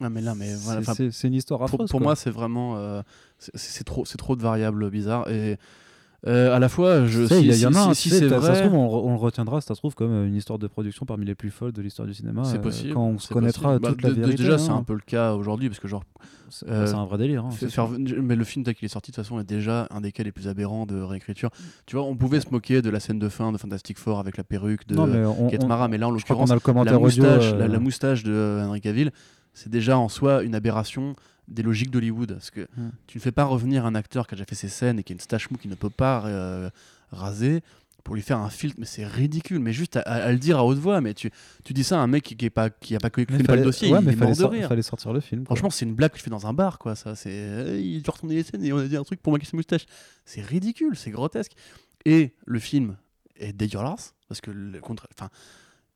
Ah, 0.00 0.10
mais 0.10 0.20
là, 0.20 0.34
mais 0.36 0.54
voilà. 0.54 0.82
C'est- 0.82 1.24
une 1.28 1.34
histoire 1.34 1.58
pour, 1.60 1.64
affreuse. 1.66 1.90
pour 1.90 1.98
quoi. 2.00 2.06
moi, 2.08 2.16
c'est 2.16 2.30
vraiment. 2.30 2.76
euh, 2.76 3.02
c'est- 3.38 3.84
trop, 3.84 4.04
c'est 4.04 4.18
trop 4.18 4.36
de 4.36 4.42
variables 4.42 4.88
bizarres. 4.90 5.28
Et 5.30 5.56
euh, 6.26 6.54
à 6.54 6.58
la 6.58 6.68
fois, 6.68 7.06
je. 7.06 7.26
Sais, 7.26 7.38
si- 7.40 7.46
il 7.46 7.54
y, 7.54 7.58
y 7.60 7.66
en 7.66 7.72
si- 7.72 7.78
a 7.78 7.94
si- 7.94 8.02
si 8.02 8.10
c'est 8.10 8.28
t'as- 8.28 8.40
ça 8.40 8.54
se 8.54 8.60
vrai. 8.60 8.68
trouve, 8.68 8.74
on, 8.78 8.88
on 9.06 9.10
le 9.12 9.16
retiendra, 9.18 9.60
ça 9.60 9.74
se 9.74 9.80
trouve, 9.80 9.94
comme 9.96 10.10
euh, 10.12 10.26
une 10.26 10.34
histoire 10.36 10.58
de 10.58 10.66
production 10.68 11.04
parmi 11.06 11.24
les 11.24 11.34
plus 11.34 11.50
folles 11.50 11.72
de 11.72 11.82
l'histoire 11.82 12.06
du 12.08 12.14
cinéma. 12.14 12.42
C'est 12.44 12.58
euh, 12.58 12.60
possible. 12.60 12.94
Quand 12.94 13.06
on 13.06 13.18
se 13.18 13.32
connaîtra 13.32 13.78
possible. 13.78 13.88
toute 13.88 14.02
Bah, 14.02 14.08
la 14.08 14.14
vérité. 14.14 14.36
Déjà, 14.42 14.58
c'est 14.58 14.70
hein. 14.70 14.76
un 14.76 14.82
peu 14.84 14.94
le 14.94 15.00
cas 15.04 15.34
aujourd'hui, 15.34 15.68
parce 15.68 15.80
que 15.80 15.86
genre, 15.88 16.02
C'est 16.50 16.68
un 16.68 17.04
vrai 17.04 17.18
délire. 17.18 17.44
hein, 17.44 17.50
faire 17.50 17.88
mais 18.22 18.34
le 18.36 18.44
film 18.44 18.64
tel 18.64 18.74
qu'il 18.74 18.86
est 18.86 18.88
sorti 18.88 19.10
de 19.10 19.16
toute 19.16 19.24
façon 19.24 19.38
est 19.40 19.44
déjà 19.44 19.86
un 19.90 20.00
des 20.00 20.12
cas 20.12 20.22
les 20.22 20.32
plus 20.32 20.48
aberrants 20.48 20.86
de 20.86 21.00
réécriture. 21.00 21.50
Tu 21.86 21.94
vois, 21.96 22.04
on 22.04 22.16
pouvait 22.16 22.40
se 22.40 22.50
moquer 22.50 22.82
de 22.82 22.88
la 22.90 23.00
scène 23.00 23.18
de 23.18 23.28
fin 23.28 23.52
de 23.52 23.58
Fantastic 23.58 23.98
Four 23.98 24.18
avec 24.18 24.36
la 24.38 24.44
perruque 24.44 24.86
de 24.88 24.94
Non, 24.96 25.06
mais 25.06 25.24
on, 25.24 25.48
Kate 25.50 25.66
Mara, 25.66 25.88
mais 25.88 25.98
là 25.98 26.08
en 26.08 26.10
l'occurrence 26.10 26.48
la 26.50 26.98
moustache, 26.98 27.52
la, 27.54 27.78
moustache 27.78 28.22
de 28.24 28.62
Henry 28.64 28.80
Cavill, 28.80 29.12
c'est 29.58 29.68
déjà 29.70 29.98
en 29.98 30.08
soi 30.08 30.42
une 30.42 30.54
aberration 30.54 31.14
des 31.48 31.62
logiques 31.62 31.90
d'Hollywood. 31.90 32.32
Parce 32.32 32.50
que 32.50 32.68
Hmm. 32.76 32.90
tu 33.06 33.18
ne 33.18 33.22
fais 33.22 33.32
pas 33.32 33.44
revenir 33.44 33.84
un 33.86 33.94
acteur 33.94 34.26
qui 34.26 34.34
a 34.34 34.36
déjà 34.36 34.44
fait 34.46 34.54
ses 34.54 34.68
scènes 34.68 34.98
et 34.98 35.02
qui 35.02 35.12
a 35.12 35.14
une 35.14 35.20
stache 35.20 35.50
mou 35.50 35.56
qui 35.56 35.68
ne 35.68 35.74
peut 35.74 35.90
pas 35.90 36.24
euh, 36.26 36.70
raser 37.10 37.62
pour 38.04 38.14
lui 38.14 38.22
faire 38.22 38.38
un 38.38 38.48
filtre, 38.48 38.76
mais 38.78 38.86
c'est 38.86 39.04
ridicule. 39.06 39.58
Mais 39.58 39.72
juste 39.72 39.96
à, 39.96 40.00
à- 40.00 40.24
à 40.24 40.32
le 40.32 40.38
dire 40.38 40.58
à 40.58 40.64
haute 40.64 40.78
voix, 40.78 41.00
mais 41.00 41.12
tu, 41.14 41.30
tu 41.64 41.72
dis 41.74 41.84
ça 41.84 41.98
à 41.98 42.02
un 42.02 42.06
mec 42.06 42.22
qui, 42.22 42.36
qui 42.36 42.46
est 42.46 42.50
pas 42.50 42.70
qui 42.70 42.94
a 42.94 42.98
pas 42.98 43.10
qui 43.10 43.26
connaît 43.26 43.38
pas 43.40 43.52
fallait- 43.52 43.58
le 43.60 43.64
dossier, 43.66 43.90
ouais, 43.92 43.98
il 44.00 44.04
mais 44.06 44.12
est 44.12 44.16
fallait 44.16 44.26
mort 44.30 44.36
de 44.36 44.42
sor- 44.42 44.50
rire. 44.52 44.68
fallait 44.68 44.82
sortir 44.82 45.12
le 45.12 45.20
film. 45.20 45.44
quoi. 45.44 45.56
Franchement, 45.56 45.70
c'est 45.70 45.84
une 45.84 45.94
blague 45.94 46.12
que 46.12 46.16
tu 46.18 46.22
fais 46.22 46.30
dans 46.30 46.46
un 46.46 46.52
bar, 46.54 46.78
quoi. 46.78 46.94
Ça, 46.94 47.14
c'est, 47.14 47.30
euh, 47.32 47.80
il 47.80 48.02
doit 48.02 48.14
retourner 48.14 48.36
les 48.36 48.42
scènes 48.44 48.64
et 48.64 48.72
on 48.72 48.78
a 48.78 48.86
dit 48.86 48.96
un 48.96 49.02
truc 49.04 49.20
pour 49.20 49.32
maquiller 49.32 49.50
ses 49.50 49.56
moustaches. 49.56 49.86
C'est 50.24 50.40
ridicule, 50.42 50.96
c'est 50.96 51.10
grotesque. 51.10 51.52
Et 52.06 52.34
le 52.46 52.58
film 52.60 52.96
est 53.36 53.52
dégueulasse 53.52 54.14
parce 54.28 54.40
que 54.40 54.50
le 54.50 54.78
contre, 54.80 55.06
enfin, 55.18 55.30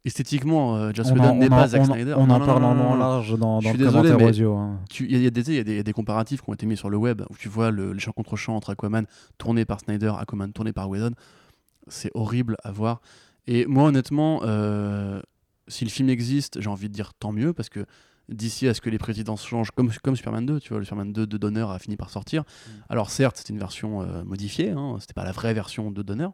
esthétiquement, 0.04 0.76
euh, 0.76 0.90
Joss 0.94 1.10
Whedon 1.10 1.36
n'est 1.36 1.48
pas 1.48 1.68
Zack 1.68 1.86
Snyder. 1.86 2.14
on 2.16 2.28
en 2.30 2.40
parle 2.40 2.64
en 2.64 2.96
large 2.96 3.36
dans, 3.38 3.60
Je 3.60 3.64
dans 3.66 3.70
suis 3.70 3.78
le 3.78 3.84
désolé, 3.86 4.08
commentaire 4.10 4.18
mais- 4.18 4.32
audio. 4.32 4.56
hein. 4.56 4.80
Il 5.00 5.10
y, 5.12 5.14
a- 5.16 5.18
y 5.28 5.30
des- 5.30 5.76
y 5.76 5.78
a 5.88 5.92
comparatifs 5.92 6.42
qui 6.42 6.50
ont 6.50 6.54
été 6.54 6.66
mis 6.66 6.76
sur 6.76 6.90
le 6.90 6.96
web 6.96 7.22
où 7.30 7.36
tu 7.36 7.48
vois 7.48 7.70
le, 7.70 7.92
les 7.92 8.00
champs 8.00 8.12
contre 8.12 8.36
champs 8.36 8.56
entre 8.56 8.70
Aquaman 8.70 9.06
tourné 9.38 9.64
par 9.64 9.80
Snyder, 9.80 10.12
Aquaman 10.18 10.52
tourné 10.52 10.72
par 10.72 10.88
Whedon. 10.88 11.12
C'est 11.88 12.10
horrible 12.14 12.56
à 12.64 12.72
voir. 12.72 13.00
Et 13.46 13.66
moi, 13.66 13.84
honnêtement, 13.84 14.40
euh, 14.44 15.20
si 15.68 15.84
le 15.84 15.90
film 15.90 16.08
existe, 16.10 16.60
j'ai 16.60 16.68
envie 16.68 16.88
de 16.88 16.94
dire 16.94 17.12
tant 17.14 17.32
mieux 17.32 17.52
parce 17.52 17.68
que 17.68 17.84
d'ici 18.28 18.68
à 18.68 18.74
ce 18.74 18.80
que 18.80 18.88
les 18.88 18.98
présidences 18.98 19.44
changent, 19.44 19.72
comme, 19.72 19.90
comme 20.02 20.14
Superman 20.16 20.46
2, 20.46 20.60
tu 20.60 20.68
vois, 20.70 20.78
le 20.78 20.84
Superman 20.84 21.12
2 21.12 21.26
de 21.26 21.36
Donner 21.36 21.66
a 21.68 21.78
fini 21.80 21.96
par 21.96 22.08
sortir. 22.10 22.44
Alors 22.88 23.10
certes, 23.10 23.36
c'était 23.38 23.52
une 23.52 23.58
version 23.58 24.00
euh, 24.02 24.22
modifiée, 24.24 24.70
hein, 24.70 24.96
c'était 25.00 25.12
pas 25.12 25.24
la 25.24 25.32
vraie 25.32 25.52
version 25.54 25.90
de 25.90 26.02
Donner, 26.02 26.28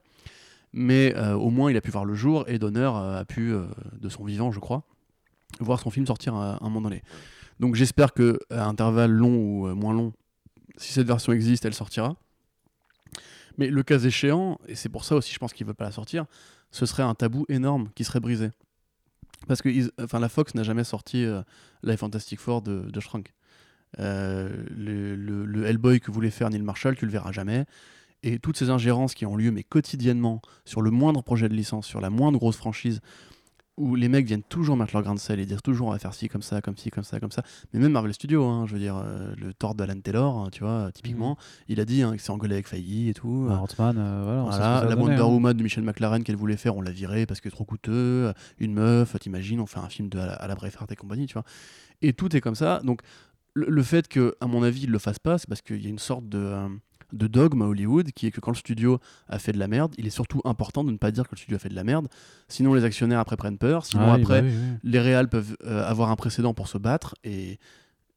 mais 0.73 1.15
euh, 1.17 1.35
au 1.35 1.51
moins 1.51 1.71
il 1.71 1.77
a 1.77 1.81
pu 1.81 1.91
voir 1.91 2.05
le 2.05 2.15
jour 2.15 2.45
et 2.49 2.59
Donner 2.59 2.81
euh, 2.81 3.21
a 3.21 3.25
pu, 3.25 3.53
euh, 3.53 3.67
de 3.99 4.09
son 4.09 4.25
vivant, 4.25 4.53
je 4.53 4.61
crois, 4.61 4.85
voir 5.61 5.81
son 5.81 5.91
film 5.91 6.07
sortir 6.07 6.35
à, 6.35 6.59
un 6.63 6.69
moment 6.69 6.83
donné. 6.83 7.03
Donc 7.61 7.75
j'espère 7.75 8.13
que 8.13 8.39
à 8.51 8.67
intervalle 8.67 9.11
long 9.11 9.35
ou 9.35 9.75
moins 9.75 9.93
long, 9.93 10.13
si 10.77 10.93
cette 10.93 11.07
version 11.07 11.33
existe, 11.33 11.65
elle 11.65 11.75
sortira. 11.75 12.17
Mais 13.57 13.69
le 13.69 13.83
cas 13.83 13.99
échéant, 13.99 14.59
et 14.69 14.77
c'est 14.77 14.89
pour 14.89 15.05
ça 15.05 15.17
aussi 15.17 15.33
je 15.33 15.39
pense 15.39 15.53
qu'ils 15.53 15.67
veulent 15.67 15.75
pas 15.75 15.85
la 15.87 15.93
sortir, 15.93 16.27
ce 16.71 16.87
serait 16.87 17.03
un 17.03 17.15
tabou 17.15 17.45
énorme 17.49 17.89
qui 17.95 18.05
serait 18.05 18.21
brisé. 18.21 18.51
Parce 19.47 19.63
que 19.63 19.71
enfin, 20.03 20.21
la 20.21 20.29
Fox 20.29 20.55
n'a 20.55 20.63
jamais 20.63 20.85
sorti 20.85 21.25
euh, 21.25 21.43
Life 21.83 22.01
Fantastic 22.01 22.39
Four 22.39 22.63
de, 22.63 22.83
de 22.91 23.01
Shrunk. 23.01 23.33
Le- 23.97 25.15
le 25.17 25.67
Hellboy 25.67 25.99
que 26.01 26.11
voulait 26.11 26.31
faire 26.31 26.51
Neil 26.51 26.63
Marshall, 26.63 26.95
tu 26.95 27.07
le 27.07 27.11
verras 27.11 27.33
jamais. 27.33 27.65
Et 28.23 28.39
toutes 28.39 28.57
ces 28.57 28.71
ingérences 28.71 29.15
qui 29.15 29.27
ont 29.27 29.37
lieu, 29.37 29.51
mais 29.51 29.63
quotidiennement, 29.63 30.43
sur 30.65 30.83
le 30.83 30.91
moindre 30.91 31.23
projet 31.23 31.49
de 31.49 31.55
licence, 31.55 31.87
sur 31.87 32.01
la 32.01 32.11
moindre 32.11 32.39
grosse 32.39 32.57
franchise, 32.57 33.01
où 33.79 33.95
les 33.95 34.09
mecs 34.09 34.27
viennent 34.27 34.43
toujours 34.43 34.77
mettre 34.77 34.93
leur 34.93 35.03
grain 35.03 35.15
de 35.15 35.21
sel 35.21 35.39
et 35.39 35.47
dire 35.47 35.63
toujours 35.63 35.89
on 35.89 35.91
va 35.93 35.99
faire 35.99 36.13
ci, 36.13 36.29
comme 36.29 36.43
ça, 36.43 36.61
comme 36.61 36.77
ci, 36.77 36.91
comme 36.91 37.05
ça, 37.05 37.21
comme 37.21 37.31
ça. 37.31 37.43
Mais 37.73 37.79
même 37.79 37.93
Marvel 37.93 38.13
Studios, 38.13 38.45
hein, 38.45 38.67
je 38.67 38.73
veux 38.73 38.81
dire, 38.81 38.97
euh, 38.97 39.33
le 39.37 39.55
Thor 39.55 39.75
d'Alan 39.75 40.01
Taylor, 40.01 40.37
hein, 40.37 40.49
tu 40.51 40.65
vois, 40.65 40.91
typiquement, 40.93 41.39
il 41.69 41.79
a 41.81 41.85
dit 41.85 42.03
hein, 42.03 42.11
qu'il 42.11 42.21
s'est 42.21 42.31
engueulé 42.31 42.55
avec 42.55 42.67
Feige 42.67 43.09
et 43.09 43.15
tout. 43.15 43.47
Bah, 43.49 43.61
Ant-Man, 43.61 43.97
euh, 43.99 44.23
voilà, 44.25 44.85
on 44.85 44.89
la 44.89 44.97
Wonder 44.97 45.23
hein. 45.23 45.27
Woman 45.27 45.57
de 45.57 45.63
Michel 45.63 45.85
McLaren 45.85 46.25
qu'elle 46.25 46.37
voulait 46.37 46.57
faire, 46.57 46.77
on 46.77 46.83
l'a 46.83 46.91
virée 46.91 47.25
parce 47.25 47.41
que 47.41 47.49
trop 47.49 47.65
coûteux. 47.65 48.33
Une 48.59 48.75
meuf, 48.75 49.17
t'imagines, 49.21 49.61
on 49.61 49.67
fait 49.67 49.79
un 49.79 49.89
film 49.89 50.09
de, 50.09 50.19
à 50.19 50.27
la, 50.27 50.33
à 50.33 50.49
la 50.49 50.57
Braveheart 50.57 50.91
et 50.91 50.97
compagnie, 50.97 51.27
tu 51.27 51.35
vois. 51.35 51.45
Et 52.03 52.13
tout 52.13 52.35
est 52.35 52.41
comme 52.41 52.57
ça. 52.57 52.81
Donc, 52.83 53.03
le, 53.55 53.67
le 53.69 53.83
fait 53.85 54.09
que, 54.09 54.35
à 54.41 54.47
mon 54.47 54.65
avis, 54.65 54.83
il 54.83 54.91
le 54.91 54.99
fasse 54.99 55.21
pas, 55.21 55.39
c'est 55.39 55.49
parce 55.49 55.63
qu'il 55.63 55.83
y 55.83 55.87
a 55.87 55.91
une 55.91 55.99
sorte 56.01 56.29
de, 56.29 56.39
euh, 56.39 56.69
de 57.13 57.27
dogme 57.27 57.63
à 57.63 57.67
Hollywood 57.67 58.11
qui 58.13 58.27
est 58.27 58.31
que 58.31 58.41
quand 58.41 58.51
le 58.51 58.57
studio 58.57 58.99
a 59.29 59.39
fait 59.39 59.53
de 59.53 59.59
la 59.59 59.69
merde, 59.69 59.95
il 59.99 60.07
est 60.07 60.11
surtout 60.11 60.41
important 60.45 60.85
de 60.85 60.91
ne 60.91 60.97
pas 60.99 61.11
dire 61.11 61.25
que 61.25 61.35
le 61.35 61.39
studio 61.39 61.57
a 61.57 61.59
fait 61.59 61.69
de 61.71 61.75
la 61.75 61.85
merde. 61.85 62.09
Sinon, 62.49 62.75
les 62.75 62.85
actionnaires 62.85 63.19
après 63.21 63.37
prennent 63.37 63.59
peur. 63.59 63.87
Sinon, 63.87 64.05
Ah 64.07 64.15
oui, 64.17 64.21
après, 64.23 64.43
bah 64.43 64.49
oui, 64.51 64.55
oui. 64.57 64.79
les 64.91 65.01
réals 65.01 65.29
peuvent 65.29 65.57
euh, 65.65 65.85
avoir 65.89 66.11
un 66.11 66.17
précédent 66.17 66.55
pour 66.55 66.69
se 66.69 66.79
battre. 66.79 67.15
Et 67.25 67.59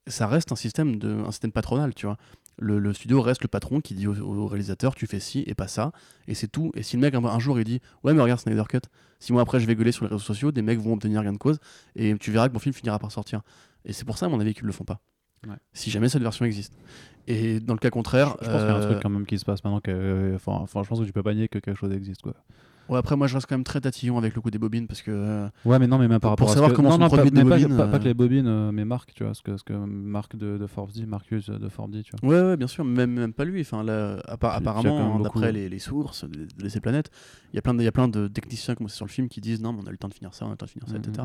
ça 0.08 0.28
reste 0.28 0.52
un 0.52 0.56
système 0.56 0.98
de 0.98 1.24
un 1.26 1.32
système 1.32 1.52
patronal 1.52 1.94
tu 1.94 2.06
vois. 2.08 2.18
Le, 2.60 2.80
le 2.80 2.94
studio 2.94 3.22
reste 3.22 3.42
le 3.44 3.48
patron 3.48 3.80
qui 3.82 3.94
dit 3.96 4.08
au, 4.08 4.16
au 4.20 4.48
réalisateur 4.48 4.94
tu 4.94 5.08
fais 5.08 5.20
ci 5.20 5.44
et 5.48 5.54
pas 5.56 5.68
ça. 5.68 5.92
Et 6.28 6.34
c'est 6.36 6.48
tout. 6.48 6.72
Et 6.76 6.84
si 6.84 6.98
le 6.98 7.02
mec 7.02 7.14
un, 7.16 7.24
un 7.24 7.40
jour 7.40 7.60
il 7.60 7.64
dit 7.66 7.80
ouais 8.04 8.14
mais 8.14 8.22
regarde 8.22 8.40
Snyder 8.40 8.64
Cut. 8.68 8.80
Six 9.20 9.32
mois 9.32 9.44
après 9.44 9.60
je 9.60 9.68
vais 9.68 9.76
gueuler 9.76 9.92
sur 9.92 10.04
les 10.06 10.10
réseaux 10.10 10.20
sociaux 10.24 10.52
des 10.52 10.62
mecs 10.64 10.80
vont 10.80 10.94
obtenir 10.94 11.24
gain 11.24 11.34
de 11.34 11.38
cause. 11.38 11.60
Et 11.96 12.16
tu 12.18 12.32
verras 12.32 12.50
que 12.50 12.54
mon 12.54 12.60
film 12.60 12.74
finira 12.74 13.00
par 13.00 13.12
sortir. 13.12 13.42
Et 13.86 13.94
c'est 13.94 14.04
pour 14.06 14.18
ça 14.18 14.26
à 14.26 14.30
mon 14.30 14.40
avis 14.40 14.54
qu'ils 14.54 14.66
le 14.66 14.72
font 14.74 14.84
pas 14.84 15.00
Ouais. 15.48 15.56
si 15.74 15.90
jamais 15.90 16.08
cette 16.08 16.22
version 16.22 16.46
existe 16.46 16.74
et 17.28 17.60
dans 17.60 17.74
le 17.74 17.80
cas 17.80 17.90
contraire 17.90 18.36
Je 18.42 18.46
pense 18.46 18.58
qu'il 18.58 18.68
y 18.68 18.72
a 18.72 18.76
un 18.76 18.80
euh, 18.80 18.90
truc 18.92 19.02
quand 19.02 19.10
même 19.10 19.26
qui 19.26 19.40
se 19.40 19.46
passe 19.46 19.64
maintenant. 19.64 19.80
Que, 19.80 19.90
euh, 19.92 20.36
enfin, 20.36 20.66
je 20.84 20.88
pense 20.88 21.00
que 21.00 21.06
tu 21.06 21.14
peux 21.14 21.24
pas 21.24 21.34
nier 21.34 21.48
que 21.48 21.58
quelque 21.60 21.78
chose 21.78 21.92
existe. 21.94 22.22
Quoi. 22.24 22.34
ouais, 22.90 22.98
après 22.98 23.16
moi 23.16 23.26
je 23.28 23.34
reste 23.36 23.48
quand 23.48 23.56
même 23.56 23.64
très 23.64 23.80
tatillon 23.82 24.18
avec 24.18 24.36
le 24.36 24.42
coup 24.42 24.52
des 24.52 24.58
bobines 24.60 24.86
parce 24.88 25.02
que 25.02 25.12
euh, 25.12 25.48
Ouais, 25.66 25.80
mais 25.80 25.88
non, 25.88 25.98
mais 25.98 26.08
même 26.08 26.20
par 26.20 26.36
Pour 26.36 26.48
rapport 26.48 26.54
savoir 26.54 26.70
à 26.70 26.70
ce 26.70 26.74
que... 26.74 26.76
comment 26.76 26.90
non, 26.90 26.96
sont 26.96 27.02
non, 27.02 27.08
produites 27.10 27.34
pas, 27.34 27.44
bobines, 27.44 27.78
pas- 27.78 27.88
pas 27.88 27.96
euh. 27.96 28.00
que 28.00 28.04
les 28.04 28.14
bobines, 28.14 28.48
euh, 28.48 28.72
mais 28.72 28.86
Marc, 28.86 29.14
tu 29.16 29.24
vois, 29.24 29.34
ce 29.34 29.42
que, 29.42 29.56
ce 29.58 29.64
que 29.64 29.74
Marc 29.74 30.36
de, 30.36 30.58
de 30.58 30.68
Forbes 30.68 30.92
dit, 30.92 31.06
Marcus 31.06 31.50
de 31.50 31.70
Forbes 31.70 31.92
dit, 31.92 32.04
tu 32.04 32.12
vois. 32.22 32.30
Ouais, 32.30 32.42
ouais, 32.50 32.58
bien 32.58 32.68
sûr, 32.68 32.84
même, 32.86 33.12
même 33.12 33.34
pas 33.34 33.46
lui. 33.46 33.62
Enfin, 33.62 33.84
là, 33.84 34.18
appa- 34.28 34.54
apparemment, 34.54 35.16
hein, 35.16 35.20
d'après 35.22 35.52
les, 35.52 35.70
les 35.70 35.80
sources 35.80 36.26
de, 36.26 36.48
de 36.58 36.70
ces 36.70 36.80
planètes, 36.82 37.10
il 37.54 37.56
y 37.56 37.60
a 37.88 37.92
plein 37.92 38.08
de, 38.08 38.28
techniciens 38.28 38.76
comme 38.76 38.90
c'est 38.90 38.96
sur 38.98 39.06
le 39.06 39.12
film 39.12 39.28
qui 39.28 39.42
disent 39.42 39.62
non, 39.62 39.74
mais 39.74 39.82
on 39.84 39.88
a 39.88 39.92
le 39.92 39.98
temps 39.98 40.10
de 40.10 40.14
finir 40.14 40.34
ça, 40.34 40.46
on 40.46 40.50
a 40.50 40.52
le 40.52 40.58
temps 40.58 40.66
de 40.66 40.72
finir 40.72 40.88
ça, 40.88 40.98
etc. 40.98 41.24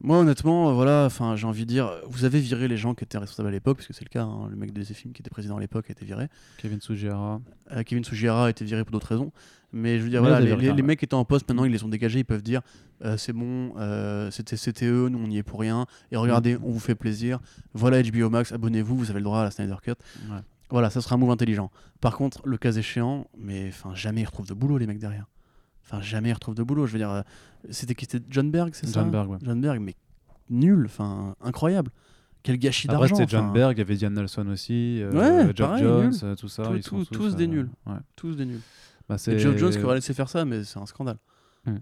Moi, 0.00 0.18
honnêtement, 0.18 0.68
euh, 0.70 0.72
voilà, 0.74 1.04
enfin, 1.06 1.34
j'ai 1.34 1.46
envie 1.46 1.62
de 1.62 1.68
dire, 1.70 1.90
vous 2.08 2.24
avez 2.24 2.38
viré 2.38 2.68
les 2.68 2.76
gens 2.76 2.94
qui 2.94 3.02
étaient 3.02 3.18
responsables 3.18 3.48
à 3.48 3.52
l'époque, 3.52 3.78
parce 3.78 3.88
que 3.88 3.92
c'est 3.94 4.04
le 4.04 4.10
cas. 4.10 4.22
hein, 4.22 4.46
le 4.48 4.54
mec 4.56 4.72
de 4.72 4.80
DC 4.80 4.94
Film 4.94 5.12
qui 5.12 5.22
était 5.22 5.30
président 5.30 5.56
à 5.56 5.60
l'époque 5.60 5.86
a 5.88 5.92
été 5.92 6.04
viré. 6.04 6.28
Kevin 6.58 6.80
Sugihara. 6.80 7.40
Euh, 7.72 7.82
Kevin 7.82 8.04
Sugihara 8.04 8.46
a 8.46 8.50
été 8.50 8.64
viré 8.64 8.84
pour 8.84 8.92
d'autres 8.92 9.08
raisons. 9.08 9.32
Mais 9.72 9.98
je 9.98 10.04
veux 10.04 10.08
dire, 10.08 10.22
Mais 10.22 10.28
voilà, 10.28 10.40
les, 10.44 10.72
les- 10.72 10.82
mecs 10.82 11.02
étant 11.02 11.18
en 11.20 11.24
poste 11.26 11.46
maintenant, 11.48 11.64
ils 11.64 11.72
les 11.72 11.84
ont 11.84 11.88
dégagés, 11.88 12.20
ils 12.20 12.24
peuvent 12.24 12.42
dire 12.42 12.62
euh, 13.04 13.16
c'est 13.18 13.34
bon, 13.34 13.74
euh, 13.76 14.30
c'était 14.30 14.86
eux, 14.86 15.08
nous 15.10 15.18
on 15.18 15.28
y 15.30 15.36
est 15.36 15.42
pour 15.42 15.60
rien. 15.60 15.84
Et 16.10 16.16
regardez, 16.16 16.54
Mm. 16.56 16.60
on 16.64 16.70
vous 16.70 16.78
fait 16.80 16.94
plaisir. 16.94 17.38
Voilà 17.74 18.02
HBO 18.02 18.30
Max, 18.30 18.50
abonnez-vous, 18.52 18.96
vous 18.96 19.10
avez 19.10 19.18
le 19.20 19.24
droit 19.24 19.40
à 19.40 19.44
la 19.44 19.50
Snyder 19.50 19.76
Cut. 19.82 19.90
Ouais. 20.30 20.38
Voilà, 20.70 20.88
ça 20.90 21.00
sera 21.02 21.16
un 21.16 21.18
move 21.18 21.30
intelligent. 21.30 21.70
Par 22.00 22.16
contre, 22.16 22.40
le 22.46 22.56
cas 22.56 22.72
échéant, 22.72 23.26
mais 23.36 23.66
enfin 23.68 23.94
jamais 23.94 24.22
ils 24.22 24.26
retrouvent 24.26 24.48
de 24.48 24.54
boulot 24.54 24.78
les 24.78 24.86
mecs 24.86 24.98
derrière. 24.98 25.26
Enfin 25.90 26.02
jamais 26.02 26.28
ils 26.30 26.34
retrouvent 26.34 26.54
de 26.54 26.62
boulot. 26.62 26.86
Je 26.86 26.92
veux 26.92 26.98
dire, 26.98 27.10
euh, 27.10 27.22
c'était 27.70 27.94
qui 27.94 28.04
C'était 28.08 28.24
John 28.30 28.50
Berg, 28.50 28.70
c'est 28.74 28.86
ça 28.86 29.00
John 29.00 29.10
Berg, 29.10 29.30
ouais. 29.30 29.38
John 29.42 29.60
Berg, 29.60 29.80
mais 29.80 29.94
nul, 30.50 30.84
enfin 30.86 31.34
incroyable. 31.42 31.90
Quel 32.42 32.56
gâchis 32.58 32.86
Après, 32.88 33.00
d'argent. 33.00 33.16
c'était 33.16 33.30
John. 33.30 33.52
Berg, 33.52 33.76
il 33.76 33.78
y 33.78 33.82
avait 33.82 33.96
Diane 33.96 34.14
Nelson 34.14 34.46
aussi, 34.48 35.02
euh, 35.02 35.10
Ouais, 35.12 35.52
Jeff 35.56 35.66
pareil, 35.66 35.82
Jones, 35.82 36.10
nul. 36.10 36.18
euh, 36.22 36.34
tout 36.36 36.48
ça. 36.48 36.62
Tous- 36.64 36.76
ils 36.76 36.82
sont 36.82 36.96
tous- 36.98 37.04
tous 37.06 37.36
des 37.36 37.44
euh, 37.44 37.48
nuls. 37.48 37.68
ouais. 37.86 37.94
Tous 38.16 38.36
des 38.36 38.44
nuls. 38.44 38.60
Bah, 39.08 39.16
Et 39.26 39.38
Jones 39.38 39.56
qui 39.70 39.82
aurait 39.82 39.96
laissé 39.96 40.14
faire 40.14 40.28
ça, 40.28 40.44
mais 40.44 40.62
c'est 40.64 40.78
un 40.78 40.86
scandale. 40.86 41.16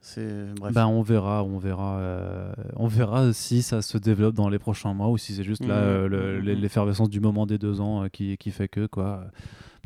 C'est 0.00 0.52
bref. 0.58 0.74
Ben, 0.74 0.86
on 0.86 1.02
verra, 1.02 1.44
on 1.44 1.58
verra, 1.58 1.98
euh, 1.98 2.52
on 2.74 2.88
verra 2.88 3.32
si 3.32 3.62
ça 3.62 3.82
se 3.82 3.98
développe 3.98 4.34
dans 4.34 4.48
les 4.48 4.58
prochains 4.58 4.92
mois 4.94 5.08
ou 5.10 5.16
si 5.18 5.32
c'est 5.32 5.44
juste 5.44 5.64
là 5.64 5.74
euh, 5.74 6.08
Mhm. 6.08 6.44
l'e- 6.44 6.54
l'effervescence 6.54 7.08
du 7.08 7.20
moment 7.20 7.46
des 7.46 7.56
deux 7.58 7.80
ans 7.80 8.02
euh, 8.02 8.08
qui, 8.08 8.36
qui 8.36 8.50
fait 8.50 8.66
que 8.66 8.86
quoi. 8.86 9.26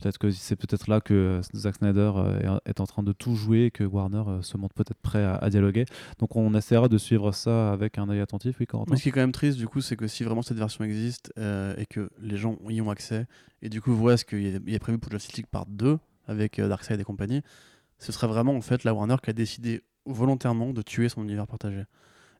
Peut-être 0.01 0.19
que 0.19 0.31
c'est 0.31 0.57
peut-être 0.57 0.89
là 0.89 1.01
que 1.01 1.15
euh, 1.15 1.43
Zack 1.55 1.77
Snyder 1.77 2.13
euh, 2.17 2.59
est, 2.65 2.81
en 2.81 2.87
train 2.87 3.03
de 3.03 3.13
tout 3.13 3.35
jouer 3.35 3.65
et 3.65 3.71
que 3.71 3.85
Warner 3.85 4.23
euh, 4.27 4.43
se 4.43 4.57
montre 4.57 4.75
peut-être 4.75 5.01
prêt 5.01 5.25
à, 5.25 5.51
dialoguer. 5.51 5.85
Donc 6.19 6.37
on 6.37 6.55
essaiera 6.55 6.89
de 6.89 6.99
suivre 6.99 7.33
ça 7.33 7.73
avec 7.73 7.99
un 7.99 8.09
œil 8.09 8.21
attentif, 8.21 8.57
oui, 8.61 8.67
Corentin. 8.67 8.93
Mais 8.93 8.97
ce 8.97 9.03
qui 9.03 9.09
est 9.11 9.13
quand 9.13 9.21
même 9.21 9.33
triste, 9.33 9.59
du 9.59 9.69
coup, 9.69 9.81
c'est 9.81 9.97
que 9.97 10.07
si 10.07 10.25
vraiment 10.25 10.43
cette 10.43 10.59
version 10.59 10.85
existe 10.85 11.33
et 11.37 11.87
que 11.87 12.11
les 12.21 12.37
gens 12.37 12.57
y 12.69 12.81
ont 12.81 12.91
accès 12.91 13.27
et 13.63 13.69
du 13.69 13.81
coup 13.81 13.95
voient 13.95 14.17
ce 14.17 14.25
qu'il 14.25 14.71
y 14.71 14.75
a 14.75 14.79
prévu 14.79 14.99
pour 14.99 15.13
Justice 15.13 15.37
League 15.37 15.47
Part 15.51 15.67
2 15.67 15.99
avec 16.27 16.59
euh, 16.59 16.69
Darkseid 16.69 17.01
et 17.01 17.05
compagnie, 17.05 17.43
ce 17.99 18.13
serait 18.13 18.29
vraiment 18.29 18.55
en 18.55 18.61
fait 18.61 18.85
la 18.85 18.95
Warner 18.95 19.17
qui 19.23 19.31
a 19.31 19.33
décidé 19.33 19.83
volontairement 20.07 20.73
de 20.73 20.83
tuer 20.83 21.09
son 21.09 21.23
univers 21.23 21.47
partagé. 21.47 21.85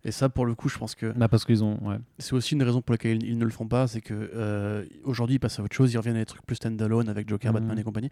Et 0.05 0.13
ça, 0.13 0.29
pour 0.31 0.47
le 0.47 0.55
coup, 0.55 0.69
je 0.69 0.79
pense 0.79 0.95
que 0.95 1.13
Bah, 1.13 1.29
parce 1.29 1.45
qu'ils 1.45 1.63
ont, 1.63 1.77
ouais. 1.87 1.97
c'est 2.19 2.33
aussi 2.33 2.55
une 2.55 2.63
raison 2.63 2.81
pour 2.81 2.95
laquelle 2.95 3.23
ils, 3.23 3.37
ne 3.37 3.45
le 3.45 3.51
font 3.51 3.67
pas, 3.69 3.87
c'est 3.87 4.01
que 4.01 4.15
euh, 4.15 4.85
aujourd'hui 5.05 5.37
ils 5.37 5.39
passent 5.39 5.59
à 5.59 5.63
autre 5.63 5.77
chose, 5.77 5.93
ils 5.93 5.99
reviennent 5.99 6.17
à 6.17 6.21
des 6.21 6.25
trucs 6.27 6.45
plus 6.47 6.57
standalone 6.57 7.09
avec 7.09 7.29
Joker, 7.29 7.53
Mhm. 7.53 7.59
Batman 7.61 7.79
et 7.79 7.83
compagnie. 7.83 8.11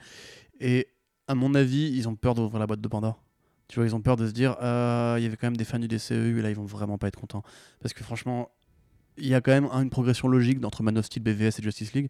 Et 0.60 0.88
à 1.28 1.34
mon 1.34 1.54
avis, 1.54 1.90
ils 1.94 2.06
ont 2.08 2.14
peur 2.14 2.34
d'ouvrir 2.34 2.58
la 2.58 2.66
boîte 2.66 2.80
de 2.82 2.88
Pandore. 2.88 3.22
Tu 3.68 3.76
vois, 3.80 3.86
ils 3.86 3.94
ont 3.94 4.00
peur 4.02 4.16
de 4.16 4.26
se 4.26 4.32
dire, 4.32 4.56
Ah, 4.60 5.14
il 5.18 5.22
y 5.22 5.26
avait 5.26 5.36
quand 5.36 5.46
même 5.46 5.56
des 5.56 5.64
fans 5.64 5.78
du 5.78 5.88
DCEU 5.88 6.38
et 6.38 6.42
là 6.42 6.50
ils 6.50 6.56
vont 6.56 6.64
vraiment 6.66 6.98
pas 6.98 7.08
être 7.08 7.18
contents. 7.18 7.42
Parce 7.80 7.94
que 7.94 8.02
franchement, 8.04 8.50
il 9.16 9.26
y 9.28 9.34
a 9.34 9.40
quand 9.40 9.50
même 9.52 9.66
une 9.72 9.90
progression 9.90 10.28
logique 10.28 10.62
entre 10.64 10.82
Man 10.82 10.96
of 10.98 11.06
Steel, 11.06 11.22
BVS 11.22 11.58
et 11.58 11.62
Justice 11.62 11.92
League. 11.94 12.08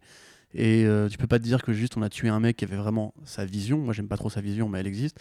Et 0.53 0.85
euh, 0.85 1.07
tu 1.09 1.17
peux 1.17 1.27
pas 1.27 1.37
te 1.39 1.43
dire 1.43 1.61
que 1.63 1.73
juste 1.73 1.95
on 1.95 2.01
a 2.01 2.09
tué 2.09 2.27
un 2.29 2.39
mec 2.39 2.57
qui 2.57 2.65
avait 2.65 2.75
vraiment 2.77 3.13
sa 3.23 3.45
vision. 3.45 3.77
Moi 3.79 3.93
j'aime 3.93 4.07
pas 4.07 4.17
trop 4.17 4.29
sa 4.29 4.41
vision, 4.41 4.67
mais 4.67 4.79
elle 4.79 4.87
existe. 4.87 5.17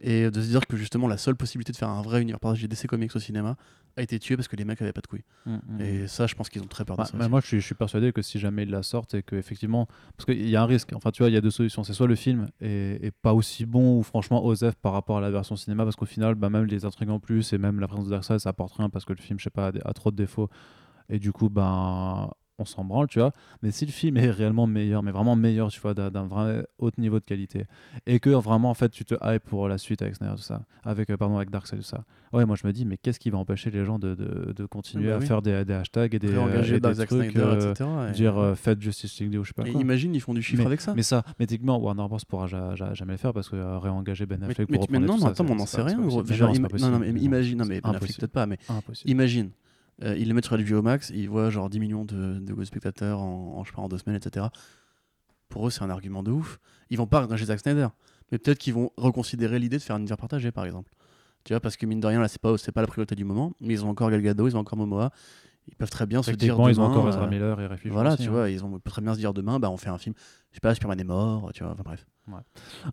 Et 0.00 0.30
de 0.30 0.40
se 0.40 0.46
dire 0.48 0.66
que 0.66 0.76
justement 0.76 1.08
la 1.08 1.16
seule 1.18 1.34
possibilité 1.36 1.72
de 1.72 1.76
faire 1.76 1.88
un 1.88 2.02
vrai 2.02 2.22
univers 2.22 2.38
partagé 2.38 2.68
DC 2.68 2.86
Comics 2.86 3.14
au 3.16 3.18
cinéma 3.18 3.56
a 3.96 4.02
été 4.02 4.18
tuée 4.18 4.36
parce 4.36 4.46
que 4.48 4.56
les 4.56 4.64
mecs 4.64 4.80
avaient 4.82 4.92
pas 4.92 5.00
de 5.00 5.06
couilles. 5.06 5.24
Et 5.80 6.06
ça, 6.06 6.26
je 6.26 6.34
pense 6.34 6.48
qu'ils 6.48 6.62
ont 6.62 6.66
très 6.66 6.84
peur 6.84 6.96
de 6.96 7.02
Bah, 7.02 7.06
ça. 7.06 7.16
bah, 7.16 7.28
moi, 7.28 7.40
je 7.40 7.46
suis, 7.46 7.60
je 7.60 7.66
suis 7.66 7.74
persuadé 7.74 8.12
que 8.12 8.22
si 8.22 8.38
jamais 8.38 8.62
ils 8.62 8.70
la 8.70 8.82
sortent 8.82 9.14
et 9.14 9.22
que 9.22 9.34
effectivement, 9.36 9.86
parce 10.16 10.26
qu'il 10.26 10.48
y 10.48 10.56
a 10.56 10.62
un 10.62 10.66
risque. 10.66 10.92
Enfin, 10.94 11.10
tu 11.10 11.22
vois, 11.22 11.30
il 11.30 11.34
y 11.34 11.36
a 11.36 11.40
deux 11.40 11.50
solutions. 11.50 11.82
C'est 11.84 11.92
soit 11.94 12.06
le 12.06 12.14
film 12.14 12.48
est, 12.60 13.04
est 13.04 13.10
pas 13.22 13.34
aussi 13.34 13.66
bon 13.66 13.98
ou 13.98 14.02
franchement 14.02 14.44
osef 14.44 14.74
par 14.76 14.92
rapport 14.92 15.18
à 15.18 15.20
la 15.20 15.30
version 15.30 15.56
cinéma, 15.56 15.84
parce 15.84 15.96
qu'au 15.96 16.06
final, 16.06 16.34
bah, 16.34 16.50
même 16.50 16.64
les 16.64 16.84
intrigues 16.84 17.10
en 17.10 17.18
plus 17.20 17.52
et 17.52 17.58
même 17.58 17.80
la 17.80 17.88
présence 17.88 18.06
de 18.06 18.10
Darkseid, 18.10 18.38
ça 18.38 18.50
apporte 18.50 18.74
rien 18.74 18.88
parce 18.90 19.04
que 19.04 19.12
le 19.12 19.20
film, 19.20 19.38
je 19.38 19.44
sais 19.44 19.50
pas, 19.50 19.68
a, 19.68 19.88
a 19.88 19.92
trop 19.94 20.10
de 20.10 20.16
défauts. 20.16 20.48
Et 21.08 21.18
du 21.18 21.32
coup, 21.32 21.48
ben, 21.48 22.30
on 22.58 22.64
s'en 22.64 22.84
branle, 22.84 23.06
tu 23.06 23.20
vois. 23.20 23.32
Mais 23.62 23.70
si 23.70 23.86
le 23.86 23.92
film 23.92 24.16
est 24.16 24.30
réellement 24.30 24.66
meilleur, 24.66 25.02
mais 25.02 25.12
vraiment 25.12 25.36
meilleur, 25.36 25.68
tu 25.70 25.80
vois, 25.80 25.94
d'un 25.94 26.26
vrai 26.26 26.66
haut 26.78 26.90
niveau 26.98 27.20
de 27.20 27.24
qualité, 27.24 27.64
et 28.06 28.18
que 28.20 28.30
vraiment, 28.30 28.70
en 28.70 28.74
fait, 28.74 28.88
tu 28.90 29.04
te 29.04 29.14
hype 29.22 29.44
pour 29.44 29.68
la 29.68 29.78
suite 29.78 30.02
avec 30.02 30.16
Snyder, 30.16 30.34
tout 30.36 30.42
ça, 30.42 30.62
avec, 30.84 31.08
euh, 31.10 31.16
pardon, 31.16 31.36
avec 31.36 31.50
Darkseid, 31.50 31.78
tout 31.78 31.84
ça. 31.84 32.04
Ouais, 32.32 32.44
moi, 32.44 32.56
je 32.60 32.66
me 32.66 32.72
dis, 32.72 32.84
mais 32.84 32.96
qu'est-ce 32.98 33.20
qui 33.20 33.30
va 33.30 33.38
empêcher 33.38 33.70
les 33.70 33.84
gens 33.84 33.98
de, 33.98 34.14
de, 34.14 34.52
de 34.52 34.66
continuer 34.66 35.08
bah 35.08 35.16
à 35.16 35.18
oui. 35.18 35.26
faire 35.26 35.40
des, 35.40 35.64
des 35.64 35.72
hashtags 35.74 36.14
et 36.14 36.18
des, 36.18 36.28
Réengager 36.28 36.76
et 36.76 36.80
des 36.80 36.94
Zack 36.94 37.08
trucs, 37.08 37.22
Snyder, 37.30 37.40
euh, 37.40 37.70
etc. 37.72 37.90
et- 38.08 38.12
dire 38.12 38.36
euh, 38.36 38.54
faites 38.54 38.80
Justice 38.80 39.18
League 39.20 39.38
ou 39.38 39.44
je 39.44 39.48
sais 39.48 39.54
pas 39.54 39.66
Et 39.66 39.72
quoi. 39.72 39.80
imagine, 39.80 40.14
ils 40.14 40.20
font 40.20 40.34
du 40.34 40.42
chiffre 40.42 40.66
avec 40.66 40.80
ça. 40.80 40.94
Mais 40.94 41.02
ça, 41.02 41.22
mais 41.38 41.46
techniquement, 41.46 41.78
Warner 41.78 42.06
Bros 42.08 42.18
pourra 42.28 42.46
ja- 42.48 42.74
ja- 42.74 42.92
jamais 42.94 43.12
le 43.12 43.18
faire 43.18 43.32
parce 43.32 43.48
que 43.48 43.56
réengager 43.78 44.26
Ben 44.26 44.42
Affleck 44.42 44.68
mais, 44.68 44.78
pour 44.78 44.86
mais 44.90 44.98
non, 44.98 45.16
mais 45.16 45.26
attends, 45.26 45.46
on 45.48 45.54
n'en 45.54 45.64
sait 45.66 45.82
rien. 45.82 45.98
gros. 46.00 46.22
imagine, 46.24 47.58
non, 47.58 47.64
mais 47.66 47.80
Ben 47.80 47.90
Affleck 47.90 48.16
peut-être 48.18 48.32
pas, 48.32 48.46
mais 48.46 48.58
imagine, 49.06 49.50
euh, 50.02 50.16
ils 50.16 50.28
le 50.28 50.34
mettent 50.34 50.46
sur 50.46 50.56
HBO 50.56 50.82
Max, 50.82 51.10
ils 51.14 51.28
voient 51.28 51.50
genre 51.50 51.68
10 51.68 51.80
millions 51.80 52.04
de, 52.04 52.38
de 52.38 52.64
spectateurs 52.64 53.20
en, 53.20 53.64
je 53.64 53.70
sais 53.70 53.74
pas, 53.74 53.82
en 53.82 53.88
deux 53.88 53.98
semaines, 53.98 54.16
etc. 54.16 54.46
Pour 55.48 55.66
eux, 55.66 55.70
c'est 55.70 55.82
un 55.82 55.90
argument 55.90 56.22
de 56.22 56.30
ouf. 56.30 56.58
Ils 56.90 56.98
vont 56.98 57.06
pas 57.06 57.20
réengager 57.20 57.46
Zack 57.46 57.60
Snyder, 57.60 57.88
mais 58.30 58.38
peut-être 58.38 58.58
qu'ils 58.58 58.74
vont 58.74 58.90
reconsidérer 58.96 59.58
l'idée 59.58 59.78
de 59.78 59.82
faire 59.82 59.96
un 59.96 60.00
univers 60.00 60.18
partagé, 60.18 60.52
par 60.52 60.64
exemple. 60.64 60.92
Tu 61.44 61.52
vois, 61.52 61.60
parce 61.60 61.76
que 61.76 61.86
mine 61.86 62.00
de 62.00 62.06
rien, 62.06 62.20
là, 62.20 62.28
c'est 62.28 62.40
pas, 62.40 62.54
pas 62.74 62.80
la 62.80 62.86
priorité 62.86 63.14
du 63.14 63.24
moment. 63.24 63.52
Mais 63.60 63.74
ils 63.74 63.84
ont 63.84 63.88
encore 63.88 64.10
Gal 64.10 64.20
Gadot, 64.20 64.48
ils 64.48 64.56
ont 64.56 64.60
encore 64.60 64.78
Momoa. 64.78 65.10
Ils 65.68 65.76
peuvent 65.76 65.90
très 65.90 66.06
bien 66.06 66.22
se 66.22 66.30
dire 66.30 66.38
Techniquement, 66.38 66.68
ils 66.68 66.80
ont 66.80 66.84
demain, 66.84 66.94
encore 66.96 67.08
Ezra 67.08 67.24
euh, 67.24 67.28
Miller 67.28 67.60
et 67.60 67.66
Refuge. 67.66 67.92
Voilà, 67.92 68.14
aussi, 68.14 68.22
tu 68.22 68.28
hein. 68.28 68.32
vois, 68.32 68.50
ils, 68.50 68.64
ont, 68.64 68.68
ils 68.68 68.80
peuvent 68.80 68.92
très 68.92 69.02
bien 69.02 69.14
se 69.14 69.18
dire 69.18 69.34
demain, 69.34 69.58
bah, 69.60 69.70
on 69.70 69.76
fait 69.76 69.90
un 69.90 69.98
film. 69.98 70.14
Je 70.50 70.56
sais 70.56 70.60
pas, 70.60 70.74
Superman 70.74 70.98
est 70.98 71.04
mort, 71.04 71.50
tu 71.52 71.62
vois, 71.62 71.72
enfin 71.72 71.82
bref. 71.84 72.06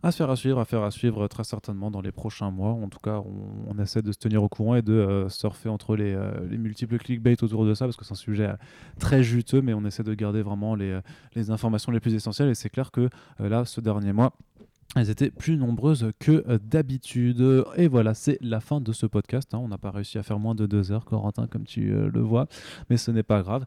Affaire 0.03 0.29
à 0.29 0.35
suivre, 0.35 0.59
affaire 0.59 0.83
à 0.83 0.91
suivre 0.91 1.27
très 1.27 1.43
certainement 1.43 1.91
dans 1.91 2.01
les 2.01 2.11
prochains 2.11 2.51
mois. 2.51 2.71
En 2.71 2.89
tout 2.89 2.99
cas, 2.99 3.19
on, 3.19 3.65
on 3.67 3.79
essaie 3.81 4.01
de 4.01 4.11
se 4.11 4.17
tenir 4.17 4.43
au 4.43 4.49
courant 4.49 4.75
et 4.75 4.81
de 4.81 4.93
euh, 4.93 5.29
surfer 5.29 5.69
entre 5.69 5.95
les, 5.95 6.13
euh, 6.13 6.31
les 6.49 6.57
multiples 6.57 6.97
clickbait 6.97 7.41
autour 7.43 7.65
de 7.65 7.73
ça 7.73 7.85
parce 7.85 7.97
que 7.97 8.05
c'est 8.05 8.13
un 8.13 8.15
sujet 8.15 8.47
euh, 8.47 8.55
très 8.99 9.23
juteux, 9.23 9.61
mais 9.61 9.73
on 9.73 9.85
essaie 9.85 10.03
de 10.03 10.13
garder 10.13 10.41
vraiment 10.41 10.75
les, 10.75 10.99
les 11.33 11.51
informations 11.51 11.91
les 11.91 11.99
plus 11.99 12.13
essentielles. 12.13 12.49
Et 12.49 12.55
c'est 12.55 12.69
clair 12.69 12.91
que 12.91 13.09
là, 13.39 13.65
ce 13.65 13.81
dernier 13.81 14.13
mois, 14.13 14.33
elles 14.95 15.09
étaient 15.09 15.29
plus 15.29 15.57
nombreuses 15.57 16.11
que 16.19 16.45
euh, 16.47 16.57
d'habitude. 16.63 17.43
Et 17.75 17.87
voilà, 17.87 18.13
c'est 18.13 18.37
la 18.41 18.59
fin 18.59 18.79
de 18.79 18.93
ce 18.93 19.05
podcast. 19.05 19.53
hein. 19.53 19.59
On 19.61 19.67
n'a 19.67 19.77
pas 19.77 19.91
réussi 19.91 20.17
à 20.17 20.23
faire 20.23 20.39
moins 20.39 20.55
de 20.55 20.65
deux 20.65 20.91
heures, 20.91 21.05
Corentin, 21.05 21.47
comme 21.47 21.65
tu 21.65 21.91
euh, 21.91 22.09
le 22.13 22.21
vois, 22.21 22.47
mais 22.89 22.97
ce 22.97 23.11
n'est 23.11 23.23
pas 23.23 23.41
grave. 23.41 23.65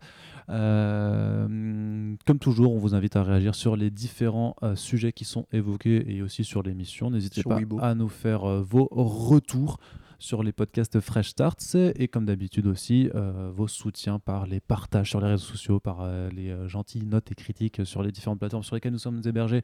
Euh, 0.49 2.15
comme 2.27 2.39
toujours, 2.39 2.75
on 2.75 2.79
vous 2.79 2.95
invite 2.95 3.17
à 3.17 3.23
réagir 3.23 3.55
sur 3.55 3.77
les 3.77 3.91
différents 3.91 4.57
euh, 4.63 4.75
sujets 4.75 5.13
qui 5.13 5.25
sont 5.25 5.47
évoqués 5.53 6.15
et 6.15 6.23
aussi 6.23 6.45
sur 6.45 6.63
l'émission. 6.63 7.11
N'hésitez 7.11 7.43
pas 7.43 7.57
Weibo. 7.57 7.79
à 7.83 7.95
nous 7.95 8.09
faire 8.09 8.47
vos 8.63 8.89
retours 8.91 9.79
sur 10.19 10.43
les 10.43 10.53
podcasts 10.53 11.01
Fresh 11.01 11.31
Start 11.31 11.59
et 11.75 12.09
comme 12.09 12.27
d'habitude 12.27 12.67
aussi 12.67 13.11
euh, 13.15 13.51
vos 13.55 13.69
soutiens 13.69 14.19
par 14.19 14.47
les 14.47 14.61
partages 14.61 15.11
sur 15.11 15.21
les 15.21 15.29
réseaux 15.29 15.47
sociaux, 15.47 15.81
par 15.81 16.01
euh, 16.01 16.29
les 16.31 16.51
euh, 16.51 16.69
gentilles 16.69 17.07
notes 17.07 17.31
et 17.31 17.35
critiques 17.35 17.87
sur 17.87 18.03
les 18.03 18.11
différentes 18.11 18.39
plateformes 18.39 18.65
sur 18.65 18.75
lesquelles 18.75 18.93
nous 18.93 18.99
sommes 18.99 19.23
hébergés 19.25 19.63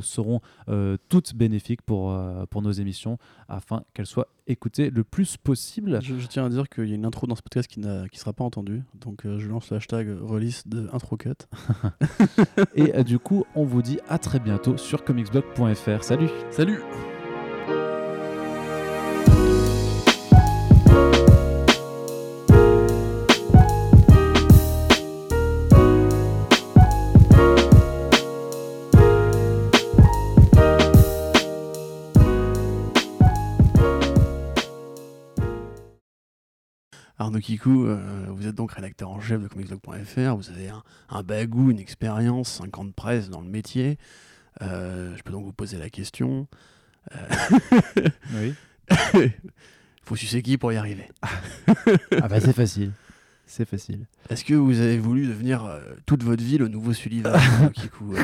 seront 0.00 0.40
toutes 1.08 1.34
bénéfiques 1.34 1.82
pour, 1.82 2.16
pour 2.50 2.62
nos 2.62 2.70
émissions 2.70 3.18
afin 3.48 3.82
qu'elles 3.94 4.06
soient 4.06 4.28
écoutées 4.46 4.90
le 4.90 5.04
plus 5.04 5.36
possible. 5.36 6.00
Je, 6.02 6.18
je 6.18 6.26
tiens 6.26 6.46
à 6.46 6.48
dire 6.48 6.68
qu'il 6.68 6.88
y 6.88 6.92
a 6.92 6.94
une 6.94 7.04
intro 7.04 7.26
dans 7.26 7.36
ce 7.36 7.42
podcast 7.42 7.68
qui 7.68 7.80
ne 7.80 8.06
sera 8.12 8.32
pas 8.32 8.44
entendue. 8.44 8.82
Donc 8.94 9.22
je 9.24 9.48
lance 9.48 9.70
le 9.70 9.76
hashtag 9.76 10.08
release 10.20 10.66
de 10.66 10.88
intro 10.92 11.16
cut. 11.16 11.34
Et 12.74 13.04
du 13.04 13.18
coup, 13.18 13.44
on 13.54 13.64
vous 13.64 13.82
dit 13.82 13.98
à 14.08 14.18
très 14.18 14.40
bientôt 14.40 14.76
sur 14.76 15.04
comicsblog.fr. 15.04 16.02
Salut 16.02 16.30
Salut 16.50 16.80
Arnaud 37.28 37.40
Kikou, 37.40 37.84
euh, 37.84 38.24
vous 38.30 38.46
êtes 38.46 38.54
donc 38.54 38.72
rédacteur 38.72 39.10
en 39.10 39.20
chef 39.20 39.42
de 39.42 39.48
comicsblog.fr, 39.48 40.34
vous 40.34 40.48
avez 40.48 40.70
un, 40.70 40.82
un 41.10 41.22
bagou, 41.22 41.70
une 41.70 41.78
expérience, 41.78 42.52
5 42.52 42.78
ans 42.78 42.84
de 42.86 42.90
presse 42.90 43.28
dans 43.28 43.42
le 43.42 43.48
métier. 43.50 43.98
Euh, 44.62 45.14
je 45.14 45.22
peux 45.22 45.32
donc 45.32 45.44
vous 45.44 45.52
poser 45.52 45.76
la 45.76 45.90
question. 45.90 46.48
Oui. 48.32 48.54
Faut 50.04 50.16
sucer 50.16 50.40
qui 50.40 50.56
pour 50.56 50.72
y 50.72 50.76
arriver? 50.76 51.06
Ah 51.22 52.28
bah 52.28 52.40
c'est 52.40 52.54
facile. 52.54 52.92
C'est 53.50 53.64
facile. 53.66 54.06
Est-ce 54.28 54.44
que 54.44 54.52
vous 54.52 54.78
avez 54.80 54.98
voulu 54.98 55.26
devenir 55.26 55.64
euh, 55.64 55.80
toute 56.04 56.22
votre 56.22 56.42
vie 56.44 56.58
le 56.58 56.68
nouveau 56.68 56.92
Sullivan 56.92 57.32
euh 57.72 58.16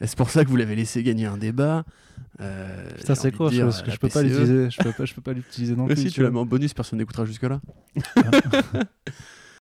Est-ce 0.00 0.16
pour 0.16 0.30
ça 0.30 0.42
que 0.44 0.48
vous 0.48 0.56
l'avez 0.56 0.74
laissé 0.74 1.02
gagner 1.02 1.26
un 1.26 1.36
débat 1.36 1.84
Euh, 2.40 2.88
Putain, 2.96 3.14
c'est 3.14 3.30
quoi 3.30 3.50
dire, 3.50 3.66
parce 3.66 3.82
que 3.82 3.90
je 3.90 3.98
peux 3.98 4.08
pas 4.08 4.22
PCE. 4.22 4.28
l'utiliser. 4.30 4.70
Je 4.70 4.82
peux 4.82 4.92
pas, 4.92 5.04
je 5.04 5.14
peux 5.14 5.20
pas 5.20 5.32
l'utiliser 5.34 5.76
non 5.76 5.86
plus. 5.86 5.96
si, 5.96 6.04
tu 6.06 6.12
tu 6.12 6.22
la 6.22 6.30
vois. 6.30 6.34
mets 6.40 6.40
en 6.40 6.46
bonus, 6.46 6.72
personne 6.72 6.98
n'écoutera 6.98 7.26
jusque-là. 7.26 7.60